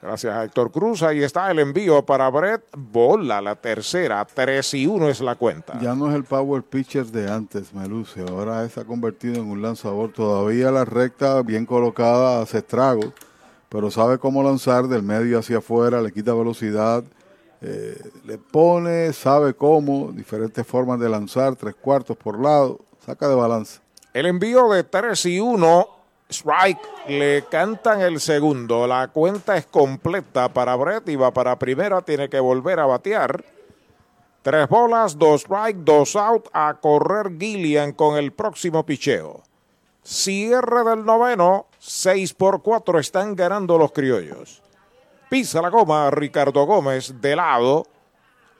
Gracias 0.02 0.34
a 0.36 0.44
Héctor 0.44 0.72
Cruz. 0.72 1.04
Ahí 1.04 1.22
está 1.22 1.52
el 1.52 1.60
envío 1.60 2.04
para 2.04 2.28
Brett. 2.30 2.64
Bola, 2.76 3.40
la 3.40 3.56
tercera. 3.56 4.26
3 4.26 4.74
y 4.74 4.88
1 4.88 5.10
es 5.10 5.22
la 5.22 5.36
cuenta. 5.36 5.80
Ya 5.80 5.94
no 5.94 6.10
es 6.10 6.16
el 6.16 6.24
power 6.24 6.64
pitcher 6.64 7.06
de 7.06 7.32
antes, 7.32 7.72
Meluce. 7.72 8.22
Ahora 8.22 8.68
se 8.68 8.80
ha 8.80 8.84
convertido 8.84 9.36
en 9.36 9.48
un 9.48 9.62
lanzador. 9.62 10.12
Todavía 10.12 10.72
la 10.72 10.86
recta 10.86 11.44
bien 11.44 11.68
colocada 11.68 12.42
hace 12.42 12.58
estragos, 12.58 13.14
pero 13.72 13.90
sabe 13.90 14.20
cómo 14.20 14.44
lanzar 14.44 14.90
del 14.90 15.02
medio 15.02 15.40
hacia 15.40 15.60
afuera, 15.60 16.02
le 16.02 16.12
quita 16.12 16.34
velocidad, 16.34 17.06
eh, 17.62 17.98
le 18.26 18.38
pone, 18.38 19.14
sabe 19.14 19.54
cómo, 19.54 20.12
diferentes 20.12 20.68
formas 20.68 21.00
de 21.00 21.08
lanzar, 21.08 21.56
tres 21.56 21.76
cuartos 21.76 22.18
por 22.18 22.38
lado, 22.38 22.82
saca 23.06 23.30
de 23.30 23.36
balance. 23.36 23.80
El 24.14 24.26
envío 24.26 24.70
de 24.70 24.84
3 24.84 25.26
y 25.28 25.40
1 25.40 25.88
Strike, 26.30 26.82
le 27.08 27.46
cantan 27.50 28.02
el 28.02 28.20
segundo. 28.20 28.88
La 28.88 29.10
cuenta 29.10 29.56
es 29.56 29.66
completa 29.66 30.50
para 30.54 30.76
Brett 30.76 31.08
y 31.10 31.16
va 31.16 31.32
para 31.32 31.60
primera. 31.60 32.02
Tiene 32.02 32.30
que 32.30 32.40
volver 32.40 32.80
a 32.80 32.86
batear. 32.86 33.44
Tres 34.42 34.68
bolas, 34.70 35.18
dos 35.18 35.42
strike, 35.42 35.78
dos 35.78 36.16
out. 36.16 36.48
A 36.54 36.78
correr 36.82 37.38
Gillian 37.38 37.92
con 37.92 38.18
el 38.18 38.32
próximo 38.32 38.86
picheo. 38.86 39.44
Cierre 40.04 40.84
del 40.86 41.06
noveno. 41.06 41.68
6 41.84 42.36
por 42.36 42.62
4 42.62 43.00
están 43.00 43.36
ganando 43.36 43.76
los 43.76 43.92
criollos. 43.92 44.62
Pisa 45.32 45.64
la 45.64 45.70
goma 45.70 46.12
Ricardo 46.12 46.64
Gómez 46.64 47.20
de 47.20 47.36
lado. 47.36 47.88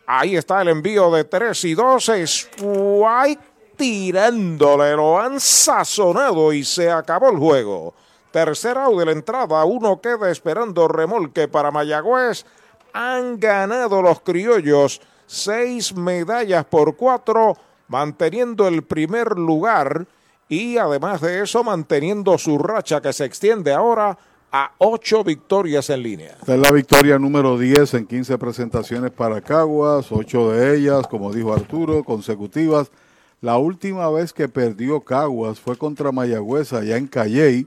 Ahí 0.08 0.36
está 0.36 0.64
el 0.64 0.70
envío 0.70 1.12
de 1.12 1.26
3 1.26 1.66
y 1.66 1.76
2. 1.76 2.10
Strike 2.10 3.40
tirándole, 3.78 4.96
lo 4.96 5.20
han 5.20 5.40
sazonado 5.40 6.52
y 6.52 6.64
se 6.64 6.90
acabó 6.90 7.30
el 7.30 7.38
juego. 7.38 7.94
Tercer 8.32 8.80
out 8.80 8.98
de 8.98 9.06
la 9.06 9.12
entrada, 9.12 9.64
uno 9.66 10.02
queda 10.02 10.32
esperando 10.32 10.88
remolque 10.88 11.48
para 11.48 11.70
Mayagüez. 11.70 12.44
Han 12.92 13.40
ganado 13.40 14.02
los 14.02 14.22
criollos 14.22 15.00
seis 15.28 15.96
medallas 15.96 16.66
por 16.66 16.96
cuatro, 16.96 17.56
manteniendo 17.88 18.68
el 18.68 18.82
primer 18.82 19.38
lugar 19.38 20.08
y 20.52 20.78
además 20.78 21.22
de 21.22 21.42
eso 21.42 21.64
manteniendo 21.64 22.38
su 22.38 22.58
racha 22.58 23.02
que 23.02 23.14
se 23.14 23.24
extiende 23.24 23.72
ahora 23.72 24.18
a 24.52 24.74
ocho 24.80 25.24
victorias 25.24 25.90
en 25.90 26.04
línea. 26.04 26.36
Esta 26.42 26.56
es 26.56 26.60
la 26.60 26.72
victoria 26.72 27.18
número 27.18 27.58
10 27.58 27.94
en 27.94 28.06
15 28.06 28.38
presentaciones 28.38 29.12
para 29.12 29.40
Caguas, 29.40 30.12
ocho 30.12 30.52
de 30.52 30.76
ellas, 30.76 31.08
como 31.08 31.32
dijo 31.32 31.54
Arturo, 31.54 32.04
consecutivas 32.04 32.92
la 33.40 33.58
última 33.58 34.10
vez 34.10 34.34
que 34.34 34.50
perdió 34.50 35.00
Caguas 35.00 35.60
fue 35.60 35.78
contra 35.78 36.12
Mayagüez 36.12 36.74
allá 36.74 36.98
en 36.98 37.08
Calley, 37.08 37.66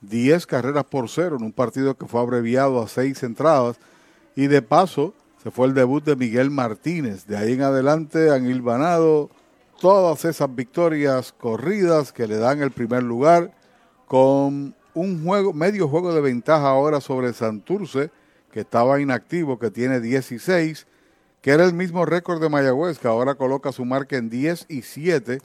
10 0.00 0.46
carreras 0.46 0.84
por 0.84 1.10
cero 1.10 1.36
en 1.38 1.44
un 1.44 1.52
partido 1.52 1.94
que 1.94 2.06
fue 2.06 2.22
abreviado 2.22 2.82
a 2.82 2.88
seis 2.88 3.22
entradas. 3.22 3.76
Y 4.34 4.48
de 4.48 4.62
paso, 4.62 5.12
se 5.42 5.50
fue 5.50 5.68
el 5.68 5.74
debut 5.74 6.02
de 6.02 6.16
Miguel 6.16 6.50
Martínez. 6.50 7.26
De 7.26 7.36
ahí 7.36 7.52
en 7.52 7.62
adelante 7.62 8.30
han 8.30 8.50
hilvanado 8.50 9.30
todas 9.84 10.24
esas 10.24 10.54
victorias 10.54 11.30
corridas 11.30 12.10
que 12.10 12.26
le 12.26 12.38
dan 12.38 12.62
el 12.62 12.70
primer 12.70 13.02
lugar 13.02 13.52
con 14.06 14.74
un 14.94 15.22
juego, 15.22 15.52
medio 15.52 15.88
juego 15.88 16.14
de 16.14 16.22
ventaja 16.22 16.70
ahora 16.70 17.02
sobre 17.02 17.34
Santurce, 17.34 18.10
que 18.50 18.60
estaba 18.60 18.98
inactivo, 18.98 19.58
que 19.58 19.70
tiene 19.70 20.00
16 20.00 20.86
que 21.42 21.50
era 21.50 21.66
el 21.66 21.74
mismo 21.74 22.06
récord 22.06 22.40
de 22.40 22.48
Mayagüez, 22.48 22.98
que 22.98 23.08
ahora 23.08 23.34
coloca 23.34 23.72
su 23.72 23.84
marca 23.84 24.16
en 24.16 24.30
10 24.30 24.64
y 24.70 24.80
7 24.80 25.42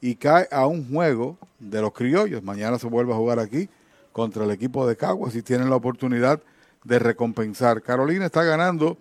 y 0.00 0.16
cae 0.16 0.48
a 0.50 0.66
un 0.66 0.90
juego 0.92 1.38
de 1.60 1.80
los 1.80 1.92
criollos. 1.92 2.42
Mañana 2.42 2.80
se 2.80 2.88
vuelve 2.88 3.12
a 3.12 3.16
jugar 3.16 3.38
aquí 3.38 3.68
contra 4.10 4.42
el 4.42 4.50
equipo 4.50 4.84
de 4.88 4.96
Caguas 4.96 5.36
y 5.36 5.42
tienen 5.42 5.70
la 5.70 5.76
oportunidad 5.76 6.40
de 6.82 6.98
recompensar. 6.98 7.82
Carolina 7.82 8.26
está 8.26 8.42
ganando 8.42 8.98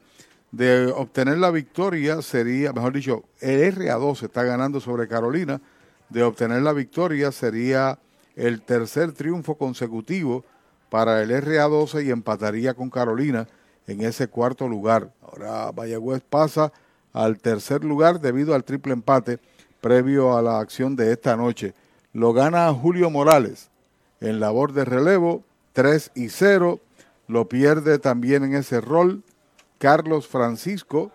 de 0.55 0.87
obtener 0.95 1.37
la 1.37 1.51
victoria, 1.51 2.21
sería, 2.21 2.71
mejor 2.71 2.93
dicho, 2.93 3.23
el 3.41 3.75
RA12 3.75 4.23
está 4.23 4.43
ganando 4.43 4.79
sobre 4.79 5.05
Carolina, 5.05 5.59
de 6.07 6.23
obtener 6.23 6.61
la 6.61 6.71
victoria 6.71 7.33
sería 7.33 7.99
el 8.37 8.61
tercer 8.61 9.11
triunfo 9.11 9.55
consecutivo 9.55 10.45
para 10.89 11.21
el 11.21 11.31
RA12 11.31 12.05
y 12.05 12.11
empataría 12.11 12.73
con 12.73 12.89
Carolina 12.89 13.49
en 13.85 14.01
ese 14.01 14.29
cuarto 14.29 14.69
lugar. 14.69 15.11
Ahora 15.21 15.73
Mayagüez 15.75 16.21
pasa 16.21 16.71
al 17.11 17.37
tercer 17.39 17.83
lugar 17.83 18.21
debido 18.21 18.55
al 18.55 18.63
triple 18.63 18.93
empate 18.93 19.39
previo 19.81 20.37
a 20.37 20.41
la 20.41 20.59
acción 20.59 20.95
de 20.95 21.11
esta 21.11 21.35
noche. 21.35 21.73
Lo 22.13 22.31
gana 22.31 22.71
Julio 22.73 23.09
Morales 23.09 23.71
en 24.21 24.39
labor 24.39 24.71
de 24.71 24.85
relevo, 24.85 25.43
3 25.73 26.11
y 26.15 26.29
0. 26.29 26.79
Lo 27.27 27.49
pierde 27.49 27.99
también 27.99 28.45
en 28.45 28.55
ese 28.55 28.79
rol 28.79 29.21
Carlos 29.77 30.27
Francisco, 30.27 31.11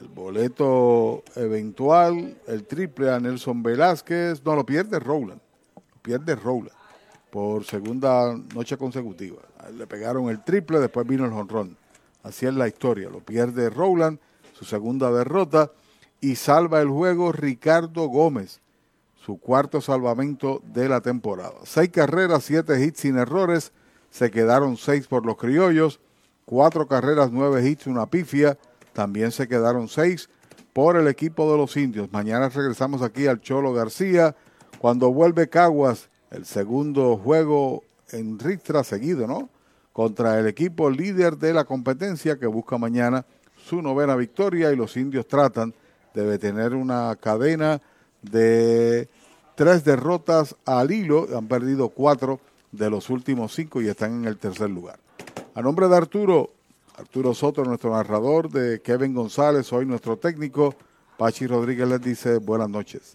el 0.00 0.08
boleto 0.08 1.22
eventual, 1.36 2.36
el 2.46 2.64
triple 2.64 3.10
a 3.10 3.20
Nelson 3.20 3.62
Velázquez. 3.62 4.44
No, 4.44 4.56
lo 4.56 4.66
pierde 4.66 4.98
Rowland. 4.98 5.40
Lo 5.76 6.02
pierde 6.02 6.34
Rowland 6.34 6.76
por 7.30 7.64
segunda 7.64 8.36
noche 8.54 8.76
consecutiva. 8.76 9.42
Le 9.76 9.86
pegaron 9.86 10.28
el 10.28 10.44
triple, 10.44 10.78
después 10.78 11.06
vino 11.06 11.24
el 11.24 11.32
jonrón. 11.32 11.76
Así 12.22 12.46
es 12.46 12.54
la 12.54 12.68
historia. 12.68 13.10
Lo 13.10 13.20
pierde 13.20 13.70
Rowland, 13.70 14.20
su 14.52 14.64
segunda 14.64 15.10
derrota, 15.10 15.72
y 16.20 16.36
salva 16.36 16.80
el 16.80 16.88
juego 16.88 17.32
Ricardo 17.32 18.06
Gómez, 18.06 18.60
su 19.16 19.38
cuarto 19.38 19.80
salvamento 19.80 20.62
de 20.64 20.88
la 20.88 21.00
temporada. 21.00 21.56
Seis 21.64 21.90
carreras, 21.90 22.44
siete 22.44 22.82
hits 22.82 23.00
sin 23.00 23.18
errores, 23.18 23.72
se 24.10 24.30
quedaron 24.30 24.76
seis 24.76 25.08
por 25.08 25.26
los 25.26 25.36
criollos, 25.36 26.00
cuatro 26.44 26.86
carreras, 26.86 27.30
nueve 27.32 27.66
hits, 27.68 27.86
una 27.86 28.06
pifia, 28.06 28.58
también 28.92 29.32
se 29.32 29.48
quedaron 29.48 29.88
seis 29.88 30.28
por 30.72 30.96
el 30.96 31.08
equipo 31.08 31.50
de 31.50 31.58
los 31.58 31.76
indios. 31.76 32.12
Mañana 32.12 32.48
regresamos 32.48 33.02
aquí 33.02 33.26
al 33.26 33.40
Cholo 33.40 33.72
García, 33.72 34.34
cuando 34.78 35.12
vuelve 35.12 35.48
Caguas, 35.48 36.10
el 36.30 36.44
segundo 36.44 37.16
juego 37.16 37.84
en 38.10 38.38
Ristra 38.38 38.84
seguido, 38.84 39.26
¿no? 39.26 39.48
contra 39.94 40.40
el 40.40 40.48
equipo 40.48 40.90
líder 40.90 41.38
de 41.38 41.54
la 41.54 41.64
competencia 41.64 42.36
que 42.36 42.48
busca 42.48 42.76
mañana 42.76 43.24
su 43.64 43.80
novena 43.80 44.16
victoria 44.16 44.72
y 44.72 44.76
los 44.76 44.96
indios 44.96 45.28
tratan 45.28 45.72
de 46.12 46.36
tener 46.38 46.74
una 46.74 47.16
cadena 47.16 47.80
de 48.20 49.08
tres 49.54 49.84
derrotas 49.84 50.56
al 50.64 50.90
hilo, 50.90 51.28
han 51.36 51.46
perdido 51.46 51.90
cuatro 51.90 52.40
de 52.72 52.90
los 52.90 53.08
últimos 53.08 53.54
cinco 53.54 53.80
y 53.80 53.88
están 53.88 54.14
en 54.14 54.24
el 54.24 54.36
tercer 54.36 54.68
lugar. 54.68 54.98
A 55.56 55.62
nombre 55.62 55.86
de 55.86 55.96
Arturo, 55.96 56.50
Arturo 56.96 57.32
Soto, 57.32 57.62
nuestro 57.62 57.92
narrador, 57.92 58.50
de 58.50 58.82
Kevin 58.82 59.14
González, 59.14 59.72
hoy 59.72 59.86
nuestro 59.86 60.16
técnico, 60.16 60.74
Pachi 61.16 61.46
Rodríguez 61.46 61.86
les 61.86 62.00
dice 62.00 62.38
buenas 62.38 62.68
noches. 62.68 63.14